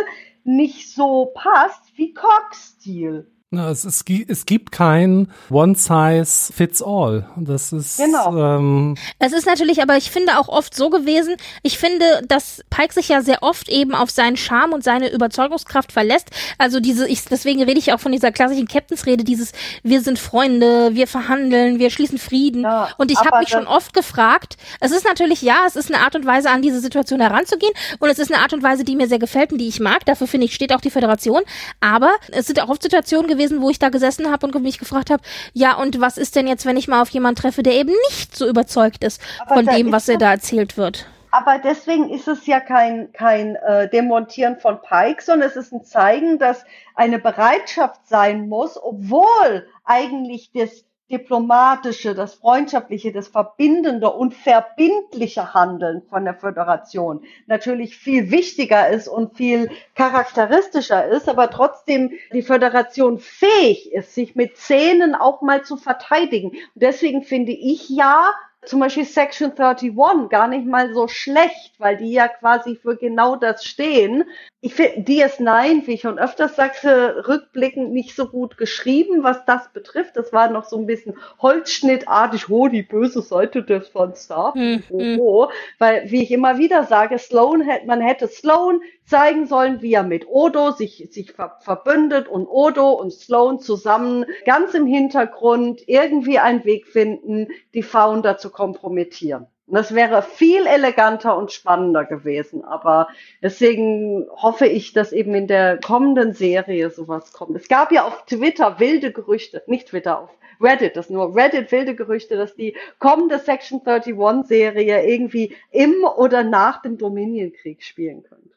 nicht 0.44 0.94
so 0.94 1.32
passt 1.34 1.82
wie 1.96 2.14
Cox 2.14 2.76
Stil. 2.76 3.26
Na, 3.26 3.35
es, 3.52 3.84
es, 3.84 4.04
es 4.26 4.44
gibt 4.44 4.72
kein 4.72 5.30
One 5.50 5.76
Size 5.76 6.52
Fits 6.52 6.82
All. 6.82 7.28
Das 7.36 7.72
ist 7.72 7.98
genau. 7.98 8.36
Ähm 8.36 8.96
es 9.20 9.32
ist 9.32 9.46
natürlich, 9.46 9.80
aber 9.80 9.96
ich 9.96 10.10
finde 10.10 10.38
auch 10.40 10.48
oft 10.48 10.74
so 10.74 10.90
gewesen. 10.90 11.36
Ich 11.62 11.78
finde, 11.78 12.22
dass 12.26 12.64
Pike 12.70 12.92
sich 12.92 13.08
ja 13.08 13.22
sehr 13.22 13.44
oft 13.44 13.68
eben 13.68 13.94
auf 13.94 14.10
seinen 14.10 14.36
Charme 14.36 14.72
und 14.72 14.82
seine 14.82 15.12
Überzeugungskraft 15.12 15.92
verlässt. 15.92 16.30
Also 16.58 16.80
diese, 16.80 17.06
ich, 17.08 17.24
deswegen 17.24 17.62
rede 17.62 17.78
ich 17.78 17.92
auch 17.92 18.00
von 18.00 18.10
dieser 18.10 18.32
klassischen 18.32 18.66
Captains-Rede, 18.66 19.22
dieses 19.22 19.52
Wir 19.84 20.00
sind 20.00 20.18
Freunde, 20.18 20.96
wir 20.96 21.06
verhandeln, 21.06 21.78
wir 21.78 21.90
schließen 21.90 22.18
Frieden. 22.18 22.62
Ja, 22.62 22.88
und 22.98 23.12
ich 23.12 23.18
habe 23.18 23.38
mich 23.38 23.50
schon 23.50 23.68
oft 23.68 23.94
gefragt. 23.94 24.56
Es 24.80 24.90
ist 24.90 25.04
natürlich 25.04 25.42
ja, 25.42 25.60
es 25.68 25.76
ist 25.76 25.94
eine 25.94 26.02
Art 26.02 26.16
und 26.16 26.26
Weise, 26.26 26.50
an 26.50 26.62
diese 26.62 26.80
Situation 26.80 27.20
heranzugehen, 27.20 27.72
und 28.00 28.08
es 28.08 28.18
ist 28.18 28.32
eine 28.32 28.42
Art 28.42 28.52
und 28.52 28.64
Weise, 28.64 28.82
die 28.82 28.96
mir 28.96 29.06
sehr 29.06 29.20
gefällt 29.20 29.52
und 29.52 29.58
die 29.58 29.68
ich 29.68 29.78
mag. 29.78 30.04
Dafür 30.04 30.26
finde 30.26 30.46
ich 30.46 30.54
steht 30.54 30.72
auch 30.72 30.80
die 30.80 30.90
Föderation. 30.90 31.42
Aber 31.80 32.10
es 32.32 32.46
sind 32.46 32.60
auch 32.60 32.68
oft 32.68 32.82
Situationen 32.82 33.28
gewesen 33.28 33.35
gewesen, 33.36 33.62
wo 33.62 33.70
ich 33.70 33.78
da 33.78 33.88
gesessen 33.88 34.30
habe 34.30 34.46
und 34.46 34.62
mich 34.62 34.78
gefragt 34.78 35.10
habe, 35.10 35.22
ja, 35.52 35.76
und 35.76 36.00
was 36.00 36.18
ist 36.18 36.36
denn 36.36 36.46
jetzt, 36.46 36.66
wenn 36.66 36.76
ich 36.76 36.88
mal 36.88 37.02
auf 37.02 37.10
jemanden 37.10 37.40
treffe, 37.40 37.62
der 37.62 37.74
eben 37.74 37.92
nicht 38.10 38.36
so 38.36 38.48
überzeugt 38.48 39.04
ist 39.04 39.20
Aber 39.40 39.56
von 39.56 39.66
dem, 39.66 39.92
was 39.92 40.08
er 40.08 40.18
da 40.18 40.32
erzählt 40.32 40.76
wird? 40.76 41.06
Aber 41.30 41.58
deswegen 41.58 42.08
ist 42.08 42.28
es 42.28 42.46
ja 42.46 42.60
kein, 42.60 43.12
kein 43.12 43.56
äh, 43.56 43.90
Demontieren 43.90 44.56
von 44.56 44.80
Pike, 44.80 45.22
sondern 45.22 45.48
es 45.50 45.56
ist 45.56 45.70
ein 45.70 45.84
Zeigen, 45.84 46.38
dass 46.38 46.64
eine 46.94 47.18
Bereitschaft 47.18 48.06
sein 48.06 48.48
muss, 48.48 48.82
obwohl 48.82 49.68
eigentlich 49.84 50.50
das 50.54 50.84
diplomatische, 51.10 52.14
das 52.14 52.34
freundschaftliche, 52.34 53.12
das 53.12 53.28
verbindende 53.28 54.10
und 54.10 54.34
verbindliche 54.34 55.54
Handeln 55.54 56.02
von 56.08 56.24
der 56.24 56.34
Föderation 56.34 57.24
natürlich 57.46 57.96
viel 57.96 58.30
wichtiger 58.30 58.88
ist 58.88 59.06
und 59.06 59.36
viel 59.36 59.70
charakteristischer 59.94 61.06
ist, 61.06 61.28
aber 61.28 61.50
trotzdem 61.50 62.12
die 62.32 62.42
Föderation 62.42 63.18
fähig 63.18 63.92
ist, 63.92 64.14
sich 64.14 64.34
mit 64.34 64.56
Szenen 64.56 65.14
auch 65.14 65.42
mal 65.42 65.62
zu 65.62 65.76
verteidigen. 65.76 66.50
Und 66.50 66.58
deswegen 66.74 67.22
finde 67.22 67.52
ich 67.52 67.88
ja, 67.88 68.30
zum 68.66 68.80
Beispiel 68.80 69.04
Section 69.04 69.52
31 69.52 70.28
gar 70.28 70.48
nicht 70.48 70.66
mal 70.66 70.92
so 70.92 71.08
schlecht, 71.08 71.74
weil 71.78 71.96
die 71.96 72.12
ja 72.12 72.28
quasi 72.28 72.76
für 72.76 72.96
genau 72.96 73.36
das 73.36 73.64
stehen. 73.64 74.24
Ich 74.60 74.74
finde 74.74 75.02
DS9, 75.02 75.86
wie 75.86 75.94
ich 75.94 76.00
schon 76.00 76.18
öfters 76.18 76.56
sagte, 76.56 77.24
rückblickend 77.28 77.92
nicht 77.92 78.16
so 78.16 78.26
gut 78.26 78.58
geschrieben, 78.58 79.22
was 79.22 79.44
das 79.44 79.72
betrifft. 79.72 80.16
Das 80.16 80.32
war 80.32 80.50
noch 80.50 80.64
so 80.64 80.76
ein 80.76 80.86
bisschen 80.86 81.16
holzschnittartig, 81.40 82.48
oh, 82.50 82.66
die 82.66 82.82
böse 82.82 83.22
Seite 83.22 83.62
des 83.62 83.88
von 83.88 84.14
Star. 84.16 84.54
Hm, 84.54 84.82
oh, 84.90 84.98
hm. 84.98 85.20
oh. 85.20 85.48
Weil, 85.78 86.10
wie 86.10 86.22
ich 86.22 86.32
immer 86.32 86.58
wieder 86.58 86.84
sage, 86.84 87.18
Sloan 87.18 87.60
hätte, 87.60 87.86
man 87.86 88.00
hätte 88.00 88.26
Sloan 88.26 88.80
zeigen 89.06 89.46
sollen, 89.46 89.82
wie 89.82 89.94
er 89.94 90.02
mit 90.02 90.26
Odo 90.26 90.72
sich, 90.72 91.08
sich 91.10 91.32
ver 91.32 91.58
verbündet 91.60 92.28
und 92.28 92.46
Odo 92.46 92.90
und 92.90 93.12
Sloan 93.12 93.60
zusammen 93.60 94.24
ganz 94.44 94.74
im 94.74 94.86
Hintergrund 94.86 95.82
irgendwie 95.86 96.38
einen 96.38 96.64
Weg 96.64 96.86
finden, 96.88 97.48
die 97.72 97.84
Founder 97.84 98.36
zu 98.36 98.50
kompromittieren. 98.56 99.46
das 99.66 99.94
wäre 99.94 100.22
viel 100.22 100.66
eleganter 100.66 101.36
und 101.36 101.52
spannender 101.52 102.04
gewesen. 102.04 102.64
Aber 102.64 103.08
deswegen 103.42 104.26
hoffe 104.30 104.66
ich, 104.66 104.94
dass 104.94 105.12
eben 105.12 105.34
in 105.34 105.46
der 105.46 105.78
kommenden 105.78 106.32
Serie 106.32 106.88
sowas 106.90 107.32
kommt. 107.32 107.54
Es 107.56 107.68
gab 107.68 107.92
ja 107.92 108.06
auf 108.06 108.24
Twitter 108.24 108.80
wilde 108.80 109.12
Gerüchte, 109.12 109.62
nicht 109.66 109.88
Twitter, 109.88 110.20
auf 110.20 110.30
Reddit, 110.58 110.96
das 110.96 111.10
nur 111.10 111.36
Reddit 111.36 111.70
wilde 111.70 111.94
Gerüchte, 111.94 112.36
dass 112.36 112.54
die 112.54 112.74
kommende 112.98 113.38
Section 113.38 113.82
31 113.84 114.46
Serie 114.46 115.06
irgendwie 115.06 115.54
im 115.70 116.04
oder 116.16 116.42
nach 116.42 116.80
dem 116.80 116.96
Dominion-Krieg 116.96 117.82
spielen 117.82 118.22
könnte. 118.22 118.56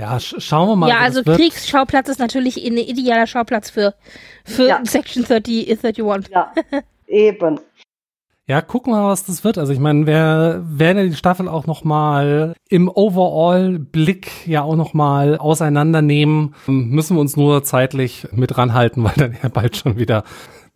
Ja, 0.00 0.18
sch 0.18 0.34
schauen 0.38 0.68
wir 0.70 0.76
mal. 0.76 0.88
Ja, 0.88 0.98
also 0.98 1.22
Kriegsschauplatz 1.22 2.08
ist 2.08 2.18
natürlich 2.18 2.56
ein 2.56 2.78
idealer 2.78 3.28
Schauplatz 3.28 3.70
für, 3.70 3.94
für 4.44 4.68
ja. 4.68 4.80
Section 4.84 5.24
30, 5.24 5.68
31. 5.70 6.32
Ja, 6.32 6.52
eben. 7.06 7.60
Ja, 8.46 8.60
gucken 8.60 8.92
wir 8.92 9.00
mal, 9.00 9.08
was 9.08 9.24
das 9.24 9.42
wird. 9.42 9.56
Also 9.56 9.72
ich 9.72 9.78
meine, 9.78 10.06
wir 10.06 10.62
werden 10.66 11.08
die 11.08 11.16
Staffel 11.16 11.48
auch 11.48 11.66
noch 11.66 11.82
mal 11.82 12.54
im 12.68 12.90
Overall-Blick 12.90 14.46
ja 14.46 14.62
auch 14.62 14.76
noch 14.76 14.92
mal 14.92 15.38
auseinandernehmen. 15.38 16.54
Müssen 16.66 17.16
wir 17.16 17.22
uns 17.22 17.38
nur 17.38 17.64
zeitlich 17.64 18.28
mit 18.32 18.58
ranhalten, 18.58 19.02
weil 19.02 19.14
dann 19.16 19.36
ja 19.42 19.48
bald 19.48 19.78
schon 19.78 19.96
wieder 19.96 20.24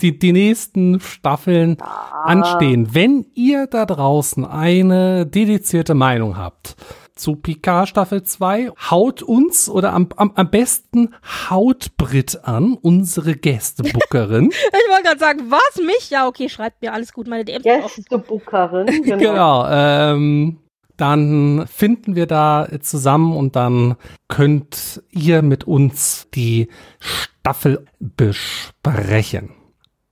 die, 0.00 0.18
die 0.18 0.32
nächsten 0.32 1.00
Staffeln 1.00 1.76
ah. 1.80 2.24
anstehen. 2.24 2.94
Wenn 2.94 3.26
ihr 3.34 3.66
da 3.66 3.84
draußen 3.84 4.46
eine 4.46 5.26
dedizierte 5.26 5.92
Meinung 5.92 6.38
habt, 6.38 6.76
zu 7.18 7.36
Picard 7.36 7.88
Staffel 7.88 8.22
2. 8.22 8.70
Haut 8.90 9.22
uns 9.22 9.68
oder 9.68 9.92
am, 9.92 10.08
am, 10.16 10.32
am 10.34 10.50
besten 10.50 11.14
haut 11.50 11.96
Brit 11.96 12.44
an, 12.44 12.74
unsere 12.74 13.34
Gästebookerin. 13.34 14.50
ich 14.50 14.90
wollte 14.90 15.02
gerade 15.04 15.18
sagen, 15.18 15.50
was 15.50 15.84
mich? 15.84 16.10
Ja, 16.10 16.26
okay, 16.26 16.48
schreibt 16.48 16.82
mir 16.82 16.92
alles 16.92 17.12
gut, 17.12 17.26
meine 17.26 17.44
DMs 17.44 17.64
Gästebookerin, 17.64 18.86
genau. 19.02 19.18
genau 19.18 19.66
ähm, 19.68 20.58
dann 20.96 21.66
finden 21.68 22.16
wir 22.16 22.26
da 22.26 22.66
zusammen 22.80 23.36
und 23.36 23.54
dann 23.54 23.96
könnt 24.26 25.02
ihr 25.10 25.42
mit 25.42 25.64
uns 25.64 26.28
die 26.34 26.68
Staffel 26.98 27.86
besprechen. 28.00 29.50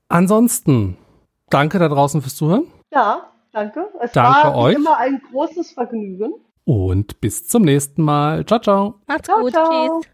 Ansonsten, 0.08 0.96
danke 1.50 1.80
da 1.80 1.88
draußen 1.88 2.22
fürs 2.22 2.36
Zuhören. 2.36 2.66
Ja, 2.92 3.32
danke. 3.52 3.88
Es 4.00 4.12
danke 4.12 4.48
war 4.48 4.56
euch. 4.56 4.76
immer 4.76 4.96
ein 4.98 5.20
großes 5.32 5.72
Vergnügen 5.72 6.34
und 6.66 7.20
bis 7.20 7.46
zum 7.46 7.62
nächsten 7.62 8.02
Mal. 8.02 8.44
Ciao, 8.44 8.60
ciao. 8.60 9.00
Macht's 9.06 9.26
ciao, 9.26 9.40
gut. 9.40 9.52
Ciao. 9.52 10.00
Tschüss. 10.00 10.10